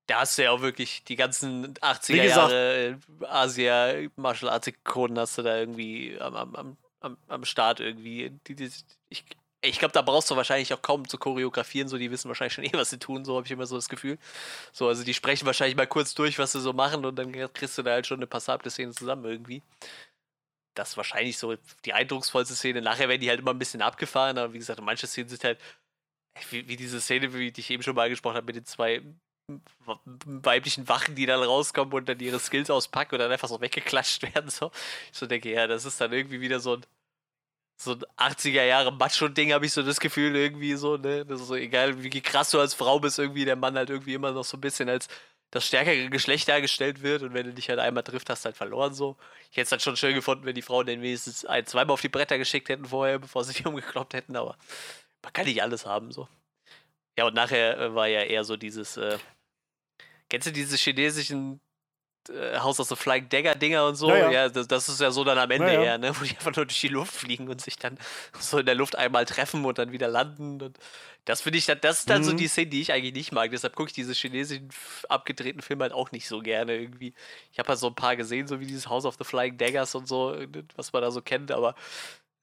Da 0.08 0.22
hast 0.22 0.38
du 0.38 0.44
ja 0.44 0.52
auch 0.52 0.62
wirklich 0.62 1.04
die 1.04 1.18
ganzen 1.18 1.74
80er 1.76 2.14
Wie 2.14 2.20
gesagt- 2.22 2.52
Jahre 2.52 3.00
äh, 3.22 3.26
Asia 3.26 3.94
Martial 4.16 4.50
Arts 4.52 4.68
Ikonen 4.68 5.20
hast 5.20 5.38
du 5.38 5.42
da 5.42 5.58
irgendwie 5.58 6.18
am, 6.22 6.36
am, 6.36 6.56
am, 6.56 6.78
am, 7.02 7.18
am 7.28 7.44
Start 7.46 7.82
irgendwie. 7.82 8.32
Die, 8.48 8.56
die, 8.56 8.72
ich 9.10 9.26
ich 9.64 9.80
glaube, 9.80 9.94
da 9.94 10.02
brauchst 10.02 10.30
du 10.30 10.36
wahrscheinlich 10.36 10.74
auch 10.74 10.82
kaum 10.82 11.08
zu 11.08 11.18
choreografieren, 11.18 11.88
so 11.88 11.98
die 11.98 12.12
wissen 12.12 12.28
wahrscheinlich 12.28 12.54
schon 12.54 12.66
eh, 12.66 12.74
was 12.74 12.90
sie 12.90 13.00
tun, 13.00 13.24
so 13.26 13.36
habe 13.38 13.46
ich 13.46 13.52
immer 13.52 13.66
so 13.66 13.76
das 13.76 13.90
Gefühl. 13.90 14.18
So, 14.74 14.88
also 14.88 15.04
die 15.04 15.14
sprechen 15.14 15.46
wahrscheinlich 15.46 15.78
mal 15.78 15.88
kurz 15.88 16.14
durch, 16.14 16.38
was 16.40 16.52
sie 16.52 16.62
so 16.62 16.74
machen 16.74 17.06
und 17.06 17.16
dann 17.16 17.32
kriegst 17.54 17.78
du 17.78 17.84
da 17.84 17.92
halt 17.92 18.06
schon 18.08 18.20
eine 18.20 18.28
passable 18.28 18.70
Szene 18.70 18.92
zusammen 18.92 19.26
irgendwie. 19.26 19.64
Das 20.76 20.92
ist 20.92 20.98
wahrscheinlich 20.98 21.38
so 21.38 21.56
die 21.86 21.94
eindrucksvollste 21.94 22.56
Szene. 22.56 22.82
Nachher 22.82 23.08
werden 23.10 23.22
die 23.22 23.30
halt 23.30 23.40
immer 23.40 23.52
ein 23.52 23.60
bisschen 23.60 23.82
abgefahren, 23.82 24.38
aber 24.38 24.54
wie 24.54 24.60
gesagt, 24.60 24.82
manche 24.82 25.08
Szenen 25.08 25.30
sind 25.30 25.44
halt, 25.44 25.60
wie, 26.50 26.68
wie 26.68 26.76
diese 26.76 27.00
Szene, 27.00 27.34
wie 27.34 27.54
ich 27.56 27.70
eben 27.70 27.84
schon 27.84 27.96
mal 27.96 28.04
angesprochen 28.04 28.36
habe, 28.38 28.46
mit 28.48 28.56
den 28.56 28.66
zwei 28.66 29.02
weiblichen 30.26 30.88
Wachen, 30.88 31.16
die 31.16 31.26
dann 31.26 31.44
rauskommen 31.44 31.94
und 31.94 32.08
dann 32.08 32.20
ihre 32.20 32.40
Skills 32.40 32.70
auspacken 32.70 33.16
und 33.16 33.20
dann 33.20 33.32
einfach 33.32 33.50
so 33.50 33.62
weggeklatscht 33.62 34.24
werden. 34.36 34.50
So. 34.50 34.72
Ich 35.12 35.18
so 35.18 35.26
denke, 35.28 35.52
ja, 35.52 35.68
das 35.68 35.86
ist 35.86 36.00
dann 36.02 36.14
irgendwie 36.14 36.42
wieder 36.42 36.60
so 36.60 36.76
ein 36.78 36.86
so 37.76 37.94
ein 37.94 38.34
80er 38.34 38.64
Jahre 38.64 38.92
Macho-Ding, 38.92 39.54
habe 39.54 39.66
ich 39.66 39.74
so 39.74 39.84
das 39.84 40.00
Gefühl, 40.00 40.36
irgendwie 40.36 40.76
so, 40.76 40.98
ne? 40.98 41.26
Das 41.26 41.42
ist 41.42 41.48
so 41.48 41.56
egal, 41.56 42.02
wie 42.04 42.22
krass 42.22 42.52
du 42.52 42.60
als 42.60 42.74
Frau 42.74 43.00
bist, 43.00 43.20
irgendwie 43.20 43.46
der 43.46 43.56
Mann 43.56 43.76
halt 43.76 43.90
irgendwie 43.90 44.14
immer 44.14 44.32
noch 44.32 44.44
so 44.44 44.58
ein 44.58 44.62
bisschen 44.62 44.90
als 44.90 45.08
das 45.52 45.68
stärkere 45.68 46.10
Geschlecht 46.10 46.48
dargestellt 46.48 47.04
wird 47.04 47.22
und 47.22 47.36
wenn 47.36 47.46
du 47.46 47.54
dich 47.54 47.70
halt 47.70 47.78
einmal 47.78 48.04
trifft, 48.04 48.30
hast 48.30 48.44
du 48.44 48.48
halt 48.48 48.58
verloren 48.58 48.96
so. 48.96 49.18
Ich 49.52 49.58
hätte 49.58 49.66
es 49.66 49.72
halt 49.72 49.84
schon 49.84 49.98
schön 49.98 50.16
gefunden, 50.16 50.46
wenn 50.46 50.56
die 50.56 50.64
Frauen 50.64 50.88
den 50.88 51.04
wenigstens 51.04 51.46
ein, 51.46 51.66
zweimal 51.68 51.94
auf 51.94 52.02
die 52.02 52.10
Bretter 52.10 52.40
geschickt 52.40 52.70
hätten 52.70 52.86
vorher, 52.86 53.20
bevor 53.20 53.44
sie 53.44 53.54
die 53.54 53.64
umgekloppt 53.68 54.16
hätten, 54.16 54.36
aber 54.36 54.58
man 55.22 55.32
kann 55.34 55.46
nicht 55.46 55.62
alles 55.62 55.86
haben 55.86 56.12
so. 56.12 56.28
Ja, 57.18 57.28
und 57.28 57.36
nachher 57.36 57.80
äh, 57.80 57.94
war 57.94 58.08
ja 58.08 58.22
eher 58.22 58.44
so 58.44 58.58
dieses, 58.58 58.98
äh, 58.98 59.20
kennst 60.30 60.48
du 60.48 60.52
diese 60.52 60.76
chinesischen 60.76 61.62
äh, 62.30 62.58
House 62.60 62.80
of 62.80 62.88
the 62.90 62.96
Flying 62.96 63.30
Dagger 63.30 63.56
Dinger 63.56 63.86
und 63.88 63.96
so. 63.96 64.10
Ja, 64.10 64.18
ja. 64.18 64.32
Ja, 64.32 64.50
das, 64.50 64.68
das 64.68 64.90
ist 64.90 65.02
ja 65.02 65.12
so 65.12 65.24
dann 65.24 65.38
am 65.38 65.52
Ende 65.52 65.74
Ja, 65.74 65.84
eher, 65.84 65.98
ne? 65.98 66.14
wo 66.20 66.24
die 66.24 66.30
einfach 66.38 66.56
nur 66.56 66.66
durch 66.66 66.80
die 66.80 66.88
Luft 66.88 67.14
fliegen 67.14 67.50
und 67.50 67.62
sich 67.62 67.78
dann 67.78 67.98
so 68.40 68.60
in 68.60 68.66
der 68.66 68.76
Luft 68.76 68.96
einmal 68.98 69.26
treffen 69.26 69.66
und 69.66 69.78
dann 69.78 69.92
wieder 69.92 70.08
landen. 70.08 70.62
Und 70.62 70.78
das 71.26 71.42
finde 71.42 71.58
ich 71.60 71.66
dann, 71.66 71.80
das 71.82 72.00
ist 72.00 72.10
dann 72.10 72.24
so 72.24 72.32
Mhm. 72.32 72.38
die 72.38 72.48
Szene, 72.48 72.68
die 72.68 72.82
ich 72.82 72.92
eigentlich 72.92 73.14
nicht 73.14 73.32
mag. 73.32 73.52
Deshalb 73.52 73.76
gucke 73.76 73.88
ich 73.90 73.94
diese 73.94 74.14
chinesischen 74.14 74.70
abgedrehten 75.10 75.62
Filme 75.62 75.84
halt 75.84 75.94
auch 75.94 76.12
nicht 76.12 76.28
so 76.28 76.40
gerne 76.42 76.76
irgendwie. 76.78 77.14
Ich 77.52 77.60
habe 77.60 77.70
halt 77.70 77.80
so 77.80 77.88
ein 77.88 77.96
paar 77.96 78.16
gesehen, 78.16 78.48
so 78.48 78.60
wie 78.60 78.66
dieses 78.68 78.88
House 78.90 79.06
of 79.06 79.16
the 79.18 79.24
Flying 79.24 79.58
Daggers 79.58 79.96
und 79.96 80.08
so, 80.08 80.34
äh, 80.34 80.48
was 80.76 80.92
man 80.94 81.02
da 81.02 81.12
so 81.12 81.22
kennt, 81.22 81.52
aber 81.52 81.76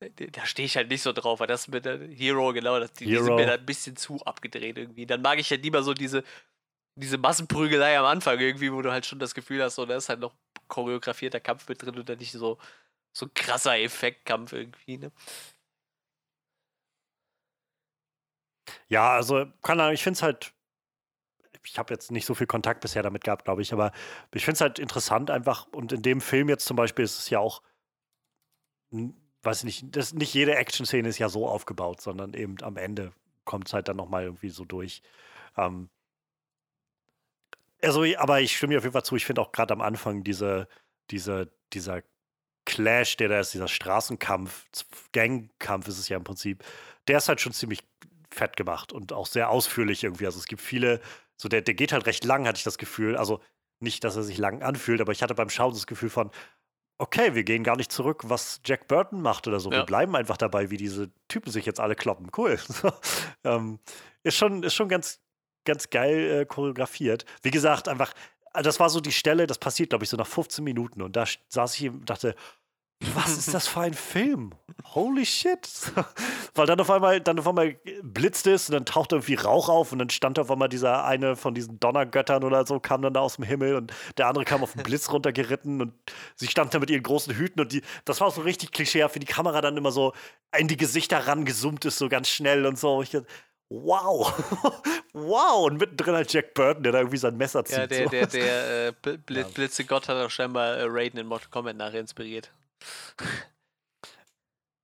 äh, 0.00 0.10
da 0.30 0.46
stehe 0.46 0.66
ich 0.66 0.76
halt 0.76 0.88
nicht 0.88 1.02
so 1.02 1.12
drauf, 1.12 1.40
weil 1.40 1.46
das 1.46 1.68
mit 1.68 1.84
der 1.84 1.98
Hero, 2.08 2.52
genau, 2.52 2.78
das, 2.80 2.92
die, 2.94 3.06
die 3.06 3.18
sind 3.18 3.24
Hero. 3.26 3.36
mir 3.36 3.46
da 3.46 3.54
ein 3.54 3.66
bisschen 3.66 3.96
zu 3.96 4.18
abgedreht 4.24 4.78
irgendwie. 4.78 5.06
Dann 5.06 5.22
mag 5.22 5.38
ich 5.38 5.50
ja 5.50 5.56
lieber 5.58 5.82
so 5.82 5.92
diese, 5.94 6.24
diese 7.00 7.18
Massenprügelei 7.18 7.98
am 7.98 8.06
Anfang 8.06 8.38
irgendwie, 8.38 8.72
wo 8.72 8.82
du 8.82 8.92
halt 8.92 9.06
schon 9.06 9.18
das 9.18 9.34
Gefühl 9.34 9.62
hast, 9.62 9.76
so, 9.76 9.86
da 9.86 9.96
ist 9.96 10.08
halt 10.08 10.20
noch 10.20 10.34
choreografierter 10.68 11.40
Kampf 11.40 11.68
mit 11.68 11.82
drin 11.82 11.98
und 11.98 12.08
dann 12.08 12.18
nicht 12.18 12.32
so, 12.32 12.58
so 13.12 13.26
ein 13.26 13.34
krasser 13.34 13.78
Effektkampf 13.78 14.52
irgendwie, 14.52 14.98
ne? 14.98 15.12
Ja, 18.88 19.12
also, 19.14 19.46
keine 19.62 19.82
Ahnung, 19.84 19.94
ich 19.94 20.02
finde 20.02 20.16
es 20.18 20.22
halt. 20.22 20.52
Ich 21.64 21.78
habe 21.78 21.92
jetzt 21.92 22.10
nicht 22.10 22.24
so 22.26 22.34
viel 22.34 22.46
Kontakt 22.46 22.80
bisher 22.80 23.02
damit 23.02 23.22
gehabt, 23.24 23.44
glaube 23.44 23.60
ich, 23.62 23.72
aber 23.72 23.92
ich 24.32 24.44
finde 24.44 24.54
es 24.54 24.60
halt 24.62 24.78
interessant 24.78 25.30
einfach. 25.30 25.66
Und 25.72 25.92
in 25.92 26.02
dem 26.02 26.20
Film 26.22 26.48
jetzt 26.48 26.64
zum 26.64 26.76
Beispiel 26.76 27.04
ist 27.04 27.18
es 27.18 27.28
ja 27.30 27.38
auch, 27.38 27.62
weiß 29.42 29.58
ich 29.58 29.64
nicht, 29.64 29.96
das, 29.96 30.14
nicht 30.14 30.32
jede 30.34 30.54
Action-Szene 30.54 31.08
ist 31.08 31.18
ja 31.18 31.28
so 31.28 31.46
aufgebaut, 31.46 32.00
sondern 32.00 32.32
eben 32.34 32.56
am 32.62 32.76
Ende 32.76 33.12
kommt 33.44 33.68
es 33.68 33.74
halt 33.74 33.88
dann 33.88 33.96
nochmal 33.96 34.24
irgendwie 34.24 34.48
so 34.50 34.64
durch. 34.64 35.02
Ähm, 35.56 35.90
also, 37.82 38.04
aber 38.18 38.40
ich 38.40 38.56
stimme 38.56 38.72
dir 38.72 38.78
auf 38.78 38.84
jeden 38.84 38.92
Fall 38.92 39.04
zu, 39.04 39.16
ich 39.16 39.24
finde 39.24 39.40
auch 39.40 39.52
gerade 39.52 39.72
am 39.72 39.80
Anfang 39.80 40.24
diese, 40.24 40.68
diese, 41.10 41.52
dieser 41.72 42.02
Clash, 42.66 43.16
der 43.16 43.28
da 43.28 43.40
ist, 43.40 43.54
dieser 43.54 43.68
Straßenkampf, 43.68 44.66
Gangkampf 45.12 45.88
ist 45.88 45.98
es 45.98 46.08
ja 46.08 46.16
im 46.16 46.24
Prinzip, 46.24 46.64
der 47.08 47.18
ist 47.18 47.28
halt 47.28 47.40
schon 47.40 47.52
ziemlich 47.52 47.80
fett 48.30 48.56
gemacht 48.56 48.92
und 48.92 49.12
auch 49.12 49.26
sehr 49.26 49.50
ausführlich 49.50 50.04
irgendwie. 50.04 50.26
Also 50.26 50.38
es 50.38 50.46
gibt 50.46 50.62
viele, 50.62 51.00
so 51.36 51.48
der, 51.48 51.62
der 51.62 51.74
geht 51.74 51.92
halt 51.92 52.06
recht 52.06 52.24
lang, 52.24 52.46
hatte 52.46 52.58
ich 52.58 52.64
das 52.64 52.78
Gefühl. 52.78 53.16
Also 53.16 53.40
nicht, 53.80 54.04
dass 54.04 54.16
er 54.16 54.22
sich 54.22 54.38
lang 54.38 54.62
anfühlt, 54.62 55.00
aber 55.00 55.12
ich 55.12 55.22
hatte 55.22 55.34
beim 55.34 55.50
Schauen 55.50 55.72
das 55.72 55.86
Gefühl 55.86 56.10
von, 56.10 56.30
okay, 56.98 57.34
wir 57.34 57.44
gehen 57.44 57.64
gar 57.64 57.76
nicht 57.76 57.90
zurück, 57.90 58.24
was 58.26 58.60
Jack 58.64 58.86
Burton 58.86 59.22
macht 59.22 59.48
oder 59.48 59.58
so. 59.58 59.70
Ja. 59.72 59.78
Wir 59.78 59.84
bleiben 59.86 60.14
einfach 60.14 60.36
dabei, 60.36 60.70
wie 60.70 60.76
diese 60.76 61.10
Typen 61.28 61.50
sich 61.50 61.64
jetzt 61.64 61.80
alle 61.80 61.96
kloppen. 61.96 62.30
Cool. 62.36 62.58
Ähm, 63.42 63.78
ist 64.22 64.36
schon, 64.36 64.62
ist 64.62 64.74
schon 64.74 64.90
ganz, 64.90 65.18
ganz 65.70 65.90
geil 65.90 66.40
äh, 66.40 66.44
choreografiert. 66.44 67.24
Wie 67.42 67.50
gesagt, 67.50 67.88
einfach, 67.88 68.12
äh, 68.54 68.62
das 68.62 68.80
war 68.80 68.90
so 68.90 69.00
die 69.00 69.12
Stelle, 69.12 69.46
das 69.46 69.58
passiert, 69.58 69.90
glaube 69.90 70.04
ich, 70.04 70.10
so 70.10 70.16
nach 70.16 70.26
15 70.26 70.64
Minuten. 70.64 71.02
Und 71.02 71.16
da 71.16 71.24
saß 71.48 71.78
ich 71.78 71.88
und 71.88 72.10
dachte, 72.10 72.34
was 73.14 73.38
ist 73.38 73.54
das 73.54 73.66
für 73.66 73.80
ein 73.80 73.94
Film? 73.94 74.52
Holy 74.94 75.24
shit. 75.24 75.66
Weil 76.54 76.66
dann 76.66 76.80
auf 76.80 76.90
einmal, 76.90 77.20
dann 77.20 77.38
auf 77.38 77.48
einmal 77.48 77.76
blitzt 78.02 78.46
es 78.46 78.68
und 78.68 78.74
dann 78.74 78.84
taucht 78.84 79.12
irgendwie 79.12 79.34
Rauch 79.34 79.70
auf 79.70 79.92
und 79.92 80.00
dann 80.00 80.10
stand 80.10 80.38
auf 80.38 80.50
einmal 80.50 80.68
dieser 80.68 81.04
eine 81.04 81.34
von 81.34 81.54
diesen 81.54 81.80
Donnergöttern 81.80 82.44
oder 82.44 82.66
so, 82.66 82.78
kam 82.78 83.00
dann 83.00 83.14
da 83.14 83.20
aus 83.20 83.36
dem 83.36 83.44
Himmel 83.44 83.76
und 83.76 83.92
der 84.18 84.26
andere 84.26 84.44
kam 84.44 84.62
auf 84.62 84.72
den 84.74 84.82
Blitz 84.82 85.08
runtergeritten 85.12 85.80
und 85.80 85.94
sie 86.34 86.48
stand 86.48 86.74
da 86.74 86.78
mit 86.78 86.90
ihren 86.90 87.02
großen 87.02 87.34
Hüten 87.34 87.60
und 87.60 87.72
die, 87.72 87.82
das 88.04 88.20
war 88.20 88.30
so 88.30 88.42
richtig 88.42 88.72
klischeehaft, 88.72 89.14
wie 89.14 89.20
die 89.20 89.26
Kamera 89.26 89.62
dann 89.62 89.78
immer 89.78 89.92
so 89.92 90.12
in 90.58 90.68
die 90.68 90.76
Gesichter 90.76 91.26
rangezoomt 91.26 91.86
ist, 91.86 91.96
so 91.96 92.10
ganz 92.10 92.28
schnell 92.28 92.66
und 92.66 92.78
so. 92.78 93.00
Ich 93.00 93.12
dachte, 93.12 93.26
wow, 93.70 94.32
wow. 95.14 95.66
Und 95.66 95.78
mittendrin 95.78 96.14
halt 96.14 96.32
Jack 96.32 96.52
Burton, 96.54 96.82
der 96.82 96.92
da 96.92 96.98
irgendwie 96.98 97.16
sein 97.16 97.36
Messer 97.36 97.64
zieht. 97.64 97.78
Ja, 97.78 97.86
der, 97.86 98.04
so. 98.04 98.10
der, 98.10 98.26
der 98.26 98.88
äh, 99.04 99.16
Bl. 99.16 99.44
Blitzegott 99.44 100.08
hat 100.08 100.16
auch 100.16 100.30
scheinbar 100.30 100.76
äh, 100.76 100.84
Raiden 100.86 101.18
in 101.18 101.26
Mortal 101.26 101.48
Kombat 101.50 101.76
nachher 101.76 102.00
inspiriert. 102.00 102.50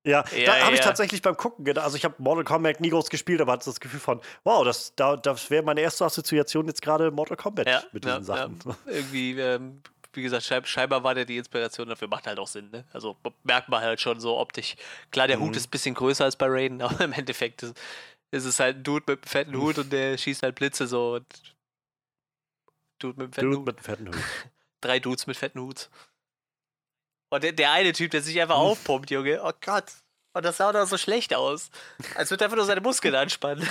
Ja, 0.05 0.25
Ja, 0.37 0.47
da 0.47 0.61
habe 0.67 0.75
ich 0.75 0.79
ja. 0.81 0.85
tatsächlich 0.87 1.21
beim 1.21 1.37
Gucken 1.37 1.65
gedacht, 1.65 1.85
also 1.85 1.97
ich 1.97 2.05
habe 2.05 2.15
Mortal 2.19 2.45
Kombat 2.45 2.81
nie 2.81 2.91
groß 2.91 3.11
gespielt, 3.11 3.41
aber 3.41 3.53
hatte 3.53 3.65
das 3.65 3.81
Gefühl 3.81 3.99
von, 3.99 4.21
wow, 4.45 4.65
das, 4.65 4.95
da, 4.95 5.17
das 5.17 5.51
wäre 5.51 5.65
meine 5.65 5.81
erste 5.81 6.05
Assoziation 6.05 6.67
jetzt 6.69 6.81
gerade 6.81 7.11
Mortal 7.11 7.37
Kombat 7.37 7.67
Ja, 7.67 7.83
mit 7.91 8.05
diesen 8.05 8.23
Sachen. 8.23 8.59
Ja. 8.65 8.77
Irgendwie, 8.87 9.39
ähm, 9.41 9.83
wie 10.13 10.23
gesagt, 10.23 10.45
scheinbar 10.69 11.03
war 11.03 11.15
der 11.15 11.25
die 11.25 11.37
Inspiration 11.39 11.89
dafür, 11.89 12.07
macht 12.07 12.27
halt 12.29 12.39
auch 12.39 12.47
Sinn, 12.47 12.71
ne? 12.71 12.85
Also 12.93 13.17
merkt 13.43 13.69
man 13.69 13.83
halt 13.83 14.01
schon 14.01 14.21
so 14.21 14.39
optisch. 14.39 14.77
Klar, 15.11 15.27
der 15.27 15.39
Mhm. 15.39 15.43
Hut 15.43 15.57
ist 15.57 15.67
ein 15.67 15.71
bisschen 15.71 15.95
größer 15.97 16.25
als 16.25 16.37
bei 16.37 16.47
Raiden, 16.49 16.81
aber 16.83 17.05
im 17.05 17.13
Endeffekt 17.13 17.65
ist, 17.65 17.75
ist 18.37 18.45
es 18.45 18.61
halt 18.61 18.79
ein 18.79 18.83
Dude 18.85 19.05
mit 19.09 19.19
einem 19.19 19.29
fetten 19.29 19.57
Hut 19.57 19.79
und 19.79 19.93
der 19.93 20.17
schießt 20.17 20.43
halt 20.43 20.55
Blitze 20.55 20.87
so 20.87 21.15
und 21.15 21.57
Dude 22.99 23.19
mit 23.19 23.25
einem 23.25 23.33
fetten 23.33 23.51
Dude 23.51 23.59
Hut. 23.59 23.67
mit 23.67 23.77
einem 23.77 23.85
fetten 23.85 24.09
Hut. 24.09 24.25
Drei 24.81 25.01
Dudes 25.01 25.27
mit 25.27 25.37
fetten 25.37 25.61
Huts. 25.61 25.91
Und 27.31 27.43
der, 27.43 27.53
der 27.53 27.73
eine 27.73 27.93
Typ, 27.93 28.11
der 28.13 28.23
sich 28.23 28.41
einfach 28.41 28.57
aufpumpt, 28.57 29.11
Junge. 29.11 29.43
Oh 29.43 29.53
Gott. 29.61 29.93
Und 30.33 30.45
das 30.45 30.59
sah 30.59 30.73
doch 30.73 30.87
so 30.87 30.99
schlecht 30.99 31.35
aus. 31.35 31.71
Als 32.15 32.31
würde 32.31 32.45
er 32.45 32.47
einfach 32.47 32.57
nur 32.57 32.67
seine 32.67 32.83
Muskeln 32.83 33.15
anspannen. 33.15 33.67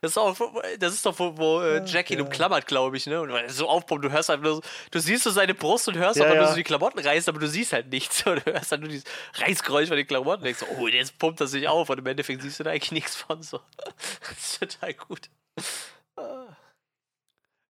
Das 0.00 0.12
ist, 0.12 0.18
auch, 0.18 0.34
das 0.78 0.94
ist 0.94 1.04
doch, 1.04 1.18
wo, 1.18 1.36
wo 1.36 1.60
äh, 1.60 1.84
Jackie 1.84 2.14
ihn 2.14 2.20
ja. 2.20 2.24
umklammert, 2.24 2.66
glaube 2.66 2.96
ich, 2.96 3.06
ne? 3.06 3.20
Und 3.20 3.50
so 3.50 3.68
aufpumpt, 3.68 4.06
du 4.06 4.10
hörst 4.10 4.30
einfach 4.30 4.44
nur 4.44 4.54
so, 4.56 4.62
du 4.90 4.98
siehst 4.98 5.24
so 5.24 5.30
seine 5.30 5.54
Brust 5.54 5.86
und 5.88 5.98
hörst 5.98 6.18
Ja, 6.18 6.24
aber 6.24 6.34
nur 6.34 6.44
ja. 6.44 6.50
so 6.50 6.56
die 6.56 6.64
Klamotten 6.64 6.98
reißen, 6.98 7.30
aber 7.30 7.40
du 7.40 7.48
siehst 7.48 7.74
halt 7.74 7.90
nichts. 7.90 8.24
Und 8.26 8.46
du 8.46 8.52
hörst 8.52 8.70
halt 8.70 8.80
nur 8.80 8.88
dieses 8.88 9.04
Reißgeräusch 9.34 9.88
von 9.88 9.98
den 9.98 10.06
Klamotten 10.06 10.40
und 10.40 10.44
denkst 10.44 10.60
so, 10.60 10.66
oh, 10.78 10.88
jetzt 10.88 11.18
pumpt 11.18 11.40
er 11.40 11.46
sich 11.46 11.68
auf. 11.68 11.90
Und 11.90 11.98
im 11.98 12.06
Endeffekt 12.06 12.40
siehst 12.40 12.58
du 12.58 12.64
da 12.64 12.70
eigentlich 12.70 12.92
nichts 12.92 13.16
von 13.16 13.42
so. 13.42 13.60
Das 14.20 14.38
ist 14.38 14.58
total 14.58 14.94
gut. 14.94 15.28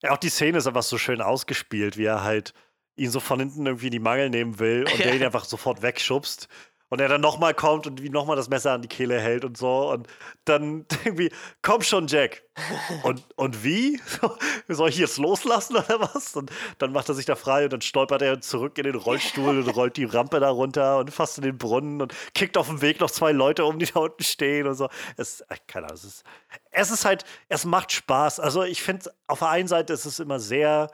Ja, 0.02 0.12
auch 0.12 0.18
die 0.18 0.28
Szene 0.28 0.58
ist 0.58 0.66
einfach 0.66 0.82
so 0.82 0.98
schön 0.98 1.20
ausgespielt, 1.20 1.96
wie 1.96 2.04
er 2.04 2.22
halt 2.22 2.54
ihn 2.96 3.10
so 3.10 3.20
von 3.20 3.40
hinten 3.40 3.66
irgendwie 3.66 3.86
in 3.86 3.92
die 3.92 3.98
Mangel 3.98 4.30
nehmen 4.30 4.58
will 4.58 4.84
und 4.90 4.98
der 5.04 5.14
ihn 5.14 5.24
einfach 5.24 5.44
sofort 5.44 5.82
wegschubst. 5.82 6.48
Und 6.88 7.00
er 7.00 7.08
dann 7.08 7.20
nochmal 7.20 7.52
kommt 7.52 7.88
und 7.88 8.00
wie 8.02 8.10
nochmal 8.10 8.36
das 8.36 8.48
Messer 8.48 8.72
an 8.72 8.82
die 8.82 8.88
Kehle 8.88 9.20
hält 9.20 9.44
und 9.44 9.56
so. 9.56 9.90
Und 9.90 10.06
dann 10.44 10.86
irgendwie, 11.04 11.32
komm 11.60 11.82
schon, 11.82 12.06
Jack. 12.06 12.44
Und, 13.02 13.24
und 13.36 13.64
wie? 13.64 14.00
Soll 14.68 14.90
ich 14.90 14.98
jetzt 14.98 15.18
loslassen 15.18 15.76
oder 15.76 16.00
was? 16.00 16.36
Und 16.36 16.50
dann 16.78 16.92
macht 16.92 17.08
er 17.08 17.14
sich 17.14 17.26
da 17.26 17.34
frei 17.34 17.64
und 17.64 17.72
dann 17.72 17.80
stolpert 17.80 18.22
er 18.22 18.40
zurück 18.40 18.78
in 18.78 18.84
den 18.84 18.94
Rollstuhl 18.94 19.58
und 19.58 19.68
rollt 19.68 19.96
die 19.96 20.04
Rampe 20.04 20.38
da 20.38 20.48
runter 20.48 20.98
und 20.98 21.10
fasst 21.10 21.38
in 21.38 21.44
den 21.44 21.58
Brunnen 21.58 22.00
und 22.00 22.14
kickt 22.34 22.56
auf 22.56 22.68
dem 22.68 22.80
Weg 22.82 23.00
noch 23.00 23.10
zwei 23.10 23.32
Leute 23.32 23.64
um, 23.64 23.78
die 23.78 23.86
da 23.86 24.00
unten 24.00 24.22
stehen 24.22 24.68
und 24.68 24.74
so. 24.76 24.88
Es, 25.16 25.40
äh, 25.42 25.56
keine 25.66 25.86
Ahnung, 25.86 25.96
es 25.96 26.04
ist, 26.04 26.24
es 26.70 26.90
ist 26.90 27.04
halt, 27.04 27.24
es 27.48 27.64
macht 27.64 27.92
Spaß. 27.92 28.38
Also 28.38 28.62
ich 28.62 28.82
finde, 28.82 29.12
auf 29.26 29.40
der 29.40 29.48
einen 29.48 29.68
Seite 29.68 29.92
ist 29.92 30.04
es 30.04 30.20
immer 30.20 30.38
sehr, 30.38 30.90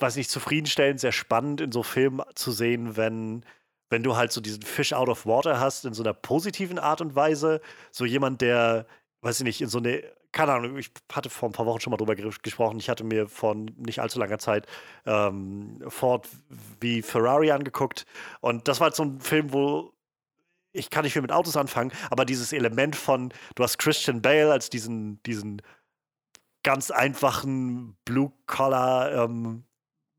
weiß 0.00 0.16
nicht, 0.16 0.30
zufriedenstellend, 0.30 1.00
sehr 1.00 1.12
spannend 1.12 1.60
in 1.60 1.72
so 1.72 1.82
Filmen 1.82 2.22
zu 2.34 2.50
sehen, 2.50 2.96
wenn, 2.96 3.44
wenn 3.92 4.02
du 4.02 4.16
halt 4.16 4.32
so 4.32 4.40
diesen 4.40 4.62
Fish 4.62 4.92
out 4.92 5.08
of 5.08 5.26
water 5.26 5.60
hast, 5.60 5.84
in 5.84 5.94
so 5.94 6.02
einer 6.02 6.14
positiven 6.14 6.78
Art 6.78 7.00
und 7.00 7.14
Weise. 7.14 7.60
So 7.92 8.04
jemand, 8.04 8.40
der, 8.40 8.86
weiß 9.20 9.40
ich 9.40 9.44
nicht, 9.44 9.60
in 9.60 9.68
so 9.68 9.78
eine, 9.78 10.02
keine 10.32 10.54
Ahnung, 10.54 10.78
ich 10.78 10.90
hatte 11.12 11.28
vor 11.28 11.48
ein 11.50 11.52
paar 11.52 11.66
Wochen 11.66 11.80
schon 11.80 11.90
mal 11.90 11.98
drüber 11.98 12.14
ges- 12.14 12.42
gesprochen. 12.42 12.78
Ich 12.80 12.88
hatte 12.88 13.04
mir 13.04 13.28
vor 13.28 13.54
nicht 13.54 14.00
allzu 14.00 14.18
langer 14.18 14.38
Zeit 14.38 14.66
ähm, 15.04 15.82
Ford 15.88 16.26
wie 16.80 17.02
Ferrari 17.02 17.52
angeguckt. 17.52 18.06
Und 18.40 18.66
das 18.66 18.80
war 18.80 18.86
halt 18.86 18.96
so 18.96 19.04
ein 19.04 19.20
Film, 19.20 19.52
wo 19.52 19.92
ich 20.72 20.88
kann 20.88 21.04
nicht 21.04 21.12
viel 21.12 21.20
mit 21.20 21.32
Autos 21.32 21.58
anfangen, 21.58 21.92
aber 22.10 22.24
dieses 22.24 22.50
Element 22.54 22.96
von, 22.96 23.30
du 23.56 23.62
hast 23.62 23.76
Christian 23.76 24.22
Bale 24.22 24.50
als 24.50 24.70
diesen, 24.70 25.22
diesen 25.24 25.60
ganz 26.62 26.90
einfachen 26.90 27.94
Blue-Collar 28.06 29.24
ähm, 29.24 29.64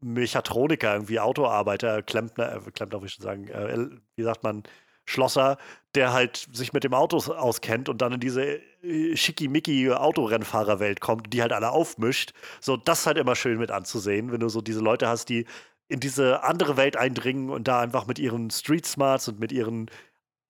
Mechatroniker, 0.03 0.93
irgendwie 0.93 1.19
Autoarbeiter, 1.19 2.01
Klempner, 2.01 2.55
äh, 2.55 2.71
Klempner 2.71 2.99
würde 2.99 3.07
ich 3.07 3.13
schon 3.13 3.23
sagen, 3.23 3.47
äh, 3.47 3.88
wie 4.15 4.23
sagt 4.23 4.43
man, 4.43 4.63
Schlosser, 5.05 5.57
der 5.95 6.13
halt 6.13 6.47
sich 6.53 6.71
mit 6.73 6.84
dem 6.84 6.93
Auto 6.93 7.17
auskennt 7.34 7.89
und 7.89 8.01
dann 8.01 8.13
in 8.13 8.19
diese 8.19 8.59
äh, 8.84 9.15
schickimicki 9.15 9.91
Autorennfahrerwelt 9.91 11.01
kommt, 11.01 11.34
die 11.34 11.41
halt 11.41 11.51
alle 11.51 11.71
aufmischt. 11.71 12.34
So, 12.61 12.77
das 12.77 13.01
ist 13.01 13.07
halt 13.07 13.17
immer 13.17 13.35
schön 13.35 13.57
mit 13.57 13.71
anzusehen, 13.71 14.31
wenn 14.31 14.39
du 14.39 14.49
so 14.49 14.61
diese 14.61 14.80
Leute 14.80 15.07
hast, 15.07 15.30
die 15.30 15.45
in 15.89 15.99
diese 15.99 16.43
andere 16.43 16.77
Welt 16.77 16.97
eindringen 16.97 17.49
und 17.49 17.67
da 17.67 17.81
einfach 17.81 18.07
mit 18.07 18.17
ihren 18.17 18.49
Street 18.49 18.85
Smarts 18.85 19.27
und 19.27 19.39
mit 19.39 19.51
ihren 19.51 19.89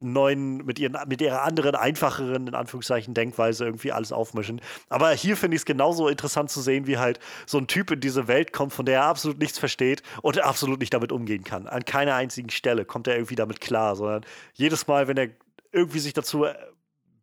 neuen, 0.03 0.57
mit, 0.57 0.79
ihren, 0.79 0.97
mit 1.07 1.21
ihrer 1.21 1.43
anderen, 1.43 1.75
einfacheren, 1.75 2.47
in 2.47 2.55
Anführungszeichen, 2.55 3.13
Denkweise 3.13 3.65
irgendwie 3.65 3.91
alles 3.91 4.11
aufmischen. 4.11 4.61
Aber 4.89 5.11
hier 5.11 5.37
finde 5.37 5.55
ich 5.55 5.61
es 5.61 5.65
genauso 5.65 6.07
interessant 6.07 6.51
zu 6.51 6.61
sehen, 6.61 6.87
wie 6.87 6.97
halt 6.97 7.19
so 7.45 7.57
ein 7.57 7.67
Typ 7.67 7.91
in 7.91 7.99
diese 7.99 8.27
Welt 8.27 8.53
kommt, 8.53 8.73
von 8.73 8.85
der 8.85 8.99
er 8.99 9.05
absolut 9.05 9.39
nichts 9.39 9.57
versteht 9.57 10.03
und 10.21 10.39
absolut 10.39 10.79
nicht 10.79 10.93
damit 10.93 11.11
umgehen 11.11 11.43
kann. 11.43 11.67
An 11.67 11.85
keiner 11.85 12.15
einzigen 12.15 12.49
Stelle 12.49 12.85
kommt 12.85 13.07
er 13.07 13.15
irgendwie 13.15 13.35
damit 13.35 13.61
klar, 13.61 13.95
sondern 13.95 14.25
jedes 14.53 14.87
Mal, 14.87 15.07
wenn 15.07 15.17
er 15.17 15.29
irgendwie 15.71 15.99
sich 15.99 16.13
dazu 16.13 16.45
äh, 16.45 16.53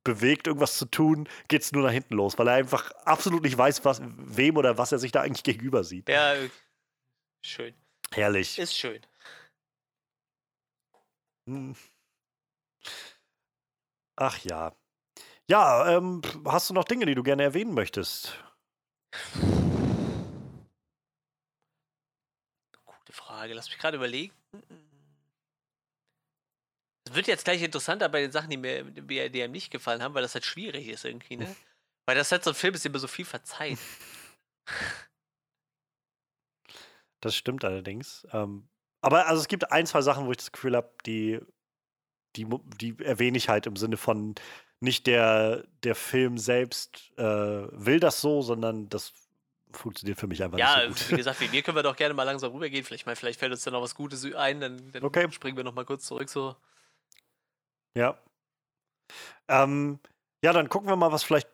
bewegt, 0.05 0.47
irgendwas 0.47 0.77
zu 0.79 0.87
tun, 0.87 1.29
geht 1.49 1.63
es 1.63 1.73
nur 1.73 1.83
nach 1.83 1.93
hinten 1.93 2.15
los, 2.15 2.39
weil 2.39 2.49
er 2.49 2.55
einfach 2.55 2.91
absolut 3.05 3.43
nicht 3.43 3.57
weiß, 3.57 3.85
was, 3.85 4.01
wem 4.03 4.57
oder 4.57 4.79
was 4.79 4.93
er 4.93 4.99
sich 4.99 5.13
da 5.13 5.23
eigentlich 5.23 5.43
gegenüber 5.45 5.85
sieht. 5.85 6.09
Ja, 6.09 6.35
schön. 7.43 7.75
Herrlich. 8.13 8.59
Ist 8.59 8.77
schön. 8.77 9.01
Hm. 11.47 11.75
Ach 14.21 14.39
ja. 14.45 14.77
Ja, 15.49 15.97
ähm, 15.97 16.21
hast 16.45 16.69
du 16.69 16.75
noch 16.75 16.85
Dinge, 16.85 17.07
die 17.07 17.15
du 17.15 17.23
gerne 17.23 17.43
erwähnen 17.43 17.73
möchtest? 17.73 18.39
Frage. 23.11 23.55
Lass 23.55 23.71
mich 23.71 23.79
gerade 23.79 23.97
überlegen. 23.97 24.35
Es 27.09 27.15
wird 27.15 27.27
jetzt 27.29 27.45
gleich 27.45 27.63
interessanter 27.63 28.11
bei 28.11 28.21
den 28.21 28.31
Sachen, 28.31 28.51
die 28.51 28.59
mir, 28.59 28.85
die, 28.85 29.43
einem 29.43 29.53
nicht 29.53 29.71
gefallen 29.71 30.03
haben, 30.03 30.15
weil 30.15 30.23
das 30.23 30.35
halt 30.35 30.45
schwierig 30.45 30.89
ist 30.89 31.07
irgendwie, 31.07 31.39
ne? 31.39 31.57
Weil 32.07 32.17
das 32.17 32.31
halt 32.31 32.45
so 32.45 32.51
ein 32.51 32.57
Film 32.57 32.75
ist, 32.75 32.85
dem 32.85 32.93
mir 32.93 32.99
so 32.99 33.09
viel 33.09 33.25
verzeiht. 33.25 33.79
Das 37.23 37.37
stimmt 37.37 37.67
allerdings. 37.67 38.27
Ähm, 38.33 38.71
aber 39.03 39.27
also 39.27 39.43
es 39.43 39.49
gibt 39.49 39.71
ein, 39.71 39.85
zwei 39.85 40.01
Sachen, 40.01 40.25
wo 40.25 40.31
ich 40.31 40.39
das 40.39 40.53
Gefühl 40.53 40.75
habe, 40.75 40.91
die, 41.05 41.39
die, 42.37 42.47
die 42.81 42.97
erwähne 43.05 43.39
ich 43.39 43.49
halt 43.49 43.67
im 43.67 43.77
Sinne 43.77 43.97
von 43.97 44.35
nicht 44.81 45.07
der, 45.07 45.65
der 45.85 45.95
Film 45.95 46.39
selbst 46.39 47.13
äh, 47.19 47.23
will 47.25 48.01
das 48.01 48.21
so, 48.21 48.43
sondern 48.43 48.89
das 48.89 49.13
funktioniert 49.73 50.19
für 50.21 50.27
mich 50.27 50.43
einfach 50.43 50.59
Ja, 50.59 50.77
nicht 50.85 50.85
so 50.85 51.09
wie 51.09 51.15
gesagt, 51.17 51.41
wegen 51.41 51.53
mir 51.53 51.63
können 51.63 51.77
wir 51.77 51.83
doch 51.83 51.97
gerne 51.97 52.15
mal 52.15 52.25
langsam 52.25 52.53
rübergehen. 52.53 52.85
Vielleicht, 52.85 53.07
mal, 53.07 53.15
vielleicht 53.17 53.39
fällt 53.39 53.53
uns 53.53 53.63
dann 53.65 53.73
noch 53.73 53.83
was 53.83 53.95
Gutes 53.95 54.25
ein, 54.35 54.61
dann, 54.61 54.91
dann 54.93 55.03
Okay. 55.03 55.29
springen 55.29 55.57
wir 55.57 55.65
noch 55.65 55.75
mal 55.75 55.85
kurz 55.85 56.07
zurück. 56.07 56.29
So. 56.29 56.57
Ja. 57.95 58.21
Ähm, 59.49 60.01
ja, 60.45 60.53
dann 60.53 60.69
gucken 60.69 60.89
wir 60.89 60.97
mal, 60.97 61.13
was 61.13 61.23
vielleicht 61.23 61.49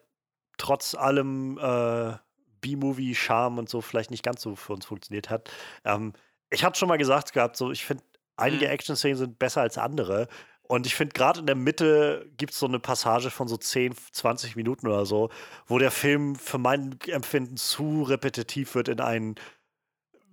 trotz 0.58 0.94
allem 0.94 1.58
äh, 1.58 2.14
B-Movie-Charme 2.60 3.58
und 3.58 3.68
so 3.68 3.80
vielleicht 3.80 4.10
nicht 4.10 4.22
ganz 4.24 4.42
so 4.42 4.56
für 4.56 4.72
uns 4.74 4.86
funktioniert 4.86 5.30
hat. 5.30 5.50
Ähm, 5.84 6.12
ich 6.50 6.64
hatte 6.64 6.78
schon 6.78 6.88
mal 6.88 6.98
gesagt 6.98 7.32
gehabt, 7.32 7.56
so 7.56 7.70
ich 7.72 7.84
finde, 7.84 8.04
einige 8.36 8.68
Mhm. 8.68 8.68
Action-Szenen 8.68 9.16
sind 9.18 9.38
besser 9.38 9.62
als 9.62 9.78
andere. 9.78 10.28
Und 10.68 10.86
ich 10.86 10.94
finde, 10.94 11.14
gerade 11.14 11.40
in 11.40 11.46
der 11.46 11.54
Mitte 11.54 12.28
gibt 12.36 12.52
es 12.52 12.58
so 12.58 12.66
eine 12.66 12.78
Passage 12.78 13.30
von 13.30 13.48
so 13.48 13.56
10, 13.56 13.94
20 14.12 14.56
Minuten 14.56 14.86
oder 14.86 15.06
so, 15.06 15.30
wo 15.66 15.78
der 15.78 15.90
Film 15.90 16.36
für 16.36 16.58
mein 16.58 16.98
Empfinden 17.06 17.56
zu 17.56 18.02
repetitiv 18.02 18.74
wird 18.74 18.88
in 18.88 19.00
einen 19.00 19.36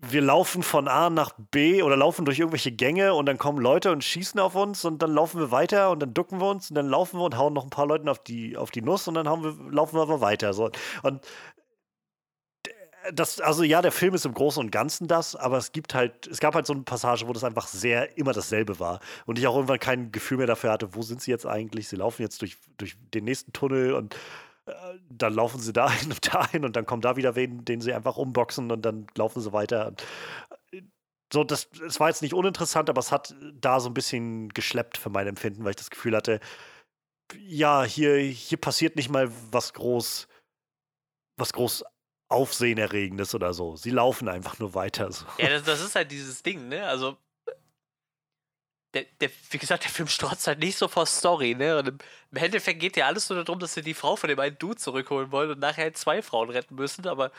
wir 0.06 0.22
laufen 0.22 0.64
von 0.64 0.90
A 0.90 1.10
nach 1.10 1.32
B 1.52 1.82
oder 1.82 1.96
laufen 1.96 2.26
durch 2.26 2.38
irgendwelche 2.38 2.74
Gänge 2.74 3.14
und 3.14 3.26
dann 3.26 3.38
kommen 3.38 3.60
Leute 3.60 3.92
und 3.92 4.04
schießen 4.04 4.38
auf 4.40 4.54
uns 4.54 4.84
und 4.84 5.02
dann 5.02 5.14
laufen 5.14 5.40
wir 5.40 5.52
weiter 5.52 5.92
und 5.92 6.02
dann 6.02 6.14
ducken 6.14 6.42
wir 6.42 6.50
uns 6.50 6.70
und 6.70 6.76
dann 6.76 6.90
laufen 6.90 7.20
wir 7.20 7.24
und 7.24 7.38
hauen 7.38 7.54
noch 7.54 7.64
ein 7.64 7.70
paar 7.70 7.88
Leuten 7.88 8.10
auf 8.10 8.20
die, 8.20 8.58
auf 8.58 8.70
die 8.70 8.82
Nuss 8.82 9.08
und 9.08 9.14
dann 9.14 9.26
wir, 9.26 9.56
laufen 9.72 9.96
wir 9.96 10.02
aber 10.02 10.20
weiter. 10.20 10.54
So. 10.54 10.70
Und 11.04 11.22
das, 13.12 13.42
also 13.42 13.64
ja, 13.64 13.82
der 13.82 13.92
Film 13.92 14.14
ist 14.14 14.26
im 14.26 14.34
Großen 14.34 14.64
und 14.64 14.72
Ganzen 14.72 15.08
das, 15.08 15.36
aber 15.36 15.58
es 15.58 15.72
gibt 15.72 15.94
halt, 15.94 16.28
es 16.28 16.40
gab 16.40 16.56
halt 16.56 16.66
so 16.66 16.74
eine 16.74 16.84
Passage, 16.84 17.28
wo 17.28 17.34
das 17.34 17.44
einfach 17.44 17.68
sehr 17.68 18.18
immer 18.18 18.34
dasselbe 18.34 18.80
war. 18.80 19.00
Und 19.26 19.40
ich 19.40 19.48
auch 19.48 19.56
irgendwann 19.56 19.80
kein 19.80 20.12
Gefühl 20.12 20.38
mehr 20.38 20.48
dafür 20.48 20.72
hatte, 20.72 20.96
wo 20.96 21.02
sind 21.02 21.22
sie 21.22 21.32
jetzt 21.32 21.46
eigentlich? 21.46 21.88
Sie 21.88 21.96
laufen 21.96 22.22
jetzt 22.22 22.42
durch, 22.42 22.58
durch 22.78 22.96
den 23.14 23.26
nächsten 23.26 23.52
Tunnel 23.54 23.94
und 23.94 24.16
äh, 24.66 24.74
dann 25.10 25.34
laufen 25.34 25.60
sie 25.60 25.74
da 25.74 25.90
hin 25.92 26.12
und 26.12 26.34
da 26.34 26.48
hin 26.48 26.66
und 26.66 26.76
dann 26.76 26.86
kommt 26.86 27.06
da 27.06 27.16
wieder 27.16 27.36
wen, 27.36 27.66
den 27.66 27.82
sie 27.82 27.94
einfach 27.94 28.18
umboxen 28.18 28.72
und 28.72 28.82
dann 28.84 29.08
laufen 29.18 29.42
sie 29.42 29.54
weiter. 29.54 29.88
Und, 29.88 30.04
so, 31.34 31.44
das, 31.44 31.68
es 31.86 32.00
war 32.00 32.10
jetzt 32.10 32.22
nicht 32.22 32.36
uninteressant, 32.36 32.90
aber 32.90 33.00
es 33.00 33.12
hat 33.12 33.36
da 33.60 33.80
so 33.80 33.90
ein 33.90 33.96
bisschen 33.96 34.50
geschleppt 34.50 34.98
für 34.98 35.10
mein 35.10 35.28
Empfinden, 35.28 35.64
weil 35.64 35.72
ich 35.72 35.78
das 35.78 35.90
Gefühl 35.90 36.16
hatte, 36.16 36.40
ja, 37.40 37.84
hier, 37.84 38.18
hier 38.18 38.60
passiert 38.60 38.96
nicht 38.96 39.10
mal 39.10 39.32
was 39.52 39.74
groß, 39.74 40.28
was 41.38 41.54
groß 41.54 41.84
Aufsehenerregendes 42.34 43.34
oder 43.36 43.54
so. 43.54 43.76
Sie 43.76 43.92
laufen 43.92 44.28
einfach 44.28 44.60
nur 44.60 44.74
weiter. 44.74 45.12
So. 45.12 45.26
Ja, 45.38 45.50
das, 45.50 45.64
das 45.66 45.82
ist 45.82 45.96
halt 45.96 46.12
dieses 46.12 46.44
Ding, 46.44 46.68
ne? 46.68 46.86
Also, 46.86 47.18
der, 48.94 49.06
der, 49.22 49.30
wie 49.50 49.58
gesagt, 49.58 49.84
der 49.84 49.92
Film 49.92 50.08
strotzt 50.08 50.46
halt 50.48 50.60
nicht 50.60 50.78
so 50.78 50.88
vor 50.88 51.06
Story, 51.06 51.56
ne? 51.56 51.78
Und 51.78 51.88
im, 51.88 51.98
im 52.32 52.38
Endeffekt 52.38 52.80
geht 52.80 52.98
ja 52.98 53.08
alles 53.08 53.30
nur 53.30 53.44
darum, 53.44 53.60
dass 53.60 53.74
sie 53.74 53.82
die 53.82 53.94
Frau 53.94 54.16
von 54.16 54.30
dem 54.30 54.40
einen 54.40 54.58
Dude 54.58 54.78
zurückholen 54.78 55.32
wollen 55.32 55.52
und 55.52 55.60
nachher 55.60 55.86
halt 55.86 55.98
zwei 55.98 56.22
Frauen 56.22 56.50
retten 56.50 56.76
müssen, 56.76 57.08
aber 57.08 57.32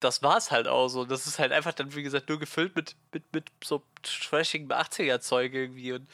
das 0.00 0.22
war's 0.22 0.50
halt 0.50 0.68
auch 0.68 0.88
so. 0.88 1.04
Das 1.04 1.26
ist 1.26 1.38
halt 1.38 1.52
einfach 1.52 1.72
dann, 1.74 1.94
wie 1.94 2.02
gesagt, 2.02 2.28
nur 2.28 2.38
gefüllt 2.38 2.74
mit, 2.76 2.96
mit, 3.12 3.32
mit 3.32 3.52
so 3.62 3.82
trashigem 4.02 4.68
80er-Zeug 4.70 5.52
irgendwie 5.54 5.92
und 5.92 6.08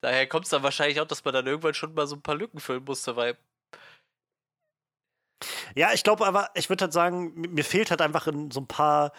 daher 0.00 0.26
kommt 0.26 0.46
es 0.46 0.50
dann 0.50 0.62
wahrscheinlich 0.62 1.00
auch, 1.00 1.06
dass 1.06 1.24
man 1.24 1.34
dann 1.34 1.46
irgendwann 1.46 1.74
schon 1.74 1.94
mal 1.94 2.06
so 2.06 2.16
ein 2.16 2.22
paar 2.22 2.34
Lücken 2.34 2.60
füllen 2.60 2.84
musste, 2.84 3.16
weil 3.16 3.36
Ja, 5.74 5.92
ich 5.92 6.02
glaube 6.02 6.26
aber, 6.26 6.50
ich 6.54 6.68
würde 6.68 6.84
halt 6.84 6.92
sagen, 6.92 7.32
mi- 7.34 7.48
mir 7.48 7.64
fehlt 7.64 7.90
halt 7.90 8.02
einfach 8.02 8.26
in 8.26 8.50
so 8.50 8.60
ein 8.60 8.66
paar 8.66 9.12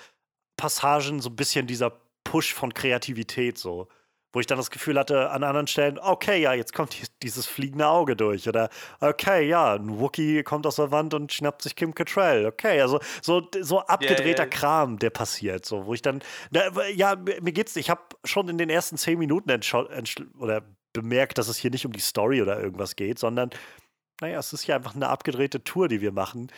Passagen 0.58 1.20
so 1.22 1.30
ein 1.30 1.36
bisschen 1.36 1.68
dieser 1.68 1.92
Push 2.24 2.54
von 2.54 2.74
Kreativität 2.74 3.58
so. 3.58 3.88
Wo 4.34 4.40
ich 4.40 4.48
dann 4.48 4.58
das 4.58 4.72
Gefühl 4.72 4.98
hatte, 4.98 5.30
an 5.30 5.44
anderen 5.44 5.68
Stellen, 5.68 6.00
okay, 6.00 6.40
ja, 6.40 6.54
jetzt 6.54 6.74
kommt 6.74 6.94
dies- 6.94 7.12
dieses 7.22 7.48
fliegende 7.48 7.88
Auge 7.88 8.16
durch. 8.16 8.48
Oder, 8.48 8.70
okay, 9.02 9.46
ja, 9.46 9.74
ein 9.76 10.00
Wookie 10.00 10.42
kommt 10.44 10.66
aus 10.66 10.78
der 10.78 10.90
Wand 10.90 11.14
und 11.14 11.34
schnappt 11.34 11.64
sich 11.64 11.76
Kim 11.76 11.94
Cattrall. 11.94 12.46
Okay, 12.46 12.80
also 12.80 13.02
so, 13.22 13.46
so 13.60 13.82
abgedrehter 13.82 14.44
ja. 14.44 14.50
Kram, 14.50 15.00
der 15.00 15.10
passiert. 15.10 15.66
So, 15.66 15.86
wo 15.86 15.94
ich 15.94 16.02
dann, 16.02 16.22
na, 16.50 16.62
ja, 16.92 17.18
mir 17.18 17.52
geht's, 17.52 17.76
ich 17.76 17.90
habe 17.90 18.04
schon 18.24 18.48
in 18.48 18.58
den 18.58 18.70
ersten 18.70 18.96
zehn 18.96 19.20
Minuten 19.20 19.52
oder 20.40 20.62
bemerkt, 20.94 21.38
dass 21.38 21.50
es 21.50 21.58
hier 21.58 21.72
nicht 21.72 21.86
um 21.86 21.92
die 21.92 22.00
Story 22.00 22.42
oder 22.42 22.58
irgendwas 22.58 22.96
geht, 22.96 23.20
sondern 23.20 23.50
naja, 24.22 24.40
es 24.40 24.54
ist 24.54 24.68
ja 24.68 24.76
einfach 24.76 24.96
eine 24.96 25.10
abgedrehte 25.10 25.64
Tour, 25.64 25.88
die 25.88 26.02
wir 26.02 26.12
machen. 26.12 26.52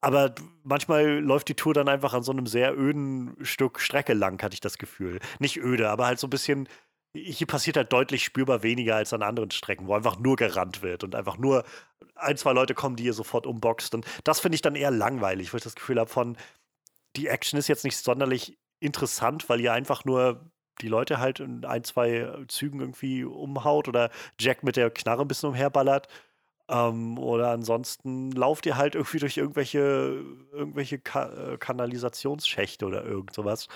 Aber 0.00 0.34
manchmal 0.62 1.18
läuft 1.18 1.48
die 1.48 1.54
Tour 1.54 1.74
dann 1.74 1.88
einfach 1.88 2.14
an 2.14 2.22
so 2.22 2.32
einem 2.32 2.46
sehr 2.46 2.78
öden 2.78 3.36
Stück 3.42 3.80
Strecke 3.80 4.14
lang, 4.14 4.40
hatte 4.42 4.54
ich 4.54 4.60
das 4.60 4.78
Gefühl. 4.78 5.18
Nicht 5.40 5.58
öde, 5.58 5.90
aber 5.90 6.06
halt 6.06 6.20
so 6.20 6.28
ein 6.28 6.30
bisschen. 6.30 6.68
Hier 7.14 7.46
passiert 7.46 7.76
halt 7.76 7.92
deutlich 7.92 8.22
spürbar 8.22 8.62
weniger 8.62 8.94
als 8.96 9.12
an 9.12 9.22
anderen 9.22 9.50
Strecken, 9.50 9.88
wo 9.88 9.94
einfach 9.94 10.18
nur 10.18 10.36
gerannt 10.36 10.82
wird 10.82 11.02
und 11.04 11.14
einfach 11.14 11.38
nur 11.38 11.64
ein, 12.14 12.36
zwei 12.36 12.52
Leute 12.52 12.74
kommen, 12.74 12.96
die 12.96 13.04
ihr 13.04 13.14
sofort 13.14 13.46
umboxt. 13.46 13.94
Und 13.94 14.06
das 14.24 14.40
finde 14.40 14.56
ich 14.56 14.62
dann 14.62 14.76
eher 14.76 14.90
langweilig, 14.90 15.52
wo 15.52 15.56
ich 15.56 15.62
das 15.64 15.74
Gefühl 15.74 15.98
habe 15.98 16.10
von, 16.10 16.36
die 17.16 17.26
Action 17.26 17.58
ist 17.58 17.66
jetzt 17.66 17.84
nicht 17.84 17.96
sonderlich 17.96 18.58
interessant, 18.78 19.48
weil 19.48 19.60
ihr 19.60 19.72
einfach 19.72 20.04
nur 20.04 20.50
die 20.80 20.88
Leute 20.88 21.18
halt 21.18 21.40
in 21.40 21.64
ein, 21.64 21.82
zwei 21.82 22.30
Zügen 22.46 22.80
irgendwie 22.80 23.24
umhaut 23.24 23.88
oder 23.88 24.10
Jack 24.38 24.62
mit 24.62 24.76
der 24.76 24.90
Knarre 24.90 25.22
ein 25.22 25.28
bisschen 25.28 25.48
umherballert. 25.48 26.08
Ähm, 26.68 27.18
oder 27.18 27.50
ansonsten 27.50 28.30
lauft 28.32 28.66
ihr 28.66 28.76
halt 28.76 28.94
irgendwie 28.94 29.18
durch 29.18 29.36
irgendwelche, 29.36 30.22
irgendwelche 30.52 30.98
Ka 30.98 31.28
äh, 31.28 31.56
Kanalisationsschächte 31.58 32.86
oder 32.86 33.04
irgend 33.04 33.34
sowas. 33.34 33.68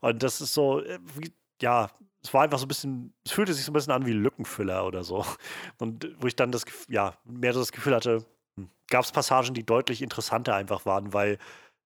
Und 0.00 0.22
das 0.22 0.40
ist 0.40 0.54
so, 0.54 0.80
äh, 0.80 0.98
ja, 1.60 1.90
es 2.22 2.32
war 2.34 2.42
einfach 2.42 2.58
so 2.58 2.64
ein 2.64 2.68
bisschen, 2.68 3.14
es 3.24 3.32
fühlte 3.32 3.52
sich 3.54 3.64
so 3.64 3.70
ein 3.70 3.74
bisschen 3.74 3.92
an 3.92 4.06
wie 4.06 4.12
Lückenfüller 4.12 4.86
oder 4.86 5.04
so. 5.04 5.24
Und 5.78 6.08
wo 6.20 6.26
ich 6.26 6.36
dann 6.36 6.52
das, 6.52 6.64
ja, 6.88 7.14
mehr 7.24 7.52
so 7.52 7.60
das 7.60 7.72
Gefühl 7.72 7.94
hatte, 7.94 8.24
gab 8.88 9.04
es 9.04 9.12
Passagen, 9.12 9.54
die 9.54 9.64
deutlich 9.64 10.02
interessanter 10.02 10.54
einfach 10.54 10.86
waren, 10.86 11.12
weil 11.12 11.38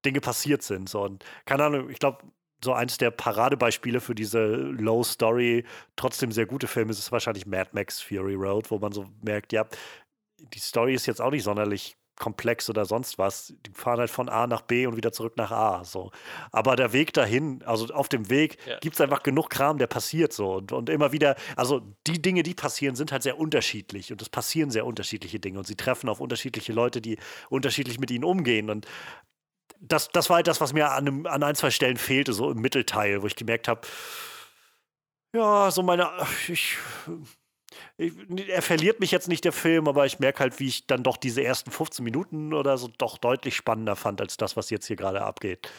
Dinge 0.05 0.21
passiert 0.21 0.63
sind. 0.63 0.89
So. 0.89 1.03
Und 1.03 1.23
keine 1.45 1.65
Ahnung, 1.65 1.89
ich 1.89 1.99
glaube, 1.99 2.23
so 2.63 2.73
eins 2.73 2.97
der 2.97 3.11
Paradebeispiele 3.11 3.99
für 3.99 4.15
diese 4.15 4.45
Low 4.45 5.03
Story, 5.03 5.65
trotzdem 5.95 6.31
sehr 6.31 6.45
gute 6.45 6.67
Filme 6.67 6.91
ist 6.91 7.11
wahrscheinlich 7.11 7.45
Mad 7.45 7.71
Max 7.73 8.01
Fury 8.01 8.35
Road, 8.35 8.71
wo 8.71 8.79
man 8.79 8.93
so 8.93 9.05
merkt, 9.21 9.51
ja, 9.51 9.65
die 10.53 10.59
Story 10.59 10.93
ist 10.93 11.05
jetzt 11.05 11.21
auch 11.21 11.31
nicht 11.31 11.43
sonderlich 11.43 11.95
komplex 12.15 12.69
oder 12.69 12.85
sonst 12.85 13.17
was. 13.17 13.53
Die 13.65 13.71
fahren 13.71 13.99
halt 13.99 14.11
von 14.11 14.29
A 14.29 14.45
nach 14.45 14.61
B 14.61 14.85
und 14.85 14.95
wieder 14.95 15.11
zurück 15.11 15.33
nach 15.35 15.51
A. 15.51 15.83
So. 15.83 16.11
Aber 16.51 16.75
der 16.75 16.93
Weg 16.93 17.11
dahin, 17.13 17.63
also 17.65 17.91
auf 17.93 18.07
dem 18.07 18.29
Weg, 18.29 18.59
Ja. 18.67 18.77
gibt 18.79 18.95
es 18.95 19.01
einfach 19.01 19.23
genug 19.23 19.49
Kram, 19.49 19.79
der 19.79 19.87
passiert 19.87 20.31
so. 20.31 20.53
Und, 20.53 20.71
und 20.71 20.89
immer 20.89 21.11
wieder, 21.11 21.35
also 21.55 21.81
die 22.05 22.21
Dinge, 22.21 22.43
die 22.43 22.53
passieren, 22.53 22.95
sind 22.95 23.11
halt 23.11 23.23
sehr 23.23 23.39
unterschiedlich. 23.39 24.11
Und 24.11 24.21
es 24.21 24.29
passieren 24.29 24.69
sehr 24.69 24.85
unterschiedliche 24.85 25.39
Dinge. 25.39 25.57
Und 25.57 25.65
sie 25.65 25.75
treffen 25.75 26.07
auf 26.07 26.19
unterschiedliche 26.19 26.71
Leute, 26.71 27.01
die 27.01 27.17
unterschiedlich 27.49 27.99
mit 27.99 28.11
ihnen 28.11 28.23
umgehen. 28.25 28.69
Und 28.69 28.85
das, 29.79 30.09
das 30.09 30.29
war 30.29 30.35
halt 30.37 30.47
das, 30.47 30.61
was 30.61 30.71
mir 30.71 30.91
an, 30.91 31.07
einem, 31.07 31.25
an 31.25 31.41
ein, 31.41 31.55
zwei 31.55 31.71
Stellen 31.71 31.97
fehlte, 31.97 32.31
so 32.33 32.51
im 32.51 32.61
Mittelteil, 32.61 33.23
wo 33.23 33.27
ich 33.27 33.35
gemerkt 33.35 33.67
habe, 33.67 33.81
ja, 35.35 35.71
so 35.71 35.81
meine, 35.81 36.11
ich, 36.47 36.77
er 38.47 38.61
verliert 38.61 38.99
mich 38.99 39.11
jetzt 39.11 39.27
nicht, 39.27 39.45
der 39.45 39.51
Film, 39.51 39.87
aber 39.87 40.05
ich 40.05 40.19
merke 40.19 40.39
halt, 40.39 40.59
wie 40.59 40.67
ich 40.67 40.87
dann 40.87 41.03
doch 41.03 41.17
diese 41.17 41.43
ersten 41.43 41.71
15 41.71 42.03
Minuten 42.03 42.53
oder 42.53 42.77
so 42.77 42.89
doch 42.97 43.17
deutlich 43.17 43.55
spannender 43.55 43.95
fand, 43.95 44.21
als 44.21 44.37
das, 44.37 44.55
was 44.57 44.69
jetzt 44.69 44.87
hier 44.87 44.95
gerade 44.95 45.21
abgeht. 45.21 45.69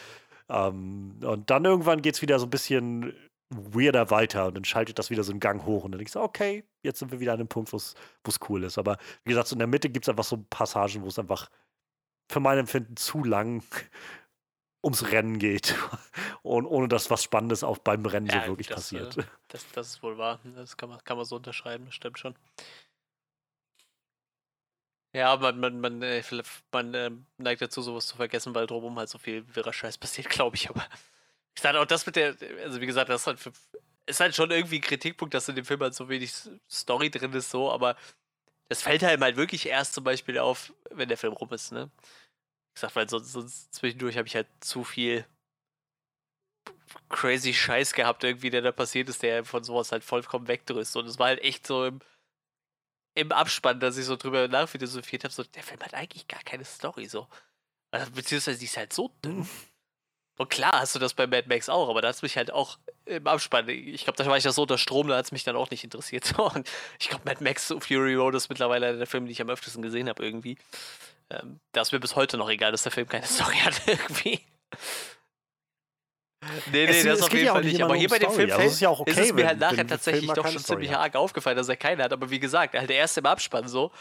Ähm, 0.49 1.19
und 1.23 1.49
dann 1.49 1.65
irgendwann 1.65 2.01
geht 2.01 2.15
es 2.15 2.21
wieder 2.21 2.39
so 2.39 2.45
ein 2.45 2.51
bisschen 2.51 3.13
weirder 3.49 4.09
weiter 4.09 4.47
und 4.47 4.55
dann 4.55 4.65
schaltet 4.65 4.97
das 4.99 5.09
wieder 5.09 5.23
so 5.23 5.31
einen 5.31 5.39
Gang 5.39 5.65
hoch 5.65 5.83
und 5.83 5.91
dann 5.91 5.99
denkst 5.99 6.13
du, 6.13 6.19
okay, 6.19 6.63
jetzt 6.83 6.99
sind 6.99 7.11
wir 7.11 7.19
wieder 7.19 7.33
an 7.33 7.39
dem 7.39 7.47
Punkt, 7.47 7.71
wo 7.71 7.77
es 7.77 7.95
cool 8.49 8.63
ist. 8.63 8.77
Aber 8.77 8.97
wie 9.23 9.29
gesagt, 9.29 9.47
so 9.47 9.55
in 9.55 9.59
der 9.59 9.67
Mitte 9.67 9.89
gibt 9.89 10.05
es 10.05 10.09
einfach 10.09 10.23
so 10.23 10.43
Passagen, 10.49 11.03
wo 11.03 11.07
es 11.07 11.19
einfach 11.19 11.49
für 12.31 12.39
mein 12.39 12.57
Empfinden 12.57 12.97
zu 12.97 13.23
lang 13.23 13.63
ums 14.85 15.11
Rennen 15.11 15.39
geht. 15.39 15.75
Und 16.43 16.65
ohne 16.67 16.87
dass 16.87 17.09
was 17.09 17.23
Spannendes 17.23 17.63
auch 17.63 17.79
beim 17.79 18.05
Rennen 18.05 18.27
Ja, 18.27 18.43
so 18.43 18.47
wirklich 18.51 18.67
das, 18.67 18.77
passiert. 18.77 19.17
äh, 19.17 19.23
Das, 19.47 19.65
das 19.73 19.87
ist 19.87 20.03
wohl 20.03 20.17
wahr. 20.17 20.39
Das 20.55 20.77
kann 20.77 20.89
man, 20.89 21.03
kann 21.03 21.17
man 21.17 21.25
so 21.25 21.35
unterschreiben, 21.35 21.85
das 21.85 21.95
stimmt 21.95 22.19
schon. 22.19 22.35
Ja, 25.13 25.35
man, 25.37 25.59
man, 25.59 25.79
man, 25.79 26.01
äh, 26.01 26.21
man 26.71 26.93
äh, 26.93 27.09
neigt 27.37 27.61
dazu, 27.61 27.81
sowas 27.81 28.05
zu 28.05 28.15
vergessen, 28.17 28.53
weil 28.53 28.67
drumherum 28.67 28.97
halt 28.99 29.09
so 29.09 29.17
viel 29.17 29.43
wirrer 29.55 29.73
Scheiß 29.73 29.97
passiert, 29.97 30.29
glaube 30.29 30.55
ich. 30.55 30.69
Aber 30.69 30.85
ich 31.55 31.61
sage 31.61 31.79
auch 31.79 31.85
das 31.85 32.05
mit 32.05 32.15
der, 32.15 32.35
also 32.63 32.79
wie 32.79 32.85
gesagt, 32.85 33.09
das 33.09 33.21
ist 33.21 33.27
halt, 33.27 33.39
für, 33.39 33.51
ist 34.05 34.19
halt 34.19 34.35
schon 34.35 34.51
irgendwie 34.51 34.77
ein 34.77 34.81
Kritikpunkt, 34.81 35.33
dass 35.33 35.49
in 35.49 35.55
dem 35.55 35.65
Film 35.65 35.79
halt 35.79 35.95
so 35.95 36.09
wenig 36.09 36.31
Story 36.69 37.09
drin 37.09 37.33
ist, 37.33 37.49
so, 37.49 37.71
aber 37.71 37.95
das 38.67 38.81
fällt 38.81 39.03
halt 39.03 39.21
halt 39.21 39.37
wirklich 39.37 39.67
erst 39.67 39.93
zum 39.93 40.03
Beispiel 40.03 40.37
auf, 40.37 40.73
wenn 40.91 41.07
der 41.07 41.17
Film 41.17 41.33
rum 41.33 41.51
ist, 41.53 41.71
ne? 41.71 41.89
Ich 42.75 42.81
sag, 42.81 42.95
weil 42.95 43.09
sonst, 43.09 43.31
sonst 43.31 43.73
zwischendurch 43.73 44.17
habe 44.17 44.27
ich 44.27 44.35
halt 44.35 44.47
zu 44.59 44.83
viel 44.83 45.25
crazy 47.09 47.53
Scheiß 47.53 47.93
gehabt, 47.93 48.23
irgendwie, 48.23 48.49
der 48.49 48.61
da 48.61 48.71
passiert 48.71 49.09
ist, 49.09 49.23
der 49.23 49.45
von 49.45 49.63
sowas 49.63 49.91
halt 49.91 50.03
vollkommen 50.03 50.47
wegdrückt. 50.47 50.95
Und 50.95 51.07
es 51.07 51.17
war 51.17 51.27
halt 51.27 51.41
echt 51.41 51.65
so 51.65 51.85
im, 51.85 52.01
im 53.15 53.31
Abspann, 53.31 53.79
dass 53.79 53.97
ich 53.97 54.05
so 54.05 54.17
drüber 54.17 54.47
nachphilosophiert 54.47 55.23
habe, 55.23 55.33
so, 55.33 55.43
der 55.43 55.63
Film 55.63 55.79
hat 55.81 55.93
eigentlich 55.93 56.27
gar 56.27 56.43
keine 56.43 56.65
Story, 56.65 57.07
so. 57.07 57.27
Also, 57.91 58.11
beziehungsweise 58.11 58.59
die 58.59 58.65
ist 58.65 58.77
halt 58.77 58.91
so 58.91 59.09
dünn. 59.23 59.47
Und 60.37 60.49
klar 60.49 60.81
hast 60.81 60.93
du 60.95 60.99
das 60.99 61.13
bei 61.13 61.27
Mad 61.27 61.47
Max 61.47 61.69
auch, 61.69 61.89
aber 61.89 62.01
da 62.01 62.09
hat 62.09 62.15
es 62.15 62.21
mich 62.21 62.35
halt 62.35 62.51
auch 62.51 62.77
im 63.05 63.25
Abspann, 63.25 63.69
ich 63.69 64.03
glaube, 64.03 64.17
da 64.17 64.25
war 64.25 64.35
ich 64.37 64.43
ja 64.43 64.51
so 64.51 64.63
unter 64.63 64.77
Strom, 64.77 65.07
da 65.07 65.15
hat 65.17 65.25
es 65.25 65.31
mich 65.31 65.45
dann 65.45 65.55
auch 65.55 65.69
nicht 65.69 65.85
interessiert. 65.85 66.25
So, 66.25 66.49
und 66.53 66.69
ich 66.99 67.07
glaube, 67.07 67.23
Mad 67.25 67.41
Max 67.43 67.73
Fury 67.79 68.15
Road 68.15 68.35
ist 68.35 68.49
mittlerweile 68.49 68.97
der 68.97 69.07
Filme, 69.07 69.27
die 69.27 69.31
ich 69.31 69.41
am 69.41 69.49
öftesten 69.49 69.81
gesehen 69.81 70.09
habe, 70.09 70.25
irgendwie. 70.25 70.57
Ähm, 71.31 71.59
da 71.71 71.81
ist 71.81 71.91
mir 71.91 71.99
bis 71.99 72.15
heute 72.15 72.37
noch 72.37 72.49
egal, 72.49 72.71
dass 72.71 72.83
der 72.83 72.91
Film 72.91 73.07
keine 73.07 73.25
Story 73.27 73.55
hat, 73.57 73.81
irgendwie. 73.87 74.39
Nee, 76.71 76.85
nee, 76.85 76.85
Es- 76.85 77.03
das 77.03 77.17
es 77.19 77.21
auf 77.23 77.29
geht 77.29 77.39
jeden 77.39 77.45
ja 77.47 77.51
auch 77.51 77.55
Fall 77.55 77.63
nicht 77.63 77.81
Aber 77.81 77.95
hier 77.95 78.05
um 78.07 78.11
bei 78.11 78.19
dem 78.19 78.29
Story. 78.29 78.35
Film 78.47 78.51
Also 78.51 78.67
es 78.67 78.73
ist 78.73 78.79
ja 78.81 78.89
auch 78.89 78.99
okay, 78.99 79.11
ist 79.11 79.17
es 79.19 79.31
mir 79.33 79.37
wenn- 79.37 79.47
halt 79.47 79.59
nachher 79.59 79.87
tatsächlich 79.87 80.27
doch 80.31 80.43
schon 80.47 80.59
Story 80.59 80.63
ziemlich 80.81 80.91
hat. 80.91 80.99
arg 80.99 81.15
aufgefallen, 81.15 81.57
dass 81.57 81.67
er 81.69 81.77
keine 81.77 82.03
hat. 82.03 82.13
Aber 82.13 82.29
wie 82.29 82.39
gesagt, 82.39 82.75
halt 82.75 82.89
der 82.89 82.97
erste 82.97 83.21
im 83.21 83.25
Abspann 83.25 83.67
so, 83.67 83.91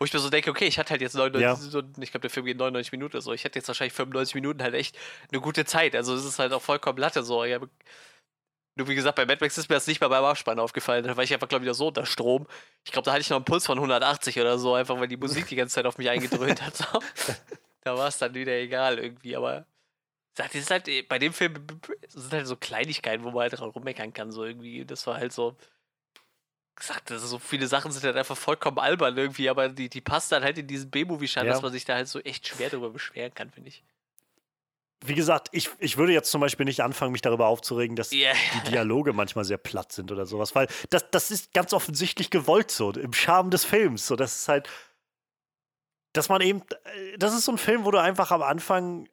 wo 0.00 0.04
ich 0.04 0.12
mir 0.12 0.18
so 0.18 0.28
denke, 0.30 0.50
okay, 0.50 0.64
ich 0.66 0.78
hatte 0.78 0.90
halt 0.90 1.00
jetzt 1.02 1.14
99, 1.14 1.72
Ja. 1.72 1.80
ich 2.02 2.10
glaube, 2.10 2.20
der 2.22 2.30
Film 2.30 2.46
geht 2.46 2.56
99 2.56 2.90
Minuten 2.92 3.14
oder 3.16 3.22
so. 3.22 3.32
Ich 3.32 3.44
hatte 3.44 3.58
jetzt 3.60 3.68
wahrscheinlich 3.68 3.92
95 3.94 4.34
Minuten 4.34 4.60
halt 4.62 4.74
echt 4.74 4.98
eine 5.30 5.40
gute 5.40 5.64
Zeit. 5.64 5.94
Also 5.94 6.14
es 6.14 6.24
ist 6.24 6.38
halt 6.40 6.52
auch 6.52 6.62
vollkommen 6.62 6.98
Latte 6.98 7.22
so. 7.22 7.44
Ja, 7.44 7.58
nur 8.78 8.88
wie 8.88 8.94
gesagt, 8.94 9.16
bei 9.16 9.26
Mad 9.26 9.38
Max 9.44 9.58
ist 9.58 9.68
mir 9.68 9.74
das 9.76 9.86
nicht 9.86 10.00
mal 10.00 10.08
beim 10.08 10.24
Abspann 10.24 10.58
aufgefallen. 10.58 11.04
Da 11.04 11.16
war 11.16 11.24
ich 11.24 11.32
einfach, 11.34 11.48
glaube 11.48 11.62
ich, 11.62 11.66
wieder 11.66 11.74
so 11.74 11.88
unter 11.88 12.06
Strom. 12.06 12.46
Ich 12.84 12.92
glaube, 12.92 13.04
da 13.04 13.12
hatte 13.12 13.20
ich 13.20 13.28
noch 13.30 13.36
einen 13.36 13.44
Puls 13.44 13.66
von 13.66 13.76
180 13.78 14.40
oder 14.40 14.58
so, 14.58 14.74
einfach 14.74 14.98
weil 14.98 15.08
die 15.08 15.16
Musik 15.16 15.46
die 15.48 15.56
ganze 15.56 15.74
Zeit 15.74 15.84
auf 15.86 15.98
mich 15.98 16.08
eingedröhnt 16.08 16.62
hat. 16.62 16.78
Da 17.82 17.96
war 17.96 18.08
es 18.08 18.18
dann 18.18 18.34
wieder 18.34 18.52
egal 18.52 18.98
irgendwie, 18.98 19.34
aber 19.36 19.64
das 20.34 20.54
ist 20.54 20.70
halt, 20.70 20.88
bei 21.08 21.18
dem 21.18 21.32
Film 21.32 21.54
sind 22.08 22.32
halt 22.32 22.46
so 22.46 22.56
Kleinigkeiten, 22.56 23.24
wo 23.24 23.30
man 23.30 23.42
halt 23.42 23.58
dran 23.58 23.70
rummeckern 23.70 24.12
kann, 24.12 24.30
so 24.30 24.44
irgendwie. 24.44 24.84
Das 24.84 25.06
war 25.06 25.16
halt 25.16 25.32
so. 25.32 25.56
Gesagt, 26.76 27.08
so 27.08 27.38
viele 27.38 27.66
Sachen 27.66 27.90
sind 27.90 28.04
halt 28.04 28.16
einfach 28.16 28.36
vollkommen 28.36 28.78
albern 28.78 29.16
irgendwie, 29.16 29.48
aber 29.48 29.68
die, 29.68 29.88
die 29.88 30.00
passt 30.00 30.30
dann 30.32 30.44
halt 30.44 30.58
in 30.58 30.66
diesen 30.66 30.90
B-Movie-Schein, 30.90 31.46
Ja. 31.46 31.52
dass 31.52 31.62
man 31.62 31.72
sich 31.72 31.84
da 31.84 31.94
halt 31.94 32.08
so 32.08 32.20
echt 32.20 32.46
schwer 32.46 32.68
darüber 32.70 32.90
beschweren 32.90 33.32
kann, 33.34 33.50
finde 33.50 33.70
ich. 33.70 33.82
Wie 35.04 35.14
gesagt, 35.14 35.48
ich, 35.52 35.70
ich 35.78 35.96
würde 35.96 36.12
jetzt 36.12 36.30
zum 36.30 36.40
Beispiel 36.40 36.64
nicht 36.66 36.80
anfangen, 36.82 37.12
mich 37.12 37.20
darüber 37.20 37.46
aufzuregen, 37.46 37.94
dass 37.94 38.10
Ja, 38.10 38.32
die 38.54 38.70
Dialoge 38.70 39.12
manchmal 39.12 39.44
sehr 39.44 39.58
platt 39.58 39.92
sind 39.92 40.10
oder 40.10 40.26
sowas, 40.26 40.54
weil 40.54 40.66
das, 40.90 41.08
das 41.10 41.30
ist 41.30 41.52
ganz 41.54 41.72
offensichtlich 41.72 42.30
gewollt 42.30 42.70
so, 42.70 42.90
im 42.90 43.12
Charme 43.12 43.50
des 43.50 43.64
Films. 43.64 44.06
So, 44.06 44.16
das 44.16 44.40
ist 44.40 44.48
halt, 44.48 44.68
dass 46.12 46.28
man 46.28 46.40
eben, 46.40 46.62
äh, 46.84 47.18
das 47.18 47.34
ist 47.34 47.44
so 47.44 47.52
ein 47.52 47.58
Film, 47.58 47.84
wo 47.84 47.90
du 47.90 47.98
einfach 47.98 48.30
am 48.30 48.42
Anfang 48.42 49.08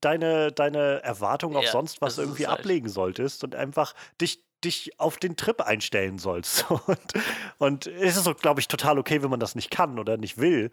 deine, 0.00 0.52
deine 0.52 1.02
Erwartungen 1.02 1.56
auf 1.56 1.64
Ja, 1.64 1.72
sonst 1.72 2.00
was 2.00 2.18
irgendwie 2.18 2.46
halt. 2.46 2.60
ablegen 2.60 2.88
solltest 2.88 3.44
und 3.44 3.54
einfach 3.54 3.94
dich, 4.20 4.42
dich 4.64 4.98
auf 4.98 5.16
den 5.18 5.36
Trip 5.36 5.60
einstellen 5.60 6.18
sollst. 6.18 6.56
So, 6.68 6.80
Und, 6.86 7.12
und 7.58 7.86
es 7.86 8.16
ist 8.16 8.24
so, 8.24 8.34
glaube 8.34 8.60
ich, 8.60 8.68
total 8.68 8.98
okay, 8.98 9.22
wenn 9.22 9.30
man 9.30 9.40
das 9.40 9.54
nicht 9.54 9.70
kann 9.70 9.98
oder 9.98 10.16
nicht 10.16 10.38
will. 10.38 10.70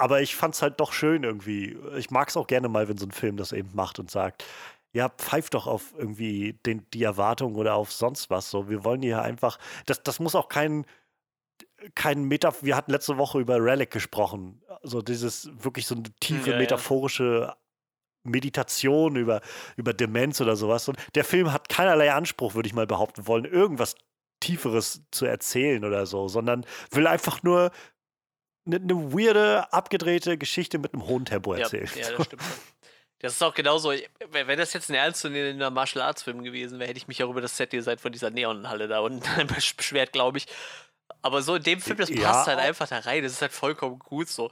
Aber 0.00 0.22
ich 0.22 0.34
fand 0.34 0.54
es 0.54 0.62
halt 0.62 0.80
doch 0.80 0.94
schön 0.94 1.24
irgendwie. 1.24 1.78
Ich 1.98 2.10
mag 2.10 2.30
es 2.30 2.36
auch 2.38 2.46
gerne 2.46 2.70
mal, 2.70 2.88
wenn 2.88 2.96
so 2.96 3.04
ein 3.04 3.10
Film 3.10 3.36
das 3.36 3.52
eben 3.52 3.68
macht 3.74 3.98
und 3.98 4.10
sagt, 4.10 4.42
ja, 4.92 5.10
pfeift 5.10 5.52
doch 5.52 5.66
auf 5.66 5.92
irgendwie 5.98 6.54
den, 6.64 6.86
die 6.94 7.02
Erwartung 7.02 7.54
oder 7.54 7.74
auf 7.74 7.92
sonst 7.92 8.30
was. 8.30 8.50
So, 8.50 8.70
wir 8.70 8.82
wollen 8.82 9.02
hier 9.02 9.20
einfach, 9.20 9.58
das, 9.84 10.02
das 10.02 10.18
muss 10.18 10.34
auch 10.34 10.48
kein, 10.48 10.86
kein 11.94 12.24
Meta, 12.24 12.54
wir 12.62 12.76
hatten 12.76 12.92
letzte 12.92 13.18
Woche 13.18 13.40
über 13.40 13.62
Relic 13.62 13.90
gesprochen. 13.90 14.62
So 14.82 15.02
dieses 15.02 15.50
wirklich 15.62 15.86
so 15.86 15.94
eine 15.94 16.10
tiefe 16.18 16.48
ja, 16.48 16.52
ja. 16.54 16.58
metaphorische 16.58 17.54
Meditation 18.24 19.16
über, 19.16 19.42
über 19.76 19.92
Demenz 19.92 20.40
oder 20.40 20.56
sowas. 20.56 20.88
Und 20.88 20.96
der 21.14 21.24
Film 21.24 21.52
hat 21.52 21.68
keinerlei 21.68 22.10
Anspruch, 22.10 22.54
würde 22.54 22.68
ich 22.68 22.74
mal 22.74 22.86
behaupten 22.86 23.26
wollen, 23.26 23.44
irgendwas 23.44 23.96
Tieferes 24.40 25.02
zu 25.10 25.26
erzählen 25.26 25.84
oder 25.84 26.06
so, 26.06 26.26
sondern 26.26 26.64
will 26.90 27.06
einfach 27.06 27.42
nur 27.42 27.70
eine, 28.72 28.76
eine 28.82 29.12
weirde, 29.12 29.72
abgedrehte 29.72 30.38
Geschichte 30.38 30.78
mit 30.78 30.92
einem 30.94 31.06
hohen 31.06 31.24
Tempo 31.24 31.54
ja, 31.54 31.62
erzählen. 31.62 31.88
ja, 31.96 32.12
das 32.12 32.26
stimmt. 32.26 32.42
Das 33.22 33.32
ist 33.34 33.42
auch 33.42 33.52
genauso, 33.52 33.92
wenn 34.30 34.58
das 34.58 34.72
jetzt 34.72 34.88
ein 34.88 34.94
ernstzunehmender 34.94 35.70
Martial 35.70 36.02
Arts 36.02 36.22
Film 36.22 36.42
gewesen 36.42 36.78
wäre, 36.78 36.88
hätte 36.88 36.96
ich 36.98 37.06
mich 37.06 37.22
auch 37.22 37.28
über 37.28 37.42
das 37.42 37.54
Set-Design 37.56 37.98
von 37.98 38.12
dieser 38.12 38.30
Neonhalle 38.30 38.88
da 38.88 39.00
unten 39.00 39.22
besch- 39.22 39.76
beschwert, 39.76 40.12
glaube 40.12 40.38
ich. 40.38 40.46
Aber 41.20 41.42
so 41.42 41.56
in 41.56 41.62
dem 41.62 41.80
Film, 41.82 41.98
das 41.98 42.08
Ja. 42.08 42.22
passt 42.32 42.46
halt 42.46 42.58
einfach 42.58 42.88
da 42.88 43.00
rein. 43.00 43.22
Das 43.22 43.32
ist 43.32 43.42
halt 43.42 43.52
vollkommen 43.52 43.98
gut 43.98 44.28
so. 44.28 44.50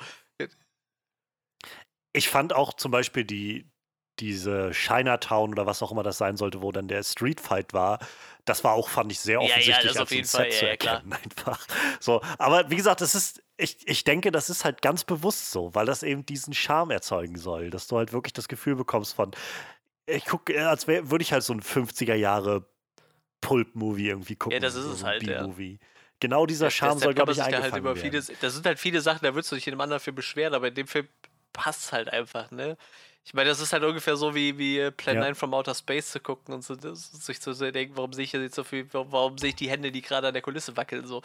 Ich 2.13 2.29
fand 2.29 2.53
auch 2.53 2.75
zum 2.75 2.91
Beispiel 2.91 3.25
die, 3.25 3.71
diese 4.19 4.71
Chinatown 4.73 5.51
oder 5.53 5.67
was 5.67 5.83
auch 5.83 5.93
immer 5.93 6.03
das 6.03 6.19
sein 6.19 6.37
sollte, 6.37 6.61
wo 6.61 6.73
dann 6.73 6.89
der 6.89 7.03
Street 7.05 7.41
Fight 7.41 7.73
war, 7.73 7.99
das 8.45 8.65
war 8.65 8.73
auch, 8.75 8.89
fand 8.89 9.13
ich, 9.13 9.21
sehr 9.21 9.41
Ja, 9.41 9.47
ja, 9.47 9.47
offensichtlich 9.55 9.93
das 9.93 9.97
als 9.97 10.03
auf 10.03 10.11
ein 10.11 10.15
jeden 10.15 10.27
Set 10.27 10.41
Fall, 10.41 10.51
zu 10.51 10.57
ja, 10.57 10.63
ja, 10.63 10.69
erkennen, 10.71 11.13
einfach. 11.25 11.67
So, 12.01 12.21
aber 12.39 12.69
wie 12.71 12.77
gesagt, 12.77 13.01
das 13.01 13.15
ist, 13.15 13.43
ich, 13.59 13.87
ich 13.87 14.05
denke, 14.05 14.31
das 14.31 14.49
ist 14.51 14.65
halt 14.65 14.81
ganz 14.83 15.05
bewusst 15.05 15.51
so, 15.51 15.75
weil 15.75 15.85
das 15.85 16.03
eben 16.03 16.25
diesen 16.25 16.55
Charme 16.55 16.93
erzeugen 16.93 17.37
soll, 17.37 17.71
dass 17.71 17.89
du 17.89 17.99
halt 17.99 18.13
wirklich 18.13 18.33
das 18.33 18.49
Gefühl 18.49 18.77
bekommst 18.77 19.15
von, 19.15 19.33
ich 20.07 20.25
gucke, 20.25 20.69
als 20.69 20.87
wär- 20.87 21.11
würde 21.11 21.23
ich 21.23 21.33
halt 21.33 21.43
so 21.43 21.53
ein 21.53 21.61
50er 21.61 22.15
Jahre 22.15 22.67
Pulp-Movie 23.41 24.09
irgendwie 24.09 24.37
gucken. 24.37 24.61
das 24.63 24.75
ist 24.75 24.85
so 24.85 24.93
es 24.93 25.05
halt, 25.05 25.23
ja. 25.25 25.47
Genau 26.21 26.47
dieser 26.47 26.71
Charme 26.71 26.99
soll, 26.99 27.15
glaube 27.15 27.33
ich, 27.33 27.41
halt 27.41 27.55
eingefangen 27.55 27.85
über 27.85 27.95
werden. 27.95 28.27
das 28.41 28.55
sind 28.55 28.67
halt 28.67 28.79
viele 28.81 29.01
Sachen, 29.01 29.21
da 29.23 29.35
würdest 29.35 29.53
du 29.53 29.57
dich 29.57 29.67
in 29.69 29.75
einem 29.75 29.81
anderen 29.81 30.01
Film 30.01 30.17
beschweren, 30.17 30.55
aber 30.55 30.69
in 30.69 30.75
dem 30.75 30.89
Film 30.89 31.07
passt 31.53 31.85
es 31.85 31.93
halt 31.93 32.09
einfach, 32.13 32.51
ne? 32.51 32.77
Ich 33.25 33.35
meine, 33.35 33.51
das 33.51 33.61
ist 33.61 33.75
halt 33.75 33.85
ungefähr 33.85 34.17
so 34.17 34.35
wie, 34.35 34.57
wie 34.57 34.79
äh, 34.79 34.91
Plan 34.91 35.17
Ja. 35.17 35.23
9 35.23 35.35
from 35.35 35.53
Outer 35.53 35.75
Space 35.75 36.11
zu 36.13 36.21
gucken 36.21 36.55
und 36.55 36.63
so, 36.65 36.77
das, 36.77 37.11
sich 37.13 37.41
zu 37.41 37.53
denken, 37.53 37.95
warum 37.97 38.15
sehe 38.15 38.25
ich 38.25 38.33
jetzt 38.33 38.55
so 38.55 38.65
viel, 38.65 38.89
warum, 38.93 39.37
sehe 39.37 39.51
ich 39.51 39.57
die 39.57 39.69
Hände, 39.69 39.93
die 39.93 40.01
gerade 40.01 40.29
an 40.29 40.33
der 40.33 40.43
Kulisse 40.43 40.77
wackeln, 40.79 41.07
so. 41.07 41.21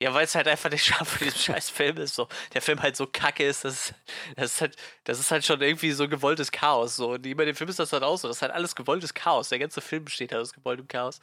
Ja, 0.00 0.12
weil 0.14 0.24
es 0.24 0.34
halt 0.34 0.48
einfach 0.48 0.68
der 0.68 0.78
Charme 0.78 1.06
von 1.06 1.24
diesem 1.24 1.38
scheiß 1.38 1.70
Film 1.70 1.98
ist, 1.98 2.16
so. 2.16 2.26
Der 2.54 2.62
Film 2.62 2.82
halt 2.82 2.96
so 2.96 3.06
kacke 3.06 3.44
ist, 3.46 3.64
das, 3.64 3.94
das 4.34 4.54
ist 4.54 4.60
halt, 4.60 4.76
das 5.04 5.20
ist 5.20 5.30
halt 5.30 5.44
schon 5.44 5.60
irgendwie 5.62 5.92
so 5.92 6.08
gewolltes 6.08 6.50
Chaos, 6.50 6.96
so. 6.96 7.12
Und 7.12 7.22
bei 7.36 7.44
dem 7.44 7.54
Film 7.54 7.70
ist 7.70 7.78
das 7.78 7.92
halt 7.92 8.02
auch 8.02 8.16
so, 8.16 8.26
das 8.26 8.38
ist 8.38 8.42
halt 8.42 8.52
alles 8.52 8.74
gewolltes 8.74 9.14
Chaos, 9.14 9.48
der 9.48 9.60
ganze 9.60 9.80
Film 9.80 10.04
besteht 10.04 10.32
halt 10.32 10.42
aus 10.42 10.52
gewolltem 10.52 10.88
Chaos. 10.88 11.20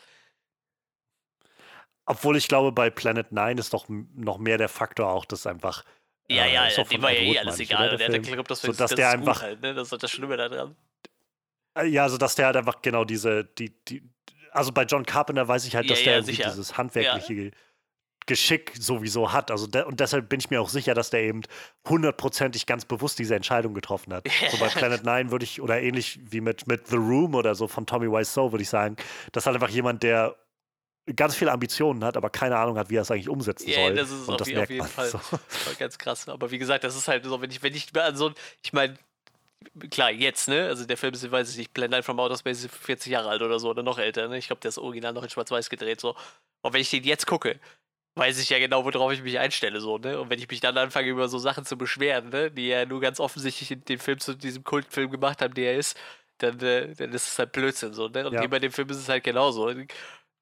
Obwohl 2.05 2.37
ich 2.37 2.47
glaube, 2.47 2.71
bei 2.71 2.89
Planet 2.89 3.31
Nine 3.31 3.59
ist 3.59 3.73
doch 3.73 3.85
noch 3.87 4.39
mehr 4.39 4.57
der 4.57 4.69
Faktor 4.69 5.09
auch, 5.09 5.25
dass 5.25 5.45
einfach. 5.45 5.83
Ja, 6.31 6.45
äh, 6.45 6.53
ja, 6.53 6.67
ja, 6.69 6.75
doch 6.75 6.87
dem 6.87 7.01
war 7.01 7.11
ja 7.11 7.21
eh 7.21 7.39
alles 7.39 7.59
egal. 7.59 7.89
oder, 7.89 7.97
der 7.97 8.07
hat 8.07 8.13
Film? 8.13 8.23
geglaubt, 8.23 8.51
das, 8.51 8.61
So, 8.61 8.67
das, 8.67 8.77
dass 8.77 8.89
das 8.91 8.95
der 8.97 9.09
einfach- 9.09 9.41
halt, 9.41 9.61
ne? 9.61 9.73
Das 9.73 9.91
ist 9.91 10.03
das 10.03 10.11
Schlimme 10.11 10.37
daran. 10.37 10.75
Äh, 11.75 11.85
Ja, 11.87 12.03
also 12.03 12.17
dass 12.17 12.35
der 12.35 12.47
halt 12.47 12.55
einfach 12.57 12.81
genau 12.81 13.03
diese, 13.05 13.43
die, 13.45 13.71
die, 13.87 14.03
also 14.51 14.71
bei 14.71 14.83
John 14.83 15.05
Carpenter 15.05 15.47
weiß 15.47 15.65
ich 15.65 15.75
halt, 15.75 15.85
Ja, 15.85 15.89
dass 15.95 16.03
der 16.03 16.11
ja, 16.13 16.17
irgendwie 16.19 16.35
sicher. 16.35 16.49
dieses 16.49 16.77
handwerkliche 16.77 17.51
Geschick 18.25 18.73
sowieso 18.79 19.33
hat. 19.33 19.49
Also 19.49 19.65
de 19.65 19.83
und 19.85 19.99
deshalb 19.99 20.29
bin 20.29 20.39
ich 20.39 20.51
mir 20.51 20.61
auch 20.61 20.69
sicher, 20.69 20.93
dass 20.93 21.09
der 21.09 21.21
eben 21.23 21.41
hundertprozentig 21.87 22.67
ganz 22.67 22.85
bewusst 22.85 23.17
diese 23.17 23.35
Entscheidung 23.35 23.73
getroffen 23.73 24.13
hat. 24.13 24.27
So 24.51 24.57
bei 24.59 24.67
Planet 24.69 25.03
Nine 25.03 25.31
würde 25.31 25.45
ich, 25.45 25.61
oder 25.61 25.81
ähnlich 25.81 26.19
wie 26.29 26.41
mit, 26.41 26.67
mit 26.67 26.87
The 26.87 26.97
Room 26.97 27.33
oder 27.33 27.55
so 27.55 27.67
von 27.67 27.87
Tommy 27.87 28.05
Wiseau, 28.07 28.51
würde 28.51 28.61
ich 28.61 28.69
sagen, 28.69 28.97
das 29.31 29.43
ist 29.43 29.45
halt 29.47 29.55
einfach 29.55 29.69
jemand, 29.69 30.03
der 30.03 30.35
ganz 31.15 31.35
viele 31.35 31.51
Ambitionen 31.51 32.03
hat, 32.03 32.17
aber 32.17 32.29
keine 32.29 32.57
Ahnung 32.57 32.77
hat, 32.77 32.89
wie 32.89 32.95
er 32.97 33.01
es 33.01 33.11
eigentlich 33.11 33.29
umsetzen 33.29 33.67
Ja, 33.69 33.75
soll. 33.75 33.95
das 33.95 34.11
ist 34.11 34.27
und 34.27 34.31
auf, 34.33 34.37
das 34.37 34.47
merkt 34.47 34.63
auf 34.63 34.69
jeden 34.69 34.79
man. 34.81 34.89
Fall 34.89 35.09
So. 35.09 35.19
ganz 35.79 35.97
krass. 35.97 36.27
Aber 36.29 36.51
wie 36.51 36.57
gesagt, 36.59 36.83
das 36.83 36.95
ist 36.95 37.07
halt 37.07 37.25
so, 37.25 37.41
wenn 37.41 37.49
ich, 37.51 37.63
wenn 37.63 37.73
ich 37.73 37.87
an 37.99 38.15
so, 38.15 38.31
ich 38.63 38.73
meine, 38.73 38.97
klar, 39.89 40.11
jetzt, 40.11 40.47
ne? 40.47 40.67
Also 40.67 40.85
der 40.85 40.97
Film 40.97 41.13
ist, 41.13 41.29
weiß 41.31 41.49
ich 41.51 41.57
nicht, 41.57 41.73
Blend 41.73 41.91
Line 41.91 42.03
from 42.03 42.19
Outer 42.19 42.37
Space 42.37 42.63
ist 42.63 42.75
40 42.75 43.11
Jahre 43.11 43.29
alt 43.29 43.41
oder 43.41 43.59
so 43.59 43.69
oder 43.69 43.83
noch 43.83 43.97
älter, 43.97 44.27
ne? 44.27 44.37
Ich 44.37 44.47
glaube, 44.47 44.61
der 44.61 44.69
ist 44.69 44.77
original 44.77 45.13
noch 45.13 45.23
in 45.23 45.29
Schwarz-Weiß 45.29 45.69
gedreht, 45.69 45.99
so. 45.99 46.15
Und 46.61 46.73
wenn 46.73 46.81
ich 46.81 46.89
den 46.89 47.03
jetzt 47.03 47.25
gucke, 47.25 47.59
weiß 48.15 48.39
ich 48.39 48.49
ja 48.49 48.59
genau, 48.59 48.83
worauf 48.85 49.11
ich 49.13 49.21
mich 49.23 49.39
einstelle, 49.39 49.79
so, 49.81 49.97
ne? 49.97 50.19
Und 50.19 50.29
wenn 50.29 50.39
ich 50.39 50.49
mich 50.49 50.59
dann 50.59 50.77
anfange, 50.77 51.07
über 51.09 51.27
so 51.27 51.39
Sachen 51.39 51.65
zu 51.65 51.77
beschweren, 51.77 52.29
ne? 52.29 52.51
Die 52.51 52.67
ja 52.67 52.85
nur 52.85 53.01
ganz 53.01 53.19
offensichtlich 53.19 53.71
in 53.71 53.83
den 53.85 53.99
Film 53.99 54.19
zu 54.19 54.35
diesem 54.35 54.63
Kultfilm 54.63 55.09
gemacht 55.11 55.41
haben, 55.41 55.53
der 55.53 55.73
er 55.73 55.79
ist, 55.79 55.97
dann, 56.39 56.59
äh, 56.61 56.93
dann 56.95 57.11
ist 57.11 57.27
es 57.27 57.39
halt 57.39 57.51
Blödsinn, 57.51 57.93
so, 57.93 58.07
ne? 58.07 58.27
Und 58.27 58.33
Ja. 58.33 58.45
bei 58.47 58.59
dem 58.59 58.71
Film 58.71 58.89
ist 58.89 58.97
es 58.97 59.09
halt 59.09 59.23
genauso. 59.23 59.73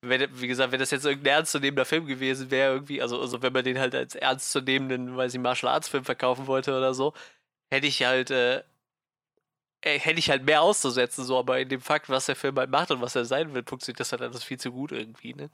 Wenn, 0.09 0.27
wie 0.41 0.47
gesagt, 0.47 0.71
wenn 0.71 0.79
das 0.79 0.91
jetzt 0.91 1.05
irgendein 1.05 1.35
ernstzunehmender 1.37 1.85
Film 1.85 2.05
gewesen 2.05 2.51
wäre, 2.51 2.73
irgendwie, 2.73 3.01
also, 3.01 3.19
also 3.21 3.41
wenn 3.41 3.53
man 3.53 3.63
den 3.63 3.79
halt 3.79 3.95
als 3.95 4.15
ernstzunehmenden, 4.15 5.15
weiß 5.17 5.33
ich, 5.33 5.39
Martial 5.39 5.71
Arts 5.73 5.89
Film 5.89 6.05
verkaufen 6.05 6.47
wollte 6.47 6.75
oder 6.77 6.93
so, 6.93 7.13
hätte 7.71 7.87
ich 7.87 8.03
halt, 8.05 8.31
äh, 8.31 8.63
äh, 9.81 9.99
hätte 9.99 10.19
ich 10.19 10.29
halt 10.29 10.43
mehr 10.43 10.61
auszusetzen, 10.61 11.23
so, 11.23 11.37
aber 11.37 11.59
in 11.59 11.69
dem 11.69 11.81
Fakt, 11.81 12.09
was 12.09 12.25
der 12.25 12.35
Film 12.35 12.57
halt 12.57 12.69
macht 12.69 12.91
und 12.91 13.01
was 13.01 13.15
er 13.15 13.25
sein 13.25 13.53
will, 13.53 13.63
funktioniert 13.65 13.99
das 13.99 14.11
halt 14.11 14.21
alles 14.21 14.43
viel 14.43 14.59
zu 14.59 14.71
gut 14.71 14.91
irgendwie, 14.91 15.33
ne? 15.33 15.49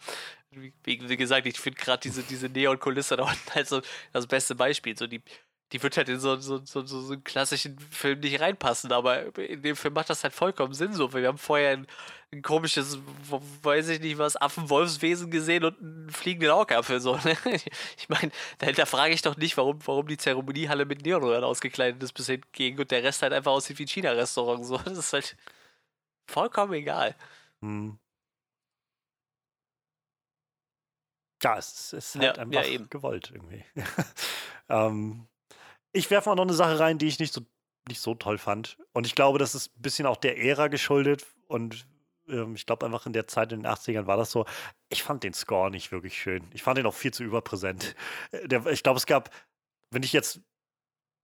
Wie, 0.52 0.74
wie 0.84 1.10
wie 1.10 1.18
gesagt, 1.18 1.48
ich 1.48 1.60
finde 1.60 1.80
gerade 1.82 2.02
diese, 2.02 2.24
diese 2.24 2.50
Neon-Kulisse 2.50 3.18
da 3.18 3.24
unten 3.26 3.56
halt 3.56 3.68
so 3.68 3.82
das 4.14 4.28
beste 4.28 4.56
Beispiel, 4.56 4.98
so 4.98 5.08
die, 5.08 5.22
die 5.74 5.82
wird 5.82 5.98
halt 5.98 6.08
in 6.08 6.20
so, 6.20 6.38
so, 6.40 6.64
so, 6.64 6.86
so, 6.86 7.14
einen 7.14 7.24
klassischen 7.24 7.80
Film 7.80 8.20
nicht 8.20 8.40
reinpassen, 8.40 8.92
aber 8.92 9.36
in 9.40 9.64
dem 9.64 9.76
Film 9.76 9.96
macht 9.96 10.10
das 10.10 10.24
halt 10.24 10.34
vollkommen 10.34 10.74
Sinn 10.74 10.94
so. 10.94 11.14
Wir 11.14 11.28
haben 11.28 11.40
vorher 11.40 11.72
ein, 11.72 11.88
ein 12.32 12.44
komisches, 12.44 13.00
weiß 13.64 13.90
ich 13.90 14.00
nicht 14.00 14.20
was, 14.20 14.40
Affenwolfswesen 14.40 15.32
gesehen 15.32 15.64
und 15.64 15.80
einen 15.82 16.10
fliegenden 16.12 16.52
Augapfel 16.52 17.00
so. 17.00 17.16
Ne? 17.18 17.36
Ich 17.98 18.08
meine, 18.08 18.32
dahinter 18.60 18.86
frage 18.86 19.16
ich 19.16 19.24
doch 19.24 19.36
nicht, 19.36 19.58
warum, 19.58 19.80
warum 19.86 20.08
die 20.08 20.18
Zeremoniehalle 20.18 20.86
mit 20.86 21.04
Neonröhren 21.04 21.44
ausgekleidet 21.44 22.02
ist 22.04 22.14
bis 22.14 22.28
hingegen 22.28 22.80
und 22.80 22.92
der 22.92 23.04
Rest 23.04 23.24
halt 23.24 23.34
einfach 23.34 23.52
aussieht 23.52 23.80
wie 23.80 23.86
ein 23.86 23.88
China-Restaurant. 23.88 24.66
So. 24.66 24.78
Das 24.86 24.98
ist 24.98 25.14
halt. 25.14 25.36
vollkommen 26.28 26.74
egal. 26.74 27.16
Hm. 27.62 27.98
Ja, 31.44 31.58
es 31.58 31.94
ist 31.94 32.16
halt 32.16 32.38
Ja, 32.38 32.44
einfach 32.44 32.66
ja, 32.66 32.80
gewollt 32.90 33.32
irgendwie. 33.34 33.66
ähm, 34.70 35.28
ich 35.94 36.10
werfe 36.12 36.30
mal 36.30 36.36
noch 36.36 36.44
eine 36.44 36.54
Sache 36.54 36.80
rein, 36.80 36.98
die 36.98 37.08
ich 37.08 37.20
nicht 37.20 37.34
so, 37.34 37.42
nicht 37.88 38.02
so 38.02 38.16
toll 38.16 38.38
fand. 38.38 38.78
Und 38.92 39.06
ich 39.08 39.16
glaube, 39.16 39.40
das 39.40 39.56
ist 39.56 39.76
ein 39.78 39.82
bisschen 39.82 40.06
auch 40.06 40.18
der 40.18 40.38
Ära 40.38 40.68
geschuldet. 40.68 41.26
Und 41.48 41.86
ähm, 42.28 42.56
ich 42.56 42.66
glaube 42.66 42.86
einfach 42.86 43.06
in 43.06 43.14
der 43.14 43.28
Zeit 43.28 43.52
in 43.52 43.62
den 43.62 43.72
80ern 43.72 44.08
war 44.08 44.18
das 44.18 44.32
so. 44.32 44.46
Ich 44.90 45.04
fand 45.04 45.24
den 45.24 45.34
Score 45.34 45.70
nicht 45.72 45.92
wirklich 45.92 46.18
schön. 46.20 46.44
Ich 46.54 46.64
fand 46.64 46.78
den 46.78 46.86
auch 46.86 46.94
viel 46.94 47.14
zu 47.14 47.24
überpräsent. 47.24 47.96
Äh, 48.32 48.48
Der, 48.48 48.66
ich 48.68 48.84
glaube, 48.84 48.98
es 48.98 49.06
gab, 49.06 49.30
wenn 49.92 50.04
ich 50.04 50.14
jetzt, 50.14 50.42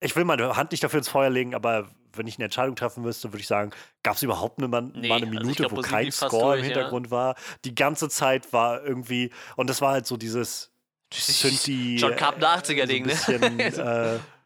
ich 0.02 0.16
will 0.16 0.24
meine 0.26 0.56
Hand 0.56 0.72
nicht 0.72 0.84
dafür 0.84 1.00
ins 1.00 1.10
Feuer 1.10 1.30
legen, 1.30 1.56
aber 1.56 1.90
wenn 2.14 2.28
ich 2.28 2.38
eine 2.38 2.46
Entscheidung 2.46 2.76
treffen 2.76 3.04
müsste, 3.04 3.32
würde 3.32 3.42
ich 3.42 3.48
sagen, 3.48 3.72
gab 4.04 4.16
es 4.16 4.24
überhaupt 4.24 4.60
eine, 4.60 4.68
mal, 4.68 4.82
Nee, 4.82 5.08
mal 5.08 5.18
eine 5.18 5.28
also 5.28 5.40
Minute, 5.40 5.64
glaub, 5.64 5.78
wo 5.78 5.82
kein 5.82 6.12
Score 6.12 6.56
im 6.56 6.62
durch, 6.62 6.62
ja. 6.62 6.66
Hintergrund 6.76 7.12
war. 7.12 7.36
Die 7.66 7.76
ganze 7.76 8.10
Zeit 8.10 8.52
war 8.52 8.84
irgendwie, 8.84 9.32
und 9.56 9.70
das 9.70 9.82
war 9.82 9.92
halt 9.94 10.06
so 10.08 10.18
dieses 10.18 10.72
Synthi. 11.14 11.98
John 11.98 12.16
Carpenter 12.16 12.56
80er 12.56 12.86
Ding, 12.86 13.08
äh, 13.08 13.16
so 13.16 13.84
ne? 13.84 14.20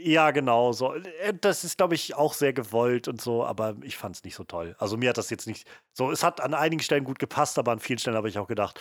ja, 0.00 0.30
genau. 0.30 0.72
So. 0.72 0.94
Äh, 0.94 1.34
Das 1.40 1.64
ist, 1.64 1.76
glaube 1.76 1.94
ich, 1.94 2.14
auch 2.14 2.34
sehr 2.34 2.52
gewollt 2.52 3.08
und 3.08 3.20
so, 3.20 3.44
aber 3.44 3.76
ich 3.82 3.96
fand 3.96 4.16
es 4.16 4.24
nicht 4.24 4.34
so 4.34 4.44
toll. 4.44 4.76
Also 4.78 4.96
mir 4.96 5.10
hat 5.10 5.18
das 5.18 5.30
jetzt 5.30 5.46
nicht. 5.46 5.68
So, 5.92 6.10
es 6.10 6.22
hat 6.22 6.40
an 6.40 6.54
einigen 6.54 6.82
Stellen 6.82 7.04
gut 7.04 7.18
gepasst, 7.18 7.58
aber 7.58 7.72
an 7.72 7.80
vielen 7.80 7.98
Stellen 7.98 8.16
habe 8.16 8.28
ich 8.28 8.38
auch 8.38 8.48
gedacht, 8.48 8.80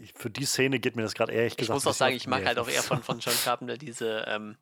ich, 0.00 0.12
für 0.16 0.30
die 0.30 0.46
Szene 0.46 0.80
geht 0.80 0.96
mir 0.96 1.02
das 1.02 1.14
gerade 1.14 1.32
ehrlich 1.32 1.52
Ich 1.52 1.58
gesagt. 1.58 1.74
muss 1.74 1.86
ein 1.86 1.90
auch 1.90 1.94
sagen, 1.94 2.16
ich 2.16 2.26
mag 2.26 2.44
halt 2.46 2.58
auch 2.58 2.68
eher 2.68 2.82
von, 2.82 3.02
von 3.02 3.18
John 3.18 3.34
Carpenter 3.44 3.76
diese, 3.76 4.24
ähm, 4.26 4.56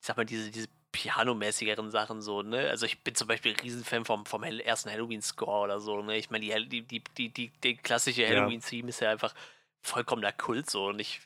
ich 0.00 0.06
sag 0.06 0.16
mal, 0.16 0.24
diese, 0.24 0.50
diese 0.50 0.68
pianomäßigeren 0.92 1.90
Sachen 1.90 2.20
so, 2.22 2.42
ne? 2.42 2.68
Also 2.70 2.86
ich 2.86 3.04
bin 3.04 3.14
zum 3.14 3.28
Beispiel 3.28 3.52
ein 3.52 3.60
Riesenfan 3.60 4.04
vom, 4.04 4.26
vom 4.26 4.42
ersten 4.42 4.90
Halloween-Score 4.90 5.64
oder 5.64 5.80
so, 5.80 6.02
ne? 6.02 6.16
Ich 6.16 6.30
meine, 6.30 6.44
die, 6.46 6.68
die, 6.68 6.82
die, 6.82 7.04
die, 7.16 7.28
die, 7.28 7.48
die 7.62 7.76
klassische 7.76 8.22
Ja. 8.22 8.30
Halloween-Theme 8.30 8.88
ist 8.88 9.00
ja 9.00 9.10
einfach 9.10 9.34
vollkommener 9.82 10.32
Kult 10.32 10.68
so 10.68 10.86
und 10.86 10.98
ich, 10.98 11.20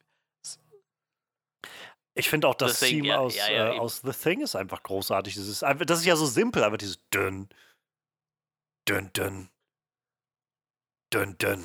Ich 2.14 2.28
finde 2.28 2.48
auch 2.48 2.54
das 2.54 2.78
Deswegen, 2.78 3.02
Theme 3.02 3.08
ja, 3.08 3.18
aus, 3.18 3.36
ja, 3.36 3.50
ja, 3.50 3.72
äh, 3.74 3.78
aus 3.78 4.00
The 4.02 4.12
Thing 4.12 4.40
ist 4.40 4.54
einfach 4.54 4.82
großartig. 4.82 5.34
Das 5.34 5.46
ist, 5.46 5.64
einfach, 5.64 5.84
das 5.84 6.00
ist 6.00 6.06
ja 6.06 6.16
so 6.16 6.26
simpel, 6.26 6.62
einfach 6.62 6.78
dieses 6.78 7.00
dünn, 7.10 7.48
dünn, 8.88 9.10
dünn, 9.12 9.48
dünn, 11.12 11.36
dünn, 11.38 11.64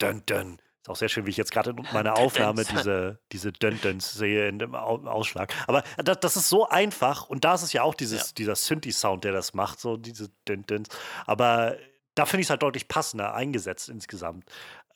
dünn, 0.00 0.26
dünn. 0.26 0.58
Ist 0.84 0.90
auch 0.90 0.96
sehr 0.96 1.08
schön, 1.08 1.24
wie 1.24 1.30
ich 1.30 1.38
jetzt 1.38 1.52
gerade 1.52 1.70
in 1.70 1.86
meiner 1.94 2.18
Aufnahme 2.18 2.64
diese, 2.64 3.18
diese 3.32 3.52
dünn, 3.52 3.80
düns 3.80 4.12
sehe 4.12 4.48
in 4.48 4.58
dem 4.58 4.74
Au 4.74 4.98
Ausschlag. 5.06 5.54
Aber 5.66 5.82
das, 5.96 6.20
das 6.20 6.36
ist 6.36 6.50
so 6.50 6.68
einfach 6.68 7.26
und 7.28 7.44
da 7.44 7.54
ist 7.54 7.62
es 7.62 7.72
ja 7.72 7.82
auch 7.82 7.94
dieses, 7.94 8.34
dieser 8.34 8.54
Synthi-Sound, 8.54 9.24
der 9.24 9.32
das 9.32 9.54
macht, 9.54 9.80
so 9.80 9.96
diese 9.96 10.28
dünn, 10.46 10.66
düns. 10.66 10.88
Aber 11.24 11.78
da 12.14 12.26
finde 12.26 12.42
ich 12.42 12.46
es 12.46 12.50
halt 12.50 12.62
deutlich 12.62 12.86
passender 12.86 13.34
eingesetzt 13.34 13.88
insgesamt. 13.88 14.44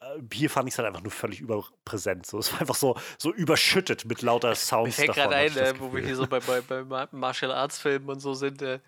Äh, 0.01 0.21
Hier 0.33 0.51
fand 0.51 0.69
ich 0.69 0.75
es 0.75 0.79
halt 0.79 0.89
einfach 0.89 1.03
nur 1.03 1.11
völlig 1.13 1.41
überpräsent. 1.41 2.27
So. 2.27 2.39
Es 2.39 2.53
war 2.53 2.61
einfach 2.61 2.75
so, 2.75 2.97
so 3.19 3.33
überschüttet 3.33 4.05
mit 4.05 4.23
lauter 4.23 4.49
mir 4.51 4.55
Sounds. 4.57 4.97
fällt 4.97 5.09
davon, 5.11 5.23
gerade 5.31 5.37
ein, 5.37 5.57
äh, 5.57 5.79
wo 5.81 5.93
wir 5.93 6.03
hier 6.05 6.17
so 6.17 6.27
bei, 6.27 6.41
bei, 6.41 6.61
bei 6.61 6.85
Ma- 6.85 7.09
Martial 7.13 7.53
Arts 7.53 7.79
Filmen 7.79 8.09
und 8.09 8.21
so 8.21 8.35
sind, 8.35 8.63
äh, 8.63 8.81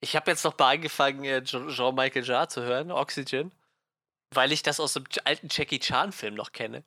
ich 0.00 0.14
habe 0.16 0.30
jetzt 0.30 0.44
noch 0.44 0.56
mal 0.58 0.74
angefangen, 0.74 1.24
äh, 1.24 1.42
Jean-Michael 1.42 2.24
Jarre 2.24 2.48
zu 2.48 2.62
hören, 2.62 2.90
Oxygen, 2.90 3.52
weil 4.34 4.52
ich 4.52 4.62
das 4.62 4.78
aus 4.80 4.92
dem 4.92 5.04
alten 5.24 5.48
Jackie 5.50 5.78
Chan-Film 5.78 6.34
noch 6.34 6.52
kenne. 6.52 6.84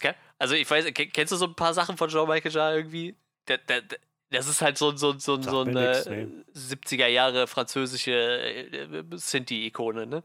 Geil. 0.00 0.14
Also 0.38 0.54
ich 0.54 0.70
weiß, 0.70 0.84
ke- 0.94 1.08
kennst 1.08 1.32
du 1.32 1.36
so 1.36 1.46
ein 1.46 1.54
paar 1.56 1.74
Sachen 1.74 1.96
von 1.96 2.08
Jean-Michael 2.08 2.52
Jarre 2.52 2.76
irgendwie? 2.76 3.16
Der, 3.48 3.58
der, 3.58 3.82
der, 3.82 3.98
das 4.30 4.46
ist 4.46 4.62
halt 4.62 4.78
so, 4.78 4.96
so, 4.96 5.18
so, 5.18 5.40
so 5.42 5.64
mir 5.64 5.70
eine 5.70 5.90
nix, 5.90 6.06
nee. 6.06 6.26
70er 6.54 7.06
Jahre 7.08 7.46
französische 7.46 8.12
äh, 8.12 9.02
Sinti-Ikone, 9.12 10.06
ne? 10.06 10.22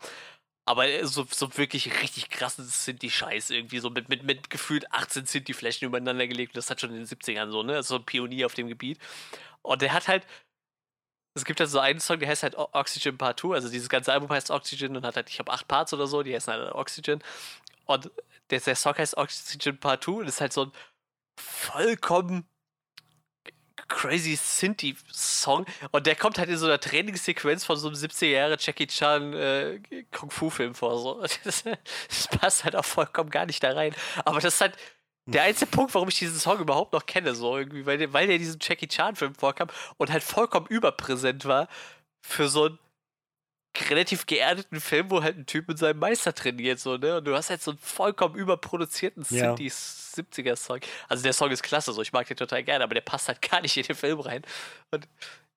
Aber 0.67 0.87
äh, 0.87 1.05
so, 1.05 1.25
so 1.29 1.57
wirklich 1.57 2.01
richtig 2.01 2.29
krassen 2.29 2.65
Sinti-Scheiß 2.65 3.51
irgendwie, 3.51 3.79
so 3.79 3.89
mit, 3.89 4.09
mit, 4.09 4.23
mit 4.23 4.49
gefühlt 4.49 4.91
18 4.91 5.25
Sinti-Flächen 5.25 5.87
übereinander 5.87 6.27
gelegt. 6.27 6.51
Und 6.51 6.57
das 6.57 6.69
hat 6.69 6.81
schon 6.81 6.89
in 6.91 6.97
den 6.97 7.05
70ern 7.05 7.51
so, 7.51 7.63
ne? 7.63 7.81
So 7.83 7.95
ein 7.95 8.03
Pionier 8.03 8.45
auf 8.45 8.53
dem 8.53 8.67
Gebiet. 8.67 8.99
Und 9.61 9.81
der 9.81 9.93
hat 9.93 10.09
halt, 10.09 10.27
es 11.35 11.45
gibt 11.45 11.61
halt 11.61 11.69
so 11.69 11.79
einen 11.79 12.01
Song, 12.01 12.19
der 12.19 12.27
heißt 12.27 12.43
halt 12.43 12.55
Oxygen 12.57 13.17
Part 13.17 13.39
2, 13.39 13.55
also 13.55 13.69
dieses 13.69 13.87
ganze 13.87 14.11
Album 14.11 14.29
heißt 14.29 14.51
Oxygen 14.51 14.97
und 14.97 15.05
hat 15.05 15.15
halt, 15.15 15.29
ich 15.29 15.39
habe 15.39 15.51
acht 15.53 15.67
Parts 15.69 15.93
oder 15.93 16.05
so, 16.07 16.21
die 16.21 16.35
heißen 16.35 16.51
halt 16.51 16.73
Oxygen. 16.73 17.23
Und 17.85 18.11
der, 18.49 18.59
der 18.59 18.75
Song 18.75 18.97
heißt 18.97 19.15
Oxygen 19.15 19.79
Part 19.79 20.03
2 20.03 20.11
und 20.11 20.27
ist 20.27 20.41
halt 20.41 20.51
so 20.51 20.65
ein 20.65 20.71
vollkommen 21.39 22.45
crazy 23.87 24.35
Sinti-Song. 24.35 25.65
Und 25.91 26.07
der 26.07 26.15
kommt 26.15 26.37
halt 26.37 26.49
in 26.49 26.57
so 26.57 26.65
einer 26.65 26.79
Trainingssequenz 26.79 27.65
von 27.65 27.77
so 27.77 27.87
einem 27.87 27.95
70er 27.95 28.25
Jahre 28.27 28.57
Jackie 28.59 28.87
Chan 28.87 29.33
äh, 29.33 29.79
Kung-Fu-Film 30.11 30.75
vor. 30.75 30.97
So. 30.99 31.25
Das, 31.43 31.63
das 31.63 32.27
passt 32.27 32.63
halt 32.63 32.75
auch 32.75 32.85
vollkommen 32.85 33.29
gar 33.29 33.45
nicht 33.45 33.63
da 33.63 33.71
rein. 33.71 33.93
Aber 34.25 34.39
das 34.39 34.55
ist 34.55 34.61
halt 34.61 34.77
der 35.25 35.43
einzige 35.43 35.69
Punkt, 35.69 35.93
warum 35.93 36.07
ich 36.07 36.17
diesen 36.17 36.39
Song 36.39 36.59
überhaupt 36.59 36.93
noch 36.93 37.05
kenne, 37.05 37.35
so 37.35 37.57
irgendwie, 37.57 37.85
weil 37.85 37.97
der, 37.97 38.13
weil 38.13 38.27
der 38.27 38.37
in 38.37 38.41
diesem 38.41 38.59
Jackie 38.61 38.87
Chan-Film 38.87 39.35
vorkam 39.35 39.67
und 39.97 40.11
halt 40.11 40.23
vollkommen 40.23 40.67
überpräsent 40.67 41.45
war 41.45 41.67
für 42.21 42.47
so 42.47 42.65
einen 42.65 42.79
relativ 43.89 44.25
geerdeten 44.25 44.79
Film, 44.81 45.09
wo 45.11 45.23
halt 45.23 45.37
ein 45.37 45.45
Typ 45.45 45.67
mit 45.67 45.77
seinem 45.77 45.99
Meister 45.99 46.33
trainiert, 46.33 46.79
so, 46.79 46.97
ne? 46.97 47.17
Und 47.17 47.25
du 47.25 47.35
hast 47.35 47.49
halt 47.49 47.61
so 47.61 47.71
einen 47.71 47.79
vollkommen 47.79 48.35
überproduzierten 48.35 49.25
Ja. 49.29 49.55
Sinti 49.55 49.67
70er-Song. 49.67 50.79
Also 51.07 51.23
der 51.23 51.33
Song 51.33 51.51
ist 51.51 51.63
klasse, 51.63 51.93
so, 51.93 52.01
ich 52.01 52.13
mag 52.13 52.27
den 52.27 52.37
total 52.37 52.63
gerne, 52.63 52.83
aber 52.83 52.93
der 52.93 53.01
passt 53.01 53.27
halt 53.27 53.41
gar 53.41 53.61
nicht 53.61 53.77
in 53.77 53.83
den 53.83 53.95
Film 53.95 54.19
rein. 54.19 54.43
Und 54.91 55.07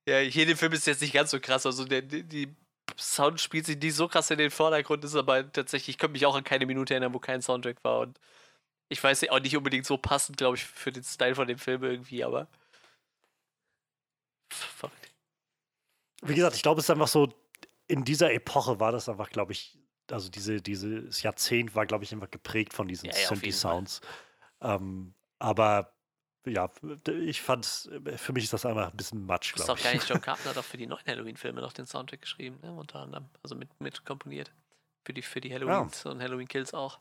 ja, 0.07 0.19
hier 0.19 0.43
in 0.43 0.49
dem 0.49 0.57
Film 0.57 0.73
ist 0.73 0.79
es 0.79 0.85
jetzt 0.85 1.01
nicht 1.01 1.13
ganz 1.13 1.31
so 1.31 1.39
krass, 1.39 1.65
also 1.65 1.85
der, 1.85 2.01
die, 2.01 2.23
die 2.23 2.55
Sound 2.97 3.39
spielt 3.39 3.65
sich 3.65 3.77
nicht 3.77 3.95
so 3.95 4.07
krass 4.07 4.31
in 4.31 4.37
den 4.37 4.51
Vordergrund, 4.51 5.03
ist 5.03 5.15
aber 5.15 5.51
tatsächlich, 5.51 5.95
ich 5.95 5.97
könnte 5.97 6.13
mich 6.13 6.25
auch 6.25 6.35
an 6.35 6.43
keine 6.43 6.65
Minute 6.65 6.93
erinnern, 6.93 7.13
wo 7.13 7.19
kein 7.19 7.41
Soundtrack 7.41 7.83
war 7.83 7.99
und 7.99 8.19
ich 8.89 9.01
weiß 9.01 9.29
auch 9.29 9.39
nicht 9.39 9.55
unbedingt 9.55 9.85
so 9.85 9.97
passend, 9.97 10.37
glaube 10.37 10.57
ich, 10.57 10.65
für 10.65 10.91
den 10.91 11.03
Style 11.03 11.35
von 11.35 11.47
dem 11.47 11.57
Film 11.57 11.83
irgendwie, 11.83 12.23
aber 12.23 12.47
verrückt. 14.49 15.11
Wie 16.23 16.35
gesagt, 16.35 16.55
ich 16.55 16.61
glaube, 16.61 16.79
es 16.79 16.85
ist 16.85 16.89
einfach 16.89 17.07
so, 17.07 17.33
in 17.87 18.03
dieser 18.03 18.33
Epoche 18.33 18.79
war 18.79 18.91
das 18.91 19.09
einfach, 19.09 19.29
glaube 19.29 19.51
ich, 19.51 19.77
also 20.09 20.29
diese, 20.29 20.61
dieses 20.61 21.21
Jahrzehnt 21.21 21.75
war, 21.75 21.85
glaube 21.85 22.03
ich, 22.03 22.13
einfach 22.13 22.31
geprägt 22.31 22.73
von 22.73 22.87
diesen 22.87 23.09
Ja, 23.09 23.17
ja. 23.17 23.27
Synthi-Sounds. 23.27 24.01
Ähm, 24.61 25.13
aber 25.39 25.93
ja, 26.45 26.71
ich 27.05 27.41
fand 27.41 27.65
für 28.15 28.33
mich 28.33 28.45
ist 28.45 28.53
das 28.53 28.65
einfach 28.65 28.91
ein 28.91 28.97
bisschen 28.97 29.25
Matsch, 29.25 29.53
Das 29.53 29.61
ist 29.61 29.65
glaube 29.65 29.79
auch 29.79 29.83
gar 29.83 29.93
ich. 29.93 29.99
nicht, 29.99 30.09
John 30.09 30.21
Carpenter 30.21 30.49
hat 30.51 30.57
auch 30.57 30.63
für 30.63 30.77
die 30.77 30.87
neuen 30.87 31.05
Halloween-Filme 31.05 31.61
noch 31.61 31.73
den 31.73 31.85
Soundtrack 31.85 32.21
geschrieben, 32.21 32.59
ne? 32.61 32.71
unter 32.73 32.99
anderem. 32.99 33.29
Also 33.43 33.55
mit, 33.55 33.69
mit 33.79 34.03
komponiert. 34.05 34.51
Für 35.05 35.13
die, 35.13 35.21
für 35.21 35.41
die 35.41 35.51
Halloweens 35.53 36.05
und 36.05 36.21
Halloween 36.21 36.47
Kills 36.47 36.73
auch. 36.73 36.99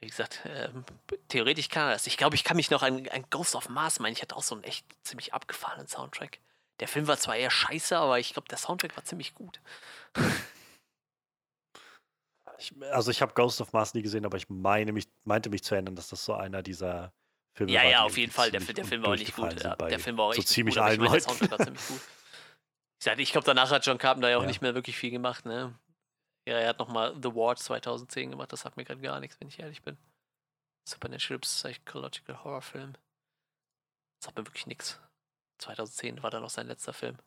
Wie 0.00 0.08
gesagt, 0.08 0.40
ähm, 0.46 0.84
theoretisch 1.28 1.68
kann 1.68 1.88
er 1.88 1.92
das. 1.92 2.08
Ich 2.08 2.16
glaube, 2.16 2.34
ich 2.34 2.42
kann 2.42 2.56
mich 2.56 2.70
noch 2.70 2.82
an, 2.82 3.08
an 3.08 3.24
Ghost 3.30 3.54
of 3.54 3.68
Mars 3.68 4.00
meinen. 4.00 4.14
Ich 4.14 4.22
hatte 4.22 4.34
auch 4.34 4.42
so 4.42 4.56
einen 4.56 4.64
echt 4.64 4.84
ziemlich 5.04 5.32
abgefahrenen 5.32 5.86
Soundtrack. 5.86 6.40
Der 6.82 6.88
Film 6.88 7.06
war 7.06 7.16
zwar 7.16 7.36
eher 7.36 7.48
scheiße, 7.48 7.96
aber 7.96 8.18
ich 8.18 8.32
glaube, 8.32 8.48
der 8.48 8.58
Soundtrack 8.58 8.96
war 8.96 9.04
ziemlich 9.04 9.34
gut. 9.34 9.60
Ich, 12.58 12.72
also 12.92 13.10
ich 13.10 13.20
habe 13.22 13.34
Ghost 13.34 13.60
of 13.60 13.72
Mars 13.72 13.92
nie 13.94 14.02
gesehen, 14.02 14.24
aber 14.24 14.36
ich 14.36 14.48
meine 14.48 14.92
mich, 14.92 15.08
meinte 15.24 15.50
mich 15.50 15.64
zu 15.64 15.74
erinnern, 15.74 15.96
dass 15.96 16.08
das 16.08 16.24
so 16.24 16.34
einer 16.34 16.62
dieser 16.62 17.12
Filme 17.56 17.72
Ja, 17.72 17.82
war, 17.82 17.90
ja, 17.90 17.98
die 17.98 18.04
auf 18.04 18.16
jeden 18.18 18.30
Fall. 18.30 18.52
Der, 18.52 18.60
der 18.60 18.84
Film 18.84 19.02
war 19.02 19.10
auch 19.12 19.16
nicht 19.16 19.34
gut. 19.34 19.60
Ja, 19.64 19.74
der 19.74 19.98
Film 19.98 20.16
war 20.16 20.26
auch 20.26 20.34
so 20.34 20.42
ziemlich 20.42 20.76
gut, 20.76 20.82
aber 20.82 20.92
ich 20.92 21.00
allen 21.00 21.10
meine, 21.10 21.20
der. 21.20 21.28
Soundtrack 21.28 21.50
war 21.50 21.58
ziemlich 21.58 21.88
gut. 21.88 22.00
Ich 23.18 23.32
glaube, 23.32 23.44
danach 23.44 23.70
hat 23.72 23.84
John 23.84 23.98
Carpenter 23.98 24.28
ja 24.30 24.36
auch 24.36 24.42
Ja. 24.42 24.46
nicht 24.46 24.62
mehr 24.62 24.76
wirklich 24.76 24.96
viel 24.96 25.10
gemacht. 25.10 25.44
Ne? 25.44 25.76
Ja, 26.46 26.58
er 26.58 26.68
hat 26.68 26.78
nochmal 26.78 27.14
The 27.20 27.34
Ward 27.34 27.58
2010 27.58 28.30
gemacht. 28.30 28.52
Das 28.52 28.60
sagt 28.60 28.76
mir 28.76 28.84
gerade 28.84 29.00
gar 29.00 29.18
nichts, 29.18 29.40
wenn 29.40 29.48
ich 29.48 29.58
ehrlich 29.58 29.82
bin. 29.82 29.96
Supernatural 30.88 31.40
Psychological 31.40 32.44
Horror 32.44 32.62
Film. 32.62 32.92
Das 34.20 34.26
sagt 34.26 34.38
mir 34.38 34.46
wirklich 34.46 34.66
nichts. 34.66 35.00
2010 35.62 36.22
war 36.22 36.30
dann 36.30 36.42
noch 36.42 36.50
sein 36.50 36.66
letzter 36.66 36.92
Film. 36.92 37.18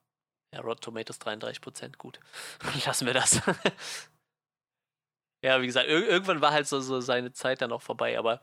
Ja, 0.53 0.61
Rotten 0.61 0.81
Tomatoes 0.81 1.19
33%, 1.19 1.97
gut. 1.97 2.19
Lassen 2.85 3.05
wir 3.05 3.13
das. 3.13 3.41
ja, 5.43 5.61
wie 5.61 5.65
gesagt, 5.65 5.87
ir 5.87 6.07
irgendwann 6.07 6.41
war 6.41 6.51
halt 6.51 6.67
so, 6.67 6.79
so 6.79 7.01
seine 7.01 7.33
Zeit 7.33 7.61
dann 7.61 7.71
auch 7.71 7.81
vorbei, 7.81 8.17
aber 8.17 8.41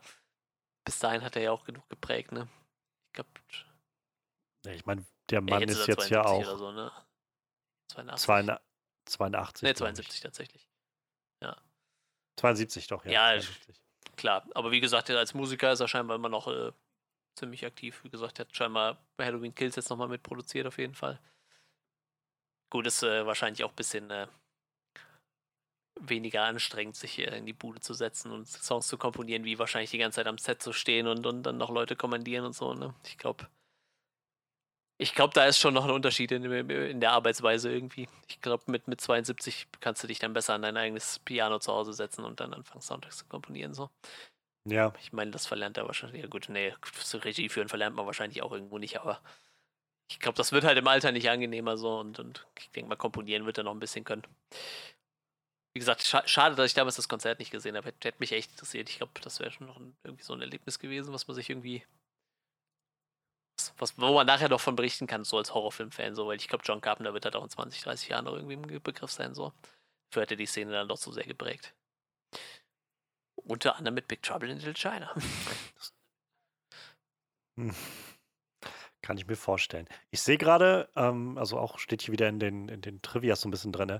bis 0.85 0.99
dahin 0.99 1.23
hat 1.23 1.35
er 1.35 1.43
ja 1.43 1.51
auch 1.51 1.63
genug 1.63 1.87
geprägt, 1.89 2.31
ne? 2.31 2.47
Ich 3.07 3.13
glaube, 3.13 3.29
Ja, 4.65 4.73
ich 4.73 4.85
meine, 4.85 5.05
der 5.29 5.37
ja, 5.37 5.41
Mann 5.41 5.61
jetzt 5.61 5.77
ist 5.77 5.87
jetzt 5.87 6.09
ja 6.09 6.23
72 6.23 6.27
auch 6.27 6.39
oder 6.39 6.57
so, 6.57 6.71
ne? 6.71 6.91
82. 7.89 8.25
82. 8.25 8.63
82 9.05 9.63
Ne, 9.63 9.73
glaub 9.73 9.89
ich. 9.89 9.95
72 9.95 10.21
tatsächlich. 10.21 10.69
72 12.35 12.87
doch, 12.87 13.05
ja. 13.05 13.11
Ja, 13.11 13.41
72. 13.41 13.75
Klar, 14.15 14.47
aber 14.53 14.71
wie 14.71 14.79
gesagt, 14.79 15.09
als 15.09 15.33
Musiker 15.33 15.71
ist 15.71 15.79
er 15.79 15.87
scheinbar 15.87 16.15
immer 16.15 16.29
noch 16.29 16.47
äh, 16.47 16.71
ziemlich 17.35 17.65
aktiv. 17.65 18.01
Wie 18.03 18.09
gesagt, 18.09 18.39
er 18.39 18.45
hat 18.45 18.55
scheinbar 18.55 18.97
bei 19.17 19.25
Halloween 19.25 19.55
Kills 19.55 19.75
jetzt 19.75 19.89
nochmal 19.89 20.07
mitproduziert, 20.09 20.67
auf 20.67 20.77
jeden 20.77 20.95
Fall. 20.95 21.19
Gut, 22.71 22.87
ist 22.87 23.03
äh, 23.03 23.25
wahrscheinlich 23.25 23.63
auch 23.63 23.69
ein 23.71 23.75
bisschen 23.75 24.09
äh, 24.09 24.27
weniger 25.99 26.43
anstrengend, 26.43 26.95
sich 26.95 27.13
hier 27.13 27.31
in 27.33 27.45
die 27.45 27.53
Bude 27.53 27.79
zu 27.79 27.93
setzen 27.93 28.31
und 28.31 28.47
Songs 28.47 28.87
zu 28.87 28.97
komponieren, 28.97 29.43
wie 29.45 29.59
wahrscheinlich 29.59 29.91
die 29.91 29.99
ganze 29.99 30.17
Zeit 30.17 30.27
am 30.27 30.37
Set 30.37 30.61
zu 30.61 30.73
stehen 30.73 31.07
und, 31.07 31.25
und 31.25 31.43
dann 31.43 31.57
noch 31.57 31.69
Leute 31.69 31.95
kommandieren 31.95 32.45
und 32.45 32.53
so. 32.53 32.73
Ne? 32.73 32.93
Ich 33.05 33.17
glaube, 33.17 33.47
Ich 34.99 35.15
glaube, 35.15 35.33
da 35.33 35.45
ist 35.45 35.57
schon 35.59 35.73
noch 35.73 35.83
ein 35.85 35.91
Unterschied 35.91 36.31
in, 36.31 36.43
in 36.45 36.99
der 37.01 37.11
Arbeitsweise 37.11 37.71
irgendwie. 37.71 38.07
Ich 38.27 38.39
glaube, 38.41 38.63
mit, 38.67 38.87
mit 38.87 39.01
72 39.01 39.67
kannst 39.81 40.03
du 40.03 40.07
dich 40.07 40.19
dann 40.19 40.33
besser 40.33 40.53
an 40.53 40.61
dein 40.61 40.77
eigenes 40.77 41.19
Piano 41.19 41.59
zu 41.59 41.73
Hause 41.73 41.93
setzen 41.93 42.23
und 42.23 42.39
dann 42.39 42.53
anfangen, 42.53 42.81
Soundtracks 42.81 43.17
zu 43.17 43.25
komponieren. 43.25 43.73
So. 43.73 43.89
Ja. 44.65 44.93
Ich 45.01 45.11
meine, 45.11 45.31
das 45.31 45.45
verlernt 45.45 45.77
er 45.77 45.87
wahrscheinlich. 45.87 46.21
Ja, 46.21 46.27
gut, 46.27 46.47
nee, 46.49 46.73
Regie 47.13 47.49
führen 47.49 47.69
verlernt 47.69 47.95
man 47.95 48.05
wahrscheinlich 48.05 48.41
auch 48.41 48.51
irgendwo 48.51 48.77
nicht, 48.77 48.99
aber 48.99 49.21
ich 50.09 50.19
glaube, 50.19 50.37
das 50.37 50.51
wird 50.51 50.63
halt 50.63 50.77
im 50.77 50.87
Alter 50.87 51.11
nicht 51.11 51.29
angenehmer 51.29 51.77
so 51.77 51.99
und, 51.99 52.19
und 52.19 52.45
ich 52.59 52.69
denke 52.71 52.89
mal, 52.89 52.95
komponieren 52.95 53.45
wird 53.45 53.57
er 53.57 53.63
noch 53.63 53.73
ein 53.73 53.79
bisschen 53.79 54.03
können. 54.05 54.23
Wie 55.73 55.79
gesagt, 55.79 56.03
scha 56.03 56.25
schade, 56.27 56.55
dass 56.55 56.67
ich 56.67 56.75
damals 56.75 56.97
das 56.97 57.09
Konzert 57.09 57.39
nicht 57.39 57.51
gesehen 57.51 57.75
habe. 57.75 57.87
Hätte, 57.87 58.13
mich 58.19 58.31
echt 58.31 58.51
interessiert. 58.51 58.89
Ich 58.89 58.97
glaube, 58.97 59.13
das 59.21 59.39
wäre 59.39 59.51
schon 59.51 59.67
noch 59.67 59.77
ein, 59.77 59.97
irgendwie 60.03 60.23
so 60.23 60.33
ein 60.33 60.41
Erlebnis 60.41 60.77
gewesen, 60.77 61.13
was 61.13 61.27
man 61.27 61.35
sich 61.35 61.49
irgendwie. 61.49 61.83
Was, 63.77 63.97
wo 63.97 64.13
man 64.13 64.27
nachher 64.27 64.49
noch 64.49 64.61
von 64.61 64.75
berichten 64.75 65.07
kann, 65.07 65.23
so 65.23 65.37
als 65.37 65.53
Horrorfilm-Fan, 65.53 66.15
so, 66.15 66.27
weil 66.27 66.37
ich 66.37 66.47
glaube, 66.47 66.63
John 66.65 66.81
Carpenter 66.81 67.13
wird 67.13 67.25
halt 67.25 67.35
auch 67.35 67.43
in 67.43 67.49
20, 67.49 67.81
30 67.81 68.09
Jahren 68.09 68.25
noch 68.25 68.33
irgendwie 68.33 68.53
im 68.53 68.83
Begriff 68.83 69.11
sein, 69.11 69.33
so. 69.33 69.53
Für 70.11 70.21
hätte 70.21 70.37
die 70.37 70.45
Szene 70.45 70.71
dann 70.71 70.87
doch 70.87 70.97
so 70.97 71.11
sehr 71.11 71.25
geprägt. 71.25 71.73
Unter 73.45 73.75
anderem 73.75 73.95
mit 73.95 74.07
Big 74.07 74.21
Trouble 74.21 74.49
in 74.49 74.57
Little 74.57 74.73
China. 74.73 75.13
Hm. 77.55 77.73
Kann 79.01 79.17
ich 79.17 79.27
mir 79.27 79.35
vorstellen. 79.35 79.87
Ich 80.11 80.21
sehe 80.21 80.37
gerade, 80.37 80.89
ähm, 80.95 81.37
also 81.37 81.59
auch 81.59 81.77
steht 81.77 82.01
hier 82.01 82.13
wieder 82.13 82.29
in 82.29 82.39
den, 82.39 82.69
in 82.69 82.81
den 82.81 83.01
Trivias 83.01 83.41
so 83.41 83.49
ein 83.49 83.51
bisschen 83.51 83.73
drin, 83.73 83.99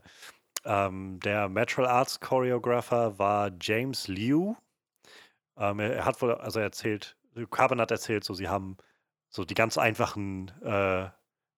ähm, 0.66 1.20
der 1.20 1.50
Martial 1.50 1.86
Arts 1.86 2.20
Choreographer 2.20 3.20
war 3.20 3.52
James 3.60 4.08
Liu. 4.08 4.56
Ähm, 5.58 5.80
er, 5.80 5.94
er, 5.94 6.06
hat 6.06 6.22
wohl, 6.22 6.34
also 6.36 6.60
er 6.60 6.66
erzählt, 6.66 7.18
Carbon 7.52 7.82
hat 7.82 7.92
erzählt, 7.92 8.24
so 8.24 8.34
sie 8.34 8.48
haben 8.48 8.78
so 9.30 9.44
die 9.44 9.56
ganz 9.56 9.78
einfachen, 9.78 10.50
äh, 10.62 11.10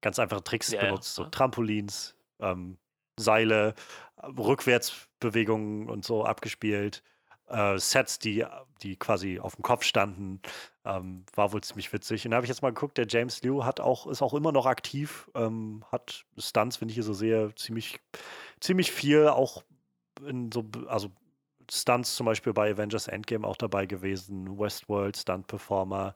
ganz 0.02 0.18
einfachen 0.18 0.44
Tricks 0.44 0.72
ja, 0.72 0.82
benutzt, 0.82 1.18
ja. 1.18 1.26
so 1.26 1.30
Trampolins, 1.30 2.16
ähm, 2.40 2.78
Seile, 3.18 3.76
Rückwärtsbewegungen 4.24 5.90
und 5.90 6.04
so 6.04 6.26
abgespielt 6.26 7.04
äh, 7.48 7.78
Sets, 7.78 8.20
die, 8.20 8.46
die 8.82 8.96
quasi 8.96 9.40
auf 9.40 9.56
dem 9.56 9.64
Kopf 9.64 9.84
standen. 9.84 10.42
Ähm, 10.84 11.26
war 11.36 11.52
wohl 11.54 11.62
ziemlich 11.62 11.92
witzig. 11.94 12.26
Und 12.26 12.32
da 12.32 12.38
habe 12.38 12.46
ich 12.46 12.50
jetzt 12.50 12.62
mal 12.62 12.74
geguckt, 12.74 12.98
der 12.98 13.08
James 13.08 13.42
Liu 13.42 13.64
hat 13.64 13.80
auch, 13.80 14.08
ist 14.08 14.22
auch 14.22 14.34
immer 14.34 14.52
noch 14.52 14.66
aktiv, 14.66 15.30
ähm, 15.36 15.84
hat 15.92 16.26
Stunts, 16.38 16.82
wenn 16.82 16.90
ich 16.90 16.96
hier 16.96 17.04
so 17.04 17.14
sehe, 17.14 17.54
ziemlich, 17.56 18.00
ziemlich 18.60 18.92
viel, 18.92 19.28
auch 19.28 19.64
in 20.26 20.52
so, 20.52 20.66
also 20.88 21.12
Stunts 21.72 22.16
zum 22.16 22.26
Beispiel 22.26 22.54
bei 22.54 22.72
Avengers 22.72 23.08
Endgame 23.08 23.48
auch 23.48 23.58
dabei 23.58 23.86
gewesen, 23.86 24.60
Westworld, 24.60 25.18
Stunt-Performer. 25.18 26.16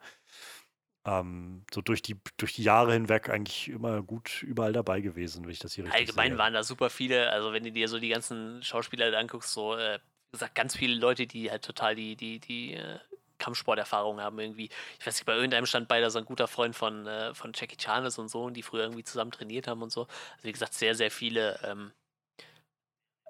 Ähm, 1.05 1.63
so 1.73 1.81
durch 1.81 2.01
die, 2.01 2.17
durch 2.37 2.53
die 2.53 2.63
Jahre 2.63 2.93
hinweg 2.93 3.29
eigentlich 3.29 3.69
immer 3.69 4.03
gut 4.03 4.43
überall 4.43 4.73
dabei 4.73 5.01
gewesen, 5.01 5.45
wenn 5.45 5.51
ich 5.51 5.59
das 5.59 5.73
hier 5.73 5.85
richtig 5.85 6.01
Allgemein 6.01 6.31
sehe. 6.31 6.37
waren 6.37 6.53
da 6.53 6.63
super 6.63 6.89
viele, 6.89 7.31
also 7.31 7.53
wenn 7.53 7.63
du 7.63 7.71
dir 7.71 7.87
so 7.87 7.99
die 7.99 8.09
ganzen 8.09 8.61
Schauspieler 8.61 9.17
anguckst, 9.17 9.53
so 9.53 9.75
äh, 9.75 9.99
gesagt, 10.31 10.55
ganz 10.55 10.75
viele 10.75 10.95
Leute, 10.95 11.27
die 11.27 11.49
halt 11.49 11.63
total 11.63 11.95
die, 11.95 12.15
die, 12.15 12.39
die 12.39 12.73
äh, 12.73 12.99
Kampfsporterfahrung 13.39 14.21
haben 14.21 14.39
irgendwie. 14.39 14.69
Ich 14.99 15.07
weiß 15.07 15.15
nicht, 15.15 15.25
bei 15.25 15.35
irgendeinem 15.35 15.65
stand 15.65 15.87
bei, 15.87 16.01
dass 16.01 16.15
ein 16.15 16.25
guter 16.25 16.47
Freund 16.47 16.75
von, 16.75 17.07
äh, 17.07 17.33
von 17.33 17.53
Jackie 17.55 17.77
Chan 17.77 18.05
ist 18.05 18.19
und 18.19 18.29
so 18.29 18.43
und 18.43 18.53
die 18.53 18.63
früher 18.63 18.83
irgendwie 18.83 19.03
zusammen 19.03 19.31
trainiert 19.31 19.67
haben 19.67 19.81
und 19.81 19.91
so. 19.91 20.01
Also 20.01 20.43
wie 20.43 20.51
gesagt, 20.51 20.73
sehr, 20.73 20.93
sehr 20.93 21.09
viele 21.09 21.59
ähm, 21.63 21.91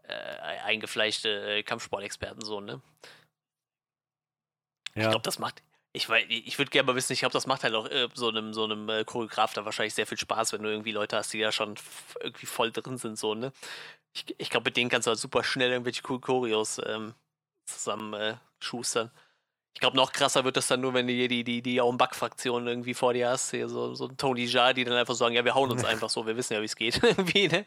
äh, 0.04 0.14
eingefleischte 0.64 1.30
äh, 1.30 1.64
Kampfsportexperten 1.64 2.42
so, 2.42 2.60
ne? 2.60 2.82
Ja. 4.96 5.04
Ich 5.04 5.10
glaube, 5.10 5.24
das 5.24 5.40
macht. 5.40 5.62
Ich, 5.92 6.08
ich 6.10 6.58
würde 6.60 6.70
gerne 6.70 6.86
mal 6.88 6.96
wissen, 6.96 7.14
ich 7.14 7.20
glaube, 7.20 7.34
das 7.34 7.48
macht 7.48 7.64
halt 7.64 7.74
auch 7.74 7.88
äh, 7.88 8.10
so 8.14 8.30
einem, 8.30 8.54
so 8.54 8.64
einem 8.64 8.90
äh, 8.90 9.04
Choreograf 9.04 9.54
da 9.54 9.66
wahrscheinlich 9.66 9.96
sehr 9.96 10.06
viel 10.06 10.20
Spaß, 10.20 10.54
wenn 10.54 10.62
du 10.62 10.70
irgendwie 10.70 10.92
Leute 10.92 11.18
hast, 11.18 11.34
die 11.34 11.40
da 11.40 11.52
schon 11.52 11.76
irgendwie 12.20 12.46
voll 12.46 12.72
drin 12.72 12.98
sind, 12.98 13.18
so, 13.18 13.34
ne? 13.34 13.52
Ich, 14.14 14.26
ich 14.38 14.50
glaube, 14.50 14.66
mit 14.66 14.78
denen 14.78 14.90
kannst 14.90 15.08
du 15.08 15.10
halt 15.10 15.20
super 15.20 15.44
schnell 15.44 15.72
irgendwelche 15.72 16.02
cool 16.10 16.20
Choreos 16.20 16.82
ähm, 16.86 17.14
zusammen 17.66 18.14
äh, 18.14 18.38
schustern. 18.60 19.12
Ich 19.74 19.80
glaube, 19.80 19.96
noch 19.96 20.12
krasser 20.12 20.44
wird 20.44 20.58
das 20.58 20.68
dann 20.68 20.82
nur, 20.82 20.94
wenn 20.94 21.08
du 21.08 21.14
hier 21.14 21.28
die, 21.28 21.44
die, 21.44 21.62
die 21.62 21.80
Back-Fraktion 21.80 22.68
irgendwie 22.68 22.94
vor 22.94 23.14
dir 23.14 23.30
hast. 23.30 23.52
Hier 23.52 23.70
so, 23.70 23.94
so 23.94 24.08
ein 24.08 24.18
Tony 24.18 24.46
Jaa, 24.46 24.74
die 24.74 24.84
dann 24.84 24.96
einfach 24.96 25.16
sagen, 25.16 25.36
ja, 25.36 25.46
wir 25.46 25.56
hauen 25.56 25.72
uns 25.72 25.84
einfach 25.86 26.10
so, 26.10 26.26
wir 26.26 26.36
wissen 26.36 26.54
ja, 26.54 26.62
wie 26.62 26.66
es 26.66 26.76
geht. 26.76 27.02
irgendwie, 27.04 27.48
ne? 27.48 27.66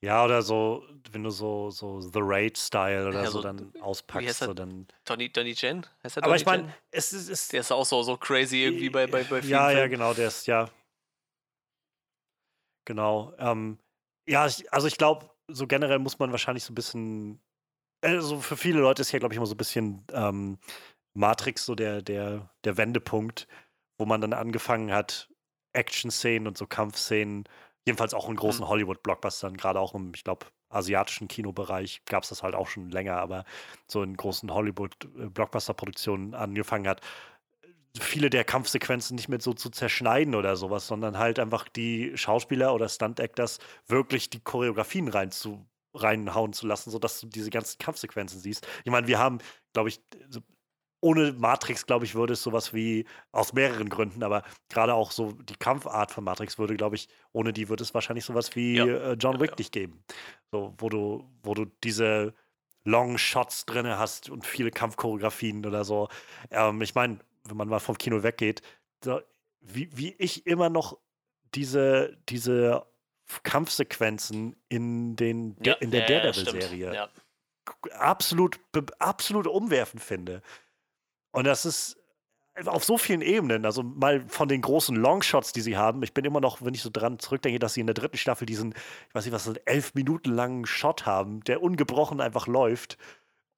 Ja, 0.00 0.24
oder 0.24 0.42
so, 0.42 0.84
wenn 1.10 1.24
du 1.24 1.30
so, 1.30 1.70
so 1.70 2.00
The 2.00 2.20
Raid-Style 2.20 3.08
oder 3.08 3.22
ja, 3.22 3.26
so, 3.26 3.38
so, 3.38 3.42
dann 3.42 3.72
auspackst, 3.80 4.38
so 4.38 4.54
dann. 4.54 4.86
Tony, 5.04 5.30
Tony 5.30 5.54
Chen? 5.54 5.84
Heißt 6.04 6.16
er 6.16 6.24
Aber 6.24 6.36
ich 6.36 6.46
meine, 6.46 6.72
es 6.90 7.12
ist, 7.12 7.28
es 7.28 7.48
Der 7.48 7.60
ist 7.60 7.72
auch 7.72 7.84
so, 7.84 8.02
so 8.02 8.16
crazy 8.16 8.58
irgendwie 8.62 8.90
bei, 8.90 9.06
bei, 9.06 9.24
bei 9.24 9.40
vielen 9.40 9.52
Ja, 9.52 9.66
Filmen. 9.66 9.80
ja, 9.80 9.86
genau, 9.88 10.14
der 10.14 10.28
ist, 10.28 10.46
ja. 10.46 10.70
Genau. 12.84 13.34
Ähm, 13.38 13.78
ja, 14.28 14.46
ich, 14.46 14.72
also 14.72 14.86
ich 14.86 14.98
glaube, 14.98 15.30
so 15.48 15.66
generell 15.66 15.98
muss 15.98 16.18
man 16.18 16.30
wahrscheinlich 16.30 16.64
so 16.64 16.72
ein 16.72 16.74
bisschen, 16.74 17.40
also 18.02 18.40
für 18.40 18.56
viele 18.56 18.80
Leute 18.80 19.02
ist 19.02 19.12
ja, 19.12 19.18
glaube 19.18 19.34
ich, 19.34 19.38
immer 19.38 19.46
so 19.46 19.54
ein 19.54 19.58
bisschen 19.58 20.04
ähm, 20.12 20.58
Matrix 21.14 21.64
so 21.64 21.74
der, 21.74 22.02
der, 22.02 22.50
der 22.64 22.76
Wendepunkt, 22.76 23.48
wo 23.98 24.06
man 24.06 24.20
dann 24.20 24.34
angefangen 24.34 24.92
hat, 24.92 25.30
Action-Szenen 25.72 26.46
und 26.46 26.58
so 26.58 26.66
Kampfszenen, 26.66 27.44
jedenfalls 27.86 28.14
auch 28.14 28.28
in 28.28 28.36
großen 28.36 28.64
mhm. 28.64 28.68
Hollywood-Blockbustern, 28.68 29.56
gerade 29.56 29.80
auch 29.80 29.94
im, 29.94 30.12
ich 30.14 30.24
glaube, 30.24 30.46
asiatischen 30.70 31.28
Kinobereich 31.28 32.02
gab 32.04 32.24
es 32.24 32.28
das 32.28 32.42
halt 32.42 32.54
auch 32.54 32.68
schon 32.68 32.90
länger, 32.90 33.16
aber 33.16 33.44
so 33.86 34.02
in 34.02 34.16
großen 34.16 34.52
Hollywood-Blockbuster-Produktionen 34.52 36.34
angefangen 36.34 36.86
hat, 36.86 37.00
viele 37.98 38.30
der 38.30 38.44
Kampfsequenzen 38.44 39.16
nicht 39.16 39.28
mehr 39.28 39.40
so 39.40 39.54
zu 39.54 39.70
zerschneiden 39.70 40.34
oder 40.34 40.56
sowas, 40.56 40.86
sondern 40.86 41.18
halt 41.18 41.38
einfach 41.38 41.68
die 41.68 42.12
Schauspieler 42.16 42.74
oder 42.74 42.88
Stunt-Actors 42.88 43.58
wirklich 43.86 44.30
die 44.30 44.40
Choreografien 44.40 45.08
rein 45.08 45.30
zu, 45.30 45.66
reinhauen 45.94 46.52
zu 46.52 46.66
lassen, 46.66 46.90
sodass 46.90 47.20
du 47.20 47.26
diese 47.26 47.50
ganzen 47.50 47.78
Kampfsequenzen 47.78 48.40
siehst. 48.40 48.66
Ich 48.84 48.90
meine, 48.92 49.06
wir 49.06 49.18
haben, 49.18 49.38
glaube 49.72 49.88
ich, 49.88 50.00
ohne 51.00 51.32
Matrix, 51.32 51.86
glaube 51.86 52.04
ich, 52.04 52.14
würde 52.14 52.32
es 52.32 52.42
sowas 52.42 52.74
wie, 52.74 53.04
aus 53.30 53.52
mehreren 53.52 53.88
Gründen, 53.88 54.22
aber 54.22 54.42
gerade 54.68 54.94
auch 54.94 55.12
so 55.12 55.32
die 55.32 55.56
Kampfart 55.56 56.10
von 56.10 56.24
Matrix 56.24 56.58
würde, 56.58 56.76
glaube 56.76 56.96
ich, 56.96 57.08
ohne 57.32 57.52
die 57.52 57.68
würde 57.68 57.84
es 57.84 57.94
wahrscheinlich 57.94 58.24
sowas 58.24 58.56
wie 58.56 58.76
ja. 58.76 58.84
äh, 58.84 59.12
John 59.12 59.38
Wick 59.40 59.50
ja, 59.50 59.52
ja. 59.52 59.56
nicht 59.58 59.72
geben. 59.72 60.04
So, 60.50 60.74
wo 60.78 60.88
du, 60.88 61.30
wo 61.42 61.54
du 61.54 61.66
diese 61.84 62.34
Long 62.84 63.18
Shots 63.18 63.66
drin 63.66 63.86
hast 63.86 64.30
und 64.30 64.46
viele 64.46 64.70
Kampfchoreografien 64.70 65.64
oder 65.66 65.84
so. 65.84 66.08
Ähm, 66.50 66.80
ich 66.82 66.94
meine, 66.94 67.18
wenn 67.44 67.56
man 67.56 67.68
mal 67.68 67.80
vom 67.80 67.98
Kino 67.98 68.22
weggeht, 68.22 68.62
so, 69.04 69.20
wie, 69.60 69.88
wie 69.96 70.14
ich 70.18 70.46
immer 70.46 70.70
noch 70.70 70.98
diese, 71.54 72.16
diese 72.28 72.86
Kampfsequenzen 73.42 74.56
in, 74.68 75.16
den, 75.16 75.56
ja, 75.62 75.74
in 75.74 75.90
der 75.90 76.02
ja, 76.02 76.06
Daredevil-Serie 76.06 76.94
ja. 76.94 77.08
absolut, 77.92 78.58
absolut 78.98 79.46
umwerfend 79.46 80.02
finde. 80.02 80.42
Und 81.30 81.46
das 81.46 81.66
ist 81.66 81.98
auf 82.66 82.84
so 82.84 82.98
vielen 82.98 83.22
Ebenen, 83.22 83.64
also 83.64 83.82
mal 83.82 84.24
von 84.28 84.48
den 84.48 84.60
großen 84.60 84.96
Longshots, 84.96 85.52
die 85.52 85.60
sie 85.60 85.76
haben. 85.76 86.02
Ich 86.02 86.12
bin 86.12 86.24
immer 86.24 86.40
noch, 86.40 86.62
wenn 86.62 86.74
ich 86.74 86.82
so 86.82 86.90
dran 86.90 87.18
zurückdenke, 87.18 87.58
dass 87.58 87.74
sie 87.74 87.80
in 87.80 87.86
der 87.86 87.94
dritten 87.94 88.16
Staffel 88.16 88.46
diesen, 88.46 88.72
ich 88.72 89.14
weiß 89.14 89.24
nicht, 89.24 89.34
was, 89.34 89.46
elf 89.64 89.94
Minuten 89.94 90.30
langen 90.30 90.66
Shot 90.66 91.06
haben, 91.06 91.44
der 91.44 91.62
ungebrochen 91.62 92.20
einfach 92.20 92.46
läuft 92.46 92.98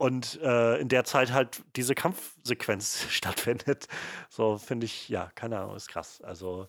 und 0.00 0.40
äh, 0.40 0.78
in 0.78 0.88
der 0.88 1.04
Zeit 1.04 1.30
halt 1.30 1.62
diese 1.76 1.94
Kampfsequenz 1.94 3.04
stattfindet. 3.10 3.86
So 4.30 4.56
finde 4.56 4.86
ich, 4.86 5.10
ja, 5.10 5.30
keine 5.34 5.58
Ahnung, 5.58 5.76
ist 5.76 5.88
krass. 5.88 6.22
Also, 6.22 6.68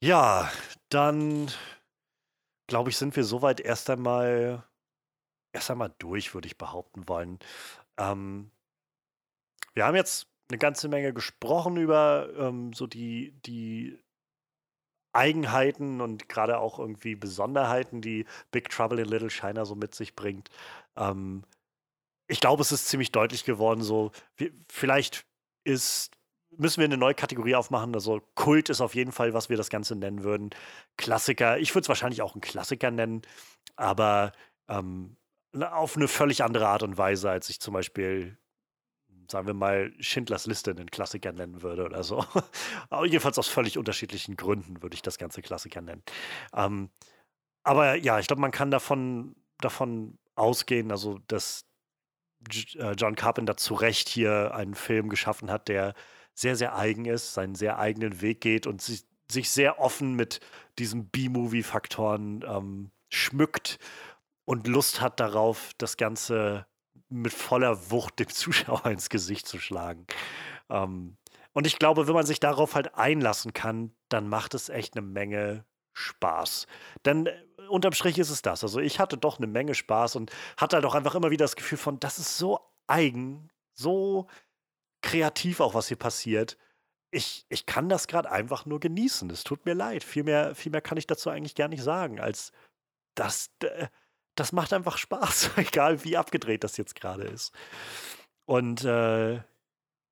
ja, 0.00 0.48
dann 0.88 1.50
glaube 2.68 2.90
ich, 2.90 2.96
sind 2.96 3.16
wir 3.16 3.24
soweit 3.24 3.58
erst 3.58 3.90
einmal, 3.90 4.62
erst 5.52 5.68
einmal 5.68 5.92
durch, 5.98 6.32
würde 6.32 6.46
ich 6.46 6.56
behaupten 6.56 7.08
wollen. 7.08 7.40
Ähm, 7.98 8.52
wir 9.74 9.84
haben 9.84 9.96
jetzt 9.96 10.28
eine 10.48 10.58
ganze 10.58 10.88
Menge 10.88 11.12
gesprochen 11.12 11.76
über 11.76 12.28
ähm, 12.38 12.72
so 12.72 12.86
die, 12.86 13.32
die 13.44 13.98
Eigenheiten 15.12 16.00
und 16.00 16.28
gerade 16.28 16.58
auch 16.60 16.78
irgendwie 16.78 17.16
Besonderheiten, 17.16 18.00
die 18.00 18.26
Big 18.52 18.68
Trouble 18.70 19.00
in 19.00 19.08
Little 19.08 19.30
China 19.30 19.64
so 19.64 19.74
mit 19.74 19.92
sich 19.92 20.14
bringt. 20.14 20.50
Ähm, 20.96 21.42
ich 22.28 22.40
glaube, 22.40 22.62
es 22.62 22.72
ist 22.72 22.88
ziemlich 22.88 23.12
deutlich 23.12 23.44
geworden, 23.44 23.82
so, 23.82 24.12
wie, 24.36 24.52
vielleicht 24.70 25.26
ist, 25.64 26.10
müssen 26.50 26.80
wir 26.80 26.86
eine 26.86 26.96
neue 26.96 27.14
Kategorie 27.14 27.54
aufmachen. 27.54 27.94
Also 27.94 28.20
Kult 28.34 28.68
ist 28.68 28.80
auf 28.80 28.94
jeden 28.94 29.12
Fall, 29.12 29.34
was 29.34 29.48
wir 29.48 29.56
das 29.56 29.70
Ganze 29.70 29.96
nennen 29.96 30.22
würden. 30.22 30.50
Klassiker, 30.96 31.58
ich 31.58 31.74
würde 31.74 31.82
es 31.82 31.88
wahrscheinlich 31.88 32.22
auch 32.22 32.34
einen 32.34 32.40
Klassiker 32.40 32.90
nennen, 32.90 33.22
aber 33.76 34.32
ähm, 34.68 35.16
auf 35.54 35.96
eine 35.96 36.08
völlig 36.08 36.42
andere 36.42 36.68
Art 36.68 36.82
und 36.82 36.98
Weise, 36.98 37.30
als 37.30 37.48
ich 37.48 37.60
zum 37.60 37.74
Beispiel, 37.74 38.36
sagen 39.30 39.46
wir 39.46 39.54
mal, 39.54 39.92
Schindlers 40.00 40.46
Liste 40.46 40.70
einen 40.70 40.90
Klassiker 40.90 41.32
nennen 41.32 41.62
würde 41.62 41.84
oder 41.84 42.02
so. 42.02 42.24
aber 42.90 43.06
jedenfalls 43.06 43.38
aus 43.38 43.48
völlig 43.48 43.78
unterschiedlichen 43.78 44.36
Gründen 44.36 44.82
würde 44.82 44.94
ich 44.94 45.02
das 45.02 45.18
Ganze 45.18 45.42
Klassiker 45.42 45.80
nennen. 45.80 46.02
Ähm, 46.54 46.90
aber 47.64 47.96
ja, 47.96 48.18
ich 48.18 48.26
glaube, 48.26 48.40
man 48.42 48.52
kann 48.52 48.70
davon, 48.70 49.34
davon 49.58 50.18
ausgehen, 50.36 50.90
also 50.90 51.18
dass 51.26 51.66
John 52.96 53.16
Carpenter 53.16 53.56
zu 53.56 53.74
Recht 53.74 54.08
hier 54.08 54.54
einen 54.54 54.74
Film 54.74 55.08
geschaffen 55.08 55.50
hat, 55.50 55.68
der 55.68 55.94
sehr, 56.34 56.56
sehr 56.56 56.76
eigen 56.76 57.04
ist, 57.06 57.34
seinen 57.34 57.54
sehr 57.54 57.78
eigenen 57.78 58.20
Weg 58.20 58.40
geht 58.40 58.66
und 58.66 58.82
sich, 58.82 59.04
sich 59.30 59.50
sehr 59.50 59.80
offen 59.80 60.14
mit 60.14 60.40
diesen 60.78 61.08
B-Movie-Faktoren 61.08 62.44
ähm, 62.46 62.90
schmückt 63.08 63.78
und 64.46 64.66
Lust 64.68 65.00
hat 65.00 65.20
darauf, 65.20 65.72
das 65.76 65.96
Ganze 65.96 66.66
mit 67.08 67.32
voller 67.32 67.90
Wucht 67.90 68.18
dem 68.18 68.28
Zuschauer 68.28 68.86
ins 68.90 69.10
Gesicht 69.10 69.46
zu 69.46 69.58
schlagen. 69.58 70.06
Ähm, 70.70 71.16
und 71.52 71.66
ich 71.66 71.78
glaube, 71.78 72.06
wenn 72.06 72.14
man 72.14 72.26
sich 72.26 72.40
darauf 72.40 72.74
halt 72.74 72.94
einlassen 72.94 73.52
kann, 73.52 73.92
dann 74.08 74.28
macht 74.28 74.54
es 74.54 74.68
echt 74.68 74.96
eine 74.96 75.06
Menge 75.06 75.64
Spaß. 75.94 76.66
Denn 77.04 77.26
äh, 77.26 77.32
unterm 77.68 77.92
Strich 77.92 78.18
ist 78.18 78.30
es 78.30 78.42
das. 78.42 78.62
Also 78.62 78.80
ich 78.80 78.98
hatte 78.98 79.16
doch 79.16 79.38
eine 79.38 79.46
Menge 79.46 79.74
Spaß 79.74 80.16
und 80.16 80.32
hatte 80.56 80.76
halt 80.76 80.84
auch 80.84 80.94
einfach 80.94 81.14
immer 81.14 81.30
wieder 81.30 81.44
das 81.44 81.56
Gefühl 81.56 81.78
von, 81.78 82.00
das 82.00 82.18
ist 82.18 82.38
so 82.38 82.60
eigen, 82.86 83.50
so 83.72 84.26
kreativ 85.02 85.60
auch, 85.60 85.74
was 85.74 85.88
hier 85.88 85.96
passiert. 85.96 86.56
Ich, 87.10 87.46
ich 87.48 87.66
kann 87.66 87.88
das 87.88 88.08
gerade 88.08 88.30
einfach 88.30 88.66
nur 88.66 88.80
genießen. 88.80 89.30
Es 89.30 89.44
tut 89.44 89.64
mir 89.64 89.74
leid. 89.74 90.04
Viel 90.04 90.24
mehr, 90.24 90.54
viel 90.54 90.72
mehr 90.72 90.80
kann 90.80 90.98
ich 90.98 91.06
dazu 91.06 91.30
eigentlich 91.30 91.54
gar 91.54 91.68
nicht 91.68 91.82
sagen, 91.82 92.20
als 92.20 92.52
das, 93.14 93.50
das 94.34 94.52
macht 94.52 94.72
einfach 94.72 94.98
Spaß, 94.98 95.50
egal 95.56 96.04
wie 96.04 96.16
abgedreht 96.16 96.64
das 96.64 96.76
jetzt 96.76 96.94
gerade 96.94 97.24
ist. 97.24 97.52
Und 98.44 98.84
äh, 98.84 99.40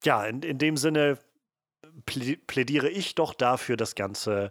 ja, 0.04 0.24
in, 0.24 0.42
in 0.42 0.58
dem 0.58 0.76
Sinne 0.76 1.18
plädiere 2.06 2.88
ich 2.88 3.14
doch 3.14 3.34
dafür, 3.34 3.76
das 3.76 3.94
Ganze 3.94 4.50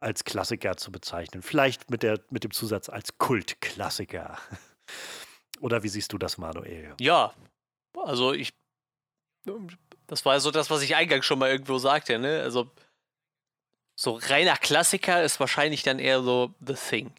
als 0.00 0.24
Klassiker 0.24 0.76
zu 0.76 0.92
bezeichnen. 0.92 1.42
Vielleicht 1.42 1.90
mit, 1.90 2.02
der, 2.02 2.20
mit 2.30 2.44
dem 2.44 2.50
Zusatz 2.50 2.88
als 2.88 3.18
Kultklassiker. 3.18 4.38
Oder 5.60 5.82
wie 5.82 5.88
siehst 5.88 6.12
du 6.12 6.18
das, 6.18 6.38
Manuel? 6.38 6.94
Ja, 7.00 7.32
also 7.96 8.32
ich. 8.32 8.52
Das 10.06 10.24
war 10.24 10.38
so 10.40 10.50
das, 10.50 10.70
was 10.70 10.82
ich 10.82 10.94
eingangs 10.94 11.24
schon 11.24 11.38
mal 11.38 11.50
irgendwo 11.50 11.78
sagte, 11.78 12.18
ne? 12.18 12.42
Also, 12.42 12.70
so 13.98 14.18
reiner 14.22 14.56
Klassiker 14.56 15.22
ist 15.22 15.40
wahrscheinlich 15.40 15.82
dann 15.82 15.98
eher 15.98 16.22
so 16.22 16.54
The 16.60 16.74
Thing. 16.74 17.12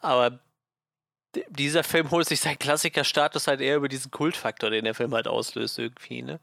Aber 0.00 0.40
dieser 1.48 1.84
Film 1.84 2.10
holt 2.10 2.28
sich 2.28 2.40
seinen 2.40 2.58
Klassikerstatus 2.58 3.46
halt 3.46 3.60
eher 3.60 3.76
über 3.76 3.88
diesen 3.88 4.10
Kultfaktor, 4.10 4.70
den 4.70 4.84
der 4.84 4.94
Film 4.94 5.14
halt 5.14 5.26
auslöst, 5.26 5.78
irgendwie, 5.78 6.22
ne? 6.22 6.40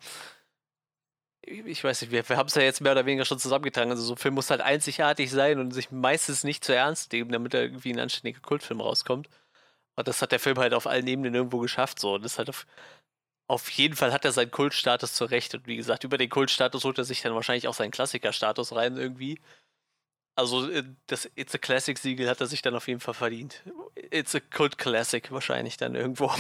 Ich 1.50 1.84
weiß 1.84 2.02
nicht, 2.02 2.12
wir, 2.12 2.28
wir 2.28 2.38
haben 2.38 2.48
es 2.48 2.56
ja 2.56 2.62
jetzt 2.62 2.82
mehr 2.82 2.92
oder 2.92 3.06
weniger 3.06 3.26
schon 3.26 3.40
zusammengetragen. 3.40 3.92
Also 3.92 4.04
so 4.04 4.14
ein 4.14 4.18
Film 4.18 4.36
muss 4.36 4.50
halt 4.50 4.62
einzigartig 4.62 5.32
sein 5.32 5.60
und 5.60 5.72
sich 5.72 5.92
meistens 5.92 6.44
nicht 6.44 6.64
zu 6.64 6.76
ernst 6.76 7.12
nehmen, 7.12 7.32
damit 7.32 7.54
er 7.54 7.62
irgendwie 7.64 7.92
ein 7.92 8.00
anständiger 8.00 8.42
Kultfilm 8.42 8.82
rauskommt. 8.82 9.30
Und 9.96 10.08
das 10.08 10.22
hat 10.22 10.32
der 10.32 10.40
Film 10.40 10.58
halt 10.60 10.74
auf 10.74 10.88
allen 10.88 11.08
Ebenen 11.08 11.34
irgendwo 11.34 11.60
geschafft. 11.60 12.00
So. 12.00 12.16
Und 12.16 12.24
das 12.24 12.38
halt 12.38 12.50
auf, 12.50 12.66
auf 13.48 13.70
jeden 13.72 13.96
Fall 13.96 14.14
hat 14.14 14.26
er 14.26 14.32
seinen 14.32 14.52
Kultstatus 14.52 15.14
zurecht. 15.14 15.56
Und 15.56 15.68
wie 15.68 15.78
gesagt, 15.78 16.04
über 16.04 16.18
den 16.18 16.30
Kultstatus 16.30 16.84
holt 16.84 16.98
er 17.00 17.04
sich 17.04 17.22
dann 17.22 17.36
wahrscheinlich 17.36 17.68
auch 17.68 17.74
seinen 17.74 17.92
Klassikerstatus 17.92 18.76
rein 18.76 18.98
irgendwie. 18.98 19.40
Also 20.36 20.70
äh, 20.70 20.84
das 21.08 21.30
It's 21.36 21.56
a 21.56 21.58
Classic 21.58 21.98
Siegel 21.98 22.30
hat 22.30 22.42
er 22.42 22.48
sich 22.48 22.62
dann 22.62 22.76
auf 22.76 22.88
jeden 22.88 23.02
Fall 23.02 23.14
verdient. 23.14 23.64
It's 23.96 24.36
a 24.36 24.40
Cult 24.40 24.78
Classic 24.78 25.32
wahrscheinlich 25.32 25.78
dann 25.78 25.96
irgendwo. 25.96 26.32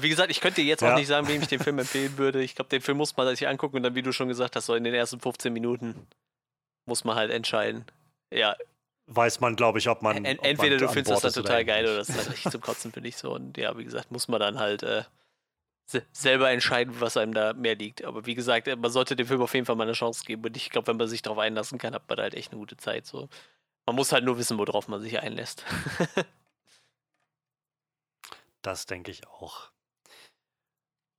Wie 0.00 0.08
gesagt, 0.08 0.30
ich 0.30 0.40
könnte 0.40 0.62
jetzt 0.62 0.80
ja. 0.82 0.92
auch 0.92 0.96
nicht 0.96 1.06
sagen, 1.06 1.28
wem 1.28 1.42
ich 1.42 1.48
den 1.48 1.60
Film 1.60 1.78
empfehlen 1.78 2.18
würde. 2.18 2.42
Ich 2.42 2.54
glaube, 2.54 2.68
den 2.68 2.80
Film 2.80 2.98
muss 2.98 3.16
man 3.16 3.28
sich 3.34 3.46
angucken 3.46 3.76
und 3.76 3.82
dann, 3.82 3.94
wie 3.94 4.02
du 4.02 4.12
schon 4.12 4.28
gesagt 4.28 4.56
hast, 4.56 4.66
so 4.66 4.74
in 4.74 4.84
den 4.84 4.94
ersten 4.94 5.20
15 5.20 5.52
Minuten 5.52 6.06
muss 6.86 7.04
man 7.04 7.16
halt 7.16 7.30
entscheiden. 7.30 7.84
Ja. 8.32 8.56
Weiß 9.06 9.40
man, 9.40 9.54
glaube 9.54 9.78
ich, 9.78 9.88
ob 9.88 10.02
man. 10.02 10.16
En 10.16 10.38
entweder 10.38 10.76
man 10.76 10.86
du 10.86 10.88
findest 10.88 11.24
das 11.24 11.34
dann 11.34 11.44
total 11.44 11.64
geil 11.64 11.84
oder 11.84 11.98
das 11.98 12.08
ist 12.08 12.16
halt 12.16 12.30
richtig 12.30 12.52
zum 12.52 12.60
Kotzen, 12.60 12.92
finde 12.92 13.08
ich 13.08 13.16
so. 13.16 13.32
Und 13.32 13.58
ja, 13.58 13.76
wie 13.76 13.84
gesagt, 13.84 14.10
muss 14.10 14.28
man 14.28 14.40
dann 14.40 14.58
halt 14.58 14.82
äh, 14.82 15.02
selber 16.12 16.50
entscheiden, 16.50 16.94
was 17.00 17.16
einem 17.16 17.34
da 17.34 17.52
mehr 17.52 17.76
liegt. 17.76 18.04
Aber 18.04 18.26
wie 18.26 18.34
gesagt, 18.34 18.66
man 18.66 18.90
sollte 18.90 19.14
dem 19.14 19.26
Film 19.26 19.42
auf 19.42 19.52
jeden 19.54 19.66
Fall 19.66 19.76
mal 19.76 19.84
eine 19.84 19.92
Chance 19.92 20.24
geben. 20.24 20.44
Und 20.44 20.56
ich 20.56 20.70
glaube, 20.70 20.86
wenn 20.88 20.96
man 20.96 21.08
sich 21.08 21.22
darauf 21.22 21.38
einlassen 21.38 21.78
kann, 21.78 21.94
hat 21.94 22.08
man 22.08 22.16
da 22.16 22.22
halt 22.22 22.34
echt 22.34 22.52
eine 22.52 22.58
gute 22.58 22.76
Zeit. 22.76 23.06
So. 23.06 23.28
Man 23.86 23.96
muss 23.96 24.12
halt 24.12 24.24
nur 24.24 24.38
wissen, 24.38 24.56
worauf 24.58 24.88
man 24.88 25.00
sich 25.00 25.20
einlässt. 25.20 25.64
Das 28.64 28.86
denke 28.86 29.10
ich 29.10 29.28
auch. 29.28 29.70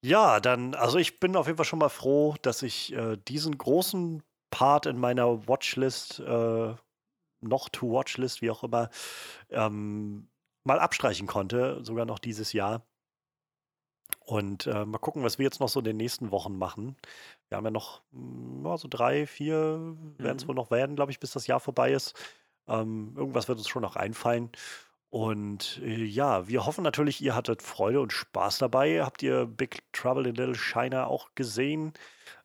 Ja, 0.04 0.40
dann, 0.40 0.76
also 0.76 0.98
ich 0.98 1.20
bin 1.20 1.36
auf 1.36 1.48
jeden 1.48 1.58
Fall 1.58 1.66
schon 1.66 1.80
mal 1.80 1.90
froh, 1.90 2.36
dass 2.42 2.64
ich 2.64 2.94
äh, 2.94 3.18
diesen 3.18 3.58
großen 3.58 4.24
Part 4.52 4.86
in 4.88 5.00
meiner 5.00 5.48
Watchlist, 5.48 6.20
äh, 6.20 6.76
noch 7.42 7.70
to 7.70 7.92
Watchlist, 7.92 8.42
wie 8.42 8.50
auch 8.50 8.64
immer, 8.64 8.90
ähm, 9.50 10.30
mal 10.64 10.80
abstreichen 10.80 11.28
konnte, 11.28 11.84
sogar 11.84 12.06
noch 12.06 12.20
dieses 12.20 12.54
Jahr. 12.54 12.86
Und 14.20 14.66
äh, 14.68 14.86
mal 14.86 14.98
gucken, 14.98 15.24
was 15.24 15.38
wir 15.38 15.44
jetzt 15.44 15.60
noch 15.60 15.70
so 15.70 15.80
in 15.80 15.86
den 15.86 15.98
nächsten 15.98 16.32
Wochen 16.32 16.58
machen. 16.58 16.96
Wir 17.50 17.58
haben 17.58 17.66
ja 17.66 17.72
noch 17.72 18.02
hm, 18.12 18.66
ja, 18.66 18.78
so 18.78 18.88
drei, 18.88 19.28
vier 19.28 19.96
werden 20.18 20.38
es 20.38 20.44
mhm. 20.44 20.50
wohl 20.50 20.56
noch 20.56 20.72
werden, 20.72 20.96
glaube 20.96 21.12
ich, 21.12 21.20
bis 21.20 21.32
das 21.32 21.48
Jahr 21.48 21.60
vorbei 21.60 21.92
ist. 21.92 22.16
Ähm, 22.68 23.14
irgendwas 23.16 23.48
wird 23.48 23.60
uns 23.60 23.68
schon 23.68 23.84
noch 23.84 23.96
einfallen. 23.96 24.52
Und 25.16 25.80
äh, 25.82 26.04
ja, 26.04 26.50
wir 26.50 26.66
hoffen 26.66 26.84
natürlich, 26.84 27.22
ihr 27.22 27.36
hattet 27.36 27.62
Freude 27.62 28.02
und 28.02 28.12
Spaß 28.12 28.58
dabei. 28.58 29.02
Habt 29.02 29.24
ihr 29.24 29.46
Big 29.46 29.82
Trouble 29.94 30.28
in 30.28 30.36
Little 30.36 30.58
China 30.58 31.08
auch 31.08 31.30
gesehen? 31.36 31.94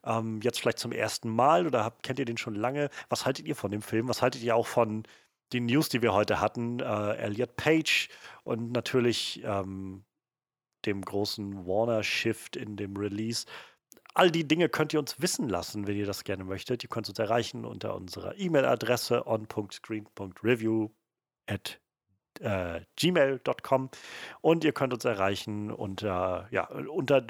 Ähm, 0.05 0.39
jetzt 0.41 0.61
vielleicht 0.61 0.79
zum 0.79 0.93
ersten 0.93 1.29
Mal 1.29 1.67
oder 1.67 1.83
habt, 1.83 2.01
kennt 2.01 2.17
ihr 2.19 2.23
den 2.23 2.37
schon 2.37 2.55
lange? 2.55 2.89
Was 3.09 3.25
haltet 3.25 3.45
ihr 3.45 3.57
von 3.57 3.71
dem 3.71 3.81
Film? 3.81 4.07
Was 4.07 4.21
haltet 4.21 4.41
ihr 4.41 4.55
auch 4.55 4.67
von 4.67 5.03
den 5.51 5.65
News, 5.65 5.89
die 5.89 6.01
wir 6.01 6.13
heute 6.13 6.39
hatten? 6.39 6.79
Äh, 6.79 7.15
Elliot 7.17 7.57
Page 7.57 8.07
und 8.45 8.71
natürlich 8.71 9.41
ähm, 9.43 10.05
dem 10.85 11.01
großen 11.01 11.67
Warner-Shift 11.67 12.55
in 12.55 12.77
dem 12.77 12.95
Release. 12.95 13.47
All 14.13 14.31
die 14.31 14.47
Dinge 14.47 14.69
könnt 14.69 14.93
ihr 14.93 15.01
uns 15.01 15.19
wissen 15.19 15.49
lassen, 15.49 15.87
wenn 15.87 15.97
ihr 15.97 16.05
das 16.05 16.23
gerne 16.23 16.45
möchtet. 16.45 16.83
Ihr 16.83 16.89
könnt 16.89 17.09
uns 17.09 17.19
erreichen 17.19 17.65
unter 17.65 17.95
unserer 17.95 18.37
E-Mail-Adresse 18.37 19.27
on.screen.review 19.27 20.89
äh, 22.39 22.81
gmail.com 22.95 23.89
und 24.41 24.63
ihr 24.63 24.71
könnt 24.71 24.93
uns 24.93 25.05
erreichen 25.05 25.71
unter, 25.71 26.47
ja, 26.51 26.65
unter 26.65 27.21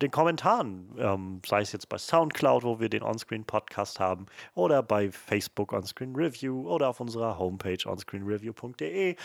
den 0.00 0.10
Kommentaren, 0.10 0.94
ähm, 0.98 1.42
sei 1.44 1.60
es 1.60 1.72
jetzt 1.72 1.88
bei 1.88 1.98
Soundcloud, 1.98 2.62
wo 2.62 2.80
wir 2.80 2.88
den 2.88 3.02
Onscreen 3.02 3.44
Podcast 3.44 3.98
haben, 3.98 4.26
oder 4.54 4.82
bei 4.82 5.10
Facebook 5.10 5.72
Onscreen 5.72 6.14
Review 6.14 6.68
oder 6.68 6.88
auf 6.88 7.00
unserer 7.00 7.38
Homepage 7.38 7.78
onscreenreview.de. 7.84 9.16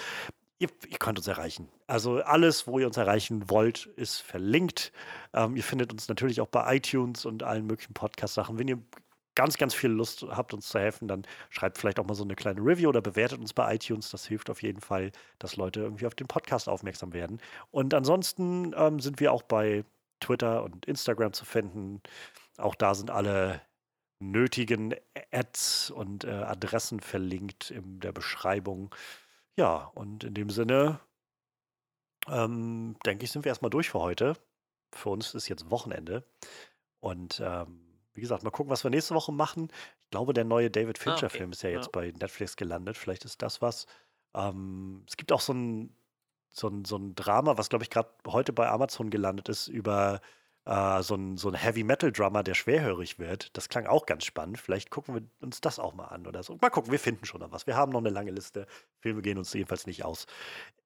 Ihr, 0.59 0.69
ihr, 0.87 0.97
könnt 0.97 1.17
uns 1.17 1.27
erreichen. 1.27 1.67
Also 1.87 2.21
alles, 2.21 2.67
wo 2.67 2.79
ihr 2.79 2.87
uns 2.87 2.97
erreichen 2.97 3.49
wollt, 3.49 3.87
ist 3.97 4.19
verlinkt. 4.19 4.93
Ähm, 5.33 5.55
ihr 5.55 5.63
findet 5.63 5.91
uns 5.91 6.07
natürlich 6.07 6.41
auch 6.41 6.47
bei 6.47 6.77
iTunes 6.77 7.25
und 7.25 7.43
allen 7.43 7.65
möglichen 7.65 7.93
Podcast-Sachen. 7.93 8.57
Wenn 8.57 8.67
ihr 8.67 8.79
ganz, 9.35 9.57
ganz 9.57 9.73
viel 9.73 9.89
Lust 9.89 10.23
habt, 10.29 10.53
uns 10.53 10.69
zu 10.69 10.79
helfen, 10.79 11.07
dann 11.07 11.23
schreibt 11.49 11.77
vielleicht 11.77 11.99
auch 11.99 12.05
mal 12.05 12.13
so 12.13 12.23
eine 12.23 12.35
kleine 12.35 12.61
Review 12.61 12.89
oder 12.89 13.01
bewertet 13.01 13.39
uns 13.39 13.53
bei 13.53 13.75
iTunes. 13.75 14.09
Das 14.11 14.25
hilft 14.25 14.49
auf 14.49 14.61
jeden 14.61 14.81
Fall, 14.81 15.11
dass 15.39 15.55
Leute 15.55 15.81
irgendwie 15.81 16.05
auf 16.05 16.15
den 16.15 16.27
Podcast 16.27 16.69
aufmerksam 16.69 17.13
werden. 17.13 17.39
Und 17.71 17.93
ansonsten 17.93 18.73
ähm, 18.77 18.99
sind 18.99 19.19
wir 19.19 19.31
auch 19.31 19.43
bei 19.43 19.85
Twitter 20.19 20.63
und 20.63 20.85
Instagram 20.85 21.33
zu 21.33 21.45
finden. 21.45 22.01
Auch 22.57 22.75
da 22.75 22.93
sind 22.95 23.11
alle 23.11 23.61
nötigen 24.19 24.95
Ads 25.31 25.91
und 25.91 26.23
äh, 26.23 26.31
Adressen 26.31 26.99
verlinkt 26.99 27.71
in 27.71 27.99
der 27.99 28.11
Beschreibung. 28.11 28.93
Ja, 29.57 29.91
und 29.95 30.23
in 30.23 30.33
dem 30.33 30.49
Sinne, 30.49 30.99
ähm, 32.27 32.95
denke 33.05 33.25
ich, 33.25 33.31
sind 33.31 33.45
wir 33.45 33.49
erstmal 33.49 33.71
durch 33.71 33.89
für 33.89 33.99
heute. 33.99 34.37
Für 34.93 35.09
uns 35.09 35.35
ist 35.35 35.49
jetzt 35.49 35.69
Wochenende. 35.69 36.23
Und 36.99 37.41
ähm, 37.43 37.82
wie 38.14 38.22
gesagt, 38.22 38.43
mal 38.43 38.51
gucken, 38.51 38.72
was 38.72 38.83
wir 38.83 38.92
nächste 38.92 39.16
Woche 39.16 39.32
machen. 39.32 39.69
Ich 40.03 40.09
glaube, 40.11 40.33
der 40.33 40.43
neue 40.43 40.69
David 40.69 41.00
Ah, 41.00 41.03
Fincher-Film 41.03 41.51
ist 41.51 41.64
ja 41.64 41.69
jetzt 41.69 41.85
ja. 41.85 41.92
bei 41.92 42.11
Netflix 42.11 42.56
gelandet. 42.56 42.98
Vielleicht 42.98 43.25
ist 43.25 43.42
das 43.42 43.61
was. 43.61 43.88
Ähm, 44.35 45.03
es 45.08 45.17
gibt 45.17 45.32
auch 45.32 45.42
so 45.42 45.53
ein, 45.53 45.95
so 46.50 46.67
ein, 46.67 46.85
so 46.85 46.98
ein 46.98 47.16
Drama, 47.16 47.58
was, 47.58 47.69
glaube 47.69 47.83
ich, 47.83 47.90
gerade 47.90 48.09
heute 48.27 48.53
bei 48.53 48.69
Amazon 48.69 49.09
gelandet 49.09 49.50
ist, 49.50 49.67
über 49.67 50.22
äh, 50.66 51.01
so 51.01 51.16
ein, 51.16 51.38
so 51.38 51.50
ein 51.50 51.56
Heavy-Metal-Drummer, 51.56 52.43
der 52.43 52.53
schwerhörig 52.53 53.19
wird. 53.19 53.56
Das 53.58 53.69
klang 53.69 53.88
auch 53.88 54.06
ganz 54.06 54.25
spannend. 54.25 54.59
Vielleicht 54.59 54.90
gucken 54.92 55.16
wir 55.16 55.22
uns 55.42 55.61
das 55.61 55.80
auch 55.80 55.93
mal 55.93 56.06
an 56.06 56.27
oder 56.27 56.43
so. 56.43 56.58
Mal 56.61 56.69
gucken, 56.69 56.92
wir 56.92 57.00
finden 57.00 57.25
schon 57.25 57.42
noch 57.42 57.51
was. 57.51 57.67
Wir 57.67 57.75
haben 57.75 57.92
noch 57.92 58.00
eine 58.00 58.09
lange 58.09 58.32
Liste. 58.32 58.67
Filme 59.00 59.22
gehen 59.22 59.38
uns 59.38 59.53
jedenfalls 59.53 59.88
nicht 59.88 60.06
aus. 60.06 60.25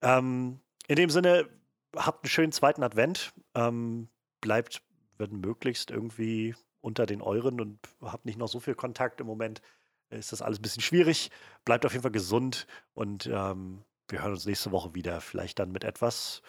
Ähm, 0.02 0.60
in 0.88 0.96
dem 0.96 1.10
Sinne, 1.10 1.48
habt 1.96 2.24
einen 2.24 2.30
schönen 2.30 2.52
zweiten 2.52 2.84
Advent. 2.84 3.34
Ähm, 3.54 4.10
bleibt, 4.42 4.82
wenn 5.18 5.40
möglichst 5.40 5.92
irgendwie 5.92 6.56
unter 6.88 7.06
den 7.06 7.22
euren 7.22 7.60
und 7.60 7.80
habt 8.02 8.26
nicht 8.26 8.40
noch 8.40 8.48
so 8.48 8.62
viel 8.62 8.74
Kontakt 8.74 9.20
im 9.20 9.28
Moment, 9.28 9.62
ist 10.10 10.32
das 10.32 10.42
alles 10.42 10.60
ein 10.60 10.62
bisschen 10.62 10.82
schwierig. 10.82 11.30
Bleibt 11.66 11.86
auf 11.86 11.92
jeden 11.92 12.02
Fall 12.02 12.12
gesund 12.12 12.66
und 12.94 13.28
ähm, 13.28 13.84
wir 14.08 14.22
hören 14.22 14.32
uns 14.32 14.46
nächste 14.46 14.72
Woche 14.72 14.96
wieder. 14.96 15.20
Vielleicht 15.20 15.60
dann 15.60 15.74
mit 15.74 15.84
etwas, 15.84 16.42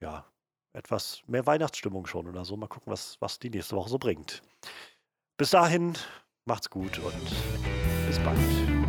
ja, 0.00 0.24
etwas 0.72 1.22
mehr 1.26 1.46
Weihnachtsstimmung 1.46 2.06
schon 2.06 2.26
oder 2.26 2.46
so. 2.46 2.56
Mal 2.56 2.66
gucken, 2.66 2.90
was, 2.90 3.20
was 3.20 3.38
die 3.38 3.50
nächste 3.50 3.76
Woche 3.76 3.90
so 3.90 3.98
bringt. 3.98 4.42
Bis 5.36 5.50
dahin, 5.50 5.92
macht's 6.46 6.70
gut 6.70 6.98
und 6.98 8.06
bis 8.06 8.18
bald. 8.20 8.83